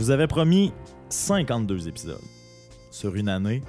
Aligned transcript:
vous 0.00 0.10
avais 0.10 0.26
promis 0.26 0.72
52 1.10 1.86
épisodes 1.86 2.22
sur 2.90 3.14
une 3.16 3.28
année. 3.28 3.62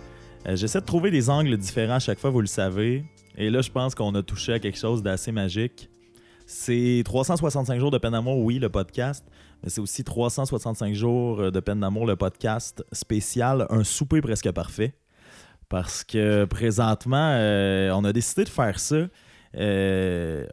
Euh, 0.48 0.56
J'essaie 0.56 0.80
de 0.80 0.86
trouver 0.86 1.12
des 1.12 1.30
angles 1.30 1.58
différents 1.58 1.96
à 1.96 2.00
chaque 2.00 2.20
fois, 2.20 2.30
vous 2.30 2.40
le 2.40 2.48
savez. 2.48 3.04
Et 3.38 3.50
là, 3.50 3.62
je 3.62 3.70
pense 3.70 3.96
qu'on 3.96 4.16
a 4.16 4.24
touché 4.24 4.54
à 4.54 4.60
quelque 4.60 4.78
chose 4.78 5.04
d'assez 5.04 5.34
magique. 5.34 5.90
C'est 6.46 7.02
365 7.04 7.78
jours 7.82 7.92
de 7.92 7.98
peine 7.98 8.14
d'amour, 8.14 8.38
oui, 8.40 8.60
le 8.60 8.70
podcast, 8.70 9.26
mais 9.62 9.70
c'est 9.70 9.82
aussi 9.82 10.06
365 10.06 10.94
jours 10.96 11.52
de 11.52 11.60
peine 11.60 11.82
d'amour, 11.82 12.06
le 12.06 12.16
podcast 12.16 12.82
spécial, 12.94 13.68
un 13.70 13.84
souper 13.84 14.22
presque 14.22 14.50
parfait. 14.52 14.94
Parce 15.68 16.06
que 16.06 16.46
présentement, 16.46 17.32
euh, 17.34 17.92
on 17.92 18.06
a 18.06 18.14
décidé 18.14 18.46
de 18.46 18.50
faire 18.50 18.80
ça. 18.80 19.08
Euh, 19.58 20.46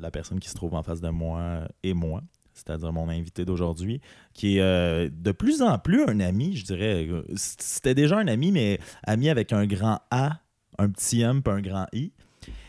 la 0.00 0.10
personne 0.10 0.40
qui 0.40 0.48
se 0.48 0.54
trouve 0.54 0.74
en 0.74 0.82
face 0.82 1.02
de 1.02 1.10
moi 1.10 1.68
et 1.82 1.92
moi, 1.92 2.22
c'est-à-dire 2.64 2.92
mon 2.92 3.08
invité 3.08 3.44
d'aujourd'hui, 3.44 4.00
qui 4.34 4.56
est 4.58 4.60
euh, 4.60 5.08
de 5.12 5.32
plus 5.32 5.62
en 5.62 5.78
plus 5.78 6.02
un 6.04 6.20
ami, 6.20 6.56
je 6.56 6.64
dirais. 6.64 7.08
C'était 7.36 7.94
déjà 7.94 8.18
un 8.18 8.28
ami, 8.28 8.52
mais 8.52 8.78
ami 9.04 9.28
avec 9.28 9.52
un 9.52 9.66
grand 9.66 10.00
A, 10.10 10.40
un 10.78 10.90
petit 10.90 11.22
M 11.22 11.42
puis 11.42 11.52
un 11.52 11.60
grand 11.60 11.86
I. 11.92 12.12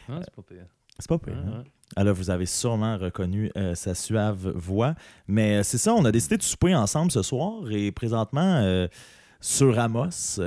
Ah, 0.10 0.20
c'est 0.24 0.34
pas 0.36 0.42
pire. 0.42 0.66
C'est 1.00 1.10
pas 1.10 1.18
pire. 1.20 1.34
Ouais, 1.34 1.40
hein? 1.40 1.58
ouais. 1.60 1.72
Alors, 1.98 2.16
vous 2.16 2.30
avez 2.30 2.46
sûrement 2.46 2.98
reconnu 2.98 3.52
euh, 3.58 3.76
sa 3.76 3.96
suave 3.96 4.50
voix. 4.56 4.96
Mais 5.28 5.58
euh, 5.58 5.64
c'est 5.64 5.78
ça, 5.78 5.94
on 5.94 6.06
a 6.06 6.12
décidé 6.12 6.38
de 6.38 6.44
souper 6.44 6.74
ensemble 6.74 7.12
ce 7.12 7.22
soir 7.22 7.70
et 7.70 7.92
présentement, 7.92 8.62
euh, 8.64 8.88
sur 9.42 9.78
Amos, 9.78 10.40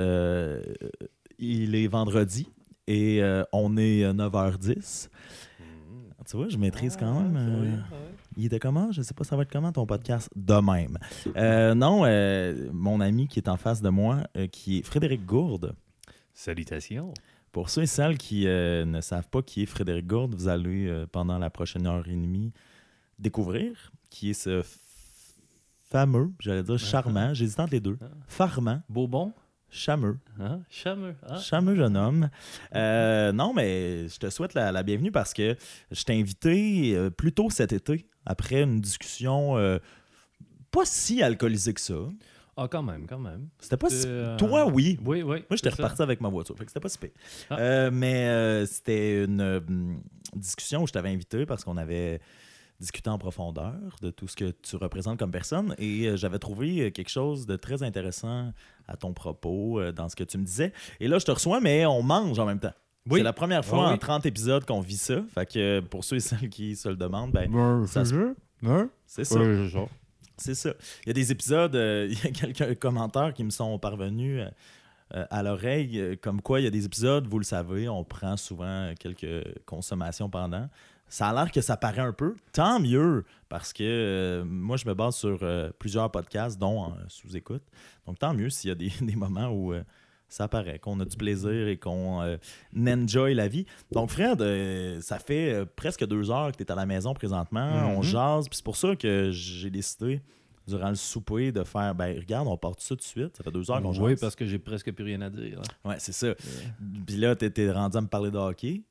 il 1.37 1.75
est 1.75 1.87
vendredi 1.87 2.47
et 2.87 3.21
on 3.51 3.77
est 3.77 4.03
euh, 4.03 4.13
9h10. 4.13 5.09
Tu 6.27 6.37
vois, 6.37 6.49
je 6.49 6.57
maîtrise 6.57 6.95
quand 6.97 7.21
même. 7.21 7.35
euh, 7.37 7.77
il 8.37 8.45
était 8.45 8.59
comment? 8.59 8.91
Je 8.91 9.01
sais 9.01 9.13
pas, 9.13 9.23
ça 9.23 9.35
va 9.35 9.43
être 9.43 9.51
comment 9.51 9.71
ton 9.71 9.85
podcast? 9.85 10.29
De 10.35 10.53
même? 10.59 10.97
Euh, 11.35 11.73
non, 11.75 12.03
euh, 12.05 12.69
mon 12.73 12.99
ami 13.01 13.27
qui 13.27 13.39
est 13.39 13.49
en 13.49 13.57
face 13.57 13.81
de 13.81 13.89
moi, 13.89 14.23
euh, 14.37 14.47
qui 14.47 14.79
est 14.79 14.83
Frédéric 14.83 15.25
Gourde. 15.25 15.75
Salutations. 16.33 17.13
Pour 17.51 17.69
ceux 17.69 17.83
et 17.83 17.87
celles 17.87 18.17
qui 18.17 18.45
ne 18.45 18.99
savent 19.01 19.29
pas 19.29 19.41
qui 19.41 19.63
est 19.63 19.65
Frédéric 19.65 20.05
Gourde, 20.07 20.35
vous 20.35 20.47
allez, 20.49 21.05
pendant 21.11 21.37
la 21.37 21.49
prochaine 21.49 21.87
heure 21.87 22.05
et 22.07 22.11
demie, 22.11 22.51
découvrir 23.17 23.91
qui 24.09 24.31
est 24.31 24.33
ce 24.33 24.61
fameux, 25.89 26.31
j'allais 26.39 26.63
dire 26.63 26.77
charmant, 26.79 27.33
j'hésite 27.33 27.59
entre 27.59 27.71
les 27.73 27.79
deux, 27.79 27.97
Ah. 28.01 28.05
farmant, 28.27 28.81
Bourbon? 28.89 29.33
Chameux, 29.69 30.17
Hein? 30.39 30.61
Chameux. 30.69 31.15
Ah. 31.27 31.37
chameux 31.37 31.75
jeune 31.75 31.97
homme. 31.97 32.29
Euh, 32.75 33.31
non, 33.31 33.53
mais 33.53 34.07
je 34.07 34.17
te 34.17 34.29
souhaite 34.29 34.53
la, 34.53 34.71
la 34.71 34.83
bienvenue 34.83 35.11
parce 35.11 35.33
que 35.33 35.55
je 35.91 36.03
t'ai 36.03 36.19
invité 36.19 36.95
euh, 36.95 37.09
plus 37.09 37.31
tôt 37.31 37.49
cet 37.49 37.73
été, 37.73 38.07
après 38.25 38.63
une 38.63 38.81
discussion 38.81 39.57
euh, 39.57 39.79
pas 40.71 40.85
si 40.85 41.21
alcoolisée 41.23 41.73
que 41.73 41.81
ça. 41.81 41.95
Ah, 42.57 42.67
quand 42.69 42.83
même, 42.83 43.05
quand 43.05 43.19
même. 43.19 43.49
C'était 43.59 43.75
pas 43.75 43.89
si... 43.89 44.07
Toi, 44.37 44.67
oui. 44.67 44.97
Oui, 45.03 45.23
oui. 45.23 45.43
Moi, 45.49 45.57
j'étais 45.57 45.69
reparti 45.69 46.01
avec 46.01 46.21
ma 46.21 46.29
voiture. 46.29 46.57
Fait 46.57 46.63
que 46.63 46.71
c'était 46.71 46.79
pas 46.79 46.87
si 46.87 46.97
pire. 46.97 47.09
Ah. 47.49 47.91
Mais 47.91 48.65
c'était 48.65 49.25
une 49.25 49.99
discussion 50.33 50.83
où 50.83 50.87
je 50.87 50.93
t'avais 50.93 51.09
invité 51.09 51.45
parce 51.45 51.65
qu'on 51.65 51.75
avait 51.75 52.21
discuté 52.79 53.09
en 53.09 53.17
profondeur 53.17 53.73
de 54.01 54.09
tout 54.11 54.27
ce 54.27 54.35
que 54.35 54.51
tu 54.51 54.75
représentes 54.75 55.17
comme 55.17 55.31
personne 55.31 55.73
et 55.77 56.07
euh, 56.07 56.17
j'avais 56.17 56.39
trouvé 56.39 56.81
euh, 56.81 56.89
quelque 56.91 57.09
chose 57.09 57.45
de 57.45 57.55
très 57.55 57.83
intéressant 57.83 58.51
à 58.87 58.97
ton 58.97 59.13
propos, 59.13 59.79
euh, 59.79 59.91
dans 59.91 60.09
ce 60.09 60.15
que 60.15 60.23
tu 60.25 60.37
me 60.37 60.43
disais. 60.43 60.73
Et 60.99 61.07
là, 61.07 61.17
je 61.19 61.25
te 61.25 61.31
reçois, 61.31 61.61
mais 61.61 61.85
on 61.85 62.03
mange 62.03 62.37
en 62.37 62.45
même 62.45 62.59
temps. 62.59 62.73
Oui. 63.09 63.19
C'est 63.19 63.23
la 63.23 63.33
première 63.33 63.63
fois 63.63 63.85
Ah 63.87 63.89
en 63.89 63.93
oui. 63.93 63.99
30 63.99 64.25
épisodes 64.25 64.65
qu'on 64.65 64.81
vit 64.81 64.97
ça. 64.97 65.21
Fait 65.33 65.45
que 65.49 65.79
pour 65.79 66.03
ceux 66.03 66.15
et 66.17 66.19
celles 66.19 66.49
qui 66.49 66.75
se 66.75 66.89
le 66.89 66.95
demandent, 66.95 67.31
ben, 67.31 67.85
ça 67.87 68.03
se- 68.03 68.35
Hein? 68.65 68.89
c'est 69.05 69.23
ça. 69.25 69.39
Ouais, 69.39 69.69
c'est 70.37 70.55
ça. 70.55 70.73
Il 71.03 71.07
y 71.07 71.09
a 71.11 71.13
des 71.13 71.31
épisodes, 71.31 71.75
euh, 71.75 72.07
il 72.11 72.17
y 72.19 72.27
a 72.27 72.31
quelques 72.51 72.79
commentaires 72.79 73.33
qui 73.33 73.43
me 73.43 73.51
sont 73.51 73.77
parvenus 73.79 74.41
euh, 75.13 75.25
à 75.29 75.43
l'oreille, 75.43 76.17
comme 76.21 76.41
quoi 76.41 76.59
il 76.59 76.63
y 76.63 76.67
a 76.67 76.71
des 76.71 76.85
épisodes, 76.85 77.27
vous 77.27 77.37
le 77.37 77.45
savez, 77.45 77.87
on 77.87 78.03
prend 78.03 78.35
souvent 78.37 78.91
quelques 78.99 79.45
consommations 79.65 80.29
pendant. 80.29 80.67
Ça 81.07 81.29
a 81.29 81.33
l'air 81.33 81.51
que 81.51 81.61
ça 81.61 81.77
paraît 81.77 82.01
un 82.01 82.13
peu. 82.13 82.35
Tant 82.51 82.79
mieux, 82.79 83.23
parce 83.47 83.71
que 83.73 83.83
euh, 83.83 84.43
moi, 84.45 84.75
je 84.77 84.87
me 84.87 84.93
base 84.93 85.15
sur 85.15 85.39
euh, 85.43 85.69
plusieurs 85.77 86.11
podcasts, 86.11 86.59
dont 86.59 86.79
en 86.79 86.93
sous-écoute. 87.07 87.63
Donc, 88.07 88.19
tant 88.19 88.33
mieux 88.33 88.49
s'il 88.49 88.69
y 88.69 88.71
a 88.71 88.75
des, 88.75 88.89
des 89.01 89.15
moments 89.15 89.49
où 89.49 89.71
euh, 89.73 89.83
ça 90.27 90.47
paraît, 90.47 90.79
qu'on 90.79 90.99
a 90.99 91.05
du 91.05 91.15
plaisir 91.15 91.67
et 91.67 91.77
qu'on 91.77 92.21
euh, 92.23 92.37
enjoy 92.75 93.35
la 93.35 93.47
vie. 93.47 93.65
Donc, 93.91 94.09
Fred, 94.09 94.41
euh, 94.41 94.99
ça 94.99 95.19
fait 95.19 95.53
euh, 95.53 95.65
presque 95.75 96.05
deux 96.05 96.31
heures 96.31 96.51
que 96.51 96.57
tu 96.57 96.63
es 96.63 96.71
à 96.71 96.75
la 96.75 96.85
maison 96.87 97.13
présentement. 97.13 97.69
On 97.95 97.97
Mhm. 97.99 98.03
jase, 98.03 98.49
puis 98.49 98.57
c'est 98.57 98.65
pour 98.65 98.75
ça 98.75 98.95
que 98.95 99.29
j'ai 99.31 99.69
décidé, 99.69 100.21
durant 100.67 100.89
le 100.89 100.95
souper, 100.95 101.51
de 101.51 101.63
faire 101.63 101.93
ben, 101.93 102.17
regarde, 102.17 102.47
on 102.47 102.57
part 102.57 102.73
ça 102.79 102.89
tout 102.89 102.95
de 102.95 103.01
suite. 103.03 103.37
Ça 103.37 103.43
fait 103.43 103.51
deux 103.51 103.69
heures 103.69 103.81
qu'on 103.83 103.93
jase. 103.93 104.03
Oui, 104.03 104.15
parce 104.19 104.35
que 104.35 104.45
j'ai 104.45 104.57
presque 104.57 104.91
plus 104.91 105.05
rien 105.05 105.21
à 105.21 105.29
dire. 105.29 105.59
hein. 105.61 105.89
Ouais, 105.89 105.95
c'est 105.99 106.11
ça. 106.13 106.33
Puis 107.05 107.17
là, 107.17 107.35
tu 107.35 107.45
étais 107.45 107.71
rendu 107.71 107.95
à 107.95 108.01
me 108.01 108.07
parler 108.07 108.31
de 108.31 108.37
hockey. 108.39 108.81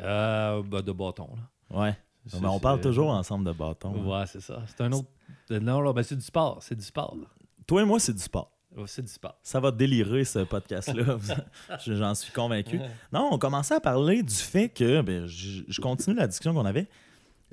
Euh, 0.00 0.62
ben, 0.62 0.80
de 0.80 0.92
bâton, 0.92 1.28
là. 1.36 1.42
Ouais. 1.70 1.96
Mais 2.40 2.46
on 2.48 2.60
parle 2.60 2.80
toujours 2.80 3.10
ensemble 3.10 3.44
de 3.46 3.52
bâton. 3.52 3.94
hein. 3.96 4.06
Ouais, 4.20 4.26
c'est 4.26 4.40
ça. 4.40 4.62
C'est 4.66 4.82
un 4.82 4.92
autre. 4.92 5.08
Non, 5.50 5.80
là, 5.80 5.92
ben, 5.92 6.02
c'est 6.02 6.16
du 6.16 6.22
sport. 6.24 6.58
C'est 6.62 6.74
du 6.74 6.84
sport. 6.84 7.16
là. 7.18 7.26
Toi 7.66 7.82
et 7.82 7.84
moi, 7.84 7.98
c'est 8.00 8.12
du 8.12 8.18
sport. 8.22 8.52
C'est 8.86 9.02
du 9.02 9.10
sport. 9.10 9.38
Ça 9.42 9.58
va 9.60 9.70
délirer, 9.72 10.24
ce 10.24 10.40
podcast-là. 10.40 11.16
Je- 11.84 11.94
J'en 11.94 12.14
suis 12.14 12.32
convaincu. 12.32 12.78
Non, 13.12 13.30
on 13.32 13.38
commençait 13.38 13.74
à 13.74 13.80
parler 13.80 14.22
du 14.22 14.34
fait 14.34 14.68
que, 14.68 15.00
ben, 15.00 15.26
je, 15.26 15.62
je 15.66 15.80
continue 15.80 16.14
la 16.16 16.26
discussion 16.26 16.52
qu'on 16.54 16.66
avait. 16.66 16.86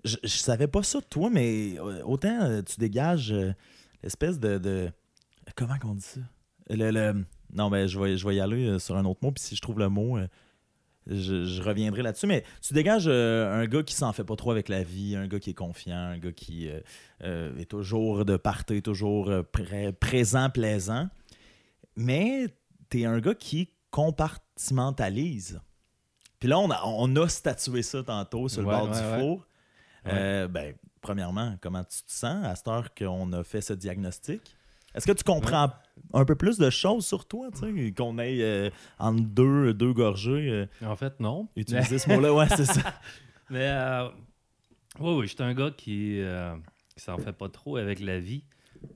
Je, 0.03 0.17
je 0.23 0.27
savais 0.29 0.67
pas 0.67 0.83
ça 0.83 0.99
de 0.99 1.05
toi, 1.05 1.29
mais 1.31 1.79
euh, 1.79 2.03
autant 2.03 2.41
euh, 2.43 2.61
tu 2.61 2.77
dégages 2.79 3.31
euh, 3.31 3.53
l'espèce 4.03 4.39
de, 4.39 4.57
de- 4.57 4.91
Comment 5.55 5.79
qu'on 5.79 5.95
dit 5.95 6.01
ça? 6.03 6.19
Le, 6.69 6.91
le- 6.91 7.25
Non, 7.53 7.69
ben, 7.69 7.87
je 7.87 7.97
vais, 7.99 8.17
je 8.17 8.27
vais 8.27 8.35
y 8.35 8.39
aller 8.41 8.77
sur 8.77 8.95
un 8.97 9.05
autre 9.05 9.21
mot, 9.23 9.31
puis 9.31 9.43
si 9.43 9.55
je 9.55 9.61
trouve 9.61 9.79
le 9.79 9.89
mot, 9.89 10.17
euh, 10.17 10.27
je, 11.07 11.45
je 11.45 11.61
reviendrai 11.61 12.01
là-dessus. 12.01 12.27
Mais 12.27 12.43
tu 12.61 12.73
dégages 12.73 13.05
euh, 13.07 13.61
un 13.61 13.65
gars 13.67 13.83
qui 13.83 13.93
s'en 13.95 14.13
fait 14.13 14.23
pas 14.23 14.35
trop 14.35 14.51
avec 14.51 14.69
la 14.69 14.83
vie, 14.83 15.15
un 15.15 15.27
gars 15.27 15.39
qui 15.39 15.51
est 15.51 15.55
confiant, 15.55 15.97
un 15.97 16.17
gars 16.17 16.31
qui 16.31 16.69
euh, 16.69 16.79
euh, 17.23 17.57
est 17.57 17.69
toujours 17.69 18.25
de 18.25 18.37
partir, 18.37 18.81
toujours 18.81 19.31
pré- 19.51 19.93
présent, 19.93 20.49
plaisant. 20.49 21.09
Mais 21.95 22.47
t'es 22.89 23.05
un 23.05 23.19
gars 23.19 23.35
qui 23.35 23.69
compartimentalise. 23.91 25.59
Puis 26.39 26.49
là, 26.49 26.59
on 26.59 26.69
a, 26.69 26.81
on 26.85 27.15
a 27.15 27.27
statué 27.29 27.81
ça 27.81 28.03
tantôt 28.03 28.49
sur 28.49 28.61
le 28.61 28.67
bord 28.67 28.89
ouais, 28.89 28.99
du 28.99 29.05
ouais. 29.05 29.19
four. 29.19 29.47
Euh, 30.07 30.47
ben, 30.47 30.75
premièrement, 31.01 31.55
comment 31.61 31.83
tu 31.83 32.03
te 32.03 32.11
sens 32.11 32.45
à 32.45 32.55
cette 32.55 32.67
heure 32.67 32.93
qu'on 32.93 33.31
a 33.33 33.43
fait 33.43 33.61
ce 33.61 33.73
diagnostic? 33.73 34.54
Est-ce 34.95 35.05
que 35.05 35.11
tu 35.11 35.23
comprends 35.23 35.71
un 36.13 36.25
peu 36.25 36.35
plus 36.35 36.57
de 36.57 36.69
choses 36.69 37.05
sur 37.05 37.25
toi, 37.27 37.49
tu 37.51 37.59
sais, 37.59 37.91
qu'on 37.93 38.17
ait 38.17 38.41
euh, 38.41 38.69
entre 38.97 39.21
deux, 39.21 39.73
deux 39.73 39.93
gorgées 39.93 40.49
euh, 40.49 40.65
En 40.85 40.95
fait, 40.95 41.19
non. 41.19 41.47
utilisé 41.55 41.99
ce 41.99 42.09
mot-là? 42.09 42.33
Ouais, 42.33 42.47
c'est 42.49 42.65
ça. 42.65 42.81
Mais 43.49 43.67
euh, 43.67 44.07
oui, 44.99 45.13
oui, 45.17 45.27
j'étais 45.27 45.43
un 45.43 45.53
gars 45.53 45.71
qui, 45.71 46.19
euh, 46.21 46.55
qui 46.95 47.03
s'en 47.03 47.17
fait 47.17 47.33
pas 47.33 47.49
trop 47.49 47.77
avec 47.77 47.99
la 47.99 48.19
vie. 48.19 48.43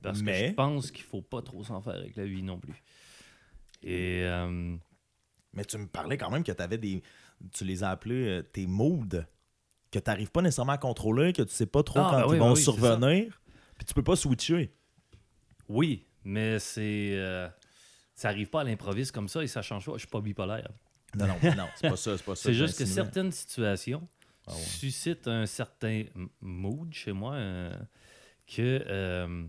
Parce 0.01 0.21
Mais- 0.21 0.41
que 0.43 0.47
je 0.49 0.53
pense 0.53 0.91
qu'il 0.91 1.03
faut 1.03 1.21
pas 1.21 1.41
trop 1.41 1.63
s'en 1.63 1.81
faire 1.81 1.95
avec 1.95 2.15
la 2.15 2.25
vie 2.25 2.43
non 2.43 2.59
plus. 2.59 2.81
Et 3.83 4.23
Mais 5.53 5.65
tu 5.65 5.77
me 5.77 5.87
parlais 5.87 6.17
quand 6.17 6.29
même 6.29 6.43
que 6.43 6.51
tu 6.51 6.61
avais 6.61 6.77
des. 6.77 7.01
Tu 7.53 7.63
les 7.63 7.83
as 7.83 7.89
appelés 7.91 8.41
tes 8.51 8.67
moods 8.67 9.23
que 9.91 9.97
tu 9.99 10.03
n'arrives 10.09 10.29
pas 10.31 10.41
nécessairement 10.41 10.73
à 10.73 10.77
contrôler, 10.77 11.33
que 11.33 11.41
tu 11.41 11.53
sais 11.53 11.65
pas 11.65 11.81
trop 11.83 11.99
Ah, 11.99 12.09
quand 12.11 12.27
ben 12.27 12.35
ils 12.35 12.39
vont 12.39 12.49
ben 12.49 12.55
oui, 12.55 12.61
survenir. 12.61 13.41
Puis 13.77 13.85
tu 13.85 13.93
peux 13.93 14.03
pas 14.03 14.15
switcher. 14.15 14.71
Oui, 15.69 16.05
mais 16.23 16.59
c'est. 16.59 17.11
euh, 17.13 17.47
ça 18.15 18.29
arrive 18.29 18.49
pas 18.49 18.61
à 18.61 18.63
l'improviste 18.65 19.11
comme 19.13 19.29
ça 19.29 19.41
et 19.43 19.47
ça 19.47 19.61
change 19.61 19.85
pas. 19.85 19.93
Je 19.93 19.99
suis 19.99 20.07
pas 20.07 20.19
bipolaire. 20.21 20.69
Non, 21.15 21.25
non, 21.27 21.55
non, 21.55 21.67
c'est 21.75 21.89
pas 21.89 21.95
ça. 21.95 22.17
C'est 22.17 22.25
pas 22.25 22.35
ça 22.35 22.43
C'est 22.43 22.53
juste 22.53 22.77
que 22.77 22.85
certaines 22.85 23.31
situations 23.31 24.07
Ah 24.45 24.51
ouais. 24.53 24.59
suscitent 24.61 25.27
un 25.27 25.45
certain 25.45 26.03
mood 26.41 26.93
chez 26.93 27.13
moi 27.13 27.33
euh, 27.35 27.73
que. 28.45 28.83
euh, 28.87 29.45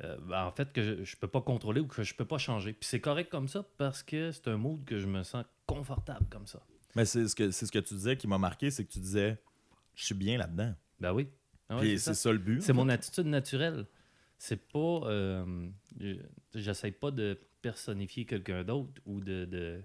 ben, 0.00 0.44
en 0.46 0.50
fait, 0.52 0.72
que 0.72 0.82
je, 0.82 1.04
je 1.04 1.16
peux 1.16 1.28
pas 1.28 1.40
contrôler 1.40 1.80
ou 1.80 1.86
que 1.86 2.02
je 2.02 2.14
peux 2.14 2.24
pas 2.24 2.38
changer. 2.38 2.72
Puis 2.72 2.88
c'est 2.88 3.00
correct 3.00 3.30
comme 3.30 3.48
ça 3.48 3.64
parce 3.78 4.02
que 4.02 4.32
c'est 4.32 4.48
un 4.48 4.56
mood 4.56 4.84
que 4.84 4.98
je 4.98 5.06
me 5.06 5.22
sens 5.22 5.44
confortable 5.66 6.26
comme 6.28 6.46
ça. 6.46 6.60
Mais 6.94 7.04
c'est 7.04 7.26
ce, 7.28 7.34
que, 7.34 7.50
c'est 7.50 7.66
ce 7.66 7.72
que 7.72 7.78
tu 7.78 7.94
disais 7.94 8.16
qui 8.16 8.26
m'a 8.26 8.38
marqué, 8.38 8.70
c'est 8.70 8.84
que 8.84 8.92
tu 8.92 8.98
disais 8.98 9.38
je 9.94 10.04
suis 10.04 10.14
bien 10.14 10.36
là-dedans. 10.38 10.74
Ben 11.00 11.12
oui. 11.12 11.28
Ah 11.68 11.76
ouais, 11.76 11.90
c'est 11.92 11.98
ça. 11.98 12.14
ça. 12.14 12.32
le 12.32 12.38
but. 12.38 12.60
C'est 12.62 12.72
mon 12.72 12.88
attitude 12.88 13.26
naturelle. 13.26 13.86
C'est 14.44 14.56
pas. 14.72 14.78
euh, 15.06 15.68
je- 16.00 16.16
J'essaie 16.56 16.90
pas 16.90 17.12
de 17.12 17.38
personnifier 17.62 18.24
quelqu'un 18.24 18.64
d'autre 18.64 19.00
ou 19.06 19.20
de, 19.20 19.44
de, 19.44 19.80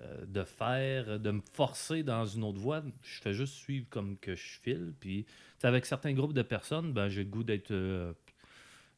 euh, 0.00 0.26
de 0.26 0.42
faire, 0.42 1.20
de 1.20 1.30
me 1.30 1.40
forcer 1.52 2.02
dans 2.02 2.26
une 2.26 2.42
autre 2.42 2.58
voie. 2.58 2.82
Je 3.02 3.20
fais 3.20 3.32
juste 3.32 3.54
suivre 3.54 3.86
comme 3.88 4.16
que 4.18 4.34
je 4.34 4.58
file. 4.60 4.92
Puis, 4.98 5.24
avec 5.62 5.86
certains 5.86 6.12
groupes 6.14 6.32
de 6.32 6.42
personnes, 6.42 6.92
ben, 6.92 7.08
j'ai 7.08 7.22
le 7.22 7.30
goût 7.30 7.44
d'être 7.44 7.70
euh, 7.70 8.12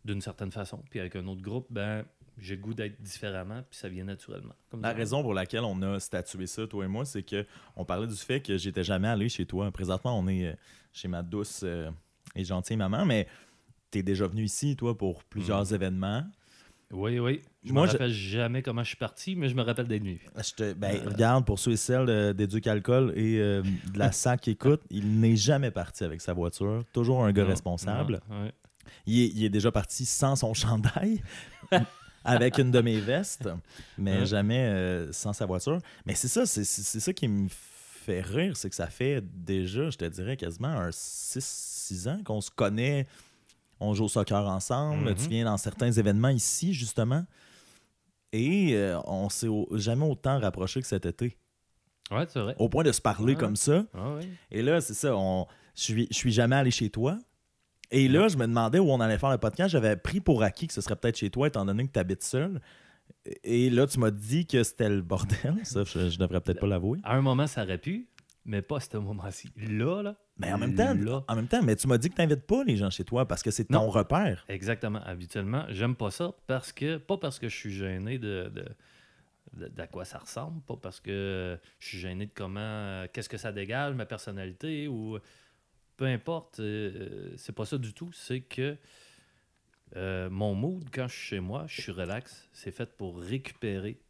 d'une 0.06 0.22
certaine 0.22 0.50
façon. 0.50 0.82
Puis, 0.88 1.00
avec 1.00 1.16
un 1.16 1.26
autre 1.26 1.42
groupe, 1.42 1.66
ben, 1.69 2.06
j'ai 2.38 2.56
le 2.56 2.62
goût 2.62 2.72
d'être 2.72 2.98
différemment. 3.02 3.62
Puis, 3.69 3.78
ça 3.78 3.90
vient 3.90 4.04
naturellement. 4.04 4.54
Comme 4.70 4.80
La 4.80 4.94
raison 4.94 5.20
pour 5.22 5.34
laquelle 5.34 5.64
on 5.64 5.82
a 5.82 6.00
statué 6.00 6.46
ça, 6.46 6.66
toi 6.66 6.86
et 6.86 6.88
moi, 6.88 7.04
c'est 7.04 7.22
que 7.22 7.44
on 7.76 7.84
parlait 7.84 8.06
du 8.06 8.16
fait 8.16 8.40
que 8.40 8.56
j'étais 8.56 8.84
jamais 8.84 9.08
allé 9.08 9.28
chez 9.28 9.44
toi. 9.44 9.70
Présentement, 9.70 10.19
on 10.19 10.26
est 10.28 10.56
chez 10.94 11.08
ma 11.08 11.22
douce 11.22 11.62
et 12.34 12.42
gentille 12.44 12.78
maman, 12.78 13.04
mais 13.04 13.28
t'es 13.93 14.03
déjà 14.03 14.27
venu 14.27 14.43
ici, 14.43 14.75
toi, 14.75 14.97
pour 14.99 15.23
plusieurs 15.23 15.71
Mm. 15.71 15.75
événements. 15.75 16.25
Oui, 16.91 17.19
oui. 17.21 17.41
Je 17.65 17.73
Moi, 17.73 17.83
me 17.83 17.87
je- 17.87 17.93
rappelle 17.93 18.11
jamais 18.12 18.61
comment 18.62 18.83
je 18.83 18.89
suis 18.89 18.97
parti, 18.97 19.35
mais 19.37 19.49
je 19.49 19.55
me 19.55 19.62
rappelle 19.62 19.87
d'être 19.87 20.03
venu. 20.03 20.21
Je 20.37 20.53
te- 20.53 20.73
ben, 20.75 20.97
Euh. 20.97 21.09
Regarde, 21.11 21.47
pour 21.47 21.59
ceux 21.59 21.73
et 21.73 21.77
celles 21.77 22.09
euh, 22.11 22.33
d'Éduc 22.33 22.67
Alcool 22.67 23.12
et 23.17 23.39
euh, 23.39 23.62
de 23.62 23.99
la 23.99 24.11
SAC 24.12 24.41
qui 24.43 24.50
écoutent, 24.50 24.83
il 24.91 25.21
n'est 25.21 25.37
jamais 25.37 25.71
parti 25.71 26.05
avec 26.05 26.21
sa 26.21 26.33
voiture. 26.35 26.85
Toujours 26.93 27.25
un 27.25 27.33
gars 27.33 27.44
Non, 27.44 27.49
responsable. 27.50 28.21
non, 28.29 28.43
ouais. 28.44 28.53
Il, 29.06 29.21
est, 29.21 29.29
il 29.29 29.44
est 29.44 29.49
déjà 29.50 29.71
parti 29.73 30.05
sans 30.05 30.37
son 30.37 30.53
chandail, 30.55 31.23
avec 32.25 32.59
une 32.59 32.71
de 32.71 32.81
mes 32.81 33.00
vestes, 33.00 33.49
mais 33.97 34.19
Ouais. 34.21 34.27
jamais 34.27 34.59
euh, 34.67 35.12
sans 35.12 35.33
sa 35.33 35.47
voiture. 35.47 35.79
Mais 36.05 36.15
c'est 36.15 36.29
ça, 36.29 36.44
c'est 36.47 36.65
ça 36.65 37.12
qui 37.12 37.27
me 37.29 37.49
fait 37.49 38.21
rire, 38.21 38.56
c'est 38.56 38.69
que 38.69 38.77
ça 38.77 38.89
fait 38.89 39.23
déjà, 39.35 39.89
je 39.91 39.97
te 39.97 40.05
dirais, 40.05 40.37
quasiment 40.37 40.69
un 40.69 40.91
6-6 40.91 42.09
ans 42.09 42.21
qu'on 42.25 42.41
se 42.41 42.50
connaît. 42.50 43.06
On 43.82 43.94
joue 43.94 44.05
au 44.05 44.08
soccer 44.08 44.46
ensemble. 44.49 45.11
Mhm. 45.11 45.14
Tu 45.17 45.29
viens 45.29 45.44
dans 45.44 45.56
certains 45.56 45.90
événements 45.93 46.29
ici, 46.29 46.73
justement. 46.73 47.25
Et 48.32 48.75
euh, 48.76 48.99
on 49.06 49.29
s'est 49.29 49.49
au- 49.49 49.69
jamais 49.73 50.06
autant 50.06 50.38
rapproché 50.38 50.81
que 50.81 50.87
cet 50.87 51.05
été. 51.06 51.37
Ouais, 52.11 52.25
c'est 52.29 52.40
vrai. 52.40 52.55
Au 52.58 52.69
point 52.69 52.84
de 52.84 52.93
se 52.93 53.00
parler 53.00 53.34
Ouais. 53.34 53.38
comme 53.38 53.56
ça. 53.56 53.84
Ah. 53.94 54.19
Et 54.50 54.62
là, 54.62 54.81
c'est 54.81 54.94
ça, 54.94 55.14
on, 55.17 55.46
je 55.75 55.82
suis, 55.82 56.06
je 56.11 56.17
suis 56.17 56.32
jamais 56.32 56.56
allé 56.56 56.70
chez 56.70 56.90
toi. 56.90 57.19
Et 57.90 58.08
là, 58.08 58.29
je 58.29 58.37
me 58.38 58.46
demandais 58.46 58.79
où 58.79 58.90
on 58.90 59.00
allait 59.00 59.19
faire 59.19 59.31
le 59.31 59.38
podcast. 59.38 59.70
J'avais 59.70 59.96
pris 59.96 60.20
pour 60.20 60.43
acquis 60.43 60.67
que 60.67 60.73
ce 60.73 60.81
serait 60.81 60.96
peut-être 60.96 61.19
chez 61.19 61.29
toi, 61.29 61.49
étant 61.49 61.64
donné 61.67 61.87
que 61.87 61.93
tu 61.93 61.99
habites 61.99 62.23
seul. 62.23 62.61
Et 63.44 63.69
là, 63.69 63.87
tu 63.87 63.99
m'as 63.99 64.11
dit 64.11 64.46
que 64.46 64.62
c'était 64.62 64.88
le 64.88 65.02
bordel. 65.02 65.56
Ça, 65.64 65.84
je, 65.84 66.08
je 66.08 66.19
devrais 66.19 66.40
peut-être 66.40 66.61
pas 66.61 66.67
l'avouer. 66.67 67.00
À 67.05 67.17
un 67.17 67.20
moment, 67.20 67.46
ça 67.46 67.64
aurait 67.64 67.76
pu, 67.79 68.08
mais 68.46 68.62
pas 68.62 68.79
à 68.79 68.81
ce 68.81 68.96
moment-ci. 68.96 69.50
Là, 69.56 70.02
là. 70.02 70.17
Mais 70.43 70.53
en 70.53 70.59
même 70.59 70.75
temps, 70.75 70.94
Là. 70.94 71.25
en 71.29 71.37
même 71.37 71.49
temps, 71.49 71.62
mais 71.62 71.75
tu 71.77 71.87
m'as 71.89 71.99
dit 71.99 72.11
que 72.11 72.15
tu 72.17 72.21
n'invites 72.21 72.47
pas 72.47 72.62
les 72.65 72.77
gens 72.77 72.91
chez 72.91 73.05
toi 73.05 73.27
parce 73.27 73.43
que 73.43 73.50
c'est 73.50 73.65
ton 73.65 73.75
Non. 73.85 73.89
repère. 73.89 74.44
Exactement. 74.49 75.00
Habituellement, 75.05 75.65
j'aime 75.71 75.94
pas 75.97 76.11
ça 76.11 76.33
parce 76.47 76.73
que, 76.73 76.97
pas 76.99 77.17
parce 77.17 77.39
que 77.39 77.49
je 77.49 77.56
suis 77.56 77.73
gêné 77.73 78.19
de, 78.19 78.53
de, 79.55 79.69
d'à 79.69 79.87
quoi 79.87 80.05
ça 80.05 80.19
ressemble, 80.19 80.61
pas 80.62 80.77
parce 80.77 81.00
que 81.00 81.59
je 81.79 81.87
suis 81.89 81.99
gêné 81.99 82.27
de 82.27 82.33
comment, 82.35 82.61
euh, 82.61 83.06
qu'est-ce 83.12 83.29
que 83.29 83.37
ça 83.39 83.53
dégage, 83.53 83.94
ma 83.94 84.06
personnalité 84.06 84.89
ou 84.89 85.19
peu 85.97 86.06
importe. 86.06 86.61
euh, 86.61 87.33
c'est 87.37 87.55
pas 87.55 87.65
ça 87.67 87.79
du 87.79 87.93
tout. 87.94 88.11
C'est 88.12 88.41
que 88.41 88.77
euh, 89.97 90.31
mon 90.31 90.55
mood, 90.55 90.85
quand 90.93 91.06
je 91.09 91.12
suis 91.15 91.27
chez 91.29 91.41
moi, 91.41 91.65
je 91.69 91.83
suis 91.83 91.93
relax. 91.93 92.49
C'est 92.53 92.71
fait 92.71 92.91
pour 92.97 93.21
récupérer, 93.21 94.00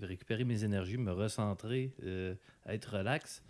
récupérer 0.00 0.44
mes 0.44 0.62
énergies, 0.64 0.98
me 0.98 1.10
recentrer, 1.12 1.92
euh, 2.04 2.34
être 2.66 2.96
relax. 2.98 3.42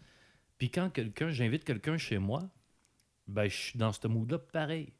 Puis 0.62 0.70
quand 0.70 0.90
quelqu'un, 0.90 1.28
j'invite 1.30 1.64
quelqu'un 1.64 1.98
chez 1.98 2.18
moi, 2.18 2.48
ben 3.26 3.48
je 3.48 3.56
suis 3.56 3.78
dans 3.80 3.90
ce 3.90 4.06
mood-là 4.06 4.38
pareil. 4.38 4.92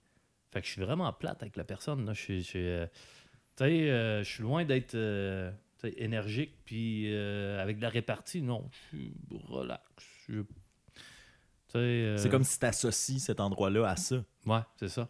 Fait 0.51 0.61
que 0.61 0.67
je 0.67 0.73
suis 0.73 0.83
vraiment 0.83 1.13
plate 1.13 1.41
avec 1.41 1.55
la 1.55 1.63
personne. 1.63 2.05
Là. 2.05 2.15
Je 2.15 2.21
suis, 2.21 2.39
je 2.43 2.49
suis, 2.49 2.67
euh, 2.67 2.87
euh, 3.61 4.25
je 4.25 4.29
suis 4.29 4.43
loin 4.43 4.65
d'être 4.65 4.97
euh, 4.97 5.53
énergique 5.99 6.57
puis 6.65 7.15
avec 7.15 7.77
de 7.77 7.83
la 7.83 7.91
répartie. 7.91 8.43
Non, 8.43 8.69
je 8.73 8.97
suis 8.97 9.15
relax. 9.31 9.85
Je- 10.29 10.43
C'est 12.19 12.29
comme 12.29 12.43
si 12.43 12.59
tu 12.59 12.67
associes 12.67 13.21
cet 13.21 13.39
endroit-là 13.39 13.89
à 13.89 13.95
ça. 13.95 14.17
Ouais, 14.47 14.63
c'est 14.75 14.89
ça. 14.89 15.09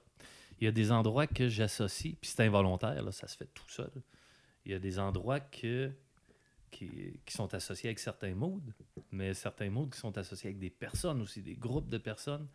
Il 0.60 0.64
y 0.66 0.68
a 0.68 0.70
des 0.70 0.92
endroits 0.92 1.26
que 1.26 1.48
j'associe, 1.48 2.14
puis 2.20 2.30
c'est 2.30 2.42
involontaire, 2.44 3.02
là, 3.02 3.10
ça 3.10 3.26
se 3.26 3.38
fait 3.38 3.48
tout 3.54 3.68
seul. 3.70 3.90
Il 4.66 4.72
y 4.72 4.74
a 4.74 4.78
des 4.78 4.98
endroits 4.98 5.40
que, 5.40 5.90
qui, 6.72 7.20
qui 7.24 7.32
sont 7.32 7.54
associés 7.54 7.90
avec 7.90 8.00
certains 8.00 8.34
moods, 8.34 8.60
mais 9.12 9.34
certains 9.34 9.70
moods 9.70 9.90
qui 9.90 9.98
sont 10.00 10.16
associés 10.18 10.48
avec 10.48 10.58
des 10.58 10.70
personnes 10.70 11.20
aussi, 11.22 11.42
des 11.42 11.54
groupes 11.54 11.88
de 11.88 11.98
personnes. 11.98 12.48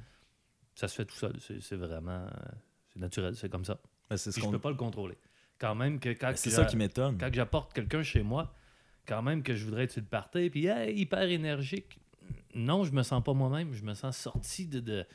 Ça 0.75 0.87
se 0.89 0.95
fait 0.95 1.05
tout 1.05 1.15
seul. 1.15 1.35
C'est 1.39 1.75
vraiment. 1.75 2.27
C'est 2.91 2.99
naturel, 2.99 3.35
c'est 3.35 3.49
comme 3.49 3.63
ça. 3.63 3.79
Ben, 4.09 4.17
C'est 4.17 4.31
ce 4.31 4.41
je 4.41 4.47
peux 4.49 4.59
pas 4.59 4.71
le 4.71 4.75
contrôler. 4.75 5.17
Quand 5.59 5.75
même 5.75 5.99
que 5.99 6.09
quand 6.09 6.27
Ben, 6.29 6.35
c'est 6.35 6.49
ça 6.49 6.65
qui 6.65 6.75
m'étonne. 6.75 7.17
quand 7.17 7.33
j'apporte 7.33 7.73
quelqu'un 7.73 8.03
chez 8.03 8.21
moi, 8.21 8.53
quand 9.07 9.21
même 9.21 9.41
que 9.41 9.55
je 9.55 9.63
voudrais 9.65 9.85
être 9.85 9.91
sur 9.91 10.01
le 10.01 10.07
party, 10.07 10.49
puis 10.49 10.65
hey, 10.67 10.99
hyper 10.99 11.23
énergique. 11.23 11.99
Non, 12.53 12.83
je 12.83 12.91
me 12.91 13.03
sens 13.03 13.23
pas 13.23 13.33
moi-même, 13.33 13.73
je 13.73 13.83
me 13.83 13.93
sens 13.93 14.17
sorti 14.17 14.67
de. 14.67 14.79
de... 14.79 15.05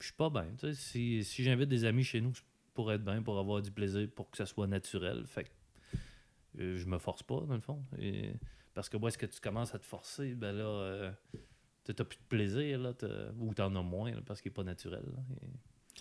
Je 0.00 0.06
suis 0.06 0.14
pas 0.14 0.30
bien. 0.30 0.46
Si, 0.72 1.22
si 1.24 1.44
j'invite 1.44 1.68
des 1.68 1.84
amis 1.84 2.04
chez 2.04 2.20
nous, 2.20 2.34
c'est 2.34 2.42
pour 2.74 2.90
être 2.90 3.04
bien, 3.04 3.22
pour 3.22 3.38
avoir 3.38 3.60
du 3.60 3.70
plaisir, 3.70 4.08
pour 4.14 4.30
que 4.30 4.36
ça 4.38 4.46
soit 4.46 4.66
naturel. 4.66 5.24
Fait 5.26 5.44
que 5.44 5.50
je 6.58 6.84
me 6.86 6.98
force 6.98 7.22
pas, 7.22 7.40
dans 7.40 7.54
le 7.54 7.60
fond. 7.60 7.82
Parce 8.74 8.88
que 8.88 8.96
moi, 8.96 9.08
est-ce 9.08 9.18
que 9.18 9.26
tu 9.26 9.40
commences 9.40 9.74
à 9.74 9.78
te 9.78 9.86
forcer, 9.86 10.34
ben 10.34 10.52
là, 10.52 10.64
euh, 10.64 11.12
t'as 11.84 12.04
plus 12.04 12.18
de 12.18 12.24
plaisir, 12.28 12.78
là, 12.78 12.92
ou 13.38 13.52
t'en 13.54 13.74
as 13.74 13.82
moins, 13.82 14.12
parce 14.26 14.40
qu'il 14.40 14.50
est 14.50 14.54
pas 14.54 14.64
naturel. 14.64 15.04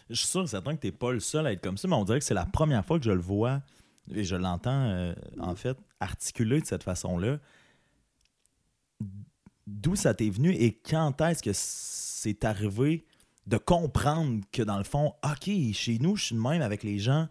Je 0.09 0.15
suis 0.15 0.27
sûr 0.27 0.43
et 0.43 0.47
certain 0.47 0.75
que 0.75 0.81
tu 0.81 0.87
n'es 0.87 0.91
pas 0.91 1.11
le 1.11 1.19
seul 1.19 1.45
à 1.47 1.51
être 1.51 1.61
comme 1.61 1.77
ça, 1.77 1.87
mais 1.87 1.95
on 1.95 2.05
dirait 2.05 2.19
que 2.19 2.25
c'est 2.25 2.33
la 2.33 2.45
première 2.45 2.85
fois 2.85 2.99
que 2.99 3.05
je 3.05 3.11
le 3.11 3.21
vois 3.21 3.61
et 4.13 4.23
je 4.23 4.35
l'entends, 4.35 4.89
euh, 4.89 5.13
en 5.39 5.55
fait, 5.55 5.77
articuler 5.99 6.61
de 6.61 6.65
cette 6.65 6.83
façon-là. 6.83 7.39
D'où 9.67 9.95
ça 9.95 10.13
t'est 10.13 10.29
venu 10.29 10.51
et 10.51 10.73
quand 10.73 11.21
est-ce 11.21 11.43
que 11.43 11.51
c'est 11.53 12.43
arrivé 12.43 13.05
de 13.45 13.57
comprendre 13.57 14.43
que, 14.51 14.61
dans 14.61 14.77
le 14.77 14.83
fond, 14.83 15.13
OK, 15.23 15.49
chez 15.73 15.97
nous, 15.99 16.15
je 16.15 16.25
suis 16.25 16.35
de 16.35 16.41
même 16.41 16.61
avec 16.61 16.83
les 16.83 16.99
gens 16.99 17.27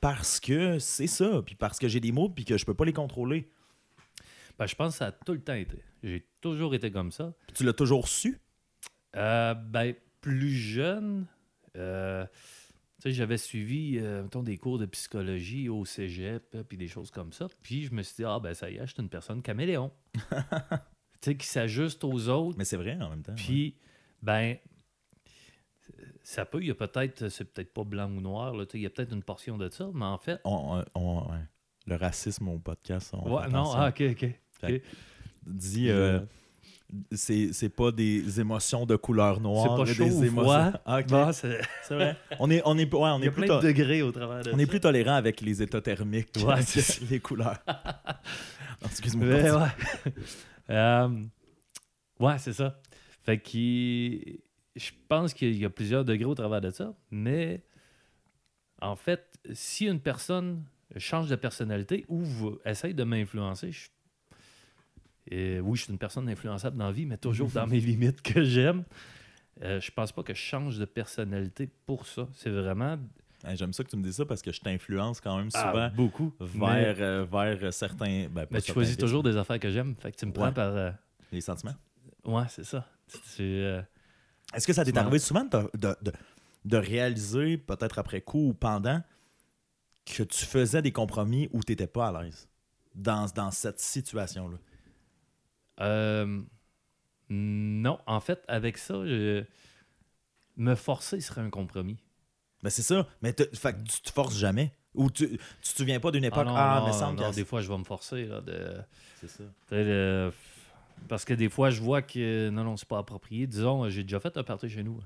parce 0.00 0.40
que 0.40 0.78
c'est 0.78 1.06
ça, 1.06 1.42
puis 1.44 1.54
parce 1.54 1.78
que 1.78 1.88
j'ai 1.88 2.00
des 2.00 2.12
mots, 2.12 2.28
puis 2.28 2.44
que 2.44 2.56
je 2.56 2.64
peux 2.64 2.74
pas 2.74 2.84
les 2.84 2.92
contrôler. 2.92 3.50
Ben, 4.58 4.66
je 4.66 4.74
pense 4.74 4.92
que 4.94 4.98
ça 4.98 5.06
a 5.06 5.12
tout 5.12 5.32
le 5.32 5.40
temps 5.40 5.54
été. 5.54 5.82
J'ai 6.02 6.26
toujours 6.40 6.74
été 6.74 6.90
comme 6.90 7.12
ça. 7.12 7.32
Puis 7.46 7.56
tu 7.56 7.64
l'as 7.64 7.72
toujours 7.72 8.08
su? 8.08 8.38
Euh, 9.16 9.54
ben, 9.54 9.94
plus 10.20 10.50
jeune, 10.50 11.26
euh, 11.76 12.26
j'avais 13.04 13.38
suivi 13.38 13.98
euh, 13.98 14.22
mettons, 14.22 14.42
des 14.42 14.58
cours 14.58 14.78
de 14.78 14.86
psychologie 14.86 15.68
au 15.68 15.84
cégep, 15.84 16.56
puis 16.68 16.76
des 16.76 16.88
choses 16.88 17.10
comme 17.10 17.32
ça. 17.32 17.48
Puis 17.62 17.84
je 17.84 17.94
me 17.94 18.02
suis 18.02 18.16
dit, 18.16 18.24
ah 18.24 18.38
ben 18.38 18.54
ça 18.54 18.70
y 18.70 18.76
est, 18.76 18.86
je 18.86 18.92
suis 18.92 19.02
une 19.02 19.08
personne 19.08 19.42
caméléon. 19.42 19.90
tu 20.14 20.20
sais, 21.20 21.36
qui 21.36 21.46
s'ajuste 21.46 22.04
aux 22.04 22.28
autres. 22.28 22.56
Mais 22.58 22.64
c'est 22.64 22.76
vrai 22.76 22.98
en 23.00 23.10
même 23.10 23.22
temps. 23.22 23.32
ouais. 23.32 23.36
Puis, 23.38 23.76
ben, 24.22 24.56
ça 26.22 26.44
peut, 26.44 26.60
il 26.60 26.68
y 26.68 26.70
a 26.70 26.74
peut-être, 26.74 27.28
c'est 27.28 27.44
peut-être 27.44 27.72
pas 27.72 27.84
blanc 27.84 28.10
ou 28.10 28.20
noir, 28.20 28.54
là, 28.54 28.64
tu 28.66 28.72
sais, 28.72 28.78
il 28.78 28.82
y 28.82 28.86
a 28.86 28.90
peut-être 28.90 29.12
une 29.12 29.22
portion 29.22 29.56
de 29.58 29.68
ça, 29.70 29.88
mais 29.94 30.04
en 30.04 30.18
fait. 30.18 30.40
On- 30.44 30.82
on- 30.94 31.00
on- 31.00 31.30
ouais. 31.30 31.38
Le 31.86 31.96
racisme 31.96 32.48
au 32.48 32.58
podcast, 32.58 33.10
on 33.14 33.28
Ouais, 33.30 33.48
non, 33.48 33.72
ah, 33.74 33.88
ok, 33.88 34.02
ok. 34.12 34.30
Fait 34.60 34.82
dit 35.46 35.88
euh, 35.90 36.20
c'est 37.12 37.52
c'est 37.54 37.70
pas 37.70 37.90
des 37.90 38.38
émotions 38.40 38.84
de 38.84 38.94
couleur 38.96 39.40
noire 39.40 39.78
C'est 39.78 39.84
pas 39.84 39.92
chaud 39.94 40.04
des 40.04 40.16
ou 40.18 40.24
émotions. 40.24 40.72
Ah. 40.84 41.02
Bon, 41.02 41.32
c'est- 41.32 41.60
c'est 41.84 41.94
vrai 41.94 42.16
on 42.38 42.50
est 42.50 42.60
on 42.66 42.76
est 42.76 42.92
ouais, 42.92 43.00
on 43.10 43.18
il 43.18 43.22
y 43.22 43.24
est 43.24 43.28
a 43.28 43.32
plus 43.32 43.46
plein 43.46 43.56
to- 43.56 43.62
de 43.62 43.66
degrés 43.68 44.02
au 44.02 44.12
travers 44.12 44.42
de 44.44 44.52
on 44.52 44.58
est 44.58 44.66
plus 44.66 44.80
tolérant 44.80 45.14
avec 45.14 45.40
les 45.40 45.62
états 45.62 45.80
thermiques 45.80 46.28
Ouais, 46.44 46.56
que 46.56 46.62
c'est 46.62 47.00
les 47.10 47.20
couleurs 47.20 47.58
Non, 47.66 48.88
excuse-moi 48.88 49.26
Mais 49.26 49.50
ouais. 49.50 50.12
Euh, 50.70 51.08
ouais, 52.20 52.38
c'est 52.38 52.52
ça. 52.52 52.78
Fait 53.24 53.38
que 53.38 54.38
je 54.80 54.92
pense 55.08 55.34
qu'il 55.34 55.56
y 55.56 55.64
a 55.64 55.70
plusieurs 55.70 56.04
degrés 56.04 56.24
au 56.24 56.34
travers 56.34 56.60
de 56.60 56.70
ça, 56.70 56.94
mais 57.10 57.62
en 58.80 58.96
fait, 58.96 59.38
si 59.52 59.86
une 59.86 60.00
personne 60.00 60.64
change 60.96 61.28
de 61.28 61.36
personnalité 61.36 62.04
ou 62.08 62.24
essaye 62.64 62.94
de 62.94 63.04
m'influencer, 63.04 63.72
je- 63.72 63.90
et 65.30 65.60
oui, 65.60 65.76
je 65.76 65.84
suis 65.84 65.92
une 65.92 65.98
personne 65.98 66.28
influençable 66.28 66.76
dans 66.76 66.86
la 66.86 66.92
vie, 66.92 67.06
mais 67.06 67.18
toujours 67.18 67.48
dans 67.50 67.66
mes 67.66 67.78
limites 67.80 68.22
que 68.22 68.42
j'aime. 68.42 68.84
Euh, 69.62 69.78
je 69.80 69.90
pense 69.90 70.12
pas 70.12 70.22
que 70.22 70.32
je 70.32 70.40
change 70.40 70.78
de 70.78 70.84
personnalité 70.86 71.68
pour 71.86 72.06
ça. 72.06 72.26
C'est 72.34 72.50
vraiment 72.50 72.98
Hey, 73.44 73.56
j'aime 73.56 73.72
ça 73.72 73.82
que 73.84 73.88
tu 73.88 73.96
me 73.96 74.02
dises 74.02 74.16
ça 74.16 74.26
parce 74.26 74.42
que 74.42 74.52
je 74.52 74.60
t'influence 74.60 75.18
quand 75.20 75.36
même 75.38 75.48
ah, 75.54 75.70
souvent 75.72 75.90
beaucoup. 75.94 76.34
vers 76.40 76.96
euh, 77.00 77.24
vers 77.24 77.72
certains 77.72 78.28
ben, 78.28 78.46
Mais 78.50 78.60
tu 78.60 78.70
choisis 78.72 78.96
toujours 78.98 79.22
des 79.22 79.36
affaires 79.38 79.58
que 79.58 79.70
j'aime. 79.70 79.94
Fait 79.98 80.12
que 80.12 80.16
tu 80.18 80.26
me 80.26 80.32
prends 80.32 80.46
Ouais. 80.48 80.52
par. 80.52 80.74
euh, 80.76 80.90
les 81.32 81.40
sentiments 81.40 81.74
Ouais, 82.24 82.44
c'est 82.48 82.64
ça. 82.64 82.86
Euh, 83.40 83.82
est-ce 84.54 84.66
que 84.66 84.72
ça 84.72 84.84
t'est 84.84 84.96
arrivé 84.96 85.18
souvent 85.18 85.44
de, 85.44 85.70
de, 85.76 85.96
de- 86.02 86.12
de 86.66 86.76
réaliser 86.76 87.56
peut-être 87.58 87.98
après 87.98 88.20
coup 88.20 88.48
ou 88.48 88.54
pendant 88.54 89.02
que 90.04 90.22
tu 90.22 90.44
faisais 90.44 90.82
des 90.82 90.92
compromis 90.92 91.48
où 91.52 91.62
tu 91.62 91.72
n'étais 91.72 91.86
pas 91.86 92.08
à 92.08 92.22
l'aise 92.22 92.48
dans, 92.94 93.26
dans 93.34 93.50
cette 93.50 93.80
situation 93.80 94.48
là 94.48 94.58
Euh, 95.80 96.42
non, 97.30 97.98
en 98.06 98.20
fait, 98.20 98.42
avec 98.48 98.76
ça, 98.76 98.94
je- 99.06 99.44
me 100.56 100.74
forcer 100.74 101.20
serait 101.20 101.40
un 101.40 101.48
compromis. 101.50 101.96
Ben 102.62 102.68
c'est 102.70 102.82
ça. 102.82 103.06
Mais 103.22 103.32
te- 103.32 103.56
fait 103.56 103.72
que 103.72 103.82
tu 103.88 104.00
te 104.02 104.10
forces 104.12 104.36
jamais. 104.36 104.74
Ou 104.94 105.10
tu, 105.10 105.28
tu 105.62 105.72
te 105.72 105.76
souviens 105.78 106.00
pas 106.00 106.10
d'une 106.10 106.24
époque. 106.24 106.44
non, 106.46 106.54
Ah, 106.56 106.80
non, 106.80 106.86
mais 106.86 106.92
semble 106.92 107.18
non, 107.20 107.30
des 107.30 107.44
fois, 107.44 107.62
je 107.62 107.68
vais 107.68 107.78
me 107.78 107.84
forcer. 107.84 108.24
Là, 108.26 108.40
de, 108.42 108.76
C'est 109.20 109.28
ça. 109.30 109.44
de- 109.70 110.32
parce 111.08 111.24
que 111.24 111.34
des 111.34 111.48
fois, 111.48 111.70
je 111.70 111.80
vois 111.80 112.02
que 112.02 112.50
non, 112.50 112.64
non, 112.64 112.76
c'est 112.76 112.88
pas 112.88 112.98
approprié. 112.98 113.46
Disons, 113.46 113.88
j'ai 113.88 114.02
déjà 114.02 114.20
fait 114.20 114.36
un 114.36 114.42
party 114.42 114.68
chez 114.68 114.82
nous. 114.82 115.00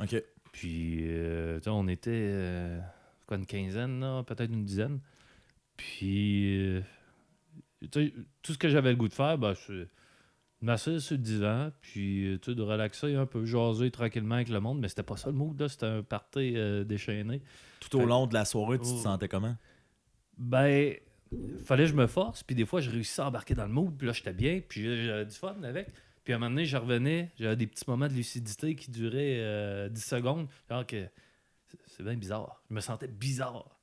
OK. 0.00 0.22
Puis, 0.52 0.98
euh, 1.02 1.58
tu 1.58 1.64
sais, 1.64 1.70
on 1.70 1.86
était 1.88 2.10
euh, 2.12 2.80
quoi, 3.26 3.36
une 3.36 3.46
quinzaine, 3.46 4.00
là, 4.00 4.22
peut-être 4.24 4.52
une 4.52 4.64
dizaine. 4.64 5.00
Puis, 5.76 6.58
euh, 6.66 6.80
tu 7.90 8.06
sais, 8.06 8.14
tout 8.42 8.52
ce 8.52 8.58
que 8.58 8.68
j'avais 8.68 8.90
le 8.90 8.96
goût 8.96 9.08
de 9.08 9.14
faire, 9.14 9.38
ben, 9.38 9.54
je- 9.54 9.86
m'asseoir 10.62 11.00
sur 11.00 11.16
le 11.16 11.22
divan, 11.22 11.70
puis 11.80 12.38
tu 12.42 12.50
sais, 12.50 12.54
de 12.54 12.60
relaxer 12.62 13.14
un 13.14 13.24
peu, 13.24 13.46
jaser 13.46 13.90
tranquillement 13.90 14.34
avec 14.34 14.50
le 14.50 14.60
monde, 14.60 14.78
mais 14.78 14.88
c'était 14.88 15.02
pas 15.02 15.16
ça 15.16 15.30
le 15.30 15.36
mood, 15.36 15.58
là, 15.58 15.68
c'était 15.70 15.86
un 15.86 16.02
party 16.02 16.52
euh, 16.56 16.84
déchaîné. 16.84 17.40
Tout 17.80 17.96
au 17.96 18.00
Fait- 18.00 18.06
long 18.06 18.26
de 18.26 18.34
la 18.34 18.44
soirée, 18.44 18.76
tu 18.78 18.84
te 18.84 18.90
Oh. 18.90 18.98
sentais 18.98 19.28
comment? 19.28 19.56
Ben, 20.36 20.94
fallait 21.64 21.84
que 21.84 21.90
je 21.90 21.94
me 21.94 22.06
force, 22.06 22.42
puis 22.42 22.54
des 22.56 22.66
fois, 22.66 22.80
je 22.80 22.90
réussissais 22.90 23.22
à 23.22 23.26
embarquer 23.28 23.54
dans 23.54 23.66
le 23.66 23.72
mood, 23.72 23.96
puis 23.96 24.06
là, 24.06 24.12
j'étais 24.12 24.32
bien, 24.32 24.60
puis 24.66 24.82
j'avais 25.04 25.26
du 25.26 25.34
fun 25.34 25.56
avec. 25.62 25.88
Puis 26.24 26.32
à 26.32 26.36
un 26.36 26.38
moment 26.38 26.50
donné, 26.50 26.64
je 26.66 26.76
revenais, 26.76 27.30
j'avais 27.38 27.56
des 27.56 27.66
petits 27.66 27.84
moments 27.88 28.08
de 28.08 28.12
lucidité 28.12 28.74
qui 28.74 28.90
duraient 28.90 29.38
euh, 29.40 29.88
10 29.88 30.04
secondes. 30.04 30.48
Genre 30.68 30.86
que 30.86 31.06
c'est- 31.86 32.02
bien 32.02 32.16
bizarre. 32.16 32.62
Je 32.68 32.74
me 32.74 32.80
sentais 32.80 33.08
bizarre. 33.08 33.78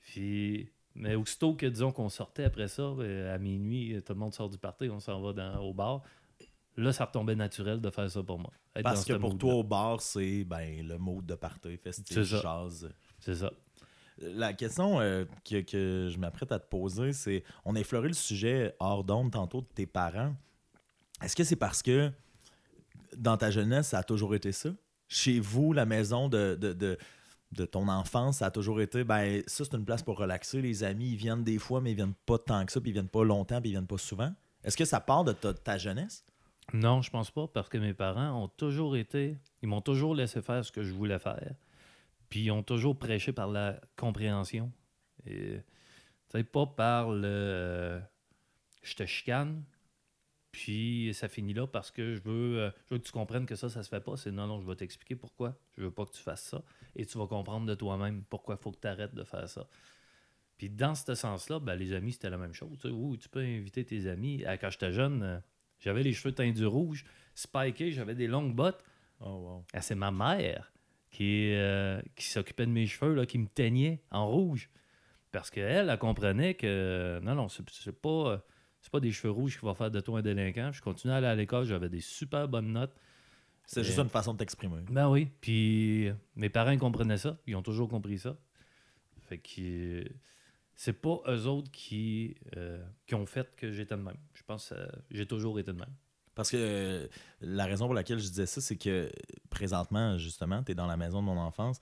Puis, 0.00 0.70
mais 0.94 1.14
aussitôt 1.14 1.54
que, 1.54 1.66
disons, 1.66 1.92
qu'on 1.92 2.08
sortait 2.08 2.44
après 2.44 2.68
ça, 2.68 2.82
euh, 2.82 3.34
à 3.34 3.38
minuit, 3.38 4.00
tout 4.04 4.12
le 4.14 4.18
monde 4.18 4.32
sort 4.34 4.48
du 4.48 4.58
party, 4.58 4.88
on 4.90 5.00
s'en 5.00 5.20
va 5.20 5.32
dans- 5.32 5.60
au 5.60 5.72
bar. 5.74 6.02
Là, 6.76 6.92
ça 6.92 7.04
retombait 7.06 7.34
naturel 7.34 7.80
de 7.80 7.90
faire 7.90 8.10
ça 8.10 8.22
pour 8.22 8.38
moi. 8.38 8.52
Parce 8.82 9.04
que 9.04 9.12
pour 9.20 9.30
toi, 9.38 9.54
au 9.54 9.64
bar, 9.64 10.00
c'est 10.00 10.44
ben, 10.44 10.86
le 10.86 10.96
mode 10.98 11.26
de 11.26 11.34
party, 11.34 11.76
festif, 11.76 12.14
jazz. 12.40 12.88
C'est 13.18 13.34
ça. 13.34 13.52
La 14.20 14.52
question 14.52 15.00
euh, 15.00 15.24
que, 15.44 16.08
je 16.10 16.18
m'apprête 16.18 16.50
à 16.52 16.58
te 16.58 16.68
poser, 16.68 17.12
c'est 17.12 17.44
on 17.64 17.76
a 17.76 17.80
effleuré 17.80 18.08
le 18.08 18.14
sujet 18.14 18.74
hors 18.80 19.04
d'onde 19.04 19.30
tantôt 19.30 19.60
de 19.60 19.66
tes 19.74 19.86
parents. 19.86 20.34
Est-ce 21.22 21.36
que 21.36 21.44
c'est 21.44 21.56
parce 21.56 21.82
que 21.82 22.10
dans 23.16 23.36
ta 23.36 23.50
jeunesse, 23.50 23.88
ça 23.88 23.98
a 23.98 24.02
toujours 24.02 24.34
été 24.34 24.52
ça? 24.52 24.70
Chez 25.08 25.40
vous, 25.40 25.72
la 25.72 25.86
maison 25.86 26.28
de, 26.28 26.56
de, 26.60 26.72
de- 26.72 26.98
de 27.52 27.64
ton 27.64 27.88
enfance, 27.88 28.38
ça 28.38 28.46
a 28.46 28.50
toujours 28.50 28.82
été 28.82 29.04
ben 29.04 29.42
ça, 29.46 29.64
c'est 29.64 29.74
une 29.74 29.86
place 29.86 30.02
pour 30.02 30.18
relaxer. 30.18 30.60
Les 30.60 30.84
amis, 30.84 31.12
ils 31.12 31.16
viennent 31.16 31.44
des 31.44 31.56
fois, 31.58 31.80
mais 31.80 31.92
ils 31.92 31.96
viennent 31.96 32.12
pas 32.26 32.36
tant 32.38 32.66
que 32.66 32.72
ça, 32.72 32.78
puis 32.80 32.90
ils 32.90 32.92
viennent 32.92 33.08
pas 33.08 33.24
longtemps, 33.24 33.60
puis 33.62 33.70
ils 33.70 33.72
viennent 33.72 33.86
pas 33.86 33.96
souvent. 33.96 34.30
Est-ce 34.62 34.76
que 34.76 34.84
ça 34.84 35.00
part 35.00 35.24
de 35.24 35.32
ta, 35.32 35.54
ta 35.54 35.78
jeunesse? 35.78 36.24
Non, 36.74 37.00
je 37.00 37.08
pense 37.10 37.30
pas, 37.30 37.46
parce 37.46 37.70
que 37.70 37.78
mes 37.78 37.94
parents 37.94 38.42
ont 38.44 38.48
toujours 38.48 38.96
été. 38.98 39.38
Ils 39.62 39.68
m'ont 39.70 39.80
toujours 39.80 40.14
laissé 40.14 40.42
faire 40.42 40.62
ce 40.62 40.70
que 40.70 40.82
je 40.82 40.92
voulais 40.92 41.18
faire. 41.18 41.54
Puis 42.28 42.44
ils 42.44 42.50
ont 42.50 42.62
toujours 42.62 42.98
prêché 42.98 43.32
par 43.32 43.48
la 43.48 43.80
compréhension. 43.96 44.72
Et, 45.26 45.60
tu 46.28 46.38
sais, 46.38 46.44
pas 46.44 46.66
par 46.66 47.10
le. 47.10 47.22
euh, 47.26 48.00
je 48.82 48.94
te 48.94 49.06
chicane, 49.06 49.64
puis 50.52 51.12
ça 51.14 51.28
finit 51.28 51.54
là 51.54 51.66
parce 51.66 51.90
que 51.90 52.14
je 52.14 52.20
veux, 52.22 52.60
euh, 52.60 52.70
je 52.86 52.94
veux 52.94 52.98
que 53.00 53.06
tu 53.06 53.12
comprennes 53.12 53.46
que 53.46 53.54
ça, 53.54 53.68
ça 53.68 53.82
se 53.82 53.88
fait 53.88 54.00
pas. 54.00 54.16
C'est 54.16 54.32
non, 54.32 54.46
non, 54.46 54.60
je 54.60 54.66
vais 54.66 54.76
t'expliquer 54.76 55.16
pourquoi. 55.16 55.58
Je 55.76 55.84
veux 55.84 55.90
pas 55.90 56.06
que 56.06 56.12
tu 56.12 56.22
fasses 56.22 56.42
ça. 56.44 56.62
Et 56.96 57.06
tu 57.06 57.18
vas 57.18 57.26
comprendre 57.26 57.66
de 57.66 57.74
toi-même 57.74 58.24
pourquoi 58.28 58.56
il 58.58 58.62
faut 58.62 58.72
que 58.72 58.80
tu 58.80 58.88
arrêtes 58.88 59.14
de 59.14 59.24
faire 59.24 59.48
ça. 59.48 59.68
Puis 60.56 60.70
dans 60.70 60.94
ce 60.94 61.14
sens-là, 61.14 61.60
ben, 61.60 61.76
les 61.76 61.92
amis, 61.92 62.12
c'était 62.12 62.30
la 62.30 62.38
même 62.38 62.52
chose. 62.54 62.78
Oui, 62.84 63.18
tu 63.18 63.28
peux 63.28 63.40
inviter 63.40 63.84
tes 63.84 64.08
amis. 64.08 64.42
Ah, 64.46 64.58
Quand 64.58 64.70
j'étais 64.70 64.92
jeune, 64.92 65.22
euh, 65.22 65.38
j'avais 65.78 66.02
les 66.02 66.12
cheveux 66.12 66.34
teints 66.34 66.50
du 66.50 66.66
rouge, 66.66 67.04
spikés, 67.34 67.92
j'avais 67.92 68.14
des 68.14 68.26
longues 68.26 68.54
bottes. 68.54 68.82
Oh 69.20 69.26
wow. 69.26 69.64
Ah, 69.72 69.80
c'est 69.80 69.94
ma 69.94 70.10
mère 70.10 70.72
qui, 71.10 71.52
euh, 71.54 72.00
qui 72.16 72.26
s'occupait 72.26 72.66
de 72.66 72.70
mes 72.70 72.86
cheveux, 72.86 73.14
là, 73.14 73.26
qui 73.26 73.38
me 73.38 73.46
teignait 73.46 74.00
en 74.10 74.28
rouge. 74.28 74.70
Parce 75.32 75.50
qu'elle, 75.50 75.88
elle 75.88 75.98
comprenait 75.98 76.54
que 76.54 77.20
non, 77.22 77.34
non, 77.34 77.48
c'est 77.48 77.92
pas, 77.92 78.08
euh, 78.08 78.38
c'est 78.80 78.90
pas 78.90 79.00
des 79.00 79.12
cheveux 79.12 79.32
rouges 79.32 79.58
qui 79.58 79.64
vont 79.64 79.74
faire 79.74 79.90
de 79.90 80.00
toi 80.00 80.20
un 80.20 80.22
délinquant. 80.22 80.72
Je 80.72 80.80
continuais 80.80 81.14
à 81.14 81.18
aller 81.18 81.26
à 81.26 81.34
l'école, 81.34 81.64
j'avais 81.64 81.88
des 81.88 82.00
super 82.00 82.48
bonnes 82.48 82.72
notes. 82.72 82.94
C'est 83.66 83.84
juste 83.84 83.98
une 83.98 84.08
façon 84.08 84.32
de 84.32 84.38
t'exprimer. 84.38 84.80
Ben 84.90 85.10
oui. 85.10 85.28
Puis 85.42 86.08
euh, 86.08 86.14
mes 86.36 86.48
parents 86.48 86.70
ils 86.70 86.78
comprenaient 86.78 87.18
ça. 87.18 87.36
Ils 87.46 87.54
ont 87.54 87.62
toujours 87.62 87.88
compris 87.90 88.18
ça. 88.18 88.34
Fait 89.28 89.36
que 89.36 89.60
euh, 89.60 90.04
c'est 90.74 90.94
pas 90.94 91.20
eux 91.28 91.46
autres 91.46 91.70
qui, 91.70 92.34
euh, 92.56 92.82
qui 93.06 93.14
ont 93.14 93.26
fait 93.26 93.54
que 93.56 93.70
j'étais 93.70 93.96
de 93.96 94.00
même. 94.00 94.16
Je 94.32 94.42
pense 94.42 94.70
que 94.70 94.74
euh, 94.74 94.86
j'ai 95.10 95.26
toujours 95.26 95.58
été 95.58 95.72
de 95.72 95.78
même. 95.78 95.94
Parce 96.38 96.52
que 96.52 96.56
euh, 96.56 97.08
la 97.40 97.66
raison 97.66 97.86
pour 97.86 97.94
laquelle 97.94 98.20
je 98.20 98.28
disais 98.28 98.46
ça, 98.46 98.60
c'est 98.60 98.76
que 98.76 99.10
présentement, 99.50 100.16
justement, 100.18 100.62
tu 100.62 100.70
es 100.70 100.74
dans 100.76 100.86
la 100.86 100.96
maison 100.96 101.20
de 101.20 101.26
mon 101.26 101.36
enfance. 101.36 101.80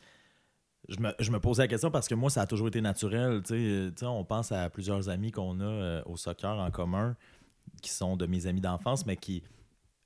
Je 0.89 0.99
me, 0.99 1.13
je 1.19 1.31
me 1.31 1.39
posais 1.39 1.65
la 1.65 1.69
question 1.69 1.91
parce 1.91 2.09
que 2.09 2.15
moi, 2.15 2.31
ça 2.31 2.41
a 2.41 2.47
toujours 2.47 2.69
été 2.69 2.81
naturel. 2.81 3.43
Tu 3.43 3.49
sais, 3.49 3.55
euh, 3.55 3.91
tu 3.91 3.97
sais, 3.99 4.07
on 4.07 4.25
pense 4.25 4.53
à 4.53 4.71
plusieurs 4.71 5.11
amis 5.11 5.31
qu'on 5.31 5.61
a 5.61 5.65
euh, 5.65 6.03
au 6.07 6.17
soccer 6.17 6.59
en 6.59 6.71
commun, 6.71 7.19
qui 7.83 7.91
sont 7.91 8.17
de 8.17 8.25
mes 8.25 8.47
amis 8.47 8.63
d'enfance, 8.63 9.05
mais 9.05 9.19
qui 9.19 9.43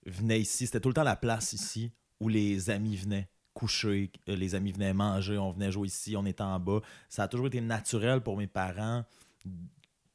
venaient 0.05 0.41
ici. 0.41 0.67
C'était 0.67 0.81
tout 0.81 0.89
le 0.89 0.95
temps 0.95 1.05
la 1.05 1.15
place 1.15 1.53
ici 1.53 1.93
où 2.19 2.29
les 2.29 2.71
amis 2.71 2.97
venaient 2.97 3.29
coucher, 3.55 4.11
les 4.27 4.57
amis 4.57 4.73
venaient 4.73 4.95
manger, 4.95 5.39
on 5.39 5.53
venait 5.53 5.71
jouer 5.71 5.87
ici, 5.87 6.17
on 6.17 6.27
était 6.27 6.43
en 6.43 6.59
bas. 6.59 6.81
Ça 7.09 7.23
a 7.23 7.29
toujours 7.29 7.47
été 7.47 7.61
naturel 7.61 8.21
pour 8.21 8.37
mes 8.37 8.49
parents 8.49 9.05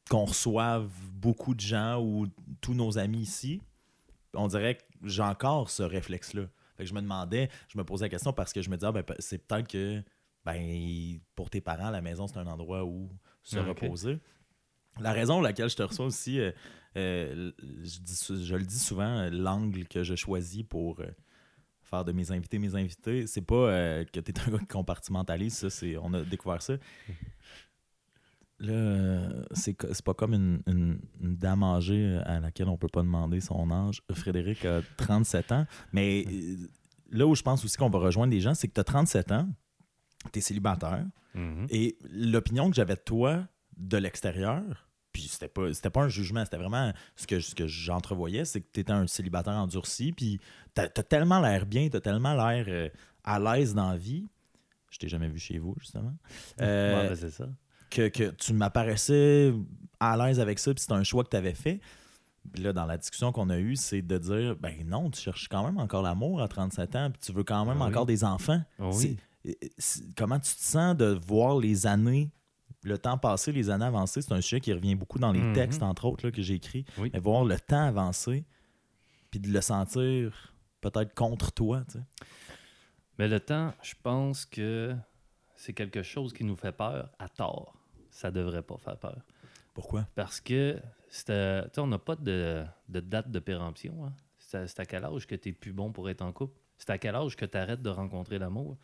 qu'on 0.10 0.26
reçoive 0.26 0.90
beaucoup 1.14 1.56
de 1.56 1.62
gens 1.62 2.02
ou 2.02 2.28
tous 2.60 2.74
nos 2.74 2.98
amis 2.98 3.22
ici 3.22 3.62
on 4.36 4.48
dirait 4.48 4.76
que 4.76 4.84
j'ai 5.04 5.22
encore 5.24 5.70
ce 5.70 5.84
réflexe-là. 5.84 6.44
Fait 6.78 6.84
que 6.84 6.90
je 6.90 6.94
me 6.94 7.02
demandais, 7.02 7.50
je 7.70 7.78
me 7.78 7.84
posais 7.84 8.06
la 8.06 8.10
question 8.10 8.34
parce 8.34 8.52
que 8.54 8.62
je 8.62 8.70
me 8.70 8.76
disais, 8.76 8.88
ah, 8.88 8.92
ben, 8.92 9.04
c'est 9.20 9.38
peut-être 9.48 9.68
que 9.68 10.04
ben, 10.44 11.20
pour 11.36 11.50
tes 11.50 11.62
parents, 11.62 11.90
la 11.90 12.02
maison, 12.02 12.28
c'est 12.28 12.38
un 12.38 12.48
endroit 12.48 12.84
où 12.84 13.10
se 13.44 13.58
Ah, 13.58 13.64
reposer. 13.64 14.20
La 15.00 15.12
raison 15.12 15.36
pour 15.36 15.42
laquelle 15.44 15.70
je 15.70 15.76
te 15.76 15.84
reçois 15.84 16.06
aussi, 16.06 16.40
euh, 16.40 16.52
euh, 16.98 17.52
je, 17.60 18.00
dis 18.00 18.16
sou- 18.16 18.42
je 18.44 18.56
le 18.56 18.64
dis 18.64 18.80
souvent, 18.80 19.20
euh, 19.20 19.30
l'angle 19.30 19.88
que 19.88 20.04
je 20.04 20.16
choisis 20.16 20.64
pour 20.64 21.00
euh, 21.02 21.08
faire 21.82 22.06
de 22.06 22.12
mes 22.12 22.32
invités 22.32 22.60
mes 22.60 22.76
invités, 22.76 23.28
c'est 23.28 23.42
pas 23.42 24.04
que 24.06 24.20
tu 24.20 24.32
es 24.32 24.40
un 24.40 24.52
gars 24.52 24.60
qui 24.60 24.68
compartimentalise, 24.68 25.54
ça, 25.58 25.70
c'est, 25.70 25.98
on 25.98 26.14
a 26.14 26.22
découvert 26.22 26.62
ça. 26.62 26.76
Là, 28.60 28.72
euh, 28.72 29.44
c'est 29.52 29.76
c'est 29.92 30.06
pas 30.06 30.14
comme 30.14 30.34
une, 30.34 30.62
une- 30.68 31.00
une 31.22 31.36
dame 31.36 31.62
âgée 31.64 32.20
à 32.26 32.40
laquelle 32.40 32.70
on 32.70 32.78
peut 32.78 32.88
pas 32.88 33.02
demander 33.02 33.42
son 33.42 33.70
âge. 33.70 34.02
Frédéric 34.14 34.64
a 34.66 34.82
37 34.98 35.52
ans, 35.52 35.66
mais 35.92 36.26
euh, 36.28 36.56
là 37.12 37.28
où 37.28 37.36
je 37.36 37.42
pense 37.44 37.66
aussi 37.66 37.76
qu'on 37.78 37.90
va 37.90 38.00
rejoindre 38.00 38.32
des 38.32 38.40
gens, 38.40 38.54
c'est 38.54 38.68
que 38.70 38.74
tu 38.74 38.80
as 38.80 38.86
37 38.86 39.32
ans, 39.34 39.50
tu 40.32 40.40
es 40.40 40.42
célibataire, 40.42 41.06
et 41.70 41.98
l'opinion 42.10 42.70
que 42.70 42.76
j'avais 42.78 42.96
de 42.96 43.02
toi 43.02 43.46
de 43.76 43.98
l'extérieur, 43.98 44.88
puis 45.12 45.24
c'était 45.24 45.50
pas, 45.50 45.74
c'était 45.74 45.90
pas 45.90 46.04
un 46.04 46.08
jugement, 46.10 46.46
c'était 46.46 46.56
vraiment 46.56 46.94
ce 47.18 47.28
que, 47.28 47.42
ce 47.42 47.54
que 47.56 47.68
j'entrevoyais, 47.68 48.46
c'est 48.46 48.62
que 48.62 48.68
tu 48.72 48.80
étais 48.80 48.94
un 48.94 49.06
célibataire 49.08 49.56
endurci, 49.56 50.14
puis 50.14 50.40
t'as 50.74 50.84
as 50.84 51.04
tellement 51.04 51.42
l'air 51.42 51.66
bien, 51.66 51.90
t'as 51.90 52.00
tellement 52.00 52.34
l'air 52.36 52.66
euh, 52.70 52.88
à 53.26 53.38
l'aise 53.38 53.74
dans 53.74 53.90
la 53.92 53.98
vie. 53.98 54.30
Je 54.92 54.98
t'ai 54.98 55.10
jamais 55.10 55.28
vu 55.28 55.40
chez 55.40 55.58
vous, 55.58 55.76
justement. 55.78 56.16
Euh, 56.62 57.02
Ouais, 57.04 57.10
ben, 57.10 57.16
c'est 57.18 57.32
ça. 57.32 57.50
Que, 57.96 58.08
que 58.10 58.32
tu 58.32 58.54
m'apparaissais 58.54 59.54
à 60.00 60.18
l'aise 60.18 60.40
avec 60.40 60.60
ça, 60.60 60.74
puis 60.74 60.84
c'est 60.86 60.92
un 60.94 61.04
choix 61.04 61.24
que 61.24 61.30
tu 61.30 61.38
avais 61.38 61.54
fait. 61.54 61.80
Puis 62.54 62.62
là, 62.62 62.74
dans 62.74 62.86
la 62.86 62.98
discussion 62.98 63.32
qu'on 63.32 63.50
a 63.50 63.58
eue, 63.58 63.76
c'est 63.76 64.02
de 64.02 64.18
dire 64.18 64.56
ben 64.56 64.76
non, 64.86 65.10
tu 65.10 65.20
cherches 65.22 65.48
quand 65.48 65.64
même 65.66 65.78
encore 65.80 66.04
l'amour 66.04 66.42
à 66.42 66.48
37 66.48 66.96
ans, 66.96 67.10
puis 67.12 67.20
tu 67.26 67.32
veux 67.32 67.44
quand 67.44 67.66
même 67.66 67.78
Ah 67.82 67.86
oui. 67.86 67.90
encore 67.92 68.06
des 68.06 68.24
enfants. 68.24 68.62
Ah 68.80 68.90
oui. 68.94 69.18
c'est- 69.78 70.16
comment 70.16 70.40
tu 70.40 70.54
te 70.56 70.62
sens 70.62 70.96
de 70.98 71.06
voir 71.28 71.58
les 71.60 71.86
années, 71.88 72.32
le 72.84 72.98
temps 72.98 73.18
passé, 73.18 73.52
les 73.52 73.70
années 73.70 73.86
avancées? 73.86 74.22
C'est 74.22 74.34
un 74.34 74.42
sujet 74.42 74.60
qui 74.60 74.74
revient 74.74 74.96
beaucoup 74.96 75.18
dans 75.20 75.32
les 75.32 75.40
Mhm. 75.42 75.54
textes, 75.54 75.82
entre 75.84 76.06
autres, 76.06 76.26
là, 76.26 76.32
que 76.32 76.42
j'ai 76.42 76.56
écrits. 76.56 76.86
Oui. 76.98 77.10
Mais 77.14 77.20
voir 77.20 77.46
le 77.46 77.60
temps 77.60 77.84
avancer, 77.88 78.44
puis 79.32 79.40
de 79.40 79.50
le 79.52 79.62
sentir 79.62 80.54
peut-être 80.82 81.14
contre 81.16 81.52
toi. 81.52 81.84
tu 81.90 81.98
sais. 82.00 82.04
Mais 83.18 83.28
le 83.28 83.40
temps, 83.40 83.74
je 83.82 83.94
pense 84.04 84.46
que 84.46 84.96
c'est 85.56 85.74
quelque 85.74 86.04
chose 86.04 86.34
qui 86.34 86.44
nous 86.44 86.56
fait 86.56 86.72
peur 86.74 87.10
à 87.18 87.30
tort. 87.30 87.74
Ça 88.16 88.32
devrait 88.32 88.62
pas 88.62 88.78
faire 88.78 88.98
peur. 88.98 89.18
Pourquoi? 89.74 90.08
Parce 90.16 90.40
que 90.40 90.80
sais, 91.10 91.68
on 91.78 91.88
n'a 91.88 92.00
pas 92.00 92.16
de, 92.16 92.64
de 92.88 93.00
date 93.02 93.30
de 93.30 93.40
péremption. 93.40 94.06
hein. 94.06 94.14
C'est 94.38 94.80
à, 94.80 94.86
quel 94.86 95.04
âge 95.04 95.28
que 95.28 95.36
tu 95.36 95.50
n'es 95.50 95.54
plus 95.54 95.74
bon 95.74 95.92
pour 95.92 96.10
être 96.10 96.22
en 96.22 96.32
couple? 96.32 96.58
C'est 96.78 96.90
à 96.92 96.98
quel 96.98 97.14
âge 97.16 97.36
que 97.36 97.46
tu 97.46 97.58
arrêtes 97.58 97.82
de 97.82 97.90
rencontrer 97.90 98.40
l'amour? 98.40 98.78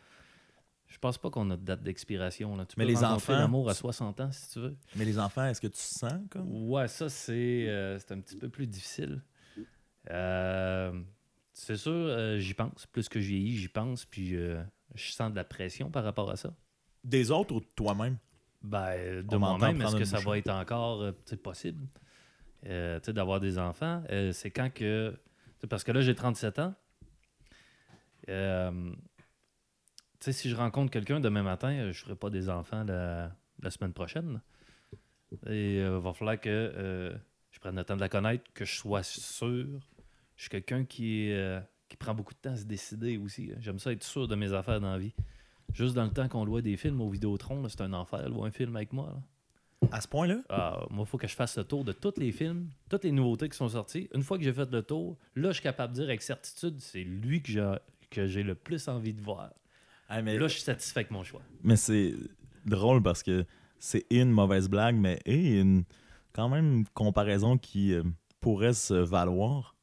Je 0.86 0.98
pense 0.98 1.16
pas 1.16 1.30
qu'on 1.30 1.48
a 1.50 1.56
de 1.56 1.64
date 1.64 1.82
d'expiration. 1.82 2.54
Là. 2.56 2.66
Tu 2.66 2.74
Mais 2.76 2.84
peux 2.84 2.90
les 2.90 2.96
rencontrer 2.96 3.32
enfants- 3.32 3.38
l'amour 3.40 3.70
à 3.70 3.74
60 3.74 4.20
ans 4.20 4.30
si 4.32 4.50
tu 4.50 4.58
veux. 4.60 4.76
Mais 4.96 5.06
les 5.06 5.18
enfants, 5.18 5.46
est-ce 5.46 5.62
que 5.62 5.66
tu 5.68 5.80
sens 5.80 6.12
comme? 6.28 6.68
Ouais, 6.68 6.88
ça, 6.88 7.08
c'est 7.08 7.68
euh, 7.68 7.98
c'est 7.98 8.12
un 8.12 8.20
petit 8.20 8.36
peu 8.36 8.50
plus 8.50 8.66
difficile. 8.66 9.22
Euh, 10.10 11.00
c'est 11.54 11.76
sûr, 11.76 11.92
euh, 11.92 12.38
j'y 12.38 12.52
pense. 12.54 12.86
Plus 12.86 13.08
que 13.08 13.20
je 13.20 13.28
vieillis, 13.28 13.56
j'y 13.56 13.68
pense. 13.68 14.04
Puis 14.04 14.36
euh, 14.36 14.62
je 14.94 15.12
sens 15.12 15.30
de 15.30 15.36
la 15.36 15.44
pression 15.44 15.90
par 15.90 16.04
rapport 16.04 16.30
à 16.30 16.36
ça. 16.36 16.52
des 17.04 17.30
autres 17.30 17.54
ou 17.54 17.60
de 17.60 17.66
toi-même? 17.74 18.18
Ben, 18.62 19.22
de 19.22 19.36
On 19.36 19.40
m'entend 19.40 19.58
moi-même, 19.58 19.82
est-ce 19.82 19.96
que 19.96 20.04
ça 20.04 20.20
va 20.20 20.38
être 20.38 20.50
encore 20.50 21.02
euh, 21.02 21.12
possible? 21.42 21.86
Euh, 22.66 23.00
d'avoir 23.00 23.40
des 23.40 23.58
enfants? 23.58 24.02
Euh, 24.10 24.32
c'est 24.32 24.50
quand 24.50 24.72
que. 24.72 25.18
Parce 25.68 25.84
que 25.84 25.92
là, 25.92 26.00
j'ai 26.00 26.14
37 26.14 26.58
ans. 26.60 26.74
Euh, 28.28 28.92
si 30.20 30.48
je 30.48 30.54
rencontre 30.54 30.90
quelqu'un 30.92 31.18
demain 31.18 31.42
matin, 31.42 31.72
euh, 31.72 31.92
je 31.92 32.00
ne 32.00 32.04
ferai 32.04 32.14
pas 32.14 32.30
des 32.30 32.48
enfants 32.48 32.84
la, 32.84 33.32
la 33.60 33.70
semaine 33.70 33.92
prochaine. 33.92 34.40
Et 35.48 35.78
il 35.78 35.88
va 35.88 36.12
falloir 36.12 36.38
que 36.38 36.48
euh, 36.48 37.12
je 37.50 37.58
prenne 37.58 37.76
le 37.76 37.84
temps 37.84 37.96
de 37.96 38.00
la 38.00 38.08
connaître, 38.08 38.44
que 38.54 38.64
je 38.64 38.74
sois 38.74 39.02
sûr. 39.02 39.66
Je 40.36 40.42
suis 40.42 40.50
quelqu'un 40.50 40.84
qui, 40.84 41.32
euh, 41.32 41.60
qui 41.88 41.96
prend 41.96 42.14
beaucoup 42.14 42.34
de 42.34 42.38
temps 42.38 42.52
à 42.52 42.56
se 42.56 42.64
décider 42.64 43.16
aussi. 43.16 43.52
J'aime 43.58 43.78
ça 43.78 43.92
être 43.92 44.02
sûr 44.02 44.28
de 44.28 44.34
mes 44.34 44.52
affaires 44.52 44.80
dans 44.80 44.92
la 44.92 44.98
vie. 44.98 45.14
Juste 45.74 45.94
dans 45.94 46.04
le 46.04 46.10
temps 46.10 46.28
qu'on 46.28 46.44
louait 46.44 46.62
des 46.62 46.76
films 46.76 47.00
au 47.00 47.08
Vidéotron, 47.08 47.66
c'est 47.68 47.80
un 47.80 47.92
enfer, 47.92 48.28
louer 48.28 48.48
un 48.48 48.50
film 48.50 48.76
avec 48.76 48.92
moi. 48.92 49.14
là. 49.14 49.88
À 49.90 50.00
ce 50.00 50.06
point-là? 50.08 50.36
Ah, 50.48 50.86
moi, 50.90 51.04
il 51.06 51.10
faut 51.10 51.18
que 51.18 51.26
je 51.26 51.34
fasse 51.34 51.58
le 51.58 51.64
tour 51.64 51.84
de 51.84 51.92
tous 51.92 52.14
les 52.18 52.30
films, 52.30 52.68
toutes 52.88 53.04
les 53.04 53.12
nouveautés 53.12 53.48
qui 53.48 53.56
sont 53.56 53.68
sorties. 53.68 54.08
Une 54.14 54.22
fois 54.22 54.38
que 54.38 54.44
j'ai 54.44 54.52
fait 54.52 54.70
le 54.70 54.82
tour, 54.82 55.18
là, 55.34 55.48
je 55.48 55.54
suis 55.54 55.62
capable 55.62 55.92
de 55.92 55.98
dire 56.00 56.08
avec 56.08 56.22
certitude, 56.22 56.76
c'est 56.80 57.02
lui 57.02 57.42
que 57.42 57.78
j'ai, 58.26 58.42
le 58.42 58.54
plus 58.54 58.86
envie 58.88 59.12
de 59.12 59.20
voir. 59.20 59.50
Ah, 60.08 60.22
mais 60.22 60.38
Là, 60.38 60.46
je 60.46 60.52
suis 60.54 60.62
satisfait 60.62 61.00
avec 61.00 61.10
mon 61.10 61.24
choix. 61.24 61.42
mais 61.64 61.76
c'est 61.76 62.14
drôle 62.64 63.02
parce 63.02 63.22
que 63.22 63.44
c'est 63.80 64.06
une 64.10 64.30
mauvaise 64.30 64.68
blague, 64.68 64.94
mais 64.94 65.18
et 65.24 65.58
une 65.58 65.84
quand 66.32 66.48
même 66.48 66.72
une 66.78 66.86
comparaison 66.94 67.58
qui 67.58 67.92
euh, 67.92 68.02
pourrait 68.40 68.74
se 68.74 68.94
valoir. 68.94 69.74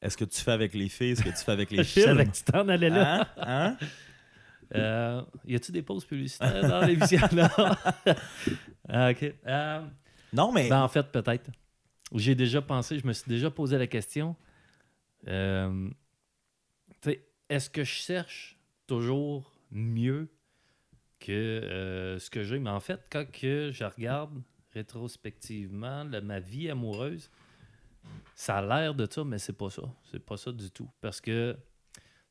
Est-ce 0.00 0.16
que 0.16 0.24
tu 0.24 0.40
fais 0.40 0.52
avec 0.52 0.72
les 0.74 0.88
filles? 0.88 1.10
Est-ce 1.12 1.22
que 1.24 1.28
tu 1.30 1.36
fais 1.44 1.52
avec 1.52 1.70
les 1.70 1.78
Je 1.84 1.88
films? 1.88 2.04
savais 2.06 2.26
que 2.26 2.32
tu 2.32 2.44
t'en 2.44 2.68
allais 2.68 2.90
là. 2.90 3.28
Hein? 3.38 3.76
Hein? 3.80 3.86
Euh, 4.74 5.22
y 5.46 5.54
a-tu 5.54 5.72
des 5.72 5.82
pauses 5.82 6.04
publicitaires 6.04 6.68
dans 6.68 6.80
l'émission? 6.86 7.18
Ah, 8.88 9.10
ok. 9.10 9.34
Euh, 9.46 9.80
Non, 10.32 10.52
mais 10.52 10.68
ben, 10.68 10.82
en 10.82 10.88
fait, 10.88 11.04
peut-être. 11.04 11.50
J'ai 12.14 12.34
déjà 12.34 12.60
pensé, 12.60 12.98
je 12.98 13.06
me 13.06 13.12
suis 13.12 13.28
déjà 13.28 13.50
posé 13.50 13.78
la 13.78 13.86
question. 13.86 14.36
euh, 15.28 15.88
Est-ce 17.48 17.70
que 17.70 17.84
je 17.84 17.90
cherche 17.90 18.58
toujours 18.86 19.50
mieux 19.70 20.28
que 21.20 22.16
ce 22.20 22.28
que 22.28 22.42
j'ai? 22.42 22.58
Mais 22.58 22.70
en 22.70 22.80
fait, 22.80 23.00
quand 23.10 23.24
que 23.30 23.70
je 23.72 23.84
regarde 23.84 24.42
rétrospectivement 24.74 26.04
ma 26.22 26.40
vie 26.40 26.70
amoureuse, 26.70 27.30
ça 28.34 28.58
a 28.58 28.62
l'air 28.62 28.94
de 28.94 29.06
ça, 29.10 29.24
mais 29.24 29.38
c'est 29.38 29.52
pas 29.52 29.70
ça. 29.70 29.82
C'est 30.10 30.18
pas 30.24 30.36
ça 30.36 30.52
du 30.52 30.70
tout. 30.70 30.90
Parce 31.00 31.20
que 31.20 31.56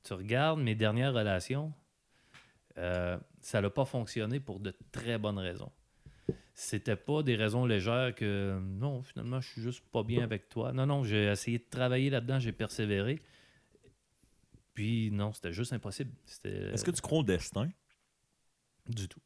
tu 0.03 0.13
regardes 0.13 0.59
mes 0.59 0.75
dernières 0.75 1.13
relations, 1.13 1.71
euh, 2.77 3.17
ça 3.41 3.61
n'a 3.61 3.69
pas 3.69 3.85
fonctionné 3.85 4.39
pour 4.39 4.59
de 4.59 4.73
très 4.91 5.17
bonnes 5.17 5.39
raisons. 5.39 5.71
C'était 6.53 6.95
pas 6.95 7.23
des 7.23 7.35
raisons 7.35 7.65
légères 7.65 8.13
que 8.13 8.59
non, 8.61 9.01
finalement, 9.03 9.41
je 9.41 9.47
suis 9.49 9.61
juste 9.61 9.83
pas 9.91 10.03
bien 10.03 10.23
avec 10.23 10.49
toi. 10.49 10.73
Non, 10.73 10.85
non, 10.85 11.03
j'ai 11.03 11.25
essayé 11.25 11.59
de 11.59 11.65
travailler 11.69 12.09
là-dedans, 12.09 12.39
j'ai 12.39 12.51
persévéré. 12.51 13.21
Puis 14.73 15.11
non, 15.11 15.33
c'était 15.33 15.53
juste 15.53 15.73
impossible. 15.73 16.11
Est-ce 16.43 16.83
que 16.83 16.91
tu 16.91 17.01
crois 17.01 17.19
au 17.19 17.23
destin? 17.23 17.69
du 18.87 19.07
tout. 19.07 19.21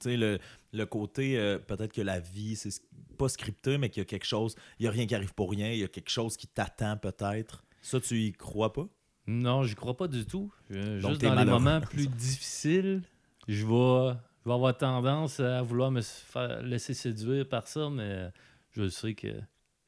Tu 0.00 0.10
sais, 0.10 0.16
le, 0.16 0.38
le 0.72 0.86
côté, 0.86 1.38
euh, 1.38 1.58
peut-être 1.58 1.92
que 1.92 2.02
la 2.02 2.20
vie, 2.20 2.56
c'est 2.56 2.82
pas 3.16 3.28
scripté, 3.28 3.78
mais 3.78 3.90
qu'il 3.90 4.00
y 4.00 4.02
a 4.02 4.06
quelque 4.06 4.26
chose, 4.26 4.56
il 4.78 4.82
n'y 4.82 4.88
a 4.88 4.90
rien 4.90 5.06
qui 5.06 5.14
arrive 5.14 5.34
pour 5.34 5.50
rien, 5.50 5.70
il 5.70 5.78
y 5.78 5.84
a 5.84 5.88
quelque 5.88 6.10
chose 6.10 6.36
qui 6.36 6.46
t'attend 6.46 6.96
peut-être. 6.96 7.64
Ça, 7.80 8.00
tu 8.00 8.20
y 8.20 8.32
crois 8.32 8.72
pas? 8.72 8.88
Non, 9.26 9.62
j'y 9.64 9.74
crois 9.74 9.96
pas 9.96 10.08
du 10.08 10.26
tout. 10.26 10.52
Je- 10.70 11.00
Donc, 11.00 11.10
juste 11.12 11.22
dans 11.22 11.34
les 11.34 11.44
moments 11.50 11.80
plus 11.80 12.08
difficiles, 12.08 13.02
je 13.48 13.64
vais, 13.66 14.18
je 14.44 14.48
vais 14.48 14.54
avoir 14.54 14.76
tendance 14.76 15.40
à 15.40 15.62
vouloir 15.62 15.90
me 15.90 16.02
faire 16.02 16.62
laisser 16.62 16.94
séduire 16.94 17.48
par 17.48 17.66
ça, 17.66 17.88
mais 17.90 18.30
je 18.72 18.88
sais 18.88 19.14
que 19.14 19.28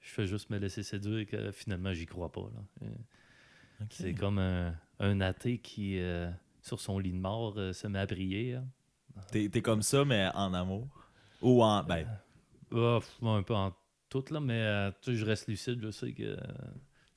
je 0.00 0.10
fais 0.10 0.26
juste 0.26 0.50
me 0.50 0.58
laisser 0.58 0.82
séduire 0.82 1.18
et 1.18 1.26
que 1.26 1.50
finalement, 1.50 1.92
j'y 1.92 2.06
crois 2.06 2.30
pas. 2.32 2.42
là. 2.54 2.86
Euh, 2.86 3.84
C'est 3.90 4.14
comme 4.14 4.38
un, 4.38 4.74
un 5.00 5.20
athée 5.20 5.58
qui, 5.58 5.98
euh, 5.98 6.30
sur 6.62 6.80
son 6.80 6.98
lit 6.98 7.12
de 7.12 7.18
mort, 7.18 7.54
euh, 7.58 7.72
se 7.72 7.86
met 7.86 7.98
à 7.98 8.06
prier. 8.06 8.54
hein. 8.54 8.64
T'es, 9.30 9.48
t'es 9.48 9.62
comme 9.62 9.82
ça, 9.82 10.04
mais 10.04 10.28
en 10.34 10.52
amour? 10.54 10.86
Ou 11.42 11.62
en. 11.62 11.82
Ben, 11.84 12.06
pff, 12.70 13.22
un 13.22 13.42
peu 13.42 13.54
en 13.54 13.74
tout, 14.08 14.24
là, 14.30 14.40
mais 14.40 14.62
euh, 14.62 14.90
je 15.06 15.24
reste 15.24 15.48
lucide, 15.48 15.80
je 15.82 15.90
sais 15.90 16.12
que. 16.12 16.36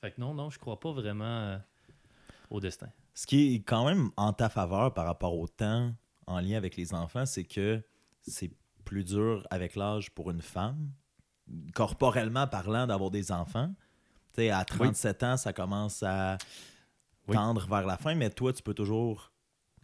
Fait 0.00 0.12
que 0.12 0.20
non, 0.20 0.34
non, 0.34 0.50
je 0.50 0.58
crois 0.58 0.80
pas 0.80 0.92
vraiment 0.92 1.24
euh, 1.24 1.58
au 2.50 2.60
destin. 2.60 2.88
ce 3.14 3.26
qui 3.26 3.54
est 3.54 3.60
quand 3.60 3.84
même 3.86 4.10
en 4.16 4.32
ta 4.32 4.48
faveur 4.48 4.92
par 4.92 5.06
rapport 5.06 5.38
au 5.38 5.46
temps 5.48 5.92
en 6.26 6.40
lien 6.40 6.56
avec 6.56 6.76
les 6.76 6.92
enfants, 6.94 7.26
c'est 7.26 7.44
que 7.44 7.82
c'est 8.22 8.50
plus 8.84 9.04
dur 9.04 9.46
avec 9.50 9.76
l'âge 9.76 10.10
pour 10.10 10.30
une 10.30 10.42
femme, 10.42 10.90
corporellement 11.74 12.46
parlant, 12.46 12.86
d'avoir 12.86 13.10
des 13.10 13.32
enfants. 13.32 13.72
Tu 14.34 14.42
sais, 14.42 14.50
à 14.50 14.64
37 14.64 15.22
ans, 15.22 15.36
ça 15.36 15.52
commence 15.52 16.02
à 16.02 16.38
Oui. 17.28 17.34
tendre 17.36 17.66
vers 17.68 17.86
la 17.86 17.96
fin, 17.96 18.14
mais 18.14 18.30
toi, 18.30 18.52
tu 18.52 18.62
peux 18.62 18.74
toujours 18.74 19.30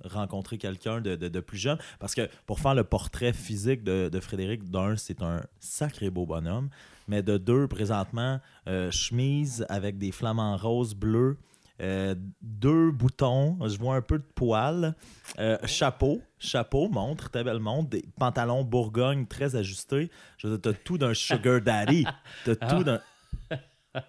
rencontrer 0.04 0.58
quelqu'un 0.58 1.00
de, 1.00 1.16
de- 1.16 1.28
de 1.28 1.40
plus 1.40 1.56
jeune. 1.58 1.78
Parce 1.98 2.14
que 2.14 2.28
pour 2.44 2.60
faire 2.60 2.74
le 2.74 2.84
portrait 2.84 3.32
physique 3.32 3.82
de, 3.82 4.08
de 4.12 4.20
Frédéric, 4.20 4.64
d'un, 4.70 4.96
c'est 4.96 5.22
un 5.22 5.40
sacré 5.58 6.10
beau 6.10 6.26
bonhomme. 6.26 6.68
Mais 7.08 7.22
de 7.22 7.38
deux, 7.38 7.66
présentement, 7.68 8.40
euh, 8.68 8.90
chemise 8.90 9.64
avec 9.68 9.96
des 9.96 10.12
flamants 10.12 10.56
roses 10.56 10.94
bleus, 10.94 11.38
euh, 11.80 12.14
deux 12.40 12.90
boutons, 12.90 13.58
je 13.68 13.76
vois 13.78 13.96
un 13.96 14.00
peu 14.02 14.18
de 14.18 14.24
poils, 14.34 14.94
euh, 15.38 15.58
chapeau, 15.66 16.22
chapeau, 16.38 16.88
montre, 16.88 17.28
très 17.30 17.44
belle 17.44 17.58
montre, 17.58 17.90
des 17.90 18.04
pantalons 18.18 18.64
Bourgogne 18.64 19.26
très 19.26 19.56
ajustés. 19.56 20.10
Je 20.38 20.46
veux 20.48 20.58
dire, 20.58 20.72
t'as 20.72 20.78
tout 20.84 20.96
d'un 20.98 21.12
sugar 21.14 21.60
daddy. 21.60 22.06
T'as 22.44 22.54
Ah. 22.60 22.66
tout 22.68 22.84
d'un... 22.84 23.00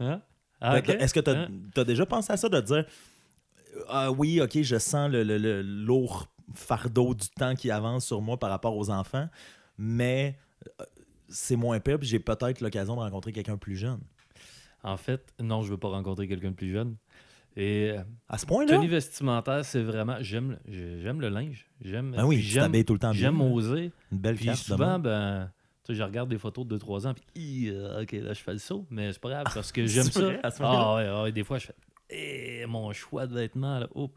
Hein? 0.00 0.20
Ah. 0.60 0.78
Est-ce 0.78 1.14
que 1.14 1.20
tu 1.20 1.30
Hein? 1.30 1.48
as, 1.76 1.84
déjà 1.84 2.06
pensé 2.06 2.32
à 2.32 2.36
ça, 2.36 2.48
de 2.48 2.60
dire 2.60 2.84
Ah 3.88 4.10
oui, 4.10 4.40
ok, 4.40 4.62
je 4.62 4.78
sens 4.78 5.10
le, 5.10 5.22
le- 5.22 5.38
le 5.38 5.62
lourd 5.62 6.26
fardeau 6.54 7.14
du 7.14 7.28
temps 7.28 7.54
qui 7.54 7.70
avance 7.70 8.06
sur 8.06 8.20
moi 8.22 8.38
par 8.38 8.50
rapport 8.50 8.76
aux 8.76 8.90
enfants, 8.90 9.28
mais 9.78 10.38
euh, 10.80 10.84
c'est 11.28 11.56
moins 11.56 11.80
pire, 11.80 11.98
puis 11.98 12.08
j'ai 12.08 12.18
peut-être 12.18 12.60
l'occasion 12.60 12.94
de 12.96 13.00
rencontrer 13.00 13.32
quelqu'un 13.32 13.56
plus 13.56 13.76
jeune. 13.76 14.00
En 14.84 14.96
fait, 14.96 15.32
non, 15.40 15.62
je 15.62 15.70
veux 15.70 15.76
pas 15.78 15.88
rencontrer 15.88 16.28
quelqu'un 16.28 16.50
de 16.50 16.56
plus 16.56 16.70
jeune. 16.70 16.96
Et 17.56 17.90
euh, 17.92 18.02
À 18.28 18.36
ce 18.38 18.46
point-là? 18.46 18.76
tenue 18.76 18.88
vestimentaire, 18.88 19.64
c'est 19.64 19.82
vraiment. 19.82 20.16
J'aime 20.20 20.58
le- 20.66 21.00
j'aime 21.00 21.20
le 21.20 21.28
linge. 21.28 21.66
J'aime. 21.80 22.12
Ben 22.12 22.24
oui, 22.26 22.40
j'aime 22.40 22.84
tout 22.84 22.92
le 22.92 22.98
temps 22.98 23.12
j'aime 23.12 23.40
oser. 23.40 23.92
Une 24.12 24.18
belle 24.18 24.36
Puis 24.36 24.54
souvent, 24.56 24.98
ben. 24.98 25.50
Tu 25.84 25.92
sais, 25.92 25.98
je 25.98 26.02
regarde 26.02 26.30
des 26.30 26.38
photos 26.38 26.66
de 26.66 26.78
2-3 26.78 27.06
ans, 27.06 27.12
puis 27.34 27.68
euh, 27.68 28.00
ok, 28.02 28.12
là, 28.12 28.32
je 28.32 28.40
fais 28.40 28.52
le 28.54 28.58
saut, 28.58 28.86
mais 28.88 29.12
c'est 29.12 29.20
pas 29.20 29.28
grave 29.28 29.44
parce 29.52 29.70
que 29.70 29.84
j'aime 29.86 30.06
ça. 30.06 30.30
à 30.42 30.50
ce? 30.50 30.62
Ah 30.62 30.94
ouais, 30.94 31.06
ah 31.06 31.22
ouais, 31.24 31.32
des 31.32 31.44
fois, 31.44 31.58
je 31.58 31.66
fais 31.66 31.74
eh, 32.08 32.64
mon 32.66 32.90
choix 32.94 33.26
de 33.26 33.34
vêtements, 33.34 33.78
là, 33.80 33.88
oups. 33.94 34.14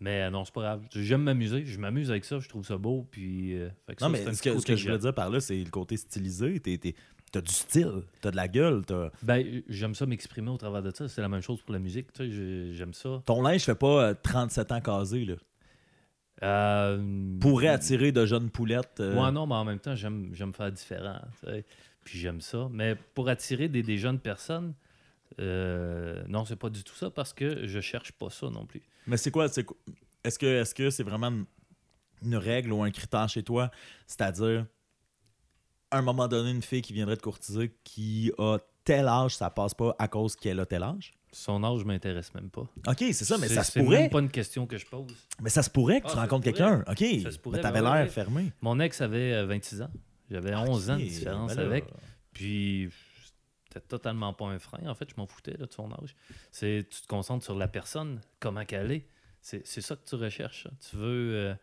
Mais 0.00 0.30
non, 0.30 0.44
c'est 0.46 0.54
pas 0.54 0.62
grave. 0.62 0.82
J'aime 0.94 1.24
m'amuser, 1.24 1.64
je 1.66 1.78
m'amuse 1.78 2.10
avec 2.10 2.24
ça, 2.24 2.38
je 2.38 2.48
trouve 2.48 2.64
ça 2.64 2.78
beau, 2.78 3.06
puis. 3.10 3.54
euh, 3.54 3.68
fait 3.86 3.96
que 3.96 4.04
Non, 4.04 4.08
ça, 4.14 4.24
mais 4.30 4.34
ce 4.34 4.40
que, 4.42 4.50
ce 4.50 4.54
côté 4.54 4.72
que 4.72 4.76
je 4.78 4.84
voulais 4.86 4.98
dire 4.98 5.12
par 5.14 5.28
là, 5.28 5.40
c'est 5.40 5.62
le 5.62 5.70
côté 5.70 5.96
stylisé. 5.98 6.58
T'es- 6.60 6.94
T'as 7.30 7.40
du 7.42 7.52
style, 7.52 8.02
t'as 8.20 8.30
de 8.30 8.36
la 8.36 8.48
gueule. 8.48 8.84
t'as- 8.86 9.10
Ben, 9.22 9.62
j'aime 9.68 9.94
ça 9.94 10.06
m'exprimer 10.06 10.50
au 10.50 10.56
travers 10.56 10.82
de 10.82 10.90
ça. 10.94 11.08
C'est 11.08 11.20
la 11.20 11.28
même 11.28 11.42
chose 11.42 11.60
pour 11.62 11.72
la 11.72 11.78
musique, 11.78 12.12
tu 12.12 12.24
sais, 12.24 12.30
j'ai- 12.30 12.72
j'aime 12.74 12.94
ça. 12.94 13.22
Ton 13.26 13.42
linge 13.42 13.64
fait 13.64 13.74
pas 13.74 14.08
euh, 14.10 14.14
37 14.22 14.72
ans 14.72 14.80
casé. 14.80 15.24
Là? 15.24 15.34
Euh, 16.42 17.38
Pourrait 17.40 17.68
attirer 17.68 18.12
de 18.12 18.24
jeunes 18.24 18.50
poulettes. 18.50 19.00
euh, 19.00 19.14
Ouais, 19.20 19.30
non, 19.32 19.46
mais 19.46 19.54
en 19.56 19.64
même 19.64 19.80
temps, 19.80 19.94
j'aime 19.94 20.32
faire 20.54 20.70
différent. 20.72 21.18
Puis 22.04 22.18
j'aime 22.18 22.40
ça. 22.40 22.68
Mais 22.70 22.96
pour 23.14 23.28
attirer 23.28 23.68
des, 23.68 23.82
des 23.82 23.98
jeunes 23.98 24.20
personnes, 24.20 24.72
euh, 25.40 26.22
non, 26.28 26.44
c'est 26.44 26.56
pas 26.56 26.70
du 26.70 26.82
tout 26.84 26.94
ça 26.94 27.10
parce 27.10 27.32
que 27.32 27.66
je 27.66 27.80
cherche 27.80 28.12
pas 28.12 28.30
ça 28.30 28.48
non 28.50 28.64
plus. 28.66 28.82
Mais 29.06 29.16
c'est 29.16 29.30
quoi? 29.30 29.48
c'est 29.48 29.66
Est-ce 30.24 30.38
que 30.38 30.46
est-ce 30.46 30.74
que 30.74 30.90
c'est 30.90 31.02
vraiment 31.02 31.32
une 32.22 32.36
règle 32.36 32.72
ou 32.72 32.82
un 32.82 32.90
critère 32.90 33.28
chez 33.28 33.42
toi? 33.42 33.70
C'est-à-dire, 34.06 34.64
à 35.90 35.98
un 35.98 36.02
moment 36.02 36.28
donné, 36.28 36.50
une 36.50 36.62
fille 36.62 36.82
qui 36.82 36.92
viendrait 36.92 37.16
te 37.16 37.22
courtiser 37.22 37.74
qui 37.84 38.32
a 38.38 38.58
tel 38.84 39.06
âge, 39.08 39.36
ça 39.36 39.50
passe 39.50 39.74
pas 39.74 39.94
à 39.98 40.08
cause 40.08 40.34
qu'elle 40.36 40.60
a 40.60 40.66
tel 40.66 40.82
âge? 40.82 41.14
Son 41.32 41.62
âge 41.62 41.84
m'intéresse 41.84 42.32
même 42.34 42.48
pas. 42.48 42.62
OK, 42.86 42.96
c'est 42.98 43.12
ça, 43.24 43.36
mais 43.38 43.48
C'est- 43.48 43.54
ça 43.56 43.62
se 43.64 43.72
c'est 43.72 43.82
pourrait. 43.82 44.00
même 44.02 44.10
pas 44.10 44.20
une 44.20 44.30
question 44.30 44.66
que 44.66 44.78
je 44.78 44.86
pose. 44.86 45.14
Mais 45.42 45.50
ça 45.50 45.62
se 45.62 45.68
pourrait 45.68 46.00
que 46.00 46.06
Ah, 46.06 46.10
tu 46.10 46.14
ça 46.16 46.22
rencontres 46.22 46.44
quelqu'un. 46.44 46.82
OK. 46.88 47.04
Ça 47.22 47.30
se 47.30 47.38
pourrait, 47.38 47.58
mais 47.58 47.62
t'avais 47.62 47.82
l'air 47.82 48.10
fermé. 48.10 48.52
Mon 48.62 48.80
ex 48.80 49.00
avait 49.02 49.34
euh, 49.34 49.46
26 49.46 49.82
ans. 49.82 49.90
J'avais 50.30 50.54
11 50.54 50.90
ans 50.90 50.96
de 50.96 51.02
différence 51.02 51.54
ben 51.54 51.60
là, 51.62 51.66
avec. 51.66 51.84
Puis 52.32 52.88
c'était 53.66 53.80
totalement 53.86 54.32
pas 54.32 54.46
un 54.46 54.58
frein. 54.58 54.86
En 54.86 54.94
fait, 54.94 55.08
je 55.10 55.14
m'en 55.16 55.26
foutais 55.26 55.52
là, 55.58 55.66
de 55.66 55.72
son 55.72 55.90
âge. 55.92 56.14
C'est 56.50 56.86
tu 56.90 57.02
te 57.02 57.06
concentres 57.06 57.44
sur 57.44 57.56
la 57.56 57.68
personne, 57.68 58.20
comment 58.40 58.64
qu'elle 58.64 58.90
est. 58.92 59.06
C'est 59.42 59.66
c'est 59.66 59.80
ça 59.82 59.96
que 59.96 60.08
tu 60.08 60.14
recherches. 60.16 60.66
hein. 60.66 60.74
Tu 60.90 60.96
veux. 60.96 61.34
euh, 61.34 61.54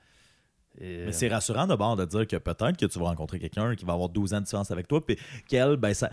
et- 0.80 1.06
Mais 1.06 1.12
c'est 1.12 1.28
rassurant 1.28 1.68
d'abord 1.68 1.96
de 1.96 2.06
dire 2.06 2.28
que 2.28 2.36
peut-être 2.38 2.78
que 2.78 2.86
tu 2.86 3.00
vas 3.00 3.06
rencontrer 3.06 3.40
quelqu'un 3.40 3.76
qui 3.76 3.86
va 3.86 3.94
avoir 3.94 4.10
12 4.10 4.34
ans 4.34 4.40
de 4.40 4.46
différence 4.46 4.72
avec 4.72 4.88
toi, 4.88 5.06
puis 5.06 5.18
qu'elle, 5.48 5.78
ben 5.78 5.94
ça. 5.94 6.10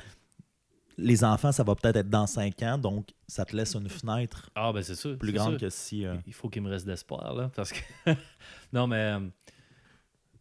Les 0.98 1.25
enfants, 1.25 1.53
ça 1.53 1.64
va 1.64 1.75
peut-être 1.75 1.96
être 1.96 2.11
dans 2.11 2.27
5 2.27 2.62
ans, 2.64 2.77
donc 2.79 3.09
ça 3.27 3.44
te 3.46 3.57
laisse 3.57 3.75
une 3.75 3.88
fenêtre 3.88 4.51
Ah, 4.55 4.72
ben 4.75 4.83
c'est 4.83 4.94
sûr. 4.94 5.16
plus 5.18 5.33
grande 5.33 5.53
sûr. 5.53 5.61
que 5.61 5.70
si. 5.70 6.05
euh, 6.05 6.16
Il 6.27 6.35
faut 6.35 6.48
qu'il 6.51 6.61
me 6.62 6.68
reste 6.68 6.85
d'espoir, 6.87 7.33
là, 7.35 7.51
parce 7.57 7.72
que... 7.72 7.79
non, 8.75 8.87
mais... 8.87 9.16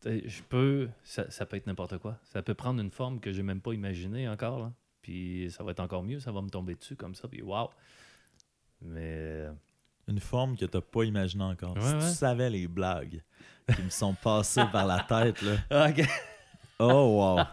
euh, 0.06 0.20
Je 0.26 0.42
peux... 0.50 0.90
Ça, 1.04 1.30
ça 1.32 1.46
peut 1.46 1.56
être 1.56 1.68
n'importe 1.68 1.98
quoi. 2.00 2.18
Ça 2.24 2.42
peut 2.42 2.54
prendre 2.54 2.82
une 2.82 2.92
forme 2.92 3.20
que 3.22 3.32
j'ai 3.32 3.44
même 3.44 3.62
pas 3.62 3.72
imaginée 3.74 4.28
encore, 4.28 4.60
là. 4.60 4.74
Puis 5.02 5.48
ça 5.52 5.64
va 5.64 5.72
être 5.72 5.80
encore 5.80 6.04
mieux, 6.04 6.20
ça 6.20 6.32
va 6.34 6.42
me 6.42 6.50
tomber 6.50 6.76
dessus 6.76 6.96
comme 6.98 7.16
ça, 7.16 7.28
puis 7.30 7.42
waouh! 7.42 7.70
Mais... 8.82 9.48
une 10.12 10.20
forme 10.20 10.56
que 10.58 10.66
t'as 10.66 10.82
pas 10.82 11.04
imaginée 11.04 11.44
encore. 11.44 11.76
Ouais, 11.76 11.82
si 11.82 11.94
ouais. 11.94 12.00
tu 12.00 12.06
savais 12.16 12.50
les 12.50 12.68
blagues 12.68 13.22
qui 13.76 13.82
me 13.82 13.90
sont 13.90 14.14
passées 14.14 14.66
par 14.72 14.86
la 14.86 15.00
tête, 15.02 15.42
là. 15.42 15.88
OK. 15.90 16.06
Oh, 16.80 17.38
wow. 17.38 17.44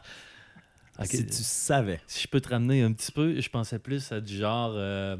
Si 1.05 1.25
tu 1.27 1.33
savais. 1.33 2.01
Si 2.07 2.23
je 2.23 2.29
peux 2.29 2.41
te 2.41 2.49
ramener 2.49 2.83
un 2.83 2.93
petit 2.93 3.13
peu, 3.13 3.41
je 3.41 3.49
pensais 3.49 3.79
plus 3.79 4.11
à 4.11 4.21
du 4.21 4.37
genre... 4.37 4.73
euh, 4.75 5.17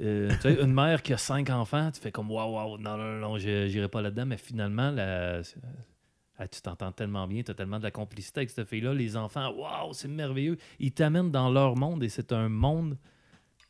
euh, 0.00 0.30
tu 0.36 0.40
sais, 0.42 0.62
une 0.62 0.72
mère 0.72 1.02
qui 1.02 1.12
a 1.12 1.16
cinq 1.16 1.48
enfants, 1.50 1.90
tu 1.90 2.00
fais 2.00 2.12
comme 2.12 2.30
waouh, 2.30 2.52
waouh, 2.54 2.78
non, 2.78 2.96
non, 2.96 3.12
non, 3.18 3.38
je- 3.38 3.66
j'irai 3.68 3.88
pas 3.88 4.02
là-dedans, 4.02 4.26
mais 4.26 4.36
finalement, 4.36 4.90
la- 4.90 5.40
Ah, 6.40 6.46
tu 6.46 6.60
t'entends 6.60 6.92
tellement 6.92 7.26
bien, 7.26 7.42
tu 7.42 7.50
as 7.50 7.54
tellement 7.54 7.78
de 7.78 7.82
la 7.82 7.90
complicité 7.90 8.40
avec 8.40 8.50
cette 8.50 8.68
fille-là. 8.68 8.94
Les 8.94 9.16
enfants, 9.16 9.50
waouh, 9.52 9.92
c'est 9.92 10.06
merveilleux. 10.06 10.56
Ils 10.78 10.92
t'amènent 10.92 11.32
dans 11.32 11.50
leur 11.50 11.74
monde 11.74 12.04
et 12.04 12.08
c'est 12.08 12.30
un 12.32 12.48
monde 12.48 12.96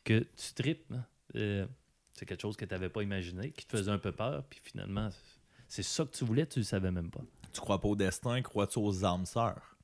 que 0.03 0.19
tu 0.19 0.53
tripes. 0.53 0.91
hein. 0.93 1.03
Euh, 1.35 1.65
c'est 2.19 2.25
quelque 2.25 2.41
chose 2.41 2.57
que 2.57 2.65
tu 2.65 2.73
n'avais 2.73 2.89
pas 2.89 3.01
imaginé, 3.01 3.51
qui 3.51 3.65
te 3.65 3.77
faisait 3.77 3.91
un 3.91 3.97
peu 3.97 4.11
peur. 4.11 4.43
Puis 4.49 4.59
finalement, 4.61 5.09
c'est 5.69 5.83
ça 5.83 6.03
que 6.03 6.11
tu 6.11 6.25
voulais, 6.25 6.45
tu 6.45 6.59
ne 6.59 6.63
le 6.63 6.67
savais 6.67 6.91
même 6.91 7.09
pas. 7.09 7.21
Tu 7.53 7.61
crois 7.61 7.79
pas 7.79 7.87
au 7.87 7.95
destin, 7.95 8.41
crois-tu 8.41 8.77
aux 8.79 9.05
âmes 9.05 9.25
sœurs? 9.25 9.77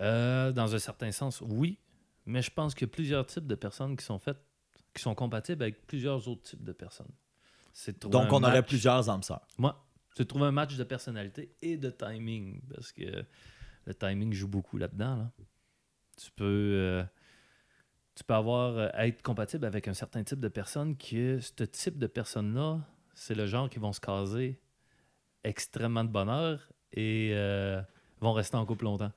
Euh, 0.00 0.50
dans 0.50 0.74
un 0.74 0.78
certain 0.80 1.12
sens, 1.12 1.40
oui. 1.40 1.78
Mais 2.26 2.42
je 2.42 2.50
pense 2.50 2.74
qu'il 2.74 2.88
y 2.88 2.90
a 2.90 2.92
plusieurs 2.92 3.24
types 3.26 3.46
de 3.46 3.54
personnes 3.54 3.96
qui 3.96 4.04
sont 4.04 4.18
faites, 4.18 4.40
qui 4.92 5.00
sont 5.00 5.14
compatibles 5.14 5.62
avec 5.62 5.86
plusieurs 5.86 6.26
autres 6.26 6.42
types 6.42 6.64
de 6.64 6.72
personnes. 6.72 7.14
C'est 7.72 7.92
de 7.92 7.98
trouver 7.98 8.18
Donc, 8.18 8.32
on 8.32 8.42
aurait 8.42 8.64
plusieurs 8.64 9.08
âmes 9.08 9.22
sœurs. 9.22 9.46
Moi, 9.56 9.88
c'est 10.16 10.24
de 10.24 10.28
trouver 10.28 10.46
un 10.46 10.52
match 10.52 10.76
de 10.76 10.84
personnalité 10.84 11.54
et 11.62 11.76
de 11.76 11.90
timing. 11.90 12.60
Parce 12.74 12.90
que 12.90 13.24
le 13.84 13.94
timing 13.94 14.32
joue 14.32 14.48
beaucoup 14.48 14.78
là-dedans. 14.78 15.16
là. 15.16 15.32
Tu 16.16 16.32
peux. 16.32 16.44
euh, 16.44 17.04
tu 18.18 18.24
peux 18.24 18.34
avoir 18.34 18.76
euh, 18.76 18.88
être 18.94 19.22
compatible 19.22 19.64
avec 19.64 19.86
un 19.86 19.94
certain 19.94 20.24
type 20.24 20.40
de 20.40 20.48
personne 20.48 20.96
que 20.96 21.38
ce 21.38 21.62
type 21.64 21.98
de 21.98 22.08
personnes-là, 22.08 22.80
c'est 23.14 23.36
le 23.36 23.46
genre 23.46 23.70
qui 23.70 23.78
vont 23.78 23.92
se 23.92 24.00
caser 24.00 24.60
extrêmement 25.44 26.02
de 26.02 26.10
bonheur 26.10 26.68
et 26.92 27.30
euh, 27.34 27.80
vont 28.20 28.32
rester 28.32 28.56
en 28.56 28.66
couple 28.66 28.84
longtemps. 28.86 29.12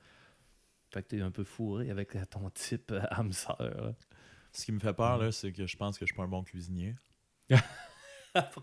Fait 0.93 1.01
que 1.01 1.07
t'es 1.07 1.21
un 1.21 1.31
peu 1.31 1.43
fourré 1.43 1.89
avec 1.89 2.09
ton 2.29 2.49
type 2.51 2.91
euh, 2.91 3.01
âme 3.09 3.31
sœur. 3.33 3.93
Ce 4.51 4.65
qui 4.65 4.71
me 4.71 4.79
fait 4.79 4.93
peur, 4.93 5.17
là, 5.17 5.31
c'est 5.31 5.51
que 5.51 5.65
je 5.65 5.77
pense 5.77 5.97
que 5.97 6.05
je 6.05 6.11
suis 6.11 6.15
pas 6.17 6.23
un 6.23 6.27
bon 6.27 6.43
cuisinier. 6.43 6.95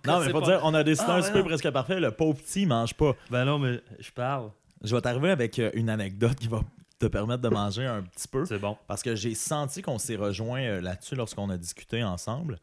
Non, 0.06 0.20
mais 0.20 0.30
faut 0.30 0.40
pas- 0.40 0.46
dire, 0.46 0.60
on 0.62 0.72
a 0.72 0.82
décidé 0.82 1.08
Ah, 1.10 1.16
un 1.16 1.20
ouais, 1.20 1.30
non. 1.30 1.44
presque 1.44 1.70
parfait. 1.70 2.00
Le 2.00 2.10
pauvre 2.10 2.38
petit, 2.40 2.64
mange 2.64 2.94
pas. 2.94 3.14
Ben 3.30 3.44
non, 3.44 3.58
mais 3.58 3.82
je 3.98 4.10
parle. 4.10 4.50
Je 4.82 4.94
vais 4.96 5.02
t'arriver 5.02 5.30
avec 5.30 5.58
euh, 5.58 5.70
une 5.74 5.90
anecdote 5.90 6.36
qui 6.36 6.48
va 6.48 6.62
te 6.98 7.06
permettre 7.06 7.42
de 7.42 7.48
manger 7.48 7.86
un 7.86 8.02
petit 8.02 8.28
peu. 8.28 8.44
C'est 8.44 8.58
bon. 8.58 8.76
Parce 8.86 9.02
que 9.02 9.14
j'ai 9.14 9.34
senti 9.34 9.82
qu'on 9.82 9.98
s'est 9.98 10.16
rejoint 10.16 10.62
euh, 10.62 10.80
là-dessus 10.80 11.14
lorsqu'on 11.14 11.48
a 11.50 11.56
discuté 11.56 12.02
ensemble. 12.02 12.58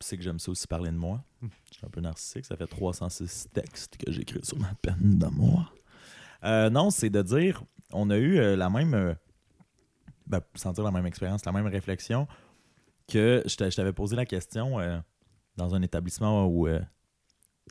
C'est 0.00 0.16
que 0.18 0.22
j'aime 0.22 0.38
ça 0.38 0.50
aussi 0.50 0.66
parler 0.66 0.90
de 0.90 0.96
moi. 0.96 1.22
Je 1.42 1.76
suis 1.76 1.86
un 1.86 1.88
peu 1.88 2.00
narcissique. 2.00 2.44
Ça 2.44 2.56
fait 2.56 2.66
306 2.66 3.48
textes 3.54 3.96
que 3.96 4.12
j'écris 4.12 4.40
sur 4.44 4.58
ma 4.58 4.74
peine 4.82 5.18
de 5.18 5.26
moi. 5.28 5.70
Euh, 6.44 6.68
non, 6.68 6.90
c'est 6.90 7.08
de 7.08 7.22
dire, 7.22 7.62
on 7.92 8.10
a 8.10 8.16
eu 8.18 8.36
euh, 8.38 8.54
la 8.56 8.68
même, 8.68 8.92
euh, 8.92 9.14
ben, 10.26 10.40
sans 10.56 10.72
dire 10.72 10.84
la 10.84 10.90
même 10.90 11.06
expérience, 11.06 11.44
la 11.46 11.52
même 11.52 11.66
réflexion 11.66 12.26
que 13.08 13.42
je 13.46 13.56
t'a- 13.56 13.70
je 13.70 13.76
t'avais 13.76 13.92
posé 13.94 14.14
la 14.16 14.26
question 14.26 14.78
dans 15.56 15.74
un 15.74 15.82
établissement 15.82 16.46
où 16.46 16.66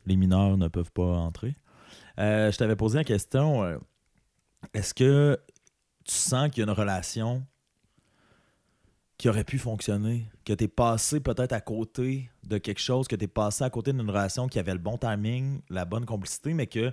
les 0.06 0.16
mineurs 0.16 0.58
ne 0.58 0.68
peuvent 0.68 0.92
pas 0.92 1.04
entrer. 1.18 1.56
Je 2.18 2.56
t'avais 2.56 2.76
posé 2.76 2.98
la 3.00 3.04
question, 3.04 3.80
est-ce 4.76 4.94
que 4.94 5.40
tu 6.06 6.16
sens 6.16 6.50
qu'il 6.50 6.60
y 6.60 6.68
a 6.68 6.72
une 6.72 6.78
relation 6.78 7.46
qui 9.18 9.30
aurait 9.30 9.44
pu 9.44 9.58
fonctionner, 9.58 10.28
que 10.44 10.54
tu 10.54 10.66
es 10.66 10.68
passé 10.68 11.20
peut-être 11.20 11.54
à 11.54 11.62
côté 11.62 12.30
de 12.44 12.58
quelque 12.58 12.82
chose, 12.82 13.08
que 13.08 13.16
tu 13.16 13.26
es 13.26 13.28
passé 13.28 13.64
à 13.64 13.70
côté 13.70 13.94
d'une 13.94 14.10
relation 14.10 14.48
qui 14.48 14.60
avait 14.60 14.74
le 14.74 14.80
bon 14.80 14.98
timing, 14.98 15.62
la 15.70 15.86
bonne 15.86 16.06
complicité, 16.06 16.54
mais 16.54 16.68
que, 16.68 16.92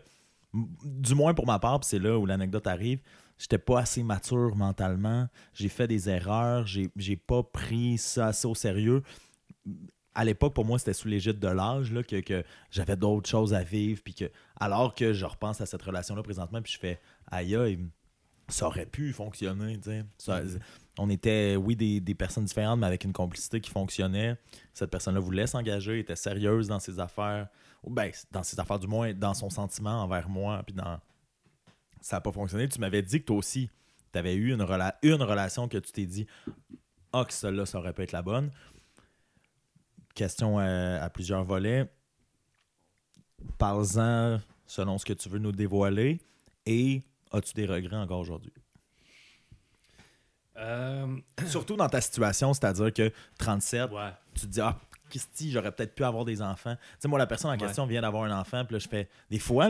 du 0.55 1.15
moins 1.15 1.35
pour 1.35 1.47
ma 1.47 1.59
part, 1.59 1.83
c'est 1.83 1.99
là 1.99 2.19
où 2.19 2.27
l'anecdote 2.27 2.67
arrive, 2.67 3.01
j'étais 3.39 3.59
pas 3.59 3.81
assez 3.81 4.03
mature 4.03 4.55
mentalement, 4.55 5.29
j'ai 5.55 5.69
fait 5.69 5.89
des 5.89 6.09
erreurs, 6.09 6.67
j'ai 6.67 7.17
pas 7.17 7.43
pris 7.43 7.99
ça 7.99 8.29
assez 8.29 8.47
au 8.47 8.55
sérieux. 8.55 9.03
À 10.15 10.25
l'époque, 10.25 10.55
pour 10.55 10.65
moi, 10.65 10.79
c'était 10.79 10.93
sous 10.93 11.09
l'égide 11.09 11.39
de 11.39 11.49
l'âge, 11.49 11.93
que, 12.07 12.45
j'avais 12.71 12.97
d'autres 12.97 13.29
choses 13.29 13.55
à 13.55 13.63
vivre, 13.63 14.03
puis 14.05 14.15
alors 14.61 14.95
que 14.95 15.13
je 15.13 15.25
repense 15.25 15.61
à 15.61 15.67
cette 15.67 15.83
relation-là 15.83 16.23
présentement, 16.23 16.61
puis 16.61 16.75
je 16.75 16.79
fais, 16.79 17.01
aïe, 17.31 17.57
aïe, 17.57 17.79
ça 18.51 18.67
aurait 18.67 18.87
pu 18.87 19.13
fonctionner. 19.13 19.79
Ça- 20.19 20.43
on 20.99 21.09
était, 21.09 21.57
oui, 21.57 21.77
des, 21.77 22.01
des 22.01 22.15
personnes 22.15 22.45
différentes, 22.45 22.79
mais 22.81 22.87
avec 22.87 23.05
une 23.05 23.13
complicité 23.13 23.61
qui 23.61 23.71
fonctionnait. 23.71 24.37
Cette 24.75 24.91
personne-là 24.91 25.21
voulait 25.21 25.47
s'engager, 25.47 25.99
était 26.01 26.17
sérieuse 26.17 26.69
dans 26.69 26.81
ses 26.81 27.01
affaires. 27.01 27.49
Ou 27.83 27.91
ben, 27.91 28.11
dans 28.31 28.43
ses 28.43 28.61
affaires, 28.61 28.79
du 28.79 28.87
moins, 28.87 29.15
dans 29.15 29.33
son 29.33 29.49
sentiment 29.49 30.03
envers 30.03 30.29
moi. 30.29 30.63
Puis 30.67 30.75
dans... 30.75 31.01
Ça 32.03 32.17
n'a 32.17 32.21
pas 32.21 32.33
fonctionné. 32.33 32.69
Tu 32.69 32.79
m'avais 32.81 33.03
dit 33.03 33.21
que 33.21 33.27
toi 33.27 33.37
aussi, 33.37 33.71
tu 34.13 34.19
avais 34.19 34.35
eu 34.35 34.53
une, 34.53 34.63
rela- 34.63 34.97
une 35.03 35.23
relation 35.23 35.69
que 35.69 35.79
tu 35.79 35.93
t'es 35.93 36.05
dit 36.07 36.27
Ah, 37.13 37.25
que 37.27 37.33
celle-là, 37.33 37.65
ça 37.65 37.79
aurait 37.79 37.95
pu 37.95 38.03
être 38.03 38.13
la 38.13 38.23
bonne. 38.23 38.51
Question 40.15 40.59
euh, 40.61 41.03
à 41.03 41.09
plusieurs 41.09 41.45
volets. 41.45 41.91
Parle-en 43.59 44.41
selon 44.67 44.99
ce 44.99 45.05
que 45.05 45.13
tu 45.13 45.29
veux 45.29 45.39
nous 45.39 45.53
dévoiler. 45.53 46.21
Et 46.67 47.03
as-tu 47.33 47.55
des 47.55 47.67
regrets 47.67 47.97
encore 47.97 48.21
aujourd'hui? 48.21 48.53
Euh, 50.57 51.17
Surtout 51.47 51.77
dans 51.77 51.89
ta 51.89 52.01
situation, 52.01 52.53
c'est-à-dire 52.53 52.93
que 52.93 53.13
37, 53.39 53.91
ouais. 53.91 54.11
tu 54.35 54.41
te 54.43 54.47
dis, 54.47 54.61
ah, 54.61 54.79
Christy, 55.09 55.51
j'aurais 55.51 55.73
peut-être 55.73 55.95
pu 55.95 56.05
avoir 56.05 56.25
des 56.25 56.41
enfants. 56.43 56.77
Tu 56.77 56.83
sais, 57.01 57.09
moi, 57.09 57.19
la 57.19 57.27
personne 57.27 57.51
en 57.51 57.55
Ouais. 57.55 57.59
question 57.59 57.87
vient 57.87 58.03
d'avoir 58.03 58.25
un 58.25 58.39
enfant, 58.39 58.65
puis 58.65 58.75
là, 58.75 58.79
je 58.79 58.89
fais. 58.89 59.09
Des 59.29 59.39
fois, 59.41 59.69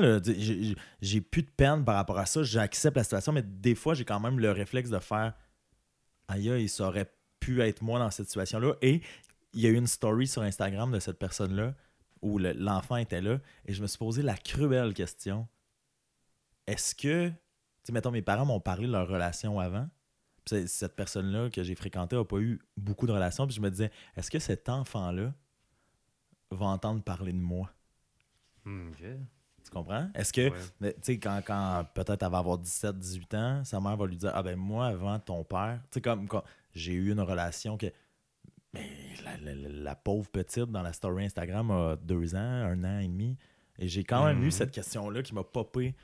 j'ai- 1.00 1.20
plus 1.20 1.42
de 1.42 1.50
peine 1.50 1.84
par 1.84 1.94
rapport 1.96 2.18
à 2.18 2.26
ça, 2.26 2.42
j'accepte 2.42 2.96
la 2.96 3.04
situation, 3.04 3.32
mais 3.32 3.42
des 3.42 3.74
fois, 3.74 3.94
j'ai 3.94 4.04
quand 4.04 4.20
même 4.20 4.38
le 4.38 4.50
réflexe 4.50 4.90
de 4.90 4.98
faire, 4.98 5.32
aïe, 6.28 6.50
aïe, 6.50 6.68
ça 6.68 6.86
aurait 6.88 7.10
pu 7.38 7.62
être 7.62 7.82
moi 7.82 7.98
dans 7.98 8.10
cette 8.10 8.26
situation-là. 8.26 8.74
Et 8.82 9.00
il 9.54 9.60
y 9.60 9.66
a 9.66 9.70
eu 9.70 9.76
une 9.76 9.86
story 9.86 10.26
sur 10.26 10.42
Instagram 10.42 10.92
de 10.92 10.98
cette 10.98 11.18
personne-là 11.18 11.74
où 12.20 12.38
le- 12.38 12.52
l'enfant 12.52 12.96
était 12.96 13.22
là, 13.22 13.38
et 13.64 13.72
je 13.72 13.80
me 13.80 13.86
suis 13.86 13.96
posé 13.98 14.20
la 14.22 14.36
cruelle 14.36 14.92
question 14.92 15.48
est-ce 16.66 16.94
que, 16.94 17.32
sais, 17.84 17.92
mettons, 17.92 18.10
mes 18.10 18.22
parents 18.22 18.44
m'ont 18.46 18.60
parlé 18.60 18.86
de 18.86 18.92
leur 18.92 19.08
relation 19.08 19.58
avant, 19.60 19.88
puis 20.44 20.66
cette 20.68 20.96
personne-là 20.96 21.50
que 21.50 21.62
j'ai 21.62 21.74
fréquentée 21.74 22.16
n'a 22.16 22.24
pas 22.24 22.38
eu 22.38 22.60
beaucoup 22.76 23.06
de 23.06 23.12
relations. 23.12 23.46
Puis 23.46 23.56
je 23.56 23.60
me 23.60 23.70
disais, 23.70 23.90
est-ce 24.16 24.30
que 24.30 24.38
cet 24.38 24.68
enfant-là 24.68 25.32
va 26.50 26.66
entendre 26.66 27.02
parler 27.02 27.32
de 27.32 27.38
moi? 27.38 27.70
Hmm. 28.64 28.90
Tu 29.62 29.70
comprends? 29.70 30.08
Est-ce 30.14 30.32
que, 30.32 30.48
Ouais. 30.50 30.58
mais, 30.80 30.92
tu 30.94 30.98
sais, 31.02 31.18
quand, 31.18 31.40
quand 31.46 31.84
peut-être 31.94 32.22
elle 32.22 32.30
va 32.30 32.38
avoir 32.38 32.58
17, 32.58 32.98
18 32.98 33.34
ans, 33.34 33.64
sa 33.64 33.80
mère 33.80 33.96
va 33.96 34.06
lui 34.06 34.16
dire, 34.16 34.32
ah 34.34 34.42
ben 34.42 34.56
moi, 34.56 34.86
avant 34.86 35.18
ton 35.18 35.44
père, 35.44 35.80
tu 35.84 35.88
sais, 35.96 36.00
comme, 36.00 36.26
comme 36.26 36.42
j'ai 36.74 36.92
eu 36.94 37.12
une 37.12 37.20
relation 37.20 37.76
que. 37.76 37.86
Mais 38.72 38.88
la, 39.24 39.36
la- 39.38 39.54
la- 39.54 39.68
la 39.68 39.94
pauvre 39.96 40.28
petite 40.30 40.66
dans 40.70 40.82
la 40.82 40.92
story 40.92 41.24
Instagram 41.24 41.70
a 41.72 41.96
deux 41.96 42.34
ans, 42.36 42.38
un 42.38 42.84
an 42.84 43.00
et 43.00 43.08
demi. 43.08 43.36
Et 43.78 43.88
j'ai 43.88 44.04
quand 44.04 44.24
même 44.24 44.42
eu 44.44 44.50
cette 44.50 44.70
question-là 44.70 45.22
qui 45.22 45.34
m'a 45.34 45.42
popé 45.42 45.94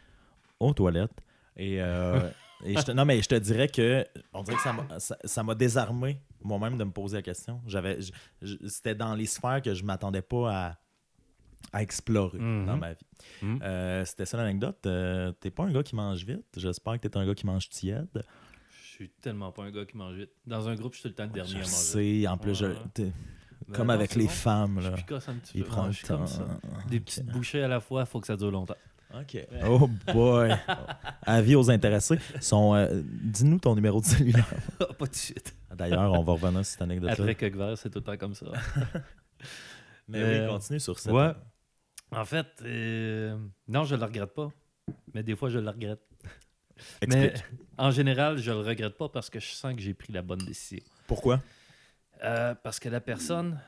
aux 0.59 0.75
toilettes. 0.75 1.13
Et, 1.57 1.81
euh, 1.81 2.31
et 2.65 2.77
je 2.77 2.83
te, 2.83 2.93
non, 2.93 3.05
mais 3.05 3.23
je 3.23 3.29
te 3.29 3.35
dirais 3.35 3.69
que 3.69 4.05
on 4.33 4.43
dirait 4.43 4.57
que 4.57 4.63
ça 4.63 4.73
m'a- 4.73 4.99
ça 5.01 5.17
ça 5.25 5.43
m'a 5.43 5.55
désarmé 5.55 6.21
moi-même 6.43 6.77
de 6.79 6.85
me 6.85 6.91
poser 6.91 7.17
la 7.19 7.23
question. 7.23 7.61
J'avais, 7.67 8.01
je- 8.01 8.13
je- 8.43 8.67
c'était 8.69 8.95
dans 8.95 9.15
les 9.15 9.27
sphères 9.27 9.61
que 9.63 9.75
je 9.75 9.85
m'attendais 9.85 10.23
pas 10.23 10.53
à, 10.69 10.79
à 11.73 11.83
explorer 11.83 12.39
Mhm. 12.39 12.67
dans 12.67 12.77
ma 12.77 12.93
vie. 12.93 13.07
Mhm. 13.43 13.61
Euh, 13.63 14.05
c'était 14.05 14.27
ça 14.27 14.37
l'anecdote. 14.37 14.87
Euh, 14.87 15.33
t'es 15.33 15.51
pas 15.51 15.65
un 15.65 15.73
gars 15.73 15.83
qui 15.83 15.97
mange 15.97 16.25
vite. 16.25 16.45
J'espère 16.57 17.01
que 17.01 17.09
t'es 17.09 17.17
un 17.17 17.27
gars 17.27 17.35
qui 17.35 17.47
mange 17.47 17.69
tiède. 17.69 18.23
Je 18.83 18.87
suis 19.05 19.11
tellement 19.21 19.53
pas 19.53 19.65
un 19.65 19.71
gars 19.71 19.85
qui 19.85 19.97
mange 19.97 20.15
vite. 20.15 20.31
Dans 20.47 20.69
un 20.69 20.75
groupe, 20.75 20.95
je 20.95 21.01
suis 21.01 21.03
tout 21.03 21.09
le 21.09 21.15
temps 21.15 21.25
le 21.25 21.31
dernier 21.31 21.51
Je 21.51 21.57
à 21.57 21.61
manger. 21.61 21.73
sais, 22.23 22.27
en 22.29 22.39
plus, 22.39 22.55
je- 22.55 22.67
Ouais. 22.67 22.75
t'es- 22.95 23.13
Ben 23.69 23.75
comme 23.75 23.89
non, 23.89 23.95
avec 23.95 24.15
les 24.15 24.25
bon. 24.25 24.31
femmes, 24.31 24.79
Je 24.81 24.89
là. 24.89 24.97
picosse 24.97 25.29
un 25.29 25.35
petit 25.35 25.59
Il 25.59 25.65
peu. 25.65 25.69
prend 25.71 25.81
Ouais, 25.83 25.87
le 25.89 25.93
je 25.93 25.99
suis 25.99 26.07
comme 26.07 26.21
temps. 26.21 26.27
ça. 26.27 26.47
Des 26.89 27.01
petites 27.01 27.27
bouchées 27.27 27.63
à 27.63 27.69
la 27.69 27.81
fois, 27.81 28.07
faut 28.07 28.21
que 28.21 28.27
ça 28.27 28.37
dure 28.37 28.51
longtemps. 28.53 28.77
OK. 29.15 29.47
Oh 29.67 29.89
boy. 30.13 30.55
Avis 31.23 31.55
aux 31.55 31.71
intéressés. 31.71 32.19
Son, 32.41 32.75
euh, 32.75 33.03
Dis-nous 33.05 33.59
ton 33.59 33.75
numéro 33.75 34.01
de 34.01 34.07
cellulaire. 34.07 34.47
pas 34.99 35.07
de 35.07 35.15
suite. 35.15 35.55
D'ailleurs, 35.75 36.13
on 36.13 36.23
va 36.23 36.33
revenir 36.33 36.65
sur 36.65 36.73
cette 36.73 36.83
anecdote 36.83 37.11
Après 37.11 37.35
quelques 37.35 37.57
verres, 37.57 37.79
c'est 37.79 37.91
tout 37.91 37.99
le 38.01 38.05
temps 38.05 38.17
comme 38.17 38.35
ça. 38.35 38.47
Mais 40.09 40.19
Euh, 40.23 40.47
oui, 40.47 40.53
continue 40.53 40.81
sur 40.81 40.97
ouais. 41.07 41.33
En 42.13 42.25
fait, 42.25 42.47
euh, 42.63 43.37
non, 43.69 43.85
je 43.85 43.97
le 43.97 44.05
regrette 44.05 44.33
pas. 44.35 44.49
Mais 45.15 45.23
des 45.23 45.35
fois, 45.35 45.49
je 45.51 45.59
le 45.59 45.69
regrette. 45.69 46.01
Mais 47.09 47.27
Explique. 47.27 47.45
en 47.79 47.91
général, 47.91 48.39
je 48.39 48.51
le 48.51 48.59
regrette 48.59 48.97
pas 48.97 49.09
parce 49.09 49.31
que 49.31 49.41
je 49.41 49.49
sens 49.49 49.75
que 49.75 49.81
j'ai 49.81 49.95
pris 49.95 50.13
la 50.13 50.23
bonne 50.23 50.39
décision. 50.45 50.85
Pourquoi? 51.07 51.43
Euh, 52.23 52.55
parce 52.55 52.79
que 52.79 52.89
la 52.89 53.01
personne, 53.01 53.59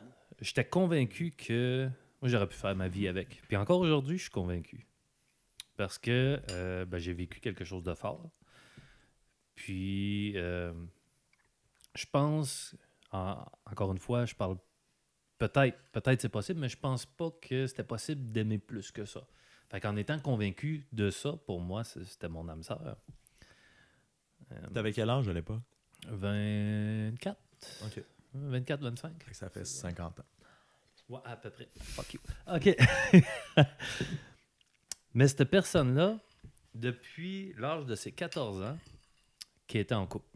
j'étais 0.40 0.64
convaincu 0.64 1.32
que 1.32 1.88
moi, 2.20 2.28
j'aurais 2.28 2.46
pu 2.46 2.56
faire 2.56 2.76
ma 2.76 2.88
vie 2.88 3.08
avec. 3.08 3.42
Puis 3.48 3.56
encore 3.56 3.80
aujourd'hui, 3.80 4.18
je 4.18 4.22
suis 4.22 4.30
convaincu. 4.30 4.86
Parce 5.78 5.96
que 5.96 6.42
euh, 6.50 6.84
ben, 6.84 6.98
j'ai 6.98 7.12
vécu 7.14 7.38
quelque 7.40 7.64
chose 7.64 7.84
de 7.84 7.94
fort. 7.94 8.28
Puis, 9.54 10.32
euh, 10.36 10.72
je 11.94 12.04
pense, 12.10 12.74
en- 13.12 13.44
encore 13.64 13.92
une 13.92 13.98
fois, 13.98 14.26
je 14.26 14.34
parle 14.34 14.58
peut-être, 15.38 15.78
peut-être 15.92 16.20
c'est 16.20 16.28
possible, 16.28 16.58
mais 16.60 16.68
je 16.68 16.76
pense 16.76 17.06
pas 17.06 17.30
que 17.40 17.68
c'était 17.68 17.84
possible 17.84 18.30
d'aimer 18.32 18.58
plus 18.58 18.90
que 18.90 19.04
ça. 19.04 19.26
Fait 19.70 19.80
qu'en 19.80 19.94
étant 19.96 20.18
convaincu 20.18 20.84
de 20.92 21.10
ça, 21.10 21.34
pour 21.46 21.60
moi, 21.60 21.84
c'était 21.84 22.28
mon 22.28 22.48
âme 22.48 22.64
sœur. 22.64 22.96
Euh, 24.50 24.56
T'avais 24.74 24.92
quel 24.92 25.08
âge 25.10 25.28
à 25.28 25.32
l'époque? 25.32 25.60
24. 26.08 27.38
OK. 27.84 28.02
24, 28.34 28.80
25. 28.82 29.22
Fait 29.22 29.30
que 29.30 29.36
Ça 29.36 29.48
fait 29.48 29.64
50 29.64 30.18
ans. 30.20 30.24
Ouais, 31.08 31.20
à 31.24 31.36
peu 31.36 31.50
près. 31.50 31.68
Fuck 31.76 32.14
you. 32.14 32.20
OK. 32.52 32.76
Mais 35.18 35.26
cette 35.26 35.50
personne-là, 35.50 36.16
depuis 36.76 37.52
l'âge 37.58 37.86
de 37.86 37.96
ses 37.96 38.12
14 38.12 38.62
ans, 38.62 38.78
qui 39.66 39.78
était 39.78 39.96
en 39.96 40.06
couple. 40.06 40.28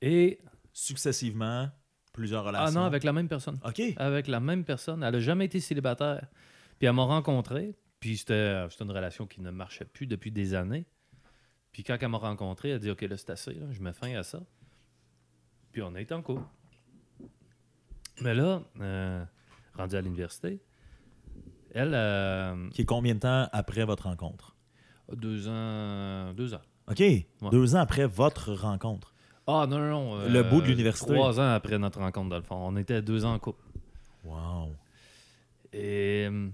Et. 0.00 0.38
Successivement, 0.72 1.68
plusieurs 2.12 2.44
relations. 2.44 2.78
Ah 2.78 2.80
non, 2.80 2.86
avec 2.86 3.02
la 3.02 3.12
même 3.12 3.26
personne. 3.26 3.58
OK. 3.64 3.82
Avec 3.96 4.28
la 4.28 4.38
même 4.38 4.64
personne. 4.64 5.02
Elle 5.02 5.14
n'a 5.14 5.18
jamais 5.18 5.46
été 5.46 5.58
célibataire. 5.58 6.28
Puis 6.78 6.86
elle 6.86 6.92
m'a 6.92 7.02
rencontré. 7.02 7.74
Puis 7.98 8.18
c'était 8.18 8.64
c'était 8.70 8.84
une 8.84 8.92
relation 8.92 9.26
qui 9.26 9.40
ne 9.40 9.50
marchait 9.50 9.84
plus 9.84 10.06
depuis 10.06 10.30
des 10.30 10.54
années. 10.54 10.86
Puis 11.72 11.82
quand 11.82 11.96
elle 12.00 12.08
m'a 12.10 12.18
rencontré, 12.18 12.68
elle 12.68 12.76
a 12.76 12.78
dit 12.78 12.90
Ok, 12.92 13.00
là, 13.00 13.16
c'est 13.16 13.30
assez. 13.30 13.54
là, 13.54 13.66
je 13.72 13.82
mets 13.82 13.92
fin 13.92 14.14
à 14.14 14.22
ça. 14.22 14.40
Puis 15.72 15.82
on 15.82 15.92
a 15.96 16.00
été 16.00 16.14
en 16.14 16.22
couple. 16.22 16.44
Mais 18.20 18.34
là, 18.36 18.62
euh, 18.80 19.24
rendu 19.74 19.96
à 19.96 20.00
l'université, 20.00 20.60
elle 21.74 21.92
euh, 21.94 22.68
Qui 22.70 22.82
est 22.82 22.84
combien 22.84 23.14
de 23.14 23.20
temps 23.20 23.48
après 23.52 23.84
votre 23.84 24.04
rencontre? 24.04 24.54
deux 25.14 25.48
ans. 25.48 26.32
Deux 26.34 26.54
ans. 26.54 26.60
OK. 26.90 27.02
Deux 27.50 27.74
ans 27.76 27.80
après 27.80 28.06
votre 28.06 28.52
rencontre. 28.52 29.14
Ah 29.46 29.66
non, 29.68 29.78
non, 29.78 29.88
non. 29.90 30.16
euh, 30.20 30.28
Le 30.28 30.42
bout 30.42 30.60
de 30.60 30.66
l'université. 30.66 31.12
Trois 31.14 31.40
ans 31.40 31.50
après 31.54 31.78
notre 31.78 31.98
rencontre, 32.00 32.28
dans 32.28 32.36
le 32.36 32.42
fond. 32.42 32.56
On 32.56 32.76
était 32.76 33.00
deux 33.00 33.24
ans 33.24 33.32
en 33.34 33.38
couple. 33.38 33.62
Wow. 34.24 34.74
Et 35.72 36.26
euh, 36.30 36.48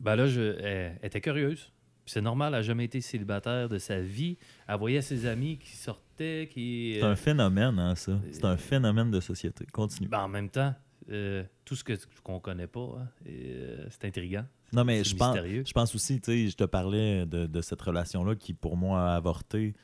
ben 0.00 0.16
là, 0.16 0.26
je, 0.26 0.40
elle, 0.60 0.98
elle 1.00 1.06
était 1.06 1.20
curieuse. 1.20 1.70
C'est 2.06 2.22
normal, 2.22 2.54
elle 2.54 2.60
n'a 2.60 2.62
jamais 2.62 2.86
été 2.86 3.00
célibataire 3.00 3.68
de 3.68 3.78
sa 3.78 4.00
vie. 4.00 4.38
Elle 4.66 4.78
voyait 4.78 5.02
ses 5.02 5.26
amis 5.26 5.58
qui 5.58 5.76
sortaient, 5.76 6.48
qui. 6.50 6.96
C'est 6.98 7.06
un 7.06 7.16
phénomène, 7.16 7.78
hein, 7.78 7.94
ça. 7.94 8.18
C'est 8.32 8.44
un 8.44 8.56
phénomène 8.56 9.10
de 9.10 9.20
société. 9.20 9.66
Continue. 9.72 10.08
Ben, 10.08 10.20
en 10.20 10.28
même 10.28 10.48
temps, 10.48 10.74
euh, 11.10 11.44
tout 11.64 11.74
ce 11.74 11.84
que 11.84 11.92
qu'on 12.22 12.40
connaît 12.40 12.66
pas, 12.66 12.98
hein, 12.98 13.08
euh, 13.28 13.86
c'est 13.90 14.04
intriguant. 14.06 14.44
Non, 14.72 14.84
mais 14.84 15.02
je 15.04 15.16
pense, 15.16 15.34
mystérieux. 15.34 15.64
je 15.66 15.72
pense 15.72 15.94
aussi, 15.94 16.20
tu 16.20 16.30
sais, 16.30 16.48
je 16.48 16.56
te 16.56 16.64
parlais 16.64 17.24
de, 17.24 17.46
de 17.46 17.60
cette 17.60 17.80
relation-là 17.80 18.34
qui, 18.36 18.52
pour 18.52 18.76
moi, 18.76 19.12
a 19.12 19.16
avorté. 19.16 19.74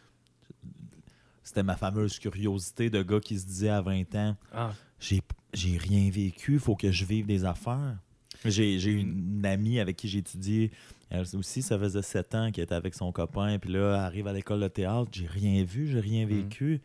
C'était 1.43 1.63
ma 1.63 1.77
fameuse 1.77 2.19
curiosité 2.19 2.91
de 2.91 3.03
gars 3.03 3.21
qui 3.21 3.39
se 3.39 3.47
disait 3.47 3.69
à 3.69 3.81
20 3.81 4.15
ans 4.15 4.37
Ah, 4.53 4.73
j'ai 4.99 5.77
rien 5.79 6.11
vécu, 6.11 6.59
faut 6.59 6.77
que 6.77 6.91
je 6.91 7.05
vive 7.05 7.27
des 7.27 7.45
affaires. 7.45 7.99
J'ai 8.45 8.77
une, 8.91 9.37
une 9.39 9.47
amie 9.47 9.81
avec 9.81 9.97
qui 9.97 10.09
j'ai 10.09 10.19
étudié, 10.19 10.71
elle 11.11 11.25
aussi, 11.37 11.63
ça 11.63 11.79
faisait 11.79 12.03
7 12.03 12.35
ans 12.35 12.51
qu'elle 12.51 12.65
était 12.65 12.75
avec 12.75 12.95
son 12.95 13.13
copain, 13.13 13.59
puis 13.59 13.73
là, 13.73 13.95
elle 13.95 14.05
arrive 14.05 14.27
à 14.27 14.33
l'école 14.33 14.61
de 14.61 14.69
théâtre, 14.69 15.11
j'ai 15.13 15.27
rien 15.27 15.63
vu, 15.65 15.87
j'ai 15.87 16.01
rien 16.01 16.27
vécu. 16.27 16.81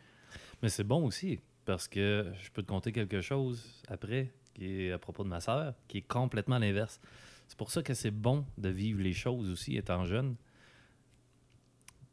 mais 0.62 0.68
c'est 0.68 0.84
bon 0.84 1.04
aussi, 1.04 1.40
parce 1.64 1.88
que 1.88 2.32
je 2.42 2.50
peux 2.50 2.62
te 2.62 2.68
conter 2.68 2.92
quelque 2.92 3.20
chose 3.20 3.82
après, 3.88 4.32
qui 4.54 4.82
est 4.82 4.92
à 4.92 4.98
propos 4.98 5.24
de 5.24 5.28
ma 5.28 5.40
sœur, 5.40 5.74
qui 5.88 5.98
est 5.98 6.02
complètement 6.02 6.58
l'inverse. 6.58 7.00
C'est 7.46 7.58
pour 7.58 7.70
ça 7.70 7.82
que 7.82 7.94
c'est 7.94 8.10
bon 8.10 8.44
de 8.58 8.68
vivre 8.68 9.00
les 9.00 9.12
choses 9.12 9.48
aussi, 9.50 9.76
étant 9.76 10.04
jeune. 10.04 10.36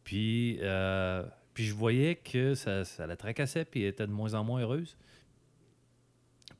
Puis, 0.03 0.57
euh, 0.61 1.25
puis 1.53 1.65
je 1.65 1.73
voyais 1.73 2.15
que 2.15 2.53
ça, 2.55 2.85
ça 2.85 3.07
la 3.07 3.17
tracassait, 3.17 3.65
puis 3.65 3.81
elle 3.81 3.89
était 3.89 4.07
de 4.07 4.11
moins 4.11 4.33
en 4.33 4.43
moins 4.43 4.61
heureuse. 4.61 4.97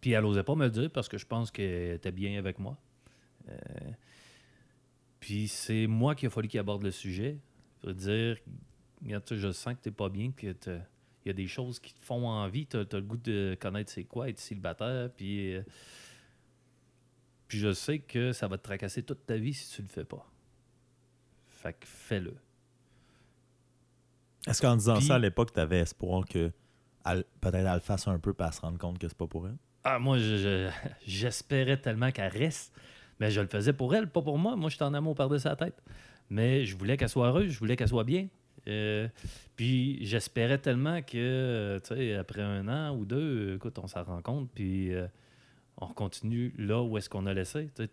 Puis 0.02 0.12
elle 0.12 0.24
n'osait 0.24 0.44
pas 0.44 0.56
me 0.56 0.66
le 0.66 0.72
dire 0.72 0.92
parce 0.92 1.08
que 1.08 1.18
je 1.18 1.26
pense 1.26 1.50
qu'elle 1.52 1.94
était 1.96 2.12
bien 2.12 2.38
avec 2.38 2.60
moi. 2.60 2.78
Euh, 3.50 3.56
puis 5.20 5.48
c'est 5.48 5.88
moi 5.88 6.16
qui 6.16 6.28
a 6.28 6.30
fallu 6.30 6.48
qu'il 6.48 6.60
aborde 6.60 6.84
le 6.84 6.92
sujet. 6.92 7.38
Pour 7.82 7.94
dire, 7.94 8.38
regarde, 9.04 9.24
tu 9.26 9.38
je 9.38 9.52
sens 9.52 9.76
que 9.76 9.82
tu 9.82 9.90
n'es 9.90 9.96
pas 9.96 10.10
bien, 10.10 10.32
que 10.32 10.52
t'as- 10.52 10.86
il 11.28 11.30
y 11.30 11.32
a 11.32 11.34
des 11.34 11.48
choses 11.48 11.80
qui 11.80 11.94
te 11.94 12.00
font 12.00 12.28
envie. 12.28 12.66
Tu 12.66 12.78
as, 12.78 12.86
le 12.94 13.02
goût 13.02 13.18
de 13.18 13.58
connaître 13.60 13.92
c'est 13.92 14.06
quoi, 14.06 14.30
être 14.30 14.40
célibataire. 14.40 15.10
Puis, 15.16 15.56
euh, 15.56 15.62
puis 17.48 17.60
je 17.60 17.72
sais 17.74 18.00
que 18.00 18.32
ça 18.34 18.48
va 18.48 18.58
te 18.58 18.64
tracasser 18.64 19.04
toute 19.04 19.26
ta 19.26 19.38
vie 19.38 19.54
si 19.54 19.74
tu 19.76 19.82
le 19.82 19.88
fais 19.88 20.06
pas. 20.06 20.26
Fait 21.48 21.74
que 21.74 21.86
fais-le. 21.86 22.36
Est-ce 24.48 24.62
qu'en 24.62 24.76
disant 24.76 24.96
Puis- 24.98 25.06
ça 25.08 25.16
à 25.16 25.20
l'époque, 25.20 25.54
tu 25.54 25.60
avais 25.60 25.80
espoir 25.80 26.26
que 26.26 26.52
peut-être 27.42 27.56
elle 27.56 27.74
le 27.74 27.80
fasse 27.80 28.08
un 28.08 28.20
peu 28.20 28.34
pour 28.34 28.54
se 28.54 28.62
rendre 28.62 28.78
compte 28.78 28.98
que 29.00 29.08
c'est 29.08 29.18
pas 29.18 29.28
pour 29.28 29.48
elle? 29.48 29.58
Ah, 29.84 30.00
moi, 30.00 30.18
je- 30.18 30.38
je- 30.38 30.70
j'espérais 31.06 31.78
tellement 31.80 32.12
qu'elle 32.12 32.32
reste. 32.32 32.74
Mais 33.20 33.32
je 33.32 33.42
le 33.42 33.48
faisais 33.48 33.74
pour 33.74 33.96
elle, 33.96 34.08
pas 34.10 34.22
pour 34.22 34.38
moi. 34.38 34.56
Moi, 34.56 34.70
je 34.70 34.76
suis 34.76 34.84
en 34.84 34.94
amour 34.94 35.16
par-dessus 35.16 35.44
sa 35.44 35.56
tête. 35.56 35.82
Mais 36.30 36.66
je 36.66 36.78
voulais 36.78 36.98
qu'elle 36.98 37.10
soit 37.10 37.28
heureuse, 37.28 37.50
je 37.52 37.58
voulais 37.58 37.76
qu'elle 37.76 37.88
soit 37.88 38.04
bien. 38.04 38.28
Euh, 38.68 39.08
puis 39.56 40.06
j'espérais 40.06 40.58
tellement 40.58 41.02
que, 41.02 41.16
euh, 41.18 41.80
tu 41.80 41.96
sais, 41.96 42.16
après 42.16 42.42
un 42.42 42.68
an 42.68 42.96
ou 42.96 43.06
deux, 43.06 43.56
écoute, 43.56 43.80
on 43.80 43.88
s'en 43.88 44.04
rend 44.04 44.22
compte, 44.22 44.50
puis 44.54 44.94
euh, 44.94 45.08
on 45.78 45.88
continue 45.88 46.54
là 46.58 46.82
où 46.82 46.98
est-ce 46.98 47.10
qu'on 47.10 47.26
a 47.28 47.34
laissé. 47.34 47.70
Tu 47.76 47.88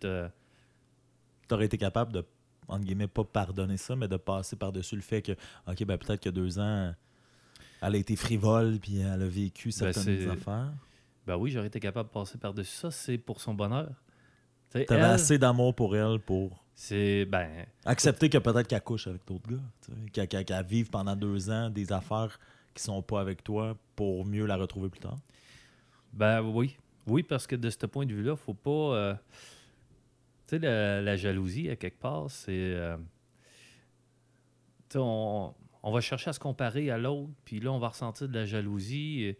T'aurais 1.47 1.65
été 1.65 1.77
capable 1.77 2.11
de, 2.11 2.25
entre 2.67 2.83
guillemets, 2.85 3.07
pas 3.07 3.23
pardonner 3.23 3.77
ça, 3.77 3.95
mais 3.95 4.07
de 4.07 4.17
passer 4.17 4.55
par-dessus 4.55 4.95
le 4.95 5.01
fait 5.03 5.21
que, 5.21 5.33
OK, 5.67 5.83
ben 5.85 5.97
peut-être 5.97 6.21
que 6.21 6.29
deux 6.29 6.57
ans, 6.59 6.93
elle 7.81 7.95
a 7.95 7.97
été 7.97 8.15
frivole, 8.15 8.79
puis 8.79 8.97
elle 8.99 9.21
a 9.21 9.27
vécu 9.27 9.71
certaines 9.71 10.03
c'est- 10.03 10.27
affaires. 10.29 10.73
Ben 11.27 11.37
oui, 11.37 11.51
j'aurais 11.51 11.67
été 11.67 11.79
capable 11.79 12.09
de 12.09 12.13
passer 12.13 12.37
par-dessus 12.37 12.75
ça. 12.75 12.91
C'est 12.91 13.17
pour 13.17 13.41
son 13.41 13.53
bonheur. 13.53 13.89
Tu 14.71 14.85
elle, 14.89 15.01
assez 15.01 15.37
d'amour 15.37 15.73
pour 15.73 15.95
elle 15.95 16.19
pour 16.19 16.64
C'est, 16.77 17.23
ben, 17.25 17.65
accepter 17.85 18.29
que 18.29 18.37
peut-être 18.37 18.67
qu'elle 18.67 18.81
couche 18.81 19.07
avec 19.07 19.25
d'autres 19.25 19.49
gars, 19.49 19.63
qu'elle 20.11 20.27
qu'elle- 20.27 20.45
qu'elle 20.45 20.65
vive 20.65 20.89
pendant 20.89 21.15
deux 21.15 21.49
ans 21.49 21.69
des 21.69 21.91
affaires 21.93 22.37
qui 22.73 22.83
sont 22.83 23.01
pas 23.01 23.21
avec 23.21 23.43
toi 23.43 23.77
pour 23.95 24.25
mieux 24.25 24.45
la 24.45 24.57
retrouver 24.57 24.89
plus 24.89 24.99
tard. 24.99 25.17
Ben 26.11 26.41
oui. 26.41 26.77
Oui, 27.07 27.23
parce 27.23 27.47
que 27.47 27.55
de 27.55 27.69
ce 27.69 27.85
point 27.85 28.05
de 28.05 28.13
vue-là, 28.13 28.35
faut 28.35 28.53
pas. 28.53 28.69
euh, 28.95 29.13
tu 30.47 30.57
sais, 30.57 30.59
la, 30.59 31.01
la 31.01 31.15
jalousie, 31.15 31.69
à 31.69 31.75
quelque 31.77 31.99
part, 31.99 32.29
c'est. 32.29 32.51
euh, 32.51 32.97
on, 34.95 35.53
on 35.83 35.91
va 35.91 36.01
chercher 36.01 36.29
à 36.29 36.33
se 36.33 36.39
comparer 36.39 36.89
à 36.91 36.97
l'autre, 36.97 37.29
puis 37.45 37.59
là, 37.59 37.71
on 37.71 37.79
va 37.79 37.89
ressentir 37.89 38.27
de 38.27 38.33
la 38.33 38.45
jalousie. 38.45 39.23
et- 39.23 39.37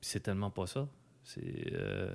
c'est 0.00 0.20
tellement 0.20 0.50
pas 0.50 0.66
ça. 0.66 0.88
C'est. 1.22 1.72
euh, 1.74 2.14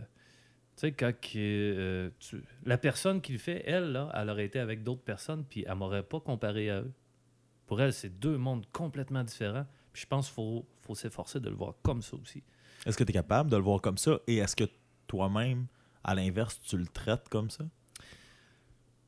tu 0.76 0.82
sais, 0.82 0.92
quand 0.92 1.14
que, 1.14 1.28
euh, 1.38 2.10
tu- 2.20 2.44
la 2.66 2.78
personne 2.78 3.22
qui 3.22 3.32
le 3.32 3.38
fait, 3.38 3.64
elle, 3.66 3.92
là, 3.94 4.12
elle 4.14 4.30
aurait 4.30 4.46
été 4.46 4.60
avec 4.60 4.84
d'autres 4.84 5.04
personnes, 5.04 5.46
puis 5.46 5.64
elle 5.68 5.76
m'aurait 5.76 6.04
pas 6.04 6.20
comparé 6.20 6.70
à 6.70 6.82
eux. 6.82 6.92
Pour 7.66 7.82
elle, 7.82 7.94
c'est 7.94 8.10
deux 8.20 8.38
mondes 8.38 8.66
complètement 8.72 9.24
différents. 9.24 9.66
Puis 9.94 10.02
je 10.04 10.08
pense 10.08 10.28
qu'il 10.28 10.36
faut, 10.36 10.66
faut 10.82 10.96
s'efforcer 10.96 11.40
de 11.40 11.50
le 11.50 11.56
voir 11.56 11.76
comme 11.82 12.02
ça 12.02 12.18
aussi. 12.18 12.44
Est-ce 12.86 12.98
que 12.98 13.04
tu 13.04 13.12
es 13.12 13.14
capable 13.14 13.50
de 13.50 13.56
le 13.56 13.64
voir 13.64 13.82
comme 13.82 13.98
ça? 13.98 14.20
Et 14.28 14.38
est-ce 14.38 14.56
que 14.56 14.66
toi-même, 15.08 15.68
à 16.04 16.14
l'inverse, 16.14 16.60
tu 16.60 16.78
le 16.78 16.86
traites 16.86 17.30
comme 17.30 17.50
ça? 17.50 17.64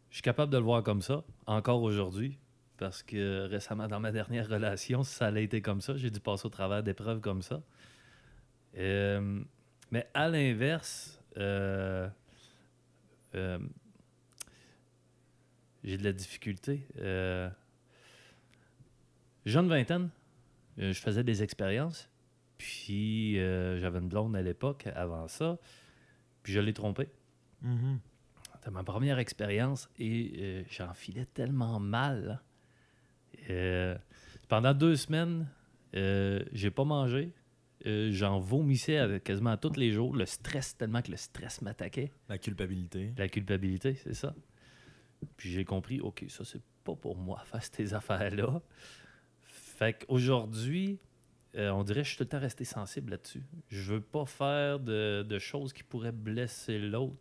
Je 0.09 0.15
suis 0.15 0.21
capable 0.23 0.51
de 0.51 0.57
le 0.57 0.63
voir 0.63 0.81
comme 0.83 1.01
ça, 1.01 1.23
encore 1.45 1.83
aujourd'hui, 1.83 2.39
parce 2.77 3.03
que 3.03 3.45
récemment, 3.47 3.87
dans 3.87 3.99
ma 3.99 4.11
dernière 4.11 4.47
relation, 4.47 5.03
ça 5.03 5.27
a 5.27 5.39
été 5.39 5.61
comme 5.61 5.81
ça. 5.81 5.97
J'ai 5.97 6.09
dû 6.09 6.19
passer 6.21 6.45
au 6.45 6.49
travers 6.49 6.81
d'épreuves 6.81 7.19
comme 7.19 7.41
ça. 7.41 7.61
Euh, 8.77 9.41
mais 9.91 10.07
à 10.13 10.29
l'inverse, 10.29 11.16
euh, 11.37 12.09
euh, 13.35 13.59
j'ai 15.83 15.97
de 15.97 16.03
la 16.03 16.13
difficulté. 16.13 16.87
Euh, 16.99 17.49
jeune 19.45 19.67
vingtaine, 19.67 20.09
je 20.77 20.93
faisais 20.93 21.23
des 21.23 21.43
expériences, 21.43 22.09
puis 22.57 23.35
j'avais 23.35 23.99
une 23.99 24.09
blonde 24.09 24.35
à 24.35 24.41
l'époque, 24.41 24.87
avant 24.95 25.27
ça, 25.27 25.57
puis 26.43 26.53
je 26.53 26.59
l'ai 26.59 26.73
trompée. 26.73 27.09
Mhm. 27.61 27.99
C'était 28.55 28.71
ma 28.71 28.83
première 28.83 29.19
expérience 29.19 29.89
et 29.97 30.65
j'en 30.69 30.93
filais 30.93 31.25
tellement 31.33 31.79
mal. 31.79 32.41
Euh, 33.49 33.97
pendant 34.47 34.73
deux 34.73 34.95
semaines, 34.95 35.47
j'ai 35.93 36.71
pas 36.71 36.83
mangé. 36.83 37.31
Euh, 37.85 38.09
J'en 38.11 38.39
vomissais 38.39 38.97
avec- 38.97 39.23
quasiment 39.23 39.55
tous 39.57 39.75
les 39.77 39.91
jours. 39.91 40.15
Le 40.15 40.25
stress, 40.25 40.75
tellement 40.77 41.01
que 41.01 41.11
le 41.11 41.17
stress 41.17 41.61
m'attaquait. 41.61 42.11
La 42.27 42.37
culpabilité. 42.37 43.13
La 43.17 43.27
culpabilité, 43.29 43.95
c'est 43.95 44.13
ça. 44.15 44.33
Puis 45.35 45.51
j'ai 45.51 45.65
compris, 45.65 45.99
OK, 46.01 46.25
ça, 46.29 46.43
c'est 46.43 46.61
pas 46.83 46.95
pour 46.95 47.15
moi, 47.15 47.41
faire 47.45 47.63
ces 47.63 47.93
affaires-là. 47.93 48.61
Fait 49.43 50.05
qu'aujourd'hui, 50.05 50.99
euh, 51.55 51.69
on 51.69 51.83
dirait 51.83 52.01
que 52.01 52.05
je 52.05 52.09
suis 52.09 52.17
tout 52.17 52.23
le 52.23 52.29
temps 52.29 52.39
resté 52.39 52.63
sensible 52.65 53.11
là-dessus. 53.11 53.43
Je 53.69 53.93
veux 53.93 54.01
pas 54.01 54.25
faire 54.25 54.79
de, 54.79 55.23
de 55.27 55.39
choses 55.39 55.71
qui 55.73 55.83
pourraient 55.83 56.11
blesser 56.11 56.79
l'autre. 56.79 57.15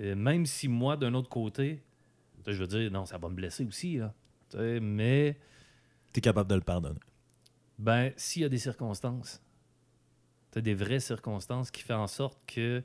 Euh, 0.00 0.14
même 0.14 0.44
si 0.46 0.68
moi, 0.68 0.96
d'un 0.96 1.14
autre 1.14 1.28
côté, 1.30 1.82
je 2.46 2.52
veux 2.52 2.66
dire, 2.66 2.90
non, 2.90 3.04
ça 3.06 3.18
va 3.18 3.28
me 3.28 3.34
blesser 3.34 3.64
aussi, 3.64 3.96
là. 3.96 4.14
Mais, 4.80 5.36
Tu 6.12 6.18
es 6.18 6.20
capable 6.22 6.48
de 6.50 6.54
le 6.54 6.60
pardonner. 6.62 7.00
Ben, 7.78 8.12
s'il 8.16 8.42
y 8.42 8.44
a 8.44 8.48
des 8.48 8.58
circonstances, 8.58 9.40
tu 10.52 10.60
des 10.62 10.74
vraies 10.74 11.00
circonstances 11.00 11.70
qui 11.70 11.82
font 11.82 11.94
en 11.94 12.06
sorte 12.06 12.38
que. 12.46 12.82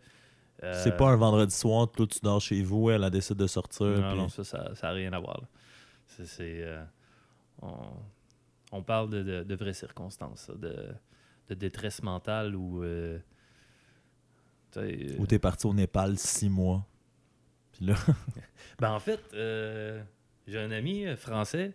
euh, 0.64 0.84
C'est 0.84 0.96
pas 0.98 1.10
un 1.10 1.16
vendredi 1.16 1.54
soir, 1.56 1.90
toi 1.92 2.06
tu 2.08 2.20
dors 2.22 2.42
chez 2.42 2.62
vous, 2.62 2.90
elle 2.90 3.04
a 3.04 3.10
décidé 3.10 3.42
de 3.44 3.48
sortir. 3.48 3.86
Non, 3.88 4.10
puis- 4.10 4.18
non, 4.20 4.30
ça, 4.30 4.44
ça 4.44 4.72
n'a 4.82 4.92
rien 4.92 5.12
à 5.14 5.20
voir. 5.20 5.42
C'est, 6.08 6.26
euh, 6.64 6.84
on, 7.62 7.76
on 8.72 8.84
parle 8.84 9.10
de, 9.10 9.24
de- 9.24 9.44
de 9.44 9.56
vraies 9.56 9.74
circonstances, 9.74 10.42
ça, 10.42 10.54
de, 10.54 10.90
de 11.50 11.54
détresse 11.56 12.04
mentale 12.04 12.56
ou. 12.56 12.84
euh, 12.84 13.18
sais, 14.72 15.16
Ou 15.20 15.26
t'es 15.26 15.40
parti 15.40 15.66
au 15.68 15.74
Népal 15.74 16.18
six 16.18 16.50
mois. 16.50 16.86
Puis 17.72 17.86
là, 17.86 17.96
Ben, 18.80 18.92
en 18.92 19.00
fait, 19.00 19.20
euh, 19.34 20.04
j'ai 20.48 20.60
un 20.60 20.72
ami 20.72 21.06
euh, 21.06 21.16
français 21.16 21.74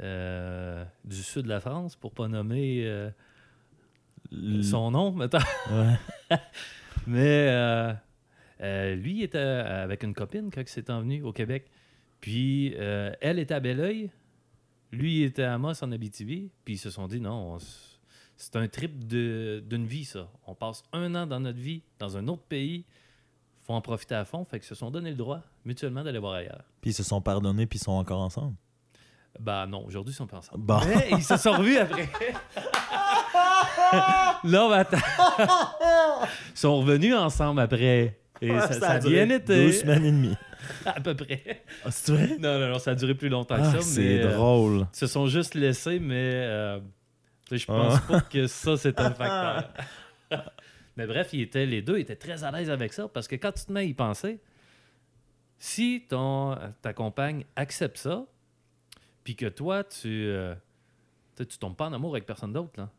euh, 0.00 0.84
du 1.04 1.16
sud 1.22 1.42
de 1.44 1.48
la 1.48 1.60
France, 1.60 1.96
pour 1.96 2.12
pas 2.12 2.28
nommer 2.28 2.84
euh, 2.86 3.10
l- 4.32 4.64
son 4.64 4.90
nom, 4.90 5.12
mettons. 5.12 5.38
ouais. 5.70 6.38
Mais 7.06 7.48
euh, 8.60 8.94
lui, 8.96 9.22
était 9.22 9.38
avec 9.38 10.02
une 10.02 10.14
copine 10.14 10.50
quand 10.52 10.60
il 10.62 10.68
s'est 10.68 10.90
envenu 10.90 11.22
au 11.22 11.32
Québec. 11.32 11.70
Puis 12.20 12.74
elle 12.74 13.38
était 13.38 13.54
à 13.54 13.60
Belleuil. 13.60 14.10
Lui, 14.92 15.22
était 15.22 15.42
à 15.44 15.54
Amos 15.54 15.82
en 15.84 15.92
Abitibi. 15.92 16.50
Puis 16.64 16.74
ils 16.74 16.78
se 16.78 16.90
sont 16.90 17.06
dit 17.06 17.20
non, 17.20 17.58
c'est 18.36 18.56
un 18.56 18.66
trip 18.68 19.06
de- 19.06 19.62
d'une 19.68 19.86
vie, 19.86 20.04
ça. 20.04 20.28
On 20.46 20.54
passe 20.54 20.82
un 20.92 21.14
an 21.14 21.26
dans 21.26 21.40
notre 21.40 21.58
vie, 21.58 21.82
dans 21.98 22.16
un 22.16 22.26
autre 22.28 22.42
pays. 22.42 22.84
faut 23.64 23.74
en 23.74 23.80
profiter 23.80 24.14
à 24.14 24.24
fond. 24.24 24.44
Fait 24.44 24.58
qu'ils 24.60 24.68
se 24.68 24.74
sont 24.74 24.90
donné 24.90 25.10
le 25.10 25.16
droit, 25.16 25.42
mutuellement, 25.64 26.02
d'aller 26.04 26.18
voir 26.18 26.34
ailleurs. 26.34 26.64
Puis 26.80 26.90
ils 26.90 26.94
se 26.94 27.02
sont 27.02 27.20
pardonnés, 27.20 27.66
puis 27.66 27.78
ils 27.78 27.82
sont 27.82 27.92
encore 27.92 28.20
ensemble. 28.20 28.54
Bah 29.40 29.66
non, 29.66 29.84
aujourd'hui, 29.86 30.12
ils 30.12 30.16
sont 30.16 30.26
pas 30.26 30.38
ensemble. 30.38 30.64
Bon. 30.64 30.80
Mais 30.86 31.08
ils 31.12 31.22
se 31.22 31.36
sont 31.36 31.52
revus 31.52 31.78
après. 31.78 32.08
non, 34.44 34.70
mais 34.70 34.76
attends. 34.76 34.96
ils 36.54 36.58
sont 36.58 36.76
revenus 36.78 37.14
ensemble 37.14 37.60
après. 37.60 38.18
Et 38.40 38.48
ça, 38.60 38.72
ça 38.72 38.90
a 38.92 38.98
bien 38.98 39.28
été. 39.30 39.66
Deux 39.66 39.72
semaines 39.72 40.04
et 40.04 40.12
demie. 40.12 40.36
À 40.84 41.00
peu 41.00 41.14
près. 41.14 41.62
Ah, 41.84 41.90
c'est 41.92 42.12
vrai? 42.12 42.36
Non, 42.40 42.58
non, 42.58 42.68
non, 42.70 42.78
ça 42.80 42.90
a 42.90 42.94
duré 42.96 43.14
plus 43.14 43.28
longtemps 43.28 43.54
Ah, 43.56 43.72
que 43.72 43.80
ça. 43.80 43.82
c'est 43.82 44.00
mais, 44.00 44.24
euh, 44.24 44.34
drôle. 44.34 44.86
ils 44.92 44.96
se 44.98 45.06
sont 45.06 45.28
juste 45.28 45.54
laissés, 45.54 46.00
mais 46.00 46.14
euh, 46.16 46.80
je 47.52 47.64
pense 47.66 48.00
pas 48.00 48.20
que 48.22 48.48
ça, 48.48 48.76
c'est 48.76 48.98
un 49.00 49.10
facteur. 49.14 49.70
mais 50.96 51.06
bref, 51.06 51.28
ils 51.32 51.42
étaient, 51.42 51.66
les 51.66 51.82
deux 51.82 51.98
étaient 51.98 52.16
très 52.16 52.42
à 52.42 52.50
l'aise 52.50 52.68
avec 52.68 52.92
ça 52.92 53.06
parce 53.06 53.28
que 53.28 53.36
quand 53.36 53.52
tu 53.52 53.64
te 53.64 53.72
mets 53.72 53.80
à 53.80 53.84
y 53.84 53.94
penser, 53.94 54.40
si 55.58 56.04
ton, 56.08 56.58
ta 56.82 56.92
compagne 56.92 57.44
accepte 57.54 57.98
ça, 57.98 58.24
puis 59.26 59.34
que 59.34 59.46
toi, 59.46 59.82
tu, 59.82 60.06
euh, 60.28 60.54
tu 61.36 61.58
tombes 61.58 61.74
pas 61.74 61.88
en 61.88 61.92
amour 61.92 62.12
avec 62.14 62.26
personne 62.26 62.52
d'autre, 62.52 62.78
là. 62.78 62.92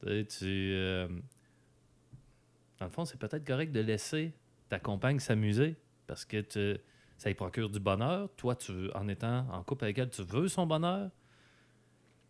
Tu 0.00 0.24
euh, 0.72 1.06
dans 2.78 2.86
le 2.86 2.90
fond, 2.90 3.04
c'est 3.04 3.18
peut-être 3.18 3.46
correct 3.46 3.70
de 3.70 3.80
laisser 3.80 4.32
ta 4.70 4.78
compagne 4.78 5.18
s'amuser 5.18 5.76
parce 6.06 6.24
que 6.24 6.40
tu- 6.40 6.80
ça 7.18 7.28
lui 7.28 7.34
procure 7.34 7.68
du 7.68 7.78
bonheur. 7.78 8.34
Toi, 8.36 8.56
tu 8.56 8.90
en 8.94 9.06
étant 9.06 9.46
en 9.50 9.62
couple 9.62 9.84
avec 9.84 9.98
elle, 9.98 10.08
tu 10.08 10.22
veux 10.22 10.48
son 10.48 10.66
bonheur. 10.66 11.10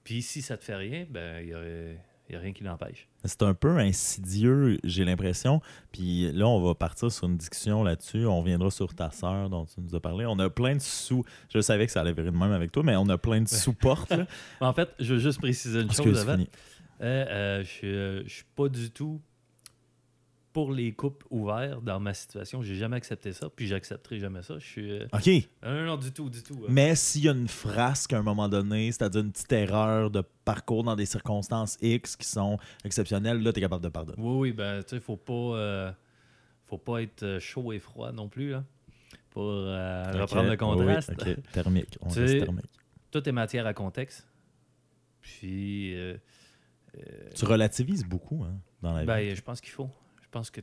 Puis 0.02 0.20
si 0.20 0.42
ça 0.42 0.58
te 0.58 0.64
fait 0.64 0.74
rien, 0.74 1.06
ben 1.08 1.38
il 1.40 1.46
n'y 1.54 1.96
a, 2.30 2.32
y 2.32 2.36
a 2.36 2.40
rien 2.40 2.52
qui 2.52 2.64
l'empêche. 2.64 3.08
C'est 3.24 3.42
un 3.42 3.54
peu 3.54 3.78
insidieux, 3.78 4.78
j'ai 4.84 5.04
l'impression. 5.04 5.60
Puis 5.92 6.30
là, 6.32 6.46
on 6.46 6.60
va 6.60 6.74
partir 6.74 7.10
sur 7.10 7.26
une 7.26 7.36
discussion 7.36 7.82
là-dessus. 7.82 8.26
On 8.26 8.40
reviendra 8.40 8.70
sur 8.70 8.94
ta 8.94 9.10
sœur 9.10 9.50
dont 9.50 9.64
tu 9.64 9.80
nous 9.80 9.94
as 9.94 10.00
parlé. 10.00 10.26
On 10.26 10.38
a 10.38 10.50
plein 10.50 10.76
de 10.76 10.80
sous. 10.80 11.24
Je 11.52 11.60
savais 11.60 11.86
que 11.86 11.92
ça 11.92 12.00
allait 12.00 12.12
virer 12.12 12.30
de 12.30 12.36
même 12.36 12.52
avec 12.52 12.72
toi, 12.72 12.82
mais 12.82 12.96
on 12.96 13.08
a 13.08 13.18
plein 13.18 13.40
de 13.40 13.48
sous-portes. 13.48 14.14
En 14.60 14.72
fait, 14.72 14.90
je 14.98 15.14
veux 15.14 15.20
juste 15.20 15.40
préciser 15.40 15.80
une 15.80 15.86
Excuse, 15.86 16.04
chose 16.04 16.28
avant. 16.28 16.42
Euh, 17.00 17.26
euh, 17.26 17.64
je 17.64 17.68
suis, 17.68 17.88
euh, 17.88 18.28
suis 18.28 18.44
pas 18.54 18.68
du 18.68 18.90
tout 18.90 19.20
pour 20.54 20.72
les 20.72 20.92
couples 20.92 21.26
ouverts 21.30 21.82
dans 21.82 21.98
ma 21.98 22.14
situation. 22.14 22.62
J'ai 22.62 22.76
jamais 22.76 22.96
accepté 22.96 23.32
ça, 23.32 23.50
puis 23.50 23.66
j'accepterai 23.66 24.20
jamais 24.20 24.40
ça. 24.42 24.54
Je 24.60 24.64
suis. 24.64 24.90
euh, 24.92 25.06
OK. 25.12 25.26
Non, 25.64 25.74
non, 25.74 25.84
non, 25.84 25.96
du 25.96 26.12
tout, 26.12 26.30
du 26.30 26.42
tout. 26.44 26.54
euh. 26.62 26.66
Mais 26.68 26.94
s'il 26.94 27.24
y 27.24 27.28
a 27.28 27.32
une 27.32 27.48
frasque 27.48 28.12
à 28.12 28.18
un 28.18 28.22
moment 28.22 28.48
donné, 28.48 28.92
c'est-à-dire 28.92 29.20
une 29.22 29.32
petite 29.32 29.52
erreur 29.52 30.10
de 30.12 30.22
parcours 30.44 30.84
dans 30.84 30.94
des 30.94 31.06
circonstances 31.06 31.76
X 31.82 32.14
qui 32.16 32.28
sont 32.28 32.56
exceptionnelles, 32.84 33.42
là, 33.42 33.52
tu 33.52 33.58
es 33.58 33.62
capable 33.62 33.82
de 33.82 33.88
pardonner. 33.88 34.16
Oui, 34.22 34.36
oui, 34.38 34.52
ben, 34.52 34.82
tu 34.84 34.90
sais, 34.90 35.00
faut 35.00 35.16
pas, 35.16 35.32
euh, 35.34 35.92
faut 36.66 36.78
pas 36.78 37.02
être 37.02 37.24
euh, 37.24 37.40
chaud 37.40 37.72
et 37.72 37.80
froid 37.80 38.12
non 38.12 38.28
plus, 38.28 38.50
là, 38.52 38.64
pour 39.30 39.42
reprendre 39.50 40.48
le 40.48 40.56
contraste. 40.56 41.12
oui, 41.26 41.32
ok. 41.32 41.42
Thermique. 41.52 41.98
On 42.00 42.08
reste 42.10 42.38
thermique. 42.38 42.70
Tout 43.10 43.28
est 43.28 43.32
matière 43.32 43.66
à 43.66 43.74
contexte. 43.74 44.24
Puis, 45.20 45.96
Tu 47.34 47.44
relativises 47.44 48.04
beaucoup 48.04 48.44
hein, 48.44 48.54
dans 48.82 48.92
la 48.92 49.00
vie. 49.00 49.06
ben, 49.08 49.34
je 49.34 49.42
pense 49.42 49.60
qu'il 49.60 49.72
faut. 49.72 49.90
Je 50.34 50.38
pense 50.40 50.50
que, 50.50 50.60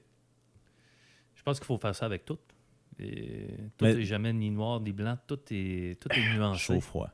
je 1.36 1.44
pense 1.44 1.58
qu'il 1.58 1.66
faut 1.66 1.78
faire 1.78 1.96
ça 1.96 2.06
avec 2.06 2.26
tout. 2.26 2.38
Et 3.00 3.48
tout 3.78 3.86
Mais- 3.86 3.92
est 3.94 4.04
jamais 4.04 4.34
ni 4.34 4.52
noir 4.52 4.82
ni 4.82 4.92
blanc. 4.92 5.18
Tout 5.26 5.40
est, 5.50 5.98
tout 5.98 6.10
est 6.12 6.34
nuancé. 6.36 6.60
Chaud-froid. 6.60 7.10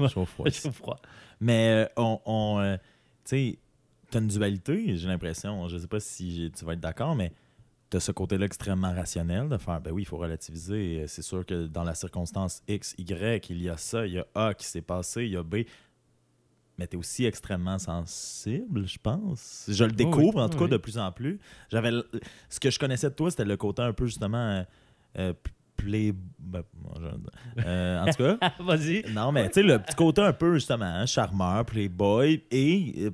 Ouais. 0.00 0.08
Chaud-froid. 0.08 0.46
Chaud 0.50 0.72
froid. 0.72 1.00
Mais 1.40 1.68
euh, 1.68 1.88
on, 1.96 2.20
on, 2.26 2.58
euh, 2.58 2.76
tu 2.76 2.82
sais, 3.52 3.58
t'as 4.10 4.18
une 4.18 4.26
dualité, 4.26 4.96
j'ai 4.96 5.06
l'impression. 5.06 5.68
Je 5.68 5.78
sais 5.78 5.86
pas 5.86 6.00
si 6.00 6.50
tu 6.58 6.64
vas 6.64 6.72
être 6.72 6.80
d'accord, 6.80 7.14
mais 7.14 7.32
t'as 7.88 8.00
ce 8.00 8.10
côté-là 8.10 8.46
extrêmement 8.46 8.92
rationnel 8.92 9.48
de 9.48 9.58
faire, 9.58 9.80
ben 9.80 9.92
oui, 9.92 10.02
il 10.02 10.06
faut 10.06 10.16
relativiser. 10.18 11.04
C'est 11.06 11.22
sûr 11.22 11.46
que 11.46 11.68
dans 11.68 11.84
la 11.84 11.94
circonstance 11.94 12.64
X, 12.66 12.96
Y, 12.98 13.48
il 13.48 13.62
y 13.62 13.68
a 13.68 13.76
ça, 13.76 14.08
il 14.08 14.14
y 14.14 14.18
a 14.18 14.26
A 14.34 14.54
qui 14.54 14.66
s'est 14.66 14.82
passé, 14.82 15.22
il 15.26 15.30
y 15.30 15.36
a 15.36 15.44
B. 15.44 15.58
Mais 16.78 16.86
t'es 16.86 16.96
aussi 16.96 17.24
extrêmement 17.26 17.78
sensible, 17.78 18.86
je 18.86 18.98
pense. 18.98 19.64
Je 19.68 19.84
le 19.84 19.90
Oui, 19.90 19.96
découvre, 19.96 20.36
oui. 20.38 20.42
en 20.42 20.48
tout 20.48 20.58
cas, 20.58 20.64
Oui. 20.64 20.70
de 20.70 20.76
plus 20.78 20.96
en 20.98 21.12
plus. 21.12 21.38
J'avais 21.70 21.90
Ce 22.48 22.58
que 22.58 22.70
je 22.70 22.78
connaissais 22.78 23.10
de 23.10 23.14
toi, 23.14 23.30
c'était 23.30 23.44
le 23.44 23.56
côté 23.56 23.82
un 23.82 23.92
peu, 23.92 24.06
justement, 24.06 24.38
euh, 24.38 24.62
euh, 25.18 25.32
play... 25.76 26.12
ben, 26.38 26.62
euh, 27.58 28.00
en 28.02 28.06
tout 28.06 28.22
cas... 28.38 28.38
Vas-y. 28.60 29.04
Non, 29.12 29.32
mais 29.32 29.48
tu 29.48 29.54
sais, 29.54 29.62
le 29.62 29.78
petit 29.80 29.94
côté 29.96 30.22
un 30.22 30.32
peu, 30.32 30.54
justement, 30.54 30.84
hein, 30.86 31.06
charmeur, 31.06 31.64
playboy, 31.66 32.42
et 32.50 32.94
euh, 33.06 33.10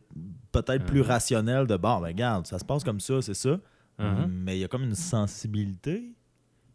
peut-être 0.52 0.84
plus 0.86 1.00
Mhm. 1.00 1.06
rationnel 1.06 1.66
de, 1.66 1.76
bon, 1.76 2.00
ben, 2.00 2.06
regarde, 2.08 2.46
ça 2.46 2.58
se 2.58 2.64
passe 2.64 2.84
comme 2.84 3.00
ça, 3.00 3.20
c'est 3.22 3.34
ça. 3.34 3.58
Mhm. 3.98 4.26
Mais 4.44 4.56
il 4.56 4.60
y 4.60 4.64
a 4.64 4.68
comme 4.68 4.84
une 4.84 4.94
sensibilité 4.94 6.12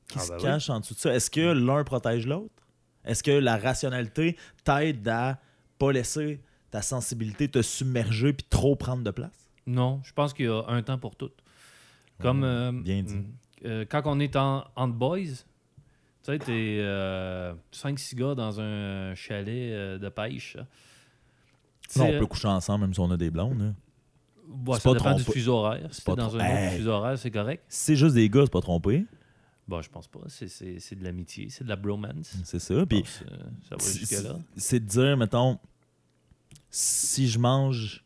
qui 0.09 0.17
Ah, 0.19 0.21
se 0.21 0.29
ben 0.31 0.35
oui. 0.35 0.43
cache 0.43 0.69
en 0.69 0.79
dessous 0.81 0.93
de 0.95 0.99
ça. 0.99 1.13
Est-ce 1.15 1.31
que 1.31 1.53
l'un 1.53 1.83
protège 1.85 2.27
l'autre? 2.27 2.53
Est-ce 3.05 3.23
que 3.23 3.31
la 3.31 3.57
rationalité 3.57 4.37
t'aide 4.65 5.07
à 5.07 5.39
pas 5.79 5.91
laisser 5.93 6.41
ta 6.73 6.81
sensibilité 6.81 7.47
te 7.47 7.61
submerger 7.61 8.33
puis 8.33 8.45
trop 8.49 8.75
prendre 8.75 9.03
de 9.03 9.11
place? 9.11 9.47
Non, 9.67 10.01
je 10.03 10.11
pense 10.11 10.33
qu'il 10.33 10.45
y 10.45 10.49
a 10.49 10.63
un 10.67 10.81
temps 10.81 10.97
pour 10.97 11.15
tout. 11.15 11.29
Comme 12.19 12.41
Ouais, 12.41 12.47
euh, 12.49 12.71
bien 12.71 13.03
dit. 13.03 13.19
euh, 13.65 13.85
quand 13.87 14.01
on 14.05 14.19
est 14.19 14.35
en, 14.35 14.65
en 14.75 14.87
boys, 14.87 15.19
tu 15.19 15.35
sais, 16.23 16.39
t'es 16.39 16.81
5-6 17.71 18.15
gars 18.15 18.33
dans 18.35 18.59
un 18.59 19.13
chalet 19.13 19.71
euh, 19.71 19.97
de 19.99 20.09
pêche. 20.09 20.57
Non, 20.57 20.65
sais, 21.89 22.15
on 22.15 22.19
peut 22.19 22.25
coucher 22.25 22.47
ensemble 22.47 22.85
même 22.85 22.93
si 22.95 22.99
on 22.99 23.11
a 23.11 23.17
des 23.17 23.29
blondes. 23.29 23.75
bon, 24.47 24.73
c'est 24.73 24.79
ça 24.81 24.89
pas 24.89 24.97
dépend 24.97 25.15
du 25.15 25.23
trompé. 25.23 25.39
fuseau 25.39 25.53
horaire. 25.53 25.87
Si 25.93 26.01
pas 26.01 26.15
t'es 26.15 26.21
dans 26.21 26.27
trom- 26.29 26.41
un 26.41 26.45
autre 26.45 26.57
Hey. 26.71 26.77
fuseau 26.77 26.91
horaire, 26.91 27.17
c'est 27.19 27.31
correct. 27.31 27.63
C'est 27.67 27.95
juste 27.95 28.15
des 28.15 28.29
gars, 28.29 28.41
c'est 28.45 28.51
pas 28.51 28.61
trompé. 28.61 29.05
Bon, 29.67 29.81
je 29.81 29.89
pense 29.89 30.07
pas. 30.07 30.21
C'est- 30.27 30.95
de 30.95 31.03
l'amitié, 31.03 31.49
c'est 31.49 31.63
de 31.63 31.69
la 31.69 31.75
bromance. 31.75 32.35
C'est 32.43 32.59
ça. 32.59 32.85
Puis 32.85 33.03
euh, 33.31 33.37
ça 33.69 33.75
va 33.75 33.91
jusque-là. 33.93 34.37
c'est 34.57 34.79
de 34.79 34.85
dire, 34.85 35.15
mettons, 35.17 35.59
si 36.75 37.27
je 37.29 37.37
mange 37.37 38.03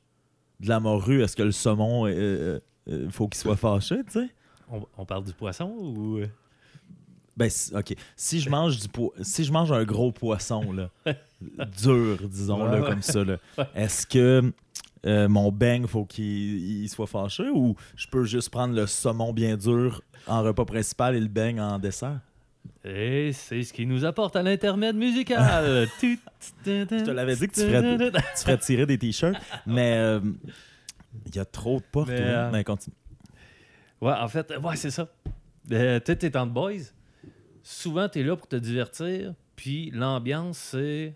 de 0.60 0.68
la 0.68 0.80
morue, 0.82 1.24
est-ce 1.24 1.36
que 1.38 1.44
le 1.44 1.52
saumon, 1.54 2.06
euh, 2.06 2.10
euh, 2.12 2.60
euh, 2.90 3.10
faut 3.10 3.28
qu'il 3.30 3.40
soit 3.40 3.56
fâché, 3.56 4.04
tu 4.06 4.12
sais? 4.20 4.30
On, 4.70 4.82
on 4.98 5.06
parle 5.06 5.24
du 5.24 5.32
poisson 5.34 5.70
ou. 5.80 6.20
Ben, 7.38 7.50
OK. 7.76 7.96
Si 8.16 8.40
je 8.42 8.50
mange 8.50 8.80
du 8.80 8.90
po- 8.90 9.14
si 9.22 9.44
je 9.46 9.52
mange 9.54 9.72
un 9.72 9.84
gros 9.86 10.12
poisson, 10.12 10.74
là, 10.74 10.90
dur, 11.82 12.18
disons, 12.28 12.64
Ouais, 12.66 12.72
là, 12.72 12.82
ouais. 12.82 12.90
comme 12.90 13.02
ça, 13.02 13.24
là, 13.24 13.38
est-ce 13.76 14.06
que 14.08 14.52
euh, 15.06 15.30
mon 15.30 15.52
beigne, 15.52 15.86
faut 15.88 16.04
qu'il 16.06 16.82
il 16.84 16.90
soit 16.90 17.08
fâché 17.08 17.48
ou 17.50 17.76
je 17.96 18.08
peux 18.08 18.26
juste 18.26 18.50
prendre 18.50 18.74
le 18.76 18.88
saumon 18.88 19.32
bien 19.32 19.56
dur 19.56 20.02
en 20.26 20.42
repas 20.44 20.66
principal 20.66 21.16
et 21.16 21.20
le 21.22 21.28
beigne 21.28 21.62
en 21.62 21.80
dessert? 21.80 22.20
Et 22.90 23.32
c'est 23.34 23.64
ce 23.64 23.74
qui 23.74 23.86
nous 23.86 24.06
apporte 24.06 24.36
à 24.36 24.44
l'intermède 24.44 24.96
musical. 24.96 25.88
Je 26.02 26.86
te 27.04 27.12
l'avais 27.12 27.36
dit 27.36 27.48
que 27.48 27.54
tu 27.54 27.62
ferais, 27.62 28.12
tu 28.12 28.42
ferais 28.44 28.58
tirer 28.60 28.86
des 28.86 28.98
t-shirts, 28.98 29.36
mais 29.66 29.96
euh, 29.98 30.20
il 31.26 31.36
y 31.36 31.40
a 31.40 31.46
trop 31.46 31.80
de 31.80 31.86
portes. 31.92 32.08
Mais, 32.10 32.20
oui. 32.20 32.26
euh, 32.26 32.50
Mais 32.52 32.64
continue. 32.64 32.96
Ouais, 34.00 34.14
en 34.14 34.28
fait, 34.28 34.54
ouais, 34.64 34.76
c'est 34.76 34.92
ça. 34.92 35.08
Euh, 35.72 36.00
tu 36.00 36.06
sais, 36.06 36.16
t'es 36.16 36.38
en 36.38 36.48
boys. 36.48 36.74
Souvent, 37.64 38.08
t'es 38.08 38.24
là 38.24 38.36
pour 38.36 38.48
te 38.48 38.56
divertir. 38.56 39.34
Puis 39.56 39.92
l'ambiance, 39.92 40.58
c'est. 40.58 41.14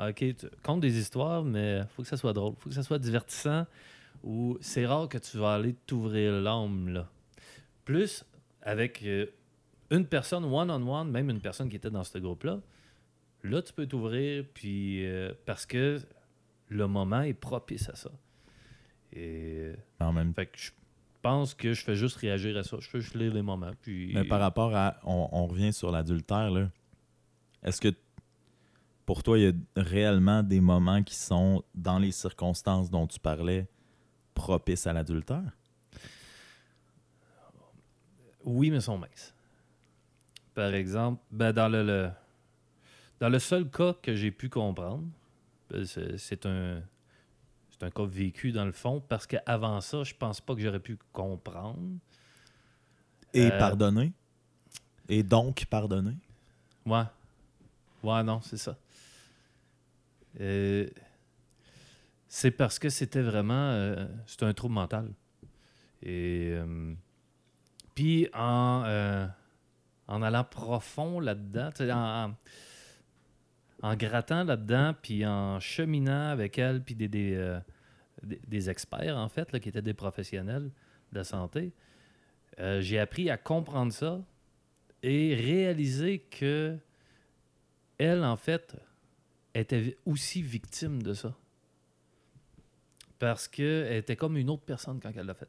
OK, 0.00 0.16
tu 0.16 0.34
comptes 0.64 0.80
des 0.80 0.98
histoires, 0.98 1.44
mais 1.44 1.82
faut 1.94 2.02
que 2.02 2.08
ça 2.08 2.16
soit 2.16 2.32
drôle. 2.32 2.54
faut 2.58 2.68
que 2.68 2.74
ça 2.74 2.82
soit 2.82 2.98
divertissant. 2.98 3.66
Ou 4.24 4.56
c'est 4.60 4.86
rare 4.86 5.08
que 5.08 5.18
tu 5.18 5.36
vas 5.36 5.54
aller 5.54 5.74
t'ouvrir 5.86 6.32
l'âme, 6.32 6.88
là. 6.88 7.08
Plus 7.84 8.24
avec 8.62 9.02
euh, 9.04 9.26
une 9.90 10.06
personne 10.06 10.44
one-on-one, 10.44 11.10
même 11.10 11.30
une 11.30 11.40
personne 11.40 11.68
qui 11.68 11.76
était 11.76 11.90
dans 11.90 12.04
ce 12.04 12.18
groupe-là, 12.18 12.60
là, 13.42 13.62
tu 13.62 13.72
peux 13.72 13.86
t'ouvrir, 13.86 14.44
puis. 14.54 15.06
euh, 15.06 15.32
parce 15.46 15.66
que 15.66 16.00
le 16.68 16.86
moment 16.86 17.22
est 17.22 17.34
propice 17.34 17.88
à 17.88 17.94
ça. 17.94 18.10
Et. 19.12 19.72
En 20.00 20.12
même 20.12 20.34
Fait 20.34 20.46
que 20.46 20.58
je 20.58 20.70
pense 21.22 21.54
que 21.54 21.72
je 21.72 21.82
fais 21.84 21.96
juste 21.96 22.16
réagir 22.16 22.56
à 22.56 22.62
ça. 22.62 22.76
Je 22.80 22.88
fais 22.88 23.00
juste 23.00 23.14
lire 23.14 23.32
les 23.32 23.42
moments. 23.42 23.72
Puis... 23.80 24.12
Mais 24.14 24.24
par 24.24 24.40
rapport 24.40 24.74
à. 24.74 24.98
On, 25.04 25.28
on 25.32 25.46
revient 25.46 25.72
sur 25.72 25.90
l'adultère, 25.90 26.50
là. 26.50 26.70
Est-ce 27.62 27.80
que 27.80 27.94
pour 29.06 29.22
toi, 29.22 29.38
il 29.38 29.44
y 29.44 29.48
a 29.48 29.52
réellement 29.76 30.42
des 30.42 30.60
moments 30.60 31.02
qui 31.02 31.14
sont, 31.14 31.62
dans 31.74 31.98
les 31.98 32.12
circonstances 32.12 32.90
dont 32.90 33.06
tu 33.06 33.20
parlais, 33.20 33.66
propices 34.34 34.86
à 34.86 34.92
l'adultère? 34.92 35.56
Oui, 38.44 38.70
mais 38.70 38.80
sont 38.80 38.98
minces. 38.98 39.33
Par 40.54 40.74
exemple, 40.74 41.22
ben, 41.30 41.52
dans 41.52 41.68
le, 41.68 41.82
le- 41.82 42.10
dans 43.20 43.28
le 43.28 43.38
seul 43.38 43.68
cas 43.70 43.94
que 44.02 44.14
j'ai 44.14 44.30
pu 44.30 44.48
comprendre, 44.48 45.04
ben, 45.70 45.84
c'est 45.84 46.18
c'est 46.18 46.46
un 46.46 46.82
c'est 47.70 47.82
un 47.84 47.90
cas 47.90 48.04
vécu 48.04 48.52
dans 48.52 48.64
le 48.64 48.72
fond 48.72 49.00
parce 49.00 49.26
qu'avant 49.26 49.80
ça, 49.80 50.04
je 50.04 50.14
pense 50.14 50.40
pas 50.40 50.54
que 50.54 50.60
j'aurais 50.60 50.80
pu 50.80 50.98
comprendre. 51.12 51.78
Et 53.32 53.50
Euh, 53.50 53.58
pardonner. 53.58 54.12
Et 55.08 55.22
donc 55.22 55.64
pardonner. 55.66 56.16
Ouais. 56.86 57.02
Ouais, 58.02 58.22
non, 58.22 58.40
c'est 58.42 58.56
ça. 58.58 58.76
Euh, 60.40 60.88
c'est 62.28 62.50
parce 62.50 62.78
que 62.78 62.88
c'était 62.88 63.22
vraiment. 63.22 63.70
euh, 63.70 64.06
c'était 64.26 64.44
un 64.46 64.54
trouble 64.54 64.74
mental. 64.74 65.12
Et. 66.02 66.50
euh, 66.52 66.94
puis 67.94 68.28
en, 68.34 68.82
en 70.06 70.22
allant 70.22 70.44
profond 70.44 71.20
là-dedans, 71.20 72.34
en, 73.82 73.96
grattant 73.96 74.44
là-dedans, 74.44 74.94
puis 75.00 75.26
en 75.26 75.60
cheminant 75.60 76.28
avec 76.28 76.58
elle, 76.58 76.82
puis 76.82 76.94
des, 76.94 77.08
des, 77.08 77.34
euh, 77.34 77.58
des- 78.22 78.70
experts, 78.70 79.16
en 79.16 79.28
fait, 79.28 79.58
qui 79.60 79.68
étaient 79.68 79.82
des 79.82 79.94
professionnels 79.94 80.70
de 81.12 81.22
santé, 81.22 81.72
euh, 82.58 82.80
j'ai 82.80 82.98
appris 82.98 83.30
à 83.30 83.36
comprendre 83.36 83.92
ça 83.92 84.20
et 85.02 85.34
réaliser 85.34 86.20
que 86.20 86.78
elle, 87.98 88.24
en 88.24 88.36
fait, 88.36 88.76
était 89.54 89.96
aussi 90.04 90.42
victime 90.42 91.02
de 91.02 91.14
ça. 91.14 91.34
Parce 93.18 93.46
qu'elle 93.48 93.92
était 93.92 94.16
comme 94.16 94.36
une 94.36 94.50
autre 94.50 94.64
personne 94.64 95.00
quand 95.00 95.12
elle 95.14 95.26
l'a 95.26 95.34
fait. 95.34 95.48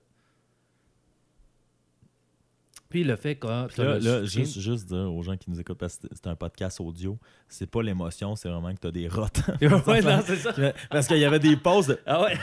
Puis 2.90 3.04
le 3.04 3.16
fait 3.16 3.36
que. 3.36 3.48
Là, 3.48 3.68
là, 4.00 4.24
juste, 4.26 4.60
juste 4.60 4.88
dire 4.88 5.12
aux 5.14 5.24
gens 5.24 5.36
qui 5.38 5.50
nous 5.50 5.60
écoutent, 5.60 5.78
parce 5.78 5.98
que 5.98 6.08
c'est 6.12 6.28
un 6.28 6.36
podcast 6.36 6.80
audio, 6.80 7.18
c'est 7.50 7.70
pas 7.70 7.82
l'émotion, 7.82 8.36
c'est 8.36 8.48
vraiment 8.50 8.74
que 8.74 8.80
t'as 8.80 8.92
des 8.92 9.08
rottes. 9.08 9.42
ouais, 9.62 10.02
non, 10.02 10.22
c'est 10.26 10.36
ça. 10.38 10.54
parce 10.90 11.08
qu'il 11.08 11.18
y 11.18 11.26
avait 11.26 11.40
des 11.40 11.58
pauses. 11.58 11.88
de- 11.88 12.00
Ah 12.06 12.22
ouais. 12.24 12.38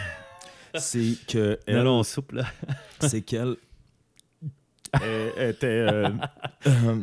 C'est 0.76 1.16
que 1.28 1.58
Elle, 1.66 1.76
elle, 1.78 1.86
on 1.86 2.02
soupe, 2.02 2.32
là. 2.32 2.44
c'est 3.00 3.20
qu'elle 3.22 3.56
elle 5.02 5.50
était. 5.50 5.66
euh, 5.66 6.08
euh, 6.66 6.94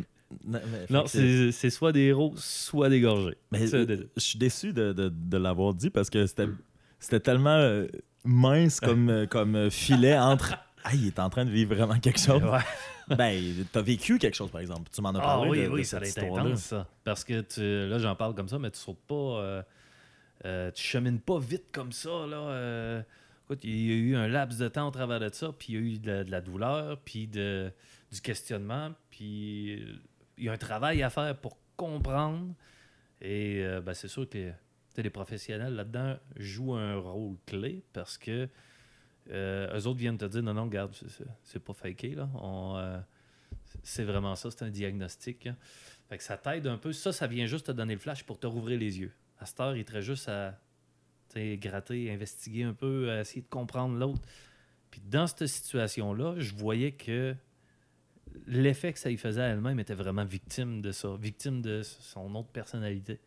non, 0.44 0.60
Non, 0.90 1.06
c'est 1.06 1.50
c'est 1.52 1.70
soit 1.70 1.92
des 1.92 2.02
héros, 2.02 2.34
soit 2.36 2.88
des 2.88 3.00
gorgées. 3.00 3.36
Mais 3.50 3.66
je 3.66 4.04
suis 4.18 4.38
déçu 4.38 4.72
de, 4.72 4.92
de- 4.92 5.08
de 5.08 5.36
l'avoir 5.38 5.74
dit 5.74 5.90
parce 5.90 6.08
que 6.10 6.26
c'était 6.26 6.46
c'était 7.00 7.20
tellement 7.20 7.56
euh, 7.56 7.86
mince 8.24 8.78
comme, 8.80 9.26
comme 9.28 9.70
filet 9.70 10.16
entre. 10.18 10.54
Ah, 10.84 10.94
il 10.94 11.06
est 11.08 11.18
en 11.18 11.28
train 11.30 11.44
de 11.44 11.50
vivre 11.50 11.74
vraiment 11.74 11.98
quelque 11.98 12.20
chose. 12.20 12.42
Ouais. 12.42 12.58
Ben, 13.16 13.64
t'as 13.72 13.82
vécu 13.82 14.18
quelque 14.18 14.34
chose, 14.36 14.50
par 14.50 14.60
exemple. 14.60 14.90
Tu 14.94 15.00
m'en 15.02 15.10
as 15.10 15.18
Ah 15.18 15.22
parlé. 15.22 15.50
oui, 15.50 15.58
de, 15.58 15.64
de 15.64 15.68
oui, 15.70 15.84
ça 15.84 15.98
a 15.98 16.00
été 16.06 16.20
intense, 16.20 16.62
ça. 16.62 16.86
Parce 17.04 17.24
que 17.24 17.40
tu, 17.40 17.60
là, 17.88 17.98
j'en 17.98 18.14
parle 18.16 18.34
comme 18.34 18.48
ça, 18.48 18.58
mais 18.58 18.70
tu 18.70 18.78
sautes 18.78 19.02
pas. 19.06 19.14
euh, 19.14 19.62
euh, 20.46 20.70
tu 20.70 20.82
chemines 20.82 21.20
pas 21.20 21.38
vite 21.38 21.66
comme 21.72 21.92
ça, 21.92 22.08
là. 22.26 22.36
euh. 22.36 23.02
écoute, 23.44 23.60
il 23.64 23.86
y 23.86 23.92
a 23.92 23.94
eu 23.96 24.16
un 24.16 24.28
laps 24.28 24.58
de 24.58 24.68
temps 24.68 24.88
au 24.88 24.90
travers 24.90 25.20
de 25.20 25.28
ça, 25.32 25.52
puis 25.58 25.72
il 25.72 25.74
y 25.74 25.78
a 25.78 25.80
eu 25.80 25.98
de 25.98 26.06
la, 26.10 26.24
de 26.24 26.30
la 26.30 26.40
douleur, 26.40 26.98
puis 27.04 27.26
de, 27.26 27.70
du 28.12 28.20
questionnement, 28.20 28.90
puis 29.10 29.74
euh, 29.82 29.94
il 30.38 30.44
y 30.44 30.48
a 30.48 30.52
un 30.52 30.56
travail 30.56 31.02
à 31.02 31.10
faire 31.10 31.36
pour 31.36 31.58
comprendre. 31.76 32.54
Et 33.20 33.60
euh, 33.62 33.80
ben, 33.82 33.92
c'est 33.92 34.08
sûr 34.08 34.26
que 34.28 34.50
les 34.96 35.10
professionnels 35.10 35.74
là-dedans 35.74 36.16
jouent 36.36 36.74
un 36.74 36.96
rôle 36.96 37.36
clé 37.46 37.82
parce 37.92 38.16
que 38.18 38.48
euh, 39.30 39.78
eux 39.78 39.86
autres 39.86 39.98
viennent 39.98 40.18
te 40.18 40.24
dire 40.24 40.42
non, 40.42 40.54
non, 40.54 40.64
regarde, 40.64 40.94
c'est- 41.44 41.58
pas 41.58 41.72
faké, 41.72 42.14
là. 42.14 42.28
Euh, 42.42 43.00
c'est 43.82 44.04
vraiment 44.04 44.34
ça, 44.34 44.50
c'est 44.50 44.64
un 44.64 44.70
diagnostic. 44.70 45.46
hein. 45.46 45.56
Fait 46.08 46.18
que 46.18 46.24
ça 46.24 46.36
t'aide 46.36 46.66
un 46.66 46.76
peu. 46.76 46.92
Ça, 46.92 47.12
ça 47.12 47.26
vient 47.26 47.46
juste 47.46 47.66
te 47.66 47.72
donner 47.72 47.94
le 47.94 48.00
flash 48.00 48.24
pour 48.24 48.38
te 48.38 48.46
rouvrir 48.46 48.78
les 48.78 48.98
yeux. 48.98 49.12
À 49.38 49.46
cette 49.46 49.60
heure, 49.60 49.76
il 49.76 49.84
te 49.84 50.00
juste 50.00 50.28
à 50.28 50.58
gratter, 51.34 52.10
investiguer 52.10 52.64
un 52.64 52.74
peu, 52.74 53.10
à 53.10 53.20
essayer 53.20 53.42
de 53.42 53.48
comprendre 53.48 53.96
l'autre. 53.96 54.20
Puis 54.90 55.00
dans 55.00 55.28
cette 55.28 55.46
situation-là, 55.46 56.34
je 56.38 56.52
voyais 56.54 56.92
que 56.92 57.36
l'effet 58.46 58.92
que 58.92 58.98
ça 58.98 59.10
y 59.10 59.16
faisait 59.16 59.42
à 59.42 59.46
elle-même 59.48 59.78
était 59.78 59.94
vraiment 59.94 60.24
victime 60.24 60.82
de 60.82 60.90
ça, 60.92 61.16
victime 61.16 61.62
de 61.62 61.82
son 61.82 62.34
autre 62.34 62.48
personnalité. 62.48 63.20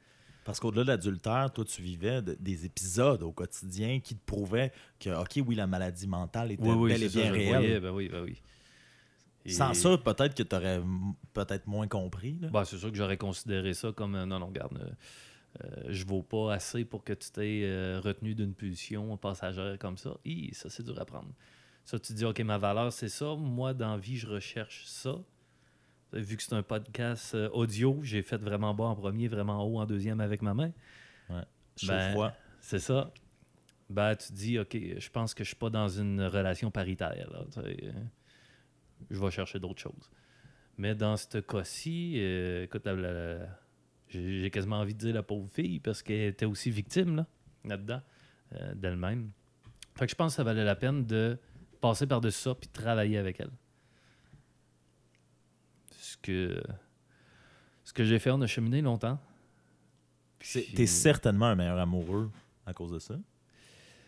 Parce 0.46 0.60
qu'au-delà 0.60 0.84
de 0.84 0.88
l'adultère, 0.90 1.52
toi, 1.54 1.64
tu 1.66 1.82
vivais 1.82 2.22
de- 2.22 2.36
des 2.40 2.66
épisodes 2.66 3.24
au 3.24 3.32
quotidien 3.32 4.00
qui 4.00 4.16
te 4.16 4.26
prouvaient 4.26 4.72
que, 5.00 5.10
OK, 5.22 5.40
oui, 5.48 5.56
la 5.56 5.68
maladie 5.68 6.08
mentale 6.08 6.52
était 6.52 6.64
bel 6.64 7.04
et 7.04 7.10
bien 7.10 7.26
ça, 7.26 7.32
réelle. 7.32 7.48
voyais, 7.48 7.80
ben 7.80 7.92
oui, 7.92 8.10
ben 8.10 8.24
oui. 8.24 8.42
Et- 9.46 9.50
Sans 9.50 9.74
ça, 9.74 9.98
peut-être 9.98 10.36
que 10.36 10.44
tu 10.44 10.56
aurais 10.56 10.82
peut-être 11.34 11.68
moins 11.68 11.88
compris. 11.88 12.34
Ben, 12.52 12.64
c'est 12.66 12.78
sûr 12.78 12.92
que 12.92 12.98
j'aurais 12.98 13.18
considéré 13.18 13.74
ça 13.74 13.92
comme 13.92 14.16
euh, 14.16 14.26
non, 14.26 14.40
non, 14.40 14.48
regarde, 14.48 14.78
euh, 14.78 15.64
euh, 15.66 15.84
je 15.90 16.06
vaux 16.06 16.24
pas 16.24 16.54
assez 16.54 16.86
pour 16.86 17.04
que 17.04 17.14
tu 17.14 17.30
t'aies 17.30 17.62
euh, 17.66 18.00
retenu 18.04 18.36
d'une 18.36 18.54
pulsion 18.54 19.16
passagère 19.18 19.78
comme 19.80 19.98
ça. 19.98 20.16
Hi, 20.26 20.54
ça, 20.54 20.70
c'est 20.70 20.84
dur 20.84 21.00
à 21.00 21.06
prendre. 21.06 21.30
Ça, 21.86 22.00
tu 22.00 22.14
dis, 22.14 22.24
OK, 22.24 22.40
ma 22.40 22.58
valeur, 22.58 22.94
c'est 22.94 23.10
ça. 23.10 23.36
Moi, 23.36 23.74
dans 23.74 23.92
la 23.92 23.98
vie, 23.98 24.16
je 24.18 24.28
recherche 24.28 24.86
ça. 24.86 25.16
Vu 26.14 26.38
que 26.38 26.44
c'est 26.44 26.54
un 26.54 26.64
podcast 26.64 27.36
euh, 27.36 27.50
audio, 27.50 28.00
j'ai 28.04 28.22
fait 28.22 28.38
vraiment 28.38 28.74
bas 28.74 28.86
en 28.86 28.96
premier, 28.96 29.28
vraiment 29.28 29.64
haut 29.66 29.80
en 29.80 29.86
deuxième 29.86 30.20
avec 30.22 30.42
ma 30.42 30.54
main. 30.54 30.72
Ben. 31.30 31.44
C'est 32.62 32.80
ça. 32.80 33.12
Ben, 33.90 34.16
tu 34.16 34.28
te 34.30 34.34
dis, 34.34 34.60
OK, 34.60 34.78
je 34.98 35.10
pense 35.10 35.34
que 35.34 35.44
je 35.44 35.50
suis 35.50 35.56
pas 35.58 35.70
dans 35.70 35.88
une 35.90 36.22
relation 36.22 36.72
paritaire. 36.72 37.30
Là, 37.32 37.46
je 39.10 39.20
vais 39.20 39.32
chercher 39.32 39.60
d'autres 39.60 39.82
choses. 39.82 40.10
Mais 40.78 40.96
dans 40.96 41.18
ce 41.18 41.38
cas-ci, 41.40 42.16
euh, 42.18 42.64
écoute, 42.64 42.86
la- 42.86 42.94
la- 42.96 43.14
la- 43.40 43.60
j'ai 44.08 44.50
quasiment 44.52 44.80
envie 44.80 44.94
de 44.94 45.00
dire 45.00 45.14
la 45.14 45.24
pauvre 45.24 45.50
fille 45.52 45.80
parce 45.80 46.02
qu'elle 46.02 46.30
était 46.30 46.46
aussi 46.46 46.70
victime 46.72 47.16
là, 47.18 47.28
là-dedans 47.66 48.02
euh, 48.54 48.74
d'elle-même. 48.76 49.32
Fait 49.96 50.06
que 50.06 50.12
je 50.12 50.16
pense 50.16 50.34
que 50.34 50.36
ça 50.38 50.44
valait 50.44 50.64
la 50.64 50.76
peine 50.76 51.06
de 51.06 51.38
passer 51.82 52.08
par-dessus 52.08 52.40
ça 52.40 52.56
puis 52.56 52.68
de 52.68 52.74
travailler 52.74 53.18
avec 53.18 53.40
elle. 53.40 53.52
Ce 56.24 56.32
que, 56.32 56.64
ce 57.84 57.94
que 57.94 58.04
j'ai 58.06 58.18
fait, 58.20 58.32
on 58.32 58.42
a 58.42 58.48
cheminé 58.48 58.82
longtemps. 58.82 59.20
Puis- 60.40 60.66
T'es 60.74 60.86
certainement 60.88 61.48
un 61.48 61.56
meilleur 61.56 61.78
amoureux 61.80 62.32
à 62.66 62.74
cause 62.74 62.92
de 62.92 63.00
ça. 63.00 63.16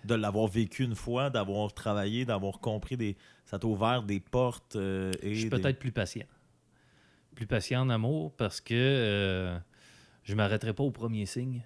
De 0.06 0.16
l'avoir 0.16 0.48
vécu 0.48 0.84
une 0.84 0.96
fois, 0.96 1.30
d'avoir 1.30 1.74
travaillé, 1.74 2.26
d'avoir 2.26 2.60
compris 2.60 2.96
des. 2.96 3.18
Ça 3.46 3.58
t'a 3.60 3.68
ouvert 3.68 4.04
des 4.04 4.20
portes 4.20 4.76
euh, 4.76 5.12
et. 5.22 5.34
Je 5.34 5.42
suis 5.42 5.50
des- 5.50 5.58
peut-être 5.62 5.80
plus 5.80 5.92
patient. 5.92 6.26
Plus 7.36 7.48
patient 7.48 7.82
en 7.82 7.90
amour 7.90 8.32
parce 8.34 8.62
que 8.62 8.74
euh, 8.76 9.58
je 10.24 10.32
ne 10.34 10.38
m'arrêterai 10.38 10.74
pas 10.74 10.84
au 10.84 10.92
premier 10.92 11.26
signe. 11.26 11.62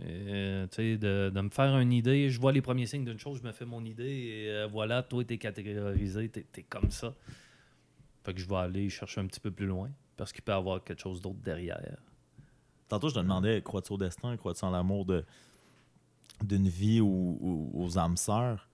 Euh, 0.00 0.66
tu 0.68 0.76
sais, 0.76 0.96
de, 0.96 1.30
de 1.32 1.40
me 1.40 1.50
faire 1.50 1.78
une 1.78 1.92
idée, 1.92 2.28
je 2.30 2.40
vois 2.40 2.50
les 2.52 2.62
premiers 2.62 2.86
signes 2.86 3.04
d'une 3.04 3.18
chose, 3.18 3.38
je 3.40 3.46
me 3.46 3.52
fais 3.52 3.64
mon 3.64 3.84
idée 3.84 4.10
et 4.10 4.50
euh, 4.50 4.66
voilà, 4.66 5.04
toi, 5.04 5.22
tu 5.24 5.34
es 5.34 5.38
catégorisé, 5.38 6.28
tu 6.30 6.40
es, 6.40 6.62
comme 6.64 6.90
ça. 6.90 7.14
Fait 8.24 8.34
que 8.34 8.40
je 8.40 8.48
vais 8.48 8.56
aller 8.56 8.88
chercher 8.88 9.20
un 9.20 9.26
petit 9.26 9.40
peu 9.40 9.50
plus 9.50 9.66
loin 9.66 9.90
parce 10.16 10.32
qu'il 10.32 10.42
peut 10.42 10.52
y 10.52 10.54
avoir 10.54 10.82
quelque 10.82 11.00
chose 11.00 11.20
d'autre 11.20 11.40
derrière. 11.40 11.98
Tantôt, 12.88 13.08
je 13.08 13.14
te 13.14 13.20
demandais 13.20 13.62
crois-tu 13.62 13.92
au 13.92 13.98
destin, 13.98 14.36
crois-tu 14.36 14.64
en 14.64 14.70
l'amour 14.70 15.04
de 15.04 15.24
d'une 16.42 16.68
vie 16.68 17.00
ou, 17.00 17.38
ou- 17.40 17.70
aux 17.84 17.98
âmes 17.98 18.16
sœurs? 18.16 18.68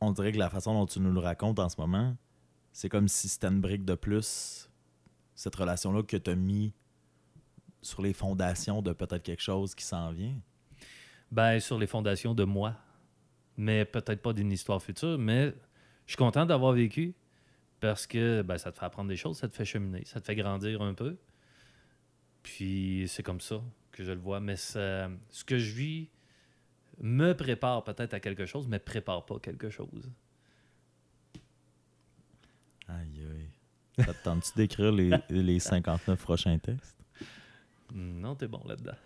On 0.00 0.12
dirait 0.12 0.32
que 0.32 0.38
la 0.38 0.50
façon 0.50 0.74
dont 0.74 0.84
tu 0.86 1.00
nous 1.00 1.12
le 1.12 1.20
racontes 1.20 1.58
en 1.58 1.68
ce 1.68 1.80
moment, 1.80 2.16
c'est 2.72 2.88
comme 2.88 3.08
si 3.08 3.28
c'était 3.28 3.46
une 3.46 3.60
brique 3.60 3.84
de 3.84 3.94
plus, 3.94 4.68
cette 5.34 5.54
relation-là 5.54 6.02
que 6.02 6.16
tu 6.16 6.30
as 6.30 6.34
mis 6.34 6.74
sur 7.80 8.02
les 8.02 8.12
fondations 8.12 8.82
de 8.82 8.92
peut-être 8.92 9.22
quelque 9.22 9.42
chose 9.42 9.74
qui 9.74 9.84
s'en 9.84 10.10
vient. 10.12 10.36
Ben, 11.30 11.60
sur 11.60 11.78
les 11.78 11.86
fondations 11.86 12.34
de 12.34 12.44
moi. 12.44 12.74
Mais 13.56 13.84
peut-être 13.84 14.20
pas 14.20 14.32
d'une 14.32 14.50
histoire 14.52 14.82
future, 14.82 15.16
mais 15.18 15.54
je 16.06 16.12
suis 16.12 16.16
content 16.16 16.44
d'avoir 16.44 16.72
vécu 16.72 17.14
parce 17.86 18.06
que 18.06 18.40
ben, 18.40 18.56
ça 18.56 18.72
te 18.72 18.78
fait 18.78 18.86
apprendre 18.86 19.10
des 19.10 19.16
choses, 19.16 19.36
ça 19.36 19.46
te 19.46 19.54
fait 19.54 19.66
cheminer, 19.66 20.04
ça 20.06 20.18
te 20.18 20.24
fait 20.24 20.34
grandir 20.36 20.80
un 20.80 20.94
peu. 20.94 21.16
Puis 22.42 23.04
c'est 23.08 23.22
comme 23.22 23.42
ça 23.42 23.60
que 23.92 24.02
je 24.04 24.10
le 24.12 24.18
vois. 24.18 24.40
Mais 24.40 24.56
ça- 24.56 25.10
ce 25.30 25.44
que 25.44 25.58
je 25.58 25.74
vis 25.74 26.08
me 26.98 27.34
prépare 27.34 27.84
peut-être 27.84 28.14
à 28.14 28.20
quelque 28.20 28.46
chose, 28.46 28.68
mais 28.68 28.78
prépare 28.78 29.26
pas 29.26 29.38
quelque 29.38 29.68
chose. 29.68 30.10
Aïe, 32.88 33.20
aïe. 33.30 34.04
Ça 34.04 34.14
te 34.14 34.24
tente-tu 34.24 34.52
d'écrire 34.56 34.90
les, 34.92 35.10
les 35.28 35.58
59 35.60 36.18
prochains 36.22 36.58
textes? 36.58 36.96
Non, 37.92 38.34
t'es 38.34 38.48
bon 38.48 38.62
là-dedans. 38.66 38.96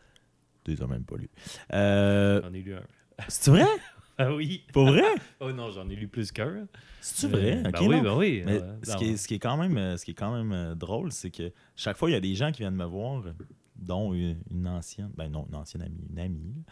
Tu 0.65 0.77
as 0.81 0.87
même 0.87 1.05
pas 1.05 1.17
lus. 1.17 1.31
Euh, 1.73 2.41
J'en 2.43 2.53
ai 2.55 2.63
lu 2.63 2.75
un. 2.77 2.83
C'est 3.29 3.51
vrai? 3.51 3.65
Ah 4.19 4.35
oui? 4.35 4.65
Pour 4.73 4.87
vrai? 4.87 5.03
Oh 5.41 5.53
non, 5.53 5.71
j'en 5.71 5.89
ai 5.89 5.95
lu 5.95 6.09
plus 6.09 6.33
qu'un. 6.33 6.67
C'est 7.01 7.29
vrai? 7.29 7.59
Euh, 7.59 7.71
ben 7.71 7.79
oui, 7.89 8.01
ben 8.03 8.17
oui. 8.17 8.43
Mais 8.45 8.61
Euh, 8.61 8.77
ce, 8.83 8.97
qui 8.97 9.05
est, 9.11 9.17
ce 9.17 9.29
qui 9.29 9.35
est 9.35 9.39
quand 9.39 9.57
même, 9.57 9.77
euh, 9.79 9.97
ce 9.97 10.05
qui 10.05 10.11
est 10.11 10.15
quand 10.15 10.35
même 10.35 10.53
euh, 10.53 10.75
drôle, 10.75 11.13
c'est 11.13 11.31
que 11.31 11.53
chaque 11.77 11.97
fois, 11.97 12.11
il 12.11 12.15
y 12.15 12.17
a 12.17 12.21
des 12.21 12.35
gens 12.35 12.51
qui 12.51 12.63
viennent 12.63 12.75
me 12.75 12.85
voir, 12.85 13.23
dont 13.77 14.13
une, 14.13 14.37
une 14.51 14.67
ancienne, 14.67 15.11
ben 15.17 15.29
non, 15.31 15.47
une 15.49 15.55
ancienne 15.55 15.83
amie, 15.83 16.05
une 16.11 16.19
amie, 16.19 16.53
là, 16.57 16.63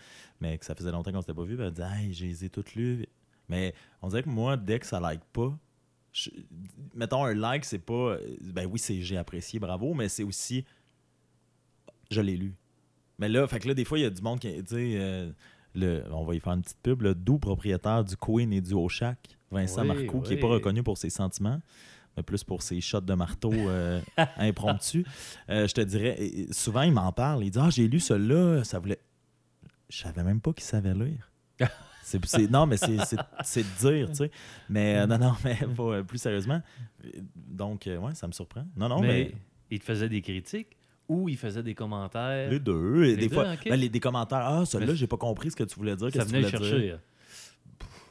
mais 0.40 0.58
que 0.58 0.64
ça 0.64 0.74
faisait 0.74 0.90
longtemps 0.90 1.12
qu'on 1.12 1.20
s'était 1.20 1.34
pas 1.34 1.44
vu, 1.44 1.56
elle 1.60 1.70
dit 1.70 1.82
Hey, 1.82 2.12
je 2.12 2.24
les 2.26 2.44
ai 2.44 2.50
toutes 2.50 2.74
lues. 2.74 3.06
Mais 3.48 3.72
on 4.02 4.08
dirait 4.08 4.24
que 4.24 4.28
moi, 4.28 4.56
dès 4.56 4.80
que 4.80 4.86
ça 4.86 4.98
like 4.98 5.22
pas, 5.32 5.56
je- 6.12 6.30
mettons, 6.94 7.24
un 7.24 7.34
like, 7.34 7.64
c'est 7.64 7.78
pas. 7.78 8.16
Ben 8.40 8.66
oui, 8.66 8.80
c'est 8.80 9.00
j'ai 9.02 9.16
apprécié, 9.16 9.60
bravo, 9.60 9.94
mais 9.94 10.08
c'est 10.08 10.24
aussi. 10.24 10.64
Je 12.10 12.20
l'ai 12.20 12.36
lu. 12.36 12.54
Mais 13.18 13.28
là, 13.28 13.46
fait 13.46 13.60
que 13.60 13.68
là, 13.68 13.74
des 13.74 13.84
fois, 13.84 13.98
il 13.98 14.02
y 14.02 14.04
a 14.06 14.10
du 14.10 14.20
monde 14.22 14.40
qui. 14.40 14.48
Tu 14.64 14.74
sais, 14.74 15.28
le, 15.76 16.04
on 16.10 16.24
va 16.24 16.34
y 16.34 16.40
faire 16.40 16.54
une 16.54 16.62
petite 16.62 16.80
pub, 16.82 17.02
le 17.02 17.14
doux 17.14 17.38
propriétaire 17.38 18.04
du 18.04 18.16
Queen 18.16 18.52
et 18.52 18.60
du 18.60 18.74
Oshak, 18.74 19.18
Vincent 19.50 19.82
Oui, 19.82 19.88
Marcoux, 19.88 20.20
qui 20.22 20.30
n'est 20.34 20.40
pas 20.40 20.48
reconnu 20.48 20.82
pour 20.82 20.98
ses 20.98 21.10
sentiments, 21.10 21.60
mais 22.16 22.22
plus 22.22 22.42
pour 22.42 22.62
ses 22.62 22.80
shots 22.80 23.00
de 23.02 23.14
marteau 23.14 23.52
euh, 23.52 24.00
impromptus. 24.38 25.04
Euh, 25.48 25.68
je 25.68 25.74
te 25.74 25.80
dirais, 25.82 26.18
souvent, 26.50 26.82
il 26.82 26.92
m'en 26.92 27.12
parle. 27.12 27.44
Il 27.44 27.50
dit 27.50 27.58
Ah, 27.60 27.70
j'ai 27.70 27.86
lu 27.86 28.00
celui-là, 28.00 28.64
ça 28.64 28.78
voulait. 28.78 28.98
Je 29.88 29.98
savais 29.98 30.24
même 30.24 30.40
pas 30.40 30.52
qu'il 30.52 30.64
savait 30.64 30.94
lire. 30.94 31.30
Non, 32.50 32.66
mais 32.66 32.76
c'est, 32.76 32.94
de 32.94 33.78
dire, 33.80 34.08
tu 34.10 34.14
sais. 34.14 34.30
Mais 34.68 34.96
euh, 34.96 35.06
non, 35.08 35.18
non, 35.18 35.34
mais 35.44 35.58
euh, 35.80 36.04
plus 36.04 36.18
sérieusement. 36.18 36.62
Donc, 37.34 37.86
ouais, 37.88 38.14
ça 38.14 38.28
me 38.28 38.32
surprend. 38.32 38.64
Non, 38.76 38.88
non, 38.88 39.00
mais, 39.00 39.08
mais 39.08 39.34
il 39.72 39.80
te 39.80 39.84
faisait 39.84 40.08
des 40.08 40.22
critiques 40.22 40.76
ou 41.08 41.28
il 41.28 41.36
faisait 41.36 41.62
des 41.62 41.74
commentaires. 41.74 42.50
les 42.50 42.60
deux. 42.60 43.04
Et 43.04 43.08
Les 43.08 43.16
des 43.16 43.28
deux, 43.28 43.34
fois, 43.34 43.44
ben, 43.64 43.76
les, 43.76 43.88
des 43.88 44.00
commentaires 44.00 44.42
Ah, 44.44 44.64
celui-là, 44.64 44.94
j'ai 44.94 45.06
pas 45.06 45.16
compris 45.16 45.50
ce 45.50 45.56
que 45.56 45.64
tu 45.64 45.76
voulais 45.76 45.96
dire. 45.96 46.06
ça 46.06 46.12
Qu'est-ce 46.12 46.24
que 46.24 46.30
tu 46.30 46.36
venait 46.36 46.50
dire? 46.50 46.58
chercher. 46.58 46.96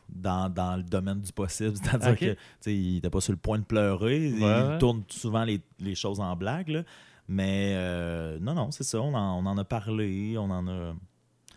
dans, 0.09 0.49
dans 0.49 0.75
le 0.77 0.83
domaine 0.83 1.19
du 1.21 1.31
possible. 1.33 1.73
C'est-à-dire 1.81 2.09
Ok. 2.11 2.19
que 2.19 2.33
tu 2.33 2.37
sais, 2.61 2.75
il 2.75 2.97
était 2.97 3.09
pas 3.09 3.21
sur 3.21 3.33
le 3.33 3.37
point 3.39 3.59
de 3.59 3.63
pleurer. 3.63 4.27
il 4.29 4.43
Ouais, 4.43 4.77
tourne 4.77 5.03
souvent 5.09 5.43
les, 5.43 5.61
les 5.79 5.95
choses 5.95 6.19
en 6.19 6.35
blague. 6.35 6.69
là. 6.69 6.83
Mais 7.27 7.73
euh, 7.75 8.37
non, 8.39 8.53
non, 8.53 8.71
c'est 8.71 8.83
ça. 8.83 9.01
On 9.01 9.13
en, 9.13 9.43
on 9.43 9.45
en 9.47 9.57
a 9.57 9.63
parlé. 9.63 10.37
On 10.37 10.49
en 10.51 10.67
a. 10.67 10.93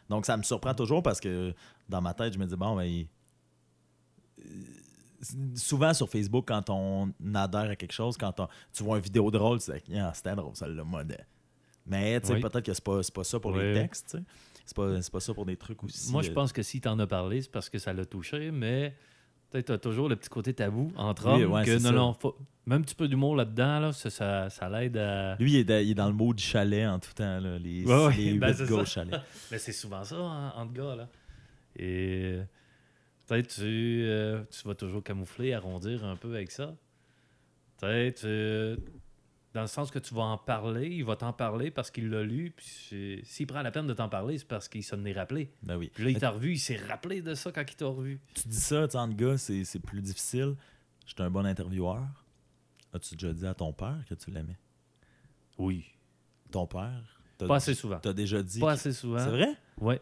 Donc, 0.08 0.24
ça 0.24 0.36
me 0.38 0.42
surprend 0.42 0.72
toujours 0.74 1.02
parce 1.02 1.20
que 1.20 1.52
dans 1.88 2.00
ma 2.00 2.14
tête, 2.14 2.32
je 2.32 2.38
me 2.38 2.46
dis, 2.46 2.56
bon, 2.56 2.74
ben, 2.76 2.84
il- 2.84 3.06
souvent 5.54 5.92
sur 5.94 6.08
Facebook, 6.08 6.44
quand 6.48 6.70
on 6.70 7.12
adhère 7.34 7.70
à 7.70 7.76
quelque 7.76 7.92
chose, 7.92 8.16
quand 8.16 8.38
on- 8.40 8.48
tu 8.72 8.82
vois 8.82 8.96
une 8.98 9.02
vidéo 9.02 9.30
drôle, 9.30 9.58
tu 9.60 9.70
dis, 9.88 9.98
ah, 9.98 10.12
c'était 10.14 10.34
drôle, 10.36 10.54
celle-là, 10.54 10.84
moi. 10.84 11.04
de- 11.04 11.16
Mais 11.86 12.20
Oui. 12.28 12.40
peut-être 12.40 12.60
que 12.60 12.74
c'est 12.74 12.84
pas, 12.84 13.02
c'est 13.02 13.14
pas 13.14 13.24
ça 13.24 13.40
pour 13.40 13.56
les 13.56 13.72
textes. 13.74 14.10
tu 14.10 14.18
sais. 14.18 14.24
C'est 14.66 14.76
pas, 14.76 15.00
c'est 15.00 15.10
pas 15.12 15.20
ça 15.20 15.32
pour 15.32 15.46
des 15.46 15.56
trucs 15.56 15.82
aussi. 15.82 16.12
Moi, 16.12 16.20
je 16.22 16.30
euh, 16.30 16.34
pense 16.34 16.52
que 16.52 16.62
si 16.62 16.80
t'en 16.80 16.98
as 16.98 17.06
parlé, 17.06 17.40
c'est 17.40 17.50
parce 17.50 17.70
que 17.70 17.78
ça 17.78 17.94
l'a 17.94 18.04
touché, 18.04 18.50
mais 18.50 18.94
peut-être 19.50 19.66
t'as 19.68 19.78
toujours 19.78 20.10
le 20.10 20.16
petit 20.16 20.28
côté 20.28 20.52
tabou 20.52 20.92
entre 20.96 21.34
Oui, 21.34 21.44
hommes. 21.44 21.52
ouais, 21.52 21.64
que 21.64 21.78
c'est 21.78 21.84
non, 21.84 21.88
ça. 21.88 21.94
non, 21.94 22.12
faut- 22.12 22.36
même 22.66 22.80
un 22.80 22.82
petit 22.82 22.94
peu 22.94 23.08
d'humour 23.08 23.34
là-dedans, 23.34 23.80
là, 23.80 23.92
ça, 23.94 24.10
ça, 24.10 24.50
ça 24.50 24.68
l'aide 24.68 24.98
à. 24.98 25.36
Lui, 25.36 25.52
il 25.52 25.56
est, 25.60 25.64
dans, 25.64 25.82
il 25.82 25.90
est 25.92 25.94
dans 25.94 26.08
le 26.08 26.12
mot 26.12 26.34
du 26.34 26.42
chalet 26.44 26.86
en 26.86 26.98
tout 26.98 27.14
temps. 27.14 27.40
Là, 27.40 27.58
les 27.58 27.82
Ouais, 27.86 28.14
les 28.14 28.34
ben, 28.38 28.52
c'est 28.52 28.64
gars 28.64 28.68
ça. 28.68 28.74
au 28.74 28.84
chalet. 28.84 29.20
Mais 29.50 29.56
c'est 29.56 29.72
souvent 29.72 30.04
ça, 30.04 30.16
hein, 30.16 30.52
entre 30.54 30.72
gars, 30.74 30.94
là. 30.96 31.08
Et 31.76 32.32
euh, 32.34 32.44
peut-être 33.28 33.48
tu, 33.48 34.02
euh, 34.04 34.42
tu 34.50 34.66
vas 34.66 34.74
toujours 34.74 35.04
camoufler, 35.04 35.52
arrondir 35.54 36.04
un 36.04 36.16
peu 36.16 36.34
avec 36.34 36.50
ça. 36.50 36.74
Peut-être, 37.78 38.24
euh, 38.24 38.76
dans 39.54 39.60
le 39.60 39.66
sens 39.68 39.90
que 39.90 39.98
tu 39.98 40.14
vas 40.14 40.22
en 40.22 40.38
parler, 40.38 40.88
il 40.88 41.04
va 41.04 41.14
t'en 41.14 41.32
parler 41.32 41.70
parce 41.70 41.90
qu'il 41.90 42.10
l'a 42.10 42.22
lu, 42.24 42.52
puis 42.56 43.22
s'il 43.22 43.46
prend 43.46 43.62
la 43.62 43.70
peine 43.70 43.86
de 43.86 43.94
t'en 43.94 44.08
parler, 44.08 44.38
c'est 44.38 44.48
parce 44.48 44.68
qu'il 44.68 44.82
s'en 44.82 45.04
est 45.04 45.12
rappelé. 45.12 45.52
Ben 45.62 45.76
oui. 45.76 45.90
Puis 45.94 46.04
là, 46.04 46.10
il 46.10 46.18
t'a 46.18 46.30
revu, 46.30 46.52
il 46.54 46.58
s'est 46.58 46.76
rappelé 46.76 47.22
de 47.22 47.34
ça 47.34 47.52
quand 47.52 47.62
il 47.68 47.76
t'a 47.76 47.86
revu. 47.86 48.20
Tu 48.34 48.48
dis 48.48 48.60
ça, 48.60 48.84
entre 48.94 49.14
gars, 49.14 49.38
c'est 49.38 49.80
plus 49.80 50.00
difficile. 50.02 50.56
J'étais 51.06 51.22
un 51.22 51.30
bon 51.30 51.46
intervieweur. 51.46 52.02
As-tu 52.92 53.14
déjà 53.14 53.32
dit 53.32 53.46
à 53.46 53.54
ton 53.54 53.72
père 53.72 53.98
que 54.08 54.14
tu 54.14 54.30
l'aimais? 54.30 54.58
Oui. 55.58 55.84
Ton 56.50 56.66
père? 56.66 57.20
Pas 57.38 57.56
assez 57.56 57.74
souvent. 57.74 57.98
T'as 58.00 58.12
déjà 58.12 58.42
dit. 58.42 58.58
Pas 58.58 58.72
assez 58.72 58.92
souvent. 58.92 59.18
C'est 59.18 59.30
vrai? 59.30 59.54
Ouais. 59.80 60.00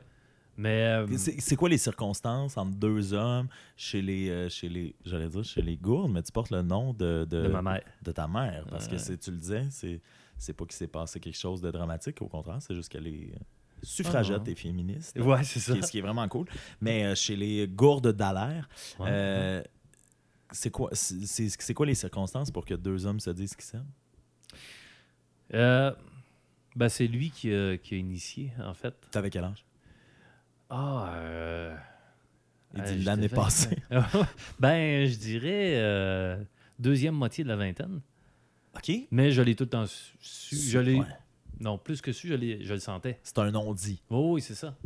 Mais. 0.57 0.85
euh, 0.85 1.07
C'est 1.17 1.57
quoi 1.57 1.69
les 1.69 1.79
circonstances 1.79 2.57
entre 2.57 2.75
deux 2.77 3.13
hommes 3.13 3.49
chez 3.77 4.01
les, 4.03 4.31
euh, 4.31 4.49
chez 4.49 4.69
les 4.69 4.95
j'allais 5.05 5.29
dire 5.29 5.45
chez 5.45 5.63
les 5.63 5.77
gourdes, 5.77 6.11
mais 6.13 6.23
tu 6.23 6.33
portes 6.33 6.51
le 6.51 6.63
nom 6.63 6.93
de, 6.93 7.27
de, 7.29 7.43
de 7.43 7.49
ma 7.49 7.63
mère. 7.63 7.83
de 8.03 8.13
ta 8.13 8.27
mère. 8.27 8.65
Parce 8.71 8.89
que 8.89 8.97
tu 9.15 9.31
le 9.31 9.37
disais, 9.37 9.67
c'est 9.71 10.01
c'est 10.39 10.53
pas 10.53 10.65
qu'il 10.67 10.75
s'est 10.77 10.87
passé 10.87 11.19
quelque 11.21 11.39
chose 11.39 11.61
de 11.63 11.71
dramatique, 11.71 12.21
au 12.21 12.29
contraire, 12.29 12.59
c'est 12.61 12.75
juste 12.75 12.91
qu'elle 12.91 13.07
est 13.07 13.33
euh, 13.35 13.39
suffragette 13.83 14.43
Ah. 14.47 14.51
et 14.51 14.55
féministe. 14.55 15.19
Ouais, 15.19 15.43
c'est 15.45 15.77
est, 15.77 15.83
ce 15.83 15.91
qui 15.91 15.99
est 15.99 16.03
vraiment 16.03 16.27
cool. 16.29 16.47
Mais 16.81 17.05
euh, 17.05 17.15
chez 17.15 17.37
les 17.37 17.67
gourdes 17.69 18.13
d'Alaire, 18.13 18.69
Ouais. 18.99 19.07
euh, 19.11 19.63
c'est 20.53 20.71
quoi, 20.71 20.91
c'est 20.93 21.75
quoi 21.75 21.87
les 21.87 21.95
circonstances 21.95 22.51
pour 22.51 22.65
que 22.65 22.75
deux 22.75 23.05
hommes 23.07 23.19
se 23.21 23.31
disent 23.31 23.55
qu'ils 23.55 23.65
s'aiment? 23.65 23.91
Euh, 25.55 25.93
ben, 26.75 26.89
c'est 26.89 27.07
lui 27.07 27.31
qui 27.31 27.53
a, 27.53 27.77
qui 27.79 27.95
a 27.95 27.99
initié, 27.99 28.53
en 28.63 28.75
fait. 28.75 28.95
T'avais 29.11 29.31
quel 29.31 29.45
âge? 29.45 29.65
Ah, 30.69 31.13
euh, 31.17 31.77
Il 32.75 32.81
euh, 32.81 32.85
dit 32.85 32.93
j'étais 32.95 33.05
l'année 33.05 33.29
passée. 33.29 33.77
ben, 34.59 35.07
je 35.07 35.17
dirais 35.17 35.75
euh, 35.77 36.37
deuxième 36.79 37.15
moitié 37.15 37.45
de 37.45 37.49
la 37.49 37.57
vingtaine. 37.57 38.01
OK. 38.77 38.93
Mais 39.11 39.31
je 39.31 39.43
l'ai 39.43 39.55
tout 39.55 39.65
le 39.65 39.71
temps 39.71 39.87
su. 39.87 40.15
su- 40.21 40.57
je 40.57 40.79
l'ai, 40.79 40.99
Ouais. 40.99 41.07
Non, 41.61 41.79
plus 41.79 42.03
que 42.03 42.13
su, 42.13 42.29
je, 42.29 42.35
je 42.37 42.75
le 42.75 42.81
sentais. 42.81 43.19
C'est 43.23 43.39
un 43.39 43.51
non-dit. 43.51 44.03
Oh, 44.11 44.33
oui, 44.35 44.43
c'est 44.43 44.55
ça. 44.55 44.77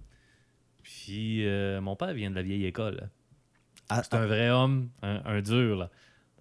Puis, 0.82 1.44
euh, 1.46 1.80
mon 1.80 1.96
père 1.96 2.12
vient 2.14 2.30
de 2.30 2.36
la 2.36 2.42
vieille 2.42 2.64
école. 2.64 3.10
Ah, 3.88 4.02
C'est 4.04 4.14
un 4.14 4.26
vrai 4.26 4.50
homme, 4.50 4.88
un, 5.02 5.20
un 5.24 5.40
dur. 5.42 5.76
Là. 5.76 5.90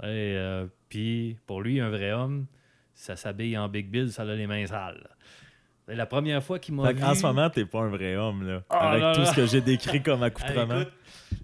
Et, 0.04 0.36
euh, 0.38 0.68
puis, 0.88 1.38
pour 1.48 1.62
lui, 1.62 1.80
un 1.80 1.90
vrai 1.90 2.12
homme, 2.12 2.46
ça 2.94 3.16
s'habille 3.16 3.58
en 3.58 3.68
Big 3.70 3.90
Bill, 3.90 4.12
ça 4.12 4.22
a 4.22 4.26
les 4.36 4.46
mains 4.46 4.68
sales. 4.68 5.10
C'est 5.90 5.96
la 5.96 6.06
première 6.06 6.44
fois 6.44 6.60
qu'il 6.60 6.76
m'a 6.76 6.88
Fait 6.88 6.94
vu... 6.94 7.04
en 7.04 7.16
ce 7.16 7.24
moment, 7.24 7.50
t'es 7.50 7.66
pas 7.66 7.80
un 7.82 7.90
vrai 7.90 8.16
homme, 8.16 8.48
là. 8.48 8.62
Ah, 8.70 8.92
avec 8.92 9.02
là, 9.02 9.14
tout 9.16 9.22
là. 9.22 9.26
ce 9.26 9.36
que 9.36 9.46
j'ai 9.48 9.62
décrit 9.62 10.04
comme 10.04 10.22
accoutrement. 10.30 10.82
écoute, 10.82 10.94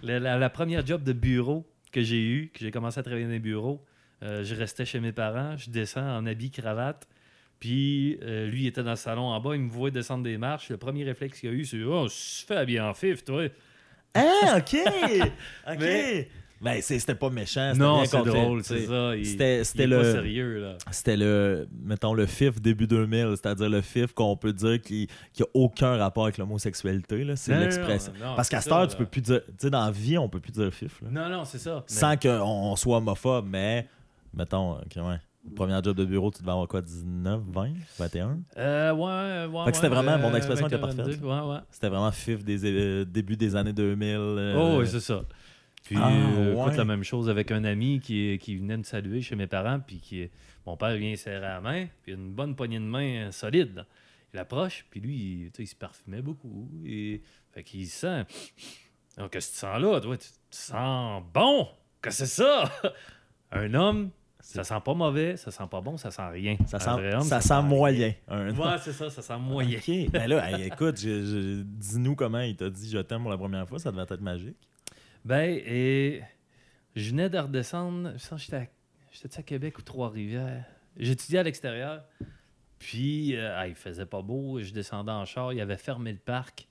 la, 0.03 0.19
la- 0.19 0.37
la 0.37 0.49
première 0.49 0.85
job 0.85 1.03
de 1.03 1.13
bureau 1.13 1.65
que 1.91 2.01
j'ai 2.03 2.21
eu, 2.23 2.51
que 2.53 2.59
j'ai 2.59 2.69
commencé 2.71 2.99
à 2.99 3.03
travailler 3.03 3.25
dans 3.25 3.31
les 3.31 3.39
bureaux, 3.39 3.83
euh, 4.23 4.43
je 4.43 4.53
restais 4.53 4.85
chez 4.85 4.99
mes 4.99 5.11
parents, 5.11 5.57
je 5.57 5.69
descends 5.71 6.17
en 6.17 6.25
habit 6.27 6.51
cravate, 6.51 7.07
puis 7.59 8.19
euh, 8.21 8.47
lui 8.47 8.63
il 8.63 8.67
était 8.67 8.83
dans 8.83 8.91
le 8.91 8.95
salon 8.97 9.23
en 9.23 9.39
bas, 9.39 9.55
il 9.55 9.61
me 9.61 9.69
voit 9.71 9.89
descendre 9.91 10.23
des 10.23 10.37
marches. 10.37 10.69
Le 10.69 10.77
premier 10.77 11.03
réflexe 11.05 11.39
qu'il 11.39 11.49
a 11.49 11.53
eu, 11.53 11.65
c'est 11.65 11.81
Oh, 11.83 12.07
je 12.07 12.45
fais 12.45 12.55
habiller 12.57 12.81
en 12.81 12.93
fif, 12.93 13.23
toi. 13.25 13.47
Ah, 14.13 14.57
OK! 14.57 14.75
OK! 15.71 15.77
Mais- 15.79 16.29
Ben, 16.61 16.81
c'était 16.81 17.15
pas 17.15 17.29
méchant. 17.29 17.71
c'était 17.73 17.83
Non, 17.83 18.05
c'est 18.05 18.23
drôle, 18.23 18.63
c'est 18.63 18.85
ça. 18.85 19.11
C'était 19.23 19.61
est 19.61 19.77
pas 19.77 19.85
le. 19.85 20.03
sérieux, 20.13 20.59
là. 20.61 20.77
C'était 20.91 21.17
le, 21.17 21.67
mettons, 21.83 22.13
le 22.13 22.25
FIF 22.25 22.61
début 22.61 22.87
2000, 22.87 23.31
c'est-à-dire 23.31 23.69
le 23.69 23.81
FIF 23.81 24.13
qu'on 24.13 24.35
peut 24.37 24.53
dire 24.53 24.81
qui 24.81 25.07
n'a 25.39 25.45
aucun 25.53 25.97
rapport 25.97 26.23
avec 26.23 26.37
l'homosexualité. 26.37 27.23
là, 27.23 27.35
C'est 27.35 27.57
l'expression. 27.59 28.13
Parce 28.35 28.49
qu'à 28.49 28.61
cette 28.61 28.71
heure, 28.71 28.87
tu 28.87 28.95
peux 28.97 29.05
plus 29.05 29.21
dire. 29.21 29.41
Tu 29.47 29.53
sais, 29.59 29.69
dans 29.69 29.85
la 29.85 29.91
vie, 29.91 30.17
on 30.17 30.29
peut 30.29 30.39
plus 30.39 30.51
dire 30.53 30.71
FIF. 30.73 31.01
là. 31.01 31.09
Non, 31.11 31.29
non, 31.37 31.45
c'est 31.45 31.59
ça. 31.59 31.83
Mais- 31.89 31.95
Sans 31.95 32.17
qu'on 32.17 32.75
soit 32.75 32.97
homophobe, 32.97 33.45
mais, 33.49 33.87
mettons, 34.33 34.73
ok, 34.73 34.95
ouais. 34.97 35.17
Premier 35.55 35.77
job 35.83 35.95
de 35.95 36.05
bureau, 36.05 36.31
tu 36.31 36.39
devais 36.41 36.53
avoir 36.53 36.67
quoi, 36.67 36.81
19, 36.81 37.39
20, 37.53 37.73
21 37.99 38.39
Euh, 38.57 38.91
ouais, 38.93 39.45
ouais. 39.53 39.65
Fait 39.65 39.71
que 39.71 39.75
c'était 39.77 39.89
vraiment- 39.89 40.17
mon 40.17 40.33
euh, 40.33 40.37
expression 40.37 40.65
était 40.65 40.77
21, 40.77 40.95
parfaite. 41.03 41.19
22, 41.21 41.27
Ouais, 41.27 41.53
ouais. 41.53 41.59
C'était 41.69 41.89
vraiment 41.89 42.11
FIF 42.11 42.43
des 42.43 42.65
euh, 42.65 43.05
début 43.05 43.37
des 43.37 43.55
années 43.55 43.71
2000. 43.73 44.15
euh, 44.17 44.55
Oh, 44.57 44.79
oui, 44.79 44.87
c'est 44.87 44.99
ça. 45.01 45.21
Puis, 45.85 45.95
Ah, 46.01 46.09
euh, 46.11 46.53
écoute, 46.59 46.75
la 46.77 46.83
même 46.85 47.03
chose 47.03 47.29
avec 47.29 47.51
un 47.51 47.63
ami 47.63 47.99
qui, 47.99 48.37
qui 48.41 48.57
venait 48.57 48.75
me 48.77 48.83
saluer 48.83 49.21
chez 49.21 49.35
mes 49.35 49.45
parents, 49.47 49.79
puis 49.79 49.97
qui, 49.99 50.29
mon 50.65 50.75
père 50.77 50.95
vient 50.97 51.15
serrer 51.15 51.41
la 51.41 51.61
main, 51.61 51.85
puis 52.01 52.13
une 52.13 52.31
bonne 52.31 52.55
poignée 52.55 52.79
de 52.79 52.83
main 52.85 53.27
euh, 53.27 53.31
solide. 53.31 53.75
là. 53.75 53.85
Il 54.33 54.39
approche, 54.39 54.85
puis 54.89 54.99
lui, 54.99 55.15
il, 55.15 55.51
il 55.57 55.67
se 55.67 55.75
parfumait 55.75 56.21
beaucoup. 56.23 56.69
Et, 56.85 57.21
fait 57.53 57.63
qu'il 57.63 57.87
sent. 57.87 58.23
Oh, 59.19 59.27
Qu'est-ce 59.31 59.49
que 59.49 59.53
tu 59.53 59.59
sens 59.59 59.79
là, 59.79 60.01
toi? 60.01 60.17
Tu, 60.17 60.27
tu 60.27 60.35
sens 60.49 61.23
bon! 61.33 61.67
Qu'est-ce 62.01 62.19
que 62.23 62.25
c'est 62.25 62.41
ça? 62.43 62.71
un 63.51 63.73
homme, 63.75 64.09
ça 64.41 64.63
sent 64.63 64.81
pas 64.83 64.93
mauvais, 64.93 65.37
ça 65.37 65.51
sent 65.51 65.63
pas 65.71 65.81
bon, 65.81 65.95
ça 65.97 66.09
sent 66.11 66.27
rien. 66.29 66.57
Ça 66.67 66.79
sent, 66.79 66.89
homme, 66.89 67.21
ça 67.21 67.39
sent 67.41 67.61
moyen. 67.61 68.13
Un- 68.27 68.53
Ouais, 68.57 68.75
c'est 68.83 68.91
ça, 68.91 69.09
ça 69.09 69.21
sent 69.21 69.37
moyen. 69.37 69.77
Ok. 69.77 70.09
Ben 70.11 70.27
là, 70.27 70.51
hey, 70.51 70.65
écoute, 70.67 70.95
dis-nous 70.95 72.15
comment 72.15 72.41
il 72.41 72.55
t'a 72.55 72.69
dit 72.69 72.89
je 72.89 72.97
t'aime 72.97 73.21
pour 73.21 73.31
la 73.31 73.37
première 73.37 73.67
fois, 73.67 73.79
ça 73.79 73.91
devait 73.91 74.01
être 74.03 74.21
magique. 74.21 74.57
Ben, 75.25 75.59
et 75.65 76.21
je 76.95 77.09
venais 77.09 77.29
de 77.29 77.37
redescendre. 77.37 78.13
je 78.17 78.37
J'étais 78.37 78.55
à, 78.57 78.67
j'étais 79.11 79.39
à 79.39 79.43
Québec 79.43 79.77
ou 79.79 79.81
Trois-Rivières? 79.81 80.65
J'étudiais 80.97 81.39
à 81.39 81.43
l'extérieur. 81.43 82.03
Puis, 82.79 83.35
euh, 83.35 83.57
ah, 83.57 83.67
il 83.67 83.75
faisait 83.75 84.05
pas 84.05 84.21
beau. 84.21 84.59
Je 84.61 84.71
descendais 84.71 85.11
en 85.11 85.25
char. 85.25 85.51
Il 85.53 85.59
avait 85.59 85.77
fermé 85.77 86.11
le 86.11 86.19
parc. 86.19 86.67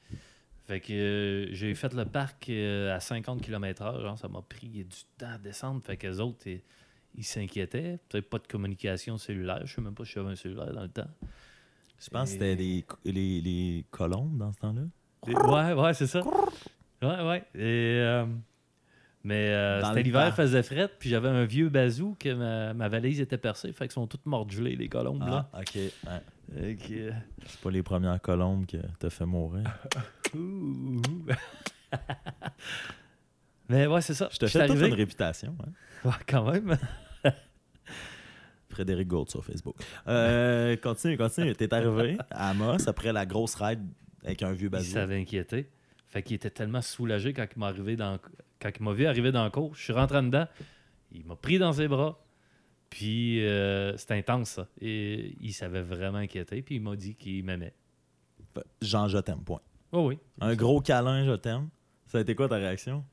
Fait 0.66 0.80
que 0.80 0.92
euh, 0.92 1.48
j'ai 1.52 1.74
fait 1.74 1.92
le 1.92 2.04
parc 2.06 2.48
euh, 2.48 2.94
à 2.94 3.00
50 3.00 3.42
km/h. 3.42 4.16
Ça 4.16 4.28
m'a 4.28 4.40
pris 4.40 4.68
du 4.68 4.96
temps 5.18 5.32
à 5.34 5.38
descendre. 5.38 5.82
Fait 5.84 5.96
que 5.96 6.06
les 6.06 6.20
autres, 6.20 6.46
ils 6.46 6.62
ils 7.16 7.24
s'inquiétaient. 7.24 7.98
Peut-être 8.08 8.28
pas 8.30 8.38
de 8.38 8.46
communication 8.46 9.18
cellulaire. 9.18 9.60
Je 9.66 9.74
sais 9.74 9.80
même 9.80 9.94
pas 9.94 10.04
si 10.04 10.12
j'avais 10.12 10.30
un 10.30 10.36
cellulaire 10.36 10.72
dans 10.72 10.82
le 10.82 10.88
temps. 10.88 11.10
Je 12.00 12.10
pense 12.10 12.24
que 12.28 12.32
c'était 12.32 12.54
les, 12.56 12.84
les, 13.04 13.40
les 13.40 13.84
colombes 13.90 14.36
dans 14.38 14.52
ce 14.52 14.58
temps-là. 14.58 14.82
Et- 15.28 15.34
Ouais, 15.36 15.72
ouais, 15.80 15.94
c'est 15.94 16.06
ça. 16.08 16.22
Ouais, 17.04 17.22
ouais. 17.28 17.44
Et, 17.54 17.98
euh, 18.00 18.24
mais 19.22 19.48
euh, 19.50 19.82
c'était 19.84 20.02
l'hiver, 20.02 20.34
faisait 20.34 20.62
fret, 20.62 20.88
puis 20.98 21.08
j'avais 21.10 21.28
un 21.28 21.44
vieux 21.44 21.68
bazou 21.68 22.16
que 22.18 22.32
ma, 22.34 22.74
ma 22.74 22.88
valise 22.88 23.20
était 23.20 23.38
percée, 23.38 23.72
fait 23.72 23.84
qu'ils 23.86 23.92
sont 23.92 24.06
toutes 24.06 24.26
mortes 24.26 24.50
gelées, 24.50 24.76
les 24.76 24.88
colombes. 24.88 25.22
Ah, 25.26 25.48
ok. 25.58 25.74
Ouais. 25.76 25.90
Là. 26.06 26.20
Euh, 26.56 27.10
C'est 27.46 27.60
pas 27.60 27.70
les 27.70 27.82
premières 27.82 28.20
colombes 28.20 28.66
que 28.66 28.76
t'as 28.98 29.10
fait 29.10 29.24
mourir. 29.26 29.64
ouh, 30.34 30.38
ouh. 30.38 31.02
Mais 33.68 33.86
ouais, 33.86 34.02
c'est 34.02 34.14
ça. 34.14 34.28
Je 34.30 34.38
te 34.38 34.46
fais 34.46 34.66
toute 34.66 34.76
une 34.78 34.92
réputation. 34.92 35.56
hein. 35.62 35.70
Ouais, 36.04 36.14
quand 36.28 36.50
même. 36.52 36.76
Frédéric 38.68 39.08
Gould 39.08 39.30
sur 39.30 39.44
Facebook. 39.44 39.76
Euh, 40.08 40.76
continue, 40.76 41.16
continue. 41.16 41.54
T'es 41.54 41.72
arrivé 41.72 42.18
à 42.30 42.50
Amos 42.50 42.88
après 42.88 43.12
la 43.12 43.24
grosse 43.24 43.54
ride 43.54 43.80
avec 44.24 44.42
un 44.42 44.52
vieux 44.52 44.68
bazou. 44.68 44.92
s'avait 44.92 45.20
inquiété. 45.20 45.70
Fait 46.14 46.22
qu'il 46.22 46.36
était 46.36 46.48
tellement 46.50 46.80
soulagé 46.80 47.32
quand 47.32 47.44
il 47.54 47.58
m'a 47.58 47.66
arrivé 47.66 47.96
dans 47.96 48.20
quand 48.62 48.70
il 48.78 48.82
m'a 48.84 48.92
vu 48.92 49.04
arriver 49.06 49.32
dans 49.32 49.42
le 49.42 49.50
cours. 49.50 49.74
Je 49.74 49.82
suis 49.82 49.92
rentré 49.92 50.18
en 50.18 50.22
dedans. 50.22 50.46
Il 51.10 51.26
m'a 51.26 51.34
pris 51.34 51.58
dans 51.58 51.72
ses 51.72 51.88
bras. 51.88 52.20
Puis 52.88 53.44
euh, 53.44 53.96
c'était 53.96 54.14
intense 54.14 54.50
ça. 54.50 54.68
Et 54.80 55.34
il 55.40 55.52
s'avait 55.52 55.82
vraiment 55.82 56.18
inquiété. 56.18 56.62
Puis 56.62 56.76
il 56.76 56.80
m'a 56.80 56.94
dit 56.94 57.16
qu'il 57.16 57.42
m'aimait. 57.44 57.74
Jean, 58.80 59.08
je 59.08 59.18
t'aime, 59.18 59.40
point. 59.40 59.60
Oh 59.90 60.06
oui. 60.06 60.18
Un 60.40 60.54
gros 60.54 60.80
câlin, 60.80 61.26
je 61.26 61.32
t'aime. 61.32 61.68
Ça 62.06 62.18
a 62.18 62.20
été 62.20 62.36
quoi 62.36 62.48
ta 62.48 62.56
réaction? 62.58 63.04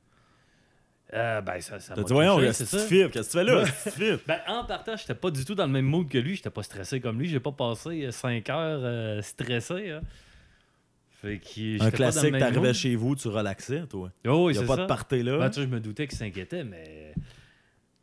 Euh, 1.13 1.41
ben 1.41 1.59
ça, 1.59 1.79
ça 1.79 1.95
T'as 1.95 2.03
dit, 2.03 2.13
voyons, 2.13 2.37
c'est 2.53 2.63
que 2.63 2.69
ça? 2.69 2.77
tu 2.77 2.83
fais? 2.85 3.09
Qu'est-ce 3.09 3.35
que 3.35 3.39
tu 3.43 3.89
fais 3.89 4.07
là? 4.11 4.17
Ben, 4.27 4.39
en 4.47 4.63
partant, 4.63 4.95
j'étais 4.95 5.15
pas 5.15 5.31
du 5.31 5.43
tout 5.43 5.55
dans 5.55 5.65
le 5.65 5.71
même 5.71 5.85
mood 5.85 6.07
que 6.07 6.19
lui. 6.19 6.35
J'étais 6.35 6.51
pas 6.51 6.61
stressé 6.63 7.01
comme 7.01 7.19
lui. 7.19 7.27
J'ai 7.27 7.39
pas 7.39 7.51
passé 7.51 8.11
5 8.11 8.47
heures 8.51 8.79
euh, 8.83 9.21
stressé. 9.23 9.89
hein. 9.89 10.01
Fait 11.21 11.37
que 11.39 11.83
Un 11.83 11.91
classique, 11.91 12.37
t'arrivais 12.39 12.73
chez 12.73 12.95
vous, 12.95 13.15
tu 13.15 13.27
relaxais, 13.27 13.85
toi. 13.85 14.11
Oh, 14.25 14.47
oui, 14.47 14.53
Il 14.55 14.57
n'y 14.57 14.63
a 14.63 14.67
pas 14.67 14.75
ça. 14.75 14.81
de 14.81 14.87
party 14.87 15.21
là. 15.23 15.37
Ben, 15.37 15.49
tu 15.49 15.55
sais, 15.55 15.61
je 15.61 15.67
me 15.67 15.79
doutais 15.79 16.07
qu'il 16.07 16.17
s'inquiétait, 16.17 16.63
mais 16.63 17.13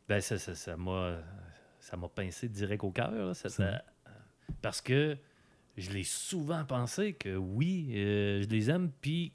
ben, 0.07 0.21
ça 0.21 0.37
ça- 0.37 0.55
ça 0.55 0.77
m'a 0.77 1.17
ça 1.79 1.97
m'a 1.97 2.07
pincé 2.07 2.47
direct 2.47 2.83
au 2.83 2.91
cœur. 2.91 3.35
Ça- 3.35 3.49
ça- 3.49 3.81
Parce 4.61 4.79
que 4.81 5.17
je 5.77 5.91
l'ai 5.91 6.03
souvent 6.03 6.63
pensé 6.65 7.13
que 7.13 7.35
oui, 7.35 7.91
euh, 7.95 8.41
je 8.43 8.47
les 8.47 8.69
aime, 8.69 8.89
puis 9.01 9.31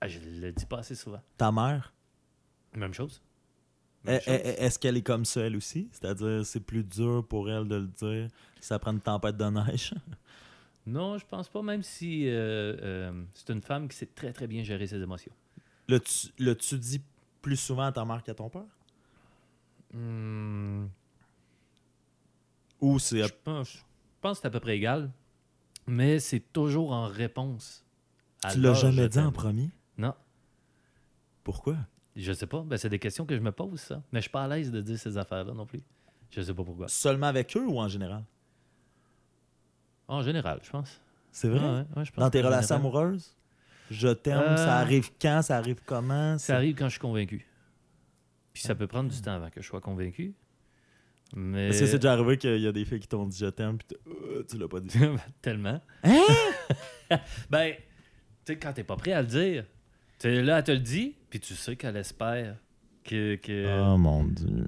ah, 0.00 0.06
je 0.08 0.18
le 0.20 0.52
dis 0.52 0.66
pas 0.66 0.78
assez 0.80 0.94
souvent. 0.94 1.20
Ta 1.38 1.50
mère, 1.50 1.92
Même 2.74 2.92
chose. 2.94 3.22
eh, 4.04 4.10
Même 4.10 4.20
eh, 4.26 4.30
chose. 4.30 4.40
eh, 4.44 4.64
est-ce 4.64 4.78
qu'elle 4.78 4.96
est 4.98 5.02
comme 5.02 5.24
ça, 5.24 5.40
elle 5.42 5.56
aussi? 5.56 5.88
C'est-à-dire, 5.92 6.44
c'est 6.44 6.60
plus 6.60 6.84
dur 6.84 7.26
pour 7.26 7.50
elle 7.50 7.66
de 7.66 7.76
le 7.76 7.86
dire 7.86 8.28
si 8.60 8.66
ça 8.68 8.78
prend 8.78 8.92
une 8.92 9.00
tempête 9.00 9.36
de 9.38 9.44
neige? 9.46 9.94
Non, 10.88 11.18
je 11.18 11.26
pense 11.26 11.48
pas, 11.48 11.60
même 11.62 11.82
si 11.82 12.26
euh, 12.28 12.76
euh, 12.82 13.24
c'est 13.34 13.50
une 13.52 13.60
femme 13.62 13.88
qui 13.88 13.96
sait 13.96 14.06
très 14.06 14.32
très 14.32 14.46
bien 14.46 14.62
gérer 14.62 14.86
ses 14.86 15.00
émotions. 15.02 15.32
L'as-tu 15.86 16.28
l'as-tu 16.38 16.78
dit 16.78 17.02
plus 17.42 17.56
souvent 17.56 17.84
à 17.84 17.92
ta 17.92 18.04
mère 18.04 18.22
qu'à 18.22 18.34
ton 18.34 18.48
père? 18.48 18.62
Hmm, 19.92 20.86
Ou 22.80 22.98
c'est... 22.98 23.22
je 23.22 23.32
pense, 23.44 23.72
je 23.72 23.78
pense 24.20 24.38
que 24.38 24.42
c'est 24.42 24.48
à 24.48 24.50
peu 24.50 24.60
près 24.60 24.76
égal, 24.76 25.10
mais 25.86 26.18
c'est 26.20 26.40
toujours 26.52 26.92
en 26.92 27.06
réponse. 27.06 27.84
à 28.42 28.52
Tu 28.52 28.60
l'as 28.60 28.70
leur 28.70 28.74
je 28.74 28.80
jamais 28.80 29.08
dit 29.08 29.18
en 29.18 29.24
t'aime. 29.24 29.32
premier? 29.32 29.70
Non. 29.96 30.14
Pourquoi? 31.44 31.76
Je 32.16 32.32
sais 32.32 32.46
pas. 32.46 32.62
Ben, 32.62 32.76
c'est 32.76 32.88
des 32.88 32.98
questions 32.98 33.24
que 33.26 33.34
je 33.36 33.40
me 33.40 33.52
pose, 33.52 33.80
ça. 33.80 34.02
Mais 34.12 34.18
je 34.20 34.22
suis 34.22 34.30
pas 34.30 34.44
à 34.44 34.48
l'aise 34.48 34.70
de 34.70 34.80
dire 34.80 34.98
ces 34.98 35.16
affaires-là 35.18 35.52
non 35.54 35.66
plus. 35.66 35.80
Je 36.30 36.40
sais 36.42 36.52
pas 36.54 36.64
pourquoi. 36.64 36.88
Seulement 36.88 37.26
avec 37.28 37.56
eux 37.56 37.66
ou 37.66 37.78
en 37.78 37.88
général? 37.88 38.24
En 40.08 40.22
général, 40.22 40.60
je 40.62 40.70
pense. 40.70 41.00
C'est 41.30 41.48
vrai? 41.48 41.60
Ouais, 41.60 41.66
ouais, 41.66 41.84
ouais, 41.96 42.04
je 42.04 42.10
pense 42.12 42.24
Dans 42.24 42.30
tes 42.30 42.40
relations 42.40 42.76
général. 42.76 42.80
amoureuses? 43.02 43.36
Je 43.90 44.08
t'aime, 44.08 44.38
Euh, 44.38 44.56
ça 44.56 44.76
arrive 44.78 45.10
quand? 45.20 45.42
Ça 45.42 45.56
arrive 45.58 45.76
comment? 45.86 46.36
Ça 46.38 46.56
arrive 46.56 46.74
quand 46.76 46.86
je 46.86 46.92
suis 46.92 47.00
convaincu. 47.00 47.46
Puis 48.52 48.62
ça 48.62 48.74
peut 48.74 48.86
prendre 48.86 49.10
du 49.10 49.20
temps 49.20 49.32
avant 49.34 49.50
que 49.50 49.60
je 49.62 49.66
sois 49.66 49.80
convaincu. 49.80 50.34
Mais. 51.34 51.68
Est-ce 51.68 51.80
que 51.80 51.86
c'est 51.86 51.98
déjà 51.98 52.12
arrivé 52.14 52.38
qu'il 52.38 52.58
y 52.58 52.66
a 52.66 52.72
des 52.72 52.84
filles 52.84 53.00
qui 53.00 53.08
t'ont 53.08 53.26
dit 53.26 53.36
je 53.38 53.46
t'aime 53.46 53.76
puis 53.78 53.86
t'as- 53.88 54.10
euh, 54.10 54.44
tu 54.48 54.58
l'as 54.58 54.68
pas 54.68 54.80
dit? 54.80 54.98
Tellement. 55.42 55.80
Hein? 56.04 56.20
Ben, 57.50 57.74
tu 58.44 58.52
sais, 58.52 58.58
quand 58.58 58.72
t'es 58.72 58.84
pas 58.84 58.96
prêt 58.96 59.12
à 59.12 59.22
le 59.22 59.26
dire, 59.28 59.64
sais, 60.18 60.42
là, 60.42 60.58
elle 60.58 60.64
te 60.64 60.72
le 60.72 60.78
dit, 60.78 61.14
puis 61.30 61.40
tu 61.40 61.54
sais 61.54 61.76
qu'elle 61.76 61.96
espère 61.96 62.56
que, 63.04 63.36
que, 63.36 63.80
Oh 63.92 63.96
mon 63.96 64.24
dieu. 64.24 64.66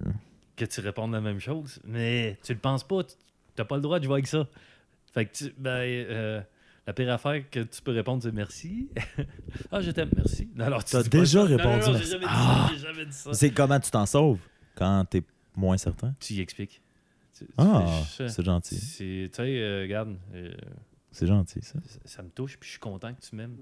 que 0.57 0.65
tu 0.65 0.81
répondes 0.81 1.13
la 1.13 1.21
même 1.21 1.41
chose. 1.41 1.79
Mais 1.85 2.39
tu 2.43 2.53
le 2.55 2.59
penses 2.59 2.85
pas. 2.87 3.03
T'as 3.57 3.65
pas 3.65 3.77
le 3.77 3.83
droit 3.83 3.99
de 3.99 4.05
jouer 4.05 4.15
avec 4.15 4.27
ça. 4.27 4.47
Fait 5.13 5.27
que, 5.27 5.33
tu, 5.33 5.55
ben, 5.59 5.71
euh, 5.71 6.41
la 6.87 6.93
pire 6.93 7.13
affaire 7.13 7.49
que 7.51 7.61
tu 7.61 7.83
peux 7.83 7.93
répondre, 7.93 8.23
c'est 8.23 8.33
merci. 8.33 8.89
ah, 9.73 9.81
je 9.81 9.91
t'aime, 9.91 10.11
merci. 10.15 10.49
Alors, 10.59 10.85
tu 10.85 10.97
pas 10.97 11.03
déjà 11.03 11.47
ça. 11.47 11.49
Non, 11.49 11.49
non, 11.51 11.57
répondu 11.57 11.87
non, 11.87 11.93
merci. 11.93 12.11
jamais 12.11 12.25
dit 12.27 12.31
Ah! 12.33 12.67
ça. 12.69 12.75
J'ai 12.75 12.81
jamais 12.81 13.07
dit 13.07 13.13
ça. 13.17 13.33
C'est 13.35 13.51
comment 13.51 13.81
tu 13.81 13.91
t'en 13.91 14.07
sauves 14.07 14.41
quand 14.75 15.05
t'es 15.11 15.23
moins 15.57 15.77
certain? 15.77 16.15
Tu 16.21 16.35
y 16.35 16.41
expliques. 16.41 16.81
Tu- 17.37 17.47
tu 17.47 17.53
Ah, 17.59 18.03
c'est 18.29 18.45
gentil. 18.45 18.79
Tu 18.79 19.29
sais, 19.33 19.41
euh, 19.41 19.83
regarde, 19.83 20.17
euh, 20.35 20.53
C'est 21.11 21.27
gentil, 21.27 21.61
ça. 21.63 21.79
ça, 21.87 21.99
ça 22.05 22.23
me 22.23 22.31
touche, 22.31 22.57
puis 22.59 22.67
je 22.67 22.73
suis 22.73 22.81
content 22.81 23.13
que 23.15 23.21
tu 23.21 23.35
m'aimes. 23.35 23.57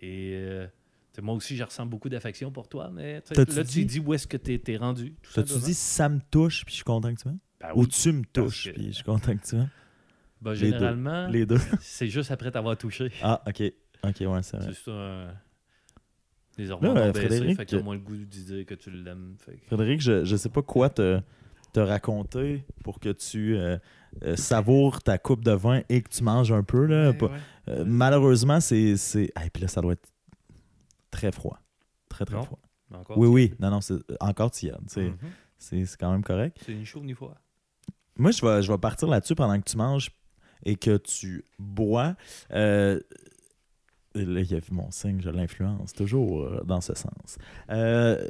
Et 0.00 0.32
euh, 0.34 0.66
tu 1.12 1.20
moi 1.20 1.34
aussi, 1.34 1.56
je 1.56 1.62
ressens 1.64 1.86
beaucoup 1.86 2.08
d'affection 2.08 2.50
pour 2.50 2.68
toi, 2.68 2.90
mais 2.92 3.20
tu 3.22 3.34
là, 3.34 3.64
tu 3.64 3.84
dis 3.84 4.00
où 4.00 4.14
est-ce 4.14 4.26
que 4.26 4.36
t'es 4.36 4.60
es 4.72 4.76
rendu. 4.76 5.14
tout 5.22 5.32
T'as-tu 5.34 5.58
dit 5.58 5.74
ça 5.74 6.08
me 6.08 6.20
touche 6.30 6.64
puis 6.64 6.72
je 6.72 6.76
suis 6.76 6.84
content 6.84 7.12
que 7.14 7.20
tu 7.20 7.28
m'aimes? 7.28 7.38
Ben 7.60 7.70
Ou 7.74 7.86
tu 7.86 8.12
me 8.12 8.24
touches 8.24 8.66
que- 8.66 8.70
puis 8.70 8.86
je 8.88 8.92
suis 8.92 9.04
content 9.04 9.36
que 9.36 9.44
tu 9.44 9.56
m'aimes? 9.56 9.68
Ben, 10.40 10.52
les 10.52 10.58
deux. 10.58 10.64
généralement, 10.66 11.26
Les 11.28 11.46
deux. 11.46 11.58
c'est 11.80 12.08
juste 12.08 12.30
après 12.30 12.50
t'avoir 12.50 12.76
touché. 12.76 13.10
Ah, 13.22 13.42
ok. 13.46 13.62
Ok, 14.04 14.16
ouais, 14.20 14.42
c'est 14.42 14.56
vrai. 14.56 14.72
C'est 14.72 14.90
un... 14.90 15.28
Les 16.56 16.70
hormones 16.70 16.94
Là, 16.94 17.00
ont 17.02 17.04
euh, 17.06 17.12
baissé, 17.12 17.26
Frédéric, 17.28 17.56
fait 17.56 17.66
que 17.66 17.76
t'as 17.76 17.82
moins 17.82 17.94
le 17.94 18.00
goût 18.00 18.16
de 18.16 18.24
dire 18.24 18.66
que 18.66 18.74
tu 18.74 18.90
l'aimes. 18.90 19.36
fait 19.38 19.56
Frédéric, 19.66 20.00
je, 20.00 20.24
je 20.24 20.36
sais 20.36 20.48
pas 20.48 20.62
quoi 20.62 20.90
te, 20.90 21.20
te 21.72 21.78
raconter 21.80 22.64
pour 22.82 22.98
que 22.98 23.10
tu 23.10 23.56
euh, 23.56 23.78
euh, 24.24 24.34
savoures 24.36 25.00
ta 25.02 25.18
coupe 25.18 25.44
de 25.44 25.52
vin 25.52 25.82
et 25.88 26.02
que 26.02 26.08
tu 26.08 26.24
manges 26.24 26.50
un 26.50 26.64
peu. 26.64 26.84
Là. 26.86 27.10
Ouais, 27.10 27.16
Pas- 27.16 27.26
ouais. 27.26 27.38
Euh, 27.68 27.84
malheureusement, 27.86 28.58
c'est. 28.60 28.96
c'est... 28.96 29.30
Ah, 29.36 29.46
et 29.46 29.50
puis 29.50 29.62
là, 29.62 29.68
ça 29.68 29.80
doit 29.80 29.92
être 29.92 30.08
très 31.12 31.30
froid. 31.30 31.60
Très, 32.08 32.24
très 32.24 32.36
Non? 32.36 32.42
froid. 32.42 32.58
Mais 32.90 32.96
encore, 32.96 33.18
Oui, 33.18 33.28
oui. 33.28 33.54
Non, 33.60 33.70
non, 33.70 33.80
c'est 33.80 33.98
encore 34.18 34.50
tiède. 34.50 34.78
C'est, 34.88 35.10
Mhm. 35.10 35.16
c'est, 35.58 35.84
c'est 35.84 35.96
quand 35.96 36.10
même 36.10 36.24
correct. 36.24 36.56
C'est 36.64 36.74
ni 36.74 36.84
chaud 36.84 37.02
ni 37.04 37.14
froid. 37.14 37.36
Moi, 38.16 38.32
je 38.32 38.44
vais, 38.44 38.62
je 38.62 38.72
vais 38.72 38.78
partir 38.78 39.06
là-dessus 39.06 39.36
pendant 39.36 39.60
que 39.60 39.68
tu 39.70 39.76
manges 39.76 40.10
et 40.64 40.76
que 40.76 40.96
tu 40.96 41.44
bois. 41.58 42.14
Euh, 42.52 43.00
là, 44.14 44.40
il 44.40 44.50
y 44.50 44.54
a 44.54 44.58
vu 44.58 44.72
mon 44.72 44.90
signe, 44.90 45.20
je 45.20 45.30
l'influence 45.30 45.92
toujours 45.92 46.42
euh, 46.42 46.62
dans 46.64 46.80
ce 46.80 46.94
sens. 46.94 47.38
Euh, 47.70 48.26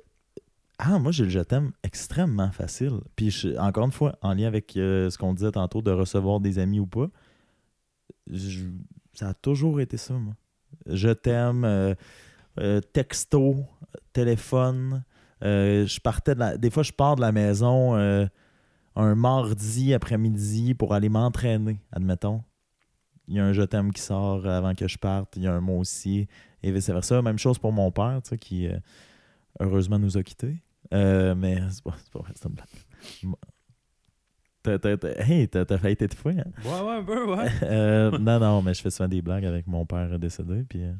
ah, 0.78 0.98
moi, 0.98 1.10
j'ai 1.12 1.24
le 1.24 1.30
je 1.30 1.40
t'aime 1.40 1.72
extrêmement 1.82 2.52
facile. 2.52 3.00
Puis, 3.16 3.30
je- 3.30 3.56
encore 3.58 3.84
une 3.86 3.92
fois, 3.92 4.16
en 4.22 4.34
lien 4.34 4.46
avec 4.46 4.72
ce 4.74 5.16
qu'on 5.18 5.34
disait 5.34 5.52
tantôt 5.52 5.82
de 5.82 5.90
recevoir 5.90 6.40
des 6.40 6.58
amis 6.60 6.78
ou 6.78 6.86
pas, 6.86 7.08
ça 9.14 9.28
a 9.28 9.34
toujours 9.34 9.80
été 9.80 9.96
ça, 9.96 10.14
moi. 10.14 10.34
Je 10.86 11.08
t'aime, 11.08 11.96
texto, 12.92 13.56
téléphone. 14.12 15.02
je 15.42 16.00
partais. 16.00 16.36
Des 16.58 16.70
fois, 16.70 16.84
je 16.84 16.92
pars 16.92 17.16
de 17.16 17.22
la 17.22 17.32
maison. 17.32 17.96
Un 18.98 19.14
mardi 19.14 19.94
après-midi 19.94 20.74
pour 20.74 20.92
aller 20.92 21.08
m'entraîner, 21.08 21.80
admettons. 21.92 22.42
Il 23.28 23.36
y 23.36 23.40
a 23.40 23.44
un 23.44 23.52
je 23.52 23.62
t'aime 23.62 23.92
qui 23.92 24.02
sort 24.02 24.46
avant 24.46 24.74
que 24.74 24.88
je 24.88 24.98
parte, 24.98 25.36
il 25.36 25.42
y 25.42 25.46
a 25.46 25.54
un 25.54 25.60
mot 25.60 25.78
aussi, 25.78 26.26
et 26.62 26.72
vice-versa. 26.72 27.22
Même 27.22 27.38
chose 27.38 27.58
pour 27.58 27.72
mon 27.72 27.90
père, 27.90 28.20
tu 28.22 28.30
sais, 28.30 28.38
qui 28.38 28.66
euh, 28.66 28.78
heureusement 29.60 29.98
nous 29.98 30.16
a 30.16 30.22
quittés. 30.22 30.62
Euh, 30.92 31.34
mais 31.34 31.60
c'est 31.70 31.84
pas, 31.84 31.94
c'est 32.02 32.10
pas 32.12 32.18
vrai, 32.20 32.32
c'est 32.34 32.48
une 32.48 32.54
blague. 32.54 33.36
T'as, 34.62 34.78
t'as- 34.78 34.96
t'as- 34.96 35.22
hey, 35.28 35.48
t'as, 35.48 35.78
failli 35.78 35.96
t'étouffer, 35.96 36.40
hein? 36.40 36.50
Ouais, 36.64 36.80
ouais, 36.80 36.96
un 36.96 37.04
peu, 37.04 37.26
ouais. 37.32 37.48
Euh, 37.62 38.18
non, 38.18 38.40
non, 38.40 38.62
mais 38.62 38.74
je 38.74 38.82
fais 38.82 38.90
souvent 38.90 39.08
des 39.08 39.22
blagues 39.22 39.44
avec 39.44 39.66
mon 39.66 39.86
père 39.86 40.18
décédé, 40.18 40.64
puis 40.68 40.82
euh, 40.82 40.92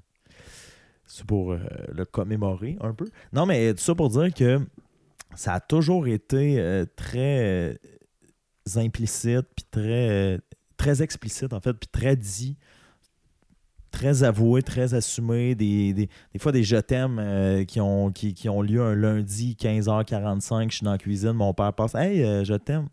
c'est 1.07 1.24
pour 1.26 1.53
euh, 1.53 1.59
le 1.92 2.05
commémorer 2.05 2.76
un 2.80 2.94
peu. 2.94 3.07
Non, 3.32 3.46
mais 3.46 3.74
tout 3.74 3.80
ça 3.80 3.94
pour 3.94 4.11
dire 4.11 4.32
que 4.32 4.61
ça 5.35 5.55
a 5.55 5.61
toujours 5.61 6.07
été 6.07 6.59
euh, 6.59 6.85
très 6.97 7.45
euh, 7.45 7.74
implicite, 8.76 9.47
puis 9.57 9.66
très, 9.70 10.09
euh, 10.11 10.39
très 10.76 11.03
explicite, 11.03 11.53
en 11.53 11.61
fait, 11.61 11.74
puis 11.74 11.89
très 11.91 12.16
dit, 12.16 12.57
très 13.91 14.22
avoué, 14.22 14.62
très 14.62 14.95
assumé. 14.95 15.55
Des, 15.55 15.93
des, 15.93 16.09
des 16.33 16.39
fois, 16.39 16.53
des 16.53 16.62
je 16.62 16.76
t'aime 16.76 17.18
euh, 17.18 17.64
qui, 17.64 17.81
ont, 17.81 18.11
qui, 18.11 18.35
qui 18.35 18.49
ont 18.49 18.62
lieu 18.62 18.83
un 18.83 18.95
lundi, 18.95 19.57
15h45, 19.59 20.70
je 20.70 20.76
suis 20.76 20.85
dans 20.85 20.93
la 20.93 20.99
cuisine, 20.99 21.33
mon 21.33 21.55
père 21.55 21.72
passe 21.72 21.95
Hey, 21.95 22.22
euh, 22.22 22.45
je 22.45 22.55
t'aime. 22.55 22.89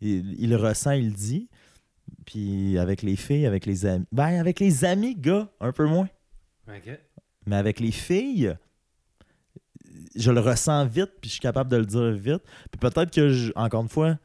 Il, 0.00 0.34
il 0.40 0.50
le 0.50 0.56
ressent, 0.56 0.92
il 0.92 1.06
le 1.06 1.14
dit. 1.14 1.48
Puis 2.26 2.78
avec 2.78 3.02
les 3.02 3.16
filles, 3.16 3.46
avec 3.46 3.66
les 3.66 3.86
amis. 3.86 4.04
Ben, 4.12 4.40
avec 4.40 4.60
les 4.60 4.84
amis, 4.84 5.14
gars, 5.14 5.48
un 5.60 5.72
peu 5.72 5.86
moins. 5.86 6.08
Mais 7.46 7.56
avec 7.56 7.80
les 7.80 7.92
filles, 7.92 8.54
je 10.16 10.30
le 10.30 10.40
ressens 10.40 10.86
vite, 10.86 11.10
puis 11.20 11.28
je 11.28 11.32
suis 11.34 11.40
capable 11.40 11.70
de 11.70 11.76
le 11.76 11.86
dire 11.86 12.10
vite. 12.12 12.42
Puis 12.70 12.78
peut-être 12.80 13.10
que, 13.12 13.28
je- 13.30 13.52
encore 13.56 13.82
une 13.82 13.88
fois, 13.88 14.18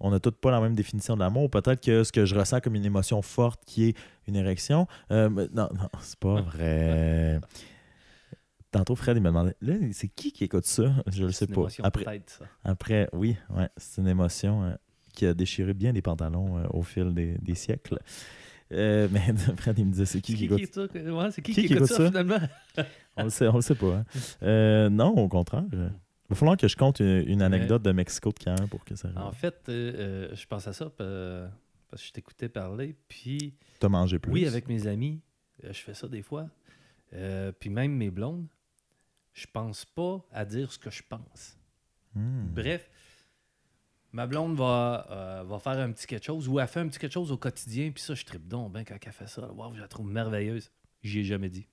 on 0.00 0.10
n'a 0.10 0.18
toutes 0.20 0.36
pas 0.36 0.50
la 0.50 0.60
même 0.60 0.74
définition 0.74 1.14
de 1.14 1.20
l'amour. 1.20 1.48
Peut-être 1.50 1.80
que 1.80 2.02
ce 2.04 2.10
que 2.12 2.24
je 2.24 2.34
ressens 2.34 2.60
comme 2.60 2.74
une 2.74 2.84
émotion 2.84 3.22
forte, 3.22 3.62
qui 3.64 3.84
est 3.90 3.96
une 4.26 4.36
érection. 4.36 4.86
euh, 5.10 5.28
mais 5.30 5.46
non, 5.54 5.68
non, 5.74 5.88
c'est 6.00 6.18
pas 6.18 6.40
vrai. 6.42 7.40
Tantôt, 8.70 8.94
Fred, 8.96 9.16
il 9.18 9.22
m'a 9.22 9.28
demandé 9.28 9.52
Là, 9.60 9.74
c'est 9.92 10.08
qui 10.08 10.32
qui 10.32 10.44
écoute 10.44 10.64
ça? 10.64 10.84
Je 11.06 11.24
le 11.24 11.32
sais 11.32 11.40
C'est 11.40 11.48
une 11.50 11.54
pas. 11.54 11.60
émotion, 11.62 11.84
Après, 11.84 12.04
peut-être, 12.04 12.30
ça. 12.30 12.44
après, 12.64 13.08
oui, 13.12 13.36
ouais, 13.50 13.68
c'est 13.76 14.00
une 14.00 14.08
émotion 14.08 14.64
euh, 14.64 14.72
qui 15.12 15.26
a 15.26 15.34
déchiré 15.34 15.74
bien 15.74 15.92
des 15.92 16.00
pantalons 16.00 16.56
euh, 16.58 16.64
au 16.70 16.82
fil 16.82 17.12
des, 17.12 17.36
des 17.42 17.54
siècles. 17.54 17.98
Euh, 18.72 19.08
mais 19.10 19.20
Fred, 19.56 19.78
il 19.78 19.86
me 19.86 19.90
disait, 19.92 20.06
c'est 20.06 20.20
qui 20.20 20.34
qui 20.34 20.48
qui, 20.48 20.54
écoute 20.54 20.74
ça? 20.74 20.82
Ouais, 21.12 21.30
c'est 21.30 21.42
qui, 21.42 21.52
Qui 21.52 21.62
qui, 21.62 21.66
qui 21.68 21.74
écoute 21.74 21.86
écoute 21.90 21.96
ça, 21.96 22.06
finalement? 22.08 22.40
On 23.16 23.24
le 23.24 23.30
sait, 23.30 23.46
on 23.48 23.56
le 23.56 23.60
sait 23.62 23.74
pas. 23.74 23.96
hein. 23.96 24.04
Euh, 24.42 24.88
non, 24.88 25.08
au 25.10 25.28
contraire. 25.28 25.64
Il 25.70 25.78
va 26.30 26.34
falloir 26.34 26.56
que 26.56 26.66
je 26.66 26.76
compte 26.76 27.00
une, 27.00 27.28
une 27.28 27.42
anecdote 27.42 27.82
de 27.82 27.92
Mexico 27.92 28.30
de 28.30 28.42
Caen 28.42 28.66
pour 28.68 28.84
que 28.86 28.94
ça 28.96 29.08
arrive. 29.08 29.18
En 29.20 29.32
fait, 29.32 29.54
euh, 29.68 30.30
je 30.34 30.46
pense 30.46 30.66
à 30.66 30.72
ça 30.72 30.88
parce 30.88 32.00
que 32.00 32.06
je 32.08 32.12
t'écoutais 32.12 32.48
parler, 32.48 32.96
puis 33.08 33.54
T'as 33.78 33.90
mangé 33.90 34.18
plus. 34.18 34.32
oui, 34.32 34.46
avec 34.46 34.66
mes 34.66 34.86
amis, 34.86 35.20
je 35.62 35.72
fais 35.72 35.92
ça 35.92 36.08
des 36.08 36.22
fois. 36.22 36.48
Puis 37.60 37.68
même 37.68 37.92
mes 37.92 38.10
blondes, 38.10 38.46
je 39.34 39.46
pense 39.52 39.84
pas 39.84 40.24
à 40.32 40.46
dire 40.46 40.72
ce 40.72 40.78
que 40.78 40.90
je 40.90 41.02
pense. 41.06 41.58
Hmm. 42.14 42.46
Bref, 42.54 42.88
ma 44.12 44.26
blonde 44.26 44.56
va, 44.56 45.06
euh, 45.10 45.42
va 45.46 45.58
faire 45.58 45.78
un 45.78 45.90
petit 45.92 46.06
quelque 46.06 46.24
chose 46.24 46.48
ou 46.48 46.58
elle 46.60 46.66
fait 46.68 46.80
un 46.80 46.88
petit 46.88 46.98
quelque 46.98 47.12
chose 47.12 47.32
au 47.32 47.36
quotidien, 47.36 47.90
puis 47.90 48.02
ça, 48.02 48.14
je 48.14 48.24
tripe 48.24 48.46
donc 48.48 48.72
ben 48.72 48.84
quand 48.84 48.96
elle 49.04 49.12
fait 49.12 49.28
ça. 49.28 49.50
Waouh, 49.52 49.74
je 49.74 49.80
la 49.80 49.88
trouve 49.88 50.06
merveilleuse. 50.06 50.70
J'y 51.02 51.20
ai 51.20 51.24
jamais 51.24 51.48
dit. 51.48 51.66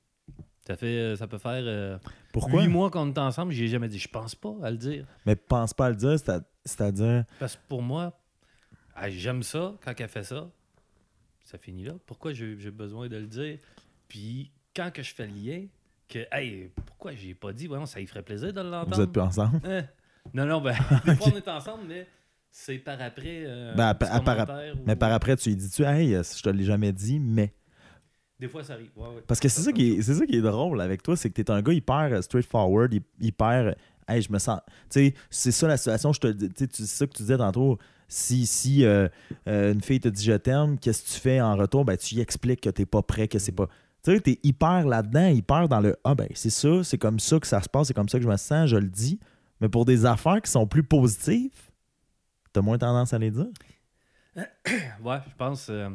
Ça, 0.65 0.75
fait, 0.75 0.85
euh, 0.85 1.15
ça 1.15 1.27
peut 1.27 1.37
faire 1.39 1.63
euh, 1.65 1.97
Pourquoi? 2.31 2.61
huit 2.61 2.67
mois 2.67 2.91
qu'on 2.91 3.07
est 3.11 3.17
ensemble, 3.17 3.51
j'y 3.51 3.63
ai 3.65 3.67
jamais 3.69 3.87
dit. 3.87 3.97
Je 3.99 4.07
pense 4.07 4.35
pas 4.35 4.53
à 4.61 4.69
le 4.71 4.77
dire. 4.77 5.05
Mais 5.25 5.35
pense 5.35 5.73
pas 5.73 5.87
à 5.87 5.89
le 5.89 5.95
dire, 5.95 6.17
c'est 6.19 6.29
à- 6.29 6.41
c'est-à-dire. 6.63 7.25
Parce 7.39 7.55
que 7.55 7.61
pour 7.67 7.81
moi, 7.81 8.19
ah, 8.95 9.09
j'aime 9.09 9.41
ça 9.43 9.73
quand 9.83 9.93
elle 9.99 10.07
fait 10.07 10.23
ça. 10.23 10.47
Ça 11.43 11.57
finit 11.57 11.83
là. 11.85 11.93
Pourquoi 12.05 12.33
j'ai 12.33 12.57
j'ai 12.59 12.69
besoin 12.71 13.07
de 13.07 13.17
le 13.17 13.25
dire? 13.25 13.57
Puis 14.07 14.51
quand 14.75 14.91
que 14.91 15.01
je 15.01 15.13
fais 15.13 15.25
le 15.25 15.33
lien, 15.33 15.65
que, 16.07 16.19
hey, 16.31 16.71
pourquoi 16.85 17.13
j'ai 17.15 17.33
pas 17.33 17.51
dit? 17.53 17.65
Voyons, 17.67 17.85
ça 17.87 17.99
y 17.99 18.05
ferait 18.05 18.21
plaisir 18.23 18.53
de 18.53 18.61
l'entendre. 18.61 18.95
Vous 18.95 19.01
êtes 19.01 19.11
plus 19.11 19.21
ensemble? 19.21 19.59
Hein? 19.63 19.85
Non, 20.33 20.45
non, 20.45 20.61
ben, 20.61 20.75
des 21.05 21.15
fois 21.15 21.27
on 21.33 21.37
est 21.37 21.47
ensemble, 21.47 21.83
mais 21.87 22.07
c'est 22.51 22.77
par 22.79 23.01
après. 23.01 23.43
euh, 23.45 23.73
Ben, 23.75 23.87
à- 23.87 23.95
par- 23.95 24.11
ou- 24.15 24.83
Mais 24.85 24.95
par 24.95 25.11
après, 25.11 25.35
tu 25.37 25.49
lui 25.49 25.55
dis-tu, 25.55 25.83
hey, 25.83 26.15
euh, 26.15 26.23
je 26.23 26.41
te 26.41 26.49
l'ai 26.49 26.63
jamais 26.63 26.91
dit, 26.91 27.19
mais. 27.19 27.53
Des 28.39 28.47
fois, 28.47 28.63
ça 28.63 28.73
arrive. 28.73 28.89
Ouais, 28.95 29.07
ouais. 29.09 29.23
Parce 29.27 29.39
que 29.39 29.49
c'est 29.49 29.61
ça, 29.61 29.71
qui 29.73 29.91
est, 29.93 30.01
c'est 30.01 30.13
ça 30.15 30.25
qui 30.25 30.35
est 30.37 30.41
drôle 30.41 30.79
avec 30.81 31.03
toi, 31.03 31.17
c'est 31.17 31.29
que 31.29 31.41
t'es 31.41 31.51
un 31.51 31.61
gars 31.61 31.73
hyper 31.73 32.09
euh, 32.13 32.21
straightforward, 32.21 32.93
hy- 32.93 33.03
hyper. 33.19 33.67
euh, 33.67 33.73
Hey, 34.07 34.23
je 34.23 34.31
me 34.31 34.39
sens. 34.39 34.59
Tu 34.89 35.09
sais, 35.09 35.13
c'est 35.29 35.51
ça 35.51 35.67
la 35.67 35.77
situation, 35.77 36.11
je 36.13 36.19
te 36.19 36.27
dis. 36.29 36.49
tu 36.49 36.55
sais, 36.57 36.67
tu- 36.67 36.81
C'est 36.83 36.87
ça 36.97 37.05
que 37.05 37.11
tu 37.13 37.21
disais 37.21 37.37
tantôt. 37.37 37.77
Si, 38.07 38.47
si 38.47 38.83
euh, 38.83 39.07
euh, 39.47 39.71
une 39.71 39.81
fille 39.81 39.99
te 39.99 40.07
dit 40.09 40.23
je 40.23 40.31
t'aime, 40.33 40.79
qu'est-ce 40.79 41.03
que 41.03 41.09
tu 41.09 41.19
fais 41.19 41.39
en 41.41 41.55
retour? 41.55 41.85
Ben, 41.85 41.95
tu 41.95 42.15
y 42.15 42.19
expliques 42.21 42.61
que 42.61 42.71
t'es 42.71 42.87
pas 42.87 43.03
prêt, 43.03 43.27
que 43.27 43.37
c'est 43.37 43.51
pas. 43.51 43.67
Tu 44.03 44.15
sais, 44.15 44.19
t'es 44.19 44.39
hyper 44.41 44.87
là-dedans, 44.87 45.27
hyper 45.27 45.69
dans 45.69 45.79
le 45.79 45.95
Ah, 46.03 46.15
ben, 46.15 46.27
c'est 46.33 46.49
ça, 46.49 46.83
c'est 46.83 46.97
comme 46.97 47.19
ça 47.19 47.39
que 47.39 47.45
ça 47.45 47.61
se 47.61 47.69
passe, 47.69 47.87
c'est 47.89 47.93
comme 47.93 48.09
ça 48.09 48.17
que 48.17 48.23
je 48.23 48.29
me 48.29 48.37
sens, 48.37 48.67
je 48.67 48.77
le 48.77 48.87
dis. 48.89 49.19
Mais 49.61 49.69
pour 49.69 49.85
des 49.85 50.05
affaires 50.07 50.41
qui 50.41 50.49
sont 50.49 50.65
plus 50.65 50.81
positives, 50.83 51.51
t'as 52.53 52.61
moins 52.61 52.77
tendance 52.77 53.13
à 53.13 53.19
les 53.19 53.31
dire? 53.31 53.47
Ouais, 55.03 55.17
je 55.29 55.35
pense. 55.35 55.69
euh, 55.69 55.89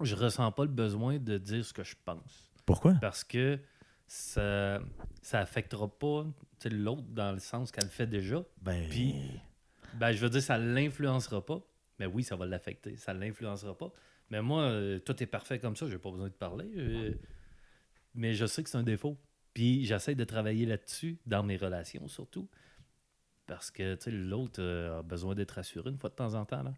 je 0.00 0.14
ressens 0.14 0.50
pas 0.52 0.64
le 0.64 0.70
besoin 0.70 1.18
de 1.18 1.38
dire 1.38 1.64
ce 1.64 1.72
que 1.72 1.84
je 1.84 1.94
pense. 2.04 2.50
Pourquoi? 2.66 2.94
Parce 3.00 3.24
que 3.24 3.58
ça 4.06 4.80
ça 5.22 5.38
affectera 5.40 5.88
pas 5.88 6.26
l'autre 6.70 7.02
dans 7.08 7.32
le 7.32 7.38
sens 7.38 7.70
qu'elle 7.70 7.84
le 7.84 7.90
fait 7.90 8.06
déjà. 8.06 8.42
Ben. 8.60 8.88
Puis, 8.90 9.14
ben, 9.94 10.12
je 10.12 10.18
veux 10.18 10.30
dire, 10.30 10.42
ça 10.42 10.58
l'influencera 10.58 11.44
pas. 11.44 11.60
Mais 11.98 12.06
oui, 12.06 12.22
ça 12.22 12.36
va 12.36 12.46
l'affecter. 12.46 12.96
Ça 12.96 13.12
l'influencera 13.14 13.76
pas. 13.76 13.92
Mais 14.30 14.42
moi, 14.42 14.62
euh, 14.62 14.98
tout 14.98 15.22
est 15.22 15.26
parfait 15.26 15.58
comme 15.58 15.76
ça. 15.76 15.86
J'ai 15.88 15.98
pas 15.98 16.10
besoin 16.10 16.28
de 16.28 16.32
parler. 16.34 16.70
euh, 16.76 17.14
mais 18.14 18.34
je 18.34 18.46
sais 18.46 18.62
que 18.62 18.68
c'est 18.70 18.78
un 18.78 18.82
défaut. 18.82 19.16
Puis, 19.54 19.84
j'essaie 19.84 20.14
de 20.14 20.24
travailler 20.24 20.66
là-dessus, 20.66 21.18
dans 21.26 21.42
mes 21.42 21.56
relations 21.56 22.06
surtout. 22.08 22.48
Parce 23.50 23.72
que, 23.72 23.96
tu 23.96 24.02
sais, 24.04 24.10
l'autre 24.12 24.60
euh, 24.62 25.00
a 25.00 25.02
besoin 25.02 25.34
d'être 25.34 25.50
rassuré 25.50 25.90
une 25.90 25.98
fois 25.98 26.08
de 26.08 26.14
temps 26.14 26.34
en 26.34 26.44
temps. 26.44 26.62
Là. 26.62 26.72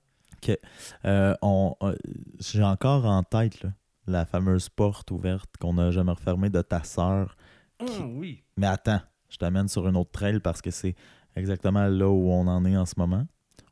Euh, 1.04 1.34
on, 1.42 1.76
euh, 1.82 1.94
J'ai 2.40 2.62
encore 2.62 3.04
en 3.04 3.22
tête 3.22 3.62
là, 3.62 3.72
la 4.06 4.24
fameuse 4.24 4.70
porte 4.70 5.10
ouverte 5.10 5.50
qu'on 5.60 5.74
n'a 5.74 5.90
jamais 5.90 6.12
refermée 6.12 6.48
de 6.48 6.62
ta 6.62 6.82
sœur. 6.82 7.36
Hum, 7.78 8.16
oui. 8.16 8.42
Mais 8.56 8.68
attends, 8.68 9.02
je 9.28 9.36
t'amène 9.36 9.68
sur 9.68 9.86
une 9.86 9.98
autre 9.98 10.12
trail 10.12 10.40
parce 10.40 10.62
que 10.62 10.70
c'est 10.70 10.94
exactement 11.36 11.86
là 11.88 12.08
où 12.08 12.30
on 12.30 12.46
en 12.46 12.64
est 12.64 12.76
en 12.78 12.86
ce 12.86 12.94
moment. 12.96 13.26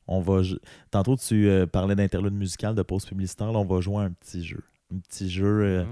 On 0.06 0.20
va 0.20 0.42
Tantôt, 0.90 1.16
tu 1.16 1.48
euh, 1.48 1.66
parlais 1.66 1.96
d'interlude 1.96 2.34
musical, 2.34 2.74
de 2.74 2.82
pause 2.82 3.06
publicitaire. 3.06 3.50
Là, 3.50 3.60
on 3.60 3.64
va 3.64 3.80
jouer 3.80 4.02
à 4.02 4.06
un 4.06 4.12
petit 4.12 4.44
jeu. 4.44 4.62
Un 4.94 4.98
petit 4.98 5.30
jeu. 5.30 5.84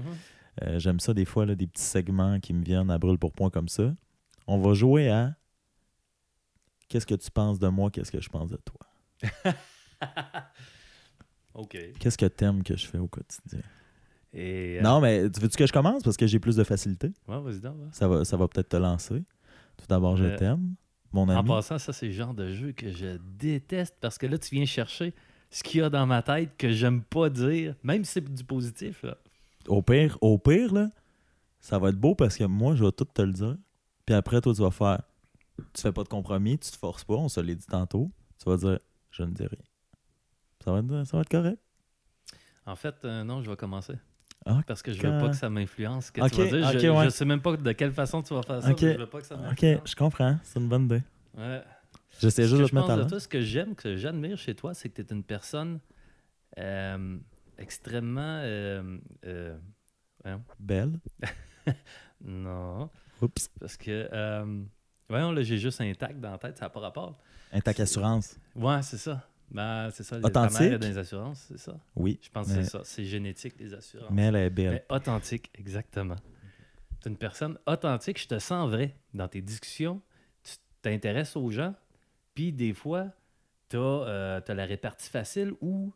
euh, 0.61 0.77
J'aime 0.77 0.99
ça 0.99 1.15
des 1.15 1.25
fois, 1.25 1.47
là, 1.47 1.55
des 1.55 1.65
petits 1.65 1.81
segments 1.81 2.39
qui 2.39 2.53
me 2.53 2.63
viennent 2.63 2.91
à 2.91 2.99
brûle 2.99 3.17
pour 3.17 3.31
point 3.33 3.49
comme 3.49 3.67
ça. 3.67 3.95
On 4.45 4.59
va 4.59 4.73
jouer 4.75 5.09
à 5.09 5.33
Qu'est-ce 6.89 7.05
que 7.05 7.15
tu 7.15 7.29
penses 7.31 7.59
de 7.59 7.67
moi, 7.67 7.89
qu'est-ce 7.91 8.11
que 8.11 8.19
je 8.19 8.29
pense 8.29 8.49
de 8.49 8.57
toi? 8.57 8.79
OK. 11.53 11.77
Qu'est-ce 11.99 12.17
que 12.17 12.25
t'aimes 12.25 12.63
que 12.63 12.75
je 12.75 12.85
fais 12.87 12.97
au 12.97 13.07
quotidien? 13.07 13.61
Et, 14.33 14.77
euh, 14.79 14.81
Non, 14.81 14.99
mais 15.01 15.29
tu 15.29 15.39
veux-tu 15.39 15.57
que 15.57 15.65
je 15.67 15.73
commence? 15.73 16.03
Parce 16.03 16.17
que 16.17 16.27
j'ai 16.27 16.39
plus 16.39 16.55
de 16.55 16.63
facilité? 16.63 17.11
Ouais, 17.27 17.39
vas-y 17.41 17.59
donc. 17.59 17.75
Ça 17.91 18.07
va, 18.07 18.23
ça 18.25 18.37
va 18.37 18.47
peut-être 18.47 18.69
te 18.69 18.77
lancer. 18.77 19.23
Tout 19.77 19.85
d'abord, 19.87 20.17
je 20.17 20.25
Euh, 20.25 20.37
t'aime, 20.37 20.75
mon 21.11 21.23
En 21.23 21.39
ami. 21.39 21.47
passant, 21.47 21.77
ça, 21.79 21.93
c'est 21.93 22.07
le 22.07 22.11
genre 22.11 22.33
de 22.33 22.51
jeu 22.53 22.71
que 22.71 22.91
je 22.91 23.17
déteste 23.37 23.95
parce 23.99 24.17
que 24.17 24.27
là, 24.27 24.37
tu 24.37 24.53
viens 24.55 24.65
chercher 24.65 25.13
ce 25.49 25.63
qu'il 25.63 25.81
y 25.81 25.83
a 25.83 25.89
dans 25.89 26.05
ma 26.05 26.21
tête 26.21 26.55
que 26.57 26.69
j'aime 26.71 27.01
pas 27.01 27.29
dire, 27.29 27.75
même 27.83 28.03
si 28.05 28.13
c'est 28.13 28.33
du 28.33 28.43
positif. 28.43 29.01
Là. 29.03 29.17
Au 29.67 29.81
pire, 29.81 30.17
au 30.21 30.37
pire, 30.37 30.73
là, 30.73 30.89
ça 31.59 31.79
va 31.79 31.89
être 31.89 31.99
beau 31.99 32.13
parce 32.15 32.37
que 32.37 32.43
moi, 32.43 32.75
je 32.75 32.83
vais 32.83 32.91
tout 32.91 33.05
te 33.05 33.21
le 33.21 33.33
dire. 33.33 33.57
Puis 34.05 34.13
après, 34.15 34.39
toi, 34.41 34.53
tu 34.53 34.61
vas 34.61 34.71
faire. 34.71 35.01
Tu 35.73 35.81
fais 35.81 35.91
pas 35.91 36.03
de 36.03 36.09
compromis, 36.09 36.57
tu 36.57 36.71
te 36.71 36.77
forces 36.77 37.03
pas, 37.03 37.15
on 37.15 37.29
se 37.29 37.39
l'a 37.39 37.53
dit 37.53 37.65
tantôt. 37.67 38.11
Tu 38.37 38.49
vas 38.49 38.57
dire, 38.57 38.79
je 39.11 39.23
ne 39.23 39.31
dis 39.31 39.45
rien. 39.45 39.59
Ça 40.63 40.71
va 40.71 40.79
être, 40.79 41.07
ça 41.07 41.17
va 41.17 41.21
être 41.21 41.29
correct. 41.29 41.61
En 42.65 42.75
fait, 42.75 42.95
euh, 43.03 43.23
non, 43.23 43.41
je 43.41 43.49
vais 43.49 43.55
commencer. 43.55 43.95
Parce 44.67 44.81
que 44.81 44.93
je 44.93 45.01
veux 45.01 45.19
pas 45.19 45.29
que 45.29 45.35
ça 45.35 45.49
m'influence. 45.49 46.07
ce 46.07 46.11
que 46.11 46.21
tu 46.29 46.41
vas 46.41 46.71
dire. 46.71 46.79
je, 46.79 46.87
ouais. 46.87 47.05
je 47.05 47.09
sais 47.09 47.25
même 47.25 47.41
pas 47.41 47.55
de 47.55 47.71
quelle 47.73 47.91
façon 47.91 48.21
tu 48.21 48.33
vas 48.33 48.41
faire 48.41 48.61
ça. 48.61 48.73
Je 48.77 48.97
veux 48.97 49.05
pas 49.05 49.19
que 49.19 49.27
ça 49.27 49.35
Ok, 49.51 49.65
je 49.85 49.95
comprends. 49.95 50.37
C'est 50.43 50.59
une 50.59 50.69
bonne 50.69 50.85
idée. 50.85 51.03
Ouais. 51.37 51.61
J'essaie 52.19 52.43
juste 52.43 52.57
que 52.57 52.63
de 52.63 52.69
te 52.69 52.75
mettre 52.75 52.89
à 52.89 53.05
toi, 53.05 53.19
ce 53.19 53.27
que 53.27 53.41
j'aime, 53.41 53.75
que 53.75 53.95
j'admire 53.95 54.37
chez 54.37 54.55
toi, 54.55 54.73
c'est 54.73 54.89
que 54.89 55.01
tu 55.01 55.07
es 55.07 55.15
une 55.15 55.23
personne 55.23 55.79
euh, 56.57 57.17
extrêmement. 57.57 58.41
euh, 58.43 58.97
euh, 59.25 59.57
Belle. 60.59 60.99
non. 62.21 62.89
Oups. 63.21 63.49
Parce 63.59 63.77
que. 63.77 64.09
Euh, 65.09 65.13
voyons, 65.13 65.31
là, 65.31 65.41
j'ai 65.41 65.57
juste 65.57 65.81
un 65.81 65.91
tac 65.93 66.19
dans 66.19 66.31
la 66.31 66.37
tête, 66.37 66.57
ça 66.57 66.65
n'a 66.65 66.69
pas 66.69 66.79
rapport. 66.79 67.17
Intact 67.51 67.79
Assurance. 67.79 68.37
Ouais, 68.55 68.81
c'est 68.83 68.97
ça. 68.97 69.27
Ben, 69.49 69.89
c'est 69.91 70.03
ça. 70.03 70.19
Authentique? 70.21 70.71
Dans 70.71 70.87
les 70.87 70.97
assurances, 70.97 71.45
c'est 71.47 71.57
ça. 71.57 71.75
Oui. 71.95 72.19
Je 72.21 72.29
pense 72.29 72.47
que 72.47 72.53
c'est 72.53 72.65
ça. 72.65 72.81
C'est 72.83 73.05
génétique, 73.05 73.55
les 73.59 73.73
assurances. 73.73 74.11
Mais 74.11 74.25
elle 74.25 74.35
est 74.35 74.49
belle. 74.51 74.71
Mais 74.71 74.95
authentique, 74.95 75.49
exactement. 75.55 76.17
Tu 77.01 77.07
es 77.07 77.11
une 77.11 77.17
personne 77.17 77.57
authentique, 77.65 78.21
je 78.21 78.27
te 78.27 78.37
sens 78.37 78.69
vrai. 78.69 78.95
Dans 79.13 79.27
tes 79.27 79.41
discussions, 79.41 80.01
tu 80.43 80.53
t'intéresses 80.83 81.35
aux 81.35 81.49
gens, 81.49 81.73
puis 82.35 82.51
des 82.51 82.73
fois, 82.73 83.07
tu 83.69 83.77
as, 83.77 84.43
la 84.47 84.65
répartie 84.65 85.09
facile 85.09 85.53
ou 85.61 85.91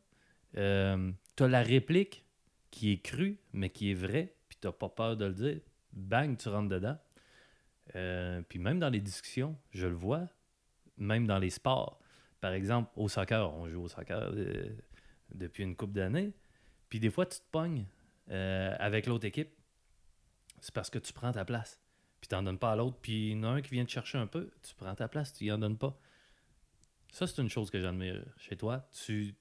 tu 0.55 0.59
as 0.59 1.47
la 1.47 1.61
réplique 1.61 2.26
qui 2.72 2.91
est 2.91 3.03
crue, 3.03 3.38
mais 3.51 3.70
qui 3.70 3.91
est 3.91 3.95
vraie, 3.95 4.34
puis 4.49 4.57
tu 4.59 4.68
pas 4.72 4.89
peur 4.89 5.16
de 5.16 5.26
le 5.26 5.34
dire. 5.34 5.59
Bang, 5.91 6.36
tu 6.38 6.49
rentres 6.49 6.70
dedans. 6.70 6.97
Euh, 7.95 8.41
puis 8.47 8.59
même 8.59 8.79
dans 8.79 8.89
les 8.89 9.01
discussions, 9.01 9.57
je 9.71 9.88
le 9.88 9.95
vois, 9.95 10.27
même 10.97 11.27
dans 11.27 11.39
les 11.39 11.49
sports. 11.49 11.99
Par 12.41 12.53
exemple, 12.53 12.91
au 12.95 13.07
soccer, 13.07 13.53
on 13.53 13.69
joue 13.69 13.84
au 13.84 13.88
soccer 13.88 14.31
euh, 14.34 14.69
depuis 15.34 15.63
une 15.63 15.75
couple 15.75 15.93
d'années. 15.93 16.34
Puis 16.89 16.99
des 16.99 17.09
fois, 17.09 17.25
tu 17.25 17.39
te 17.39 17.45
pognes 17.51 17.86
euh, 18.29 18.75
avec 18.79 19.07
l'autre 19.07 19.25
équipe. 19.25 19.51
C'est 20.59 20.73
parce 20.73 20.89
que 20.89 20.99
tu 20.99 21.13
prends 21.13 21.31
ta 21.31 21.45
place. 21.45 21.79
Puis 22.21 22.29
tu 22.29 22.36
n'en 22.36 22.43
donnes 22.43 22.59
pas 22.59 22.71
à 22.71 22.75
l'autre. 22.75 22.97
Puis 23.01 23.31
il 23.31 23.38
y 23.38 23.39
en 23.39 23.43
a 23.43 23.47
un 23.47 23.61
qui 23.61 23.71
vient 23.71 23.86
te 23.86 23.91
chercher 23.91 24.17
un 24.17 24.27
peu. 24.27 24.51
Tu 24.61 24.75
prends 24.75 24.95
ta 24.95 25.07
place, 25.07 25.34
tu 25.34 25.45
y 25.45 25.51
en 25.51 25.57
donnes 25.57 25.77
pas. 25.77 25.99
Ça, 27.11 27.27
c'est 27.27 27.41
une 27.41 27.49
chose 27.49 27.69
que 27.69 27.79
j'admire 27.79 28.23
chez 28.38 28.57
toi. 28.57 28.88
Tu 29.05 29.36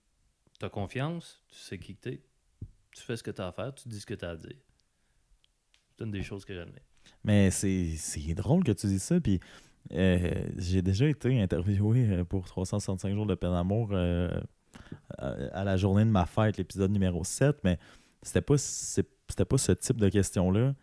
as 0.60 0.68
confiance, 0.68 1.42
tu 1.48 1.56
sais 1.56 1.78
qui 1.78 1.96
tu 1.96 2.10
es. 2.10 2.22
Tu 2.92 3.02
fais 3.02 3.16
ce 3.16 3.22
que 3.22 3.30
tu 3.30 3.40
as 3.40 3.48
à 3.48 3.52
faire, 3.52 3.74
tu 3.74 3.88
dis 3.88 4.00
ce 4.00 4.06
que 4.06 4.14
tu 4.14 4.24
as 4.24 4.30
à 4.30 4.36
dire. 4.36 4.56
C'est 5.90 6.04
une 6.04 6.10
des 6.10 6.22
choses 6.22 6.44
que 6.44 6.54
j'admire. 6.54 6.82
Mais 7.24 7.50
c'est 7.50 8.34
drôle 8.34 8.64
que 8.64 8.72
tu 8.72 8.86
dises 8.86 9.02
ça. 9.02 9.20
Puis 9.20 9.40
euh, 9.92 10.44
j'ai 10.56 10.82
déjà 10.82 11.06
été 11.06 11.40
interviewé 11.40 12.06
euh, 12.08 12.24
pour 12.24 12.46
365 12.46 13.14
jours 13.14 13.26
de 13.26 13.34
peine 13.34 13.52
d'amour 13.52 13.90
euh, 13.92 14.30
à, 15.18 15.64
la 15.64 15.76
journée 15.76 16.04
de 16.04 16.10
ma 16.10 16.26
fête, 16.26 16.56
l'épisode 16.56 16.90
numéro 16.90 17.24
7. 17.24 17.58
Mais 17.64 17.78
c'était 18.22 18.40
pas, 18.40 18.54
pas 18.54 19.58
ce 19.58 19.72
type 19.72 19.98
de 19.98 20.08
question-là. 20.08 20.74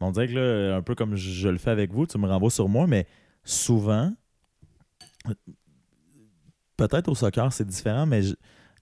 On 0.00 0.12
dirait 0.12 0.28
que 0.28 0.34
là, 0.34 0.76
un 0.76 0.82
peu 0.82 0.94
comme 0.94 1.16
je, 1.16 1.48
le 1.48 1.58
fais 1.58 1.70
avec 1.70 1.92
vous, 1.92 2.06
tu 2.06 2.18
me 2.18 2.28
renvoies 2.28 2.50
sur 2.50 2.68
moi, 2.68 2.86
mais 2.86 3.06
souvent, 3.42 4.12
peut-être 6.76 7.08
au 7.08 7.16
soccer, 7.16 7.52
c'est 7.52 7.66
différent, 7.66 8.06
mais 8.06 8.20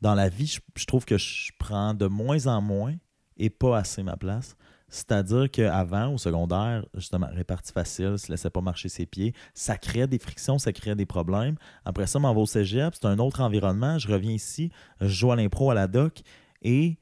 dans 0.02 0.14
la 0.14 0.28
vie, 0.28 0.58
je 0.76 0.84
trouve 0.84 1.06
que 1.06 1.16
je 1.16 1.52
prends 1.58 1.94
de 1.94 2.06
moins 2.06 2.46
en 2.48 2.60
moins 2.60 2.94
et 3.38 3.48
pas 3.48 3.78
assez 3.78 4.02
ma 4.02 4.16
place. 4.18 4.56
C'est-à-dire 4.96 5.50
qu'avant, 5.50 6.14
au 6.14 6.16
secondaire, 6.16 6.82
justement, 6.94 7.28
répartie 7.30 7.70
facile, 7.70 8.18
se 8.18 8.32
laissait 8.32 8.48
pas 8.48 8.62
marcher 8.62 8.88
ses 8.88 9.04
pieds, 9.04 9.34
ça 9.52 9.76
créait 9.76 10.06
des 10.06 10.18
frictions, 10.18 10.58
ça 10.58 10.72
créait 10.72 10.94
des 10.94 11.04
problèmes. 11.04 11.56
Après 11.84 12.06
ça, 12.06 12.18
m'en 12.18 12.32
vais 12.32 12.40
au 12.40 12.46
cégep, 12.46 12.94
c'est 12.94 13.06
un 13.06 13.18
autre 13.18 13.42
environnement. 13.42 13.98
Je 13.98 14.08
reviens 14.08 14.32
ici, 14.32 14.70
je 15.02 15.08
joue 15.08 15.32
à 15.32 15.36
l'impro 15.36 15.70
à 15.70 15.74
la 15.74 15.86
doc 15.86 16.22
et 16.62 16.96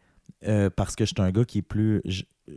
euh, 0.44 0.70
parce 0.70 0.96
que 0.96 1.04
je 1.04 1.12
suis 1.14 1.22
un 1.22 1.30
gars 1.30 1.44
qui 1.44 1.58
est 1.58 1.62
plus 1.62 2.02
euh, 2.48 2.52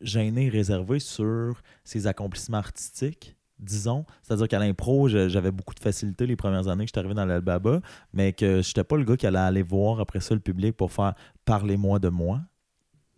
gêné, 0.00 0.48
réservé 0.48 1.00
sur 1.00 1.60
ses 1.84 2.06
accomplissements 2.06 2.56
artistiques, 2.56 3.36
disons. 3.58 4.06
C'est-à-dire 4.22 4.48
qu'à 4.48 4.58
l'impro, 4.58 5.06
j'avais 5.08 5.50
beaucoup 5.50 5.74
de 5.74 5.80
facilité 5.80 6.26
les 6.26 6.36
premières 6.36 6.66
années 6.66 6.84
que 6.84 6.88
j'étais 6.88 7.00
arrivé 7.00 7.14
dans 7.14 7.26
l'Albaba, 7.26 7.82
mais 8.14 8.32
que 8.32 8.62
j'étais 8.62 8.84
pas 8.84 8.96
le 8.96 9.04
gars 9.04 9.18
qui 9.18 9.26
allait 9.26 9.38
aller 9.38 9.62
voir 9.62 10.00
après 10.00 10.20
ça 10.20 10.32
le 10.32 10.40
public 10.40 10.74
pour 10.78 10.90
faire 10.92 11.12
«parlez-moi 11.44 11.98
de 11.98 12.08
moi». 12.08 12.40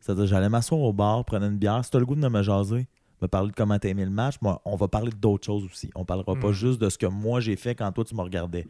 C'est-à-dire 0.00 0.26
j'allais 0.26 0.48
m'asseoir 0.48 0.80
au 0.80 0.92
bar, 0.92 1.24
prendre 1.24 1.46
une 1.46 1.58
bière, 1.58 1.84
si 1.84 1.90
t'as 1.90 1.98
le 1.98 2.06
goût 2.06 2.14
de 2.14 2.26
me 2.28 2.42
jaser, 2.42 2.88
me 3.22 3.28
parler 3.28 3.50
de 3.50 3.54
comment 3.54 3.78
t'as 3.78 3.90
aimé 3.90 4.04
le 4.04 4.10
match, 4.10 4.36
moi, 4.40 4.62
on 4.64 4.74
va 4.76 4.88
parler 4.88 5.12
d'autres 5.12 5.44
choses 5.44 5.64
aussi. 5.64 5.90
On 5.94 6.04
parlera 6.06 6.34
pas 6.34 6.48
Mhm. 6.48 6.52
juste 6.52 6.80
de 6.80 6.88
ce 6.88 6.96
que 6.96 7.06
moi 7.06 7.40
j'ai 7.40 7.56
fait 7.56 7.74
quand 7.74 7.92
toi 7.92 8.04
tu 8.04 8.14
me 8.14 8.22
regardais. 8.22 8.66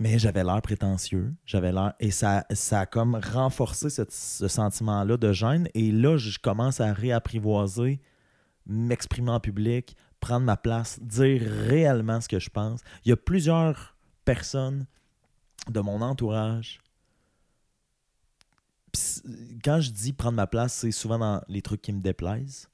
Mais 0.00 0.18
j'avais 0.18 0.42
l'air 0.42 0.60
prétentieux, 0.60 1.32
j'avais 1.46 1.72
l'air 1.72 1.94
et 2.00 2.10
ça, 2.10 2.44
ça 2.52 2.80
a 2.80 2.86
comme 2.86 3.14
renforcé 3.32 3.90
cette- 3.90 4.12
ce 4.12 4.48
sentiment-là 4.48 5.16
de 5.16 5.32
gêne. 5.32 5.68
Et 5.74 5.92
là, 5.92 6.16
je 6.16 6.36
commence 6.38 6.80
à 6.80 6.92
réapprivoiser, 6.92 8.00
m'exprimer 8.66 9.30
en 9.30 9.40
public, 9.40 9.96
prendre 10.20 10.46
ma 10.46 10.56
place, 10.56 10.98
dire 11.00 11.42
réellement 11.68 12.20
ce 12.20 12.28
que 12.28 12.38
je 12.40 12.50
pense. 12.50 12.80
Il 13.04 13.10
y 13.10 13.12
a 13.12 13.16
plusieurs 13.16 13.96
personnes 14.24 14.86
de 15.68 15.80
mon 15.80 16.00
entourage. 16.00 16.80
Pis 18.94 19.00
c- 19.00 19.22
Quand 19.64 19.80
je 19.80 19.90
dis 19.90 20.12
prendre 20.12 20.36
ma 20.36 20.46
place, 20.46 20.72
c'est 20.74 20.92
souvent 20.92 21.18
dans 21.18 21.42
les 21.48 21.62
trucs 21.62 21.82
qui 21.82 21.92
me 21.92 22.00
déplaisent. 22.00 22.68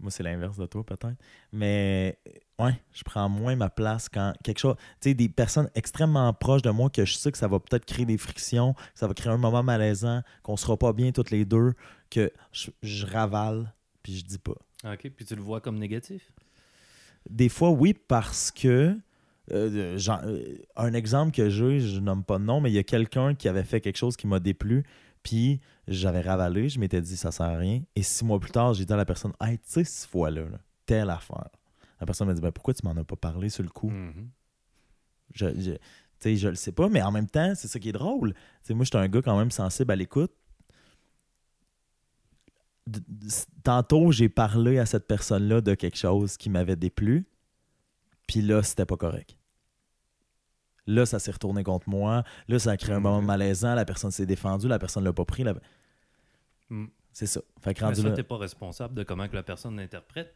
Moi, 0.00 0.10
c'est 0.10 0.22
l'inverse 0.24 0.58
de 0.58 0.66
toi, 0.66 0.84
peut-être. 0.84 1.16
Mais 1.52 2.18
ouais, 2.58 2.78
je 2.92 3.02
prends 3.04 3.28
moins 3.28 3.54
ma 3.56 3.70
place 3.70 4.08
quand 4.08 4.34
quelque 4.42 4.58
chose. 4.58 4.74
Tu 5.00 5.10
sais, 5.10 5.14
des 5.14 5.28
personnes 5.28 5.70
extrêmement 5.74 6.32
proches 6.34 6.62
de 6.62 6.70
moi 6.70 6.90
que 6.90 7.04
je 7.04 7.14
sais 7.14 7.30
que 7.32 7.38
ça 7.38 7.48
va 7.48 7.60
peut-être 7.60 7.86
créer 7.86 8.04
des 8.04 8.18
frictions, 8.18 8.74
que 8.74 8.80
ça 8.96 9.06
va 9.06 9.14
créer 9.14 9.32
un 9.32 9.38
moment 9.38 9.62
malaisant, 9.62 10.22
qu'on 10.42 10.56
sera 10.56 10.76
pas 10.76 10.92
bien 10.92 11.12
toutes 11.12 11.30
les 11.30 11.44
deux, 11.44 11.72
que 12.10 12.30
je, 12.52 12.70
je 12.82 13.06
ravale, 13.06 13.72
puis 14.02 14.16
je 14.18 14.24
dis 14.24 14.38
pas. 14.38 14.56
OK, 14.84 15.10
puis 15.16 15.24
tu 15.24 15.34
le 15.36 15.42
vois 15.42 15.60
comme 15.60 15.78
négatif? 15.78 16.32
Des 17.30 17.48
fois, 17.48 17.70
oui, 17.70 17.94
parce 17.94 18.50
que. 18.50 18.98
Euh, 19.52 19.98
genre, 19.98 20.20
euh, 20.24 20.56
un 20.76 20.94
exemple 20.94 21.32
que 21.32 21.50
j'ai, 21.50 21.80
je 21.80 22.00
nomme 22.00 22.24
pas 22.24 22.38
de 22.38 22.44
nom, 22.44 22.60
mais 22.60 22.70
il 22.70 22.74
y 22.74 22.78
a 22.78 22.82
quelqu'un 22.84 23.34
qui 23.34 23.48
avait 23.48 23.64
fait 23.64 23.80
quelque 23.80 23.98
chose 23.98 24.16
qui 24.16 24.26
m'a 24.26 24.40
déplu, 24.40 24.84
puis 25.22 25.60
j'avais 25.86 26.20
ravalé, 26.20 26.68
je 26.68 26.78
m'étais 26.78 27.00
dit 27.00 27.16
ça 27.16 27.30
sert 27.30 27.46
à 27.46 27.56
rien. 27.56 27.82
Et 27.96 28.02
six 28.02 28.24
mois 28.24 28.40
plus 28.40 28.52
tard, 28.52 28.74
j'ai 28.74 28.84
dit 28.84 28.92
à 28.92 28.96
la 28.96 29.04
personne 29.04 29.32
Hey, 29.40 29.58
tu 29.58 29.64
sais, 29.66 29.84
cette 29.84 30.10
fois-là, 30.10 30.42
là, 30.42 30.58
telle 30.86 31.10
affaire. 31.10 31.48
La 32.00 32.06
personne 32.06 32.28
m'a 32.28 32.34
dit 32.34 32.40
ben, 32.40 32.52
Pourquoi 32.52 32.74
tu 32.74 32.86
m'en 32.86 32.92
as 32.92 33.04
pas 33.04 33.16
parlé 33.16 33.48
sur 33.48 33.62
le 33.62 33.70
coup? 33.70 33.90
Mhm. 33.90 34.30
je, 35.34 35.46
je, 35.46 35.72
tu 35.72 35.78
sais, 36.20 36.36
je 36.36 36.48
le 36.48 36.54
sais 36.54 36.72
pas, 36.72 36.88
mais 36.88 37.02
en 37.02 37.12
même 37.12 37.28
temps, 37.28 37.54
c'est 37.54 37.68
ça 37.68 37.78
qui 37.78 37.90
est 37.90 37.92
drôle. 37.92 38.32
Tu 38.34 38.40
sais, 38.62 38.74
moi, 38.74 38.84
je 38.84 38.90
suis 38.90 38.98
un 38.98 39.08
gars 39.08 39.22
quand 39.22 39.38
même 39.38 39.50
sensible 39.50 39.92
à 39.92 39.96
l'écoute. 39.96 40.32
Tantôt, 43.62 44.12
j'ai 44.12 44.28
parlé 44.28 44.78
à 44.78 44.86
cette 44.86 45.06
personne-là 45.06 45.60
de 45.60 45.74
quelque 45.74 45.96
chose 45.96 46.36
qui 46.36 46.50
m'avait 46.50 46.76
déplu, 46.76 47.26
puis 48.26 48.42
là, 48.42 48.62
c'était 48.62 48.86
pas 48.86 48.96
correct. 48.96 49.36
Là, 50.86 51.06
ça 51.06 51.18
s'est 51.18 51.30
retourné 51.30 51.64
contre 51.64 51.88
moi. 51.88 52.24
Là, 52.48 52.58
ça 52.58 52.72
a 52.72 52.76
créé 52.76 52.94
un 52.94 53.00
moment 53.00 53.18
Ok. 53.18 53.24
malaisant. 53.24 53.74
La 53.74 53.84
personne 53.86 54.10
s'est 54.10 54.26
défendue. 54.26 54.68
La 54.68 54.78
personne 54.78 55.02
l'a 55.04 55.12
pas 55.12 55.24
pris. 55.24 55.42
la- 55.44 55.54
Mm. 56.70 56.86
C'est 57.12 57.26
ça. 57.26 57.40
Fait 57.60 57.74
que 57.74 57.84
Mais 57.84 57.94
ça, 57.94 58.02
là- 58.02 58.12
t'es 58.12 58.22
pas 58.22 58.36
responsable 58.38 58.94
de 58.94 59.02
comment 59.02 59.28
que 59.28 59.34
la 59.36 59.42
personne 59.42 59.76
l'interprète. 59.76 60.34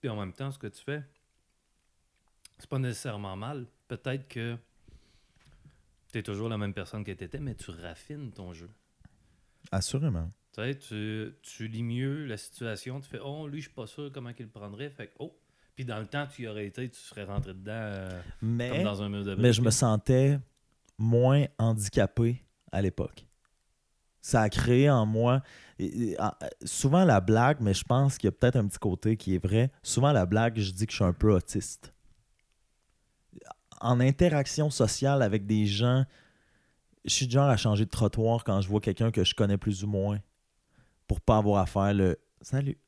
Puis 0.00 0.08
en 0.08 0.16
même 0.16 0.32
temps, 0.32 0.50
ce 0.50 0.58
que 0.58 0.66
tu 0.68 0.82
fais, 0.82 1.02
c'est 2.58 2.68
pas 2.70 2.78
nécessairement 2.78 3.36
mal. 3.36 3.66
Peut-être 3.88 4.26
que 4.28 4.56
t'es 6.10 6.22
toujours 6.22 6.48
la 6.48 6.56
même 6.58 6.72
personne 6.74 7.04
que 7.04 7.12
t'étais, 7.12 7.38
mais 7.38 7.54
tu 7.54 7.70
raffines 7.70 8.32
ton 8.32 8.52
jeu. 8.52 8.70
Assurément. 9.70 10.28
Tu 10.52 10.62
sais, 10.62 10.78
tu, 10.78 11.32
tu 11.42 11.68
lis 11.68 11.82
mieux 11.82 12.24
la 12.26 12.36
situation, 12.36 13.00
tu 13.00 13.08
fais 13.08 13.20
«Oh, 13.24 13.46
lui, 13.48 13.58
je 13.60 13.66
suis 13.66 13.74
pas 13.74 13.86
sûr 13.86 14.10
comment 14.12 14.32
qu'il 14.32 14.46
le 14.46 14.50
prendrait.» 14.52 14.90
Fait 14.90 15.06
que 15.08 15.12
«Oh!» 15.18 15.36
Puis 15.74 15.84
dans 15.84 15.98
le 15.98 16.06
temps, 16.06 16.26
tu 16.26 16.42
y 16.42 16.48
aurais 16.48 16.66
été, 16.66 16.88
tu 16.90 16.98
serais 17.00 17.24
rentré 17.24 17.54
dedans 17.54 17.72
euh, 17.72 18.22
Mais... 18.42 18.70
comme 18.70 18.82
dans 18.84 19.02
un 19.02 19.08
mur 19.08 19.24
de 19.24 19.34
Mais 19.36 19.52
je 19.52 19.62
me 19.62 19.70
sentais 19.70 20.38
moins 20.98 21.46
handicapé 21.58 22.44
à 22.70 22.82
l'époque. 22.82 23.26
Ça 24.20 24.42
a 24.42 24.48
créé 24.48 24.88
en 24.90 25.04
moi. 25.06 25.42
et- 25.78 26.10
et, 26.12 26.20
en- 26.20 26.32
souvent 26.64 27.04
la 27.04 27.20
blague, 27.20 27.58
mais 27.60 27.74
je 27.74 27.82
pense 27.84 28.18
qu'il 28.18 28.28
y 28.28 28.28
a 28.28 28.32
peut-être 28.32 28.56
un 28.56 28.66
petit 28.68 28.78
côté 28.78 29.16
qui 29.16 29.34
est 29.34 29.42
vrai. 29.44 29.72
Souvent 29.82 30.12
la 30.12 30.26
blague, 30.26 30.58
je 30.58 30.70
dis 30.70 30.86
que 30.86 30.92
je 30.92 30.96
suis 30.96 31.04
un 31.04 31.12
peu 31.12 31.32
autiste. 31.34 31.92
En 33.80 33.98
interaction 33.98 34.70
sociale 34.70 35.22
avec 35.22 35.44
des 35.46 35.66
gens, 35.66 36.04
je 37.04 37.12
suis 37.12 37.26
du 37.26 37.32
genre 37.32 37.48
à 37.48 37.56
changer 37.56 37.84
de 37.84 37.90
trottoir 37.90 38.44
quand 38.44 38.60
je 38.60 38.68
vois 38.68 38.80
quelqu'un 38.80 39.10
que 39.10 39.24
je 39.24 39.34
connais 39.34 39.58
plus 39.58 39.82
ou 39.82 39.88
moins 39.88 40.20
pour 41.08 41.20
pas 41.20 41.38
avoir 41.38 41.60
à 41.62 41.66
faire 41.66 41.92
le 41.92 42.16
salut. 42.42 42.78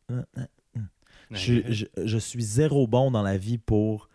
Je, 1.35 1.73
je- 1.73 1.87
je 2.05 2.19
suis 2.19 2.43
zéro 2.43 2.87
bon 2.87 3.11
dans 3.11 3.23
la 3.23 3.37
vie 3.37 3.59
pour 3.59 4.09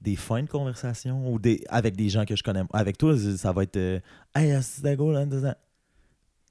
des 0.00 0.16
fins 0.16 0.42
de 0.42 0.48
conversation 0.48 1.30
ou 1.32 1.38
des, 1.38 1.62
avec 1.68 1.94
des 1.96 2.08
gens 2.08 2.24
que 2.24 2.34
je 2.36 2.42
connais. 2.42 2.62
Avec 2.72 2.96
toi, 2.98 3.14
ça 3.36 3.52
va 3.52 3.62
être 3.64 3.76
euh, 3.76 4.00
Hey, 4.34 4.56
c'est 4.62 4.82
d'accord, 4.82 5.12
là. 5.12 5.26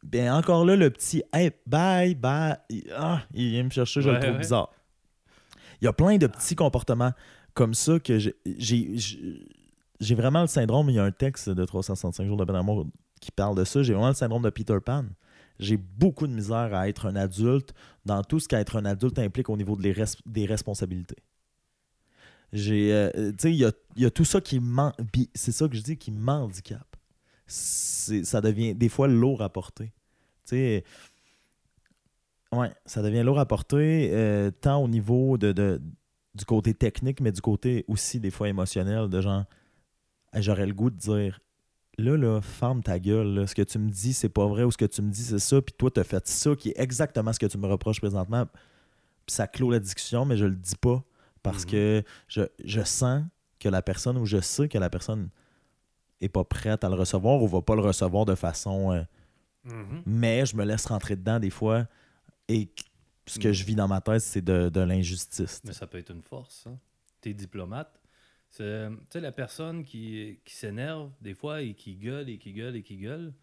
Bien, 0.03 0.36
encore 0.36 0.66
là, 0.66 0.76
le 0.76 0.89
petit 0.91 1.24
Hey, 1.34 1.51
bye, 1.66 2.16
bye. 2.16 2.55
Ah, 2.95 3.22
il 3.34 3.49
vient 3.51 3.64
me 3.64 3.70
chercher, 3.70 4.01
je 4.01 4.10
le 4.10 4.20
trouve 4.20 4.34
ouais. 4.34 4.39
bizarre. 4.39 4.70
Il 5.82 5.86
y 5.86 5.88
a 5.88 5.93
plein 5.93 6.18
de 6.18 6.28
petits 6.28 6.55
comportements 6.55 7.12
comme 7.53 7.74
ça 7.74 7.99
que 7.99 8.18
j'ai- 8.20 8.36
vraiment 10.16 10.41
le 10.41 10.47
syndrome. 10.47 10.89
Il 10.89 10.95
y 10.95 10.99
a 10.99 11.03
un 11.03 11.12
texte 11.12 11.49
de 11.49 11.66
365 11.66 12.26
jours 12.28 12.38
de 12.38 12.45
Ben 12.45 12.55
Amour 12.55 12.86
qui 13.20 13.32
parle 13.32 13.55
de 13.57 13.64
ça. 13.66 13.82
J'ai 13.84 13.93
vraiment 13.93 14.10
le 14.10 14.14
syndrome 14.14 14.43
de 14.43 14.49
Peter 14.49 14.78
Pan. 14.86 15.05
J'ai 15.60 15.78
beaucoup 15.78 16.26
de 16.26 16.34
misère 16.34 16.74
à 16.74 16.88
être 16.88 17.05
un 17.05 17.16
adulte 17.16 17.74
dans 18.05 18.24
tout 18.24 18.39
ce 18.39 18.47
qu'être 18.47 18.78
un 18.78 18.86
adulte 18.86 19.20
implique 19.20 19.49
au 19.49 19.57
niveau 19.57 19.76
de 19.76 19.93
des 20.26 20.45
responsabilités. 20.45 21.18
J'ai, 22.51 22.93
euh, 22.93 23.32
il 23.43 23.55
y 23.55 23.66
a, 23.66 23.72
y 23.95 24.05
a 24.05 24.12
tout 24.12 24.26
ça 24.26 24.41
qui 24.41 24.60
puis 25.12 25.30
C'est 25.36 25.51
ça 25.51 25.68
que 25.68 25.76
je 25.76 25.82
dis 25.82 25.97
qui 25.97 26.12
m'handicape. 26.12 26.95
Ça 27.45 28.41
devient 28.41 28.74
des 28.74 28.89
fois 28.89 29.07
lourd 29.07 29.41
à 29.41 29.49
porter. 29.49 29.91
Tu 30.47 30.82
ouais, 32.51 32.72
ça 32.86 33.01
devient 33.01 33.24
lourd 33.24 33.39
à 33.39 33.45
porter, 33.45 34.10
euh, 34.14 34.51
tant 34.51 34.84
au 34.84 34.88
niveau 34.88 35.38
de, 35.38 35.51
de- 35.51 35.82
du 36.36 36.45
côté 36.45 36.74
technique, 36.74 37.22
mais 37.22 37.32
du 37.32 37.41
côté 37.41 37.86
aussi 37.88 38.20
des 38.20 38.32
fois 38.32 38.49
émotionnel, 38.49 39.10
de 39.10 39.22
genre, 39.22 39.45
j'aurais 40.36 40.66
le 40.68 40.74
goût 40.74 40.89
de 40.89 40.97
dire, 40.97 41.39
là, 42.00 42.18
là, 42.18 42.41
ferme 42.41 42.82
ta 42.82 43.00
gueule, 43.00 43.28
là. 43.36 43.47
ce 43.47 43.54
que 43.56 43.62
tu 43.62 43.78
me 43.80 43.89
dis, 43.89 44.14
c'est 44.14 44.30
pas 44.30 44.47
vrai, 44.47 44.64
ou 44.64 44.72
ce 44.72 44.78
que 44.78 44.86
tu 44.86 45.02
me 45.02 45.12
dis, 45.12 45.24
c'est 45.24 45.39
ça, 45.39 45.62
puis 45.62 45.74
toi, 45.78 45.91
t'as 45.91 46.04
fait 46.04 46.28
ça, 46.28 46.56
qui 46.56 46.70
est 46.70 46.80
exactement 46.80 47.32
ce 47.34 47.39
que 47.39 47.45
tu 47.45 47.58
me 47.58 47.68
reproches 47.68 48.00
présentement, 48.00 48.45
puis 49.26 49.36
ça 49.36 49.47
clôt 49.47 49.70
la 49.72 49.80
discussion, 49.80 50.26
mais 50.26 50.38
je 50.38 50.45
le 50.45 50.56
dis 50.56 50.76
pas, 50.76 51.04
parce 51.43 51.66
Mhm. 51.66 51.72
que 51.72 52.04
je, 52.28 52.41
je 52.64 52.82
sens 52.84 53.24
que 53.60 53.70
la 53.70 53.82
personne, 53.82 54.18
ou 54.18 54.26
je 54.26 54.39
sais 54.41 54.68
que 54.70 54.78
la 54.78 54.89
personne 54.89 55.30
est 56.22 56.30
pas 56.30 56.43
prête 56.43 56.84
à 56.84 56.89
le 56.89 56.95
recevoir, 56.95 57.41
ou 57.41 57.47
va 57.47 57.62
pas 57.62 57.76
le 57.76 57.82
recevoir 57.82 58.26
de 58.26 58.36
façon... 58.36 58.91
euh, 58.93 59.04
Mhm. 59.66 60.04
mais 60.06 60.45
je 60.45 60.56
me 60.56 60.64
laisse 60.64 60.86
rentrer 60.86 61.16
dedans 61.18 61.38
des 61.39 61.50
fois, 61.50 61.86
et 62.47 62.70
ce 63.28 63.38
que 63.39 63.50
Mhm. 63.50 63.54
je 63.54 63.64
vis 63.66 63.76
dans 63.76 63.88
ma 63.89 64.00
tête, 64.02 64.22
c'est 64.22 64.41
de, 64.41 64.70
de 64.70 64.80
l'injustice. 64.80 65.62
Mais 65.66 65.74
ça 65.74 65.86
peut 65.86 65.97
être 65.97 66.12
une 66.12 66.22
force. 66.24 66.66
Hein. 66.68 66.78
Tu 67.22 67.30
es 67.30 67.34
diplomate. 67.34 67.99
C'est, 68.50 68.89
Tu 68.89 69.06
sais, 69.12 69.20
la 69.22 69.32
personne 69.32 69.84
qui, 69.84 70.39
qui 70.43 70.56
s'énerve 70.56 71.12
des 71.22 71.34
fois 71.34 71.62
et 71.62 71.74
qui 71.74 71.95
gueule 71.95 72.30
et 72.30 72.38
qui 72.38 72.54
gueule 72.54 72.76
et 72.76 72.84
qui 72.84 72.97
gueule 72.97 73.34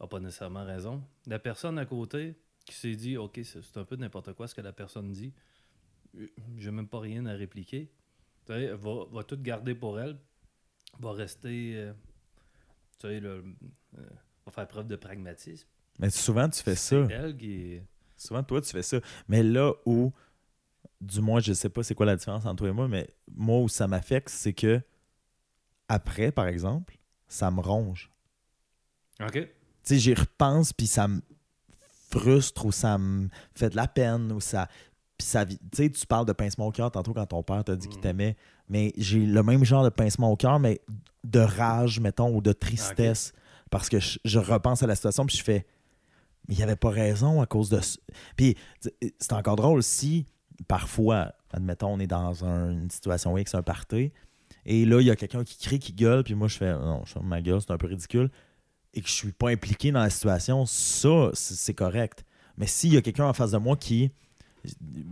n'a 0.00 0.06
pas 0.06 0.18
nécessairement 0.20 0.64
raison. 0.64 1.02
La 1.26 1.38
personne 1.38 1.78
à 1.78 1.84
côté 1.86 2.36
qui 2.64 2.74
s'est 2.74 2.94
dit 2.96 3.16
Ok, 3.16 3.40
c'est 3.44 3.76
un 3.76 3.84
peu 3.84 3.96
n'importe 3.96 4.32
quoi 4.32 4.46
ce 4.48 4.54
que 4.54 4.60
la 4.60 4.72
personne 4.72 5.12
dit, 5.12 5.32
j'ai 6.56 6.70
même 6.70 6.88
pas 6.88 7.00
rien 7.00 7.26
à 7.26 7.32
répliquer. 7.34 7.90
Va, 8.48 9.04
va 9.12 9.22
tout 9.22 9.40
garder 9.40 9.74
pour 9.74 10.00
elle, 10.00 10.18
va 10.98 11.12
rester. 11.12 11.76
euh, 11.76 11.92
tu 12.98 13.06
sais, 13.08 13.20
euh, 13.22 13.42
va 14.44 14.52
faire 14.52 14.66
preuve 14.66 14.88
de 14.88 14.96
pragmatisme. 14.96 15.68
Mais 16.00 16.10
souvent, 16.10 16.48
tu 16.48 16.62
fais 16.62 16.74
ça. 16.74 17.06
Elle 17.10 17.36
qui. 17.36 17.80
Souvent, 18.16 18.42
toi, 18.42 18.60
tu 18.60 18.70
fais 18.70 18.82
ça. 18.82 19.00
Mais 19.28 19.42
là 19.42 19.72
où, 19.86 20.12
du 21.00 21.20
moins, 21.20 21.40
je 21.40 21.52
sais 21.52 21.68
pas 21.68 21.82
c'est 21.82 21.94
quoi 21.94 22.06
la 22.06 22.16
différence 22.16 22.44
entre 22.46 22.56
toi 22.56 22.68
et 22.68 22.72
moi, 22.72 22.88
mais 22.88 23.08
moi 23.34 23.60
où 23.60 23.68
ça 23.68 23.86
m'affecte, 23.88 24.28
c'est 24.28 24.52
que 24.52 24.80
après, 25.88 26.30
par 26.30 26.46
exemple, 26.46 26.98
ça 27.28 27.50
me 27.50 27.60
ronge. 27.60 28.10
OK. 29.20 29.32
Tu 29.32 29.48
sais, 29.82 29.98
j'y 29.98 30.14
repense, 30.14 30.72
puis 30.72 30.86
ça 30.86 31.08
me 31.08 31.20
frustre 32.10 32.66
ou 32.66 32.72
ça 32.72 32.98
me 32.98 33.28
fait 33.54 33.70
de 33.70 33.76
la 33.76 33.88
peine 33.88 34.30
ou 34.32 34.40
ça. 34.40 34.68
Puis 35.16 35.26
ça. 35.26 35.46
Tu 35.46 35.56
sais, 35.72 35.90
tu 35.90 36.06
parles 36.06 36.26
de 36.26 36.32
pincement 36.32 36.66
au 36.66 36.72
cœur 36.72 36.90
tantôt 36.90 37.12
quand 37.14 37.26
ton 37.26 37.42
père 37.42 37.64
t'a 37.64 37.76
dit 37.76 37.88
qu'il 37.88 37.98
Mhm. 37.98 38.02
t'aimait, 38.02 38.36
mais 38.68 38.92
j'ai 38.96 39.24
le 39.26 39.42
même 39.42 39.64
genre 39.64 39.84
de 39.84 39.88
pincement 39.90 40.30
au 40.30 40.36
cœur, 40.36 40.58
mais 40.58 40.80
de 41.24 41.40
rage, 41.40 42.00
mettons, 42.00 42.34
ou 42.34 42.40
de 42.40 42.52
tristesse. 42.52 43.32
Parce 43.70 43.88
que 43.88 44.00
je, 44.00 44.18
je 44.24 44.38
repense 44.38 44.82
à 44.82 44.86
la 44.86 44.94
situation, 44.96 45.24
puis 45.26 45.36
je 45.36 45.44
fais. 45.44 45.66
Mais 46.48 46.54
il 46.54 46.56
n'y 46.56 46.62
avait 46.64 46.76
pas 46.76 46.90
raison 46.90 47.40
à 47.40 47.46
cause 47.46 47.68
de. 47.68 47.80
Puis 48.36 48.56
c'est 49.18 49.32
encore 49.32 49.56
drôle 49.56 49.82
si, 49.82 50.26
parfois, 50.68 51.32
admettons, 51.52 51.88
on 51.94 51.98
est 52.00 52.06
dans 52.06 52.44
un- 52.44 52.70
une 52.72 52.90
situation 52.90 53.36
X, 53.36 53.54
un 53.54 53.62
party, 53.62 54.12
et 54.66 54.84
là, 54.84 55.00
il 55.00 55.06
y 55.06 55.10
a 55.10 55.16
quelqu'un 55.16 55.44
qui 55.44 55.58
crie, 55.58 55.78
qui 55.78 55.92
gueule, 55.92 56.22
puis 56.24 56.34
moi, 56.34 56.48
je 56.48 56.56
fais 56.58 56.72
non, 56.72 57.02
je 57.04 57.12
ferme 57.12 57.26
ma 57.26 57.40
gueule, 57.40 57.60
c'est 57.60 57.70
un 57.72 57.78
peu 57.78 57.86
ridicule. 57.86 58.30
et 58.92 59.02
que 59.02 59.08
je 59.08 59.12
suis 59.12 59.30
pas 59.30 59.50
impliqué 59.50 59.92
dans 59.92 60.00
la 60.00 60.10
situation, 60.10 60.66
ça, 60.66 61.30
c'est 61.34 61.74
correct. 61.74 62.24
Mais 62.56 62.66
s'il 62.66 62.92
y 62.92 62.96
a 62.96 63.02
quelqu'un 63.02 63.26
en 63.26 63.32
face 63.32 63.52
de 63.52 63.58
moi 63.58 63.76
qui. 63.76 64.10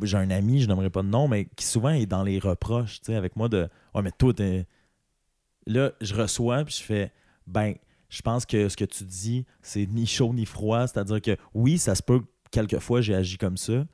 J'ai 0.02 0.16
un 0.16 0.30
ami, 0.30 0.60
je 0.60 0.66
n'aimerais 0.66 0.90
pas 0.90 1.02
de 1.02 1.06
nom, 1.08 1.28
mais 1.28 1.44
qui 1.56 1.64
souvent 1.64 1.90
est 1.90 2.04
dans 2.04 2.24
les 2.24 2.40
reproches, 2.40 2.98
tu 3.00 3.06
sais, 3.12 3.14
avec 3.14 3.36
moi 3.36 3.48
de 3.48 3.68
Ouais, 3.94 4.02
mais 4.02 4.10
toi, 4.10 4.34
t'es. 4.34 4.66
Là, 5.66 5.92
je 6.00 6.14
reçois, 6.14 6.64
puis 6.64 6.74
je 6.76 6.82
fais 6.82 7.12
Ben, 7.46 7.74
je 8.10 8.20
pense 8.20 8.44
que 8.46 8.68
ce 8.68 8.76
que 8.76 8.84
tu 8.84 9.04
dis, 9.04 9.46
c'est 9.62 9.86
ni 9.86 10.06
chaud 10.06 10.34
ni 10.34 10.44
froid. 10.44 10.86
C'est-à-dire 10.88 11.22
que 11.22 11.36
oui, 11.54 11.78
ça 11.78 11.94
se 11.94 12.02
peut 12.02 12.20
que 12.20 12.26
quelquefois 12.50 13.00
j'ai 13.00 13.14
agi 13.14 13.38
comme 13.38 13.56
ça, 13.56 13.86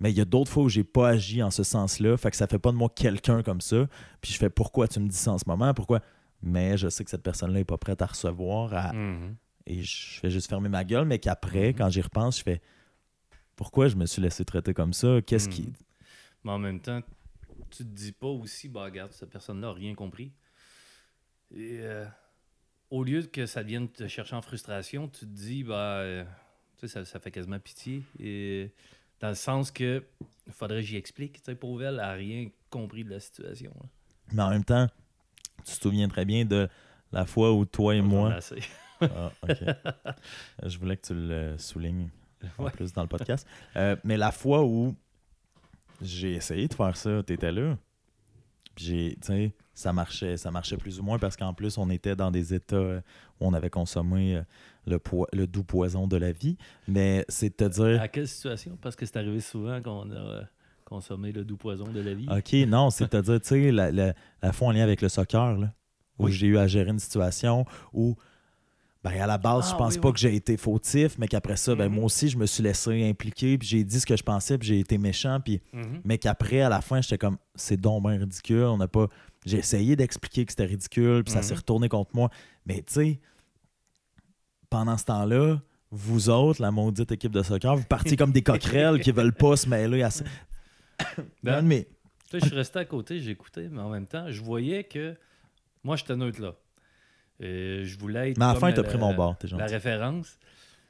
mais 0.00 0.10
il 0.10 0.16
y 0.16 0.20
a 0.20 0.24
d'autres 0.24 0.50
fois 0.50 0.64
où 0.64 0.68
j'ai 0.68 0.84
pas 0.84 1.10
agi 1.10 1.42
en 1.42 1.50
ce 1.50 1.62
sens-là. 1.62 2.16
Fait 2.16 2.30
que 2.30 2.36
ça 2.36 2.46
fait 2.46 2.58
pas 2.58 2.72
de 2.72 2.76
moi 2.76 2.88
quelqu'un 2.94 3.42
comme 3.42 3.60
ça. 3.60 3.86
Puis 4.20 4.32
je 4.32 4.38
fais 4.38 4.50
pourquoi 4.50 4.88
tu 4.88 4.98
me 5.00 5.08
dis 5.08 5.16
ça 5.16 5.32
en 5.32 5.38
ce 5.38 5.44
moment? 5.46 5.72
Pourquoi? 5.74 6.00
Mais 6.42 6.76
je 6.78 6.88
sais 6.88 7.04
que 7.04 7.10
cette 7.10 7.22
personne-là 7.22 7.58
n'est 7.58 7.64
pas 7.64 7.78
prête 7.78 8.00
à 8.02 8.06
recevoir. 8.06 8.72
à- 8.74 8.92
Mhm. 8.92 9.36
Et 9.66 9.82
je 9.82 10.18
fais 10.20 10.30
juste 10.30 10.48
fermer 10.48 10.68
ma 10.70 10.84
gueule, 10.84 11.04
mais 11.04 11.18
qu'après, 11.18 11.68
Mhm. 11.68 11.74
quand 11.76 11.90
j'y 11.90 12.00
repense, 12.00 12.38
je 12.38 12.42
fais 12.42 12.60
pourquoi 13.56 13.88
je 13.88 13.96
me 13.96 14.06
suis 14.06 14.22
laissé 14.22 14.44
traiter 14.44 14.72
comme 14.74 14.92
ça? 14.94 15.20
Qu'est-ce 15.26 15.48
qui. 15.48 15.62
Mhm. 15.62 15.72
Mais 16.44 16.50
en 16.52 16.58
même 16.58 16.80
temps, 16.80 17.02
tu 17.70 17.84
te 17.84 17.88
dis 17.88 18.12
pas 18.12 18.26
aussi, 18.26 18.68
bah 18.68 18.84
regarde, 18.84 19.12
cette 19.12 19.28
personne-là 19.30 19.68
n'a 19.68 19.72
rien 19.74 19.94
compris. 19.94 20.32
Et 21.54 21.78
euh, 21.80 22.06
au 22.90 23.04
lieu 23.04 23.22
que 23.22 23.44
ça 23.46 23.62
vienne 23.62 23.88
te 23.88 24.08
chercher 24.08 24.34
en 24.36 24.42
frustration, 24.42 25.08
tu 25.08 25.20
te 25.20 25.24
dis, 25.26 25.62
bah, 25.64 25.98
euh, 25.98 26.24
tu 26.78 26.86
sais, 26.86 26.88
ça, 26.88 27.04
ça 27.04 27.20
fait 27.20 27.30
quasiment 27.30 27.58
pitié. 27.58 28.02
Et 28.18 28.72
dans 29.20 29.28
le 29.28 29.34
sens 29.34 29.70
que, 29.70 30.02
faudrait 30.50 30.80
que 30.80 30.86
j'y 30.86 30.96
explique. 30.96 31.34
Tu 31.38 31.42
sais, 31.44 31.54
pauvre 31.54 31.82
elle, 31.84 31.94
elle 31.94 32.00
a 32.00 32.12
rien 32.12 32.48
compris 32.70 33.04
de 33.04 33.10
la 33.10 33.20
situation. 33.20 33.72
là. 33.80 33.88
Mais 34.32 34.42
en 34.42 34.50
même 34.50 34.64
temps, 34.64 34.86
tu 35.64 35.76
te 35.76 35.82
souviens 35.82 36.08
très 36.08 36.24
bien 36.24 36.44
de 36.44 36.68
la 37.12 37.26
fois 37.26 37.52
où 37.52 37.64
toi 37.64 37.94
et 37.96 38.00
On 38.00 38.04
en 38.04 38.08
moi. 38.08 38.34
assez. 38.34 38.60
Ah, 39.02 39.32
ok. 39.48 39.56
je 40.66 40.78
voulais 40.78 40.94
que 40.98 41.06
tu 41.06 41.14
le 41.14 41.56
soulignes 41.56 42.10
en 42.58 42.64
Ouais. 42.64 42.70
plus 42.70 42.92
dans 42.92 43.00
le 43.00 43.08
podcast. 43.08 43.46
Euh, 43.76 43.96
mais 44.04 44.18
la 44.18 44.30
fois 44.30 44.62
où 44.62 44.94
j'ai 46.02 46.34
essayé 46.34 46.68
de 46.68 46.74
faire 46.74 46.94
ça, 46.98 47.22
t'étais 47.22 47.50
là. 47.50 47.78
Puis 48.74 48.84
j'ai, 48.84 49.16
tu 49.22 49.26
sais, 49.28 49.54
ça 49.72 49.94
marchait, 49.94 50.36
ça 50.36 50.50
marchait 50.50 50.76
plus 50.76 51.00
ou 51.00 51.02
moins 51.02 51.18
parce 51.18 51.34
qu'en 51.38 51.54
plus, 51.54 51.78
on 51.78 51.88
était 51.88 52.14
dans 52.14 52.30
des 52.30 52.52
états 52.52 52.76
euh, 52.76 53.00
on 53.40 53.54
avait 53.54 53.70
consommé 53.70 54.36
euh, 54.36 54.42
le, 54.86 54.98
poi- 54.98 55.28
le 55.32 55.46
doux 55.46 55.64
poison 55.64 56.06
de 56.06 56.16
la 56.16 56.32
vie. 56.32 56.56
Mais 56.88 57.24
c'est 57.28 57.56
te 57.56 57.64
dire. 57.64 58.00
À 58.00 58.08
quelle 58.08 58.28
situation? 58.28 58.78
Parce 58.80 58.96
que 58.96 59.06
c'est 59.06 59.16
arrivé 59.16 59.40
souvent 59.40 59.80
qu'on 59.82 60.10
a 60.10 60.14
euh, 60.14 60.42
consommé 60.84 61.32
le 61.32 61.44
doux 61.44 61.56
poison 61.56 61.88
de 61.92 62.00
la 62.00 62.14
vie. 62.14 62.26
OK, 62.30 62.52
non, 62.68 62.90
c'est 62.90 63.04
de 63.04 63.08
te 63.10 63.16
dire, 63.24 63.40
tu 63.40 63.48
sais, 63.48 63.70
la, 63.72 63.90
la, 63.90 64.14
la 64.42 64.52
fois 64.52 64.68
en 64.68 64.72
lien 64.72 64.82
avec 64.82 65.02
le 65.02 65.08
soccer, 65.08 65.56
là, 65.58 65.72
où 66.18 66.24
Oui. 66.26 66.32
j'ai 66.32 66.46
eu 66.48 66.58
à 66.58 66.66
gérer 66.66 66.90
une 66.90 66.98
situation 66.98 67.64
où, 67.92 68.16
ben, 69.02 69.18
à 69.18 69.26
la 69.26 69.38
base, 69.38 69.68
je 69.70 69.74
Ah, 69.74 69.78
pense 69.78 69.94
oui, 69.94 70.00
pas 70.00 70.08
oui. 70.08 70.14
que 70.14 70.20
j'ai 70.20 70.34
été 70.34 70.56
fautif, 70.58 71.16
mais 71.18 71.26
qu'après 71.26 71.56
ça, 71.56 71.74
ben, 71.74 71.88
Mhm. 71.88 71.94
moi 71.94 72.04
aussi, 72.04 72.28
je 72.28 72.36
me 72.36 72.44
suis 72.44 72.62
laissé 72.62 73.08
impliquer, 73.08 73.56
puis 73.56 73.66
j'ai 73.66 73.82
dit 73.84 73.98
ce 73.98 74.04
que 74.04 74.14
je 74.16 74.22
pensais, 74.22 74.58
puis 74.58 74.68
j'ai 74.68 74.78
été 74.80 74.98
méchant, 74.98 75.40
puis, 75.42 75.62
Mhm. 75.72 76.02
mais 76.04 76.18
qu'après, 76.18 76.60
à 76.60 76.68
la 76.68 76.82
fin, 76.82 77.00
j'étais 77.00 77.16
comme, 77.16 77.38
c'est 77.54 77.80
donc 77.80 78.02
bien 78.02 78.18
ridicule, 78.18 78.64
on 78.64 78.76
n'a 78.76 78.88
pas. 78.88 79.06
J'ai 79.46 79.56
essayé 79.56 79.96
d'expliquer 79.96 80.44
que 80.44 80.52
c'était 80.52 80.66
ridicule, 80.66 81.24
puis 81.24 81.32
ça 81.32 81.38
Mhm. 81.38 81.44
s'est 81.44 81.54
retourné 81.54 81.88
contre 81.88 82.10
moi. 82.14 82.28
Mais, 82.66 82.82
tu 82.82 82.92
sais, 82.92 83.20
pendant 84.70 84.96
ce 84.96 85.04
temps-là, 85.06 85.60
vous 85.90 86.30
autres, 86.30 86.62
la 86.62 86.70
maudite 86.70 87.10
équipe 87.12 87.32
de 87.32 87.42
soccer, 87.42 87.76
vous 87.76 87.84
partiez 87.84 88.16
comme 88.16 88.30
des 88.32 88.42
coquerelles 88.42 89.00
qui 89.00 89.10
veulent 89.10 89.34
pas 89.34 89.56
se 89.56 89.68
mêler 89.68 90.02
à 90.02 90.10
ça. 90.10 90.24
Ben, 91.42 91.62
mais 91.62 91.88
Tu 92.30 92.38
sais, 92.38 92.40
je 92.40 92.46
suis 92.46 92.54
resté 92.56 92.78
à 92.78 92.84
côté, 92.84 93.20
j'écoutais, 93.20 93.68
mais 93.68 93.80
en 93.80 93.88
même 93.90 94.06
temps, 94.06 94.30
je 94.30 94.40
voyais 94.40 94.84
que 94.84 95.16
moi, 95.82 95.96
j'étais 95.96 96.14
neutre 96.16 96.40
là. 96.40 96.54
Et 97.40 97.84
je 97.84 97.98
voulais 97.98 98.30
être. 98.30 98.38
Mais 98.38 98.44
à 98.44 98.52
la 98.52 98.60
fin, 98.60 98.70
t'as 98.70 98.82
la- 98.82 98.88
pris 98.88 98.98
mon 98.98 99.14
bord, 99.14 99.36
t'es 99.38 99.48
La 99.48 99.58
gentil. 99.58 99.74
référence. 99.74 100.38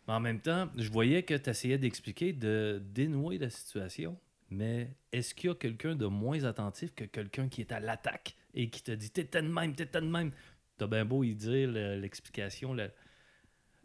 Mais 0.09 0.15
en 0.15 0.21
même 0.21 0.41
temps, 0.41 0.69
je 0.77 0.91
voyais 0.91 1.23
que 1.23 1.35
tu 1.35 1.49
essayais 1.49 1.79
d'expliquer, 1.79 2.33
de 2.33 2.83
dénouer 2.93 3.39
la 3.39 3.49
situation. 3.51 4.19
Mais 4.51 4.91
est-ce 5.13 5.33
qu'il 5.33 5.49
y 5.49 5.53
a 5.53 5.55
quelqu'un 5.55 5.95
de 5.95 6.07
moins 6.07 6.43
attentif 6.43 6.93
que 6.95 7.05
quelqu'un 7.05 7.49
qui 7.49 7.61
est 7.61 7.71
à 7.71 7.79
l'attaque 7.79 8.35
et 8.53 8.69
qui 8.69 8.83
te 8.83 8.91
dit 8.91 9.11
T'étais 9.11 9.43
de 9.43 9.49
même, 9.49 9.75
t'étais 9.75 10.01
de 10.01 10.07
même? 10.09 10.33
T'as 10.77 10.89
bien 10.89 11.05
beau 11.05 11.23
y 11.23 11.35
dire 11.37 11.71
le- 11.71 11.95
l'explication 12.01 12.75
la, 12.75 12.89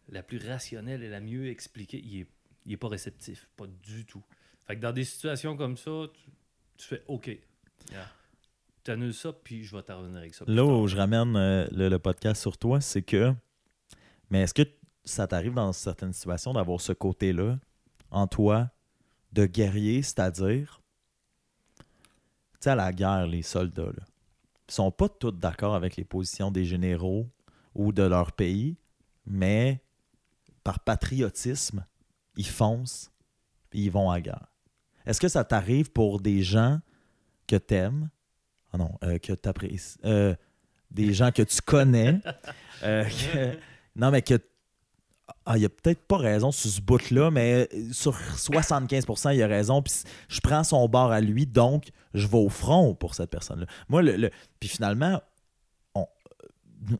la 0.10 0.24
plus 0.24 0.38
rationnelle 0.38 1.04
et 1.04 1.10
la 1.10 1.20
mieux 1.20 1.48
expliquée. 1.48 2.02
Il 2.04 2.22
est, 2.22 2.28
il 2.66 2.74
est 2.74 2.78
pas 2.78 2.88
réceptif, 2.88 3.50
pas 3.56 3.66
du 3.68 4.06
tout. 4.06 4.24
Fait 4.66 4.76
que 4.76 4.82
dans 4.82 4.92
des 4.92 5.04
situations 5.04 5.56
comme 5.56 5.78
ça, 5.78 5.92
tu, 6.14 6.32
tu 6.78 6.88
fais 6.88 7.04
OK. 7.08 7.38
Tu 8.84 8.92
annules 8.92 9.14
ça, 9.14 9.34
puis 9.34 9.64
je 9.64 9.76
vais 9.76 9.82
t'en 9.84 10.00
revenir 10.00 10.18
avec 10.18 10.34
ça. 10.34 10.46
Là 10.48 10.64
où 10.64 10.88
je 10.88 10.96
ramène 10.96 11.36
euh, 11.36 11.68
le, 11.72 11.90
le 11.90 12.00
podcast 12.00 12.42
sur 12.42 12.58
toi, 12.58 12.82
c'est 12.82 13.02
que. 13.02 13.34
Mais 14.30 14.42
est-ce 14.42 14.54
que 14.54 14.64
ça 15.04 15.28
t'arrive 15.28 15.54
dans 15.54 15.72
certaines 15.74 16.14
situations 16.14 16.54
d'avoir 16.54 16.82
ce 16.82 16.94
côté-là 16.94 17.60
en 18.12 18.28
toi 18.28 18.70
de 19.34 19.46
guerrier, 19.46 20.02
c'est-à-dire. 20.02 20.82
Tu 21.78 21.84
sais, 22.62 22.70
à 22.72 22.76
la 22.76 22.94
guerre, 22.94 23.28
les 23.28 23.42
soldats, 23.42 23.84
là, 23.84 24.04
ils 24.70 24.74
sont 24.74 24.92
pas 24.92 25.10
tous 25.10 25.32
d'accord 25.32 25.76
avec 25.76 25.98
les 25.98 26.06
positions 26.06 26.52
des 26.52 26.66
généraux 26.66 27.28
ou 27.76 27.92
de 27.92 28.04
leur 28.04 28.32
pays, 28.32 28.78
mais 29.26 29.84
par 30.66 30.82
patriotisme, 30.82 31.86
ils 32.36 32.46
foncent 32.48 33.12
puis 33.70 33.84
ils 33.86 33.92
vont 33.92 34.10
à 34.12 34.16
la 34.16 34.22
guerre. 34.22 34.48
Est-ce 35.06 35.22
que 35.22 35.28
ça 35.30 35.44
t'arrive 35.46 35.92
pour 35.92 36.20
des 36.20 36.42
gens 36.44 36.80
que 37.48 37.56
t'aimes, 37.56 38.10
ah 38.74 38.78
non, 38.78 38.92
euh, 39.04 39.18
que 39.20 39.32
t'apprécies, 39.34 39.98
euh, 40.04 40.36
des 40.92 41.14
gens 41.14 41.32
que 41.32 41.44
tu 41.44 41.62
connais, 41.62 42.20
euh, 42.84 43.06
que- 43.06 43.58
non 43.96 44.12
mais 44.12 44.22
que 44.22 44.40
ah, 45.46 45.58
il 45.58 45.66
a 45.66 45.70
peut-être 45.70 46.02
pas 46.08 46.18
raison 46.18 46.52
sur 46.52 46.70
ce 46.70 46.82
bout-là, 46.82 47.30
mais 47.32 47.70
sur 47.92 48.16
75%, 48.36 49.34
il 49.36 49.42
a 49.44 49.48
raison. 49.48 49.82
Puis 49.84 50.04
je 50.28 50.40
prends 50.40 50.64
son 50.64 50.88
bord 50.88 51.12
à 51.12 51.22
lui, 51.22 51.46
donc 51.46 51.90
je 52.16 52.26
vais 52.28 52.38
au 52.38 52.50
front 52.50 52.94
pour 52.96 53.14
cette 53.16 53.30
personne-là. 53.30 53.66
Moi, 53.90 54.02
le, 54.02 54.16
le- 54.18 54.32
puis 54.60 54.70
finalement, 54.70 55.22
on- 55.94 56.08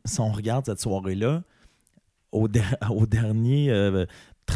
si 0.06 0.20
on 0.20 0.32
regarde 0.32 0.66
cette 0.66 0.80
soirée-là, 0.80 1.44
au, 2.36 2.48
der- 2.48 2.78
au 2.92 3.06
dernier, 3.06 3.72
euh, 3.72 4.06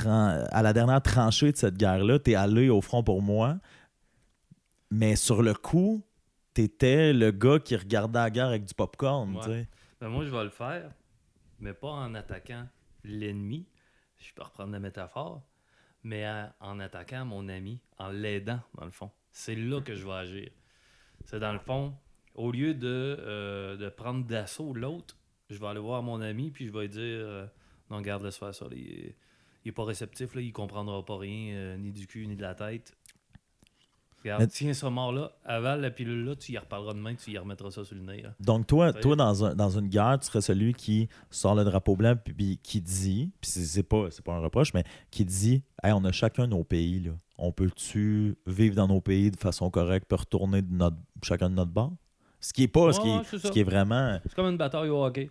à 0.05 0.61
la 0.61 0.73
dernière 0.73 1.01
tranchée 1.01 1.51
de 1.51 1.57
cette 1.57 1.77
guerre-là, 1.77 2.19
t'es 2.19 2.35
allé 2.35 2.69
au 2.69 2.81
front 2.81 3.03
pour 3.03 3.21
moi, 3.21 3.57
mais 4.91 5.15
sur 5.15 5.41
le 5.41 5.53
coup, 5.53 6.03
t'étais 6.53 7.13
le 7.13 7.31
gars 7.31 7.59
qui 7.59 7.75
regardait 7.75 8.19
la 8.19 8.29
guerre 8.29 8.47
avec 8.47 8.65
du 8.65 8.73
popcorn. 8.73 9.35
Ouais. 9.37 9.67
Ben, 10.01 10.09
moi, 10.09 10.25
je 10.25 10.29
vais 10.29 10.43
le 10.43 10.49
faire, 10.49 10.91
mais 11.59 11.73
pas 11.73 11.89
en 11.91 12.13
attaquant 12.15 12.65
l'ennemi. 13.03 13.65
Je 14.17 14.33
peux 14.33 14.43
reprendre 14.43 14.71
la 14.71 14.79
métaphore, 14.79 15.41
mais 16.03 16.25
à- 16.25 16.53
en 16.59 16.79
attaquant 16.79 17.25
mon 17.25 17.47
ami, 17.49 17.79
en 17.97 18.09
l'aidant, 18.09 18.59
dans 18.77 18.85
le 18.85 18.91
fond. 18.91 19.11
C'est 19.31 19.55
là 19.55 19.81
que 19.81 19.95
je 19.95 20.05
vais 20.05 20.13
agir. 20.13 20.49
C'est 21.25 21.39
dans 21.39 21.53
le 21.53 21.59
fond, 21.59 21.93
au 22.35 22.51
lieu 22.51 22.73
de, 22.73 22.87
euh, 23.19 23.77
de 23.77 23.89
prendre 23.89 24.25
d'assaut 24.25 24.73
l'autre, 24.73 25.15
je 25.49 25.57
vais 25.59 25.67
aller 25.67 25.79
voir 25.79 26.01
mon 26.03 26.21
ami, 26.21 26.51
puis 26.51 26.67
je 26.67 26.71
vais 26.71 26.81
lui 26.81 26.89
dire 26.89 27.01
euh, 27.03 27.45
Non, 27.89 28.01
garde, 28.01 28.23
laisse 28.23 28.37
faire 28.37 28.53
ça. 28.53 28.65
là, 28.65 28.71
Il, 28.75 28.87
est- 28.87 29.15
il 29.65 29.69
est 29.69 29.73
pas 29.73 29.83
réceptif, 29.83 30.35
là, 30.35 30.41
il 30.41 30.51
comprendra 30.53 31.03
pas 31.05 31.17
rien, 31.17 31.53
euh, 31.55 31.77
ni 31.77 31.91
du 31.91 32.07
cul, 32.07 32.25
ni 32.27 32.35
de 32.35 32.41
la 32.41 32.55
tête. 32.55 32.95
Regarde, 34.21 34.41
Mais- 34.41 34.47
tiens 34.47 34.73
ce 34.73 34.85
mort-là, 34.85 35.31
avale 35.45 35.79
la 35.79 35.91
pilule-là, 35.91 36.35
tu 36.35 36.51
y 36.51 36.57
reparleras 36.57 36.93
demain, 36.93 37.15
tu 37.15 37.31
y 37.31 37.37
remettras 37.37 37.71
ça 37.71 37.85
sur 37.85 37.95
le 37.95 38.01
nez. 38.01 38.21
là. 38.21 38.35
Donc, 38.41 38.67
toi, 38.67 38.91
toi 38.91 39.15
dans, 39.15 39.45
un- 39.45 39.55
dans 39.55 39.69
une 39.79 39.87
guerre, 39.87 40.17
tu 40.19 40.27
serais 40.27 40.41
celui 40.41 40.73
qui 40.73 41.07
sort 41.29 41.55
le 41.55 41.63
drapeau 41.63 41.95
blanc 41.95 42.15
puis, 42.21 42.33
puis 42.33 42.59
qui 42.61 42.81
dit, 42.81 43.31
puis 43.39 43.49
c'est 43.49 43.83
pas, 43.83 44.09
pas 44.25 44.33
un 44.33 44.39
reproche, 44.39 44.73
mais 44.73 44.83
qui 45.09 45.23
dit 45.23 45.63
Hey, 45.81 45.93
on 45.93 46.03
a 46.03 46.11
chacun 46.11 46.47
nos 46.47 46.65
pays. 46.65 46.99
Là. 46.99 47.11
On 47.37 47.53
peut-tu 47.53 48.35
vivre 48.45 48.75
dans 48.75 48.89
nos 48.89 48.99
pays 48.99 49.31
de 49.31 49.37
façon 49.39 49.69
correcte, 49.69 50.09
peut 50.09 50.17
retourner 50.17 50.61
de 50.61 50.73
notre, 50.73 50.97
chacun 51.23 51.49
de 51.49 51.55
notre 51.55 51.71
bord 51.71 51.93
Ce 52.41 52.51
qui 52.51 52.63
est 52.63 52.67
pas, 52.67 52.91
ce, 52.91 52.99
qui 52.99 53.07
est, 53.07 53.37
ce 53.37 53.47
qui 53.49 53.61
est 53.61 53.63
vraiment. 53.63 54.19
C'est 54.25 54.35
comme 54.35 54.47
une 54.47 54.57
bataille 54.57 54.89
au 54.89 55.01
hockey. 55.05 55.29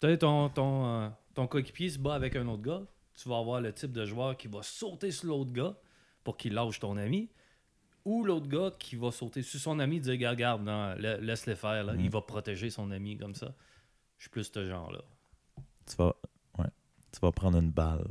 Peut-être 0.00 0.20
ton, 0.20 0.48
ton, 0.48 0.86
euh, 0.86 1.08
ton 1.38 1.46
coéquipier 1.46 1.88
se 1.88 2.00
bat 2.00 2.14
avec 2.14 2.34
un 2.34 2.48
autre 2.48 2.62
gars. 2.62 2.82
Tu 3.14 3.28
vas 3.28 3.38
avoir 3.38 3.60
le 3.60 3.72
type 3.72 3.92
de 3.92 4.04
joueur 4.04 4.36
qui 4.36 4.48
va 4.48 4.60
sauter 4.64 5.12
sur 5.12 5.28
l'autre 5.28 5.52
gars 5.52 5.76
pour 6.24 6.36
qu'il 6.36 6.52
lâche 6.52 6.80
ton 6.80 6.96
ami. 6.96 7.30
Ou 8.04 8.24
l'autre 8.24 8.48
gars 8.48 8.72
qui 8.76 8.96
va 8.96 9.12
sauter 9.12 9.42
sur 9.42 9.60
son 9.60 9.78
ami 9.78 9.98
et 9.98 10.00
dire 10.00 10.58
non, 10.58 10.94
la- 10.98 11.18
laisse-le 11.18 11.54
faire. 11.54 11.84
Là. 11.84 11.92
Mhm. 11.92 12.00
Il 12.00 12.10
va 12.10 12.22
protéger 12.22 12.70
son 12.70 12.90
ami 12.90 13.16
comme 13.16 13.36
ça. 13.36 13.54
Je 14.16 14.24
suis 14.24 14.30
plus 14.30 14.50
ce 14.52 14.66
genre-là. 14.66 14.98
Tu 15.86 15.94
vas, 15.94 16.12
ouais, 16.58 16.66
tu 17.12 17.20
vas 17.22 17.30
prendre 17.30 17.58
une 17.58 17.70
balle. 17.70 18.04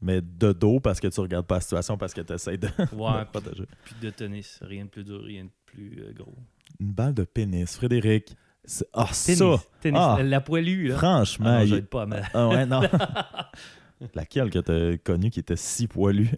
Mais 0.00 0.22
de 0.22 0.52
dos 0.52 0.80
parce 0.80 1.00
que 1.00 1.08
tu 1.08 1.20
regardes 1.20 1.46
pas 1.46 1.56
la 1.56 1.60
situation, 1.60 1.98
parce 1.98 2.14
que 2.14 2.22
tu 2.22 2.32
essaies 2.32 2.56
de, 2.56 2.68
Ouais, 2.94 3.24
protéger. 3.30 3.66
puis 3.84 3.94
de 4.00 4.08
tennis. 4.08 4.58
Rien 4.62 4.86
de 4.86 4.90
plus 4.90 5.04
dur, 5.04 5.22
rien 5.22 5.44
de 5.44 5.50
plus 5.66 6.02
euh, 6.02 6.12
gros. 6.14 6.34
Une 6.80 6.92
balle 6.92 7.12
de 7.12 7.24
pénis, 7.24 7.76
Frédéric. 7.76 8.34
C'est- 8.64 8.88
Ah, 8.92 9.08
Tennis. 9.24 9.38
ça 9.38 9.56
tennis. 9.80 10.00
Ah. 10.02 10.18
La 10.22 10.40
poilue, 10.40 10.88
là. 10.88 10.96
Franchement, 10.96 11.46
Ah 11.48 11.58
non, 11.58 11.64
il- 11.64 11.68
j'aide 11.68 11.86
pas 11.88 12.02
à 12.02 12.06
ma- 12.06 12.16
Ah 12.34 12.48
ouais, 12.48 12.66
non. 12.66 12.80
Laquelle 14.14 14.50
que 14.50 14.58
t'as 14.58 14.96
connue 14.98 15.30
qui 15.30 15.40
était 15.40 15.56
si 15.56 15.86
poilue? 15.86 16.30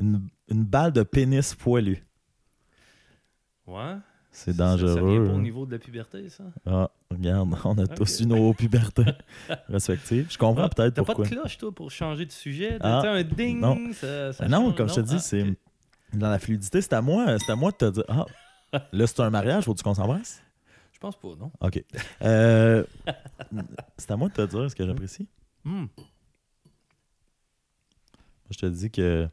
Une, 0.00 0.26
une 0.48 0.64
balle 0.64 0.92
de 0.92 1.02
pénis 1.02 1.54
poilu. 1.54 2.04
Ouais. 3.66 3.96
C'est 4.34 4.52
Ça- 4.56 4.76
Ça 4.76 4.76
vient 4.78 4.86
dangereux. 4.86 5.26
pas 5.26 5.32
au 5.32 5.36
hein. 5.36 5.40
niveau 5.42 5.66
de 5.66 5.72
la 5.72 5.78
puberté, 5.78 6.28
ça? 6.30 6.44
Ah, 6.66 6.90
regarde, 7.10 7.48
on 7.64 7.78
a 7.78 7.86
tous 7.86 8.20
eu 8.20 8.26
nos 8.26 8.54
pubertés 8.54 9.04
respectives. 9.68 10.26
Je 10.30 10.38
comprends 10.38 10.64
Ah, 10.64 10.68
peut-être 10.70 10.94
T'as 10.94 11.02
pourquoi. 11.04 11.24
pas 11.24 11.30
de 11.30 11.34
cloche, 11.36 11.58
toi, 11.58 11.70
pour 11.72 11.90
changer 11.90 12.24
de 12.24 12.32
sujet? 12.32 12.78
Ah, 12.80 13.00
T'as 13.02 13.10
un 13.12 13.22
ding? 13.22 13.60
non. 13.60 13.92
Ça, 13.92 14.32
ça 14.32 14.44
Ben 14.44 14.50
non, 14.50 14.68
change? 14.68 14.76
comme 14.76 14.88
je 14.88 14.94
te 14.94 15.00
dis, 15.00 15.14
Ah, 15.16 15.18
c'est 15.18 15.44
dans 16.14 16.30
la 16.30 16.38
fluidité. 16.38 16.80
C'est 16.80 16.94
à 16.94 17.02
moi, 17.02 17.36
c'est 17.38 17.52
à 17.52 17.56
moi 17.56 17.70
de 17.72 17.76
te 17.76 17.90
dire. 17.90 18.04
Ah, 18.08 18.24
là, 18.90 19.06
c'est 19.06 19.20
un 19.20 19.28
mariage, 19.30 19.64
faut-tu 19.64 19.82
qu'on 19.82 19.94
s'embrasse? 19.94 20.42
Je 21.02 21.06
pense 21.08 21.16
pas, 21.16 21.34
non? 21.34 21.50
OK. 21.60 21.84
Euh, 22.22 22.84
c'est 23.98 24.10
à 24.12 24.16
moi 24.16 24.28
de 24.28 24.34
te 24.34 24.42
dire 24.46 24.70
ce 24.70 24.76
que 24.76 24.86
j'apprécie. 24.86 25.26
Hmm. 25.64 25.86
Je 28.50 28.56
te 28.58 28.66
dis 28.66 28.88
que. 28.88 29.28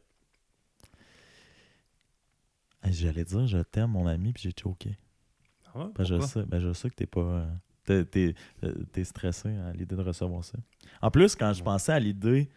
J'allais 2.82 3.24
dire 3.24 3.46
je 3.46 3.58
t'aime, 3.58 3.90
mon 3.92 4.08
ami, 4.08 4.32
puis 4.32 4.42
j'ai 4.42 4.52
choqué. 4.60 4.98
Ah 5.72 5.78
ouais, 5.78 5.84
Ben, 5.94 6.02
je, 6.04 6.14
pourquoi? 6.16 6.26
sais, 6.26 6.42
ben, 6.44 6.58
je 6.58 6.72
sais 6.72 6.90
que 6.90 6.94
t'es 6.96 7.06
pas. 7.06 7.20
euh, 7.20 7.46
t'es- 7.84 8.04
T'es 8.04 8.34
euh, 8.64 8.74
t'es 8.90 9.04
stressé 9.04 9.48
à 9.56 9.72
l'idée 9.72 9.94
de 9.94 10.02
recevoir 10.02 10.42
ça. 10.44 10.58
En 11.02 11.12
plus, 11.12 11.36
quand 11.36 11.52
je 11.52 11.62
pensais 11.62 11.92
à 11.92 12.00
l'idée. 12.00 12.50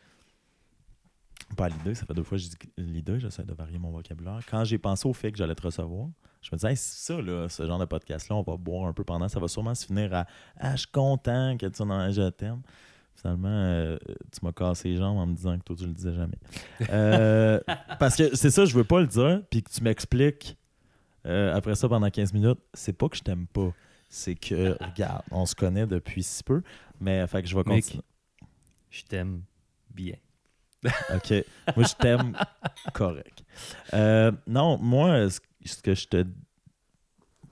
Pas 1.55 1.69
l'idée, 1.69 1.95
ça 1.95 2.05
fait 2.05 2.13
deux 2.13 2.23
fois 2.23 2.37
que 2.37 2.43
je 2.43 2.49
dis 2.49 2.57
l'idée, 2.77 3.19
j'essaie 3.19 3.43
de 3.43 3.53
varier 3.53 3.77
mon 3.77 3.91
vocabulaire. 3.91 4.39
Quand 4.49 4.63
j'ai 4.63 4.77
pensé 4.77 5.07
au 5.07 5.13
fait 5.13 5.31
que 5.31 5.37
j'allais 5.37 5.55
te 5.55 5.61
recevoir, 5.61 6.07
je 6.41 6.49
me 6.51 6.57
disais, 6.57 6.71
hey, 6.71 6.77
ça, 6.77 7.21
là, 7.21 7.47
ce 7.49 7.65
genre 7.65 7.79
de 7.79 7.85
podcast-là, 7.85 8.35
on 8.35 8.41
va 8.41 8.57
boire 8.57 8.87
un 8.87 8.93
peu 8.93 9.03
pendant, 9.03 9.29
ça 9.29 9.39
va 9.39 9.47
sûrement 9.47 9.75
se 9.75 9.85
finir 9.85 10.13
à 10.13 10.25
Ah, 10.57 10.71
je 10.75 10.81
suis 10.81 10.91
content 10.91 11.55
que 11.57 11.65
tu 11.67 11.83
dans 11.83 12.11
je 12.11 12.29
t'aime. 12.29 12.61
Finalement, 13.15 13.47
euh, 13.47 13.97
tu 14.31 14.43
m'as 14.43 14.51
cassé 14.51 14.89
les 14.89 14.97
jambes 14.97 15.17
en 15.17 15.27
me 15.27 15.35
disant 15.35 15.57
que 15.57 15.63
toi, 15.63 15.75
tu 15.75 15.85
le 15.85 15.93
disais 15.93 16.13
jamais. 16.13 16.37
Euh, 16.89 17.59
parce 17.99 18.15
que 18.15 18.35
c'est 18.35 18.49
ça, 18.49 18.65
je 18.65 18.75
veux 18.75 18.83
pas 18.83 18.99
le 19.01 19.07
dire, 19.07 19.41
puis 19.49 19.61
que 19.61 19.69
tu 19.69 19.83
m'expliques 19.83 20.57
euh, 21.25 21.55
après 21.55 21.75
ça 21.75 21.87
pendant 21.87 22.09
15 22.09 22.33
minutes, 22.33 22.59
c'est 22.73 22.93
pas 22.93 23.07
que 23.07 23.15
je 23.15 23.21
t'aime 23.23 23.47
pas. 23.47 23.71
C'est 24.09 24.35
que, 24.35 24.75
regarde, 24.83 25.21
on 25.31 25.45
se 25.45 25.55
connaît 25.55 25.85
depuis 25.87 26.23
si 26.23 26.43
peu, 26.43 26.61
mais 26.99 27.25
fait 27.27 27.41
que 27.43 27.47
je 27.47 27.55
vais 27.55 27.63
Mec. 27.65 27.83
continuer. 27.83 28.03
Je 28.89 29.03
t'aime 29.03 29.43
bien. 29.93 30.15
OK. 31.15 31.33
Moi, 31.75 31.85
je 31.85 31.93
t'aime 31.95 32.37
correct. 32.93 33.43
Euh, 33.93 34.31
non, 34.47 34.77
moi, 34.77 35.29
ce, 35.29 35.39
que 35.81 35.93
je 35.95 36.07
te. 36.07 36.25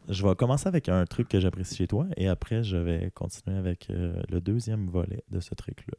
Je 0.09 0.27
vais 0.27 0.35
commencer 0.35 0.67
avec 0.67 0.89
un 0.89 1.05
truc 1.05 1.29
que 1.29 1.39
j'apprécie 1.39 1.75
chez 1.75 1.87
toi 1.87 2.07
et 2.17 2.27
après, 2.27 2.63
je 2.63 2.75
vais 2.77 3.11
continuer 3.13 3.57
avec 3.57 3.89
euh, 3.89 4.21
le 4.29 4.41
deuxième 4.41 4.89
volet 4.89 5.23
de 5.29 5.39
ce 5.39 5.53
truc-là. 5.55 5.97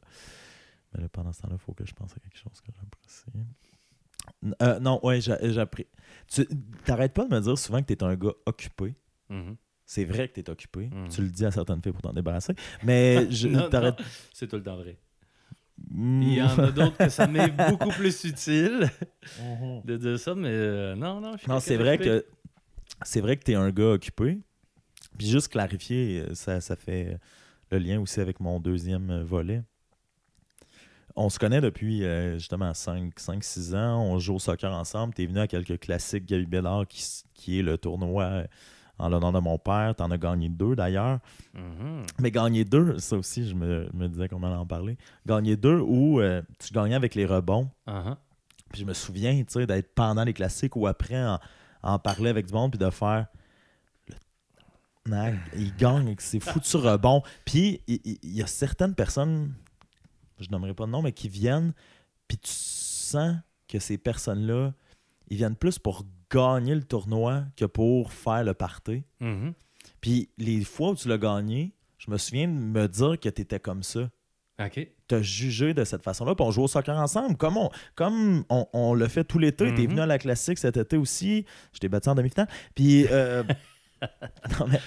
Mais 0.93 1.03
là, 1.03 1.09
pendant 1.09 1.33
ce 1.33 1.41
temps-là, 1.43 1.55
il 1.59 1.63
faut 1.65 1.73
que 1.73 1.87
je 1.87 1.95
pense 1.95 2.13
à 2.13 2.21
quelque 2.21 2.37
chose 2.37 2.61
que 2.61 2.71
j'apprécie. 2.79 3.47
Euh, 4.63 4.79
non, 4.81 5.01
ouais, 5.05 5.21
j'a- 5.21 5.39
j'apprécie. 5.51 5.89
Tu 6.29 6.47
t'arrêtes 6.85 7.15
pas 7.15 7.25
de 7.25 7.35
me 7.35 7.41
dire 7.41 7.57
souvent 7.57 7.81
que 7.81 7.87
tu 7.87 7.93
es 7.95 8.03
un 8.03 8.15
gars 8.15 8.33
occupé. 8.45 8.95
Mhm. 9.31 9.57
C'est 9.87 10.05
vrai 10.05 10.29
que 10.29 10.35
tu 10.35 10.41
es 10.41 10.51
occupé. 10.51 10.89
Mhm. 10.93 11.09
Tu 11.09 11.23
le 11.23 11.29
dis 11.29 11.45
à 11.45 11.51
certaines 11.51 11.83
filles 11.83 11.93
pour 11.93 12.03
t'en 12.03 12.13
débarrasser. 12.13 12.55
Mais 12.83 13.27
je 13.31 13.49
C'est 14.33 14.47
tout 14.49 14.57
le 14.57 14.63
temps 14.63 14.77
vrai. 14.77 14.99
Il 15.95 16.35
y 16.35 16.43
en 16.43 16.59
a 16.59 16.71
d'autres 16.71 16.97
que 16.99 17.09
ça 17.09 17.27
m'est 17.27 17.49
beaucoup 17.71 17.91
plus 17.91 18.25
utile 18.25 18.89
Mhm. 19.39 19.83
de 19.85 19.97
dire 19.97 20.19
ça, 20.19 20.35
mais 20.35 20.49
euh, 20.51 20.95
non, 20.95 21.21
non. 21.21 21.33
je 21.35 21.39
suis 21.43 21.49
Non, 21.51 21.61
c'est 21.61 21.77
vrai 21.77 21.99
que 21.99 22.25
c'est 23.03 23.21
vrai 23.21 23.37
que 23.37 23.45
tu 23.45 23.53
es 23.53 23.55
un 23.57 23.71
gars 23.71 23.91
occupé. 23.93 24.39
Puis 25.19 25.29
juste 25.29 25.49
clarifier, 25.49 26.21
euh, 26.21 26.35
ça, 26.35 26.61
ça 26.61 26.77
fait 26.77 27.19
le 27.71 27.79
lien 27.79 28.01
aussi 28.01 28.21
avec 28.21 28.41
mon 28.41 28.61
deuxième 28.61 29.11
euh, 29.11 29.25
volet. 29.25 29.63
On 31.15 31.29
se 31.29 31.39
connaît 31.39 31.61
depuis 31.61 32.05
euh, 32.05 32.39
justement 32.39 32.73
5-6 32.73 33.75
ans. 33.77 34.03
On 34.03 34.19
joue 34.19 34.37
au 34.37 34.39
soccer 34.39 34.73
ensemble. 34.73 35.13
Tu 35.15 35.23
es 35.23 35.27
venu 35.27 35.41
à 35.41 35.47
quelques 35.47 35.79
classiques 35.79 36.25
Gaby 36.27 36.47
Bédard, 36.47 36.87
qui, 36.89 37.05
qui 37.35 37.59
est 37.59 37.63
le 37.63 37.77
tournoi 37.77 38.45
en 38.99 39.09
l'honneur 39.09 39.33
de 39.33 39.39
mon 39.41 39.59
père. 39.59 39.95
Tu 39.97 40.03
en 40.03 40.11
as 40.11 40.19
gagné 40.19 40.49
deux 40.49 40.77
d'ailleurs. 40.77 41.19
Mhm. 41.55 42.05
Mais 42.21 42.31
gagner 42.31 42.65
deux, 42.65 42.99
ça 42.99 43.17
aussi, 43.17 43.49
je 43.49 43.55
me, 43.55 43.89
me 43.95 44.09
disais 44.09 44.29
qu'on 44.29 44.43
allait 44.43 44.55
en 44.57 44.67
parler. 44.67 44.97
Gagner 45.27 45.57
deux 45.57 45.81
où 45.81 46.21
euh, 46.21 46.43
tu 46.59 46.73
gagnais 46.73 46.95
avec 46.95 47.15
les 47.15 47.27
rebonds. 47.27 47.69
Ah, 47.87 48.17
Puis 48.71 48.81
je 48.83 48.87
me 48.87 48.95
souviens, 48.95 49.33
tu 49.45 49.45
sais, 49.49 49.67
d'être 49.67 49.95
pendant 49.95 50.25
les 50.25 50.33
classiques 50.35 50.77
ou 50.77 50.87
après 50.87 51.23
en, 51.25 51.39
en 51.83 51.99
parler 51.99 52.31
avec 52.31 52.47
du 52.47 52.53
monde 52.53 52.71
puis 52.73 52.79
de 52.79 52.91
faire 52.91 53.27
nag, 55.07 55.37
il 55.57 55.75
gagne 55.77 56.07
avec 56.07 56.21
ses 56.21 56.39
foutus 56.41 56.77
rebonds. 56.77 57.23
Puis 57.45 57.81
il, 57.89 58.01
il- 58.05 58.19
il 58.23 58.33
y 58.37 58.43
a 58.43 58.47
certaines 58.47 58.95
personnes, 58.95 59.53
je 60.39 60.49
nommerai 60.51 60.75
pas 60.75 60.87
de 60.87 60.91
nom, 60.91 61.03
mais 61.03 61.13
qui 61.13 61.29
viennent, 61.29 61.73
puis 62.29 62.39
tu 62.39 62.51
sens 62.53 63.37
que 63.69 63.79
ces 63.81 63.99
personnes-là, 63.99 64.73
ils 65.29 65.37
viennent 65.37 65.57
plus 65.57 65.79
pour 65.79 66.05
gagner 66.33 66.75
le 66.75 66.83
tournoi 66.85 67.45
que 67.57 67.65
pour 67.65 68.13
faire 68.13 68.45
le 68.45 68.55
party. 68.55 69.05
Mhm. 69.21 69.53
Puis 70.01 70.31
les 70.39 70.65
fois 70.65 70.91
où 70.91 70.95
tu 70.95 71.09
l'as 71.09 71.19
gagné, 71.19 71.73
je 71.99 72.11
me 72.11 72.17
souviens 72.19 72.49
de 72.49 72.53
me 72.53 72.89
dire 72.89 73.19
que 73.21 73.29
tu 73.29 73.43
étais 73.43 73.61
comme 73.61 73.83
ça 73.83 74.09
OK. 74.61 74.89
te 75.09 75.23
juger 75.23 75.75
de 75.75 75.85
cette 75.85 76.03
façon-là. 76.03 76.35
Puis 76.35 76.45
on 76.45 76.51
joue 76.51 76.63
au 76.63 76.69
soccer 76.69 76.97
ensemble, 76.97 77.37
comme 77.37 77.57
on, 77.57 77.71
comme 77.95 78.45
on, 78.49 78.67
on 78.73 78.95
le 78.95 79.09
fait 79.09 79.25
tout 79.25 79.39
l'été. 79.39 79.73
T'es 79.75 79.83
Mhm. 79.83 79.91
venu 79.91 80.01
à 80.01 80.07
la 80.07 80.19
classique 80.19 80.59
cet 80.59 80.77
été 80.77 80.97
aussi. 80.97 81.45
Je 81.73 81.79
t'ai 81.79 81.89
battu 81.89 82.09
en 82.09 82.15
demi-finale. 82.15 82.49
Puis, 82.75 83.07
euh, 83.11 83.43
non, 84.61 84.67
mais, 84.69 84.81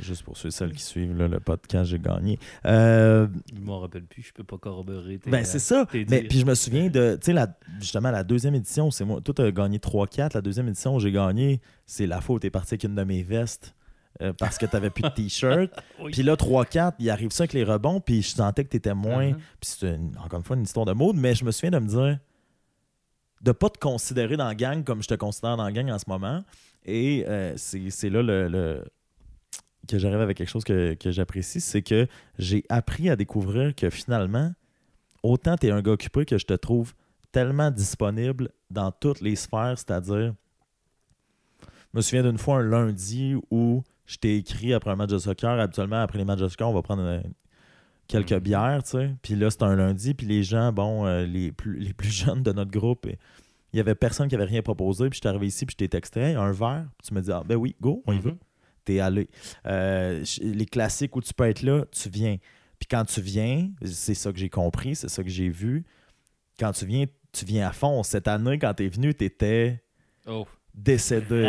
juste 0.00 0.22
pour 0.22 0.36
ceux 0.36 0.48
et 0.48 0.50
celles 0.52 0.72
qui 0.72 0.82
suivent 0.82 1.16
là, 1.16 1.28
le 1.28 1.40
podcast, 1.40 1.90
j'ai 1.90 1.98
gagné. 1.98 2.38
Euh, 2.66 3.26
Je 3.54 3.60
m'en 3.60 3.80
rappelle 3.80 4.04
plus, 4.04 4.22
je 4.22 4.32
peux 4.32 4.44
pas 4.44 4.58
corroborer. 4.58 5.18
tes- 5.18 5.30
ben, 5.30 5.44
c'est 5.44 5.58
ça. 5.58 5.86
tes 5.86 6.04
Mais, 6.08 6.22
puis 6.22 6.38
je 6.40 6.46
me 6.46 6.54
souviens 6.54 6.88
de, 6.88 7.16
tu 7.20 7.26
sais, 7.26 7.32
la- 7.32 7.56
justement, 7.80 8.10
la 8.10 8.24
deuxième 8.24 8.54
édition, 8.54 8.90
c'est 8.90 9.04
moi. 9.04 9.20
Toi, 9.20 9.34
tu 9.34 9.42
as 9.42 9.52
gagné 9.52 9.78
3-4. 9.78 10.34
La 10.34 10.40
deuxième 10.40 10.68
édition 10.68 10.94
où 10.96 11.00
j'ai 11.00 11.12
gagné, 11.12 11.60
c'est 11.86 12.06
la 12.06 12.20
fois 12.20 12.36
où 12.36 12.38
tu 12.40 12.46
es 12.46 12.50
parti 12.50 12.74
avec 12.74 12.84
une 12.84 12.94
de 12.94 13.04
mes 13.04 13.22
vestes. 13.22 13.74
euh, 14.22 14.32
parce 14.38 14.58
que 14.58 14.66
tu 14.66 14.74
n'avais 14.76 14.90
plus 14.90 15.02
de 15.02 15.08
t-shirt. 15.08 15.70
Oui. 16.02 16.10
Puis 16.12 16.22
là, 16.22 16.34
3-4, 16.36 16.94
il 16.98 17.08
arrive 17.08 17.30
ça 17.30 17.44
avec 17.44 17.52
les 17.54 17.64
rebonds, 17.64 18.00
puis 18.00 18.20
je 18.22 18.30
sentais 18.30 18.64
que 18.64 18.70
tu 18.70 18.76
étais 18.76 18.92
moins. 18.92 19.28
Mhm. 19.30 19.36
Puis 19.60 19.70
c'est 19.78 19.98
encore 20.22 20.38
une 20.40 20.44
fois 20.44 20.56
une 20.56 20.64
histoire 20.64 20.84
de 20.84 20.92
mode, 20.92 21.16
mais 21.16 21.34
je 21.34 21.44
me 21.44 21.50
souviens 21.52 21.70
de 21.70 21.78
me 21.78 21.86
dire 21.88 22.18
de 23.40 23.52
pas 23.52 23.70
te 23.70 23.78
considérer 23.78 24.36
dans 24.36 24.46
la 24.46 24.54
gang 24.54 24.84
comme 24.84 25.02
je 25.02 25.08
te 25.08 25.14
considère 25.14 25.56
dans 25.56 25.64
la 25.64 25.72
gang 25.72 25.90
en 25.90 25.98
ce 25.98 26.04
moment. 26.08 26.42
Et 26.84 27.24
euh, 27.28 27.54
c'est 27.56 27.88
c'est 27.90 28.10
là 28.10 28.22
le, 28.22 28.48
le- 28.48 28.84
que 29.88 29.98
j'arrive 29.98 30.20
avec 30.20 30.36
quelque 30.36 30.48
chose 30.48 30.64
que, 30.64 30.94
que 30.94 31.10
j'apprécie, 31.10 31.60
c'est 31.60 31.82
que 31.82 32.06
j'ai 32.38 32.64
appris 32.68 33.08
à 33.10 33.16
découvrir 33.16 33.74
que 33.74 33.90
finalement, 33.90 34.52
autant 35.22 35.56
tu 35.56 35.66
es 35.66 35.70
un 35.70 35.82
gars 35.82 35.92
occupé 35.92 36.24
que 36.24 36.38
je 36.38 36.46
te 36.46 36.54
trouve 36.54 36.94
tellement 37.32 37.70
disponible 37.70 38.50
dans 38.70 38.92
toutes 38.92 39.20
les 39.20 39.36
sphères, 39.36 39.74
c'est-à-dire, 39.76 40.34
je 41.62 41.96
me 41.96 42.00
souviens 42.02 42.22
d'une 42.22 42.38
fois 42.38 42.58
un 42.58 42.62
lundi 42.62 43.34
où 43.50 43.82
je 44.06 44.16
t'ai 44.16 44.36
écrit 44.36 44.72
après 44.74 44.90
un 44.90 44.96
match 44.96 45.10
de 45.10 45.18
soccer. 45.18 45.58
Habituellement, 45.58 46.00
après 46.02 46.18
les 46.18 46.24
matchs 46.24 46.40
de 46.40 46.48
soccer, 46.48 46.68
on 46.68 46.72
va 46.74 46.82
prendre 46.82 47.22
quelques 48.06 48.32
Mhm. 48.32 48.38
bières, 48.40 48.82
tu 48.82 48.90
sais. 48.90 49.14
Puis 49.22 49.34
là, 49.36 49.50
c'était 49.50 49.64
un 49.64 49.76
lundi, 49.76 50.14
puis 50.14 50.26
les 50.26 50.42
gens, 50.42 50.72
bon, 50.72 51.06
euh, 51.06 51.24
les, 51.26 51.52
plus, 51.52 51.78
les 51.78 51.92
plus 51.92 52.10
jeunes 52.34 52.42
de 52.42 52.52
notre 52.52 52.70
groupe, 52.70 53.06
il 53.72 53.76
y 53.76 53.80
avait 53.80 53.94
personne 53.94 54.28
qui 54.28 54.34
avait 54.34 54.44
rien 54.44 54.62
proposé. 54.62 55.08
Puis 55.10 55.16
je 55.18 55.20
suis 55.22 55.28
arrivé 55.28 55.46
ici, 55.46 55.64
puis 55.66 55.72
je 55.74 55.76
t'ai 55.78 55.88
texté, 55.88 56.20
Hey, 56.20 56.34
un 56.34 56.50
verre? 56.52 56.86
Puis 56.98 57.08
tu 57.08 57.14
me 57.14 57.20
dis, 57.20 57.30
ah, 57.32 57.42
ben 57.46 57.56
oui, 57.56 57.76
go, 57.80 58.02
on 58.06 58.12
y 58.12 58.18
va 58.18 58.30
Mhm. 58.30 58.38
T'es 58.84 59.00
allé. 59.00 59.28
Euh, 59.66 60.24
les 60.40 60.66
classiques 60.66 61.14
où 61.16 61.20
tu 61.20 61.32
peux 61.34 61.44
être 61.48 61.62
là, 61.62 61.84
tu 61.90 62.08
viens. 62.08 62.36
Puis 62.78 62.86
quand 62.90 63.04
tu 63.04 63.20
viens, 63.20 63.68
c'est 63.84 64.14
ça 64.14 64.32
que 64.32 64.38
j'ai 64.38 64.48
compris, 64.48 64.94
c'est 64.96 65.08
ça 65.10 65.22
que 65.22 65.28
j'ai 65.30 65.48
vu. 65.50 65.84
Quand 66.58 66.72
tu 66.72 66.86
viens, 66.86 67.04
tu 67.32 67.44
viens 67.44 67.68
à 67.68 67.72
fond. 67.72 68.02
Cette 68.02 68.26
année, 68.28 68.58
quand 68.58 68.74
tu 68.74 68.84
es 68.86 68.88
venu, 68.88 69.14
tu 69.14 69.24
étais 69.24 69.82
Oh, 70.26 70.46
décédé. 70.74 71.44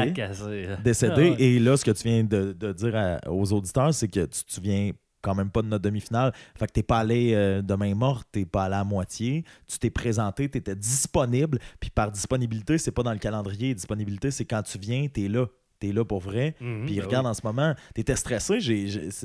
Décédé. 0.84 1.14
Ah 1.36 1.38
ouais. 1.38 1.41
Et 1.41 1.60
là, 1.60 1.78
ce 1.78 1.86
que 1.86 1.91
tu 1.91 2.03
viens 2.08 2.24
de, 2.24 2.53
de 2.53 2.72
dire 2.74 2.95
à- 2.95 3.20
aux 3.32 3.52
auditeurs, 3.53 3.94
c'est 3.94 4.08
que 4.08 4.26
tu, 4.26 4.44
tu 4.45 4.62
viens 4.62 4.91
quand 5.22 5.36
même 5.36 5.52
pas 5.52 5.62
de 5.62 5.68
notre 5.68 5.84
demi-finale. 5.84 6.34
Fait 6.58 6.66
que 6.68 6.72
t'es 6.72 6.84
pas 6.84 6.99
allé 6.99 7.34
euh, 7.36 7.62
de 7.62 7.76
main 7.76 7.94
morte, 7.94 8.28
t'es 8.32 8.45
pas 8.45 8.64
allé 8.66 8.76
à 8.76 8.84
moitié. 8.84 9.44
Tu 9.68 9.78
t'es 9.78 9.90
présenté, 9.91 10.49
tu 10.49 10.58
étais 10.58 10.76
disponible. 10.76 11.60
Puis 11.80 11.90
par 11.91 12.12
disponibilité, 12.12 12.78
c'est 12.78 12.91
pas 12.91 13.03
dans 13.03 13.14
le 13.14 13.20
calendrier. 13.20 13.74
Disponibilité, 13.76 14.32
c'est 14.32 14.45
quand 14.45 14.64
tu 14.64 14.78
viens, 14.80 15.08
tu 15.14 15.26
es 15.26 15.28
là. 15.28 15.45
Tu 15.82 15.90
es 15.90 15.91
là 15.91 16.06
pour 16.06 16.20
vrai. 16.20 16.56
Mhm, 16.62 16.86
Puis 16.86 16.95
ben 16.98 17.06
regarde, 17.06 17.26
oui. 17.26 17.32
en 17.32 17.34
ce 17.34 17.41
moment, 17.44 17.74
tu 17.95 18.02
étais 18.02 18.16
stressé. 18.16 18.60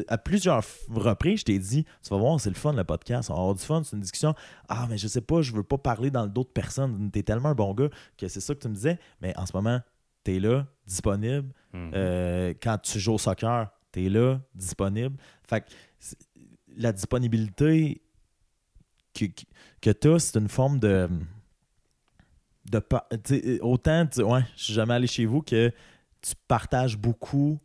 À 0.08 0.18
plusieurs 0.18 0.64
reprises, 0.90 1.40
je 1.40 1.44
t'ai 1.44 1.58
dit 1.58 1.84
Tu 2.02 2.08
vas 2.10 2.16
voir, 2.16 2.40
c'est 2.40 2.48
le 2.48 2.56
fun, 2.56 2.72
le 2.72 2.82
podcast. 2.84 3.30
On 3.30 3.34
va 3.34 3.40
avoir 3.40 3.54
du 3.54 3.62
fun, 3.62 3.82
c'est 3.84 3.94
une 3.94 4.02
discussion. 4.02 4.34
Ah, 4.68 4.86
mais 4.90 4.98
je 4.98 5.06
sais 5.06 5.20
pas, 5.20 5.42
je 5.42 5.52
veux 5.52 5.62
pas 5.62 5.78
parler 5.78 6.10
dans 6.10 6.24
le 6.24 6.30
dos 6.30 6.42
de 6.44 6.48
personne. 6.48 7.10
Tu 7.12 7.18
es 7.18 7.22
tellement 7.22 7.50
un 7.50 7.54
bon 7.54 7.74
gars 7.74 7.90
que 8.16 8.26
c'est 8.28 8.40
ça 8.40 8.54
que 8.54 8.60
tu 8.60 8.68
me 8.68 8.74
disais. 8.74 8.98
Mais 9.20 9.36
en 9.38 9.44
ce 9.46 9.52
moment, 9.54 9.80
tu 10.24 10.36
es 10.36 10.40
là, 10.40 10.66
disponible. 10.86 11.52
Mhm. 11.72 11.90
Euh, 11.94 12.54
quand 12.62 12.78
tu 12.78 12.98
joues 12.98 13.12
au 13.12 13.18
soccer, 13.18 13.68
tu 13.92 14.06
es 14.06 14.08
là, 14.08 14.40
disponible. 14.54 15.16
Fait 15.48 15.60
que 15.60 15.66
la 16.76 16.92
disponibilité 16.92 18.00
que, 19.14 19.26
que, 19.26 19.42
que 19.80 19.90
tu 19.90 20.08
as, 20.08 20.18
c'est 20.18 20.38
une 20.38 20.48
forme 20.48 20.78
de. 20.78 21.08
de 22.70 23.60
autant, 23.62 24.06
ouais, 24.18 24.42
je 24.56 24.64
suis 24.64 24.72
jamais 24.74 24.94
allé 24.94 25.06
chez 25.06 25.26
vous 25.26 25.42
que 25.42 25.72
tu 26.22 26.34
partages 26.48 26.96
beaucoup 26.96 27.58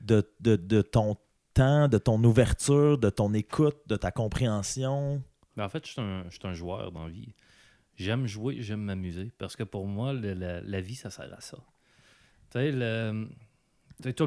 de, 0.00 0.28
de, 0.40 0.56
de 0.56 0.82
ton 0.82 1.16
temps, 1.54 1.88
de 1.88 1.98
ton 1.98 2.22
ouverture, 2.24 2.98
de 2.98 3.10
ton 3.10 3.34
écoute, 3.34 3.76
de 3.86 3.96
ta 3.96 4.10
compréhension? 4.10 5.22
Ben, 5.56 5.64
en 5.64 5.68
fait, 5.68 5.86
je 5.86 5.92
suis 5.92 6.00
un, 6.00 6.52
joueur 6.54 6.92
dans. 6.92 7.08
J'aime 7.96 8.26
jouer, 8.26 8.56
j'aime 8.60 8.82
m'amuser. 8.82 9.30
Parce 9.38 9.56
que 9.56 9.64
pour 9.64 9.86
moi, 9.86 10.12
la, 10.12 10.80
vie, 10.80 10.94
ça 10.94 11.10
sert 11.10 11.32
à 11.32 11.40
ça. 11.40 11.58
Tout 12.50 12.58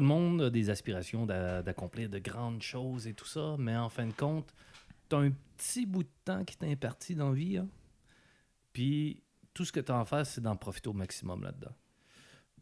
monde 0.00 0.42
a 0.42 0.50
des 0.50 0.70
aspirations 0.70 1.26
d'a- 1.26 1.62
d'accomplir 1.62 2.08
de 2.08 2.18
grandes 2.18 2.62
choses 2.62 3.06
et 3.06 3.14
tout 3.14 3.26
ça, 3.26 3.56
mais 3.58 3.76
en 3.76 3.88
fin 3.88 4.06
de 4.06 4.12
compte, 4.12 4.54
tu 5.08 5.16
as 5.16 5.18
un 5.18 5.30
petit 5.56 5.86
bout 5.86 6.04
de 6.04 6.08
temps 6.24 6.44
qui 6.44 6.56
t'est 6.56 6.70
imparti 6.70 7.14
dans 7.14 7.32
vie. 7.32 7.58
hein. 7.58 7.68
Puis 8.72 9.22
tout 9.52 9.64
ce 9.64 9.72
que 9.72 9.80
tu 9.80 9.90
à 9.90 10.04
faire, 10.04 10.26
c'est 10.26 10.40
d'en 10.40 10.56
profiter 10.56 10.88
au 10.88 10.92
maximum 10.92 11.42
là-dedans. 11.42 11.74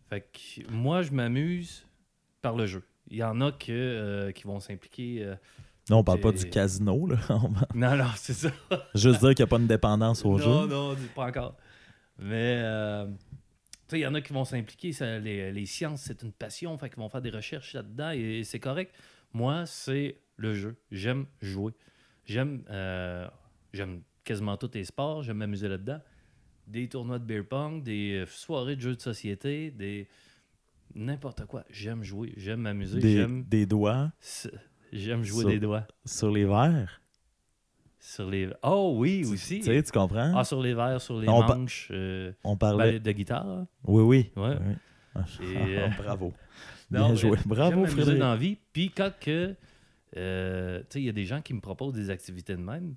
Fait 0.08 0.20
que 0.20 0.70
moi, 0.70 1.02
je 1.02 1.12
m'amuse 1.12 1.86
par 2.42 2.56
le 2.56 2.66
jeu. 2.66 2.82
Il 3.08 3.16
y 3.18 3.22
en 3.22 3.40
a 3.40 3.52
que, 3.52 3.70
euh, 3.72 4.32
qui 4.32 4.44
vont 4.44 4.60
s'impliquer. 4.60 5.22
euh, 5.24 5.34
Non, 5.90 5.98
on 5.98 6.04
parle 6.04 6.20
pas 6.20 6.32
du 6.32 6.48
casino, 6.48 7.06
là. 7.06 7.16
Non, 7.74 7.96
non, 7.96 8.06
c'est 8.16 8.32
ça. 8.34 8.50
Juste 8.94 9.20
dire 9.20 9.34
qu'il 9.34 9.44
n'y 9.44 9.48
a 9.48 9.50
pas 9.50 9.58
une 9.58 9.66
dépendance 9.66 10.24
au 10.24 10.38
non, 10.38 10.62
jeu. 10.62 10.66
non, 10.68 10.94
dis 10.94 11.06
pas 11.14 11.26
encore. 11.26 11.56
Mais, 12.18 12.60
euh, 12.62 13.06
tu 13.06 13.12
sais, 13.88 13.98
il 13.98 14.02
y 14.02 14.06
en 14.06 14.14
a 14.14 14.20
qui 14.20 14.32
vont 14.32 14.44
s'impliquer. 14.44 14.92
Les, 15.20 15.52
les 15.52 15.66
sciences, 15.66 16.02
c'est 16.02 16.22
une 16.22 16.32
passion. 16.32 16.76
Fait 16.78 16.88
qu'ils 16.88 16.98
vont 16.98 17.08
faire 17.08 17.22
des 17.22 17.30
recherches 17.30 17.74
là-dedans 17.74 18.10
et 18.10 18.42
c'est 18.44 18.60
correct. 18.60 18.94
Moi, 19.32 19.66
c'est 19.66 20.18
le 20.36 20.54
jeu. 20.54 20.76
J'aime 20.90 21.26
jouer. 21.42 21.72
J'aime 22.24 22.62
j'aime 23.72 24.02
quasiment 24.22 24.56
tous 24.56 24.70
les 24.74 24.84
sports. 24.84 25.22
J'aime 25.22 25.38
m'amuser 25.38 25.68
là-dedans. 25.68 26.00
Des 26.66 26.88
tournois 26.88 27.18
de 27.18 27.24
beer 27.24 27.42
pong, 27.44 27.82
des 27.82 28.22
euh, 28.22 28.26
soirées 28.26 28.76
de 28.76 28.80
jeux 28.80 28.96
de 28.96 29.00
société, 29.00 29.70
des. 29.70 30.08
N'importe 30.94 31.44
quoi. 31.46 31.64
J'aime 31.70 32.02
jouer. 32.04 32.32
J'aime 32.36 32.60
m'amuser. 32.60 33.00
Des, 33.00 33.16
J'aime 33.16 33.42
des 33.44 33.66
doigts 33.66 34.12
j'aime 34.92 35.24
jouer 35.24 35.40
Sur- 35.40 35.48
des 35.50 35.58
doigts. 35.58 35.86
sur 36.04 36.30
les 36.30 36.44
verres. 36.44 37.00
Sur 37.98 38.30
les. 38.30 38.48
Oh 38.62 38.94
oui, 38.98 39.24
aussi. 39.24 39.58
Tu 39.58 39.64
sais, 39.64 39.82
tu 39.82 39.90
comprends? 39.90 40.32
Ah, 40.36 40.44
sur 40.44 40.62
les 40.62 40.72
verres, 40.74 41.00
sur 41.00 41.18
les 41.20 41.28
On 41.28 41.40
pa- 41.40 41.56
manches. 41.56 41.88
euh, 41.90 42.32
on 42.44 42.56
parlait. 42.56 43.00
de 43.00 43.12
guitare. 43.12 43.46
hein? 43.48 43.66
Oui, 43.86 44.02
oui. 44.02 44.30
Ouais. 44.40 44.56
Oui. 44.60 44.74
Ah, 45.16 45.24
Et, 45.42 45.78
euh, 45.78 45.88
bravo. 45.98 46.32
Non, 46.90 47.06
Bien 47.06 47.14
joué. 47.16 47.38
Bravo, 47.46 47.86
j'aime 47.86 47.96
m'amuser 47.96 48.18
dans 48.18 48.30
la 48.30 48.36
vie. 48.36 48.58
Puis 48.72 48.90
quand 48.90 49.10
que, 49.18 49.56
euh, 50.16 50.80
tu 50.80 50.86
sais, 50.90 51.00
il 51.00 51.06
y 51.06 51.08
a 51.08 51.12
des 51.12 51.24
gens 51.24 51.40
qui 51.40 51.54
me 51.54 51.60
proposent 51.60 51.94
des 51.94 52.10
activités 52.10 52.54
de 52.54 52.60
même, 52.60 52.94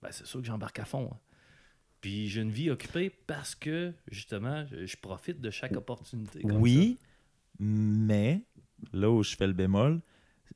ben, 0.00 0.08
c'est 0.12 0.24
sûr 0.26 0.40
que 0.40 0.46
j'embarque 0.46 0.78
à 0.78 0.84
fond. 0.84 1.10
hein. 1.12 1.16
Puis 2.06 2.28
j'ai 2.28 2.40
une 2.42 2.52
vie 2.52 2.70
occupée 2.70 3.10
parce 3.26 3.56
que, 3.56 3.92
justement, 4.12 4.64
je, 4.70 4.96
profite 4.96 5.40
de 5.40 5.50
chaque 5.50 5.74
opportunité. 5.76 6.40
comme 6.40 6.58
Oui, 6.58 6.98
mais 7.58 8.42
là 8.92 9.10
où 9.10 9.24
je 9.24 9.34
fais 9.34 9.48
le 9.48 9.52
bémol, 9.52 10.00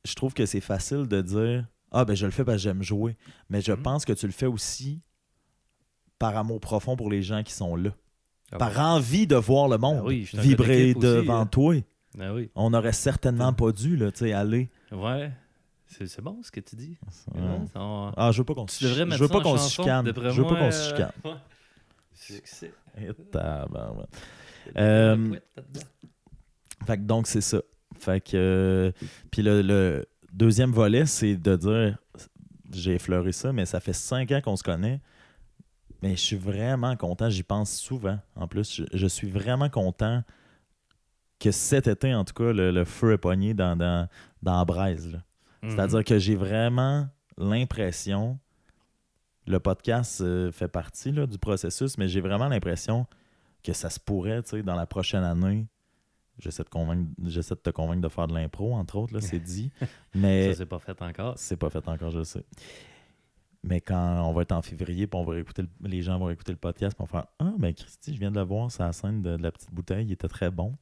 je 0.04 0.14
trouve 0.14 0.32
que 0.32 0.46
c'est 0.46 0.60
facile 0.60 1.08
de 1.08 1.20
dire 1.20 1.66
Ah, 1.90 2.04
ben 2.04 2.14
je 2.14 2.24
le 2.24 2.30
fais 2.30 2.44
parce 2.44 2.58
que 2.58 2.62
j'aime 2.62 2.84
jouer. 2.84 3.16
Mais 3.48 3.62
je 3.62 3.72
Mhm. 3.72 3.82
pense 3.82 4.04
que 4.04 4.12
tu 4.12 4.26
le 4.26 4.32
fais 4.32 4.46
aussi 4.46 5.02
par 6.20 6.36
amour 6.36 6.60
profond 6.60 6.94
pour 6.94 7.10
les 7.10 7.20
gens 7.20 7.42
qui 7.42 7.52
sont 7.52 7.74
là. 7.74 7.90
ça. 8.48 8.56
Par 8.56 8.78
envie 8.78 9.26
de 9.26 9.34
voir 9.34 9.66
le 9.66 9.78
monde 9.78 9.96
Ben 9.96 10.06
oui, 10.06 10.28
vibrer 10.34 10.94
devant 10.94 11.40
hein. 11.40 11.46
toi. 11.46 11.74
Ah 12.20 12.32
oui. 12.32 12.48
On 12.54 12.70
n'aurait 12.70 12.92
certainement 12.92 13.52
pas 13.52 13.72
dû 13.72 13.96
là, 13.96 14.10
aller. 14.38 14.70
Ouais. 14.92 15.32
C'est 15.92 16.06
c'est 16.06 16.22
bon 16.22 16.40
ce 16.42 16.50
que 16.52 16.60
tu 16.60 16.76
dis? 16.76 16.96
Ouais. 17.34 17.40
On- 17.74 18.12
Ah, 18.16 18.30
je 18.32 18.38
veux 18.38 18.44
pas 18.44 18.54
qu'on 18.54 18.66
se 18.68 18.84
devrais 18.84 19.16
je 19.16 19.22
veux 19.22 19.28
pas 19.28 19.40
qu'on 19.40 19.56
se 19.56 19.62
chanson, 19.64 19.82
chicane. 19.82 20.06
Je 20.06 20.40
veux 20.42 20.46
pas 20.46 20.56
qu'on 20.56 20.70
se 20.70 20.78
euh, 20.78 20.90
chicane. 20.90 21.12
Succès. 22.14 22.72
Et 22.96 23.08
Euh. 24.76 25.36
Fait 26.86 26.96
que 26.96 27.02
donc, 27.02 27.26
c'est 27.26 27.40
ça. 27.40 27.60
Fait 27.98 28.20
que. 28.20 28.36
euh, 28.36 28.92
Puis 29.30 29.42
le, 29.42 29.62
le 29.62 30.06
deuxième 30.32 30.70
volet, 30.72 31.06
c'est 31.06 31.36
de 31.36 31.56
dire 31.56 31.98
j'ai 32.72 32.94
effleuré 32.94 33.32
ça, 33.32 33.52
mais 33.52 33.66
ça 33.66 33.80
fait 33.80 33.92
cinq 33.92 34.30
ans 34.32 34.40
qu'on 34.40 34.56
se 34.56 34.62
connaît. 34.62 35.00
Mais 36.02 36.10
je 36.12 36.20
suis 36.20 36.36
vraiment 36.36 36.96
content, 36.96 37.28
j'y 37.28 37.42
pense 37.42 37.74
souvent. 37.76 38.18
En 38.36 38.46
plus, 38.48 38.74
je, 38.76 38.84
je 38.96 39.06
suis 39.06 39.28
vraiment 39.28 39.68
content 39.68 40.22
que 41.40 41.50
cet 41.50 41.88
été, 41.88 42.14
en 42.14 42.24
tout 42.24 42.32
cas, 42.34 42.52
le, 42.52 42.70
le 42.70 42.84
feu 42.84 43.12
est 43.12 43.18
pogné 43.18 43.54
dans, 43.54 43.76
dans, 43.76 44.08
dans 44.42 44.56
la 44.58 44.64
braise. 44.64 45.10
là. 45.12 45.18
Mhm. 45.62 45.70
C'est-à-dire 45.70 46.04
que 46.04 46.18
j'ai 46.18 46.36
vraiment 46.36 47.08
l'impression, 47.36 48.38
le 49.46 49.58
podcast 49.60 50.20
euh, 50.20 50.50
fait 50.52 50.68
partie 50.68 51.12
là, 51.12 51.26
du 51.26 51.38
processus, 51.38 51.98
mais 51.98 52.08
j'ai 52.08 52.20
vraiment 52.20 52.48
l'impression 52.48 53.06
que 53.62 53.72
ça 53.72 53.90
se 53.90 54.00
pourrait, 54.00 54.42
tu 54.42 54.50
sais, 54.50 54.62
dans 54.62 54.74
la 54.74 54.86
prochaine 54.86 55.24
année. 55.24 55.66
J'essaie 56.38 56.64
de, 56.64 56.70
convaincre, 56.70 57.10
j'essaie 57.24 57.54
de 57.54 57.60
te 57.60 57.70
convaincre 57.70 58.00
de 58.00 58.08
faire 58.08 58.26
de 58.26 58.32
l'impro, 58.34 58.74
entre 58.74 58.96
autres, 58.96 59.12
là, 59.12 59.20
c'est 59.20 59.38
dit. 59.38 59.70
Mais 60.14 60.52
Ça, 60.52 60.58
c'est 60.58 60.66
pas 60.66 60.78
fait 60.78 61.00
encore. 61.02 61.34
c'est 61.36 61.56
pas 61.56 61.68
fait 61.68 61.86
encore, 61.86 62.10
je 62.10 62.18
le 62.18 62.24
sais. 62.24 62.44
Mais 63.62 63.82
quand 63.82 64.22
on 64.26 64.32
va 64.32 64.42
être 64.42 64.52
en 64.52 64.62
février, 64.62 65.06
puis 65.06 65.20
on 65.20 65.24
va 65.24 65.38
écouter 65.38 65.64
les 65.82 66.00
gens 66.00 66.18
vont 66.18 66.30
écouter 66.30 66.52
le 66.52 66.58
podcast, 66.58 66.96
puis 66.96 67.06
on 67.06 67.14
va 67.14 67.20
faire 67.22 67.30
Ah, 67.40 67.52
ben 67.58 67.74
Christy, 67.74 68.14
je 68.14 68.18
viens 68.20 68.30
de 68.30 68.36
le 68.36 68.46
voir, 68.46 68.70
c'est 68.70 68.82
la 68.82 68.92
scène 68.94 69.20
de, 69.20 69.36
de 69.36 69.42
la 69.42 69.52
petite 69.52 69.70
bouteille, 69.70 70.06
il 70.06 70.12
était 70.12 70.28
très 70.28 70.50
bon. 70.50 70.78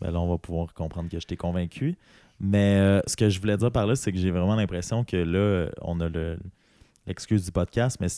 Ben 0.00 0.10
là, 0.10 0.20
on 0.20 0.28
va 0.28 0.38
pouvoir 0.38 0.74
comprendre 0.74 1.08
que 1.08 1.20
je 1.20 1.26
t'ai 1.26 1.36
convaincu. 1.36 1.96
Mais 2.40 2.76
euh, 2.78 3.00
ce 3.06 3.16
que 3.16 3.28
je 3.28 3.40
voulais 3.40 3.56
dire 3.56 3.72
par 3.72 3.86
là, 3.86 3.96
c'est 3.96 4.12
que 4.12 4.18
j'ai 4.18 4.30
vraiment 4.30 4.54
l'impression 4.54 5.04
que 5.04 5.16
là, 5.16 5.70
on 5.82 5.98
a 6.00 6.08
le- 6.08 6.38
l'excuse 7.06 7.44
du 7.44 7.50
podcast, 7.52 7.98
mais 8.00 8.08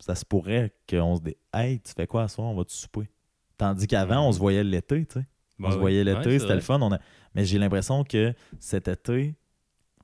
ça 0.00 0.14
se 0.14 0.24
pourrait 0.24 0.72
qu'on 0.88 1.16
se 1.16 1.22
dise 1.22 1.34
Hey, 1.52 1.80
tu 1.80 1.92
fais 1.96 2.06
quoi 2.06 2.24
à 2.24 2.28
soir, 2.28 2.48
on 2.48 2.54
va 2.54 2.64
te 2.64 2.72
souper? 2.72 3.08
Tandis 3.56 3.86
qu'avant, 3.86 4.28
on 4.28 4.32
se 4.32 4.38
voyait 4.38 4.64
l'été, 4.64 5.04
tu 5.06 5.14
sais. 5.20 5.26
On 5.60 5.70
se 5.70 5.74
ouais. 5.74 5.80
voyait 5.80 6.04
l'été, 6.04 6.30
Ouais, 6.30 6.38
c'était 6.38 6.54
le 6.54 6.60
fun. 6.60 6.80
On 6.82 6.92
a... 6.92 6.98
Mais 7.34 7.44
j'ai 7.44 7.58
l'impression 7.58 8.02
que 8.04 8.34
cet 8.58 8.88
été, 8.88 9.36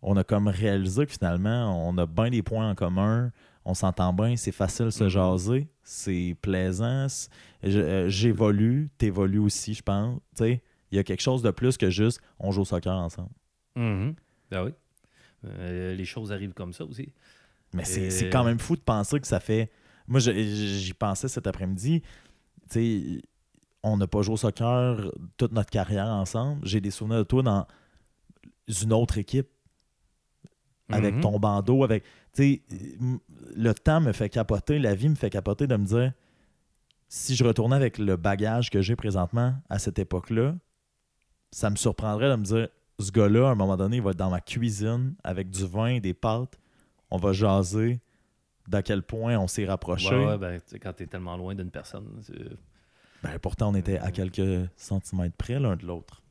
on 0.02 0.16
a 0.16 0.23
comme 0.24 0.47
réalisé 0.48 1.05
que 1.07 1.12
finalement, 1.12 1.89
on 1.89 1.98
a 1.98 2.07
bien 2.07 2.31
des 2.31 2.43
points 2.43 2.70
en 2.70 2.74
commun. 2.74 3.32
On 3.65 3.74
s'entend 3.74 4.12
bien, 4.12 4.36
c'est 4.36 4.52
facile 4.52 4.90
se 4.90 5.05
Mhm. 5.05 5.11
jaser, 5.11 5.69
c'est 5.82 6.36
plaisant. 6.40 7.07
euh, 7.65 8.09
J'évolue, 8.09 8.89
t'évolues 8.97 9.39
aussi, 9.40 9.74
je 9.74 9.82
pense. 9.82 10.19
Tu 10.36 10.44
sais, 10.44 10.62
il 10.93 10.97
y 10.97 10.99
a 10.99 11.05
quelque 11.05 11.21
chose 11.23 11.43
de 11.43 11.51
plus 11.51 11.77
que 11.77 11.91
juste 11.91 12.21
on 12.39 12.51
joue 12.53 12.62
au 12.62 12.65
soccer 12.65 12.93
ensemble. 12.97 13.31
Mhm. 13.77 14.15
Ben 14.51 14.65
oui. 14.65 14.71
Euh, 15.47 15.95
les 15.95 16.05
choses 16.05 16.33
arrivent 16.33 16.53
comme 16.55 16.73
ça 16.73 16.85
aussi. 16.85 17.12
Mais 17.73 17.85
c'est 17.85 18.03
Et- 18.03 18.11
c'est 18.11 18.31
quand 18.31 18.45
même 18.45 18.59
fou 18.59 18.77
de 18.77 18.81
penser 18.81 19.21
que 19.21 19.27
ça 19.27 19.41
fait. 19.41 19.71
Moi, 20.09 20.19
j'y 20.21 20.93
pensais 20.93 21.29
cet 21.29 21.47
après-midi. 21.47 22.03
Tu 22.69 23.19
sais, 23.19 23.23
on 23.83 23.97
n'a 23.97 24.07
pas 24.09 24.23
joué 24.23 24.35
au 24.35 24.37
soccer 24.37 25.12
toute 25.37 25.53
notre 25.53 25.71
carrière 25.71 26.09
ensemble. 26.09 26.61
J'ai 26.67 26.81
des 26.81 26.91
souvenirs 26.91 27.19
de 27.19 27.23
toi 27.25 27.43
dans 27.43 27.67
une 28.83 28.93
autre 28.93 29.19
équipe, 29.19 29.49
avec 30.91 31.15
Mhm. 31.15 31.21
ton 31.21 31.39
bandeau, 31.39 31.85
avec. 31.85 32.03
Tu 32.35 32.43
sais, 32.43 32.62
le 33.57 33.73
temps 33.73 34.01
me 34.01 34.12
fait 34.12 34.29
capoter, 34.29 34.79
la 34.79 34.95
vie 34.95 35.09
me 35.09 35.15
fait 35.15 35.31
capoter 35.31 35.67
de 35.67 35.77
me 35.77 35.85
dire 35.87 36.12
si 37.09 37.35
je 37.37 37.45
retournais 37.45 37.77
avec 37.77 37.99
le 37.99 38.17
bagage 38.17 38.71
que 38.71 38.83
j'ai 38.83 38.97
présentement 38.97 39.55
à 39.69 39.79
cette 39.79 39.99
époque-là, 39.99 40.55
ça 41.51 41.70
me 41.70 41.77
surprendrait 41.77 42.31
de 42.31 42.36
me 42.36 42.44
dire 42.44 42.68
ce 42.98 43.10
gars-là, 43.10 43.48
à 43.48 43.51
un 43.52 43.55
moment 43.55 43.77
donné, 43.77 43.97
il 43.97 44.02
va 44.02 44.10
être 44.10 44.16
dans 44.18 44.31
ma 44.31 44.40
cuisine 44.40 45.14
avec 45.24 45.51
du 45.51 45.66
vin, 45.66 45.98
des 46.01 46.14
pâtes. 46.14 46.59
On 47.10 47.16
va 47.16 47.32
jaser 47.32 48.01
d'à 48.68 48.82
quel 48.82 49.02
point 49.02 49.36
on 49.39 49.48
s'est 49.48 49.64
rapprochés. 49.66 50.14
Ouais, 50.14 50.27
ouais, 50.27 50.39
ben, 50.39 50.60
tu 50.68 50.78
quand 50.78 50.93
t'es 50.93 51.06
tellement 51.06 51.36
loin 51.36 51.55
d'une 51.55 51.70
personne. 51.70 52.06
Ben, 53.22 53.39
pourtant, 53.39 53.70
on 53.70 53.74
était 53.74 53.98
à 53.98 54.10
quelques 54.12 54.68
centimètres 54.77 55.36
près 55.36 55.59
l'un 55.59 55.77
de 55.77 55.86
l'autre. 55.86 56.22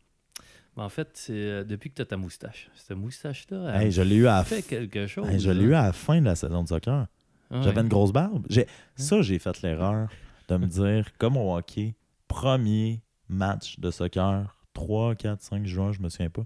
Mais 0.78 0.84
en 0.84 0.90
fait, 0.90 1.10
c'est 1.14 1.34
euh, 1.34 1.64
depuis 1.64 1.90
que 1.90 1.96
t'as 1.96 2.06
ta 2.06 2.18
moustache. 2.18 2.70
Cette 2.76 2.98
moustache-là, 2.98 3.82
Hey, 3.82 3.92
je 3.92 4.02
l'ai 4.02 4.16
eu 4.16 4.28
à 4.28 4.38
la 4.38 4.44
fait 4.44 4.62
quelque 4.62 5.06
chose. 5.08 5.28
je 5.38 5.52
l'ai 5.52 5.64
eu 5.66 5.74
à 5.74 5.84
la 5.88 5.94
fin 5.94 6.20
de 6.22 6.26
la 6.26 6.36
saison 6.36 6.64
de 6.64 6.68
soccer. 6.70 7.08
J'avais 7.52 7.82
une 7.82 7.88
grosse 7.90 8.12
barbe. 8.14 8.46
J'ai- 8.50 8.68
Ça, 8.96 9.22
j'ai 9.24 9.40
fait 9.40 9.62
l'erreur 9.64 10.08
de 10.48 10.56
me 10.58 10.68
dire, 10.68 11.10
comme 11.18 11.36
au 11.36 11.56
hockey, 11.58 11.96
premier 12.28 13.02
match 13.28 13.80
de 13.80 13.90
soccer, 13.92 14.56
3, 14.80 15.16
4, 15.16 15.42
5 15.42 15.66
juin, 15.66 15.92
je 15.92 16.00
me 16.00 16.10
souviens 16.10 16.30
pas. 16.30 16.46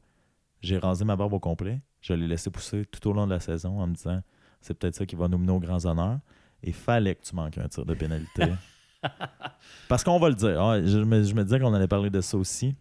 J'ai 0.62 0.78
rasé 0.78 1.06
ma 1.06 1.16
barbe 1.16 1.34
au 1.34 1.40
complet. 1.40 1.82
Je 2.02 2.14
l'ai 2.14 2.28
laissé 2.28 2.50
pousser 2.50 2.86
tout 2.86 3.08
au 3.10 3.14
long 3.14 3.26
de 3.28 3.32
la 3.34 3.40
saison 3.40 3.80
en 3.80 3.88
me 3.88 3.94
disant, 3.94 4.22
c'est 4.62 4.74
peut-être 4.74 4.96
ça 4.96 5.06
qui 5.06 5.16
va 5.16 5.28
nous 5.28 5.38
mener 5.38 5.52
aux 5.52 5.60
grands 5.60 5.86
honneurs. 5.86 6.20
Et 6.64 6.72
fallait 6.72 7.16
que 7.16 7.24
tu 7.24 7.36
manques 7.36 7.58
un 7.58 7.68
tir 7.68 7.86
de 7.86 7.94
pénalité. 7.94 8.44
Parce 9.90 10.04
qu'on 10.04 10.18
va 10.20 10.30
le 10.30 10.36
dire. 10.36 10.60
Ouais, 10.66 10.86
je, 10.88 10.98
me, 11.00 11.24
je 11.24 11.34
me 11.36 11.44
disais 11.44 11.60
qu'on 11.60 11.74
allait 11.74 11.88
parler 11.88 12.10
de 12.10 12.22
ça 12.22 12.38
aussi. 12.38 12.74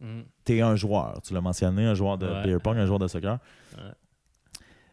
Mhm. 0.00 0.24
T'es 0.44 0.60
un 0.60 0.76
joueur, 0.76 1.20
tu 1.22 1.34
l'as 1.34 1.40
mentionné, 1.40 1.84
un 1.86 1.94
joueur 1.94 2.16
de 2.18 2.26
Ouais. 2.26 2.44
beer 2.44 2.60
pong, 2.60 2.76
un 2.78 2.86
joueur 2.86 2.98
de 2.98 3.08
soccer. 3.08 3.38
Ouais. 3.76 3.82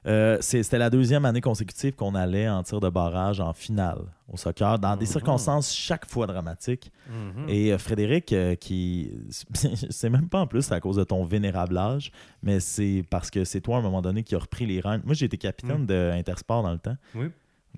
Euh, 0.05 0.37
C'était 0.41 0.77
la 0.77 0.89
deuxième 0.89 1.23
année 1.25 1.39
consécutive 1.39 1.93
qu'on 1.95 2.13
allait 2.13 2.49
en 2.49 2.61
tir 2.63 2.79
de 2.81 2.89
barrage 2.89 3.39
en 3.39 3.53
finale 3.53 3.99
au 4.31 4.35
soccer, 4.35 4.77
dans 4.79 4.97
des 4.97 5.05
Mhm. 5.05 5.11
circonstances 5.11 5.73
chaque 5.73 6.05
fois 6.09 6.27
dramatiques. 6.27 6.91
Mhm. 7.09 7.45
Et 7.47 7.71
euh, 7.71 7.77
Frédéric, 7.77 8.33
euh, 8.33 8.55
qui. 8.55 9.11
C'est 9.89 10.09
même 10.09 10.27
pas 10.27 10.41
en 10.41 10.47
plus 10.47 10.71
à 10.71 10.79
cause 10.81 10.97
de 10.97 11.03
ton 11.05 11.23
vénérable 11.23 11.77
âge, 11.77 12.11
mais 12.41 12.59
c'est 12.59 13.03
parce 13.09 13.29
que 13.31 13.43
c'est 13.45 13.61
toi 13.61 13.77
à 13.77 13.79
un 13.79 13.83
moment 13.83 14.01
donné 14.01 14.23
qui 14.23 14.35
a 14.35 14.39
repris 14.39 14.65
les 14.65 14.79
rênes. 14.81 15.01
Moi, 15.05 15.13
j'ai 15.13 15.25
été 15.27 15.37
capitaine 15.37 15.85
de 15.85 16.11
Intersport 16.13 16.63
dans 16.63 16.71
le 16.73 16.79
temps, 16.79 16.97
Oui. 17.15 17.27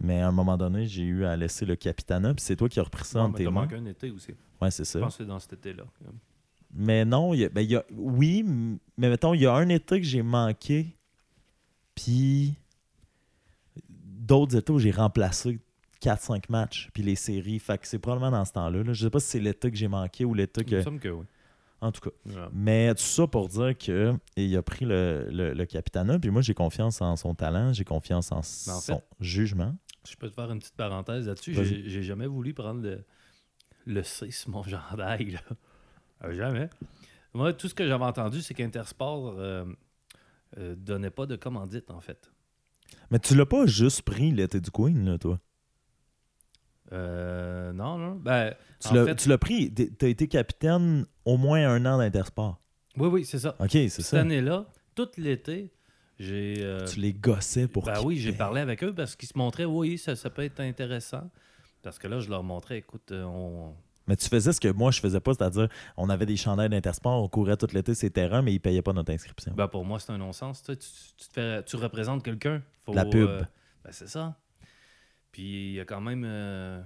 mais 0.01 0.21
à 0.21 0.27
un 0.27 0.31
moment 0.31 0.57
donné, 0.57 0.87
j'ai 0.87 1.03
eu 1.03 1.25
à 1.25 1.35
laisser 1.35 1.65
le 1.65 1.75
capitanat, 1.75 2.33
puis 2.33 2.43
c'est 2.43 2.55
toi 2.55 2.69
qui 2.69 2.79
as 2.79 2.83
repris 2.83 3.05
ça 3.05 3.27
mais 3.27 3.33
tes 3.35 3.49
mains. 3.49 3.67
un 3.71 3.85
été 3.85 4.09
aussi. 4.11 4.31
Ouais, 4.61 4.71
c'est 4.71 4.83
Je 4.85 4.89
ça. 4.89 4.99
pense 4.99 5.17
que 5.17 5.23
c'est 5.23 5.27
dans 5.29 5.39
cet 5.39 5.53
été-là. 5.53 5.83
Mais 6.73 7.05
non, 7.05 7.33
il 7.33 7.41
y 7.41 7.45
a- 7.45 7.49
ben, 7.49 7.61
y 7.61 7.75
a- 7.75 7.85
oui, 7.95 8.43
mais 8.97 9.09
mettons, 9.09 9.33
il 9.33 9.41
y 9.41 9.45
a 9.45 9.53
un 9.53 9.69
été 9.69 9.99
que 10.01 10.05
j'ai 10.07 10.21
manqué, 10.23 10.95
puis 11.95 12.55
d'autres 13.97 14.55
étés 14.57 14.71
où 14.71 14.79
j'ai 14.79 14.91
remplacé 14.91 15.59
4-5 16.01 16.43
matchs, 16.49 16.89
puis 16.93 17.03
les 17.03 17.15
séries. 17.15 17.59
Fait 17.59 17.77
que 17.77 17.87
c'est 17.87 17.99
probablement 17.99 18.31
dans 18.31 18.45
ce 18.45 18.53
temps-là. 18.53 18.83
là. 18.83 18.93
Je 18.93 19.05
sais 19.05 19.09
pas 19.09 19.19
si 19.19 19.27
c'est 19.27 19.39
l'été 19.39 19.71
que 19.71 19.77
j'ai 19.77 19.87
manqué 19.87 20.25
ou 20.25 20.33
l'été 20.33 20.61
Il 20.61 20.67
me 20.67 20.77
que. 20.79 20.83
semble 20.83 20.99
que 20.99 21.09
oui. 21.09 21.25
En 21.81 21.91
tout 21.91 22.01
cas. 22.09 22.49
Mais 22.53 22.93
tout 22.95 23.01
ça 23.03 23.27
pour 23.27 23.47
dire 23.49 23.77
que 23.77 24.13
il 24.37 24.55
a 24.55 24.61
pris 24.63 24.85
le, 24.85 25.27
le, 25.29 25.53
le 25.53 25.65
capitana, 25.65 26.17
puis 26.17 26.29
moi 26.31 26.41
j'ai 26.41 26.53
confiance 26.53 27.01
en 27.01 27.15
son 27.15 27.35
talent, 27.35 27.73
j'ai 27.73 27.83
confiance 27.83 28.31
en, 28.31 28.41
Mais 28.67 28.73
en 28.73 28.79
son 28.79 29.01
jugement. 29.19 29.75
Je 30.07 30.15
peux 30.15 30.29
te 30.29 30.33
faire 30.35 30.51
une 30.51 30.59
petite 30.59 30.75
parenthèse 30.75 31.27
là-dessus. 31.27 31.53
J'ai 31.53 32.01
jamais 32.03 32.27
voulu 32.27 32.53
prendre 32.53 32.81
le, 32.81 33.03
le 33.85 34.03
C 34.03 34.31
sur 34.31 34.49
mon 34.51 34.63
chandail. 34.67 35.31
Là. 35.31 35.39
Euh, 36.23 36.33
Jamais. 36.33 36.69
Moi, 37.33 37.51
tout 37.53 37.67
ce 37.67 37.73
que 37.75 37.85
j'avais 37.85 38.05
entendu, 38.05 38.41
c'est 38.41 38.53
qu'Intersport 38.53 39.35
euh, 39.37 39.65
euh, 40.57 40.75
donnait 40.75 41.09
pas 41.09 41.25
de 41.25 41.35
commandite, 41.35 41.89
en 41.91 42.01
fait. 42.01 42.31
Mais 43.11 43.19
tu 43.19 43.35
l'as 43.35 43.45
pas 43.45 43.65
juste 43.65 44.01
pris 44.03 44.31
l'été 44.31 44.59
du 44.59 44.71
Queen, 44.71 45.05
là, 45.05 45.17
toi? 45.17 45.39
Euh, 46.91 47.73
non, 47.73 47.97
non. 47.97 48.15
Ben, 48.15 48.53
Tu 48.79 48.93
l'as 48.93 49.05
fait, 49.05 49.15
tu 49.15 49.29
l'as 49.29 49.37
pris, 49.37 49.73
t'es- 49.73 49.89
t'as 49.89 50.07
été 50.07 50.27
capitaine 50.27 51.05
au 51.25 51.37
moins 51.37 51.67
un 51.67 51.85
an 51.85 51.97
d'Intersport. 51.97 52.61
oui, 52.97 53.07
oui, 53.07 53.25
c'est 53.25 53.39
ça. 53.39 53.55
OK, 53.59 53.69
c'est 53.71 53.89
Cette 53.89 54.05
ça. 54.05 54.21
année-là, 54.21 54.67
tout 54.93 55.09
l'été, 55.17 55.71
j'ai. 56.19 56.55
euh, 56.59 56.85
Tu 56.85 56.99
les 56.99 57.13
gossais 57.13 57.67
pour 57.67 57.83
ben 57.85 58.01
oui, 58.03 58.17
j'ai 58.17 58.33
parlé 58.33 58.61
avec 58.61 58.83
eux 58.83 58.93
parce 58.93 59.15
qu'ils 59.15 59.27
se 59.27 59.37
montraient, 59.37 59.65
oui, 59.65 59.97
ça, 59.97 60.15
ça 60.15 60.29
peut 60.29 60.43
être 60.43 60.59
intéressant. 60.59 61.29
Parce 61.81 61.97
que 61.99 62.07
là, 62.07 62.19
je 62.19 62.29
leur 62.29 62.43
montrais, 62.43 62.77
écoute, 62.77 63.11
euh, 63.11 63.23
on, 63.23 63.75
Mais 64.07 64.15
tu 64.15 64.27
faisais 64.29 64.53
ce 64.53 64.59
que 64.61 64.67
moi 64.67 64.91
je 64.91 64.99
faisais 64.99 65.19
pas, 65.19 65.33
c'est-à-dire 65.33 65.67
on 65.97 66.09
avait 66.09 66.25
des 66.27 66.37
chandails 66.37 66.69
d'Intersport, 66.69 67.23
on 67.23 67.27
courait 67.27 67.57
tout 67.57 67.67
l'été 67.73 67.95
ces 67.95 68.11
terrains, 68.11 68.41
mais 68.41 68.53
ils 68.53 68.59
payaient 68.59 68.81
pas 68.83 68.93
notre 68.93 69.11
inscription. 69.11 69.53
Ben, 69.55 69.67
pour 69.67 69.83
moi, 69.85 69.99
c'est 69.99 70.11
un 70.11 70.17
non-sens. 70.17 70.61
Tu, 70.63 70.77
tu, 70.77 70.87
tu 71.17 71.27
te 71.27 71.33
fais- 71.33 71.63
tu 71.63 71.75
représentes 71.75 72.23
quelqu'un. 72.23 72.61
La 72.93 73.03
pub. 73.05 73.27
euh, 73.27 73.41
ben, 73.83 73.91
c'est 73.91 74.07
ça. 74.07 74.37
Puis 75.31 75.69
il 75.69 75.73
y 75.73 75.79
a 75.79 75.85
quand 75.85 76.01
même 76.01 76.23
euh, 76.25 76.81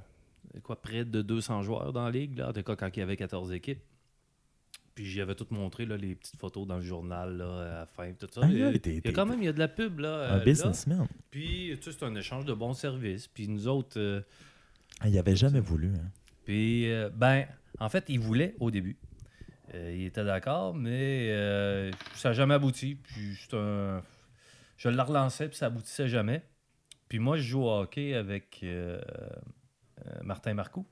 quoi, 0.64 0.82
près 0.82 1.04
de 1.06 1.22
200 1.22 1.62
joueurs 1.64 1.92
dans 1.94 2.06
la 2.06 2.12
ligue, 2.12 2.38
là, 2.38 2.50
en 2.50 2.54
tout 2.54 2.64
cas 2.64 2.76
quand 2.76 2.90
il 2.96 3.00
y 3.00 3.04
avait 3.04 3.18
14 3.18 3.52
équipes. 3.52 3.82
Puis 4.96 5.06
j'y 5.06 5.22
avais 5.22 5.36
tout 5.36 5.48
montré, 5.52 5.86
là, 5.86 5.96
les 5.96 6.14
petites 6.16 6.38
photos 6.38 6.68
dans 6.68 6.76
le 6.76 6.82
journal 6.82 7.38
là, 7.38 7.60
à 7.62 7.80
la 7.82 7.86
fin, 7.86 8.12
tout 8.14 8.28
ça. 8.32 8.42
Aïe, 8.44 8.52
il, 8.54 8.60
y 8.60 8.64
a, 8.64 8.72
il 8.72 8.98
y 9.10 9.14
quand 9.14 9.26
même 9.26 9.42
il 9.42 9.46
y 9.46 9.48
a 9.48 9.54
de 9.54 9.60
la 9.60 9.68
pub. 9.70 10.00
Là, 10.00 10.10
euh, 10.10 10.34
un 10.34 10.38
là. 10.40 10.44
businessman. 10.44 11.08
Puis 11.32 11.72
tu 11.78 11.84
sais, 11.92 11.98
c'est 11.98 12.06
un 12.06 12.16
échange 12.16 12.44
de 12.46 12.54
bons 12.54 12.74
services. 12.74 13.28
Puis 13.28 13.48
nous 13.48 13.68
autres, 13.68 13.98
euh, 14.00 14.22
Ah, 15.00 15.08
Il 15.08 15.18
avait 15.18 15.36
jamais 15.38 15.62
voulu. 15.62 15.90
hein. 15.96 16.12
Puis, 16.50 16.92
euh, 16.92 17.12
ben, 17.14 17.46
en 17.80 17.90
fait, 17.90 18.06
il 18.08 18.20
voulait 18.20 18.56
au 18.60 18.72
début. 18.72 18.98
Euh, 19.76 19.94
il 19.96 20.06
était 20.06 20.24
d'accord, 20.24 20.74
mais 20.74 21.30
euh, 21.30 21.92
ça 22.16 22.30
n'a 22.30 22.34
jamais 22.34 22.56
abouti. 22.56 22.96
Puis 22.96 23.38
un... 23.54 24.02
je 24.76 24.90
le 24.90 25.00
relançais, 25.00 25.48
puis 25.48 25.56
ça 25.56 25.68
aboutissait 25.68 26.08
jamais. 26.08 26.42
Puis 27.08 27.20
moi, 27.20 27.38
je 27.38 27.44
joue 27.44 27.62
au 27.62 27.70
hockey 27.70 28.16
avec 28.16 28.66
Martin 30.24 30.56
Marcoux, 30.56 30.88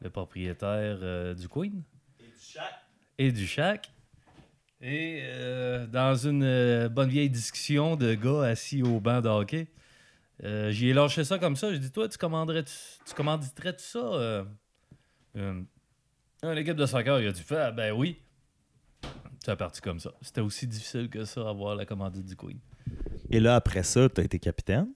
le 0.00 0.10
propriétaire 0.10 1.36
du 1.36 1.48
Queen. 1.48 1.84
Et 3.16 3.30
du 3.30 3.46
Shack. 3.46 3.92
Et 4.80 5.20
euh, 5.22 5.86
dans 5.86 6.16
une 6.16 6.88
bonne 6.88 7.10
vieille 7.10 7.30
discussion 7.30 7.94
de 7.94 8.14
gars 8.14 8.42
assis 8.42 8.82
au 8.82 8.98
banc 8.98 9.20
de 9.20 9.28
hockey, 9.28 9.68
euh, 10.44 10.70
j'y 10.70 10.90
ai 10.90 10.92
lâché 10.92 11.24
ça 11.24 11.38
comme 11.38 11.56
ça. 11.56 11.72
Je 11.72 11.78
dis, 11.78 11.90
toi, 11.90 12.08
tu 12.08 12.18
commanderais 12.18 12.64
tu 12.64 13.14
commanditerais 13.14 13.72
tout 13.72 13.84
ça? 13.84 13.98
Euh, 13.98 14.44
euh, 15.36 15.60
Ah, 16.42 16.54
L'équipe 16.54 16.76
de 16.76 16.86
soccer, 16.86 17.20
il 17.20 17.28
a 17.28 17.32
dû 17.32 17.42
faire, 17.42 17.74
ben 17.74 17.92
oui. 17.92 18.18
C'est 19.44 19.56
parti 19.56 19.80
comme 19.80 19.98
ça. 19.98 20.12
C'était 20.20 20.40
aussi 20.40 20.66
difficile 20.66 21.08
que 21.08 21.24
ça, 21.24 21.48
avoir 21.48 21.74
la 21.74 21.86
commandite 21.86 22.26
du 22.26 22.36
Queen. 22.36 22.58
Et 23.30 23.40
là, 23.40 23.56
après 23.56 23.82
ça, 23.82 24.08
tu 24.08 24.20
as 24.20 24.24
été 24.24 24.38
capitaine. 24.38 24.88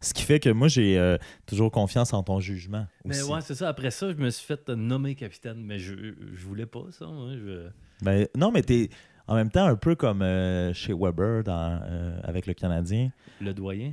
Ce 0.00 0.12
qui 0.12 0.22
fait 0.24 0.40
que 0.40 0.50
moi, 0.50 0.68
j'ai 0.68 0.98
euh, 0.98 1.16
toujours 1.46 1.70
confiance 1.70 2.12
en 2.12 2.22
ton 2.22 2.38
jugement. 2.40 2.86
Mais 3.04 3.22
ouais, 3.22 3.40
c'est 3.40 3.54
ça. 3.54 3.68
Après 3.68 3.90
ça, 3.90 4.10
je 4.10 4.16
me 4.16 4.28
suis 4.30 4.44
fait 4.46 4.68
nommer 4.68 5.14
capitaine, 5.14 5.62
mais 5.64 5.78
je, 5.78 5.94
je 6.34 6.44
voulais 6.46 6.66
pas 6.66 6.84
ça. 6.90 7.06
Moi. 7.06 7.32
Je... 7.36 7.68
Ben, 8.02 8.26
non, 8.36 8.50
mais 8.52 8.62
t'es 8.62 8.90
en 9.26 9.34
même 9.34 9.50
temps 9.50 9.64
un 9.64 9.76
peu 9.76 9.94
comme 9.94 10.22
euh, 10.22 10.74
chez 10.74 10.92
Weber 10.92 11.44
dans, 11.44 11.80
euh, 11.82 12.20
avec 12.24 12.46
le 12.46 12.54
Canadien. 12.54 13.10
Le 13.40 13.54
doyen. 13.54 13.92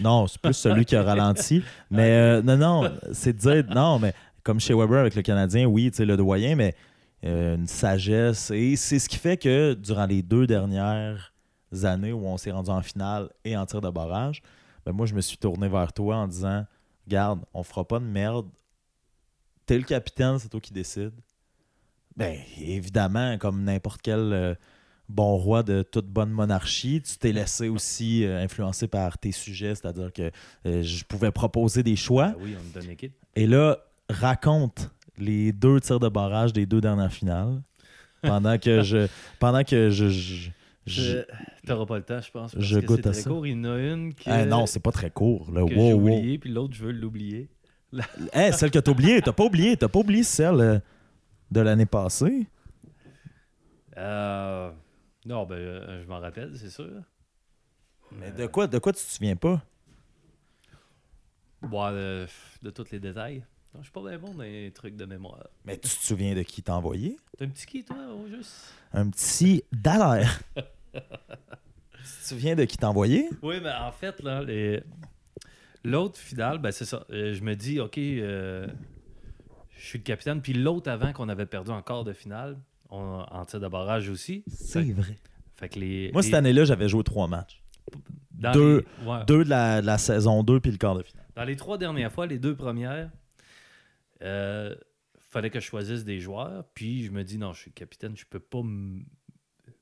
Non, 0.00 0.26
c'est 0.26 0.40
plus 0.40 0.54
celui 0.54 0.84
qui 0.84 0.96
a 0.96 1.02
ralenti. 1.04 1.62
Mais 1.90 2.10
euh, 2.10 2.42
non, 2.42 2.56
non, 2.56 2.92
c'est 3.12 3.32
de 3.32 3.38
dire, 3.38 3.74
non, 3.74 3.98
mais 3.98 4.14
comme 4.42 4.60
chez 4.60 4.74
Weber 4.74 5.00
avec 5.00 5.14
le 5.14 5.22
Canadien, 5.22 5.66
oui, 5.66 5.90
tu 5.90 5.98
sais, 5.98 6.04
le 6.04 6.16
doyen, 6.16 6.56
mais 6.56 6.74
euh, 7.24 7.56
une 7.56 7.66
sagesse. 7.66 8.50
Et 8.50 8.76
c'est 8.76 8.98
ce 8.98 9.08
qui 9.08 9.16
fait 9.16 9.36
que 9.36 9.74
durant 9.74 10.06
les 10.06 10.22
deux 10.22 10.46
dernières 10.46 11.32
années 11.82 12.12
où 12.12 12.24
on 12.26 12.36
s'est 12.36 12.50
rendu 12.50 12.70
en 12.70 12.82
finale 12.82 13.28
et 13.44 13.56
en 13.56 13.66
tir 13.66 13.80
de 13.80 13.90
barrage, 13.90 14.42
ben 14.86 14.92
moi, 14.92 15.06
je 15.06 15.14
me 15.14 15.20
suis 15.20 15.36
tourné 15.36 15.68
vers 15.68 15.92
toi 15.92 16.16
en 16.16 16.28
disant, 16.28 16.64
regarde, 17.06 17.40
on 17.52 17.62
fera 17.62 17.86
pas 17.86 17.98
de 17.98 18.04
merde. 18.04 18.46
T'es 19.66 19.76
le 19.76 19.84
capitaine, 19.84 20.38
c'est 20.38 20.48
toi 20.48 20.60
qui 20.60 20.72
décides. 20.72 21.20
Ben, 22.16 22.38
évidemment, 22.58 23.36
comme 23.38 23.62
n'importe 23.64 24.00
quel 24.02 24.32
euh, 24.32 24.54
bon 25.08 25.36
roi 25.36 25.62
de 25.62 25.82
toute 25.82 26.06
bonne 26.06 26.30
monarchie, 26.30 27.00
tu 27.02 27.16
t'es 27.18 27.32
laissé 27.32 27.68
aussi 27.68 28.24
euh, 28.24 28.42
influencer 28.42 28.88
par 28.88 29.18
tes 29.18 29.32
sujets, 29.32 29.74
c'est-à-dire 29.74 30.12
que 30.12 30.30
euh, 30.66 30.82
je 30.82 31.04
pouvais 31.04 31.30
proposer 31.30 31.82
des 31.82 31.96
choix. 31.96 32.32
Ah 32.34 32.38
oui, 32.40 32.54
on 32.58 32.62
me 32.62 32.72
donne 32.80 32.90
équipe. 32.90 33.14
Et 33.36 33.46
là, 33.46 33.78
raconte 34.10 34.90
les 35.16 35.52
deux 35.52 35.80
tirs 35.80 36.00
de 36.00 36.08
barrage 36.08 36.52
des 36.52 36.66
deux 36.66 36.80
dernières 36.80 37.12
finales. 37.12 37.62
Pendant 38.22 38.58
que 38.58 38.82
je. 38.82 39.06
Pendant 39.38 39.64
que 39.64 39.90
je. 39.90 40.08
je- 40.08 40.50
je- 40.86 41.02
Je... 41.02 41.18
T'auras 41.66 41.84
pas 41.84 41.98
le 41.98 42.02
temps, 42.04 42.20
je 42.20 42.30
pense. 42.30 42.54
Parce 42.54 42.64
je 42.64 42.78
que 42.80 42.86
goûte 42.86 43.06
à 43.06 43.10
très 43.12 43.20
ça. 43.20 43.28
court. 43.28 43.46
Il 43.46 43.52
y 43.52 43.60
en 43.60 43.64
a 43.64 43.78
une 43.78 44.14
que, 44.14 44.22
Ah 44.26 44.46
non, 44.46 44.64
c'est 44.64 44.80
pas 44.80 44.90
très 44.92 45.10
court. 45.10 45.50
Là. 45.52 45.60
que 45.66 45.74
Wow, 45.74 45.86
j'ai 45.88 45.92
wow. 45.92 46.16
oubliée, 46.16 46.38
puis 46.38 46.50
l'autre, 46.50 46.74
je 46.74 46.84
veux 46.84 46.92
l'oublier. 46.92 47.50
Hey, 48.32 48.52
celle 48.54 48.70
que 48.70 48.78
t'as 48.78 48.90
oubliée, 48.90 49.20
t'as 49.20 49.32
pas 49.32 49.44
oublié, 49.44 49.76
t'as 49.76 49.88
pas 49.88 49.98
oublié 49.98 50.22
celle 50.22 50.60
euh, 50.60 50.78
de 51.50 51.60
l'année 51.60 51.84
passée? 51.86 52.46
Euh... 53.98 54.70
Non, 55.28 55.44
ben, 55.44 55.56
euh, 55.56 56.02
je 56.02 56.08
m'en 56.08 56.20
rappelle, 56.20 56.56
c'est 56.56 56.70
sûr. 56.70 57.02
Mais 58.12 58.32
de 58.32 58.46
quoi, 58.46 58.66
de 58.66 58.78
quoi 58.78 58.94
tu 58.94 59.04
te 59.04 59.10
souviens 59.10 59.36
pas? 59.36 59.62
Bon, 61.60 61.90
de, 61.90 62.26
de 62.62 62.70
tous 62.70 62.90
les 62.92 62.98
détails. 62.98 63.44
Non, 63.74 63.80
je 63.80 63.82
suis 63.82 63.92
pas 63.92 64.00
bien 64.08 64.18
bon 64.18 64.32
dans 64.32 64.42
les 64.42 64.72
trucs 64.72 64.96
de 64.96 65.04
mémoire. 65.04 65.46
Mais 65.66 65.76
tu 65.76 65.90
te 65.90 66.02
souviens 66.02 66.34
de 66.34 66.40
qui 66.40 66.62
t'a 66.62 66.74
envoyé? 66.74 67.18
T'as 67.36 67.44
un 67.44 67.48
petit 67.50 67.66
qui, 67.66 67.84
toi, 67.84 67.98
au 68.14 68.26
juste? 68.26 68.72
Un 68.94 69.10
petit 69.10 69.62
Dallaire. 69.70 70.40
tu 70.94 71.00
te 71.02 72.26
souviens 72.26 72.56
de 72.56 72.64
qui 72.64 72.78
t'a 72.78 72.88
envoyé? 72.88 73.28
Oui, 73.42 73.60
mais 73.62 73.72
en 73.72 73.92
fait, 73.92 74.22
là, 74.22 74.42
les... 74.42 74.82
l'autre 75.84 76.16
finale, 76.16 76.56
ben 76.56 76.72
c'est 76.72 76.86
ça. 76.86 77.04
Euh, 77.10 77.34
je 77.34 77.42
me 77.42 77.54
dis, 77.54 77.80
OK, 77.80 77.98
euh, 77.98 78.66
je 79.76 79.84
suis 79.84 79.98
le 79.98 80.04
capitaine. 80.04 80.40
Puis 80.40 80.54
l'autre 80.54 80.90
avant 80.90 81.12
qu'on 81.12 81.28
avait 81.28 81.44
perdu 81.44 81.70
en 81.70 81.82
quart 81.82 82.04
de 82.04 82.14
finale, 82.14 82.56
on- 82.90 83.24
en 83.30 83.44
tir 83.44 83.60
de 83.60 83.68
barrage 83.68 84.08
aussi. 84.08 84.44
C'est 84.48 84.90
vrai. 84.92 85.18
Fait 85.56 85.68
que 85.68 85.78
les. 85.80 86.10
Moi, 86.12 86.22
les- 86.22 86.26
cette 86.28 86.34
année-là, 86.34 86.64
j'avais 86.64 86.88
joué 86.88 87.02
trois 87.04 87.26
matchs. 87.28 87.62
dans 88.32 88.52
deux- 88.52 88.84
les- 89.02 89.06
ouais. 89.08 89.24
Deux 89.26 89.44
de 89.44 89.50
la, 89.50 89.80
de 89.80 89.86
la 89.86 89.98
saison 89.98 90.44
2 90.44 90.60
puis 90.60 90.70
le 90.70 90.76
quart 90.76 90.94
de 90.94 91.02
finale. 91.02 91.26
Dans 91.34 91.42
les 91.44 91.56
trois 91.56 91.76
dernières 91.78 92.12
fois, 92.12 92.26
les 92.26 92.38
deux 92.38 92.54
premières, 92.54 93.10
euh, 94.22 94.74
fallait 95.18 95.50
que 95.50 95.58
je 95.60 95.64
choisisse 95.66 96.04
des 96.04 96.20
joueurs. 96.20 96.64
Puis 96.74 97.04
je 97.04 97.10
me 97.10 97.24
dis, 97.24 97.38
non, 97.38 97.52
je 97.52 97.60
suis 97.62 97.72
capitaine, 97.72 98.16
je 98.16 98.24
peux 98.28 98.38
pas 98.40 98.60
m- 98.60 99.04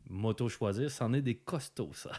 m'auto-choisir. 0.08 0.90
C'en 0.90 1.12
est 1.12 1.22
des 1.22 1.34
costauds, 1.34 1.90
ça. 1.92 2.10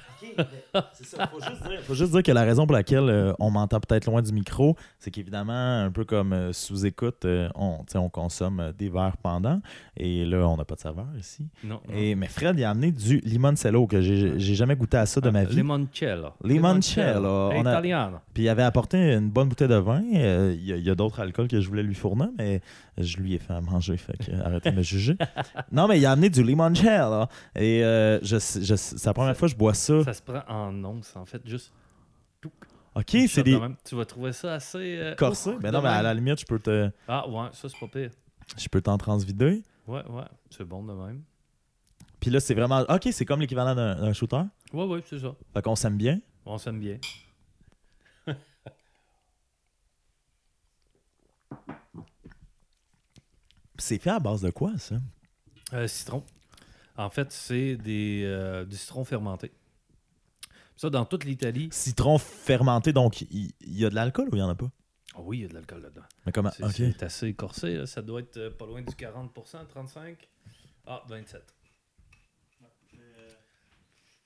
faut 1.84 1.94
juste 1.96 2.12
dire 2.12 2.24
que 2.24 2.32
la 2.32 2.44
raison 2.44 2.66
pour 2.66 2.76
laquelle 2.76 3.10
euh, 3.10 3.34
on 3.40 3.50
m'entend 3.52 3.80
peut-être 3.80 4.06
loin 4.06 4.22
du 4.22 4.32
micro, 4.34 4.76
c'est 5.00 5.12
qu'évidemment, 5.12 5.82
un 5.84 5.92
peu 5.92 6.06
comme 6.06 6.34
euh, 6.34 6.54
sous-écoute, 6.54 7.26
euh, 7.26 7.50
on, 7.56 7.80
tu 7.80 7.94
sais, 7.94 7.98
on 7.98 8.10
consomme 8.10 8.60
euh, 8.60 8.72
des 8.74 8.90
verres 8.90 9.18
pendant. 9.18 9.62
Et 9.96 10.26
là, 10.26 10.48
on 10.48 10.58
n'a 10.58 10.66
pas 10.66 10.76
de 10.76 10.80
serveur 10.80 11.08
ici. 11.20 11.48
Non. 11.64 11.80
Et, 11.94 12.16
mais 12.16 12.28
Fred, 12.28 12.58
il 12.58 12.64
a 12.64 12.70
amené 12.72 12.92
du 12.92 13.20
limoncello, 13.20 13.88
que 13.88 14.02
j'ai 14.02 14.38
j'ai 14.40 14.56
jamais 14.56 14.76
goûté 14.76 14.98
à 14.98 15.06
ça 15.06 15.22
de 15.22 15.30
ma 15.30 15.44
vie. 15.44 15.56
Limoncello. 15.56 16.30
Limoncello. 16.44 17.50
On 17.54 17.66
a- 17.66 17.72
Italiano. 17.72 18.18
Puis 18.34 18.44
il 18.44 18.50
avait 18.50 18.64
apporté 18.64 18.98
une 19.14 19.30
bonne 19.30 19.50
bouteille 19.50 19.68
de 19.68 19.76
vin. 19.76 20.04
Euh, 20.16 20.54
Il 20.58 20.66
y 20.66 20.74
a, 20.74 20.78
il 20.78 20.84
y 20.84 20.90
a 20.90 20.96
d'autres 20.96 21.20
alcools 21.20 21.48
que 21.48 21.60
je 21.62 21.68
voulais 21.68 21.84
lui 21.84 21.96
fournir, 21.96 22.30
mais 22.38 22.62
je 22.98 23.18
lui 23.18 23.34
ai 23.34 23.40
fait 23.40 23.54
à 23.54 23.62
manger. 23.62 23.98
Fait 23.98 24.18
que 24.18 24.32
arrêtez 24.44 24.72
de 24.72 24.78
me 24.78 24.82
juger. 24.84 25.16
Non, 25.72 25.88
mais 25.88 26.00
il 26.00 26.06
a 26.06 26.12
amené 26.12 26.30
du 26.30 26.44
limoncello. 26.44 27.26
Et 27.56 27.77
euh, 27.84 28.20
je, 28.22 28.38
je- 28.38 28.76
c'est 28.76 29.06
la 29.06 29.14
première 29.14 29.36
fois 29.38 29.48
que 29.48 29.54
je 29.54 29.58
bois 29.58 29.74
ça. 29.74 30.04
Ça 30.04 30.14
se 30.14 30.22
prend 30.22 30.44
en 30.48 30.84
once, 30.84 31.16
en 31.16 31.26
fait, 31.26 31.42
juste. 31.46 31.72
Ok, 32.96 33.16
c'est 33.30 33.44
des 33.44 33.60
même. 33.60 33.76
Tu 33.86 33.96
vas 33.96 34.06
trouver 34.06 34.32
ça 34.34 34.56
assez. 34.56 34.78
euh, 34.98 35.16
corsés. 35.16 35.52
ouf, 35.52 35.62
Mais 35.62 35.70
non, 35.72 35.82
mais 35.82 35.90
à 35.90 36.02
la 36.02 36.14
limite, 36.14 36.40
je 36.40 36.46
peux 36.46 36.60
te, 36.60 36.90
Ah, 37.08 37.28
ouais, 37.30 37.50
ça, 37.54 37.70
c'est 37.70 37.80
pas 37.80 37.88
pire. 37.88 38.10
je 38.58 38.68
peux 38.70 38.82
t'en 38.82 38.98
transvider. 38.98 39.62
Ouais, 39.88 40.04
ouais, 40.08 40.24
c'est 40.50 40.64
bon 40.66 40.84
de 40.84 40.94
même. 40.94 41.22
Puis 42.20 42.32
là, 42.32 42.40
c'est 42.40 42.56
vraiment. 42.56 42.82
Ok, 42.90 43.08
c'est 43.12 43.26
comme 43.26 43.40
l'équivalent 43.42 43.76
d'un 43.76 43.96
d'un 43.96 44.14
shooter. 44.14 44.42
Ouais, 44.74 44.86
ouais, 44.86 45.04
c'est 45.06 45.20
ça. 45.20 45.36
Fait 45.54 45.62
qu'on 45.62 45.76
s'aime 45.76 45.98
bien. 45.98 46.20
On 46.46 46.58
s'aime 46.58 46.80
bien. 46.80 46.98
C'est 53.78 54.00
fait 54.00 54.10
à 54.10 54.20
base 54.20 54.42
de 54.42 54.50
quoi, 54.50 54.74
ça? 54.78 54.96
Euh, 55.74 55.88
citron. 55.88 56.24
En 56.98 57.10
fait, 57.10 57.32
c'est 57.32 57.76
des, 57.76 58.24
euh, 58.26 58.66
du 58.66 58.76
citron 58.76 59.06
fermenté. 59.06 59.52
Ça, 60.76 60.90
dans 60.90 61.06
toute 61.06 61.24
l'Italie. 61.24 61.70
Citron 61.72 62.18
fermenté, 62.18 62.94
donc 62.94 63.22
il 63.22 63.54
y, 63.62 63.86
a 63.86 63.90
de 63.90 63.96
l'alcool 63.96 64.30
ou 64.32 64.36
il 64.36 64.40
y 64.40 64.42
en 64.42 64.50
a 64.50 64.56
pas? 64.56 64.70
Oui, 65.16 65.24
oui, 65.26 65.38
il 65.38 65.42
y 65.42 65.46
a 65.46 65.48
de 65.48 65.54
l'alcool 65.54 65.82
là-dedans. 65.82 66.06
Mais 66.26 66.32
comment? 66.32 66.52
C'est 66.52 67.04
assez 67.04 67.34
corsé, 67.34 67.76
là. 67.76 67.86
ça 67.86 68.02
doit 68.02 68.20
être 68.20 68.38
euh, 68.38 68.52
pas 68.52 68.66
loin 68.66 68.82
du 68.82 68.94
40%, 68.94 69.32
35%. 69.34 70.16
Ah, 70.86 71.04
27. 71.08 71.42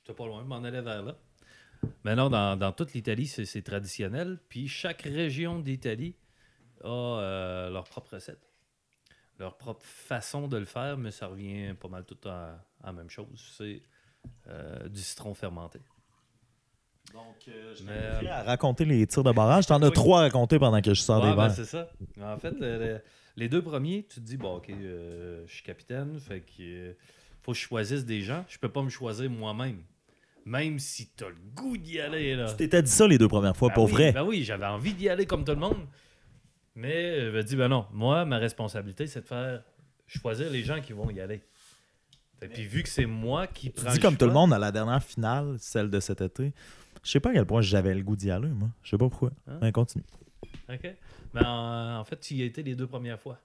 C'est 0.05 0.15
pas 0.15 0.25
loin, 0.25 0.41
je 0.41 0.47
m'en 0.47 0.63
allais 0.63 0.81
vers 0.81 1.03
là. 1.03 1.15
Mais 2.03 2.15
non, 2.15 2.29
dans, 2.29 2.57
dans 2.57 2.71
toute 2.71 2.93
l'Italie, 2.93 3.27
c'est 3.27 3.45
c'est 3.45 3.61
traditionnel. 3.61 4.39
Puis 4.49 4.67
chaque 4.67 5.03
région 5.03 5.59
d'Italie 5.59 6.15
a 6.83 6.87
euh, 6.87 7.69
leur 7.69 7.83
propre 7.85 8.15
recette, 8.15 8.50
leur 9.41 9.57
propre 9.57 9.81
façon 9.83 10.47
de 10.47 10.57
le 10.57 10.65
faire, 10.65 10.97
mais 10.97 11.11
ça 11.11 11.27
revient 11.27 11.73
pas 11.79 11.87
mal 11.89 12.05
tout 12.05 12.17
à, 12.27 12.63
la 12.83 12.93
même 12.93 13.09
chose. 13.09 13.53
C'est 13.57 13.81
euh, 14.47 14.87
du 14.87 15.01
citron 15.01 15.33
fermenté. 15.33 15.79
Donc, 17.13 17.23
je 17.47 17.83
Mais, 17.83 17.91
euh, 17.91 18.31
à 18.31 18.43
raconter 18.43 18.85
les 18.85 19.05
tirs 19.07 19.23
de 19.23 19.31
barrage. 19.31 19.65
T'en 19.65 19.81
as 19.81 19.91
trois 19.91 20.19
à 20.19 20.21
raconter 20.23 20.59
pendant 20.59 20.81
que 20.81 20.93
je 20.93 21.01
sors 21.01 21.21
Ouais, 21.21 21.31
des 21.31 21.35
ben, 21.35 21.47
verres. 21.47 21.55
c'est 21.55 21.65
ça. 21.65 21.89
En 22.21 22.37
fait, 22.37 22.53
euh, 22.61 22.95
le- 22.97 23.01
les 23.35 23.49
deux 23.49 23.61
premiers, 23.61 24.05
tu 24.09 24.15
te 24.21 24.25
dis, 24.25 24.37
bon, 24.37 24.57
ok, 24.57 24.69
euh, 24.69 25.43
je 25.47 25.53
suis 25.53 25.63
capitaine, 25.63 26.19
fait 26.19 26.41
que 26.41 26.61
euh, 26.61 26.93
faut 27.41 27.51
que 27.51 27.57
je 27.57 27.63
choisisse 27.63 28.05
des 28.05 28.21
gens. 28.21 28.45
Je 28.47 28.57
peux 28.59 28.69
pas 28.69 28.81
me 28.83 28.89
choisir 28.89 29.29
moi-même. 29.29 29.83
Même 30.45 30.79
si 30.79 31.09
t'as 31.09 31.29
le 31.29 31.35
goût 31.53 31.77
d'y 31.77 31.99
aller, 31.99 32.35
là. 32.35 32.49
Tu 32.49 32.55
t'étais 32.57 32.81
dit 32.81 32.89
ça 32.91 33.07
les 33.07 33.17
deux 33.17 33.27
premières 33.27 33.55
fois, 33.57 33.69
Ben 33.69 33.75
pour 33.75 33.85
oui, 33.85 33.91
vrai. 33.91 34.11
Ben 34.13 34.23
oui, 34.23 34.43
j'avais 34.43 34.65
envie 34.65 34.93
d'y 34.93 35.09
aller 35.09 35.25
comme 35.25 35.43
tout 35.43 35.51
le 35.51 35.57
monde. 35.59 35.85
Mais 36.75 37.21
je 37.21 37.29
me 37.31 37.43
dis, 37.43 37.55
ben 37.55 37.67
non, 37.67 37.85
moi, 37.91 38.23
ma 38.25 38.37
responsabilité, 38.37 39.07
c'est 39.07 39.21
de 39.21 39.25
faire 39.27 39.63
choisir 40.07 40.49
les 40.49 40.63
gens 40.63 40.79
qui 40.81 40.93
vont 40.93 41.09
y 41.09 41.19
aller. 41.19 41.41
Et 42.41 42.47
puis 42.47 42.65
vu 42.65 42.81
que 42.81 42.89
c'est 42.89 43.05
moi 43.05 43.45
qui 43.47 43.71
Tu 43.71 43.81
prends 43.81 43.91
dis 43.91 43.97
le 43.97 44.01
comme 44.01 44.17
tout 44.17 44.25
le 44.25 44.31
monde 44.31 44.51
à 44.53 44.57
la 44.59 44.71
dernière 44.71 45.03
finale, 45.03 45.57
celle 45.59 45.89
de 45.89 45.99
cet 45.99 46.21
été. 46.21 46.53
Je 47.03 47.11
sais 47.11 47.19
pas 47.19 47.29
à 47.29 47.33
quel 47.33 47.45
point 47.45 47.61
j'avais 47.61 47.93
le 47.93 48.01
goût 48.03 48.15
d'y 48.15 48.31
aller, 48.31 48.49
moi. 48.49 48.69
Je 48.83 48.89
sais 48.91 48.97
pas 48.97 49.09
pourquoi. 49.09 49.31
Hein? 49.47 49.59
Mais 49.61 49.71
continue. 49.71 50.03
OK. 50.69 50.95
Mais 51.33 51.45
en, 51.45 51.99
en 51.99 52.03
fait, 52.03 52.19
tu 52.19 52.33
y 52.35 52.41
as 52.41 52.45
été 52.45 52.63
les 52.63 52.75
deux 52.75 52.87
premières 52.87 53.19
fois. 53.19 53.39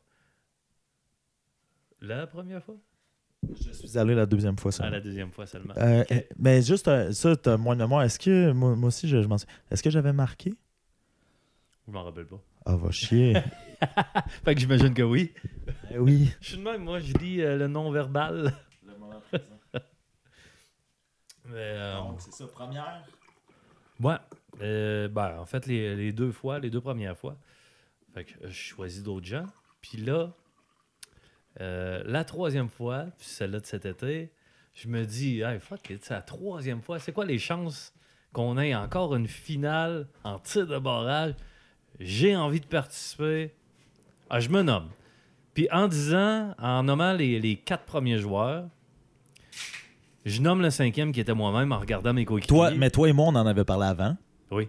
La 2.00 2.26
première 2.26 2.62
fois? 2.62 2.76
Je 3.60 3.70
suis 3.72 3.98
allé 3.98 4.14
la 4.14 4.26
deuxième 4.26 4.58
fois, 4.58 4.72
ça. 4.72 4.84
Ah, 4.86 4.90
la 4.90 5.00
deuxième 5.00 5.30
fois 5.30 5.46
seulement. 5.46 5.74
Euh, 5.76 6.00
Ok. 6.02 6.12
euh, 6.12 6.20
Mais 6.38 6.62
juste, 6.62 6.88
euh, 6.88 7.12
ça, 7.12 7.36
t'as 7.36 7.56
moins 7.56 7.76
de 7.76 7.82
mémoire. 7.82 8.02
Est-ce 8.02 8.18
que, 8.18 8.52
moi, 8.52 8.74
moi 8.76 8.88
aussi, 8.88 9.08
je, 9.08 9.22
je 9.22 9.28
m'en 9.28 9.38
souviens. 9.38 9.54
Est-ce 9.70 9.82
que 9.82 9.90
j'avais 9.90 10.12
marqué? 10.12 10.54
Je 11.86 11.92
m'en 11.92 12.02
rappelle 12.02 12.26
pas. 12.26 12.40
Ah, 12.68 12.74
va 12.76 12.90
chier. 12.90 13.34
Fait 14.44 14.54
que 14.54 14.60
j'imagine 14.60 14.92
que 14.92 15.02
oui. 15.02 15.32
Eh 15.92 15.98
oui. 15.98 16.32
Je 16.40 16.48
suis 16.48 16.56
de 16.58 16.62
même, 16.62 16.82
moi, 16.82 16.98
je 16.98 17.12
dis 17.12 17.40
euh, 17.40 17.56
le 17.56 17.68
non-verbal. 17.68 18.52
Mais, 21.44 21.54
euh, 21.54 22.00
c'est 22.18 22.32
ça, 22.32 22.46
première? 22.48 23.04
ouais. 24.00 24.16
Euh, 24.62 25.06
ben, 25.08 25.38
en 25.38 25.46
fait, 25.46 25.66
les, 25.66 25.94
les 25.94 26.12
deux 26.12 26.32
fois, 26.32 26.58
les 26.58 26.70
deux 26.70 26.80
premières 26.80 27.16
fois. 27.16 27.36
Fait 28.14 28.24
que 28.24 28.32
je 28.48 28.52
choisis 28.52 29.02
d'autres 29.02 29.26
gens. 29.26 29.46
Puis 29.80 29.98
là, 29.98 30.32
euh, 31.60 32.02
la 32.04 32.24
troisième 32.24 32.68
fois, 32.68 33.04
puis 33.18 33.28
celle-là 33.28 33.60
de 33.60 33.66
cet 33.66 33.86
été, 33.86 34.32
je 34.74 34.88
me 34.88 35.04
dis, 35.04 35.40
hey, 35.42 35.60
fuck, 35.60 35.88
it, 35.90 36.04
c'est 36.04 36.14
la 36.14 36.22
troisième 36.22 36.82
fois. 36.82 36.98
C'est 36.98 37.12
quoi 37.12 37.26
les 37.26 37.38
chances 37.38 37.94
qu'on 38.32 38.58
ait 38.58 38.74
encore 38.74 39.14
une 39.14 39.28
finale 39.28 40.08
en 40.24 40.38
tir 40.40 40.66
de 40.66 40.78
barrage? 40.78 41.34
J'ai 42.00 42.36
envie 42.36 42.60
de 42.60 42.66
participer. 42.66 43.52
Ah, 44.30 44.40
je 44.40 44.48
me 44.48 44.62
nomme. 44.62 44.88
Puis 45.54 45.68
en 45.72 45.88
disant, 45.88 46.54
en 46.58 46.82
nommant 46.82 47.12
les, 47.12 47.40
les 47.40 47.56
quatre 47.56 47.84
premiers 47.84 48.18
joueurs, 48.18 48.64
je 50.24 50.40
nomme 50.42 50.60
le 50.60 50.70
cinquième 50.70 51.12
qui 51.12 51.20
était 51.20 51.34
moi-même 51.34 51.72
en 51.72 51.78
regardant 51.78 52.12
mes 52.12 52.24
coéquipiers. 52.24 52.54
Toi, 52.56 52.70
mais 52.72 52.90
toi 52.90 53.08
et 53.08 53.12
moi, 53.12 53.26
on 53.28 53.34
en 53.36 53.46
avait 53.46 53.64
parlé 53.64 53.86
avant. 53.86 54.16
Oui. 54.50 54.68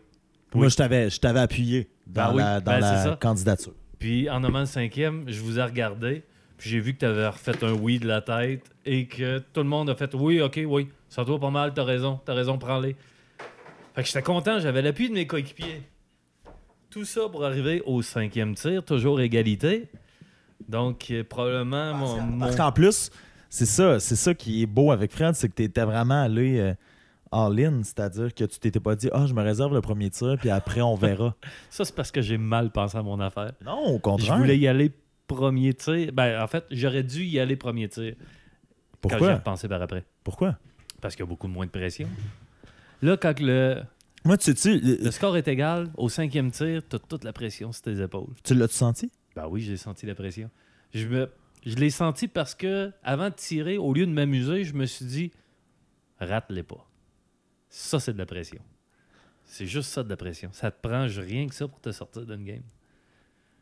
Moi, 0.54 0.66
Oui. 0.66 0.72
je 0.72 0.76
t'avais, 0.78 1.10
je 1.10 1.20
t'avais 1.20 1.40
appuyé 1.42 1.90
dans 2.06 2.30
Ben 2.30 2.36
oui, 2.36 2.42
la, 2.42 2.62
dans 2.62 2.72
ben 2.72 2.80
la 2.80 3.16
candidature. 3.18 3.74
Puis 4.00 4.30
en 4.30 4.40
nommant 4.40 4.62
le 4.62 4.66
cinquième, 4.66 5.26
je 5.28 5.42
vous 5.42 5.60
ai 5.60 5.64
regardé. 5.64 6.24
Puis 6.58 6.70
j'ai 6.70 6.80
vu 6.80 6.94
que 6.94 7.00
tu 7.00 7.06
avais 7.06 7.28
refait 7.28 7.64
un 7.66 7.74
oui 7.74 8.00
de 8.00 8.08
la 8.08 8.22
tête 8.22 8.64
et 8.86 9.08
que 9.08 9.40
tout 9.40 9.60
le 9.62 9.68
monde 9.68 9.90
a 9.90 9.96
fait 9.96 10.14
oui, 10.14 10.42
ok, 10.42 10.60
oui. 10.66 10.88
Ça 11.10 11.26
toi 11.26 11.40
pas 11.40 11.50
mal, 11.52 11.74
t'as 11.74 11.84
raison, 11.84 12.20
t'as 12.24 12.34
raison, 12.34 12.58
prends-les. 12.58 12.96
Fait 13.94 14.02
que 14.04 14.08
j'étais 14.08 14.22
content, 14.24 14.60
j'avais 14.60 14.82
l'appui 14.82 15.10
de 15.10 15.14
mes 15.14 15.28
coéquipiers. 15.28 15.82
Tout 16.90 17.06
ça 17.06 17.28
pour 17.30 17.44
arriver 17.46 17.82
au 17.86 18.02
cinquième 18.02 18.56
tir, 18.56 18.84
toujours 18.84 19.20
égalité. 19.22 19.90
Donc, 20.68 21.08
euh, 21.12 21.24
probablement, 21.24 21.94
mon. 21.94 22.22
mon- 22.22 22.40
Parce 22.40 22.56
qu'en 22.56 22.72
plus, 22.72 23.10
c'est 23.50 23.66
ça, 23.66 24.00
c'est 24.00 24.16
ça 24.16 24.34
qui 24.34 24.64
est 24.64 24.66
beau 24.66 24.92
avec 24.92 25.12
Fred, 25.12 25.36
c'est 25.36 25.50
que 25.50 25.56
tu 25.56 25.64
étais 25.64 25.84
vraiment 25.84 26.24
allé 26.24 26.60
euh, 26.60 26.74
all-in, 27.32 27.84
c'est-à-dire 27.84 28.34
que 28.34 28.44
tu 28.46 28.60
t'étais 28.60 28.80
pas 28.80 28.96
dit 28.96 29.10
Ah, 29.14 29.26
je 29.28 29.34
me 29.34 29.42
réserve 29.44 29.74
le 29.74 29.82
premier 29.82 30.10
tir, 30.10 30.36
puis 30.40 30.50
après 30.50 30.82
on 30.82 30.96
verra. 30.96 31.36
Ça, 31.70 31.86
c'est 31.86 31.96
parce 31.96 32.12
que 32.12 32.22
j'ai 32.22 32.38
mal 32.38 32.72
pensé 32.72 32.98
à 32.98 33.04
mon 33.04 33.20
affaire. 33.20 33.52
non, 33.64 33.80
au 33.86 33.96
Je 33.98 34.02
contraire. 34.02 34.38
voulais 34.38 34.58
y 34.58 34.68
aller 34.68 34.92
premier 35.28 35.74
tir. 35.74 36.12
Ben, 36.14 36.42
en 36.42 36.48
fait, 36.48 36.66
j'aurais 36.72 37.04
dû 37.04 37.24
y 37.26 37.40
aller 37.40 37.56
premier 37.58 37.88
tir 37.90 38.14
quand 38.16 39.10
j'ai 39.10 39.18
Pourquoi 39.18 39.34
repensé 39.36 39.68
par 39.68 39.82
après. 39.82 40.04
Pourquoi? 40.24 40.56
Parce 41.02 41.16
qu'il 41.16 41.24
y 41.24 41.28
a 41.28 41.30
beaucoup 41.30 41.48
moins 41.48 41.66
de 41.66 41.72
pression. 41.72 42.08
Là, 43.02 43.16
quand 43.18 43.40
le, 43.40 43.76
Moi, 44.26 44.38
tu 44.38 44.54
sais, 44.56 44.78
le 44.78 45.12
score 45.12 45.38
est 45.38 45.48
égal, 45.48 45.90
au 45.96 46.10
cinquième 46.10 46.52
tir, 46.52 46.82
tu 46.90 46.96
as 46.96 47.00
toute 47.00 47.24
la 47.24 47.32
pression 47.34 47.72
sur 47.72 47.82
tes 47.84 48.02
épaules. 48.02 48.34
tu 48.44 48.54
l'as-tu 48.56 48.74
senti? 48.74 49.12
Ben 49.36 49.48
oui, 49.48 49.62
j'ai 49.62 49.78
senti 49.78 50.06
la 50.06 50.16
pression. 50.16 50.50
Je, 50.94 51.08
me, 51.08 51.30
je 51.66 51.76
l'ai 51.76 51.90
senti 51.90 52.28
parce 52.28 52.56
que 52.56 52.92
avant 53.04 53.30
de 53.30 53.36
tirer, 53.36 53.78
au 53.78 53.94
lieu 53.94 54.06
de 54.06 54.12
m'amuser, 54.12 54.64
je 54.64 54.74
me 54.74 54.86
suis 54.86 55.06
dit 55.06 55.32
rate-les 56.20 56.64
pas. 56.64 56.90
Ça, 57.70 58.00
c'est 58.00 58.14
de 58.14 58.18
la 58.18 58.26
pression. 58.26 58.62
C'est 59.46 59.66
juste 59.68 59.90
ça 59.92 60.04
de 60.04 60.10
la 60.10 60.18
pression. 60.18 60.50
Ça 60.52 60.72
te 60.72 60.82
prend 60.86 61.06
rien 61.08 61.48
que 61.48 61.56
ça 61.56 61.68
pour 61.68 61.80
te 61.80 61.92
sortir 61.92 62.26
d'une 62.26 62.44
game. 62.44 62.64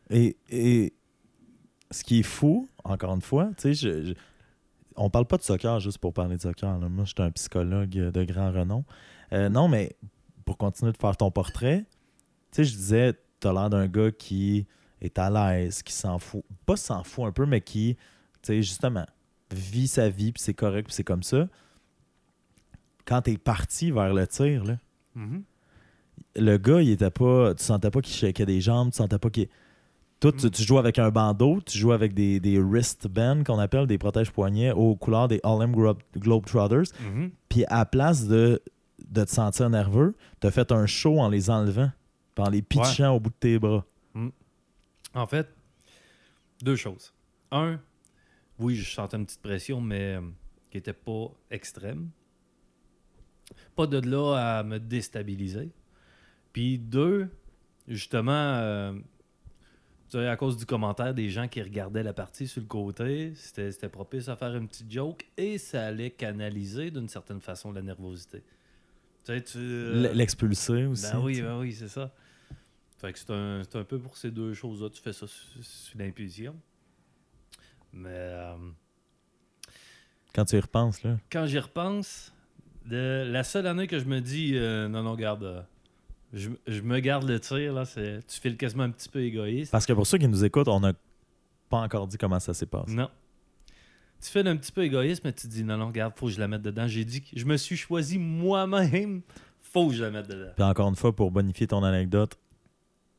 Et, 0.10 0.38
et 0.50 0.94
ce 1.92 2.04
qui 2.04 2.20
est 2.20 2.24
fou, 2.24 2.70
encore 2.84 3.14
une 3.14 3.22
fois, 3.22 3.50
tu 3.58 3.62
sais, 3.62 3.74
je, 3.74 4.04
je- 4.06 4.14
on 4.96 5.10
parle 5.10 5.26
pas 5.26 5.38
de 5.38 5.44
soccer 5.44 5.80
juste 5.80 5.98
pour 5.98 6.14
parler 6.14 6.38
de 6.38 6.42
soccer. 6.42 6.80
là. 6.80 6.88
Moi, 6.90 7.04
je 7.06 7.10
suis 7.10 7.22
un 7.22 7.32
psychologue 7.32 7.90
de 7.90 8.24
grand 8.24 8.52
renom. 8.52 8.86
Euh, 9.34 9.50
non, 9.50 9.68
mais 9.68 9.96
pour 10.46 10.58
continuer 10.58 10.92
de 10.92 10.98
faire 10.98 11.18
ton 11.18 11.32
portrait, 11.32 11.86
tu 12.52 12.58
sais, 12.58 12.64
je 12.64 12.76
disais, 12.76 13.14
tu 13.42 13.48
as 13.48 13.54
l'air 13.54 13.70
d'un 13.70 13.88
gars 13.88 14.12
qui 14.12 14.66
est 15.02 15.18
à 15.20 15.30
l'aise, 15.30 15.84
qui 15.84 15.92
s'en 15.94 16.20
fout. 16.20 16.44
Pas 16.66 16.78
s'en 16.78 17.04
fout 17.04 17.26
un 17.26 17.32
peu, 17.32 17.46
mais 17.46 17.62
qui, 17.62 17.96
tu 18.42 18.48
sais, 18.48 18.62
justement, 18.62 19.06
vit 19.52 19.88
sa 19.88 20.10
vie, 20.10 20.32
puis 20.32 20.42
c'est 20.42 20.54
correct, 20.54 20.86
puis 20.86 20.94
c'est 20.94 21.04
comme 21.04 21.24
ça. 21.24 21.48
Quand 23.06 23.22
tu 23.24 23.32
es 23.32 23.38
parti 23.38 23.92
vers 23.92 24.14
le 24.14 24.26
tir, 24.28 24.64
là, 24.64 24.78
le 26.36 26.58
gars, 26.58 26.82
il 26.82 26.90
était 26.90 27.12
pas. 27.12 27.54
Tu 27.56 27.64
sentais 27.64 27.92
pas 27.92 28.02
qu'il 28.02 28.14
shakeait 28.16 28.46
des 28.46 28.62
jambes, 28.62 28.92
tu 28.92 28.98
sentais 28.98 29.20
pas 29.20 29.30
qu'il. 29.30 29.48
Toi, 30.20 30.32
tu, 30.32 30.48
Mm. 30.48 30.50
tu 30.52 30.64
joues 30.64 30.78
avec 30.80 30.98
un 30.98 31.10
bandeau, 31.12 31.60
tu 31.66 31.78
joues 31.78 31.92
avec 31.92 32.14
des, 32.14 32.40
des 32.40 32.58
wristbands 32.60 33.44
qu'on 33.44 33.60
appelle 33.60 33.86
des 33.86 33.98
protèges-poignets 33.98 34.72
aux 34.72 34.96
couleurs 34.96 35.28
des 35.28 35.40
All-M 35.44 35.74
Globe, 35.74 36.00
Globetrotters. 36.18 36.92
Mhm. 37.02 37.32
Puis 37.50 37.66
à 37.66 37.80
la 37.80 37.86
place 37.86 38.26
de, 38.28 38.62
de 39.10 39.24
te 39.24 39.30
sentir 39.30 39.70
nerveux, 39.70 40.16
tu 40.42 40.48
as 40.48 40.52
fait 40.52 40.72
un 40.72 40.86
show 40.86 41.20
en 41.20 41.30
les 41.30 41.50
enlevant, 41.50 41.92
en 42.38 42.50
les 42.50 42.62
pitchant 42.62 43.16
au 43.16 43.20
bout 43.20 43.30
de 43.30 43.36
tes 43.36 43.60
bras. 43.60 43.86
En 45.14 45.28
fait, 45.28 45.48
deux 46.62 46.76
choses. 46.76 47.14
Un, 47.52 47.80
oui, 48.60 48.76
je 48.76 48.94
sentais 48.94 49.18
une 49.18 49.26
petite 49.26 49.42
pression, 49.42 49.80
mais 49.80 50.16
euh, 50.16 50.22
qui 50.70 50.78
n'était 50.78 50.94
pas 50.94 51.32
extrême. 51.50 52.10
Pas 53.76 53.88
de 53.88 53.98
là 53.98 54.58
à 54.58 54.64
me 54.64 54.80
déstabiliser. 54.80 55.72
Puis 56.52 56.78
deux, 56.78 57.30
justement, 57.88 58.32
euh, 58.32 58.94
à 60.14 60.36
cause 60.38 60.58
du 60.58 60.66
commentaire 60.66 61.14
des 61.14 61.30
gens 61.30 61.48
qui 61.48 61.62
regardaient 61.62 62.04
la 62.04 62.14
partie 62.14 62.48
sur 62.48 62.62
le 62.62 62.68
côté, 62.68 63.34
c'était 63.36 63.72
c'était 63.72 63.90
propice 63.90 64.30
à 64.30 64.36
faire 64.36 64.56
une 64.56 64.68
petite 64.68 64.92
joke 64.92 65.26
et 65.38 65.58
ça 65.58 65.86
allait 65.86 66.12
canaliser 66.12 66.92
d'une 66.92 67.10
certaine 67.10 67.42
façon 67.42 67.72
la 67.72 67.82
nervosité. 67.82 68.44
Euh, 69.30 70.14
L'expulser 70.14 70.86
aussi. 70.86 71.12
ben 71.12 71.20
oui, 71.20 71.42
ben 71.42 71.60
oui, 71.60 71.74
c'est 71.74 71.88
ça. 71.88 72.14
Fait 72.98 73.12
que 73.12 73.20
c'est 73.20 73.32
un, 73.32 73.62
c'est 73.64 73.78
un 73.78 73.84
peu 73.84 74.00
pour 74.00 74.18
ces 74.18 74.32
deux 74.32 74.54
choses-là. 74.54 74.90
Tu 74.90 75.02
fais 75.02 75.14
ça 75.14 75.28
sur, 75.28 75.98
l'impulsion. 75.98 76.56
Mais 77.92 78.10
euh, 78.10 78.56
Quand 80.34 80.46
tu 80.46 80.56
y 80.56 80.60
repenses, 80.60 81.04
là. 81.04 81.18
quand 81.32 81.46
j'y 81.46 81.60
repense, 81.60 82.34
de, 82.86 83.26
la 83.30 83.44
seule 83.44 83.68
année 83.68 83.88
que 83.88 84.00
je 84.00 84.06
me 84.06 84.20
dis 84.22 84.54
euh, 84.56 84.88
non, 84.88 85.04
non, 85.04 85.16
garde, 85.16 85.44
euh, 85.44 85.62
je, 86.34 86.50
je 86.68 86.82
me 86.82 87.00
garde 87.00 87.28
le 87.28 87.40
tir, 87.40 87.74
là, 87.74 87.86
c'est, 87.86 88.26
tu 88.28 88.40
fais 88.40 88.56
quasiment 88.56 88.84
un 88.84 88.92
petit 88.92 89.10
peu 89.10 89.22
égoïste. 89.24 89.72
Parce 89.72 89.86
que 89.86 89.94
pour 89.94 90.08
ceux 90.08 90.18
qui 90.18 90.28
nous 90.28 90.44
écoutent, 90.44 90.68
on 90.68 90.80
n'a 90.80 90.94
pas 91.70 91.78
encore 91.78 92.08
dit 92.08 92.18
comment 92.18 92.40
ça 92.40 92.54
s'est 92.54 92.66
passé. 92.66 92.94
Non. 92.94 93.10
Tu 94.22 94.30
fais 94.32 94.48
un 94.48 94.56
petit 94.58 94.72
peu 94.72 94.84
égoïste, 94.84 95.24
mais 95.24 95.34
tu 95.34 95.48
te 95.48 95.52
dis 95.54 95.64
non, 95.64 95.78
non, 95.78 95.88
regarde, 95.88 96.14
faut 96.16 96.26
que 96.28 96.32
je 96.32 96.40
la 96.40 96.48
mette 96.48 96.62
dedans. 96.64 96.88
J'ai 96.88 97.06
dit 97.06 97.22
que 97.22 97.28
je 97.34 97.46
me 97.46 97.58
suis 97.58 97.78
choisi 97.78 98.18
moi-même, 98.18 99.22
faut 99.62 99.90
que 99.90 99.94
je 99.94 100.04
la 100.04 100.12
mette 100.12 100.28
dedans. 100.28 100.52
Puis 100.56 100.64
encore 100.64 100.90
une 100.90 100.96
fois, 100.96 101.16
pour 101.16 101.32
bonifier 101.32 101.68
ton 101.68 101.84
anecdote, 101.84 102.38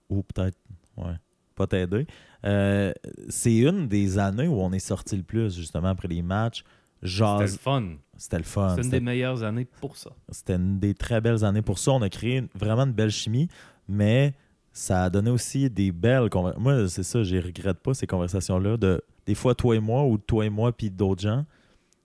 ou 0.09 0.23
peut-être, 0.23 0.57
ouais, 0.97 1.15
pas 1.55 1.67
t'aider, 1.67 2.07
euh, 2.45 2.93
c'est 3.29 3.57
une 3.57 3.89
des 3.89 4.19
années 4.19 4.49
où 4.49 4.61
on 4.61 4.73
est 4.73 4.79
sorti 4.81 5.17
le 5.17 5.23
plus, 5.23 5.55
justement, 5.57 5.89
après 5.89 6.09
les 6.09 6.23
matchs. 6.23 6.65
C'était 7.03 7.13
le 7.43 7.47
fun. 7.47 7.89
c'était 8.17 8.39
le 8.39 8.43
fun. 8.45 8.71
C'est 8.71 8.77
une 8.79 8.83
C'était 8.85 8.99
des 8.99 9.05
meilleures 9.05 9.43
années 9.45 9.67
pour 9.81 9.97
ça. 9.97 10.11
c'était 10.31 10.55
une 10.55 10.79
des 10.81 10.95
très 10.95 11.21
belles 11.21 11.45
années 11.45 11.63
pour 11.63 11.79
ça. 11.79 11.93
On 11.93 12.03
a 12.03 12.09
créé 12.09 12.39
une- 12.39 12.49
vraiment 12.55 12.85
une 12.85 12.93
belle 12.93 13.11
chimie, 13.11 13.49
mais 13.87 14.33
ça 14.73 15.05
a 15.05 15.11
donné 15.11 15.31
aussi 15.31 15.69
des 15.71 15.93
belles 15.93 16.31
conversations. 16.31 16.63
Moi, 16.63 16.89
c'est 16.89 17.03
ça, 17.03 17.23
je 17.23 17.37
regrette 17.37 17.79
pas 17.79 17.95
ces 17.95 18.07
conversations-là. 18.07 18.77
De, 18.79 19.03
des 19.27 19.35
fois, 19.35 19.55
toi 19.55 19.77
et 19.77 19.81
moi, 19.81 20.05
ou 20.05 20.19
toi 20.19 20.47
et 20.47 20.51
moi, 20.51 20.73
puis 20.73 20.91
d'autres 20.91 21.23
gens, 21.23 21.45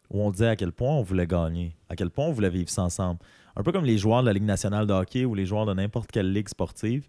où 0.10 0.22
on 0.22 0.32
disait 0.32 0.48
à 0.48 0.56
quel 0.56 0.72
point 0.72 0.92
on 0.96 1.04
voulait 1.04 1.28
gagner, 1.28 1.76
à 1.90 1.96
quel 1.96 2.10
point 2.10 2.26
on 2.26 2.32
voulait 2.32 2.50
vivre 2.50 2.70
ça 2.70 2.84
ensemble. 2.84 3.20
Un 3.56 3.64
peu 3.64 3.72
comme 3.72 3.86
les 3.86 3.98
joueurs 3.98 4.22
de 4.22 4.28
la 4.28 4.34
Ligue 4.34 4.44
nationale 4.44 4.88
de 4.88 4.94
hockey 4.94 5.26
ou 5.26 5.36
les 5.36 5.46
joueurs 5.46 5.66
de 5.66 5.74
n'importe 5.74 6.12
quelle 6.12 6.32
ligue 6.34 6.50
sportive, 6.50 7.08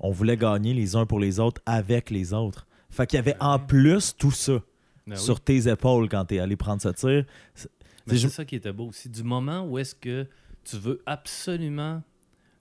on 0.00 0.10
voulait 0.10 0.36
gagner 0.36 0.74
les 0.74 0.96
uns 0.96 1.06
pour 1.06 1.18
les 1.20 1.40
autres 1.40 1.60
avec 1.66 2.10
les 2.10 2.32
autres. 2.32 2.66
Fait 2.90 3.06
qu'il 3.06 3.16
y 3.16 3.20
avait 3.20 3.36
en 3.40 3.58
plus 3.58 4.14
tout 4.16 4.30
ça 4.30 4.60
Ben 5.06 5.14
oui. 5.16 5.18
sur 5.18 5.40
tes 5.40 5.68
épaules 5.68 6.08
quand 6.08 6.24
t'es 6.26 6.38
allé 6.38 6.56
prendre 6.56 6.80
ce 6.82 6.88
tir. 6.90 7.24
C'est- 7.54 7.70
Mais 8.06 8.16
je- 8.16 8.28
c'est 8.28 8.34
ça 8.34 8.44
qui 8.44 8.56
était 8.56 8.72
beau 8.72 8.88
aussi. 8.88 9.08
Du 9.08 9.22
moment 9.22 9.64
où 9.66 9.78
est-ce 9.78 9.94
que 9.94 10.26
tu 10.64 10.76
veux 10.76 11.02
absolument 11.06 12.02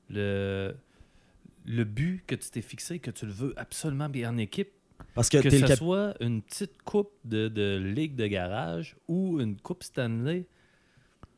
le, 0.10 0.76
le 1.66 1.84
but 1.84 2.24
que 2.28 2.36
tu 2.36 2.50
t'es 2.50 2.62
fixé, 2.62 3.00
que 3.00 3.12
tu 3.12 3.26
le 3.26 3.32
veux 3.32 3.54
absolument 3.58 4.10
bien 4.10 4.32
en 4.34 4.38
équipe, 4.38 4.70
Parce 5.14 5.30
que, 5.30 5.38
que 5.40 5.50
ce 5.50 5.66
cap- 5.66 5.78
soit 5.78 6.14
une 6.20 6.42
petite 6.42 6.82
coupe 6.84 7.12
de, 7.26 7.48
de 7.48 7.78
ligue 7.78 8.16
de 8.16 8.28
garage 8.28 8.96
ou 9.08 9.40
une 9.40 9.58
coupe 9.58 9.84
Stanley, 9.84 10.46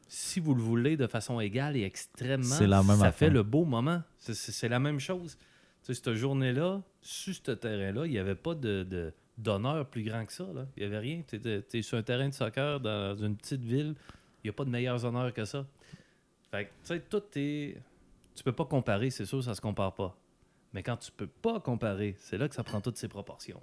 si 0.07 0.39
vous 0.39 0.53
le 0.53 0.61
voulez 0.61 0.95
de 0.97 1.07
façon 1.07 1.39
égale 1.39 1.75
et 1.75 1.83
extrêmement, 1.83 2.43
C'est 2.55 2.67
la 2.67 2.83
même 2.83 2.97
ça 2.99 3.07
affaire. 3.07 3.13
fait 3.13 3.29
le 3.29 3.43
beau 3.43 3.65
moment. 3.65 4.01
C'est- 4.19 4.69
la 4.69 4.79
même 4.79 4.99
chose. 4.99 5.37
Cette 5.81 6.13
journée-là, 6.13 6.81
sur 7.01 7.33
ce 7.35 7.51
terrain-là, 7.51 8.05
il 8.05 8.11
n'y 8.11 8.19
avait 8.19 8.35
pas 8.35 8.55
de, 8.55 8.83
de- 8.83 9.11
d'honneur 9.37 9.85
plus 9.87 10.03
grand 10.03 10.25
que 10.25 10.31
ça. 10.33 10.45
là. 10.53 10.65
Il 10.77 10.81
n'y 10.81 10.85
avait 10.85 10.99
rien. 10.99 11.23
Tu 11.27 11.41
es, 11.73 11.81
sur 11.81 11.97
un 11.97 12.03
terrain 12.03 12.29
de 12.29 12.33
soccer 12.33 12.79
dans 12.79 13.15
une 13.15 13.35
petite 13.35 13.63
ville. 13.63 13.95
Il 14.43 14.47
n'y 14.47 14.49
a 14.49 14.53
pas 14.53 14.65
de 14.65 14.69
meilleurs 14.69 15.03
honneurs 15.03 15.33
que 15.33 15.45
ça. 15.45 15.65
Fait 16.51 16.65
que, 16.65 16.69
tu 16.69 16.75
sais, 16.83 16.99
tout 17.09 17.23
est... 17.35 17.75
Tu 18.35 18.43
peux 18.43 18.51
pas 18.51 18.65
comparer, 18.65 19.09
c'est 19.09 19.25
sûr, 19.25 19.43
ça 19.43 19.55
se 19.55 19.61
compare 19.61 19.93
pas. 19.93 20.15
Mais 20.73 20.83
quand 20.83 20.97
tu 20.97 21.11
peux 21.11 21.27
pas 21.27 21.59
comparer, 21.59 22.15
c'est 22.19 22.37
là 22.37 22.49
que 22.49 22.55
ça 22.55 22.63
prend 22.63 22.81
toutes 22.81 22.97
ses 22.97 23.07
proportions. 23.07 23.59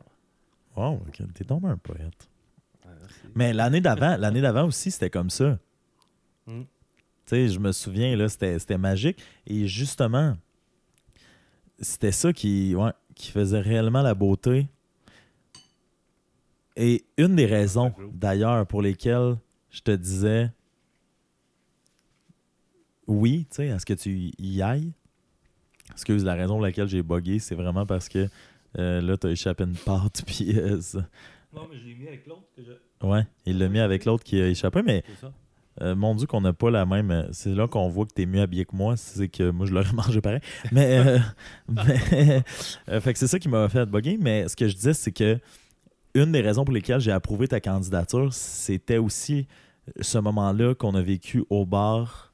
Wow, 0.76 1.00
t'es 1.34 1.44
tombé 1.44 1.68
un 1.68 1.76
poète. 1.76 2.28
Ouais, 2.84 2.92
Mais 3.34 3.52
l'année 3.52 3.80
d'avant, 3.80 4.16
l'année 4.18 4.40
d'avant 4.40 4.66
aussi, 4.66 4.90
c'était 4.90 5.10
comme 5.10 5.30
ça. 5.30 5.58
Mm. 6.46 6.62
Tu 6.62 6.66
sais, 7.26 7.48
je 7.48 7.58
me 7.58 7.72
souviens, 7.72 8.16
là, 8.16 8.28
c'était, 8.28 8.58
c'était 8.58 8.78
magique. 8.78 9.20
Et 9.46 9.66
justement, 9.66 10.36
c'était 11.80 12.12
ça 12.12 12.32
qui, 12.32 12.74
ouais, 12.74 12.92
qui 13.14 13.30
faisait 13.30 13.60
réellement 13.60 14.02
la 14.02 14.14
beauté. 14.14 14.68
Et 16.76 17.04
une 17.18 17.34
des 17.34 17.46
raisons, 17.46 17.92
d'ailleurs, 18.12 18.66
pour 18.66 18.80
lesquelles 18.82 19.36
je 19.70 19.80
te 19.80 19.90
disais 19.90 20.50
oui, 23.10 23.46
tu 23.50 23.56
sais, 23.56 23.70
à 23.70 23.78
ce 23.80 23.84
que 23.84 23.94
tu 23.94 24.30
y 24.38 24.62
ailles. 24.62 24.92
Excuse, 26.00 26.24
la 26.24 26.34
raison 26.34 26.54
pour 26.54 26.62
laquelle 26.62 26.88
j'ai 26.88 27.02
bugué, 27.02 27.38
c'est 27.38 27.54
vraiment 27.54 27.84
parce 27.84 28.08
que 28.08 28.26
euh, 28.78 29.00
là, 29.02 29.16
t'as 29.18 29.28
échappé 29.28 29.64
une 29.64 29.74
pâte, 29.76 30.22
puis 30.26 30.58
euh, 30.58 30.80
ça- 30.80 31.06
Non, 31.54 31.66
mais 31.70 31.76
je 31.76 31.84
l'ai 31.84 31.94
mis 31.94 32.08
avec 32.08 32.26
l'autre 32.26 32.46
que 32.56 32.62
je... 32.62 33.06
Ouais, 33.06 33.26
il 33.44 33.58
l'a 33.58 33.68
mis 33.68 33.80
avec 33.80 34.06
l'autre 34.06 34.24
qui 34.24 34.40
a 34.40 34.48
échappé, 34.48 34.80
mais 34.82 35.04
euh, 35.82 35.94
mon 35.94 36.14
Dieu 36.14 36.26
qu'on 36.26 36.40
n'a 36.40 36.52
pas 36.54 36.70
la 36.70 36.86
même. 36.86 37.10
euh, 37.10 37.28
C'est 37.32 37.54
là 37.54 37.68
qu'on 37.68 37.88
voit 37.88 38.06
que 38.06 38.12
t'es 38.14 38.24
mieux 38.24 38.40
habillé 38.40 38.64
que 38.64 38.74
moi, 38.74 38.96
c'est 38.96 39.28
que 39.28 39.50
moi 39.50 39.66
je 39.66 39.74
l'aurais 39.74 39.92
mangé 39.94 40.20
pareil. 40.22 40.40
Mais, 40.72 41.18
mais 41.68 42.42
euh, 42.88 43.00
fait 43.00 43.12
que 43.12 43.18
c'est 43.18 43.26
ça 43.26 43.38
qui 43.38 43.48
m'a 43.50 43.68
fait 43.68 43.84
bugger. 43.86 44.16
Mais 44.18 44.48
ce 44.48 44.56
que 44.56 44.68
je 44.68 44.74
disais, 44.74 44.94
c'est 44.94 45.12
que 45.12 45.38
une 46.14 46.32
des 46.32 46.40
raisons 46.40 46.64
pour 46.64 46.72
lesquelles 46.74 47.00
j'ai 47.00 47.12
approuvé 47.12 47.46
ta 47.46 47.60
candidature, 47.60 48.32
c'était 48.32 48.98
aussi 48.98 49.46
ce 50.00 50.16
moment-là 50.18 50.74
qu'on 50.74 50.94
a 50.94 51.02
vécu 51.02 51.44
au 51.50 51.66
bar 51.66 52.29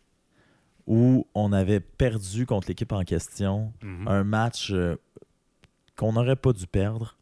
où 0.87 1.27
on 1.35 1.53
avait 1.53 1.81
perdu 1.81 2.47
contre 2.47 2.69
l'équipe 2.69 2.93
en 2.93 3.03
question 3.03 3.73
Mhm. 3.83 4.09
un 4.09 4.25
match 4.25 4.71
euh, 4.73 4.97
qu'on 5.97 6.13
n'aurait 6.13 6.37
pas 6.37 6.53
dû 6.53 6.67
perdre. 6.67 7.17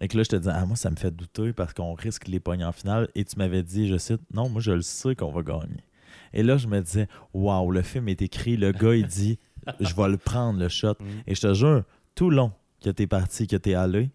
Et 0.00 0.08
que 0.08 0.16
là, 0.16 0.22
je 0.22 0.30
te 0.30 0.36
disais, 0.36 0.50
ah, 0.54 0.64
moi, 0.64 0.76
ça 0.76 0.90
me 0.90 0.96
fait 0.96 1.10
douter 1.10 1.52
parce 1.52 1.74
qu'on 1.74 1.92
risque 1.94 2.26
les 2.26 2.40
pognes 2.40 2.64
en 2.64 2.72
finale. 2.72 3.08
Et 3.14 3.24
tu 3.24 3.36
m'avais 3.36 3.62
dit, 3.62 3.86
je 3.88 3.98
cite, 3.98 4.20
non, 4.32 4.48
moi, 4.48 4.60
je 4.62 4.72
le 4.72 4.80
sais 4.82 5.14
qu'on 5.14 5.30
va 5.30 5.42
gagner. 5.42 5.84
Et 6.32 6.42
là, 6.42 6.56
je 6.56 6.66
me 6.66 6.80
disais, 6.80 7.08
waouh, 7.34 7.70
le 7.70 7.82
film 7.82 8.08
est 8.08 8.22
écrit. 8.22 8.56
Le 8.56 8.72
gars, 8.72 8.94
il 8.94 9.06
dit, 9.06 9.38
je 9.80 9.94
vais 9.94 10.08
le 10.08 10.16
prendre, 10.16 10.58
le 10.58 10.68
shot. 10.68 10.94
Mhm. 10.98 11.06
Et 11.26 11.34
je 11.34 11.40
te 11.42 11.52
jure, 11.54 11.82
tout 12.14 12.30
long 12.30 12.52
que 12.82 12.90
t'es 12.90 13.06
parti, 13.06 13.46
que 13.46 13.56
t'es 13.56 13.74
allé, 13.74 14.10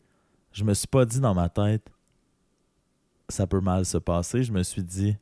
je 0.52 0.64
me 0.64 0.74
suis 0.74 0.88
pas 0.88 1.06
dit 1.06 1.20
dans 1.20 1.36
ma 1.36 1.48
tête, 1.50 1.88
ça 3.30 3.46
peut 3.46 3.62
mal 3.62 3.86
se 3.86 3.98
passer. 3.98 4.44
Je 4.44 4.52
me 4.52 4.64
suis 4.64 4.84
dit, 4.84 5.16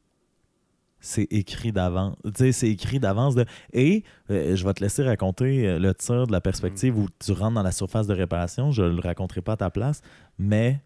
c'est 1.05 1.27
écrit 1.29 1.71
d'avance. 1.71 2.15
C'est 2.51 2.67
écrit 2.67 2.99
d'avance. 2.99 3.35
De... 3.35 3.45
Et 3.73 4.03
euh, 4.31 4.55
je 4.55 4.65
vais 4.65 4.73
te 4.73 4.83
laisser 4.83 5.03
raconter 5.03 5.67
euh, 5.67 5.79
le 5.79 5.93
tir 5.93 6.25
de 6.25 6.31
la 6.31 6.41
perspective 6.41 6.97
où 6.97 7.07
tu 7.19 7.31
rentres 7.31 7.53
dans 7.53 7.61
la 7.61 7.71
surface 7.71 8.07
de 8.07 8.13
réparation. 8.13 8.71
Je 8.71 8.81
le 8.81 8.99
raconterai 8.99 9.41
pas 9.41 9.53
à 9.53 9.57
ta 9.57 9.69
place. 9.69 10.01
Mais 10.39 10.81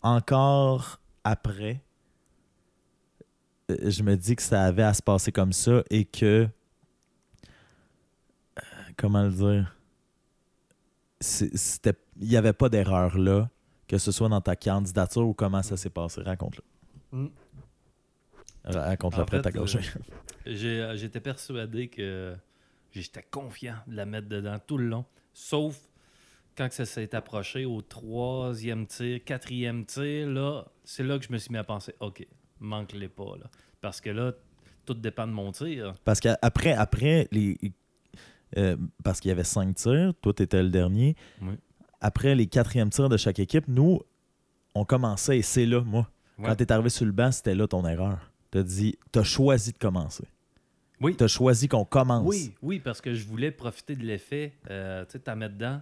encore 0.00 1.00
après, 1.22 1.82
euh, 3.70 3.90
je 3.90 4.02
me 4.02 4.16
dis 4.16 4.36
que 4.36 4.42
ça 4.42 4.62
avait 4.62 4.82
à 4.82 4.94
se 4.94 5.02
passer 5.02 5.32
comme 5.32 5.52
ça 5.52 5.82
et 5.90 6.06
que. 6.06 6.48
Comment 8.96 9.24
le 9.24 9.32
dire? 9.32 9.76
Il 12.20 12.28
n'y 12.28 12.36
avait 12.36 12.52
pas 12.54 12.70
d'erreur 12.70 13.18
là, 13.18 13.50
que 13.86 13.98
ce 13.98 14.12
soit 14.12 14.30
dans 14.30 14.40
ta 14.40 14.56
candidature 14.56 15.26
ou 15.28 15.34
comment 15.34 15.62
ça 15.62 15.76
s'est 15.76 15.90
passé. 15.90 16.22
Raconte-le. 16.22 16.62
Mm. 17.18 17.28
En 19.22 19.24
ta 19.42 19.50
gorgée. 19.50 19.80
J'ai- 20.46 20.80
euh, 20.82 20.96
J'étais 20.96 21.20
persuadé 21.20 21.88
que 21.88 22.34
j'étais 22.92 23.22
confiant 23.30 23.76
de 23.86 23.96
la 23.96 24.06
mettre 24.06 24.28
dedans 24.28 24.58
tout 24.66 24.78
le 24.78 24.86
long. 24.86 25.04
Sauf 25.32 25.76
quand 26.56 26.70
ça 26.70 26.84
s'est 26.84 27.14
approché 27.14 27.64
au 27.64 27.80
troisième 27.80 28.86
tir, 28.86 29.24
quatrième 29.24 29.86
tir, 29.86 30.28
là, 30.28 30.64
c'est 30.84 31.02
là 31.02 31.18
que 31.18 31.24
je 31.24 31.32
me 31.32 31.38
suis 31.38 31.50
mis 31.50 31.58
à 31.58 31.64
penser, 31.64 31.94
OK, 32.00 32.26
manque-les 32.60 33.08
pas, 33.08 33.36
là. 33.40 33.46
Parce 33.80 34.00
que 34.00 34.10
là, 34.10 34.32
tout 34.84 34.94
dépend 34.94 35.26
de 35.26 35.32
mon 35.32 35.50
tir. 35.52 35.94
Parce 36.04 36.20
qu'après, 36.20 36.72
après, 36.74 37.26
les. 37.32 37.56
euh, 38.58 38.76
parce 39.02 39.20
qu'il 39.20 39.30
y 39.30 39.32
avait 39.32 39.44
cinq 39.44 39.74
tirs, 39.76 40.12
toi, 40.20 40.32
tu 40.34 40.42
étais 40.42 40.62
le 40.62 40.68
dernier. 40.68 41.16
Oui. 41.40 41.54
Après 42.00 42.34
les 42.34 42.46
quatrièmes 42.46 42.90
tirs 42.90 43.08
de 43.08 43.16
chaque 43.16 43.38
équipe, 43.38 43.66
nous, 43.68 44.00
on 44.74 44.84
commençait 44.84 45.38
et 45.38 45.42
c'est 45.42 45.66
là, 45.66 45.80
moi. 45.82 46.08
Ouais. 46.38 46.46
Quand 46.48 46.56
tu 46.56 46.64
es 46.64 46.72
arrivé 46.72 46.88
sur 46.90 47.06
le 47.06 47.12
banc, 47.12 47.30
c'était 47.32 47.54
là 47.54 47.66
ton 47.66 47.86
erreur. 47.86 48.31
Tu 48.52 48.58
as 48.58 48.62
dit, 48.62 48.96
tu 49.12 49.18
as 49.18 49.24
choisi 49.24 49.72
de 49.72 49.78
commencer. 49.78 50.24
Oui. 51.00 51.16
Tu 51.16 51.24
as 51.24 51.28
choisi 51.28 51.66
qu'on 51.68 51.84
commence. 51.84 52.24
Oui, 52.26 52.54
oui, 52.62 52.78
parce 52.78 53.00
que 53.00 53.12
je 53.14 53.26
voulais 53.26 53.50
profiter 53.50 53.96
de 53.96 54.04
l'effet. 54.04 54.52
Euh, 54.70 55.04
tu 55.06 55.12
sais, 55.12 55.18
t'en 55.18 55.34
mets 55.34 55.48
dedans, 55.48 55.80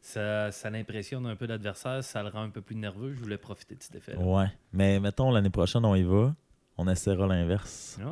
ça, 0.00 0.50
ça 0.52 0.70
l'impressionne 0.70 1.26
un 1.26 1.36
peu 1.36 1.46
l'adversaire, 1.46 2.02
ça 2.02 2.22
le 2.22 2.30
rend 2.30 2.42
un 2.42 2.50
peu 2.50 2.60
plus 2.62 2.76
nerveux. 2.76 3.12
Je 3.12 3.20
voulais 3.20 3.36
profiter 3.36 3.74
de 3.74 3.82
cet 3.82 3.96
effet-là. 3.96 4.20
Ouais. 4.20 4.46
Mais 4.72 5.00
mettons, 5.00 5.30
l'année 5.30 5.50
prochaine, 5.50 5.84
on 5.84 5.94
y 5.94 6.02
va. 6.02 6.34
On 6.78 6.88
essaiera 6.88 7.26
l'inverse. 7.26 7.98
Ouais. 8.00 8.06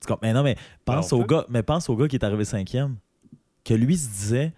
Tu 0.00 0.06
comprends? 0.08 0.18
Mais 0.26 0.32
non, 0.32 0.42
mais 0.42 0.56
pense, 0.84 1.10
Ben, 1.10 1.16
au 1.18 1.20
peut. 1.24 1.34
gars, 1.36 1.46
mais 1.48 1.62
pense 1.62 1.88
au 1.88 1.96
gars 1.96 2.08
qui 2.08 2.16
est 2.16 2.24
arrivé 2.24 2.44
cinquième. 2.44 2.96
Que 3.64 3.74
lui 3.74 3.96
se 3.96 4.08
disait 4.08 4.52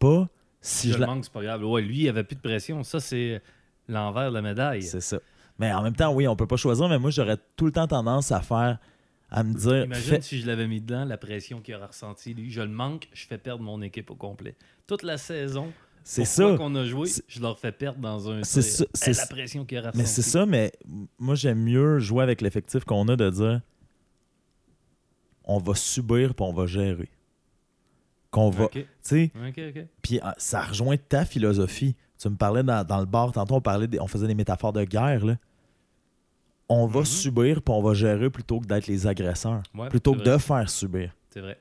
pas 0.00 0.28
si 0.60 0.88
je 0.88 0.94
je 0.94 0.98
le 0.98 1.00
la- 1.02 1.06
manque, 1.06 1.24
c'est 1.24 1.32
pas 1.32 1.42
grave. 1.42 1.64
Ouais, 1.64 1.80
lui, 1.82 2.00
il 2.00 2.08
avait 2.08 2.24
plus 2.24 2.34
de 2.36 2.40
pression. 2.40 2.82
Ça, 2.82 2.98
c'est 2.98 3.40
l'envers 3.88 4.30
de 4.30 4.34
la 4.34 4.42
médaille. 4.42 4.82
C'est 4.82 5.00
ça. 5.00 5.18
Mais 5.62 5.72
en 5.72 5.80
même 5.82 5.94
temps, 5.94 6.12
oui, 6.12 6.26
on 6.26 6.34
peut 6.34 6.48
pas 6.48 6.56
choisir, 6.56 6.88
mais 6.88 6.98
moi, 6.98 7.10
j'aurais 7.10 7.36
tout 7.56 7.66
le 7.66 7.70
temps 7.72 7.86
tendance 7.86 8.32
à 8.32 8.40
faire, 8.40 8.78
à 9.30 9.44
me 9.44 9.54
dire, 9.54 9.84
Imagine 9.84 10.20
si 10.20 10.40
je 10.40 10.46
l'avais 10.48 10.66
mis 10.66 10.80
dedans, 10.80 11.04
la 11.04 11.16
pression 11.16 11.60
qu'il 11.60 11.72
aurait 11.76 11.86
ressentie. 11.86 12.34
Lui, 12.34 12.50
je 12.50 12.62
le 12.62 12.68
manque, 12.68 13.08
je 13.12 13.24
fais 13.28 13.38
perdre 13.38 13.62
mon 13.62 13.80
équipe 13.80 14.10
au 14.10 14.16
complet. 14.16 14.56
Toute 14.88 15.04
la 15.04 15.18
saison, 15.18 15.72
c'est 16.02 16.24
ça. 16.24 16.56
qu'on 16.56 16.74
a 16.74 16.84
joué, 16.84 17.08
je 17.28 17.40
leur 17.40 17.60
fais 17.60 17.70
perdre 17.70 18.00
dans 18.00 18.28
un 18.28 18.42
C'est 18.42 18.60
ça, 18.60 18.84
Eh, 18.88 18.90
c'est 18.92 19.16
la 19.16 19.26
pression 19.26 19.64
qu'il 19.64 19.80
Mais 19.80 19.86
ressentie. 19.86 20.06
c'est 20.06 20.22
ça, 20.22 20.46
mais 20.46 20.72
moi, 21.20 21.36
j'aime 21.36 21.62
mieux 21.62 22.00
jouer 22.00 22.24
avec 22.24 22.40
l'effectif 22.40 22.82
qu'on 22.84 23.06
a 23.06 23.14
de 23.14 23.30
dire, 23.30 23.60
on 25.44 25.58
va 25.58 25.74
subir 25.76 26.34
puis 26.34 26.44
on 26.44 26.52
va 26.52 26.66
gérer. 26.66 27.08
Qu'on 28.32 28.50
va, 28.50 28.64
OK, 28.64 28.72
tu 28.72 28.86
sais, 29.02 29.30
puis 30.00 30.18
euh, 30.18 30.30
ça 30.38 30.62
rejoint 30.62 30.96
ta 30.96 31.24
philosophie. 31.24 31.94
Tu 32.18 32.28
me 32.30 32.36
parlais 32.36 32.62
dans, 32.62 32.82
dans 32.86 32.98
le 33.00 33.06
bar, 33.06 33.30
tantôt 33.30 33.56
on 33.56 33.60
parlait, 33.60 33.86
des- 33.86 34.00
on 34.00 34.06
faisait 34.06 34.26
des 34.26 34.34
métaphores 34.34 34.72
de 34.72 34.84
guerre, 34.84 35.24
là. 35.26 35.36
On 36.74 36.86
va 36.86 37.00
Mhm. 37.00 37.04
subir 37.06 37.62
puis 37.62 37.74
on 37.74 37.82
va 37.82 37.92
gérer 37.94 38.30
plutôt 38.30 38.60
que 38.60 38.66
d'être 38.66 38.86
les 38.86 39.06
agresseurs. 39.06 39.62
Ouais, 39.74 39.88
plutôt 39.88 40.12
que 40.14 40.20
vrai. 40.22 40.32
de 40.32 40.38
faire 40.38 40.70
subir. 40.70 41.10
C'est 41.30 41.40
vrai. 41.40 41.58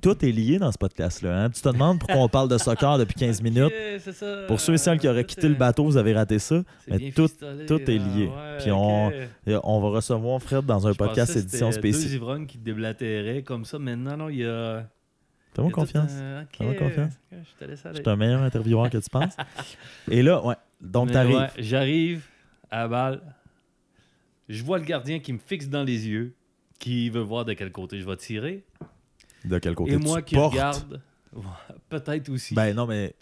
Tout 0.00 0.24
est 0.24 0.30
lié 0.30 0.58
dans 0.60 0.70
ce 0.70 0.78
podcast-là. 0.78 1.42
hein? 1.44 1.50
Tu 1.50 1.60
te 1.60 1.68
demandes 1.68 1.98
pourquoi 1.98 2.18
on 2.18 2.28
parle 2.28 2.48
de 2.48 2.56
soccer 2.56 2.98
depuis 2.98 3.14
15 3.18 3.42
minutes. 3.42 3.72
Ça. 4.12 4.44
Pour 4.46 4.60
ceux 4.60 4.74
et 4.74 4.78
celles 4.78 5.00
qui 5.00 5.08
auraient 5.08 5.24
quitté 5.24 5.48
le 5.48 5.56
bateau, 5.56 5.84
vous 5.86 5.96
avez 5.96 6.12
raté 6.14 6.38
ça. 6.38 6.62
mais 6.86 7.10
tout- 7.10 7.26
tout 7.66 7.80
est 7.90 7.98
lié. 7.98 8.26
Ouais, 8.28 8.58
Puis 8.60 8.70
on- 8.70 9.10
Et 9.10 9.56
on 9.64 9.80
va 9.80 9.88
recevoir 9.88 10.40
Fred 10.40 10.64
dans 10.66 10.86
un 10.86 10.92
Je 10.92 10.96
podcast 10.98 11.34
édition 11.34 11.66
Deux 11.66 11.72
spéciale. 11.72 12.12
ivrognes 12.14 12.46
qui 12.46 12.58
déblatéraient 12.58 13.42
comme 13.42 13.64
ça. 13.64 13.78
Maintenant, 13.80 14.16
non, 14.16 14.28
il 14.28 14.36
y 14.38 14.46
a. 14.46 14.84
Tout 15.52 15.68
confiance. 15.70 16.12
un- 16.12 16.44
confiance. 16.54 17.14
Je 17.32 17.36
te 17.58 17.68
laisse 17.68 17.80
Je 17.82 17.88
aller. 17.88 17.96
suis 18.00 18.08
un 18.08 18.14
meilleur 18.16 18.42
intervieweur 18.42 18.90
que 18.90 18.98
tu 18.98 19.10
penses. 19.10 19.34
Et 20.08 20.22
là, 20.22 20.44
ouais. 20.46 20.54
Donc, 20.80 21.10
t'arrives. 21.10 21.36
ouais, 21.38 21.48
J'arrive 21.58 22.22
à 22.70 22.82
la 22.82 22.88
balle. 22.88 23.20
Je 24.48 24.62
vois 24.64 24.78
le 24.78 24.84
gardien 24.84 25.18
qui 25.20 25.32
me 25.32 25.38
fixe 25.38 25.68
dans 25.68 25.82
les 25.84 26.06
yeux, 26.08 26.34
qui 26.78 27.10
veut 27.10 27.20
voir 27.20 27.44
de 27.44 27.52
quel 27.52 27.70
côté 27.72 28.00
je 28.00 28.06
vais 28.06 28.16
tirer. 28.16 28.64
De 29.44 29.58
quel 29.58 29.74
côté 29.74 29.92
Et 29.92 29.98
tu 29.98 30.02
moi 30.06 30.22
qui 30.22 30.34
portes. 30.34 30.52
regarde 30.52 31.00
Peut-être 31.88 32.28
aussi. 32.30 32.54
Ben 32.54 32.74
non, 32.74 32.86
mais 32.86 33.14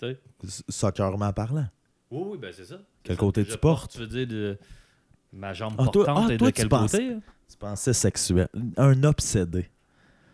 soccerment 0.68 1.32
parlant. 1.32 1.66
oui, 2.10 2.22
oui, 2.32 2.38
ben 2.38 2.52
c'est 2.52 2.64
ça. 2.64 2.78
Quel 3.02 3.16
côté 3.16 3.44
tu 3.44 3.56
portes? 3.58 3.92
Tu 3.92 3.98
veux 3.98 4.06
dire 4.06 4.26
de 4.26 4.58
ma 5.32 5.52
jambe 5.52 5.74
Ah, 5.78 5.86
toi- 5.92 6.04
portante 6.06 6.26
ah, 6.30 6.34
et 6.34 6.36
toi, 6.38 6.48
de 6.50 6.54
quel 6.54 6.68
penses- 6.68 6.92
côté? 6.92 7.16
Tu 7.48 7.56
pensais 7.56 7.92
sexuel. 7.92 8.48
Un 8.76 9.02
obsédé. 9.04 9.68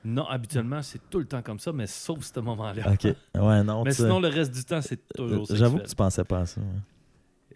Non, 0.05 0.25
habituellement, 0.27 0.83
c'est 0.83 1.01
tout 1.11 1.19
le 1.21 1.27
temps 1.27 1.43
comme 1.43 1.59
ça, 1.61 1.73
mais 1.73 1.87
sauf 1.87 2.25
ce 2.25 2.41
moment-là. 2.41 2.91
OK. 2.93 3.05
Ouais, 3.41 3.63
non. 3.63 3.83
Mais 3.85 3.93
sinon, 3.93 4.19
le 4.19 4.29
reste 4.29 4.53
du 4.53 4.65
temps, 4.65 4.81
c'est 4.83 4.99
toujours 5.15 5.43
euh, 5.43 5.55
J'avoue 5.57 5.77
sexuel. 5.77 5.83
que 5.83 5.89
tu 5.89 5.95
pensais 5.95 6.25
pas 6.25 6.41
à 6.41 6.47
ça. 6.47 6.61
ouais. 6.61 6.67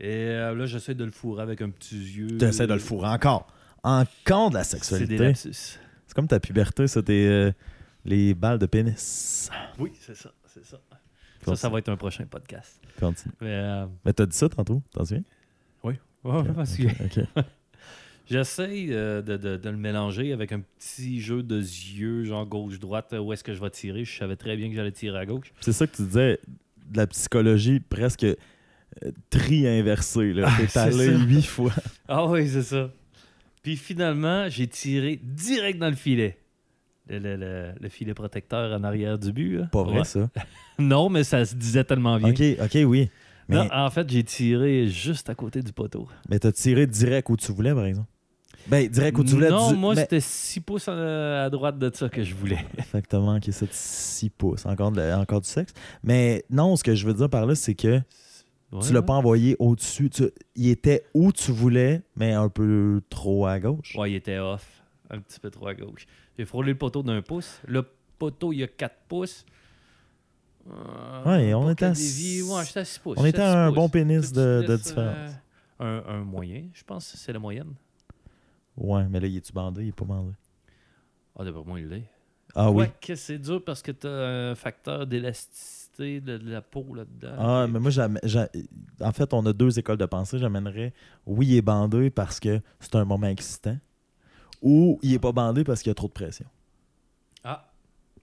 Et 0.00 0.06
euh, 0.30 0.54
là, 0.54 0.66
j'essaie 0.66 0.94
de 0.94 1.04
le 1.04 1.10
fourrer 1.10 1.42
avec 1.42 1.60
un 1.62 1.70
petit 1.70 1.96
yeux. 1.96 2.38
Tu 2.38 2.44
essaies 2.44 2.66
de 2.66 2.72
le 2.74 2.78
fourrer 2.80 3.08
encore. 3.08 3.46
Encore 3.82 4.50
de 4.50 4.54
la 4.56 4.64
sexualité. 4.64 5.32
C'est 5.34 5.78
comme 6.14 6.28
ta 6.28 6.40
puberté, 6.40 6.86
ça, 6.86 7.02
t'es 7.02 7.26
euh, 7.26 7.52
les 8.04 8.34
balles 8.34 8.58
de 8.58 8.66
pénis. 8.66 9.50
Oui, 9.78 9.92
c'est 10.00 10.16
ça, 10.16 10.32
c'est 10.46 10.64
ça. 10.64 10.78
Ça, 11.44 11.54
ça 11.56 11.68
va 11.68 11.78
être 11.78 11.88
un 11.88 11.96
prochain 11.96 12.24
podcast. 12.26 12.80
Continue. 12.98 13.32
Mais, 13.40 13.48
euh, 13.50 13.86
Mais 14.04 14.12
t'as 14.12 14.26
dit 14.26 14.36
ça 14.36 14.48
tantôt, 14.48 14.82
t'en 14.92 15.04
souviens? 15.04 15.22
Ok, 16.24 16.52
parce 16.56 16.76
que 16.76 16.82
j'essaie 18.28 18.86
euh, 18.90 19.22
de, 19.22 19.36
de- 19.36 19.56
de 19.56 19.70
le 19.70 19.76
mélanger 19.76 20.32
avec 20.32 20.50
un 20.52 20.60
petit 20.60 21.20
jeu 21.20 21.42
de 21.44 21.60
yeux, 21.60 22.24
genre 22.24 22.44
gauche-droite, 22.46 23.14
où 23.20 23.32
est-ce 23.32 23.44
que 23.44 23.54
je 23.54 23.60
vais 23.60 23.70
tirer. 23.70 24.04
Je 24.04 24.18
savais 24.18 24.34
très 24.36 24.56
bien 24.56 24.68
que 24.68 24.74
j'allais 24.74 24.90
tirer 24.90 25.18
à 25.18 25.26
gauche. 25.26 25.52
C'est 25.60 25.72
ça 25.72 25.86
que 25.86 25.94
tu 25.94 26.02
disais, 26.02 26.40
de 26.90 26.96
la 26.96 27.06
psychologie 27.06 27.78
presque 27.78 28.26
tri 29.30 29.66
inversé. 29.66 30.32
Là. 30.32 30.48
T'es 30.58 30.78
allé 30.78 31.06
ça. 31.06 31.12
huit 31.24 31.42
fois. 31.46 31.72
Ah 32.08 32.26
oui, 32.26 32.48
c'est 32.48 32.62
ça. 32.62 32.90
Puis 33.62 33.76
finalement, 33.76 34.48
j'ai 34.48 34.66
tiré 34.68 35.18
direct 35.22 35.78
dans 35.78 35.88
le 35.90 35.96
filet. 35.96 36.38
Le, 37.08 37.18
le- 37.18 37.36
le- 37.36 37.72
le 37.80 37.88
filet 37.88 38.14
protecteur 38.14 38.72
en 38.78 38.82
arrière 38.84 39.18
du 39.18 39.32
but. 39.32 39.58
là. 39.58 39.66
Pas 39.72 39.82
vrai, 39.82 39.98
Ouais. 39.98 40.04
ça. 40.04 40.28
Non, 40.78 41.08
mais 41.08 41.24
ça 41.24 41.44
se 41.44 41.54
disait 41.54 41.84
tellement 41.84 42.18
bien. 42.18 42.30
Ok, 42.30 42.42
ok, 42.62 42.78
oui. 42.86 43.08
Mais, 43.48 43.56
Non, 43.56 43.68
en 43.72 43.90
fait, 43.90 44.08
j'ai 44.10 44.24
tiré 44.24 44.88
juste 44.88 45.30
à 45.30 45.34
côté 45.34 45.62
du 45.62 45.72
poteau. 45.72 46.08
mais 46.28 46.38
t'as 46.38 46.52
tiré 46.52 46.86
direct 46.86 47.28
où 47.30 47.36
tu 47.36 47.50
voulais, 47.52 47.72
par 47.74 47.86
exemple? 47.86 48.08
Ben, 48.66 48.88
direct 48.88 49.16
où 49.18 49.22
tu 49.24 49.34
voulais. 49.34 49.48
non, 49.50 49.70
du- 49.70 49.76
moi, 49.76 49.94
mais- 49.94 50.00
c'était 50.02 50.20
6 50.20 50.60
pouces 50.60 50.88
à, 50.88 51.44
à 51.44 51.50
droite 51.50 51.78
de 51.78 51.88
ça 51.94 52.08
que 52.08 52.24
je 52.24 52.34
voulais. 52.34 52.58
Exactement, 52.78 53.36
ok, 53.36 53.44
ça 53.52 53.66
de 53.66 53.70
6 53.72 54.30
pouces. 54.30 54.66
Encore, 54.66 54.90
de 54.90 55.00
encore 55.14 55.40
du 55.40 55.48
sexe. 55.48 55.72
Mais 56.02 56.44
non, 56.50 56.74
ce 56.74 56.82
que 56.82 56.94
je 56.96 57.06
veux 57.06 57.14
dire 57.14 57.30
par 57.30 57.46
là, 57.46 57.54
c'est 57.54 57.74
que 57.76 58.00
tu 58.82 58.92
l'as 58.92 59.02
pas 59.02 59.14
envoyé 59.14 59.56
au-dessus. 59.58 60.10
Tu- 60.10 60.30
Il 60.54 60.68
était 60.68 61.04
où 61.14 61.32
tu 61.32 61.52
voulais, 61.52 62.02
mais 62.16 62.32
un 62.32 62.48
peu 62.48 63.00
trop 63.08 63.46
à 63.46 63.58
gauche. 63.60 63.94
Ouais, 63.96 64.12
il 64.12 64.14
était 64.16 64.38
off. 64.38 64.82
Un 65.10 65.20
petit 65.20 65.38
peu 65.40 65.50
trop 65.50 65.68
à 65.68 65.74
gauche. 65.74 66.06
J'ai 66.36 66.44
frôlé 66.44 66.72
le 66.72 66.78
poteau 66.78 67.02
d'un 67.02 67.22
pouce. 67.22 67.60
Le 67.66 67.86
poteau, 68.18 68.52
il 68.52 68.58
y 68.58 68.62
a 68.64 68.66
4 68.68 68.96
pouces. 69.08 69.44
Euh, 70.68 71.24
Ouais, 71.24 71.54
on 71.54 71.70
était 71.70 71.84
à 71.84 71.90
dévié. 71.90 72.04
six- 72.08 72.42
Ouais, 72.42 72.64
j'étais 72.64 72.80
à 72.80 72.84
6 72.84 72.98
pouces. 72.98 73.18
On 73.20 73.24
était 73.24 73.40
à 73.40 73.66
un 73.66 73.70
6 73.70 73.74
bon 73.76 73.88
pénis 73.88 74.32
de, 74.32 74.62
de 74.66 74.72
laisses, 74.72 74.82
différence. 74.88 75.16
euh, 75.80 76.00
un, 76.08 76.14
un 76.14 76.24
moyen, 76.24 76.64
je 76.74 76.82
pense 76.82 77.06
c'est 77.16 77.32
la 77.32 77.38
moyenne. 77.38 77.72
Ouais, 78.76 79.04
mais 79.08 79.20
là, 79.20 79.26
il 79.28 79.36
est-tu 79.36 79.52
bandé? 79.52 79.84
Il 79.84 79.88
est 79.88 79.92
pas 79.92 80.04
bandé. 80.04 80.32
Ah, 81.38 81.44
d'après 81.44 81.62
moi, 81.64 81.78
il 81.80 81.88
l'est. 81.88 82.04
Ah 82.54 82.70
oui. 82.70 82.78
Ouais, 82.86 82.92
que 83.00 83.14
c'est 83.14 83.38
dur 83.38 83.62
parce 83.64 83.80
que 83.82 83.92
tu 83.92 84.06
as 84.06 84.10
un 84.50 84.54
facteur 84.54 85.06
d'élasticité 85.06 85.85
de, 85.98 86.38
de 86.38 86.50
la 86.50 86.62
peau 86.62 86.94
là-dedans. 86.94 87.34
Ah, 87.38 87.66
mais 87.68 87.78
moi, 87.80 87.90
j'a- 87.90 88.08
en 89.00 89.12
fait, 89.12 89.32
on 89.34 89.44
a 89.46 89.52
deux 89.52 89.78
écoles 89.78 89.98
de 89.98 90.06
pensée. 90.06 90.38
J'amènerais, 90.38 90.92
oui, 91.26 91.46
il 91.48 91.56
est 91.56 91.62
bandé 91.62 92.10
parce 92.10 92.38
que 92.40 92.60
c'est 92.80 92.94
un 92.96 93.04
moment 93.04 93.26
excitant, 93.26 93.78
ou 94.62 94.98
il 95.02 95.14
est 95.14 95.18
pas 95.18 95.32
bandé 95.32 95.64
parce 95.64 95.82
qu'il 95.82 95.90
y 95.90 95.92
a 95.92 95.94
trop 95.94 96.08
de 96.08 96.12
pression. 96.12 96.46
Ah, 97.44 97.70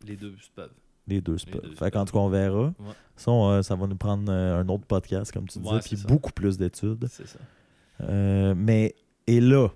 les 0.05 0.15
deux 0.15 0.35
se 0.39 0.49
peuvent. 0.49 0.71
Les 1.07 1.19
deux, 1.19 1.35
pas. 1.35 1.59
deux, 1.59 1.75
Fait 1.75 1.91
qu'en 1.91 2.05
tout 2.05 2.13
cas, 2.13 2.19
on 2.19 2.29
verra. 2.29 2.67
Ouais. 2.67 2.73
Ça, 3.17 3.29
on, 3.31 3.49
euh, 3.49 3.61
ça 3.61 3.75
va 3.75 3.87
nous 3.87 3.95
prendre 3.97 4.31
euh, 4.31 4.61
un 4.61 4.69
autre 4.69 4.85
podcast, 4.85 5.31
comme 5.33 5.47
tu 5.49 5.59
disais, 5.59 5.79
puis 5.79 5.97
beaucoup 6.07 6.31
plus 6.31 6.57
d'études. 6.57 7.05
C'est 7.09 7.27
ça. 7.27 7.39
Euh, 8.01 8.53
mais, 8.55 8.95
et 9.27 9.41
là, 9.41 9.67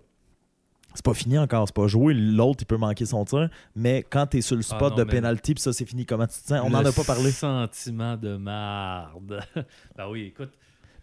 c'est 0.97 1.05
pas 1.05 1.13
fini 1.13 1.37
encore, 1.37 1.67
c'est 1.67 1.75
pas 1.75 1.85
joué. 1.85 2.15
L'autre, 2.15 2.63
il 2.63 2.65
peut 2.65 2.77
manquer 2.77 3.05
son 3.05 3.23
tir, 3.23 3.49
mais 3.75 4.03
quand 4.09 4.25
t'es 4.25 4.41
sur 4.41 4.55
le 4.55 4.63
spot 4.63 4.79
Ah 4.81 4.89
non, 4.89 4.95
de 4.95 5.03
penalty, 5.03 5.53
puis 5.53 5.61
ça, 5.61 5.71
c'est 5.71 5.85
fini, 5.85 6.07
comment 6.07 6.25
tu 6.25 6.41
te 6.41 6.47
sens? 6.47 6.59
On 6.63 6.71
n'en 6.71 6.83
a 6.83 6.91
pas 6.91 7.03
parlé. 7.03 7.29
sentiment 7.29 8.17
de 8.17 8.35
marde. 8.35 9.39
ben 9.95 10.07
oui, 10.09 10.23
écoute. 10.23 10.49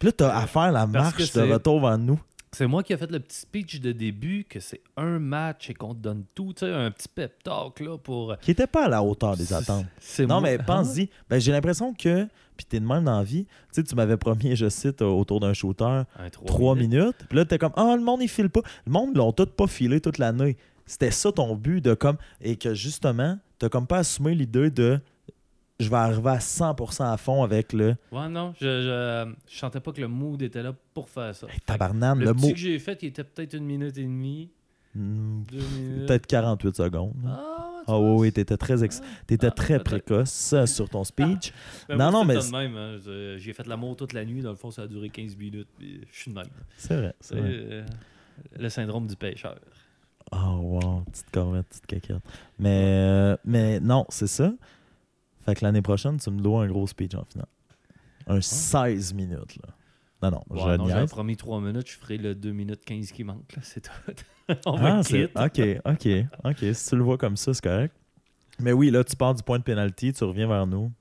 Puis 0.01 0.09
là, 0.09 0.13
t'as 0.13 0.37
à 0.37 0.47
faire 0.49 0.73
la 0.73 0.89
marche 0.89 1.33
de 1.33 1.41
retour 1.43 1.81
vers 1.81 1.97
nous. 1.97 2.21
C'est 2.51 2.67
moi 2.67 2.83
qui 2.83 2.93
ai 2.93 2.97
fait 2.97 3.11
le 3.11 3.21
petit 3.21 3.39
speech 3.39 3.81
de 3.81 3.93
début 3.93 4.45
que 4.49 4.59
c'est 4.61 4.81
un 4.97 5.19
match 5.21 5.71
et 5.71 5.75
qu'on 5.75 5.95
te 5.95 6.01
donne 6.01 6.25
tout, 6.35 6.53
tu 6.53 6.67
sais, 6.67 6.73
un 6.73 6.91
petit 6.91 7.09
pep 7.09 7.43
talk 7.43 7.81
là 7.81 7.97
pour. 7.99 8.37
Qui 8.39 8.51
était 8.51 8.67
pas 8.67 8.87
à 8.87 8.89
la 8.89 9.03
hauteur 9.03 9.37
des 9.37 9.53
attentes. 9.53 9.87
C'est 10.01 10.27
Non, 10.27 10.41
moi- 10.41 10.51
mais 10.51 10.59
pense-y. 10.59 11.09
Ben, 11.31 11.41
j'ai 11.41 11.53
l'impression 11.53 11.95
que, 11.95 12.29
puis 12.57 12.67
t'es 12.67 12.81
de 12.81 12.87
même 12.87 13.05
dans 13.05 13.19
la 13.19 13.25
vie, 13.25 13.45
tu 13.45 13.53
sais, 13.73 13.83
tu 13.83 13.95
m'avais 13.95 14.17
promis, 14.17 14.55
je 14.57 14.69
cite, 14.69 15.03
euh, 15.03 15.07
autour 15.07 15.41
d'un 15.41 15.53
shooter, 15.53 16.03
Un 16.19 16.31
trois 16.31 16.47
trois 16.47 16.75
minutes. 16.75 17.17
Puis 17.29 17.37
là, 17.39 17.45
t'es 17.45 17.59
comme, 17.59 17.73
ah, 17.77 17.95
le 17.97 18.03
monde, 18.03 18.23
il 18.23 18.29
file 18.29 18.51
pas. 18.51 18.61
Le 18.87 18.93
monde, 18.93 19.17
l'ont 19.17 19.33
tout 19.33 19.47
pas 19.47 19.67
filé 19.67 20.01
toute 20.01 20.19
l'année. 20.19 20.57
C'était 20.87 21.11
ça 21.11 21.33
ton 21.33 21.57
but 21.57 21.81
de 21.83 21.95
comme, 21.95 22.17
et 22.41 22.57
que 22.57 22.75
justement, 22.75 23.39
t'as 23.59 23.69
comme 23.69 23.87
pas 23.87 23.99
assumé 23.99 24.35
l'idée 24.35 24.71
de, 24.71 25.01
je 25.81 25.89
vais 25.89 25.97
arriver 25.97 26.31
à 26.31 26.39
100% 26.39 27.03
à 27.11 27.17
fond 27.17 27.43
avec 27.43 27.73
le, 27.73 27.97
Ouais, 28.13 28.29
non, 28.29 28.53
je, 28.61 28.67
je, 28.83 29.33
je 29.53 29.59
sentais 29.59 29.81
pas 29.81 29.93
que 29.93 30.01
le 30.01 30.09
mood 30.09 30.41
était 30.43 30.63
là 30.63 30.73
pour 30.93 31.09
faire 31.09 31.35
ça. 31.35 31.47
hey, 31.49 31.59
tabarnane, 31.67 32.19
le 32.21 32.27
le, 32.27 32.35
petit 32.35 32.47
mot, 32.47 32.53
que 32.53 32.59
j'ai 32.59 32.79
fait, 32.79 33.03
il 33.03 33.07
était 33.07 33.25
peut-être 33.25 33.55
une 33.55 33.65
minute 33.65 33.97
et 33.99 34.03
demie, 34.03 34.51
Peut-être 34.95 36.27
48 36.27 36.77
secondes. 36.77 37.15
Ah, 37.27 37.83
Ah 37.87 37.99
vois, 37.99 38.15
oui, 38.17 38.33
t'étais 38.33 38.57
très, 38.57 38.83
ex- 38.83 39.01
Ah. 39.03 39.07
t'étais 39.27 39.49
Ah, 39.49 39.51
très 39.51 39.79
précoce 39.83 40.55
sur 40.67 40.89
ton 40.89 41.05
speech. 41.05 41.53
Ben, 41.89 41.97
Non, 41.97 42.11
non, 42.11 42.25
mais 42.25 42.37
hein. 42.37 42.99
J'ai 43.37 43.53
fait 43.53 43.67
l'amour 43.67 43.97
toute 43.97 44.13
la 44.13 44.25
nuit. 44.25 44.41
Dans 44.43 44.51
le 44.51 44.57
fond, 44.57 44.71
ça 44.71 44.83
a 44.83 44.87
duré 44.87 45.11
15 45.11 45.37
minutes. 45.37 45.69
je 45.81 45.97
suis 46.11 46.31
de 46.31 46.37
même. 46.37 46.49
C'est 46.79 46.97
vrai. 46.97 47.15
c'est 47.21 47.35
euh, 47.37 47.85
le 48.59 48.69
syndrome 48.69 49.07
du 49.07 49.17
pêcheur. 49.17 49.57
Oh 50.33 50.57
wow, 50.83 51.01
petite 51.03 51.31
corvette, 51.31 51.67
petite 51.69 51.87
caquette. 51.87 52.23
Mais, 52.59 52.83
euh, 52.85 53.37
mais 53.45 53.79
non, 53.81 54.07
c'est 54.09 54.27
ça. 54.27 54.53
Fait 55.45 55.55
que 55.55 55.65
l'année 55.65 55.83
prochaine, 55.83 56.17
tu 56.19 56.31
me 56.31 56.41
dois 56.41 56.65
un 56.65 56.67
gros 56.69 56.87
speech 56.87 57.15
en 57.15 57.25
finale. 57.25 57.47
Un 58.27 58.41
16 58.41 59.13
minutes, 59.13 59.57
là. 59.63 59.75
Non, 60.23 60.31
non, 60.49 60.65
Ouais, 60.65 60.79
non, 60.79 60.89
J'avais 60.89 61.07
promis 61.07 61.37
3 61.37 61.61
minutes. 61.61 61.87
Je 61.91 61.99
ferai 61.99 62.17
le 62.17 62.35
2 62.35 62.53
minutes 62.53 62.83
15 62.87 63.13
qui 63.13 63.25
manque. 63.25 63.55
là, 63.55 63.63
C'est 63.63 63.83
tout. 63.83 63.91
On 64.67 64.77
va 64.77 64.97
Ah, 64.99 65.03
c'est... 65.03 65.25
Ok, 65.37 65.61
ok, 65.85 66.09
ok. 66.45 66.75
Si 66.75 66.89
tu 66.91 66.97
le 66.97 67.03
vois 67.03 67.17
comme 67.19 67.37
ça, 67.37 67.55
c'est 67.55 67.63
correct. 67.65 67.95
Mais 68.61 68.73
oui, 68.73 68.91
là, 68.91 69.03
tu 69.05 69.17
pars 69.17 69.35
du 69.35 69.43
point 69.43 69.59
de 69.59 69.65
pénalty, 69.65 70.13
tu 70.13 70.25
reviens 70.25 70.47
vers 70.47 70.67
nous. 70.67 70.93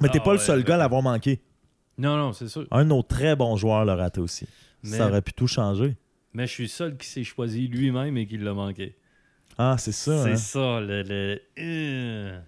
Mais 0.00 0.08
t'es 0.08 0.18
Ah 0.20 0.24
pas 0.24 0.32
le 0.32 0.38
seul 0.38 0.58
ouais. 0.58 0.64
gars 0.64 0.74
à 0.74 0.78
l'avoir 0.78 1.02
manqué. 1.02 1.40
Non, 1.98 2.16
non, 2.16 2.32
c'est 2.32 2.48
sûr. 2.48 2.66
Un 2.70 2.84
de 2.84 2.88
nos 2.90 3.02
très 3.02 3.34
bons 3.36 3.56
joueurs 3.56 3.84
l'a 3.84 3.96
raté 3.96 4.20
aussi. 4.20 4.46
Mais, 4.82 4.96
Ça 4.98 5.08
aurait 5.08 5.22
pu 5.22 5.32
tout 5.32 5.46
changer. 5.46 5.96
mais 6.32 6.46
je 6.46 6.52
suis 6.52 6.64
le 6.64 6.68
seul 6.68 6.96
qui 6.96 7.06
s'est 7.08 7.24
choisi 7.24 7.66
lui-même 7.68 8.16
et 8.16 8.26
qui 8.26 8.36
l'a 8.38 8.52
manqué. 8.54 8.94
Ah, 9.58 9.76
c'est 9.78 9.92
ça. 9.92 10.22
C'est 10.24 10.32
hein. 10.32 10.36
ça, 10.36 10.80
le. 10.80 11.02
le- 11.02 11.40
euh. 11.58 12.38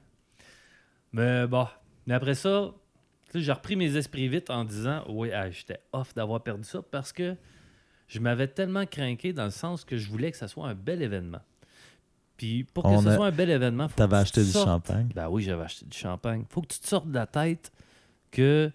Mais 1.12 1.46
bon. 1.46 1.66
Mais 2.06 2.14
après 2.14 2.34
ça, 2.34 2.70
j'ai 3.34 3.52
repris 3.52 3.76
mes 3.76 3.96
esprits 3.96 4.28
vite 4.28 4.50
en 4.50 4.64
disant 4.64 5.04
Oui, 5.08 5.30
ah, 5.32 5.50
j'étais 5.50 5.78
off 5.92 6.14
d'avoir 6.14 6.42
perdu 6.42 6.64
ça 6.64 6.80
parce 6.90 7.12
que 7.12 7.34
je 8.08 8.18
m'avais 8.20 8.48
tellement 8.48 8.86
craqué 8.86 9.32
dans 9.32 9.44
le 9.44 9.50
sens 9.50 9.84
que 9.84 9.96
je 9.96 10.08
voulais 10.08 10.30
que 10.30 10.36
ça 10.36 10.48
soit 10.48 10.66
un 10.68 10.74
bel 10.74 11.02
événement. 11.02 11.40
Puis 12.36 12.64
pour 12.64 12.84
que 12.84 12.88
On 12.88 13.02
ce 13.02 13.08
a- 13.08 13.16
soit 13.16 13.26
un 13.26 13.30
bel 13.32 13.50
événement, 13.50 13.88
faut 13.88 13.96
T'avais 13.96 14.12
que 14.12 14.16
tu 14.16 14.22
acheté 14.22 14.44
du 14.44 14.50
sortes- 14.52 14.66
champagne. 14.68 15.08
Ben 15.14 15.28
oui, 15.28 15.42
j'avais 15.42 15.64
acheté 15.64 15.86
du 15.86 15.96
champagne. 15.96 16.44
Faut 16.48 16.62
que 16.62 16.68
tu 16.68 16.78
te 16.78 16.86
sortes 16.86 17.08
de 17.08 17.14
la 17.14 17.26
tête 17.26 17.72
que 18.30 18.70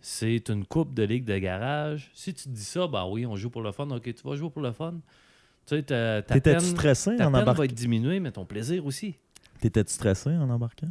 c'est 0.00 0.48
une 0.50 0.64
coupe 0.66 0.94
de 0.94 1.02
ligue 1.04 1.24
de 1.24 1.38
garage. 1.38 2.10
Si 2.14 2.32
tu 2.34 2.44
te 2.44 2.48
dis 2.50 2.64
ça, 2.64 2.86
ben 2.86 3.06
oui, 3.06 3.24
on 3.26 3.34
joue 3.36 3.50
pour 3.50 3.62
le 3.62 3.72
fun. 3.72 3.88
Ok, 3.90 4.02
tu 4.14 4.22
vas 4.28 4.36
jouer 4.36 4.50
pour 4.50 4.62
le 4.62 4.72
fun. 4.72 4.94
Tu 5.66 5.76
sais, 5.76 5.82
ta, 5.82 6.22
ta 6.22 6.34
T'étais-tu 6.34 6.58
peine, 6.58 6.70
stressé 6.76 7.16
ta 7.16 7.28
en 7.28 7.32
peine 7.32 7.42
embarquant? 7.42 7.58
va 7.58 7.64
être 7.64 7.74
diminuée, 7.74 8.20
mais 8.20 8.30
ton 8.32 8.44
plaisir 8.44 8.84
aussi. 8.86 9.16
T'étais-tu 9.60 9.92
stressé 9.92 10.30
en 10.30 10.48
embarquant? 10.50 10.90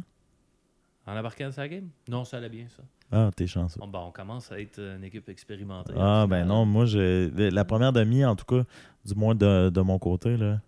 En 1.06 1.16
embarquant 1.16 1.46
dans 1.46 1.52
sa 1.52 1.68
game? 1.68 1.88
Non, 2.08 2.24
ça 2.24 2.36
allait 2.36 2.48
bien, 2.50 2.66
ça. 2.76 2.82
Ah, 3.10 3.30
t'es 3.34 3.46
chanceux. 3.46 3.80
Bon, 3.80 3.88
ben, 3.88 4.00
on 4.00 4.10
commence 4.10 4.52
à 4.52 4.60
être 4.60 4.78
une 4.80 5.02
équipe 5.04 5.28
expérimentée. 5.28 5.94
Ah, 5.96 6.26
ben 6.28 6.44
non, 6.44 6.66
moi, 6.66 6.84
j'ai 6.84 7.30
la 7.30 7.64
première 7.64 7.92
demi, 7.92 8.24
en 8.24 8.36
tout 8.36 8.44
cas, 8.44 8.64
du 9.04 9.14
moins 9.14 9.34
de, 9.34 9.70
de 9.70 9.80
mon 9.80 9.98
côté, 9.98 10.36
là. 10.36 10.60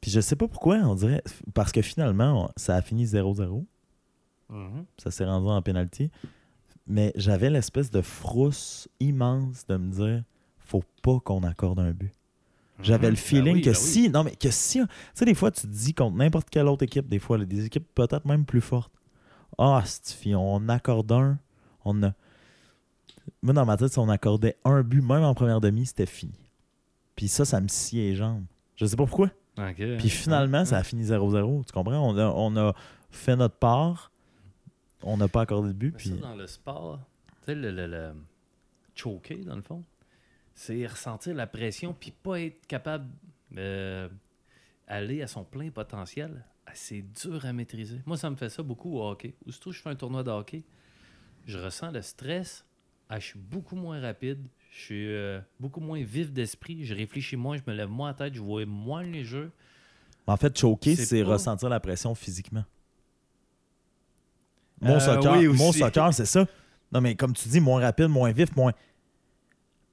Puis 0.00 0.10
je 0.10 0.20
sais 0.20 0.36
pas 0.36 0.48
pourquoi, 0.48 0.76
on 0.78 0.94
dirait. 0.94 1.22
Parce 1.54 1.70
que 1.70 1.82
finalement, 1.82 2.46
on- 2.46 2.50
ça 2.56 2.76
a 2.76 2.82
fini 2.82 3.04
0-0. 3.06 3.64
Mhm. 4.48 4.84
Ça 4.98 5.10
s'est 5.10 5.24
rendu 5.24 5.48
en 5.48 5.62
penalty. 5.62 6.10
Mais 6.86 7.12
j'avais 7.14 7.50
l'espèce 7.50 7.90
de 7.90 8.00
frousse 8.02 8.88
immense 8.98 9.66
de 9.68 9.76
me 9.76 9.92
dire 9.92 10.24
faut 10.58 10.82
pas 11.02 11.20
qu'on 11.20 11.42
accorde 11.44 11.78
un 11.78 11.92
but. 11.92 12.12
J'avais 12.82 13.06
Mhm. 13.08 13.10
le 13.12 13.16
feeling 13.16 13.44
Ben 13.44 13.54
oui, 13.54 13.60
que 13.60 13.70
ben 13.70 13.76
oui. 13.78 13.82
si. 13.86 14.08
Non, 14.10 14.24
mais 14.24 14.34
que 14.34 14.50
si. 14.50 14.80
Tu 14.80 14.86
sais, 15.14 15.24
des 15.24 15.34
fois, 15.34 15.50
tu 15.52 15.62
te 15.62 15.66
dis 15.68 15.94
contre 15.94 16.16
n'importe 16.16 16.50
quelle 16.50 16.66
autre 16.66 16.82
équipe, 16.82 17.06
des 17.08 17.18
fois, 17.20 17.38
là, 17.38 17.44
des 17.44 17.66
équipes 17.66 17.86
peut-être 17.94 18.24
même 18.26 18.44
plus 18.44 18.60
fortes. 18.60 18.92
Ah, 19.58 19.82
Stifi, 19.84 20.34
on 20.34 20.68
accorde 20.68 21.10
un. 21.12 21.38
On 21.84 22.02
a. 22.02 22.12
Moi, 23.42 23.52
dans 23.54 23.66
ma 23.66 23.76
tête, 23.76 23.92
si 23.92 23.98
on 23.98 24.08
accordait 24.08 24.56
un 24.64 24.82
but, 24.82 25.02
même 25.02 25.22
en 25.22 25.34
première 25.34 25.60
demi, 25.60 25.86
c'était 25.86 26.06
fini. 26.06 26.34
Puis 27.16 27.28
ça, 27.28 27.44
ça 27.44 27.60
me 27.60 27.68
sciait 27.68 28.02
les 28.10 28.14
jambes. 28.16 28.44
Je 28.76 28.86
sais 28.86 28.96
pas 28.96 29.06
pourquoi. 29.06 29.30
Puis 29.76 30.08
finalement, 30.08 30.64
ça 30.64 30.78
a 30.78 30.82
fini 30.82 31.04
0-0. 31.04 31.66
Tu 31.66 31.72
comprends? 31.72 31.98
On 31.98 32.16
a, 32.16 32.26
on 32.26 32.56
a 32.56 32.74
fait 33.10 33.36
notre 33.36 33.56
part. 33.56 34.10
on 35.02 35.16
n'a 35.18 35.28
pas 35.28 35.42
accordé 35.42 35.68
de 35.68 35.74
but. 35.74 35.92
Mais 35.92 35.98
Puis... 35.98 36.08
ça, 36.10 36.16
dans 36.16 36.34
le 36.34 36.46
sport, 36.46 36.98
tu 37.40 37.46
sais, 37.46 37.54
le, 37.54 37.70
le, 37.70 37.86
le 37.86 38.12
choker, 38.94 39.44
dans 39.44 39.56
le 39.56 39.62
fond, 39.62 39.84
c'est 40.54 40.86
ressentir 40.86 41.34
la 41.34 41.46
pression 41.46 41.94
puis 41.98 42.10
pas 42.12 42.40
être 42.40 42.66
capable 42.66 43.06
d'aller 43.50 45.22
à 45.22 45.26
son 45.26 45.44
plein 45.44 45.70
potentiel. 45.70 46.44
Ah, 46.72 46.74
C'est 46.74 47.02
dur 47.22 47.44
à 47.44 47.52
maîtriser. 47.52 48.00
Moi, 48.06 48.16
ça 48.16 48.30
me 48.30 48.36
fait 48.36 48.48
ça 48.48 48.62
beaucoup 48.62 48.96
au 48.98 49.06
hockey. 49.10 49.34
Aussitôt 49.46 49.70
que 49.70 49.76
je 49.76 49.82
fais 49.82 49.90
un 49.90 49.94
tournoi 49.94 50.22
de 50.22 50.30
hockey, 50.30 50.62
je 51.46 51.58
ressens 51.58 51.90
le 51.90 52.00
stress. 52.00 52.64
Ah, 53.10 53.20
je 53.20 53.26
suis 53.26 53.38
beaucoup 53.38 53.76
moins 53.76 54.00
rapide. 54.00 54.38
Je 54.70 54.80
suis 54.80 55.06
euh, 55.08 55.38
beaucoup 55.60 55.80
moins 55.80 56.02
vif 56.02 56.32
d'esprit. 56.32 56.84
Je 56.86 56.94
réfléchis 56.94 57.36
moins. 57.36 57.58
Je 57.58 57.62
me 57.66 57.74
lève 57.76 57.90
moins 57.90 58.08
la 58.08 58.14
tête. 58.14 58.34
Je 58.34 58.40
vois 58.40 58.64
moins 58.64 59.02
les 59.02 59.22
jeux. 59.24 59.50
En 60.26 60.36
fait, 60.38 60.56
choquer, 60.58 60.96
C'est 60.96 61.22
pas- 61.24 61.30
ressentir 61.32 61.68
la 61.68 61.78
pression 61.80 62.14
physiquement. 62.14 62.64
Mon 64.80 64.96
Euh, 64.96 65.00
soccer, 65.00 65.36
oui, 65.38 65.46
mon 65.48 65.72
soccer, 65.72 66.14
c'est 66.14 66.24
ça. 66.26 66.46
Non, 66.90 67.00
mais 67.00 67.14
comme 67.14 67.34
tu 67.34 67.48
dis, 67.48 67.60
moins 67.60 67.80
rapide, 67.80 68.08
moins 68.08 68.32
vif, 68.32 68.54
moins. 68.56 68.72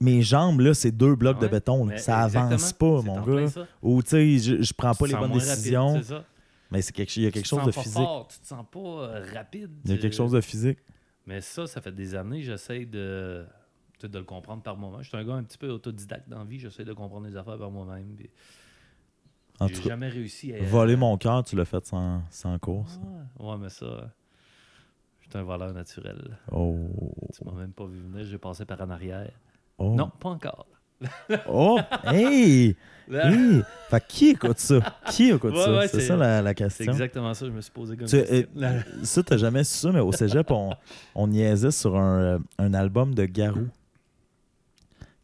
Mes 0.01 0.21
jambes, 0.21 0.61
là, 0.61 0.73
c'est 0.73 0.91
deux 0.91 1.15
blocs 1.15 1.39
de 1.39 1.47
béton. 1.47 1.85
là. 1.85 1.97
Ça 1.97 2.19
avance 2.19 2.71
pas, 2.73 3.01
mon 3.01 3.21
gars. 3.21 3.51
Ou, 3.81 4.01
tu 4.01 4.09
sais, 4.09 4.37
je, 4.37 4.61
je 4.61 4.73
prends 4.73 4.93
pas 4.93 5.07
les 5.07 5.13
bonnes 5.13 5.31
rapide, 5.33 5.45
décisions. 5.47 6.01
Mais 6.71 6.81
c'est 6.81 6.93
quelque, 6.93 7.15
il 7.17 7.23
y 7.23 7.27
a 7.27 7.31
quelque 7.31 7.43
Tu 7.45 7.49
chose 7.49 7.65
de 7.65 7.71
physique. 7.71 7.93
fort, 7.93 8.27
tu 8.27 8.39
te 8.39 8.47
sens 8.47 8.65
pas 8.71 8.79
euh, 8.79 9.25
rapide. 9.33 9.71
Il 9.85 9.91
y 9.91 9.93
a 9.93 9.97
quelque 9.97 10.15
chose 10.15 10.31
de 10.31 10.41
physique. 10.41 10.79
Mais 11.25 11.41
ça, 11.41 11.67
ça 11.67 11.81
fait 11.81 11.91
des 11.91 12.15
années, 12.15 12.41
j'essaie 12.41 12.85
de, 12.85 13.45
de 14.01 14.17
le 14.17 14.23
comprendre 14.25 14.63
par 14.63 14.75
moi-même. 14.77 15.01
Je 15.03 15.09
suis 15.09 15.17
un 15.17 15.23
gars 15.25 15.33
un 15.35 15.43
petit 15.43 15.57
peu 15.57 15.69
autodidacte 15.69 16.27
dans 16.29 16.39
la 16.39 16.45
vie, 16.45 16.59
j'essaie 16.59 16.85
de 16.85 16.93
comprendre 16.93 17.27
les 17.27 17.35
affaires 17.37 17.57
par 17.57 17.69
moi-même. 17.71 18.15
puis 18.15 18.29
J'ai 19.67 19.75
jamais 19.83 20.07
réussi 20.09 20.53
à. 20.53 20.63
voler 20.63 20.95
mon 20.95 21.17
cœur, 21.17 21.43
tu 21.43 21.55
l'as 21.55 21.65
fait 21.65 21.85
sans, 21.85 22.23
sans 22.29 22.57
course. 22.59 22.99
Ouais, 23.39 23.47
ouais, 23.47 23.57
mais 23.57 23.69
ça, 23.69 23.85
euh, 23.85 24.01
je 25.21 25.29
suis 25.29 25.37
un 25.37 25.43
voleur 25.43 25.73
naturel. 25.73 26.37
Oh. 26.51 26.89
Tu 27.35 27.43
m'as 27.45 27.51
même 27.53 27.73
pas 27.73 27.85
vu 27.85 27.99
venir, 27.99 28.25
j'ai 28.25 28.37
passé 28.37 28.65
par 28.65 28.81
en 28.81 28.89
arrière. 28.89 29.31
Oh. 29.77 29.93
Non, 29.95 30.09
pas 30.19 30.29
encore. 30.29 30.65
Oh! 31.47 31.79
Hey! 32.05 32.75
hey! 33.11 33.61
Fait 33.89 33.99
que 34.01 34.05
qui 34.07 34.29
écoute 34.29 34.59
ça? 34.59 34.79
Qui 35.11 35.29
écoute 35.31 35.53
Ouais, 35.53 35.63
ça? 35.63 35.77
ouais, 35.77 35.87
c'est 35.87 35.99
c'est- 36.01 36.07
ça 36.07 36.15
la, 36.17 36.41
la 36.41 36.49
C'est 36.51 36.55
question. 36.55 36.91
exactement 36.91 37.33
ça, 37.33 37.45
je 37.45 37.51
me 37.51 37.61
suis 37.61 37.71
posé 37.71 37.95
comme 37.97 38.07
Tu- 38.07 38.17
question. 38.21 38.47
euh, 38.61 38.81
ça, 39.03 39.23
t'as 39.23 39.37
jamais 39.37 39.63
su 39.63 39.77
ça, 39.77 39.91
mais 39.91 39.99
au 39.99 40.11
cégep, 40.11 40.51
on, 40.51 40.71
on 41.15 41.27
niaisait 41.27 41.71
sur 41.71 41.95
un, 41.97 42.19
euh, 42.21 42.39
un 42.59 42.73
album 42.73 43.15
de 43.15 43.25
Garou 43.25 43.67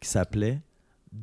qui 0.00 0.08
s'appelait 0.08 0.60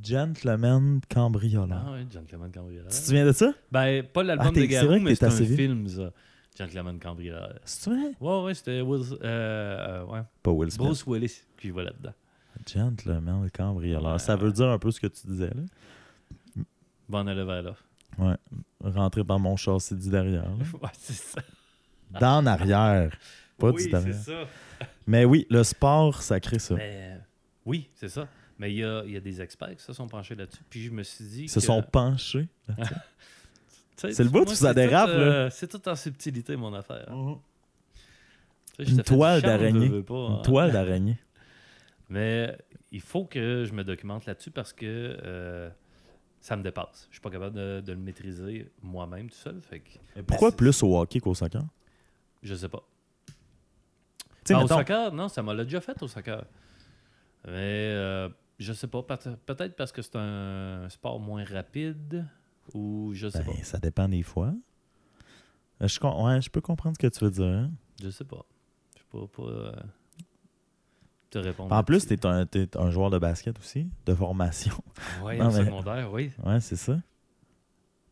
Gentleman 0.03 1.01
Cambrioleur. 1.13 1.83
Ah 1.87 1.91
ouais, 1.91 2.05
Gentleman 2.11 2.51
Cambrioleur. 2.51 2.87
Tu 2.89 2.97
te 2.99 3.03
souviens 3.05 3.25
de 3.25 3.31
ça? 3.31 3.51
Ben, 3.71 4.03
pas 4.03 4.23
l'album 4.23 4.47
Ah, 4.49 4.51
de 4.51 4.59
c'est 4.61 4.67
Garou, 4.67 4.99
mais 4.99 5.15
c'est 5.15 5.25
un 5.25 5.29
vieux. 5.29 5.55
film, 5.55 5.87
ça. 5.87 6.11
Gentleman 6.57 6.99
Cambrioleur. 6.99 7.59
C'est 7.65 7.89
vrai? 7.89 8.11
Ouais, 8.21 8.43
ouais, 8.43 8.53
c'était 8.53 8.81
Will, 8.81 9.01
euh, 9.11 9.17
euh, 9.23 10.05
ouais. 10.05 10.19
Pas 10.41 10.51
Will 10.51 10.71
Smith. 10.71 10.85
Bruce 10.85 11.03
Willis 11.07 11.41
qui 11.59 11.69
jouait 11.69 11.83
là-dedans. 11.83 12.13
Gentleman 12.67 13.49
Cambrioleur. 13.51 14.19
Ça 14.19 14.35
veut 14.35 14.51
dire 14.51 14.69
un 14.69 14.79
peu 14.79 14.91
ce 14.91 14.99
que 14.99 15.07
tu 15.07 15.27
disais, 15.27 15.49
là. 15.49 16.63
Bon, 17.09 17.19
on 17.19 17.27
allait 17.27 17.43
vers 17.45 17.61
là. 17.63 17.75
Ouais. 18.17 18.35
Rentrer 18.81 19.23
par 19.23 19.39
mon 19.39 19.55
châssis 19.55 19.95
du 19.95 20.09
derrière. 20.09 20.43
là. 20.43 20.55
ouais, 20.81 20.89
c'est 20.93 21.13
ça. 21.13 21.41
D'en 22.19 22.45
arrière. 22.45 23.15
Pas 23.57 23.69
oui, 23.71 23.83
du 23.85 23.89
derrière. 23.91 24.13
c'est 24.15 24.31
ça. 24.31 24.47
Mais 25.07 25.25
oui, 25.25 25.45
le 25.49 25.63
sport, 25.63 26.21
ça 26.21 26.39
crée 26.39 26.59
ça. 26.59 26.75
Mais, 26.75 27.15
euh, 27.15 27.17
oui, 27.65 27.89
c'est 27.95 28.09
ça. 28.09 28.27
Mais 28.59 28.71
il 28.71 28.77
y 28.77 28.83
a, 28.83 29.03
y 29.05 29.17
a 29.17 29.19
des 29.19 29.41
experts 29.41 29.75
qui 29.75 29.83
se 29.83 29.93
sont 29.93 30.07
penchés 30.07 30.35
là-dessus. 30.35 30.61
Puis 30.69 30.83
je 30.83 30.91
me 30.91 31.03
suis 31.03 31.25
dit. 31.25 31.43
Ils 31.43 31.49
se 31.49 31.59
que- 31.59 31.65
sont 31.65 31.81
penchés. 31.83 32.47
Tu 33.95 34.11
c'est 34.11 34.23
le 34.23 34.29
tu- 34.29 34.33
bout 34.33 34.49
où 34.49 34.55
ça 34.55 34.69
c'est 34.69 34.73
dérape, 34.73 35.09
euh, 35.09 35.49
c'est 35.51 35.67
tout 35.67 35.87
en 35.87 35.95
subtilité, 35.95 36.55
mon 36.55 36.73
affaire. 36.73 37.05
Tu 37.05 38.85
sais, 38.85 38.89
Une 38.91 38.97
du 38.97 39.03
toile 39.03 39.41
d'araignée. 39.43 39.85
Une 39.85 40.03
hein. 40.09 40.41
toile 40.43 40.71
d'araignée. 40.71 41.19
Mais 42.13 42.55
il 42.91 43.01
faut 43.01 43.25
que 43.25 43.65
je 43.65 43.73
me 43.73 43.83
documente 43.83 44.25
là-dessus 44.27 44.51
parce 44.51 44.71
que 44.71 44.85
euh, 45.23 45.69
ça 46.39 46.55
me 46.55 46.61
dépasse. 46.61 47.07
Je 47.09 47.15
suis 47.15 47.21
pas 47.21 47.31
capable 47.31 47.55
de, 47.55 47.81
de 47.81 47.91
le 47.91 47.97
maîtriser 47.97 48.71
moi-même 48.83 49.29
tout 49.31 49.35
seul. 49.35 49.59
Fait 49.61 49.79
que, 49.79 50.21
Pourquoi 50.21 50.51
plus 50.51 50.83
au 50.83 50.95
hockey 50.97 51.19
qu'au 51.19 51.33
soccer? 51.33 51.63
je 52.43 52.53
sais 52.53 52.69
pas. 52.69 52.83
Sais, 54.45 54.53
Ah, 54.53 54.63
au 54.63 54.67
soccer, 54.67 55.11
non, 55.13 55.27
ça 55.27 55.41
m'a 55.41 55.55
déjà 55.55 55.81
fait 55.81 56.01
au 56.03 56.07
soccer. 56.07 56.45
Mais 57.45 57.91
euh, 57.95 58.29
je 58.59 58.73
sais 58.73 58.87
pas, 58.87 59.01
peut- 59.01 59.37
peut-être 59.45 59.75
parce 59.75 59.91
que 59.91 60.01
c'est 60.01 60.15
un 60.17 60.87
sport 60.89 61.19
moins 61.19 61.43
rapide 61.45 62.27
ou 62.73 63.11
je 63.13 63.27
sais 63.29 63.39
Ben, 63.39 63.45
pas. 63.55 63.63
ça 63.63 63.79
dépend 63.79 64.07
des 64.07 64.21
fois. 64.23 64.53
Euh, 65.81 65.87
Je, 65.87 65.99
com- 65.99 66.25
ouais, 66.25 66.41
je 66.41 66.49
peux 66.49 66.61
comprendre 66.61 66.95
ce 67.01 67.07
que 67.07 67.11
tu 67.11 67.23
veux 67.25 67.31
dire. 67.31 67.69
Je 68.01 68.09
sais 68.09 68.23
pas. 68.25 68.45
Je 68.97 69.03
peux 69.09 69.27
pas 69.27 69.43
euh, 69.43 69.71
te 71.33 71.39
répondre. 71.39 71.73
En 71.73 71.83
plus, 71.83 72.09
là-dessus. 72.09 72.47
t'es 72.67 72.77
un, 72.77 72.91
joueur 72.91 73.09
de 73.09 73.17
basket 73.17 73.57
aussi, 73.59 73.87
de 74.05 74.13
formation. 74.13 74.75
Mais- 75.25 75.51
secondaire, 75.51 76.11
oui. 76.11 76.31
Ouais, 76.43 76.59
c'est 76.59 76.75
ça. 76.75 76.97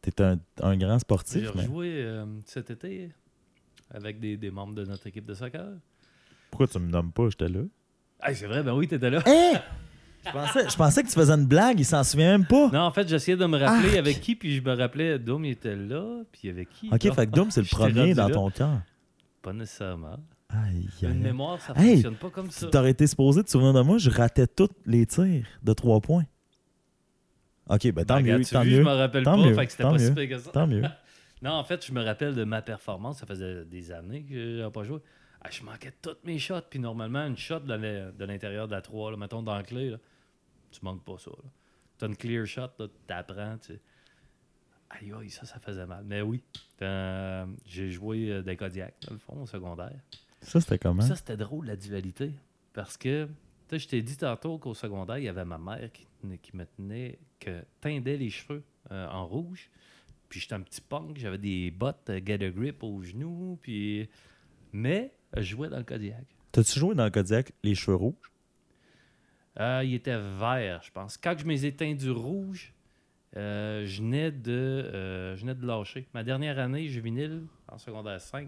T'es 0.02 0.22
un, 0.22 0.38
un 0.62 0.78
grand 0.78 0.94
J'ai 0.96 1.00
sportif, 1.00 1.52
mais 1.56 1.62
rejoué 1.62 1.88
euh, 2.04 2.26
cet 2.46 2.72
été 2.72 3.12
avec 3.94 4.20
des, 4.20 4.36
des 4.38 4.50
membres 4.50 4.74
de 4.74 4.84
notre 4.86 5.06
équipe 5.08 5.26
de 5.26 5.34
soccer. 5.36 5.68
pourquoi 6.50 6.68
tu 6.68 6.80
me 6.80 6.90
nommes 6.90 7.12
pas? 7.12 7.30
J'étais 7.30 7.50
là. 7.50 7.62
Ah, 8.20 8.34
c'est 8.34 8.48
vrai, 8.48 8.64
ben 8.64 8.74
oui, 8.74 8.88
t'étais 8.88 9.10
là. 9.10 9.20
Hé! 9.28 9.58
Je 10.26 10.32
pensais, 10.32 10.70
je 10.70 10.76
pensais 10.78 11.04
que 11.04 11.08
tu 11.08 11.16
faisais 11.16 11.34
une 11.34 11.48
blague, 11.48 11.80
il 11.80 11.86
s'en 11.86 12.04
souvient 12.04 12.38
même 12.38 12.46
pas. 12.46 12.70
Non, 12.70 12.82
en 12.82 12.92
fait, 12.92 13.08
j'essayais 13.08 13.38
de 13.38 13.46
me 13.46 13.58
rappeler 13.58 13.90
Arc! 13.90 13.98
avec 13.98 14.22
qui, 14.22 14.36
puis 14.36 14.56
je 14.56 14.62
me 14.62 14.76
rappelais, 14.76 15.18
Dom, 15.18 15.44
il 15.46 15.52
était 15.52 15.76
là, 15.76 16.22
puis 16.32 16.50
avec 16.50 16.70
qui? 16.70 16.90
Ok, 16.92 17.04
là? 17.04 17.14
fait 17.14 17.26
que 17.28 17.32
Doom, 17.32 17.50
c'est 17.50 17.62
le 17.62 17.68
premier 17.72 18.14
dans 18.14 18.28
là. 18.28 18.34
ton 18.34 18.50
cœur. 18.52 18.82
Pas 19.42 19.54
nécessairement. 19.54 20.18
Aïe, 20.54 20.90
Une 21.02 21.08
aïe, 21.08 21.14
aïe. 21.16 21.18
mémoire, 21.24 21.62
ça 21.62 21.74
Hey! 21.78 21.94
fonctionne 21.94 22.16
pas 22.16 22.30
comme 22.30 22.52
ça. 22.52 22.68
T'aurais 22.68 22.92
été 22.92 23.08
supposé 23.08 23.44
te 23.44 23.50
souvenir 23.50 23.74
de 23.74 23.82
moi, 23.82 23.98
je 23.98 24.10
ratais 24.10 24.48
tous 24.48 24.70
les 24.86 25.06
tirs 25.06 25.46
de 25.64 25.74
trois 25.74 26.02
points. 26.02 26.26
Ok, 27.70 27.92
ben 27.94 28.04
tant 28.06 28.16
Ben, 28.22 28.38
mieux, 28.40 28.44
tu 28.46 28.52
tant 28.54 28.66
mieux. 28.66 28.72
Je 28.78 28.82
me 28.82 28.90
rappelle 28.94 29.24
Tant 29.24 29.38
pas, 29.38 29.48
mieux, 29.48 29.54
fait 29.56 29.66
que 29.66 29.72
c'était 29.72 29.84
tant 29.84 29.92
pas 29.92 29.98
mieux. 29.98 30.08
si 30.08 30.14
pire 30.14 30.30
que 30.30 30.38
ça. 30.40 30.52
Tant 30.52 30.68
mieux. 30.68 30.84
Non, 31.44 31.54
en 31.54 31.64
fait, 31.64 31.84
je 31.84 31.92
me 31.92 32.04
rappelle 32.04 32.36
de 32.36 32.44
ma 32.44 32.62
performance. 32.62 33.18
Ça 33.18 33.26
faisait 33.26 33.66
des 33.66 33.92
années 33.92 34.22
que 34.24 34.58
j'avais 34.58 34.70
pas 34.72 34.84
joué. 34.84 35.00
Ah, 35.44 35.50
je 35.50 35.64
manquais 35.64 35.92
toutes 36.00 36.24
mes 36.24 36.38
shots. 36.38 36.62
Puis 36.70 36.78
normalement, 36.78 37.26
une 37.26 37.36
shot 37.36 37.62
de 37.62 37.74
l'in- 37.74 38.12
de 38.12 38.26
l'intérieur 38.26 38.68
de 38.68 38.74
la 38.74 38.82
3, 38.84 39.10
là, 39.10 39.18
mettons 39.18 39.42
dans 39.42 39.56
la 39.56 39.64
clé, 39.64 39.90
là, 39.90 39.98
tu 40.70 40.80
manques 40.84 41.04
pas 41.04 41.18
ça. 41.18 41.32
Tu 41.98 42.06
as 42.06 42.08
une 42.10 42.16
clear 42.16 42.46
shot, 42.46 42.68
là, 42.78 42.86
t'apprends. 43.08 43.58
Tu... 43.58 43.72
Aïe, 44.92 45.12
aïe, 45.20 45.32
ça, 45.32 45.46
ça 45.48 45.58
faisait 45.60 45.88
mal. 45.88 46.04
Mais 46.06 46.22
oui, 46.22 46.44
euh, 46.84 47.48
j'ai 47.66 47.90
joué 47.90 48.30
euh, 48.30 48.44
des 48.44 48.56
Kodiak, 48.56 48.94
dans 49.08 49.14
le 49.14 49.20
fond, 49.20 49.42
au 49.42 49.48
secondaire. 49.48 49.96
Ça, 50.42 50.60
c'était 50.60 50.80
comment? 50.80 51.02
Ça, 51.02 51.16
c'était 51.16 51.38
drôle, 51.38 51.68
la 51.68 51.76
dualité. 51.76 52.32
Parce 52.74 52.98
que, 52.98 53.26
tu 53.26 53.32
sais, 53.70 53.80
je 53.80 53.88
t'ai 53.88 54.02
dit 54.02 54.18
tantôt 54.18 54.58
qu'au 54.58 54.74
secondaire, 54.74 55.18
il 55.18 55.26
y 55.26 55.30
avait 55.30 55.46
ma 55.46 55.58
mère 55.58 55.90
qui, 55.92 56.56
me 56.56 56.66
tenait, 56.66 57.20
que 57.40 57.64
teindait 57.80 58.18
les 58.18 58.30
cheveux 58.30 58.64
euh, 58.92 59.08
en 59.08 59.26
rouge. 59.26 59.70
Puis 60.30 60.40
j'étais 60.40 60.54
un 60.54 60.62
petit 60.62 60.82
punk, 60.82 61.18
j'avais 61.18 61.38
des 61.38 61.72
bottes 61.72 62.10
euh, 62.10 62.22
Get 62.26 62.44
a 62.46 62.50
Grip 62.50 62.84
aux 62.84 63.02
genoux. 63.02 63.60
Puis... 63.62 64.10
Mais 64.72 65.14
je 65.36 65.42
jouais 65.42 65.68
dans 65.68 65.78
le 65.78 65.84
Kodiak. 65.84 66.24
T'as-tu 66.54 66.80
joué 66.80 66.96
dans 66.96 67.04
le 67.04 67.12
Kodiak 67.12 67.52
les 67.64 67.76
cheveux 67.76 67.98
rouges? 67.98 68.32
Euh, 69.60 69.82
il 69.84 69.94
était 69.94 70.18
vert, 70.18 70.82
je 70.84 70.92
pense. 70.92 71.18
Quand 71.18 71.38
je 71.38 71.46
me 71.46 71.72
teints 71.72 71.96
du 71.96 72.10
rouge, 72.10 72.74
euh, 73.36 73.86
je, 73.86 74.02
venais 74.02 74.32
de, 74.32 75.36
je 75.36 75.42
venais 75.42 75.56
de 75.56 75.68
lâcher. 75.68 76.08
Ma 76.14 76.24
dernière 76.24 76.58
année 76.58 76.88
juvénile, 76.88 77.44
en 77.68 77.78
secondaire 77.78 78.22
5, 78.22 78.48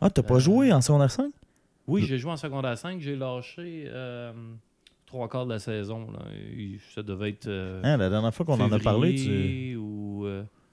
Ah, 0.00 0.10
t'as 0.10 0.22
pas 0.22 0.36
Euh, 0.36 0.38
joué 0.40 0.72
en 0.72 0.80
secondaire 0.80 1.10
5? 1.10 1.32
Oui, 1.86 2.04
j'ai 2.06 2.18
joué 2.18 2.30
en 2.30 2.36
secondaire 2.36 2.76
5. 2.76 3.00
J'ai 3.00 3.16
lâché 3.16 3.84
euh, 3.88 4.32
trois 5.06 5.28
quarts 5.28 5.46
de 5.46 5.52
la 5.52 5.58
saison. 5.58 6.10
là. 6.12 6.20
Ça 6.94 7.02
devait 7.02 7.30
être. 7.30 7.46
euh, 7.48 7.80
Hein, 7.84 7.96
la 7.96 8.08
dernière 8.10 8.34
fois 8.34 8.44
qu'on 8.46 8.60
en 8.60 8.70
a 8.70 8.78
parlé, 8.78 9.14
tu... 9.14 9.76
ou. 9.76 10.26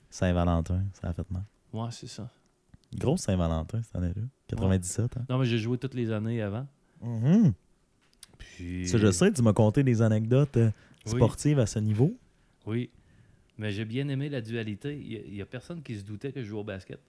Saint-Valentin, 0.09 0.83
ça 0.93 1.09
a 1.09 1.13
fait 1.13 1.29
mal. 1.31 1.43
Ouais, 1.73 1.89
c'est 1.91 2.07
ça. 2.07 2.29
Grosse 2.97 3.21
Saint-Valentin 3.21 3.81
cette 3.81 3.95
année-là. 3.95 4.21
97, 4.47 5.17
hein? 5.17 5.25
Non, 5.29 5.37
mais 5.39 5.45
j'ai 5.45 5.57
joué 5.57 5.77
toutes 5.77 5.95
les 5.95 6.11
années 6.11 6.41
avant. 6.41 6.67
Mhm. 7.01 7.53
Puis. 8.37 8.87
Ça, 8.87 8.97
je 8.97 9.11
sais, 9.11 9.31
tu 9.31 9.41
m'as 9.41 9.53
conté 9.53 9.83
des 9.83 10.01
anecdotes 10.01 10.55
Oui. 10.57 10.71
sportives 11.05 11.59
à 11.59 11.65
ce 11.65 11.79
niveau. 11.79 12.17
Oui. 12.65 12.89
Mais 13.57 13.71
j'ai 13.71 13.85
bien 13.85 14.07
aimé 14.09 14.29
la 14.29 14.41
dualité. 14.41 14.97
Il 15.01 15.33
n'y 15.33 15.41
a, 15.41 15.45
personne 15.45 15.81
qui 15.81 15.95
se 15.97 16.03
doutait 16.03 16.31
que 16.31 16.41
je 16.41 16.47
jouais 16.47 16.59
au 16.59 16.63
basket. 16.63 16.99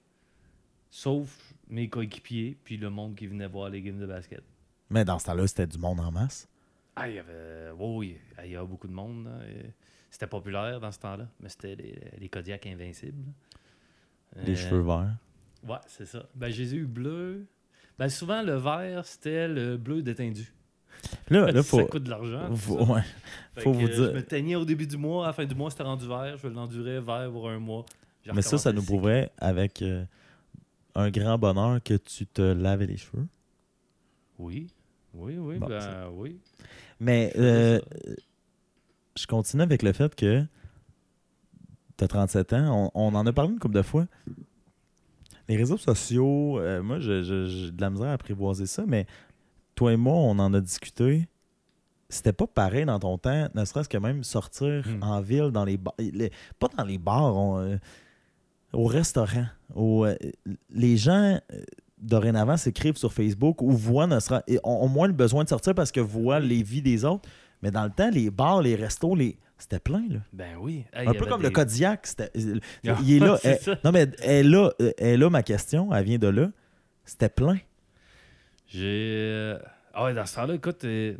Sauf 0.98 1.52
mes 1.68 1.90
coéquipiers, 1.90 2.56
puis 2.64 2.78
le 2.78 2.88
monde 2.88 3.14
qui 3.16 3.26
venait 3.26 3.46
voir 3.48 3.68
les 3.68 3.82
games 3.82 3.98
de 3.98 4.06
basket. 4.06 4.42
Mais 4.88 5.04
dans 5.04 5.18
ce 5.18 5.26
temps-là, 5.26 5.46
c'était 5.46 5.66
du 5.66 5.76
monde 5.76 6.00
en 6.00 6.10
masse. 6.10 6.48
Ah, 6.94 7.06
il 7.06 7.16
y 7.16 7.18
avait. 7.18 7.70
Oui, 7.78 8.16
il 8.42 8.52
y 8.52 8.56
avait 8.56 8.66
beaucoup 8.66 8.88
de 8.88 8.94
monde. 8.94 9.28
C'était 10.10 10.26
populaire 10.26 10.80
dans 10.80 10.90
ce 10.90 10.98
temps-là. 11.00 11.28
Mais 11.40 11.50
c'était 11.50 11.76
les, 11.76 12.00
les 12.18 12.28
Kodiak 12.30 12.64
invincibles. 12.66 13.24
Les 14.36 14.52
Euh, 14.54 14.56
cheveux 14.56 14.80
verts. 14.80 15.16
Ouais, 15.68 15.76
c'est 15.86 16.06
ça. 16.06 16.26
Ben, 16.34 16.50
je 16.50 16.62
les 16.62 16.74
ai 16.74 16.78
eu 16.78 16.86
bleus. 16.86 17.46
Ben, 17.98 18.08
souvent, 18.08 18.40
le 18.42 18.54
vert, 18.54 19.04
c'était 19.04 19.48
le 19.48 19.76
bleu 19.76 20.00
détendu. 20.00 20.50
Là, 21.28 21.52
là, 21.52 21.62
faut... 21.62 21.80
Ça 21.80 21.84
coûte 21.88 22.04
de 22.04 22.10
l'argent. 22.10 22.54
faut- 22.56 22.82
ouais. 22.86 23.02
Faut 23.58 23.72
que, 23.72 23.76
vous 23.76 23.84
euh, 23.86 23.88
dire- 23.94 24.04
Je 24.12 24.16
me 24.16 24.22
teignais 24.22 24.56
au 24.56 24.64
début 24.64 24.86
du 24.86 24.96
mois. 24.96 25.24
À 25.24 25.26
la 25.28 25.32
fin 25.34 25.44
du 25.44 25.54
mois, 25.54 25.70
c'était 25.70 25.82
rendu 25.82 26.08
vert. 26.08 26.38
Je 26.38 26.48
l'endurais 26.48 27.00
vert 27.02 27.30
pour 27.30 27.50
un 27.50 27.58
mois. 27.58 27.84
Mais 28.34 28.40
ça, 28.40 28.56
ça 28.56 28.72
nous 28.72 28.82
prouverait 28.82 29.30
avec 29.36 29.82
euh, 29.82 30.06
un 30.96 31.10
grand 31.10 31.38
bonheur 31.38 31.80
que 31.82 31.94
tu 31.94 32.26
te 32.26 32.42
lavais 32.42 32.86
les 32.86 32.96
cheveux? 32.96 33.26
Oui. 34.38 34.68
Oui, 35.14 35.36
oui, 35.38 35.58
Bon, 35.58 35.66
ben 35.68 35.80
ça- 35.80 36.10
oui. 36.10 36.38
Mais 37.00 37.32
euh, 37.38 37.80
je 39.16 39.26
continue 39.26 39.62
avec 39.62 39.82
le 39.82 39.92
fait 39.92 40.14
que 40.14 40.42
tu 41.96 42.04
as 42.04 42.08
37 42.08 42.52
ans. 42.52 42.90
On, 42.94 43.06
on 43.08 43.14
en 43.14 43.26
a 43.26 43.32
parlé 43.32 43.52
une 43.52 43.58
couple 43.58 43.76
de 43.76 43.82
fois. 43.82 44.06
Les 45.48 45.56
réseaux 45.56 45.78
sociaux, 45.78 46.58
euh, 46.58 46.82
moi, 46.82 46.98
j'ai 46.98 47.22
de 47.22 47.80
la 47.80 47.88
misère 47.90 48.08
à 48.08 48.12
apprivoiser 48.14 48.66
ça, 48.66 48.84
mais 48.86 49.06
toi 49.74 49.92
et 49.92 49.96
moi, 49.96 50.14
on 50.16 50.38
en 50.38 50.52
a 50.52 50.60
discuté. 50.60 51.28
C'était 52.08 52.32
pas 52.32 52.46
pareil 52.46 52.84
dans 52.84 52.98
ton 52.98 53.16
temps, 53.18 53.48
ne 53.54 53.64
serait-ce 53.64 53.88
que 53.88 53.98
même 53.98 54.22
sortir 54.24 54.84
Hmm. 54.86 55.02
en 55.02 55.20
ville, 55.20 55.50
dans 55.50 55.64
les 55.64 55.76
bars. 55.76 55.94
les- 55.98 56.30
pas 56.58 56.68
dans 56.76 56.84
les 56.84 56.98
bars, 56.98 57.36
on, 57.36 57.58
euh, 57.58 57.76
au 58.72 58.84
restaurant. 58.86 59.46
Au, 59.74 60.04
euh, 60.06 60.14
les 60.70 60.96
gens, 60.96 61.40
euh, 61.52 61.62
dorénavant, 61.98 62.56
s'écrivent 62.56 62.96
sur 62.96 63.12
Facebook 63.12 63.62
ou 63.62 63.70
voient, 63.72 64.06
ne 64.06 64.20
sera- 64.20 64.42
et 64.46 64.58
ont, 64.64 64.84
ont 64.84 64.88
moins 64.88 65.06
le 65.06 65.12
besoin 65.12 65.44
de 65.44 65.48
sortir 65.48 65.74
parce 65.74 65.92
que 65.92 66.00
voient 66.00 66.40
les 66.40 66.62
vies 66.62 66.82
des 66.82 67.04
autres. 67.04 67.28
Mais 67.62 67.70
dans 67.70 67.84
le 67.84 67.90
temps, 67.90 68.10
les 68.10 68.30
bars, 68.30 68.60
les 68.62 68.74
restos, 68.76 69.14
les... 69.14 69.38
c'était 69.58 69.78
plein. 69.80 70.04
Là. 70.10 70.18
Ben 70.32 70.56
oui. 70.60 70.84
Hey, 70.92 71.08
Un 71.08 71.14
peu 71.14 71.24
comme 71.26 71.42
le 71.42 71.50
Kodiak. 71.50 72.06
Il 72.34 72.60
Ah, 72.86 72.98
il 73.02 73.12
est 73.14 73.18
là. 73.18 73.38
elle- 73.44 73.58
non, 73.82 73.92
mais 73.92 74.06
elle 74.22 74.50
là, 74.50 74.70
euh, 74.82 74.92
elle 74.98 75.20
là, 75.20 75.30
ma 75.30 75.42
question. 75.42 75.92
Elle 75.94 76.04
vient 76.04 76.18
de 76.18 76.28
là. 76.28 76.50
C'était 77.06 77.30
plein. 77.30 77.56
J'ai. 78.66 78.82
euh, 79.32 79.58
Ah 79.94 80.04
ouais, 80.04 80.14
dans 80.14 80.26
ce 80.26 80.34
temps-là, 80.36 80.54
écoute, 80.54 80.84
euh, 80.84 81.14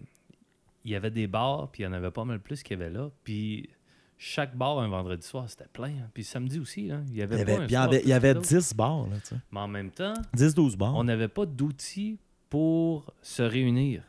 il 0.85 0.90
y 0.90 0.94
avait 0.94 1.10
des 1.10 1.27
bars, 1.27 1.70
puis 1.73 1.82
il 1.82 1.86
y 1.86 1.89
en 1.89 1.93
avait 1.93 2.10
pas 2.10 2.24
mal 2.24 2.40
plus 2.40 2.62
qu'il 2.62 2.78
y 2.78 2.82
avait 2.82 2.93
là. 2.93 3.09
Puis 3.24 3.70
chaque 4.18 4.56
bar, 4.56 4.78
un 4.78 4.88
vendredi 4.88 5.26
soir, 5.26 5.44
c'était 5.48 5.68
plein. 5.72 5.88
hein. 5.88 6.09
Puis 6.14 6.24
samedi 6.24 6.59
aussi, 6.59 6.90
hein, 6.90 7.05
il 7.09 7.14
y 7.14 7.16
Il 7.18 7.22
avait 7.22 7.40
y 7.40 7.44
pas 7.44 7.52
avait, 7.52 7.62
un 7.62 7.64
il 7.64 7.70
y 7.70 7.74
soir 7.74 7.82
avait, 7.84 8.01
il 8.02 8.09
y 8.09 8.12
avait 8.12 8.30
que 8.30 8.34
l'autre. 8.36 8.48
10 8.48 8.74
bars. 8.74 9.06
Là. 9.09 9.16
Mais 9.52 9.60
en 9.60 9.68
même 9.68 9.90
temps, 9.90 10.14
10-12 10.36 10.76
bars. 10.76 10.94
on 10.94 11.05
n'avait 11.05 11.28
pas 11.28 11.44
d'outils 11.47 12.18
pour 12.48 13.12
se 13.22 13.43
réunir 13.43 14.02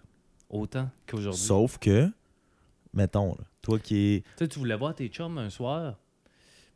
autant 0.50 0.90
qu'aujourd'hui. 1.08 1.42
Sauf 1.42 1.78
que, 1.78 2.10
mettons, 2.94 3.32
là, 3.36 3.44
toi 3.62 3.80
qui 3.80 3.98
es. 4.16 4.22
Tu 4.22 4.26
sais, 4.40 4.48
tu 4.48 4.60
voulais 4.60 4.78
voir 4.78 4.96
tes 4.96 5.08
chums 5.10 5.38
un 5.38 5.50
soir, 5.50 5.96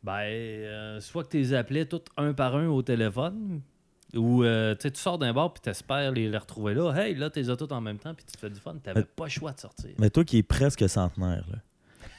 ben, 0.02 0.12
euh, 0.20 1.00
soit 1.00 1.24
que 1.24 1.30
tu 1.30 1.38
les 1.38 1.54
appelais 1.54 1.86
tous 1.86 2.02
un 2.16 2.34
par 2.34 2.56
un 2.56 2.66
au 2.68 2.82
téléphone, 2.82 3.60
ou 4.14 4.42
euh, 4.44 4.74
tu 4.74 4.82
sais, 4.82 4.90
tu 4.90 5.00
sors 5.00 5.16
d'un 5.16 5.32
bar 5.32 5.54
puis 5.54 5.62
tu 5.62 5.70
espères 5.70 6.12
les, 6.12 6.28
les 6.28 6.36
retrouver 6.36 6.74
là. 6.74 6.92
Hey, 6.92 7.14
là, 7.14 7.30
tu 7.30 7.38
les 7.40 7.48
as 7.48 7.56
tous 7.56 7.72
en 7.72 7.80
même 7.80 7.98
temps 7.98 8.12
puis 8.12 8.26
tu 8.26 8.32
te 8.32 8.38
fais 8.38 8.50
du 8.50 8.60
fun. 8.60 8.74
Tu 8.74 8.88
n'avais 8.88 9.00
Mais- 9.00 9.06
pas 9.06 9.24
le 9.24 9.30
choix 9.30 9.52
de 9.52 9.60
sortir. 9.60 9.90
Mais 9.98 10.10
toi 10.10 10.22
qui 10.24 10.36
es 10.38 10.42
presque 10.42 10.86
centenaire. 10.88 11.46
Là. 11.50 11.58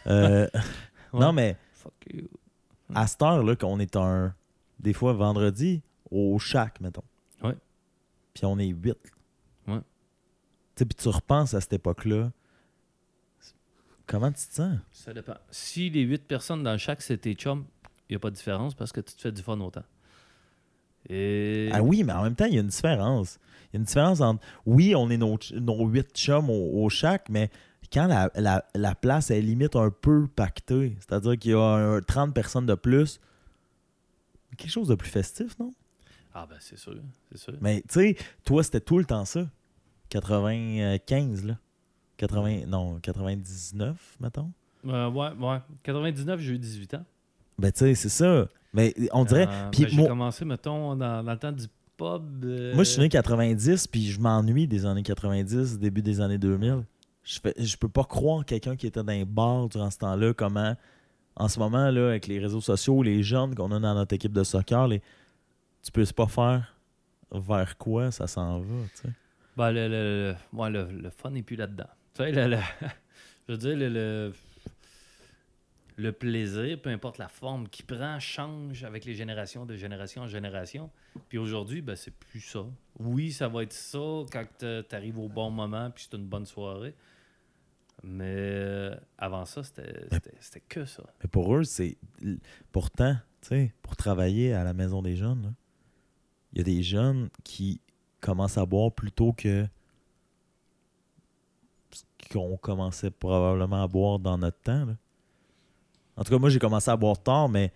Euh, 0.07 0.48
Ouais. 1.14 1.19
Non, 1.19 1.31
mais 1.34 1.57
Fuck 1.73 1.94
you. 2.14 2.27
à 2.94 3.07
cette 3.07 3.22
heure, 3.22 3.44
là, 3.44 3.56
qu'on 3.56 3.80
est 3.80 3.95
un. 3.95 4.34
Des 4.80 4.94
fois, 4.94 5.14
vendredi, 5.14 5.81
au 6.11 6.38
chac, 6.40 6.81
mettons. 6.81 7.03
Ouais. 7.41 7.56
Puis 8.34 8.45
on 8.45 8.57
est 8.60 8.68
8. 8.68 8.98
Ouais. 9.68 9.77
Tu 9.77 9.81
sais, 10.76 10.85
puis 10.85 10.95
tu 10.95 11.07
repenses 11.10 11.53
à 11.53 11.61
cette 11.61 11.73
époque-là. 11.73 12.31
Comment 14.06 14.31
tu 14.31 14.45
te 14.45 14.53
sens? 14.53 14.77
Ça 14.91 15.14
dépend. 15.14 15.35
Si 15.49 15.90
les 15.90 16.02
huit 16.02 16.26
personnes 16.27 16.64
dans 16.64 16.77
chaque, 16.77 17.02
c'est 17.02 17.18
tes 17.18 17.34
chums, 17.35 17.65
il 18.10 18.14
n'y 18.14 18.15
a 18.18 18.19
pas 18.19 18.30
de 18.30 18.35
différence 18.35 18.73
parce 18.76 18.91
que 18.91 18.99
tu 18.99 19.15
te 19.15 19.22
fais 19.22 19.31
du 19.31 19.41
fun 19.41 19.60
autant. 19.61 19.84
Et... 21.10 21.69
Ah 21.72 21.81
oui, 21.81 22.03
mais 22.03 22.14
en 22.14 22.23
même 22.23 22.35
temps, 22.35 22.45
il 22.45 22.53
y 22.53 22.57
a 22.57 22.61
une 22.61 22.68
différence. 22.68 23.40
Il 23.72 23.76
y 23.76 23.77
a 23.77 23.80
une 23.80 23.85
différence 23.85 24.19
entre. 24.22 24.41
Oui, 24.65 24.94
on 24.95 25.10
est 25.10 25.18
nos, 25.18 25.38
nos 25.53 25.88
huit 25.88 26.14
chums 26.14 26.49
au, 26.49 26.84
au 26.84 26.90
chac, 26.90 27.30
mais 27.30 27.49
quand 27.94 28.07
la, 28.07 28.32
la- 28.36 28.65
la 28.76 28.95
place 28.95 29.30
est 29.32 29.41
limite 29.41 29.76
un 29.76 29.90
peu 29.91 30.28
pactée, 30.28 30.95
c'est-à-dire 30.99 31.38
qu'il 31.38 31.52
y 31.52 31.53
a 31.53 31.60
un- 31.61 32.02
30 32.02 32.34
personnes 32.34 32.65
de 32.65 32.74
plus, 32.76 33.20
quelque 34.57 34.72
chose 34.72 34.88
de 34.88 34.95
plus 34.95 35.10
festif, 35.10 35.57
non? 35.60 35.74
Ah 36.34 36.48
ben 36.49 36.56
c'est 36.60 36.78
sûr, 36.80 36.95
c'est 37.32 37.38
sûr. 37.38 37.53
Mais 37.61 37.82
tu 37.82 37.94
sais, 37.94 38.18
toi, 38.44 38.64
c'était 38.64 38.80
tout 38.82 38.98
le 38.98 39.06
temps 39.06 39.26
ça. 39.26 39.45
95, 40.10 41.45
là. 41.45 41.57
80, 42.18 42.65
non, 42.68 42.99
99, 42.99 44.15
mettons. 44.20 44.52
Euh, 44.88 45.10
ouais, 45.10 45.30
ouais. 45.40 45.57
99, 45.84 46.40
j'ai 46.40 46.53
eu 46.53 46.60
18 46.60 46.94
ans. 46.95 47.06
Ben, 47.57 47.72
tu 47.72 47.80
sais, 47.80 47.95
c'est 47.95 48.10
ça. 48.10 48.48
Mais 48.74 48.94
on 49.11 49.26
dirait. 49.26 49.48
Euh, 49.48 49.70
ben, 49.72 49.88
j'ai 49.90 49.95
moi- 49.95 50.07
commencé, 50.07 50.45
mettons, 50.45 50.95
dans, 50.95 51.24
dans 51.24 51.32
le 51.32 51.38
temps 51.40 51.52
du 51.52 51.65
pub. 51.98 52.44
euh, 52.45 52.74
Moi, 52.74 52.84
je 52.84 52.90
suis 52.90 53.02
né 53.02 53.10
90, 53.10 53.88
puis 53.88 54.06
je 54.11 54.20
m'ennuie 54.20 54.68
des 54.68 54.86
années 54.86 55.03
90, 55.03 55.78
début 55.80 56.02
des 56.02 56.20
années 56.22 56.38
2000. 56.38 56.84
Je, 57.23 57.39
fais, 57.39 57.53
je 57.57 57.77
peux 57.77 57.89
pas 57.89 58.03
croire 58.03 58.45
quelqu'un 58.45 58.75
qui 58.75 58.87
était 58.87 59.01
dans 59.03 59.11
un 59.13 59.23
bar 59.25 59.69
durant 59.69 59.89
ce 59.89 59.97
temps-là, 59.99 60.33
comment, 60.33 60.75
en 61.35 61.47
ce 61.47 61.59
moment, 61.59 61.89
là, 61.89 62.09
avec 62.09 62.27
les 62.27 62.39
réseaux 62.39 62.61
sociaux, 62.61 63.01
les 63.01 63.23
jeunes 63.23 63.55
qu'on 63.55 63.71
a 63.71 63.79
dans 63.79 63.93
notre 63.93 64.13
équipe 64.13 64.33
de 64.33 64.43
soccer, 64.43 64.87
les, 64.87 65.01
tu 65.81 65.91
peux 65.91 66.05
pas 66.05 66.27
faire 66.27 66.75
vers 67.31 67.77
quoi 67.77 68.11
ça 68.11 68.27
s'en 68.27 68.59
va, 68.59 68.83
tu 68.95 69.01
sais. 69.01 69.09
Ben, 69.55 69.71
le, 69.71 69.87
le, 69.87 70.35
le- 70.69 71.01
le, 71.01 71.09
fun 71.09 71.29
n'est 71.29 71.43
plus 71.43 71.55
là-dedans. 71.55 71.87
Tu 72.15 72.23
sais, 72.23 72.31
le, 72.47 72.57
je 73.47 73.53
veux 73.53 73.57
dire, 73.57 73.75
le, 73.77 74.33
le, 75.97 76.11
plaisir, 76.11 76.81
peu 76.81 76.89
importe 76.89 77.19
la 77.19 77.27
forme 77.27 77.67
qu'il 77.69 77.85
prend, 77.85 78.19
change 78.19 78.83
avec 78.83 79.05
les 79.05 79.13
générations, 79.13 79.65
de 79.65 79.75
génération 79.75 80.23
en 80.23 80.27
génération. 80.27 80.89
Puis 81.29 81.37
aujourd'hui, 81.37 81.81
ben, 81.81 81.95
c'est 81.95 82.13
plus 82.15 82.41
ça. 82.41 82.65
Oui, 82.99 83.31
ça 83.31 83.47
va 83.47 83.63
être 83.63 83.73
ça 83.73 83.99
quand 84.31 84.45
tu 84.59 84.95
arrives 84.95 85.19
au 85.19 85.29
bon 85.29 85.51
moment, 85.51 85.91
puis 85.91 86.07
c'est 86.09 86.17
une 86.17 86.25
bonne 86.25 86.45
soirée. 86.45 86.95
Mais 88.03 88.35
euh, 88.35 88.95
avant 89.17 89.45
ça, 89.45 89.63
c'était 89.63 90.59
que 90.67 90.84
ça. 90.84 91.03
Mais 91.21 91.30
pour 91.30 91.55
eux, 91.55 91.63
c'est. 91.63 91.97
Pourtant, 92.73 93.15
tu 93.41 93.47
sais, 93.47 93.73
pour 93.81 93.95
travailler 93.95 94.53
à 94.53 94.65
la 94.65 94.73
maison 94.73 95.01
des 95.01 95.15
jeunes, 95.15 95.53
il 96.51 96.57
y 96.57 96.61
a 96.61 96.63
des 96.65 96.84
jeunes 96.84 97.30
qui 97.45 97.80
commencent 98.19 98.57
à 98.57 98.65
boire 98.65 98.91
plus 98.91 99.11
tôt 99.11 99.31
que. 99.31 99.65
qu'on 102.30 102.57
commençait 102.57 103.09
probablement 103.09 103.84
à 103.84 103.88
boire 103.88 104.19
dans 104.19 104.38
notre 104.38 104.59
temps. 104.59 104.85
là. 104.85 104.97
En 106.15 106.23
tout 106.23 106.31
cas, 106.31 106.38
moi, 106.38 106.49
j'ai 106.49 106.59
commencé 106.59 106.91
à 106.91 106.97
boire 106.97 107.21
tard, 107.21 107.49
mais, 107.49 107.71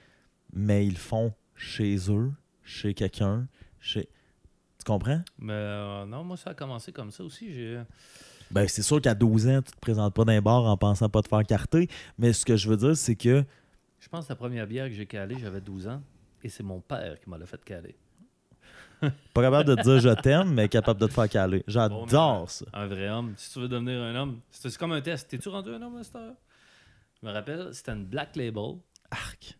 mais 0.53 0.85
ils 0.85 0.93
le 0.93 0.99
font 0.99 1.33
chez 1.55 1.95
eux, 2.11 2.31
chez 2.63 2.93
quelqu'un, 2.93 3.47
chez. 3.79 4.09
Tu 4.77 4.83
comprends? 4.85 5.21
Mais 5.39 5.53
euh, 5.53 6.05
non, 6.05 6.23
moi, 6.25 6.35
ça 6.35 6.49
a 6.49 6.53
commencé 6.53 6.91
comme 6.91 7.11
ça 7.11 7.23
aussi. 7.23 7.53
J'ai. 7.53 7.81
Ben, 8.51 8.67
c'est 8.67 8.81
sûr 8.81 9.01
qu'à 9.01 9.13
12 9.13 9.47
ans, 9.47 9.61
tu 9.61 9.71
te 9.71 9.79
présentes 9.79 10.13
pas 10.13 10.23
dans 10.23 10.31
un 10.31 10.41
bar 10.41 10.63
en 10.65 10.77
pensant 10.77 11.09
pas 11.09 11.21
te 11.21 11.27
faire 11.27 11.43
carter, 11.43 11.89
mais 12.17 12.33
ce 12.33 12.45
que 12.45 12.55
je 12.55 12.69
veux 12.69 12.77
dire, 12.77 12.95
c'est 12.95 13.15
que. 13.15 13.43
Je 13.99 14.09
pense 14.09 14.25
que 14.25 14.29
la 14.29 14.35
première 14.35 14.67
bière 14.67 14.87
que 14.87 14.93
j'ai 14.93 15.05
calée, 15.05 15.37
j'avais 15.39 15.61
12 15.61 15.87
ans. 15.87 16.01
Et 16.43 16.49
c'est 16.49 16.63
mon 16.63 16.79
père 16.79 17.19
qui 17.19 17.29
m'a 17.29 17.37
l'a 17.37 17.45
fait 17.45 17.63
caler. 17.63 17.95
Pas 19.33 19.41
capable 19.41 19.69
de 19.69 19.75
te 19.75 19.81
dire 19.81 19.99
je 19.99 20.21
t'aime, 20.21 20.53
mais 20.53 20.69
capable 20.69 20.99
de 20.99 21.07
te 21.07 21.13
faire 21.13 21.29
caler. 21.29 21.63
J'adore 21.67 22.49
ça. 22.49 22.65
Un 22.73 22.87
vrai 22.87 23.09
homme. 23.09 23.33
Si 23.37 23.51
tu 23.51 23.59
veux 23.59 23.67
devenir 23.67 24.01
un 24.01 24.15
homme, 24.15 24.39
c'est 24.49 24.75
comme 24.77 24.91
un 24.91 25.01
test. 25.01 25.29
T'es-tu 25.29 25.49
rendu 25.49 25.69
un 25.69 25.81
homme 25.81 25.97
à 25.97 26.03
cette 26.03 26.15
heure? 26.15 26.35
Je 27.21 27.27
me 27.27 27.31
rappelle, 27.31 27.73
c'était 27.73 27.91
une 27.91 28.05
Black 28.05 28.35
Label. 28.35 28.75
Arc. 29.11 29.57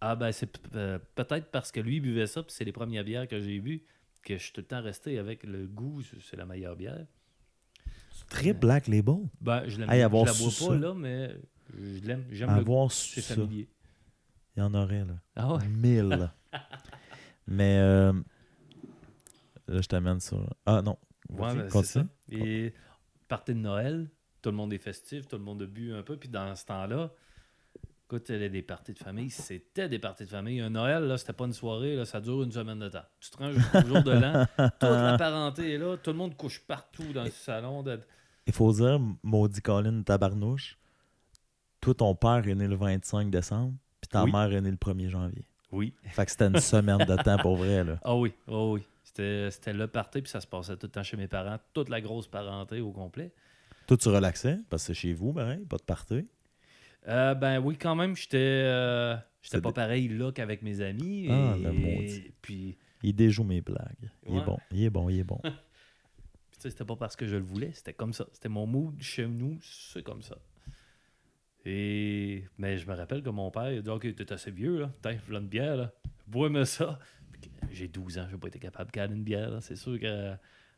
Ah 0.00 0.14
ben 0.14 0.30
c'est 0.30 0.50
euh, 0.74 0.98
peut-être 1.14 1.50
parce 1.50 1.72
que 1.72 1.80
lui 1.80 2.00
buvait 2.00 2.26
ça, 2.26 2.42
puis 2.42 2.52
c'est 2.52 2.64
les 2.64 2.72
premières 2.72 3.02
bières 3.02 3.26
que 3.26 3.40
j'ai 3.40 3.58
bu, 3.60 3.82
que 4.22 4.36
je 4.36 4.42
suis 4.42 4.52
tout 4.52 4.60
le 4.60 4.66
temps 4.66 4.82
resté 4.82 5.18
avec 5.18 5.42
le 5.42 5.66
goût, 5.66 6.02
c'est 6.20 6.36
la 6.36 6.44
meilleure 6.44 6.76
bière. 6.76 7.06
Très 8.28 8.52
Black 8.52 8.88
Label. 8.88 9.28
Ben 9.40 9.68
je 9.68 9.78
l'aime 9.78 9.90
Hey, 9.90 9.98
je 9.98 10.02
la 10.02 10.08
bois 10.08 10.24
pas 10.24 10.74
là, 10.76 10.94
mais 10.94 11.36
je 11.78 12.06
l'aime, 12.06 12.24
j'aime 12.30 12.50
le 12.56 12.64
goût. 12.64 12.72
Avoir 12.72 12.92
C'est 12.92 13.20
su 13.20 13.22
ça. 13.22 13.34
familier. 13.34 13.68
Il 14.56 14.60
y 14.60 14.62
en 14.62 14.72
aurait, 14.74 15.04
là. 15.04 15.14
Ah 15.34 15.54
ouais? 15.54 15.68
Mille. 15.68 16.30
mais 17.46 17.76
euh, 17.78 18.12
là, 19.68 19.80
je 19.80 19.86
t'amène 19.86 20.20
sur. 20.20 20.48
Ah 20.64 20.80
non. 20.82 20.96
Ouais, 21.28 21.54
ben, 21.54 21.68
c'est 21.70 21.82
ça. 21.84 22.06
Et 22.30 22.72
partie 23.28 23.52
de 23.54 23.58
Noël, 23.58 24.08
tout 24.40 24.50
le 24.50 24.56
monde 24.56 24.72
est 24.72 24.78
festif, 24.78 25.28
tout 25.28 25.36
le 25.36 25.42
monde 25.42 25.62
a 25.62 25.66
bu 25.66 25.92
un 25.92 26.02
peu. 26.02 26.16
Puis 26.16 26.28
dans 26.28 26.54
ce 26.54 26.64
temps-là, 26.64 27.12
écoute, 28.06 28.30
des 28.30 28.62
parties 28.62 28.92
de 28.92 28.98
famille, 28.98 29.30
c'était 29.30 29.88
des 29.88 29.98
parties 29.98 30.24
de 30.24 30.30
famille. 30.30 30.60
Un 30.60 30.70
Noël, 30.70 31.04
là, 31.04 31.18
c'était 31.18 31.32
pas 31.32 31.44
une 31.46 31.52
soirée, 31.52 31.96
là, 31.96 32.04
ça 32.04 32.20
dure 32.20 32.42
une 32.42 32.52
semaine 32.52 32.78
de 32.78 32.88
temps. 32.88 33.04
Tu 33.20 33.30
te 33.30 33.36
rends 33.38 33.50
jusqu'au 33.50 33.80
jour 33.86 34.02
de 34.02 34.12
l'an, 34.12 34.46
toute 34.56 34.82
la 34.90 35.16
parenté 35.18 35.74
est 35.74 35.78
là, 35.78 35.96
tout 35.96 36.10
le 36.12 36.16
monde 36.16 36.36
couche 36.36 36.60
partout 36.60 37.12
dans 37.12 37.24
le 37.24 37.30
salon. 37.30 37.82
de- 37.82 38.00
Il 38.46 38.52
faut 38.52 38.72
dire, 38.72 39.00
maudit 39.22 39.60
Colin 39.60 40.02
Tabarnouche, 40.02 40.78
toi, 41.80 41.94
ton 41.94 42.14
père 42.14 42.46
est 42.46 42.54
né 42.54 42.68
le 42.68 42.76
25 42.76 43.30
décembre, 43.30 43.74
puis 44.00 44.08
ta 44.08 44.22
Oui. 44.24 44.32
mère 44.32 44.52
est 44.52 44.60
née 44.60 44.70
le 44.70 44.76
1er 44.76 45.08
janvier. 45.08 45.44
Oui. 45.72 45.92
Fait 46.04 46.24
que 46.24 46.30
c'était 46.30 46.46
une 46.46 46.60
semaine 46.60 46.98
de 46.98 47.16
temps 47.22 47.38
pour 47.38 47.56
vrai, 47.56 47.82
là. 47.84 47.98
Ah 48.04 48.14
oui, 48.16 48.32
ah 48.48 48.64
oui. 48.66 48.82
C'était 49.02 49.72
le 49.72 49.86
party, 49.88 50.20
puis 50.22 50.30
ça 50.30 50.40
se 50.40 50.46
passait 50.46 50.76
tout 50.76 50.86
le 50.86 50.92
temps 50.92 51.02
chez 51.02 51.16
mes 51.16 51.26
parents, 51.26 51.58
toute 51.72 51.88
la 51.88 52.00
grosse 52.00 52.28
parenté 52.28 52.80
au 52.80 52.92
complet. 52.92 53.32
Toi, 53.86 53.96
tu 53.96 54.08
relaxais, 54.08 54.58
parce 54.68 54.82
que 54.82 54.86
c'est 54.88 54.94
chez 54.94 55.12
vous, 55.12 55.32
pareil, 55.32 55.64
pas 55.64 55.76
de 55.78 55.82
party. 55.82 56.26
Euh, 57.08 57.34
ben 57.34 57.58
oui, 57.58 57.76
quand 57.76 57.94
même, 57.94 58.16
j'étais 58.16 58.36
euh, 58.38 59.16
j'étais 59.42 59.60
pas 59.60 59.72
pareil 59.72 60.08
là 60.08 60.32
qu'avec 60.32 60.62
mes 60.62 60.80
amis. 60.80 61.28
Ah, 61.30 61.54
et, 61.56 61.62
le 61.62 61.72
maudit. 61.72 62.32
Puis, 62.42 62.76
Il 63.02 63.14
déjoue 63.14 63.44
mes 63.44 63.60
blagues. 63.60 64.10
Il 64.28 64.36
est 64.36 64.44
bon, 64.44 64.58
il 64.72 64.84
est 64.84 64.90
bon, 64.90 65.08
il 65.08 65.20
est 65.20 65.24
bon. 65.24 65.40
puis 65.42 66.58
c'était 66.58 66.84
pas 66.84 66.96
parce 66.96 67.14
que 67.14 67.26
je 67.26 67.36
le 67.36 67.44
voulais, 67.44 67.70
c'était 67.72 67.92
comme 67.92 68.12
ça. 68.12 68.26
C'était 68.32 68.48
mon 68.48 68.66
mood 68.66 69.00
chez 69.00 69.26
nous, 69.26 69.58
c'est 69.62 70.02
comme 70.02 70.22
ça. 70.22 70.36
Et 71.64 72.44
mais 72.58 72.78
je 72.78 72.88
me 72.88 72.94
rappelle 72.94 73.22
que 73.22 73.30
mon 73.30 73.50
père 73.50 73.72
il 73.72 73.78
a 73.78 73.82
dit 73.82 73.90
Ok, 73.90 74.14
t'es 74.14 74.32
assez 74.32 74.50
vieux, 74.50 74.78
là. 74.78 74.92
Voilà 75.02 75.40
une 75.40 75.48
bière, 75.48 75.76
là. 75.76 75.92
Bois-moi 76.26 76.64
ça. 76.64 76.98
J'ai 77.70 77.88
12 77.88 78.18
ans, 78.18 78.26
j'ai 78.30 78.36
pas 78.36 78.48
été 78.48 78.58
capable 78.58 78.86
de 78.86 78.92
caler 78.92 79.14
une 79.14 79.24
bière, 79.24 79.50
là. 79.50 79.60
C'est 79.60 79.76
sûr 79.76 79.98
que 80.00 80.34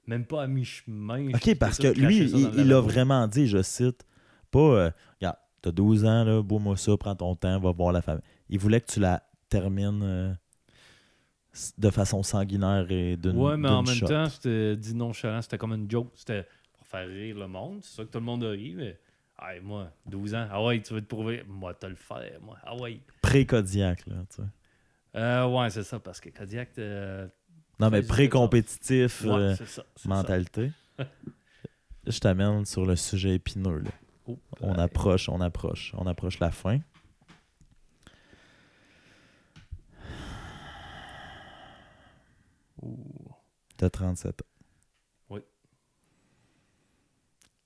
Même 0.07 0.27
pas 0.27 0.43
à 0.43 0.47
mi-chemin. 0.47 1.29
OK, 1.29 1.55
parce 1.59 1.79
que 1.79 1.89
lui, 1.89 2.19
il, 2.19 2.61
il 2.61 2.73
a 2.73 2.81
vraiment 2.81 3.27
dit, 3.29 3.47
je 3.47 3.63
cite, 3.63 4.07
pas 4.51 4.59
euh, 4.59 4.91
regarde, 5.21 5.37
t'as 5.63 5.73
12 5.73 6.05
ans, 6.05 6.25
là, 6.25 6.43
bois-moi 6.43 6.77
ça, 6.77 6.97
prends 6.97 7.15
ton 7.17 7.35
temps, 7.35 7.59
va 7.59 7.73
voir 7.73 7.93
la 7.93 8.03
famille. 8.03 8.23
Il 8.49 8.59
voulait 8.59 8.81
que 8.81 8.91
tu 8.93 9.01
la 9.01 9.23
termines 9.49 10.03
euh, 10.03 10.33
de 11.79 11.91
façon 11.91 12.23
sanguinaire 12.23 12.87
et 12.91 13.17
d'une. 13.17 13.37
Ouais, 13.37 13.57
mais 13.57 13.69
en 13.69 13.83
même 13.83 13.95
shot. 13.95 14.07
temps, 14.07 14.29
c'était 14.29 14.77
dit 14.77 14.95
nonchalant, 14.95 15.43
c'était 15.43 15.59
comme 15.59 15.73
une 15.73 15.91
joke. 15.91 16.11
C'était 16.15 16.47
pour 16.75 16.87
faire 16.87 17.09
rire 17.09 17.37
le 17.39 17.49
monde. 17.49 17.81
C'est 17.83 17.97
ça 17.97 18.05
que 18.05 18.11
tout 18.11 18.19
le 18.19 18.25
monde 18.25 18.45
a 18.45 18.51
ri, 18.51 18.75
mais. 18.77 18.99
Hey, 19.41 19.61
moi, 19.61 19.93
12 20.07 20.35
ans, 20.35 20.49
ah 20.51 20.65
ouais, 20.65 20.83
tu 20.83 20.93
veux 20.95 21.01
te 21.01 21.07
prouver. 21.07 21.45
Moi, 21.47 21.73
t'as 21.75 21.89
le 21.89 21.95
faire, 21.95 22.41
moi. 22.43 22.57
Ah 22.65 22.75
ouais. 22.77 23.01
Pré-Kodiak, 23.23 24.07
là, 24.09 24.17
tu 24.29 24.43
sais. 24.43 24.49
Euh, 25.15 25.47
ouais, 25.47 25.71
c'est 25.71 25.85
ça, 25.85 26.01
parce 26.01 26.21
que 26.21 26.29
Kodiak. 26.31 26.71
euh, 26.79 27.29
Non, 27.79 27.89
mais 27.89 28.03
pré-compétitif, 28.03 29.23
ouais, 29.23 29.31
euh, 29.31 29.55
ça. 29.55 29.85
mentalité. 30.07 30.73
je 32.07 32.19
t'amène 32.19 32.65
sur 32.65 32.85
le 32.85 32.97
sujet 32.97 33.37
épineux, 33.37 33.79
là. 33.79 33.91
Oh, 34.29 34.39
On 34.61 34.75
ouais. 34.75 34.81
approche, 34.81 35.29
on 35.29 35.41
approche, 35.41 35.93
on 35.97 36.07
approche 36.07 36.39
la 36.39 36.51
fin. 36.51 36.79
T'as 43.77 43.91
37 43.91 44.43
ans. 44.43 44.45
Oui. 45.31 45.41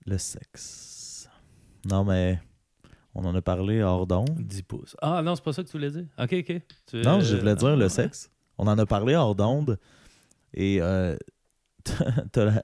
Le 0.06 0.18
sexe. 0.18 1.28
Non, 1.86 2.04
mais 2.04 2.38
on 3.14 3.24
en 3.24 3.34
a 3.34 3.42
parlé 3.42 3.82
hors 3.82 4.06
d'onde. 4.06 4.30
10 4.38 4.62
pouces. 4.62 4.96
Ah 5.00 5.22
non, 5.22 5.34
c'est 5.34 5.44
pas 5.44 5.52
ça 5.52 5.62
que 5.62 5.68
tu 5.68 5.76
voulais 5.76 5.90
dire? 5.90 6.06
Ok, 6.18 6.32
ok. 6.32 6.60
Tu- 6.86 7.02
Non, 7.02 7.20
je 7.20 7.36
voulais 7.36 7.54
dire 7.56 7.68
ah, 7.68 7.76
le 7.76 7.84
ouais. 7.84 7.88
sexe. 7.88 8.30
On 8.58 8.66
en 8.66 8.78
a 8.78 8.86
parlé 8.86 9.14
hors 9.14 9.34
d'onde. 9.34 9.78
Et 10.54 10.80
euh, 10.82 11.16
t'as 12.32 12.44
la, 12.44 12.62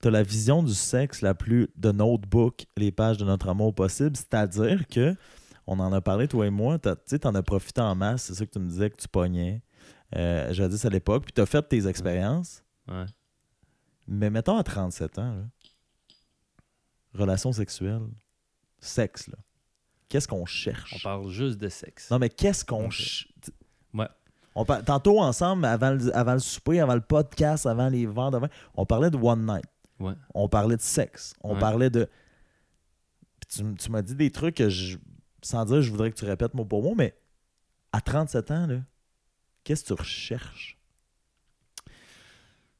t'as 0.00 0.10
la 0.10 0.22
vision 0.22 0.62
du 0.62 0.74
sexe 0.74 1.22
la 1.22 1.34
plus 1.34 1.68
de 1.76 1.90
notebook, 1.92 2.66
les 2.76 2.92
pages 2.92 3.16
de 3.18 3.24
notre 3.24 3.48
amour 3.48 3.74
possible. 3.74 4.16
C'est-à-dire 4.16 4.86
que, 4.88 5.14
on 5.66 5.78
en 5.80 5.92
a 5.92 6.00
parlé, 6.00 6.28
toi 6.28 6.46
et 6.46 6.50
moi, 6.50 6.78
tu 6.78 6.88
sais, 7.06 7.18
t'en 7.18 7.34
as 7.34 7.42
profité 7.42 7.80
en 7.80 7.94
masse. 7.94 8.22
C'est 8.24 8.34
ça 8.34 8.46
que 8.46 8.50
tu 8.52 8.58
me 8.58 8.68
disais 8.68 8.90
que 8.90 8.96
tu 8.96 9.08
pognais. 9.08 9.62
Euh, 10.16 10.52
Jadis 10.54 10.86
à 10.86 10.88
l'époque. 10.88 11.24
Puis 11.24 11.32
t'as 11.32 11.44
fait 11.46 11.62
tes 11.62 11.86
expériences. 11.86 12.62
Ouais. 12.88 13.04
Mais 14.06 14.30
mettons 14.30 14.56
à 14.56 14.62
37 14.62 15.18
ans, 15.18 15.34
là, 15.34 15.42
relation 17.14 17.52
sexuelle, 17.52 18.00
sexe, 18.78 19.28
là. 19.28 19.36
Qu'est-ce 20.08 20.26
qu'on 20.28 20.46
cherche? 20.46 20.94
On 20.96 21.00
parle 21.00 21.28
juste 21.28 21.58
de 21.58 21.68
sexe. 21.68 22.10
Non, 22.10 22.18
mais 22.18 22.30
qu'est-ce 22.30 22.64
qu'on 22.64 22.86
Ok. 22.86 22.92
ch- 22.94 23.28
t- 23.42 23.52
Ouais. 23.92 24.08
On 24.54 24.64
par- 24.64 24.82
Tantôt, 24.82 25.20
ensemble, 25.20 25.66
avant 25.66 25.90
le, 25.90 26.16
avant 26.16 26.32
le 26.32 26.38
souper, 26.38 26.80
avant 26.80 26.94
le 26.94 27.02
podcast, 27.02 27.66
avant 27.66 27.88
les 27.90 28.06
de 28.06 28.10
vin, 28.10 28.30
on 28.74 28.86
parlait 28.86 29.10
de 29.10 29.18
one 29.18 29.44
night. 29.44 29.66
Ouais. 30.00 30.14
On 30.34 30.48
parlait 30.48 30.76
de 30.76 30.82
sexe. 30.82 31.34
On 31.42 31.54
Ouais. 31.54 31.60
parlait 31.60 31.90
de. 31.90 32.08
Puis 33.40 33.62
tu, 33.64 33.74
tu 33.74 33.90
m'as 33.90 34.02
dit 34.02 34.14
des 34.14 34.30
trucs 34.30 34.56
que 34.56 34.68
je. 34.68 34.98
Sans 35.42 35.64
dire, 35.64 35.80
je 35.82 35.90
voudrais 35.90 36.10
que 36.10 36.16
tu 36.16 36.24
répètes 36.24 36.54
mot 36.54 36.64
pour 36.64 36.82
mot, 36.82 36.94
mais 36.96 37.16
à 37.92 38.00
37 38.00 38.50
ans, 38.50 38.66
là, 38.66 38.80
qu'est-ce 39.64 39.82
que 39.82 39.88
tu 39.88 39.92
recherches? 39.94 40.76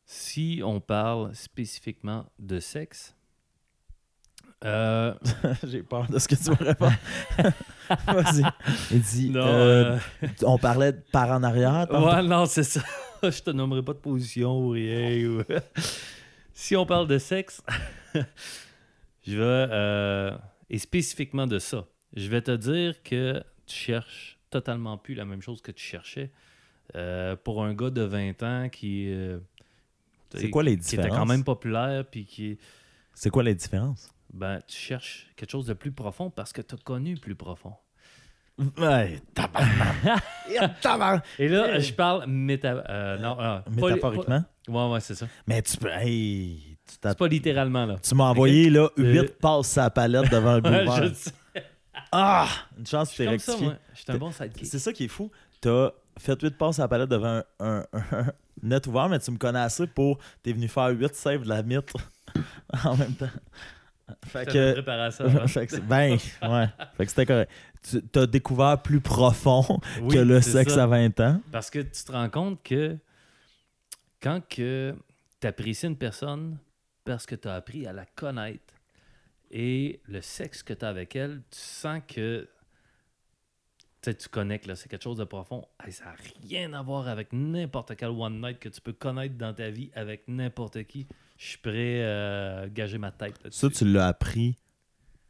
Si 0.04 0.60
on 0.64 0.80
parle 0.80 1.34
spécifiquement 1.34 2.30
de 2.38 2.60
sexe, 2.60 3.14
euh, 4.64 5.14
J'ai 5.64 5.82
peur 5.84 6.08
de 6.08 6.18
ce 6.18 6.26
que 6.26 6.34
tu 6.34 6.44
vas 6.50 6.56
répondre. 6.64 6.96
Vas-y. 8.06 8.42
Il 8.90 9.00
dit. 9.02 9.30
non, 9.30 9.40
euh, 9.46 9.98
euh, 10.24 10.28
On 10.42 10.58
parlait 10.58 10.92
de 10.92 11.02
par 11.12 11.28
en 11.30 11.42
arrière. 11.44 11.86
ouais, 11.90 12.22
non, 12.24 12.44
c'est 12.46 12.64
ça. 12.64 12.80
Je 13.22 13.40
te 13.42 13.50
nommerai 13.50 13.82
pas 13.84 13.92
de 13.92 13.98
position 13.98 14.58
ou 14.58 14.70
rien. 14.70 15.28
ou- 15.28 15.42
si 16.60 16.74
on 16.76 16.84
parle 16.86 17.06
de 17.06 17.18
sexe, 17.18 17.62
je 19.26 19.36
vais. 19.36 19.42
euh, 19.70 20.36
et 20.68 20.78
spécifiquement 20.78 21.46
de 21.46 21.60
ça, 21.60 21.86
je 22.14 22.28
vais 22.28 22.42
te 22.42 22.50
dire 22.50 23.00
que 23.04 23.40
tu 23.66 23.76
cherches 23.76 24.38
totalement 24.50 24.98
plus 24.98 25.14
la 25.14 25.24
même 25.24 25.40
chose 25.40 25.62
que 25.62 25.70
tu 25.70 25.84
cherchais. 25.84 26.32
Euh, 26.96 27.36
pour 27.36 27.62
un 27.62 27.74
gars 27.74 27.90
de 27.90 28.00
20 28.02 28.42
ans 28.42 28.68
qui. 28.70 29.08
euh, 29.12 29.38
C'est 30.34 30.50
quoi 30.50 30.64
les 30.64 30.76
Qui 30.78 30.96
était 30.96 30.96
quand 30.96 31.04
différences? 31.10 31.28
même 31.28 31.44
populaire, 31.44 32.04
puis 32.10 32.24
qui. 32.24 32.58
C'est 33.14 33.30
quoi 33.30 33.44
les 33.44 33.54
différences? 33.54 34.10
Ben, 34.32 34.58
tu 34.66 34.76
cherches 34.76 35.28
quelque 35.36 35.50
chose 35.50 35.66
de 35.66 35.74
plus 35.74 35.92
profond 35.92 36.28
parce 36.30 36.52
que 36.52 36.60
tu 36.62 36.74
as 36.74 36.78
connu 36.78 37.16
plus 37.16 37.34
profond. 37.36 37.74
Ouais. 38.78 39.20
Et 41.38 41.48
là, 41.48 41.78
je 41.78 41.92
parle 41.92 42.24
méta... 42.26 42.68
euh, 42.88 43.18
non, 43.18 43.36
ah, 43.38 43.62
pas- 43.64 43.70
Métaphoriquement. 43.88 44.42
pas- 44.66 44.72
Ouais, 44.72 44.92
ouais, 44.92 45.00
c'est 45.00 45.14
ça. 45.14 45.26
Mais 45.46 45.62
tu 45.62 45.76
peux. 45.78 45.88
Hey, 45.90 46.76
tu 46.86 46.98
t'as- 46.98 47.10
C'est 47.10 47.18
pas 47.18 47.28
littéralement, 47.28 47.86
là. 47.86 47.96
tu 48.02 48.14
m'as 48.14 48.24
envoyé 48.30 48.68
là, 48.70 48.88
Euh, 48.98 49.22
8 49.22 49.38
passes 49.38 49.78
à 49.78 49.84
la 49.84 49.90
palette 49.90 50.30
devant 50.30 50.50
un 50.56 50.60
Ouais, 51.00 51.08
je. 51.54 51.60
Ah! 52.12 52.46
Une 52.78 52.86
chance 52.86 53.10
que 53.12 53.16
t'es 53.18 53.24
comme 53.26 53.38
ça, 53.38 53.52
rectifié. 53.52 53.66
moi. 53.66 53.76
Je 53.94 53.98
suis 54.00 54.12
un 54.12 54.16
bon 54.18 54.30
sidekick. 54.30 54.66
C'est 54.66 54.78
ça 54.78 54.92
qui 54.92 55.04
est 55.04 55.08
fou. 55.08 55.30
T'as 55.60 55.90
fait 56.18 56.40
8 56.40 56.56
passes 56.58 56.78
à 56.78 56.82
la 56.82 56.88
palette 56.88 57.08
devant 57.08 57.42
un, 57.60 57.66
un- 57.66 57.84
un 58.12 58.26
net 58.62 58.86
ouvert, 58.86 59.08
mais 59.08 59.18
tu 59.18 59.30
me 59.30 59.36
connais 59.38 59.58
assez 59.60 59.86
pour. 59.86 60.18
T'es 60.42 60.52
venu 60.52 60.68
faire 60.68 60.88
8 60.88 61.14
saves 61.14 61.42
de 61.44 61.48
la 61.48 61.62
mythe 61.62 61.92
en 62.84 62.96
même 62.96 63.14
temps. 63.14 63.26
Fait 64.26 64.40
Je 64.40 64.44
t'avais 64.46 64.52
que. 64.52 64.72
préparé 64.74 65.02
à 65.02 65.10
ça. 65.10 65.24
hein. 65.24 65.46
fait 65.46 65.66
que 65.66 65.72
c'est- 65.76 65.80
ben, 65.82 66.12
ouais. 66.42 66.66
Fait 66.96 67.04
que 67.04 67.10
c'était 67.10 67.26
correct. 67.26 67.50
Tu 67.82 68.02
t'as 68.02 68.26
découvert 68.26 68.82
plus 68.82 69.00
profond 69.00 69.80
Oui, 70.02 70.14
que 70.14 70.20
le 70.20 70.40
sexe 70.40 70.74
ça. 70.74 70.84
à 70.84 70.86
20 70.86 71.20
ans. 71.20 71.40
Parce 71.52 71.70
que 71.70 71.80
tu 71.80 72.04
te 72.04 72.12
rends 72.12 72.30
compte 72.30 72.62
que 72.62 72.96
quand 74.20 74.40
que 74.48 74.94
tu 75.40 75.46
apprécies 75.46 75.86
une 75.86 75.96
personne 75.96 76.58
parce 77.04 77.24
que 77.26 77.34
tu 77.34 77.48
as 77.48 77.54
appris 77.54 77.86
à 77.86 77.92
la 77.92 78.04
connaître 78.04 78.74
et 79.50 80.00
le 80.06 80.20
sexe 80.20 80.62
que 80.62 80.74
tu 80.74 80.84
as 80.84 80.88
avec 80.88 81.16
elle, 81.16 81.42
tu 81.50 81.58
sens 81.58 82.02
que 82.06 82.48
tu 84.02 84.28
connectes, 84.28 84.74
c'est 84.74 84.88
quelque 84.88 85.02
chose 85.02 85.18
de 85.18 85.24
profond. 85.24 85.66
Hey, 85.84 85.92
ça 85.92 86.04
n'a 86.04 86.14
rien 86.48 86.72
à 86.72 86.82
voir 86.82 87.08
avec 87.08 87.32
n'importe 87.32 87.94
quel 87.96 88.08
one 88.08 88.40
night 88.40 88.58
que 88.58 88.68
tu 88.68 88.80
peux 88.80 88.92
connaître 88.92 89.36
dans 89.36 89.52
ta 89.52 89.70
vie 89.70 89.90
avec 89.94 90.24
n'importe 90.28 90.82
qui. 90.84 91.06
Je 91.36 91.46
suis 91.46 91.58
prêt 91.58 92.04
à 92.04 92.68
gager 92.68 92.98
ma 92.98 93.12
tête. 93.12 93.34
Ça, 93.50 93.68
tu 93.70 93.84
l'as 93.84 94.08
appris 94.08 94.56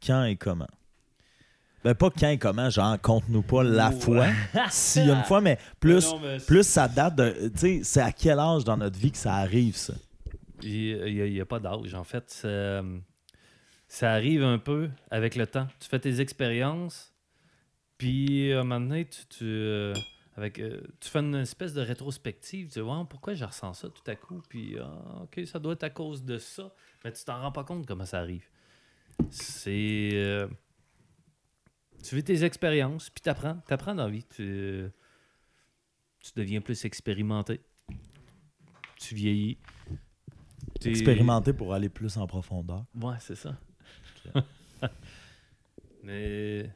quand 0.05 0.23
et 0.23 0.35
comment? 0.35 0.67
Ben, 1.83 1.95
pas 1.95 2.09
quand 2.09 2.29
et 2.29 2.37
comment, 2.37 2.69
genre, 2.69 2.99
compte-nous 2.99 3.41
pas 3.41 3.63
la 3.63 3.91
fois. 3.91 4.27
S'il 4.69 5.07
y 5.07 5.11
a 5.11 5.15
une 5.15 5.23
fois, 5.23 5.39
mais 5.39 5.57
plus, 5.79 6.05
Non, 6.07 6.19
mais 6.19 6.37
plus 6.39 6.67
ça 6.67 6.87
date 6.87 7.15
de. 7.15 7.49
Tu 7.49 7.57
sais, 7.57 7.79
c'est 7.83 8.01
à 8.01 8.11
quel 8.11 8.37
âge 8.39 8.65
dans 8.65 8.75
notre 8.75 8.99
vie 8.99 9.11
que 9.11 9.17
ça 9.17 9.35
arrive, 9.35 9.75
ça? 9.75 9.93
Il 10.61 11.31
n'y 11.31 11.39
a, 11.39 11.45
pas 11.45 11.59
d'âge. 11.59 11.93
En 11.95 12.03
fait, 12.03 12.29
ça, 12.29 12.83
ça 13.87 14.11
arrive 14.11 14.43
un 14.43 14.57
peu 14.57 14.89
avec 15.09 15.35
le 15.35 15.47
temps. 15.47 15.67
Tu 15.79 15.87
fais 15.87 15.99
tes 15.99 16.19
expériences, 16.19 17.13
puis 17.97 18.51
à 18.51 18.59
un 18.59 18.63
moment 18.63 18.81
donné, 18.81 19.05
tu, 19.05 19.25
tu, 19.29 19.45
euh, 19.45 19.93
avec, 20.35 20.59
euh, 20.59 20.81
tu 20.99 21.09
fais 21.09 21.19
une 21.19 21.35
espèce 21.35 21.73
de 21.73 21.81
rétrospective. 21.81 22.67
Tu 22.67 22.73
dis, 22.73 22.81
Ouais, 22.81 23.03
pourquoi 23.09 23.35
je 23.35 23.45
ressens 23.45 23.73
ça 23.75 23.87
tout 23.87 24.03
à 24.05 24.15
coup? 24.15 24.41
Puis, 24.49 24.75
ah, 24.81 25.23
OK, 25.23 25.45
ça 25.45 25.59
doit 25.59 25.73
être 25.73 25.83
à 25.85 25.89
cause 25.89 26.25
de 26.25 26.37
ça. 26.37 26.73
Mais 27.05 27.13
tu 27.13 27.23
t'en 27.23 27.39
rends 27.41 27.53
pas 27.53 27.63
compte 27.63 27.85
comment 27.85 28.05
ça 28.05 28.19
arrive. 28.19 28.43
C'est. 29.29 30.09
euh, 30.13 30.47
tu 32.03 32.15
vis 32.15 32.23
tes 32.23 32.43
expériences, 32.43 33.09
puis 33.09 33.21
tu 33.21 33.29
apprends. 33.29 33.57
Tu 33.67 33.73
apprends 33.73 33.95
dans 33.95 34.05
la 34.05 34.11
vie. 34.11 34.23
Tu, 34.35 34.85
tu 36.19 36.31
deviens 36.35 36.61
plus 36.61 36.85
expérimenté. 36.85 37.61
Tu 38.97 39.15
vieillis. 39.15 39.57
T'es- 40.79 40.89
Expérimenter 40.89 41.53
pour 41.53 41.73
aller 41.73 41.89
plus 41.89 42.17
en 42.17 42.27
profondeur. 42.27 42.85
Ouais, 43.01 43.15
c'est 43.19 43.35
ça. 43.35 43.57
mais. 44.25 44.31
Mais- 46.03 46.69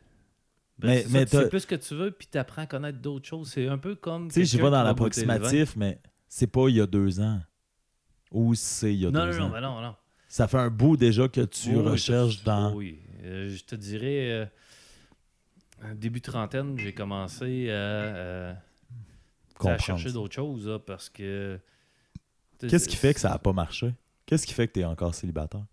Ben, 0.80 0.98
c'est 0.98 1.04
ça, 1.04 1.10
mais 1.20 1.26
tu 1.26 1.38
sais 1.38 1.50
plus 1.50 1.60
ce 1.62 1.68
que 1.68 1.76
tu 1.76 1.96
veux, 1.96 2.12
puis 2.12 2.28
tu 2.30 2.38
apprends 2.38 2.64
à 2.64 2.66
connaître 2.66 3.00
d'autres 3.00 3.28
choses. 3.28 3.52
C'est 3.52 3.68
un 3.68 3.78
peu 3.78 3.96
comme. 3.96 4.28
Tu 4.30 4.34
sais, 4.34 4.46
je 4.46 4.62
vais 4.62 4.70
dans 4.72 4.84
l'approximatif, 4.84 5.76
mais 5.76 6.02
c'est 6.28 6.48
pas 6.48 6.68
il 6.68 6.76
y 6.76 6.82
a 6.82 6.88
deux 6.88 7.20
ans. 7.22 7.40
Ou 8.32 8.56
c'est 8.56 8.94
il 8.94 9.00
y 9.02 9.06
a 9.06 9.12
Non, 9.12 9.26
deux 9.28 9.38
non, 9.38 9.44
ans. 9.46 9.48
non, 9.48 9.50
ben 9.52 9.62
non, 9.62 9.82
non. 9.82 9.96
Ça 10.28 10.48
fait 10.48 10.58
un 10.58 10.72
bout 10.72 10.98
déjà 10.98 11.28
que 11.28 11.42
tu 11.42 11.70
Oui, 11.76 11.82
recherches 11.84 12.44
dans. 12.44 12.74
Oui, 12.74 13.00
Euh, 13.24 13.50
je 13.56 13.64
te 13.64 13.76
dirais. 13.76 14.32
euh, 14.32 14.46
début 15.96 16.22
trentaine, 16.22 16.78
j'ai 16.78 16.94
commencé 16.94 17.70
à, 17.70 17.74
euh, 17.74 18.54
à 19.64 19.78
chercher 19.78 20.12
d'autres 20.12 20.36
choses, 20.36 20.68
là, 20.68 20.80
parce 20.80 21.10
que. 21.10 21.60
Qu'est-ce 22.60 22.88
qui 22.88 22.96
fait 22.96 23.14
que 23.14 23.20
ça 23.20 23.30
n'a 23.30 23.40
pas 23.40 23.54
marché? 23.54 23.94
Qu'est-ce 24.26 24.48
qui 24.48 24.54
fait 24.54 24.68
que 24.68 24.74
tu 24.74 24.80
es 24.80 24.86
encore 24.86 25.14
célibataire? 25.14 25.66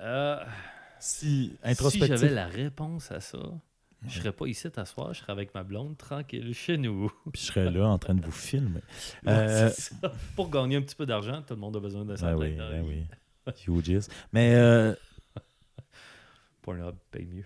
Euh, 0.00 0.44
Si, 1.00 1.56
si 1.90 1.98
j'avais 2.06 2.30
la 2.30 2.46
réponse 2.46 3.12
à 3.12 3.20
ça, 3.20 3.38
je 4.06 4.18
serais 4.18 4.32
pas 4.32 4.46
ici 4.46 4.70
t'asseoir, 4.70 5.12
je 5.14 5.20
serais 5.20 5.32
avec 5.32 5.54
ma 5.54 5.62
blonde 5.62 5.96
tranquille 5.96 6.52
chez 6.54 6.76
nous. 6.76 7.10
Puis 7.32 7.42
je 7.42 7.46
serais 7.46 7.70
là 7.70 7.86
en 7.88 7.98
train 7.98 8.14
de 8.14 8.22
vous 8.22 8.32
filmer. 8.32 8.80
Euh. 9.26 9.70
Pour 10.36 10.50
gagner 10.50 10.76
un 10.76 10.82
petit 10.82 10.94
peu 10.94 11.06
d'argent, 11.06 11.42
tout 11.42 11.54
le 11.54 11.60
monde 11.60 11.76
a 11.76 11.80
besoin 11.80 12.04
de 12.04 12.16
ça. 12.16 12.26
Ben 12.26 12.36
oui, 12.36 12.56
ben 12.56 12.84
oui. 12.86 13.06
Mais. 14.32 14.54
Euh... 14.54 14.94
Pornhub 16.62 16.94
paye 17.10 17.26
mieux. 17.26 17.44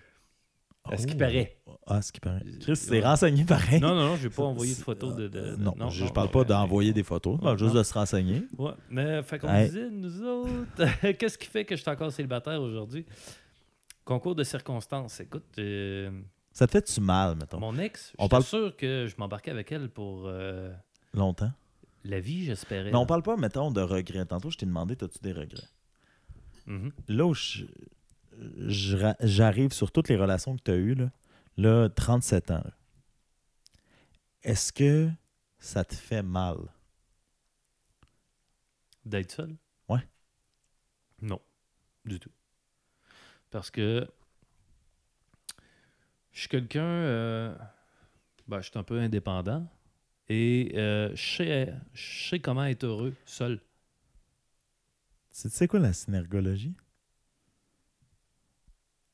Oh, 0.85 0.91
À 0.93 0.97
ce 0.97 1.07
qui 1.07 1.15
paraît. 1.15 1.57
Ah, 1.85 2.01
ce 2.01 2.11
qui 2.11 2.19
paraît. 2.19 2.43
Chris, 2.61 2.75
c'est 2.75 2.91
ouais. 2.91 3.01
renseigné 3.01 3.43
pareil. 3.45 3.79
Non, 3.81 3.93
non, 3.95 4.07
non, 4.09 4.15
je 4.15 4.23
vais 4.27 4.33
pas 4.33 4.43
envoyer 4.43 4.73
de 4.73 4.79
photos 4.79 5.15
de. 5.15 5.27
de- 5.27 5.39
Euh, 5.39 5.55
de- 5.57 5.61
non, 5.63 5.89
je, 5.89 6.05
je 6.05 6.11
parle 6.13 6.29
pas 6.31 6.43
d'envoyer 6.43 6.93
des 6.93 7.03
photos, 7.03 7.37
je 7.37 7.41
parle 7.41 7.53
Ouais, 7.55 7.59
juste 7.59 7.73
non. 7.73 7.79
de 7.79 7.83
se 7.83 7.93
renseigner. 7.93 8.43
Ouais, 8.57 8.71
mais 8.89 9.21
fait 9.23 9.39
qu'on 9.39 9.49
Hey. 9.49 9.67
disait, 9.67 9.89
nous 9.89 10.21
autres, 10.23 10.47
qu'est-ce 11.19 11.37
qui 11.37 11.47
fait 11.47 11.65
que 11.65 11.75
je 11.75 11.81
suis 11.81 11.89
encore 11.91 12.11
célibataire 12.11 12.61
aujourd'hui? 12.61 13.05
Concours 14.05 14.35
de 14.35 14.43
circonstances. 14.43 15.19
Écoute, 15.21 15.43
euh, 15.59 16.11
Ça 16.51 16.67
te 16.67 16.71
fait-tu 16.71 16.99
mal, 17.01 17.35
mettons? 17.37 17.59
mon 17.59 17.77
ex, 17.77 18.13
On 18.17 18.23
j'étais 18.23 18.29
parle- 18.31 18.43
sûr 18.43 18.75
que 18.75 19.07
je 19.07 19.15
m'embarquais 19.17 19.51
avec 19.51 19.71
elle 19.71 19.89
pour 19.89 20.23
euh, 20.27 20.71
Longtemps. 21.13 21.51
la 22.03 22.19
vie, 22.19 22.43
j'espérais. 22.45 22.91
Mais 22.91 22.97
on 22.97 23.05
parle 23.05 23.23
pas, 23.23 23.37
mettons, 23.37 23.71
de 23.71 23.81
regrets. 23.81 24.25
Tantôt, 24.25 24.49
je 24.51 24.57
t'ai 24.57 24.65
demandé, 24.65 24.95
as-tu 25.01 25.19
des 25.21 25.31
regrets? 25.31 25.67
Mhm. 26.67 26.91
Là 27.09 27.25
où 27.25 27.33
je- 27.33 27.59
je 27.59 27.65
j'arrive 28.57 29.73
sur 29.73 29.91
toutes 29.91 30.09
les 30.09 30.15
relations 30.15 30.55
que 30.55 30.63
tu 30.63 30.71
as 30.71 30.75
eues, 30.75 30.95
là, 30.95 31.11
là 31.57 31.89
37 31.89 32.51
ans, 32.51 32.63
est-ce 34.43 34.73
que 34.73 35.09
ça 35.59 35.83
te 35.83 35.95
fait 35.95 36.23
mal? 36.23 36.57
D'être 39.05 39.31
seul? 39.31 39.55
Ouais. 39.89 40.07
Non, 41.21 41.41
du 42.05 42.19
tout. 42.19 42.31
Parce 43.49 43.69
que 43.69 44.07
je 46.31 46.39
suis 46.39 46.49
quelqu'un, 46.49 46.83
euh, 46.83 47.55
ben, 48.47 48.59
je 48.61 48.69
suis 48.69 48.79
un 48.79 48.83
peu 48.83 48.99
indépendant 48.99 49.67
et 50.27 50.71
euh, 50.75 51.15
je, 51.15 51.35
sais, 51.37 51.73
je 51.93 52.29
sais 52.29 52.39
comment 52.39 52.65
être 52.65 52.85
heureux 52.85 53.13
seul. 53.25 53.61
Tu 55.29 55.49
sais 55.49 55.67
quoi 55.67 55.79
la 55.79 55.93
synergologie? 55.93 56.75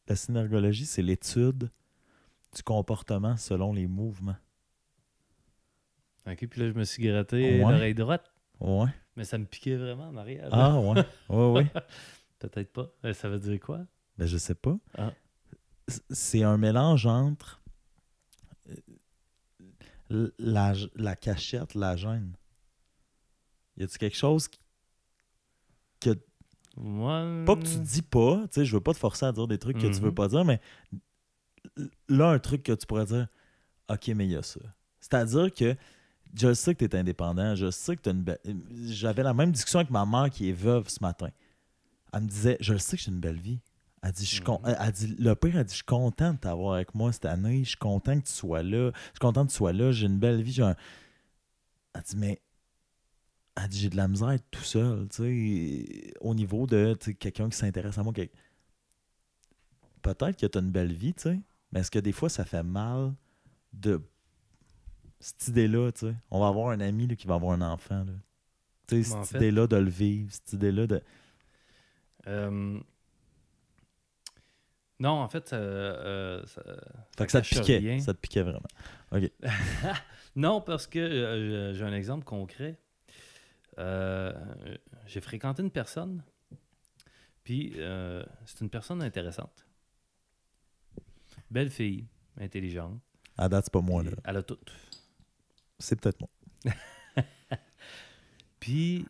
La 0.10 0.16
synergologie, 0.16 0.86
c'est 0.88 1.02
l'étude 1.04 1.70
du 2.56 2.64
comportement 2.64 3.38
selon 3.38 3.72
les 3.74 3.88
mouvements. 3.88 4.36
Ok, 6.28 6.48
puis 6.48 6.60
là, 6.62 6.68
je 6.68 6.74
me 6.74 6.84
suis 6.84 7.04
gratté 7.04 7.64
Ouais. 7.64 7.72
l'oreille 7.72 7.94
droite, 7.94 8.32
Ouais. 8.60 8.90
mais 9.16 9.24
ça 9.24 9.38
me 9.38 9.46
piquait 9.46 9.78
vraiment 9.78 10.10
en 10.10 10.18
arrière. 10.18 10.50
Ah, 10.52 10.80
ouais. 10.80 11.06
Ouais, 11.30 11.52
ouais. 11.52 11.72
Peut-être 12.40 12.72
pas. 12.74 12.92
Euh, 13.06 13.14
Ça 13.14 13.30
veut 13.30 13.40
dire 13.40 13.60
quoi? 13.60 13.86
Ben, 14.18 14.26
je 14.26 14.38
sais 14.38 14.56
pas. 14.56 14.78
Ah. 14.98 15.14
C'est 16.10 16.44
un 16.44 16.58
mélange 16.58 17.06
entre 17.06 17.62
euh, 20.12 20.32
la, 20.40 20.74
la 20.96 21.16
cachette, 21.16 21.76
la 21.76 21.96
gêne. 21.96 22.34
Y 23.78 23.84
a-tu 23.84 23.98
quelque 23.98 24.18
chose 24.18 24.48
qui- 24.48 24.60
que 26.00 26.10
Moi, 26.80 27.44
pas 27.46 27.56
que 27.56 27.64
tu 27.64 27.78
dis 27.80 28.02
pas, 28.02 28.38
tu 28.48 28.48
sais, 28.62 28.66
je 28.66 28.74
veux 28.74 28.82
pas 28.82 28.94
te 28.94 29.00
forcer 29.00 29.26
à 29.26 29.32
dire 29.32 29.48
des 29.48 29.58
trucs 29.58 29.78
que 29.78 29.88
tu 29.88 30.00
veux 30.00 30.10
Mhm. 30.10 30.16
pas 30.16 30.28
dire, 30.30 30.46
mais 30.46 30.60
là, 32.08 32.30
un 32.30 32.40
truc 32.40 32.64
que 32.64 32.72
tu 32.72 32.86
pourrais 32.86 33.06
dire, 33.06 33.28
OK, 33.90 34.08
mais 34.10 34.26
il 34.26 34.32
y 34.32 34.36
a 34.36 34.44
ça. 34.44 34.60
C'est-à-dire 35.00 35.54
que 35.54 35.76
je 36.36 36.54
sais 36.54 36.76
que 36.76 36.86
tu 36.86 36.96
es 36.96 37.00
indépendant, 37.00 37.56
je 37.56 37.72
sais 37.72 37.96
que 37.96 38.02
tu 38.02 38.10
une 38.10 38.24
belle. 38.24 38.40
J'avais 38.86 39.24
la 39.24 39.34
même 39.34 39.52
discussion 39.52 39.80
avec 39.80 39.90
ma 39.92 40.06
mère 40.06 40.30
qui 40.30 40.50
est 40.50 40.54
veuve 40.54 40.88
ce 40.90 41.00
matin. 41.02 41.30
Elle 42.14 42.22
me 42.24 42.28
disait, 42.28 42.58
je 42.60 42.74
le 42.74 42.80
sais 42.80 42.98
que 42.98 43.04
j'ai 43.04 43.12
une 43.12 43.20
belle 43.20 43.40
vie. 43.40 43.60
Elle 44.02 44.12
dit, 44.14 44.24
je 44.26 44.30
suis 44.36 44.42
con- 44.42 44.62
Mhm. 44.64 44.76
elle 44.80 44.92
dit, 44.92 45.16
le 45.20 45.36
pire, 45.36 45.58
elle 45.58 45.64
dit, 45.66 45.72
je 45.72 45.78
suis 45.78 45.84
content 45.86 46.34
de 46.34 46.38
t'avoir 46.38 46.76
avec 46.76 46.96
moi 46.96 47.12
cette 47.12 47.26
année, 47.26 47.64
je 47.64 47.70
suis 47.70 47.78
content 47.78 48.18
que 48.20 48.26
tu 48.26 48.32
sois 48.34 48.64
là, 48.64 48.92
je 48.94 49.00
suis 49.10 49.20
content 49.20 49.46
que 49.46 49.52
tu 49.52 49.58
sois 49.58 49.74
là, 49.74 49.92
j'ai 49.92 50.06
une 50.06 50.20
belle 50.20 50.42
vie. 50.42 50.52
j'ai 50.54 50.64
un- 50.64 50.76
Elle 51.96 52.02
dit, 52.04 52.16
mais 52.16 52.42
elle 53.64 53.70
dit, 53.70 53.80
j'ai 53.80 53.90
de 53.90 53.98
la 53.98 54.08
misère 54.08 54.28
à 54.30 54.36
être 54.36 54.46
tout 54.52 54.64
seul, 54.64 55.08
tu 55.10 55.16
sais, 55.24 56.14
au 56.22 56.34
niveau 56.36 56.66
de 56.68 56.94
quelqu'un 57.20 57.50
qui 57.50 57.58
s'intéresse 57.58 57.98
à 57.98 58.04
moi. 58.04 58.14
Peut-être 60.02 60.38
que 60.40 60.46
tu 60.46 60.58
as 60.58 60.62
une 60.62 60.72
belle 60.72 60.94
vie, 60.94 61.14
tu 61.14 61.24
sais, 61.24 61.40
mais 61.72 61.82
est-ce 61.82 61.92
que 61.92 62.00
des 62.00 62.12
fois 62.12 62.30
ça 62.30 62.46
fait 62.46 62.64
mal 62.64 63.14
de 63.74 64.02
cette 65.20 65.50
idée-là, 65.50 65.92
tu 65.92 66.08
sais? 66.08 66.16
On 66.32 66.40
va 66.40 66.48
avoir 66.48 66.70
un 66.70 66.80
ami 66.80 67.08
là, 67.08 67.16
qui 67.16 67.28
va 67.28 67.36
avoir 67.36 67.52
un 67.54 67.62
enfant, 67.62 68.04
là. 68.06 68.14
Tu 68.88 69.04
sais, 69.04 69.14
en 69.14 69.24
cette 69.24 69.32
fait- 69.32 69.38
idée-là 69.38 69.68
de 69.68 69.76
le 69.76 69.90
vivre, 69.90 70.32
cette 70.32 70.54
idée-là 70.54 70.88
de. 70.88 71.02
Euh, 72.28 72.80
Non, 75.02 75.12
en 75.12 75.30
fait, 75.30 75.54
euh, 75.54 76.40
euh, 76.42 76.46
ça- 76.46 76.62
Fait 77.18 77.26
que 77.26 77.32
ça 77.32 77.42
te 77.42 77.48
piquait. 77.48 77.78
rien. 77.78 78.00
Ça 78.00 78.14
te 78.14 78.20
piquait 78.20 78.42
vraiment. 78.44 78.60
OK. 79.12 79.32
Non, 80.36 80.62
parce 80.62 80.88
que 80.88 81.00
euh, 81.00 81.74
j'ai 81.74 81.84
un 81.84 81.94
exemple 81.94 82.24
concret. 82.24 82.78
Euh, 83.80 84.34
j'ai 85.06 85.22
fréquenté 85.22 85.64
une 85.64 85.72
personne, 85.72 86.24
puis 87.44 87.74
euh, 87.78 88.24
c'est 88.46 88.62
une 88.62 88.70
personne 88.70 89.02
intéressante. 89.02 89.66
Belle 91.50 91.70
fille, 91.70 92.08
intelligente. 92.38 93.02
À 93.38 93.48
date, 93.50 93.66
c'est 93.66 93.74
pas 93.74 93.82
moi, 93.82 94.04
là. 94.04 94.12
Elle 94.26 94.38
a 94.38 94.44
tout. 94.44 94.60
C'est 95.80 96.00
peut-être 96.00 96.20
moi. 96.20 96.30
Puis, 98.60 99.06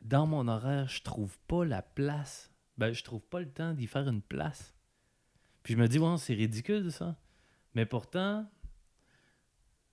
dans 0.00 0.26
mon 0.26 0.48
horaire, 0.48 0.88
je 0.88 1.02
trouve 1.02 1.38
pas 1.46 1.64
la 1.64 1.82
place. 1.82 2.50
Ben, 2.78 2.92
je 2.92 3.04
trouve 3.04 3.22
pas 3.22 3.40
le 3.40 3.50
temps 3.50 3.74
d'y 3.74 3.86
faire 3.86 4.08
une 4.08 4.22
place. 4.22 4.74
Puis 5.62 5.74
je 5.74 5.78
me 5.78 5.88
dis, 5.88 5.98
ouais, 5.98 6.16
c'est 6.18 6.34
ridicule 6.34 6.90
ça. 6.90 7.16
Mais 7.74 7.86
pourtant, 7.86 8.48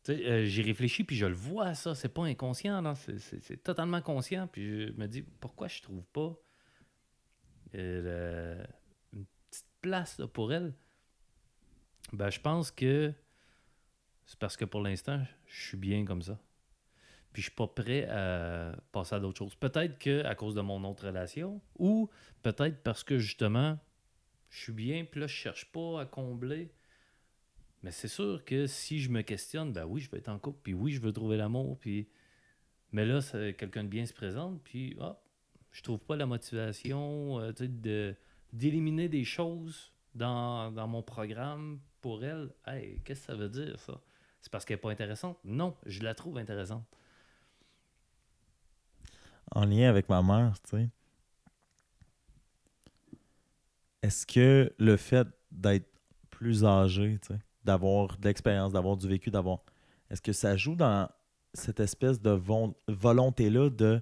euh, 0.09 0.45
j'y 0.45 0.61
réfléchis, 0.61 1.03
puis 1.03 1.15
je 1.15 1.25
le 1.25 1.35
vois, 1.35 1.73
ça. 1.75 1.95
C'est 1.95 2.09
pas 2.09 2.23
inconscient. 2.23 2.95
C'est- 2.95 3.63
totalement 3.63 4.01
conscient. 4.01 4.47
Puis 4.47 4.87
je 4.87 4.93
me 4.93 5.07
dis, 5.07 5.21
pourquoi 5.21 5.67
je 5.67 5.81
trouve 5.81 6.05
pas 6.07 6.35
euh, 7.75 8.63
une 9.13 9.25
petite 9.49 9.67
place 9.81 10.21
pour 10.33 10.53
elle? 10.53 10.73
Ben, 12.11 12.29
je 12.29 12.39
pense 12.39 12.69
que 12.71 13.13
c'est 14.25 14.39
parce 14.39 14.57
que 14.57 14.65
pour 14.65 14.81
l'instant, 14.81 15.21
je 15.47 15.61
suis 15.67 15.77
bien 15.77 16.05
comme 16.05 16.21
ça. 16.21 16.39
Puis 17.31 17.41
je 17.41 17.47
suis 17.47 17.55
pas 17.55 17.67
prêt 17.67 18.07
à 18.09 18.75
passer 18.91 19.15
à 19.15 19.19
d'autres 19.19 19.39
choses. 19.39 19.55
Peut-être 19.55 19.97
que 19.97 20.23
à 20.23 20.35
cause 20.35 20.53
de 20.53 20.61
mon 20.61 20.83
autre 20.83 21.07
relation, 21.07 21.61
ou 21.79 22.09
peut-être 22.43 22.83
parce 22.83 23.03
que 23.03 23.17
justement, 23.17 23.79
je 24.49 24.61
suis 24.61 24.73
bien, 24.73 25.03
puis 25.03 25.19
là, 25.19 25.27
je 25.27 25.33
cherche 25.33 25.71
pas 25.71 26.01
à 26.01 26.05
combler. 26.05 26.71
Mais 27.83 27.91
c'est 27.91 28.07
sûr 28.07 28.43
que 28.45 28.65
si 28.65 28.99
je 28.99 29.09
me 29.09 29.21
questionne, 29.21 29.73
ben 29.73 29.85
oui, 29.85 30.01
je 30.01 30.09
veux 30.09 30.17
être 30.17 30.29
en 30.29 30.39
couple, 30.39 30.59
puis 30.63 30.73
oui, 30.73 30.93
je 30.93 31.01
veux 31.01 31.13
trouver 31.13 31.37
l'amour, 31.37 31.77
puis... 31.79 32.07
Mais 32.93 33.05
là, 33.05 33.19
quelqu'un 33.53 33.83
de 33.83 33.89
bien 33.89 34.05
se 34.05 34.13
présente, 34.13 34.61
puis 34.63 34.95
hop, 34.99 35.19
je 35.71 35.81
trouve 35.81 35.99
pas 35.99 36.15
la 36.15 36.27
motivation 36.27 37.39
euh, 37.39 37.51
de, 37.51 38.15
d'éliminer 38.53 39.09
des 39.09 39.23
choses 39.23 39.91
dans, 40.13 40.71
dans 40.71 40.87
mon 40.87 41.01
programme 41.01 41.79
pour 42.01 42.23
elle. 42.23 42.53
Hey, 42.67 43.01
qu'est-ce 43.03 43.21
que 43.21 43.25
ça 43.25 43.35
veut 43.35 43.49
dire, 43.49 43.79
ça? 43.79 43.99
C'est 44.41 44.51
parce 44.51 44.63
qu'elle 44.63 44.77
n'est 44.77 44.81
pas 44.81 44.91
intéressante? 44.91 45.39
Non, 45.43 45.75
je 45.85 46.01
la 46.03 46.13
trouve 46.13 46.37
intéressante. 46.37 46.85
En 49.51 49.65
lien 49.65 49.89
avec 49.89 50.07
ma 50.07 50.21
mère, 50.21 50.61
tu 50.61 50.77
sais. 50.77 50.89
Est-ce 54.03 54.27
que 54.27 54.71
le 54.77 54.97
fait 54.97 55.27
d'être 55.51 55.89
plus 56.29 56.65
âgé, 56.65 57.17
tu 57.21 57.33
sais, 57.33 57.39
d'avoir 57.63 58.17
de 58.17 58.27
l'expérience, 58.27 58.71
d'avoir 58.73 58.97
du 58.97 59.07
vécu, 59.07 59.31
d'avoir. 59.31 59.59
Est-ce 60.09 60.21
que 60.21 60.33
ça 60.33 60.55
joue 60.57 60.75
dans 60.75 61.09
cette 61.53 61.79
espèce 61.79 62.21
de 62.21 62.39
volonté-là 62.87 63.69
de 63.69 64.01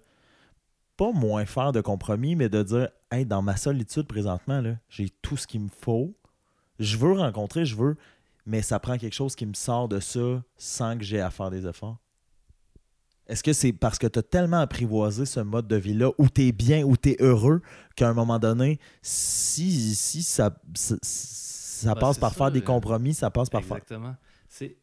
pas 0.97 1.11
moins 1.11 1.45
faire 1.45 1.71
de 1.71 1.81
compromis, 1.81 2.35
mais 2.35 2.49
de 2.49 2.63
dire 2.63 2.89
Hey, 3.11 3.25
dans 3.25 3.41
ma 3.41 3.57
solitude 3.57 4.07
présentement, 4.07 4.61
j'ai 4.88 5.09
tout 5.21 5.35
ce 5.35 5.47
qu'il 5.47 5.61
me 5.61 5.69
faut. 5.69 6.15
Je 6.79 6.97
veux 6.97 7.13
rencontrer, 7.13 7.65
je 7.65 7.75
veux, 7.75 7.97
mais 8.45 8.61
ça 8.61 8.79
prend 8.79 8.97
quelque 8.97 9.13
chose 9.13 9.35
qui 9.35 9.45
me 9.45 9.53
sort 9.53 9.88
de 9.89 9.99
ça 9.99 10.43
sans 10.57 10.97
que 10.97 11.03
j'ai 11.03 11.19
à 11.19 11.29
faire 11.29 11.49
des 11.49 11.67
efforts. 11.67 11.97
Est-ce 13.27 13.43
que 13.43 13.53
c'est 13.53 13.71
parce 13.71 13.97
que 13.97 14.07
tu 14.07 14.19
as 14.19 14.23
tellement 14.23 14.59
apprivoisé 14.59 15.25
ce 15.25 15.39
mode 15.39 15.67
de 15.67 15.75
vie-là 15.75 16.11
où 16.17 16.27
tu 16.27 16.47
es 16.47 16.51
bien, 16.51 16.83
où 16.83 16.97
tu 16.97 17.11
es 17.11 17.17
heureux, 17.19 17.61
qu'à 17.95 18.09
un 18.09 18.13
moment 18.13 18.39
donné, 18.39 18.79
si, 19.01 19.95
si 19.95 20.21
ça 20.21 20.53
Ben, 21.87 21.95
passe 21.95 22.15
c'est 22.15 22.21
par 22.21 22.31
ça, 22.31 22.37
faire 22.37 22.51
des 22.51 22.59
euh, 22.59 22.63
compromis, 22.63 23.13
ça 23.13 23.29
passe 23.29 23.49
par 23.49 23.61
faire. 23.63 23.77
Exactement. 23.77 24.15
C'est 24.47 24.77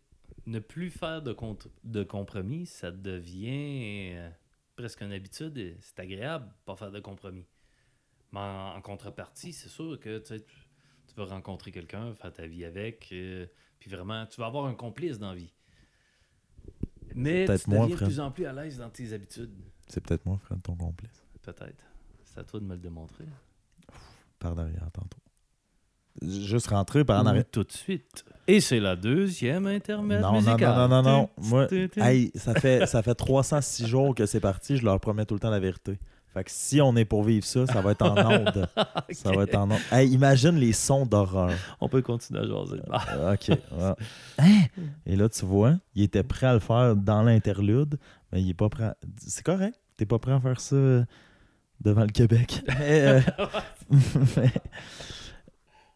ne 0.46 0.58
plus 0.58 0.90
faire 0.90 1.22
de, 1.22 1.36
de 1.84 2.02
compromis, 2.02 2.66
ça 2.66 2.90
devient 2.90 4.12
euh, 4.14 4.30
presque 4.76 5.02
une 5.02 5.12
habitude 5.12 5.76
c'est 5.80 6.00
agréable 6.00 6.46
de 6.46 6.52
pas 6.64 6.76
faire 6.76 6.90
de 6.90 7.00
compromis. 7.00 7.46
Mais 8.32 8.40
en, 8.40 8.76
en 8.76 8.80
contrepartie, 8.80 9.52
c'est 9.52 9.68
sûr 9.68 9.98
que 10.00 10.18
tu, 10.18 10.34
vas 11.16 11.24
rencontrer 11.24 11.72
quelqu'un, 11.72 12.14
faire 12.14 12.32
ta 12.32 12.46
vie 12.46 12.64
avec, 12.64 13.08
euh, 13.12 13.46
puis 13.78 13.90
vraiment, 13.90 14.26
tu 14.26 14.40
vas 14.40 14.46
avoir 14.46 14.66
un 14.66 14.74
complice 14.74 15.18
dans 15.18 15.30
la 15.30 15.36
vie. 15.36 15.52
Mais 17.14 17.46
tu 17.46 17.70
moi, 17.70 17.86
deviens 17.86 17.96
de 17.96 18.04
plus 18.04 18.20
en 18.20 18.30
plus 18.30 18.46
à 18.46 18.52
l'aise 18.52 18.78
dans 18.78 18.90
tes 18.90 19.12
habitudes. 19.12 19.54
C'est 19.88 20.00
peut-être 20.00 20.24
moi, 20.26 20.38
Fred, 20.38 20.62
ton 20.62 20.76
complice. 20.76 21.24
Peut-être. 21.42 21.84
C'est 22.24 22.38
à 22.38 22.44
toi 22.44 22.60
de 22.60 22.64
me 22.64 22.74
le 22.74 22.80
démontrer. 22.80 23.24
Par 24.38 24.54
derrière, 24.54 24.90
tantôt. 24.92 25.18
Juste 26.22 26.68
rentrer 26.68 27.04
par 27.04 27.22
en 27.22 27.26
arrière. 27.26 27.44
tout 27.50 27.64
de 27.64 27.72
suite. 27.72 28.24
Et 28.46 28.60
c'est 28.60 28.80
la 28.80 28.96
deuxième 28.96 29.66
intermède 29.66 30.20
Non, 30.22 30.32
non, 30.32 30.40
musicale. 30.40 30.74
non, 30.76 30.88
non, 30.88 31.02
non, 31.02 31.10
non. 31.12 31.28
Moi, 31.38 31.66
hey, 31.98 32.32
ça 32.34 32.54
fait, 32.54 32.86
ça 32.86 33.02
fait 33.02 33.14
306 33.14 33.86
jours 33.86 34.14
que 34.14 34.24
c'est 34.26 34.40
parti, 34.40 34.76
je 34.78 34.84
leur 34.84 34.98
promets 35.00 35.26
tout 35.26 35.34
le 35.34 35.40
temps 35.40 35.50
la 35.50 35.60
vérité. 35.60 35.98
Fait 36.34 36.44
que 36.44 36.50
si 36.50 36.80
on 36.82 36.94
est 36.96 37.04
pour 37.06 37.24
vivre 37.24 37.44
ça, 37.46 37.66
ça 37.66 37.80
va 37.80 37.92
être 37.92 38.02
en 38.02 38.14
onde. 38.16 38.68
Ça 39.12 39.32
va 39.32 39.44
être 39.44 39.54
en 39.56 39.70
onde. 39.70 39.78
Hey, 39.90 40.10
imagine 40.10 40.56
les 40.56 40.72
sons 40.74 41.06
d'horreur. 41.06 41.52
On 41.80 41.88
peut 41.88 42.02
continuer 42.02 42.40
à 42.40 42.44
jaser. 42.46 42.80
Euh, 43.14 43.32
OK. 43.34 43.48
ouais. 43.48 43.94
Hein? 44.38 44.62
Et 45.06 45.16
là, 45.16 45.28
tu 45.30 45.46
vois, 45.46 45.76
il 45.94 46.02
était 46.02 46.22
prêt 46.22 46.46
à 46.46 46.52
le 46.52 46.58
faire 46.60 46.94
dans 46.96 47.22
l'interlude, 47.22 47.98
mais 48.30 48.42
il 48.42 48.50
est 48.50 48.54
pas 48.54 48.68
prêt. 48.68 48.84
à- 48.84 48.96
C'est 49.16 49.42
correct. 49.42 49.78
T'es 49.96 50.04
pas 50.04 50.18
prêt 50.18 50.32
à 50.32 50.40
faire 50.40 50.60
ça 50.60 50.76
devant 51.80 52.02
le 52.02 52.08
Québec. 52.12 52.62
Mais, 52.78 53.00
euh, 53.06 53.20
mais 54.36 54.50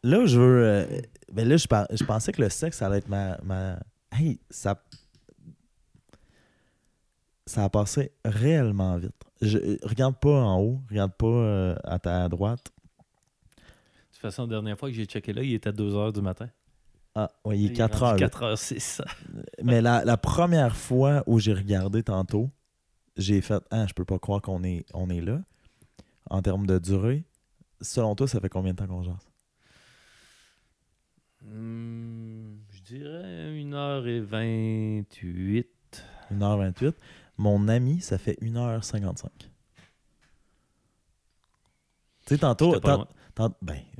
là 0.03 0.21
où 0.21 0.27
je 0.27 0.39
veux. 0.39 0.65
euh, 0.65 1.01
ben 1.33 1.49
là, 1.49 1.57
je, 1.57 1.67
par- 1.67 1.87
je 1.91 2.05
pensais 2.05 2.33
que 2.33 2.43
le 2.43 2.49
sexe, 2.49 2.79
ça 2.79 2.87
allait 2.87 2.99
être 2.99 3.09
ma. 3.09 3.39
ma... 3.43 3.79
Hey, 4.13 4.41
ça. 4.51 4.83
Ça 7.47 7.65
a 7.65 7.69
passé 7.69 8.13
réellement 8.25 8.97
vite. 8.99 9.15
Je, 9.41 9.59
regarde 9.87 10.17
pas 10.19 10.43
en 10.43 10.61
haut, 10.61 10.81
regarde 10.89 11.13
pas 11.13 11.27
euh, 11.27 11.75
à 11.83 11.99
ta 11.99 12.29
droite. 12.29 12.73
De 13.57 13.63
toute 14.13 14.21
façon, 14.21 14.43
la 14.43 14.49
dernière 14.49 14.79
fois 14.79 14.89
que 14.89 14.95
j'ai 14.95 15.07
checké 15.07 15.33
là, 15.33 15.43
il 15.43 15.53
était 15.55 15.73
2 15.73 15.91
h 15.91 16.13
du 16.13 16.23
matin. 16.23 16.49
Ah, 17.15 17.31
ouais, 17.45 17.59
il 17.59 17.73
est 17.73 17.75
4 17.75 18.03
heures. 18.05 18.17
4 18.17 18.45
h 18.45 18.57
6. 18.57 19.03
Mais 19.63 19.83
la, 19.83 20.05
la 20.05 20.17
première 20.17 20.77
fois 20.77 21.25
où 21.27 21.41
j'ai 21.41 21.53
regardé 21.53 22.03
tantôt, 22.05 22.51
j'ai 23.17 23.41
fait 23.41 23.63
Ah, 23.71 23.87
je 23.87 23.93
peux 23.93 24.05
pas 24.05 24.19
croire 24.19 24.41
qu'on 24.41 24.63
est, 24.63 24.87
on 24.95 25.11
est 25.11 25.21
là. 25.21 25.41
En 26.31 26.41
termes 26.41 26.67
de 26.67 26.79
durée, 26.79 27.25
selon 27.81 28.15
toi, 28.15 28.29
ça 28.29 28.41
fait 28.41 28.49
combien 28.49 28.73
de 28.73 28.79
temps 28.79 28.87
qu'on 28.87 29.03
jase? 29.03 29.32
Hmm, 31.45 32.57
je 32.71 32.83
dirais 32.83 33.51
1h28. 33.53 35.67
1h28. 36.33 36.95
Mon 37.39 37.69
ami, 37.69 38.01
ça 38.01 38.19
fait 38.19 38.39
1h55. 38.43 39.27
Tu 42.25 42.27
sais, 42.27 42.39
tantôt, 42.39 42.79
ben, 42.81 43.05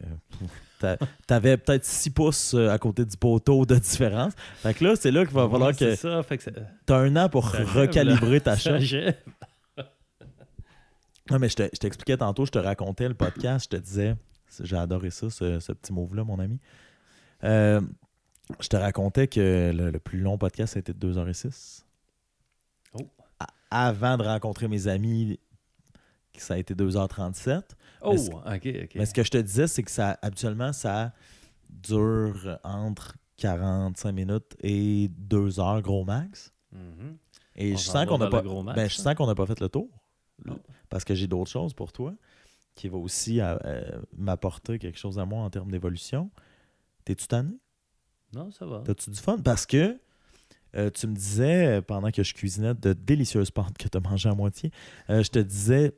euh, 0.05 0.15
t'a- 0.79 0.97
t'avais 1.27 1.57
peut-être 1.57 1.85
6 1.85 2.11
pouces 2.11 2.55
euh, 2.55 2.71
à 2.71 2.79
côté 2.79 3.05
du 3.05 3.17
poteau 3.17 3.67
de 3.67 3.75
différence. 3.77 4.33
Fait 4.59 4.75
que 4.75 4.85
là, 4.85 4.95
c'est 4.95 5.11
là 5.11 5.25
qu'il 5.25 5.35
va 5.35 5.49
falloir 5.49 5.71
Ouais, 5.71 5.75
que 5.77 5.97
ça, 5.97 6.23
fait 6.23 6.39
que 6.39 6.45
ça, 6.45 6.51
t'as 6.87 6.99
un 6.99 7.17
an 7.17 7.29
pour 7.29 7.51
Ça 7.51 7.65
recalibrer 7.65 8.41
ta 8.41 8.55
gèle. 8.57 9.17
Non, 11.31 11.39
mais 11.39 11.49
je 11.49 11.57
te- 11.57 11.69
je 11.73 11.79
t'expliquais 11.79 12.17
tantôt, 12.17 12.47
je 12.47 12.51
te 12.51 12.59
racontais 12.59 13.09
le 13.09 13.15
podcast, 13.15 13.69
je 13.73 13.77
te 13.77 13.83
disais, 13.83 14.17
j'ai 14.61 14.77
adoré 14.77 15.11
ça, 15.11 15.31
ce, 15.31 15.61
ce 15.61 15.73
petit 15.73 15.93
move-là, 15.93 16.25
mon 16.25 16.39
ami. 16.39 16.59
Euh, 17.45 17.81
je 18.61 18.69
te 18.69 18.77
racontais 18.77 19.29
que 19.29 19.73
le, 19.75 19.91
le 19.91 19.99
plus 19.99 20.21
long 20.21 20.39
podcast, 20.39 20.77
a 20.77 20.81
été 20.81 20.93
de 20.93 21.13
2h06. 21.13 21.85
Oh. 22.95 23.07
Avant 23.71 24.17
de 24.17 24.23
rencontrer 24.25 24.69
mes 24.69 24.87
amis, 24.89 25.39
ça 26.37 26.55
a 26.55 26.59
été 26.59 26.75
2h37. 26.75 27.63
Oh, 28.03 28.13
Mais 28.13 28.19
ce- 28.19 28.31
ok, 28.31 28.85
ok. 28.85 28.91
Mais 28.97 29.07
ce 29.07 29.15
que 29.15 29.23
je 29.23 29.31
te 29.31 29.39
disais, 29.39 29.67
c'est 29.67 29.83
que 29.83 29.91
ça 29.91 30.19
habituellement, 30.23 30.73
ça 30.73 31.13
dure 31.71 32.59
entre 32.65 33.15
45 33.39 34.13
minutes 34.13 34.57
et 34.61 35.09
2 35.09 35.59
heures, 35.61 35.81
gros 35.83 36.05
max. 36.05 36.53
Mhm. 36.73 37.17
Et 37.57 37.75
On 37.75 37.77
je 37.77 37.83
s'en 37.83 37.93
sens 37.93 38.01
va 38.01 38.07
qu'on 38.07 38.19
n'a 38.19 38.29
pas. 38.29 38.43
max, 38.43 38.77
ben, 38.77 38.89
je 38.89 38.99
hein? 39.01 39.03
sens 39.03 39.15
qu'on 39.15 39.27
n'a 39.27 39.35
pas 39.35 39.47
fait 39.47 39.61
le 39.61 39.69
tour. 39.69 39.89
Oh. 40.49 40.53
Parce 40.89 41.05
que 41.05 41.15
j'ai 41.15 41.27
d'autres 41.27 41.51
choses 41.51 41.75
pour 41.75 41.93
toi 41.93 42.15
qui 42.75 42.89
va 42.89 42.97
aussi 42.99 43.41
euh, 43.41 43.57
euh, 43.65 44.01
m'apporter 44.17 44.79
quelque 44.79 44.99
chose 44.99 45.19
à 45.19 45.25
moi 45.27 45.43
en 45.43 45.51
termes 45.51 45.71
d'évolution. 45.71 46.31
T'es-tu 47.05 47.27
tanné? 47.27 47.59
Non, 48.35 48.51
ça 48.51 48.67
va. 48.67 48.83
T'as-tu 48.85 49.11
du 49.11 49.21
fun? 49.21 49.39
Parce 49.39 49.67
que 49.67 50.01
euh, 50.75 50.91
tu 50.91 51.07
me 51.07 51.15
disais, 51.15 51.67
euh, 51.79 51.83
pendant 51.83 52.11
que 52.11 52.23
je 52.23 52.33
cuisinais 52.33 52.75
de 52.75 52.93
délicieuses 52.95 53.51
pâtes 53.51 53.77
que 53.77 53.89
tu 53.89 53.97
as 53.97 54.01
mangées 54.01 54.29
à 54.29 54.35
moitié, 54.35 54.71
euh, 55.11 55.23
je 55.23 55.31
te 55.31 55.39
disais 55.39 55.95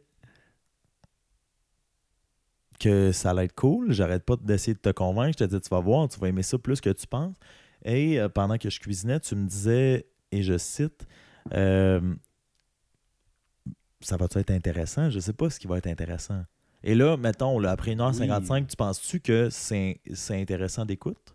que 2.80 3.12
ça 3.12 3.30
allait 3.30 3.44
être 3.44 3.54
cool. 3.54 3.92
J'arrête 3.92 4.24
pas 4.24 4.36
d'essayer 4.36 4.74
de 4.74 4.80
te 4.80 4.90
convaincre. 4.90 5.34
Je 5.38 5.44
te 5.44 5.48
disais, 5.48 5.60
tu 5.60 5.68
vas 5.68 5.80
voir, 5.80 6.08
tu 6.08 6.18
vas 6.18 6.28
aimer 6.28 6.42
ça 6.42 6.58
plus 6.58 6.80
que 6.80 6.90
tu 6.90 7.06
penses. 7.06 7.36
Et 7.84 8.18
euh, 8.18 8.28
pendant 8.28 8.58
que 8.58 8.68
je 8.68 8.80
cuisinais, 8.80 9.20
tu 9.20 9.36
me 9.36 9.46
disais, 9.46 10.06
et 10.32 10.42
je 10.42 10.58
cite, 10.58 11.06
ça 14.00 14.16
va-tu 14.16 14.38
être 14.38 14.50
intéressant? 14.50 15.08
Je 15.08 15.20
sais 15.20 15.32
pas 15.32 15.50
ce 15.50 15.60
qui 15.60 15.66
va 15.68 15.78
être 15.78 15.86
intéressant. 15.86 16.44
Et 16.84 16.94
là, 16.94 17.16
mettons, 17.16 17.58
là, 17.58 17.70
après 17.72 17.94
1h55, 17.94 18.52
Oui. 18.52 18.66
tu 18.66 18.76
penses-tu 18.76 19.20
que 19.20 19.48
c'est 19.50 20.00
c'est 20.12 20.40
intéressant 20.40 20.84
d'écoute? 20.84 21.34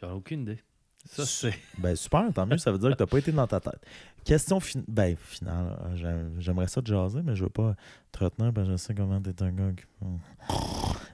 J'en 0.00 0.08
ai 0.08 0.12
aucune 0.14 0.40
idée. 0.42 0.58
Ça, 1.04 1.24
c'est. 1.24 1.54
Ben 1.78 1.94
super, 1.94 2.32
tant 2.34 2.46
mieux, 2.46 2.58
ça 2.58 2.72
veut 2.72 2.78
dire 2.78 2.90
que 2.90 2.96
t'as 2.96 3.06
pas 3.06 3.18
été 3.18 3.30
dans 3.32 3.46
ta 3.46 3.60
tête. 3.60 3.80
Question 4.24 4.60
fin- 4.60 4.82
ben, 4.88 5.16
finale. 5.16 5.76
j'aim- 5.94 6.30
J'aimerais 6.38 6.68
ça 6.68 6.82
te 6.82 6.88
jaser, 6.88 7.20
mais 7.22 7.34
je 7.36 7.44
veux 7.44 7.50
pas 7.50 7.74
te 8.12 8.24
retenir 8.24 8.52
parce 8.52 8.66
que 8.66 8.72
je 8.72 8.76
sais 8.76 8.94
comment 8.94 9.20
t'es 9.20 9.42
un 9.42 9.50
gars. 9.52 9.72
qui- 9.76 9.84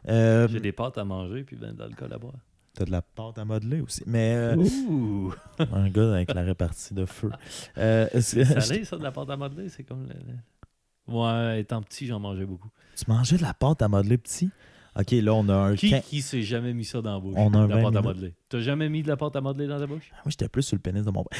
Euh, 0.08 0.48
J'ai 0.48 0.60
des 0.60 0.72
pâtes 0.72 0.98
à 0.98 1.04
manger 1.04 1.44
puis 1.44 1.56
ben, 1.56 1.72
de 1.72 1.78
l'alcool 1.80 2.12
à 2.12 2.18
boire. 2.18 2.34
T'as 2.74 2.84
de 2.86 2.90
la 2.90 3.02
pâte 3.02 3.38
à 3.38 3.44
modeler 3.44 3.80
aussi. 3.80 4.02
Mais 4.06 4.34
euh, 4.34 4.56
Ouh! 4.56 5.32
un 5.60 5.88
gars 5.90 6.14
avec 6.14 6.34
la 6.34 6.42
répartie 6.42 6.92
de 6.94 7.06
feu. 7.06 7.30
Euh, 7.78 8.08
Salé, 8.20 8.84
ça, 8.84 8.96
de 8.96 9.02
la 9.02 9.12
pâte 9.12 9.30
à 9.30 9.36
modeler, 9.36 9.68
c'est 9.68 9.84
comme. 9.84 10.02
le- 10.08 10.14
le- 10.14 10.38
Ouais, 11.08 11.60
étant 11.60 11.82
petit, 11.82 12.06
j'en 12.06 12.18
mangeais 12.20 12.46
beaucoup. 12.46 12.70
tu 12.96 13.04
mangeais 13.08 13.36
de 13.36 13.42
la 13.42 13.54
pâte 13.54 13.82
à 13.82 13.88
modeler 13.88 14.18
petit? 14.18 14.50
Ok, 14.98 15.10
là, 15.10 15.34
on 15.34 15.48
a 15.48 15.54
un. 15.54 15.74
Qui, 15.76 15.90
quin- 15.90 16.00
qui 16.00 16.22
s'est 16.22 16.42
jamais 16.42 16.72
mis 16.72 16.84
ça 16.84 17.02
dans 17.02 17.14
la 17.14 17.18
bouche? 17.20 17.34
On 17.36 17.52
a 17.54 17.58
un 17.58 17.64
de 17.66 17.70
la 17.70 17.76
20 17.76 17.82
pâte 17.82 17.96
à 17.96 18.02
modeler. 18.02 18.34
T'as 18.48 18.60
jamais 18.60 18.88
mis 18.88 19.02
de 19.02 19.08
la 19.08 19.16
pâte 19.16 19.34
à 19.36 19.40
modeler 19.40 19.66
dans 19.66 19.78
ta 19.78 19.86
bouche? 19.86 20.10
Moi, 20.12 20.22
j'étais 20.30 20.48
plus 20.48 20.62
sur 20.62 20.76
le 20.76 20.80
pénis 20.80 21.04
de 21.04 21.10
mon 21.10 21.24
père. 21.24 21.38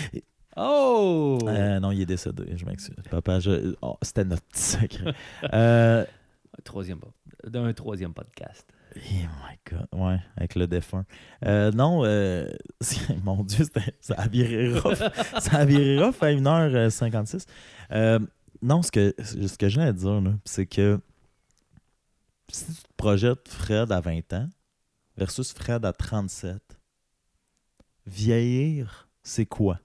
Oh! 0.57 1.39
Euh, 1.47 1.81
non, 1.81 1.91
il 1.93 2.01
est 2.03 2.07
décédé, 2.07 2.45
je 2.57 2.65
m'excuse. 2.65 2.95
Papa, 3.11 3.41
je... 3.41 3.75
oh, 3.83 3.97
c'était 4.03 4.25
notre 4.25 4.43
petit 4.45 4.63
secret. 4.63 5.15
Euh, 5.53 6.03
Un 6.05 6.63
troisième, 6.63 7.01
d'un 7.45 7.73
troisième 7.73 8.13
podcast. 8.13 8.67
Oh 8.97 9.01
my 9.01 9.59
god, 9.69 9.87
ouais, 10.01 10.19
avec 10.37 10.55
le 10.55 10.69
défunt. 10.69 11.05
Euh, 11.45 11.73
non, 11.73 12.03
euh, 12.05 12.49
mon 13.25 13.43
Dieu, 13.43 13.65
ça 14.01 14.15
a 14.15 14.29
viré 14.29 14.79
rough. 14.79 14.95
ça 15.41 15.59
a 15.59 15.65
viré 15.65 15.99
rough 16.05 16.23
à 16.23 16.27
1h56. 16.33 17.45
Euh, 17.91 18.21
non, 18.65 18.83
ce 18.83 18.91
que, 18.91 19.15
ce 19.19 19.59
que 19.59 19.69
j'ai 19.69 19.83
à 19.83 19.93
dire, 19.93 20.23
c'est 20.47 20.65
que 20.65 20.99
si 22.49 22.65
tu 22.65 22.73
te 22.73 22.95
projettes 22.97 23.47
Fred 23.47 23.93
à 23.93 24.01
20 24.01 24.33
ans 24.33 24.49
versus 25.19 25.53
Fred 25.53 25.85
à 25.85 25.93
37, 25.93 26.63
vieillir, 28.07 29.11
c'est 29.23 29.45
quoi? 29.45 29.81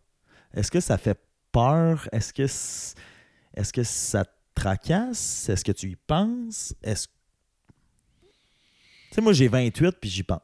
Est-ce 0.54 0.72
que 0.72 0.80
ça 0.80 0.98
fait 0.98 1.20
peur? 1.52 2.08
Est-ce 2.14 2.32
que, 2.32 2.44
est-ce 2.44 3.74
que 3.74 3.84
ça 3.84 4.24
te 4.24 4.32
tracasse? 4.56 5.50
Est-ce 5.50 5.66
que 5.66 5.74
tu 5.74 5.90
y 5.90 5.96
penses? 5.98 6.74
Est-ce 6.82 7.08
tu 9.10 9.16
sais, 9.16 9.22
moi, 9.22 9.34
j'ai 9.34 9.50
28 9.50 9.98
puis 10.00 10.10
j'y 10.10 10.24
pense. 10.24 10.42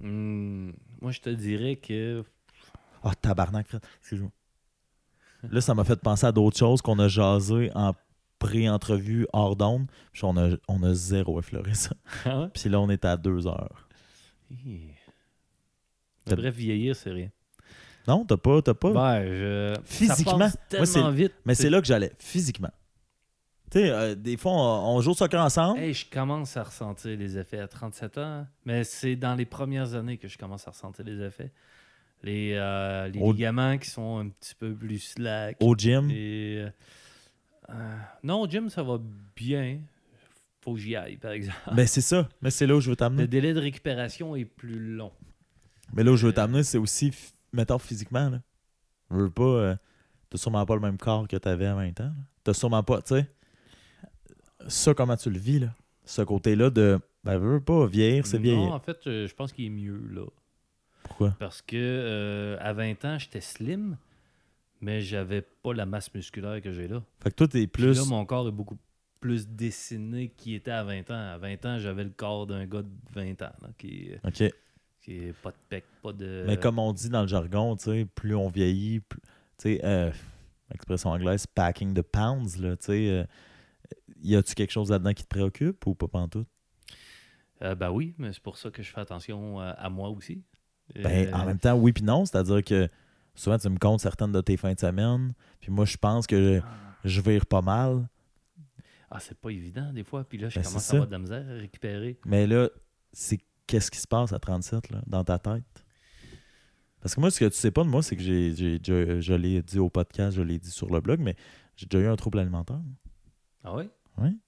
Hmm, 0.00 0.70
moi, 1.02 1.10
je 1.10 1.20
te 1.20 1.30
dirais 1.30 1.76
que. 1.76 2.24
Ah, 3.02 3.14
tabarnak, 3.14 3.66
Fred. 3.66 3.82
Excuse-moi. 4.00 4.30
Là, 5.50 5.60
ça 5.60 5.74
m'a 5.74 5.84
fait 5.84 5.96
penser 6.00 6.26
à 6.26 6.32
d'autres 6.32 6.56
choses 6.58 6.80
qu'on 6.82 6.98
a 6.98 7.08
jasé 7.08 7.70
en 7.74 7.92
pré-entrevue 8.38 9.26
hors 9.32 9.56
d'onde. 9.56 9.86
Puis 10.12 10.24
on 10.24 10.36
a, 10.36 10.50
on 10.68 10.82
a 10.82 10.94
zéro 10.94 11.38
effleuré 11.40 11.74
ça. 11.74 11.94
Ah 12.24 12.40
ouais? 12.42 12.48
Puis 12.54 12.68
là, 12.70 12.80
on 12.80 12.88
est 12.90 13.04
à 13.04 13.16
deux 13.16 13.46
heures. 13.46 13.88
Hi. 14.50 14.90
Bref, 16.26 16.54
vieillir, 16.54 16.94
c'est 16.94 17.10
rien. 17.10 17.30
Non, 18.06 18.24
t'as 18.24 18.36
pas, 18.36 18.60
t'as 18.62 18.74
pas. 18.74 18.92
Ben, 18.92 19.24
je... 19.26 19.74
Physiquement, 19.84 20.48
Ça 20.48 20.56
passe 20.70 20.78
moi, 20.78 20.86
c'est- 20.86 20.92
tellement 20.94 21.10
vite. 21.10 21.32
Mais 21.44 21.54
c'est 21.54 21.70
là 21.70 21.80
que 21.80 21.86
j'allais, 21.86 22.12
physiquement. 22.18 22.70
Tu 23.70 23.78
sais, 23.78 23.90
euh, 23.90 24.14
des 24.14 24.36
fois, 24.36 24.52
on, 24.52 24.96
on 24.96 25.00
joue 25.00 25.12
au 25.12 25.14
soccer 25.14 25.40
ensemble. 25.42 25.78
Hey, 25.80 25.94
je 25.94 26.08
commence 26.10 26.56
à 26.56 26.64
ressentir 26.64 27.16
les 27.16 27.38
effets 27.38 27.58
à 27.60 27.68
37 27.68 28.18
ans, 28.18 28.46
mais 28.64 28.84
c'est 28.84 29.16
dans 29.16 29.34
les 29.34 29.46
premières 29.46 29.94
années 29.94 30.18
que 30.18 30.28
je 30.28 30.36
commence 30.36 30.66
à 30.68 30.72
ressentir 30.72 31.04
les 31.04 31.20
effets. 31.22 31.52
Les, 32.22 32.52
euh, 32.54 33.08
les 33.08 33.20
Au- 33.20 33.32
ligaments 33.32 33.76
qui 33.78 33.90
sont 33.90 34.18
un 34.18 34.28
petit 34.28 34.54
peu 34.54 34.72
plus 34.74 34.98
slack. 34.98 35.56
Au 35.60 35.74
gym? 35.76 36.08
Et, 36.10 36.58
euh, 36.64 36.70
euh, 37.70 37.96
non, 38.22 38.42
au 38.42 38.48
gym, 38.48 38.68
ça 38.70 38.82
va 38.82 38.98
bien. 39.34 39.80
Faut 40.60 40.74
que 40.74 40.80
j'y 40.80 40.94
aille, 40.94 41.16
par 41.16 41.32
exemple. 41.32 41.56
Ben, 41.74 41.86
c'est 41.86 42.00
ça. 42.00 42.28
Mais 42.40 42.50
c'est 42.50 42.66
là 42.66 42.76
où 42.76 42.80
je 42.80 42.86
veux 42.86 42.92
Le 42.92 42.96
t'amener. 42.96 43.26
délai 43.26 43.52
de 43.52 43.58
récupération 43.60 44.36
est 44.36 44.44
plus 44.44 44.78
long. 44.94 45.10
Mais 45.92 46.04
là 46.04 46.12
où 46.12 46.16
je 46.16 46.26
veux 46.26 46.32
Euh, 46.32 46.36
t'amener, 46.36 46.62
c'est 46.62 46.78
aussi, 46.78 47.12
mettons, 47.52 47.78
physiquement. 47.80 48.28
Là. 48.30 48.40
Je 49.10 49.16
veux 49.16 49.30
pas. 49.30 49.42
euh, 49.42 49.76
t'as 50.30 50.38
sûrement 50.38 50.64
pas 50.64 50.74
le 50.76 50.80
même 50.80 50.98
corps 50.98 51.26
que 51.26 51.36
t'avais 51.36 51.66
à 51.66 51.74
20 51.74 52.00
ans. 52.00 52.12
T'as 52.44 52.54
sûrement 52.54 52.84
pas, 52.84 53.02
tu 53.02 53.16
sais. 53.16 53.26
Ça, 54.68 54.94
comment 54.94 55.16
tu 55.16 55.28
le 55.30 55.38
vis, 55.38 55.58
là? 55.58 55.74
Ce 56.04 56.22
côté-là 56.22 56.70
de. 56.70 57.00
Ben, 57.24 57.38
veux 57.38 57.60
pas 57.60 57.86
vieillir, 57.86 58.26
c'est 58.26 58.36
Non, 58.38 58.42
vieillir. 58.42 58.72
en 58.72 58.80
fait, 58.80 58.98
je 59.04 59.32
pense 59.34 59.52
qu'il 59.52 59.64
est 59.66 59.70
mieux, 59.70 60.00
là. 60.12 60.22
Pourquoi? 61.12 61.36
Parce 61.38 61.62
que 61.62 61.76
euh, 61.76 62.56
à 62.60 62.72
20 62.72 63.04
ans, 63.04 63.18
j'étais 63.18 63.40
slim, 63.40 63.96
mais 64.80 65.00
j'avais 65.00 65.42
pas 65.42 65.74
la 65.74 65.86
masse 65.86 66.12
musculaire 66.14 66.60
que 66.62 66.72
j'ai 66.72 66.88
là. 66.88 67.02
Fait 67.22 67.30
que 67.30 67.36
toi, 67.36 67.48
t'es 67.48 67.66
Puis 67.66 67.82
plus. 67.84 67.96
là, 67.98 68.04
mon 68.06 68.24
corps 68.24 68.48
est 68.48 68.52
beaucoup 68.52 68.78
plus 69.20 69.46
dessiné 69.46 70.28
qu'il 70.36 70.54
était 70.54 70.70
à 70.72 70.82
20 70.84 71.10
ans. 71.10 71.32
À 71.34 71.38
20 71.38 71.64
ans, 71.66 71.78
j'avais 71.78 72.04
le 72.04 72.10
corps 72.10 72.46
d'un 72.46 72.66
gars 72.66 72.82
de 72.82 72.90
20 73.14 73.42
ans, 73.42 73.52
là, 73.62 73.68
qui, 73.78 74.10
OK. 74.24 74.42
qui 75.00 75.12
est 75.18 75.32
pas 75.32 75.50
de 75.50 75.56
pec, 75.68 75.84
pas 76.02 76.12
de. 76.12 76.44
Mais 76.46 76.56
comme 76.56 76.78
on 76.78 76.92
dit 76.92 77.08
dans 77.08 77.22
le 77.22 77.28
jargon, 77.28 77.76
tu 77.76 77.84
sais, 77.84 78.04
plus 78.04 78.34
on 78.34 78.48
vieillit, 78.48 79.00
plus. 79.00 79.20
Tu 79.58 79.76
sais, 79.76 79.80
euh, 79.84 80.10
expression 80.74 81.10
anglaise, 81.10 81.46
packing 81.46 81.94
the 81.94 82.02
pounds, 82.02 82.58
là, 82.58 82.76
tu 82.76 82.86
sais. 82.86 83.08
euh, 83.10 83.24
y 84.22 84.34
a-tu 84.34 84.54
quelque 84.54 84.70
chose 84.72 84.90
là-dedans 84.90 85.12
qui 85.12 85.22
te 85.24 85.28
préoccupe 85.28 85.86
ou 85.86 85.94
pas 85.94 86.08
pantoute? 86.08 86.48
Euh, 87.62 87.76
ben 87.76 87.90
oui, 87.90 88.14
mais 88.18 88.32
c'est 88.32 88.42
pour 88.42 88.56
ça 88.58 88.70
que 88.70 88.82
je 88.82 88.90
fais 88.90 89.00
attention 89.00 89.60
euh, 89.60 89.72
à 89.76 89.88
moi 89.88 90.08
aussi. 90.08 90.42
Ben, 90.94 91.28
Euh, 91.28 91.32
en 91.32 91.46
même 91.46 91.58
temps, 91.58 91.74
oui 91.74 91.92
puis 91.92 92.02
non. 92.04 92.24
C'est-à-dire 92.24 92.62
que 92.64 92.88
souvent, 93.34 93.58
tu 93.58 93.68
me 93.68 93.78
comptes 93.78 94.00
certaines 94.00 94.32
de 94.32 94.40
tes 94.40 94.56
fins 94.56 94.74
de 94.74 94.80
semaine, 94.80 95.32
puis 95.60 95.70
moi, 95.70 95.84
je 95.84 95.96
pense 95.96 96.26
que 96.26 96.60
je 97.04 97.20
vire 97.20 97.46
pas 97.46 97.62
mal. 97.62 98.08
Ah, 99.10 99.20
c'est 99.20 99.36
pas 99.38 99.50
évident 99.50 99.92
des 99.92 100.04
fois. 100.04 100.24
Puis 100.24 100.38
là, 100.38 100.48
je 100.48 100.56
Ben, 100.58 100.64
commence 100.64 100.90
à 100.90 100.94
avoir 100.94 101.06
de 101.06 101.12
la 101.12 101.18
misère 101.18 101.44
à 101.48 101.52
récupérer. 101.60 102.18
Mais 102.24 102.46
là, 102.46 102.68
c'est 103.12 103.38
qu'est-ce 103.66 103.90
qui 103.90 103.98
se 103.98 104.06
passe 104.08 104.32
à 104.32 104.38
37 104.38 104.90
là, 104.90 105.02
dans 105.06 105.22
ta 105.24 105.38
tête? 105.38 105.84
Parce 107.00 107.14
que 107.14 107.20
moi, 107.20 107.30
ce 107.30 107.40
que 107.40 107.46
tu 107.46 107.56
sais 107.56 107.70
pas 107.70 107.82
de 107.84 107.88
moi, 107.88 108.02
c'est 108.02 108.16
que 108.16 108.22
j'ai, 108.22 108.54
j'ai- 108.54 108.80
je, 108.82 109.20
je 109.20 109.34
l'ai 109.34 109.60
dit 109.62 109.78
au 109.78 109.90
podcast, 109.90 110.36
je 110.36 110.42
l'ai 110.42 110.58
dit 110.58 110.70
sur 110.70 110.88
le 110.90 111.00
blog, 111.00 111.18
mais 111.20 111.34
j'ai 111.76 111.86
déjà 111.86 112.04
eu 112.04 112.08
un 112.08 112.16
trouble 112.16 112.38
alimentaire. 112.38 112.80
Ah 113.64 113.74
oui? 113.76 113.84
Oui. 114.18 114.38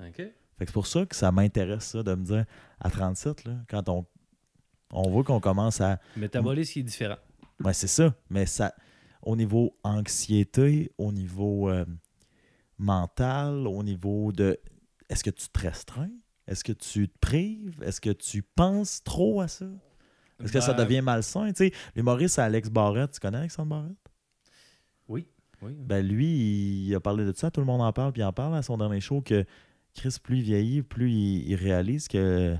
OK. 0.00 0.14
Fait 0.16 0.24
que 0.64 0.66
c'est 0.66 0.72
pour 0.72 0.86
ça 0.86 1.04
que 1.06 1.14
ça 1.14 1.30
m'intéresse 1.30 1.84
ça 1.84 2.02
de 2.02 2.14
me 2.14 2.24
dire 2.24 2.44
à 2.80 2.90
37, 2.90 3.44
là, 3.44 3.52
quand 3.68 3.88
on, 3.90 4.06
on 4.92 5.10
voit 5.10 5.24
qu'on 5.24 5.40
commence 5.40 5.80
à. 5.80 6.00
Métabolisme 6.16 6.72
il 6.76 6.80
est 6.80 6.84
différent. 6.84 7.16
Ouais, 7.64 7.72
c'est 7.72 7.88
ça. 7.88 8.14
Mais 8.30 8.46
ça, 8.46 8.74
au 9.22 9.36
niveau 9.36 9.76
anxiété, 9.82 10.92
au 10.98 11.12
niveau 11.12 11.68
euh, 11.68 11.84
mental, 12.78 13.66
au 13.66 13.82
niveau 13.82 14.32
de. 14.32 14.58
Est-ce 15.08 15.24
que 15.24 15.30
tu 15.30 15.48
te 15.48 15.58
restreins? 15.60 16.10
Est-ce 16.46 16.64
que 16.64 16.72
tu 16.72 17.08
te 17.08 17.18
prives? 17.18 17.82
Est-ce 17.82 18.00
que 18.00 18.10
tu 18.10 18.42
penses 18.42 19.02
trop 19.02 19.40
à 19.40 19.48
ça? 19.48 19.66
Est-ce 20.42 20.52
que 20.52 20.60
ça 20.60 20.72
Ben, 20.72 20.84
devient 20.84 21.02
malsain? 21.02 21.48
Tu 21.48 21.68
sais, 21.68 21.72
l'humoriste 21.96 22.38
Alex 22.38 22.70
Barrette, 22.70 23.12
tu 23.12 23.20
connais 23.20 23.38
Alexandre 23.38 23.68
Barrette? 23.70 23.96
Oui. 25.08 25.26
Oui. 25.60 25.72
Ben 25.76 26.06
lui, 26.06 26.86
il 26.86 26.94
a 26.94 27.00
parlé 27.00 27.24
de 27.24 27.32
ça, 27.32 27.50
tout 27.50 27.60
le 27.60 27.66
monde 27.66 27.80
en 27.82 27.92
parle, 27.92 28.12
puis 28.12 28.22
il 28.22 28.24
en 28.24 28.32
parle 28.32 28.54
à 28.54 28.62
son 28.62 28.78
dernier 28.78 29.00
show 29.00 29.20
que 29.20 29.44
Chris, 29.94 30.16
plus 30.22 30.36
il 30.38 30.42
vieillit, 30.42 30.82
plus 30.82 31.10
il, 31.10 31.48
il 31.50 31.56
réalise 31.56 32.06
que 32.06 32.56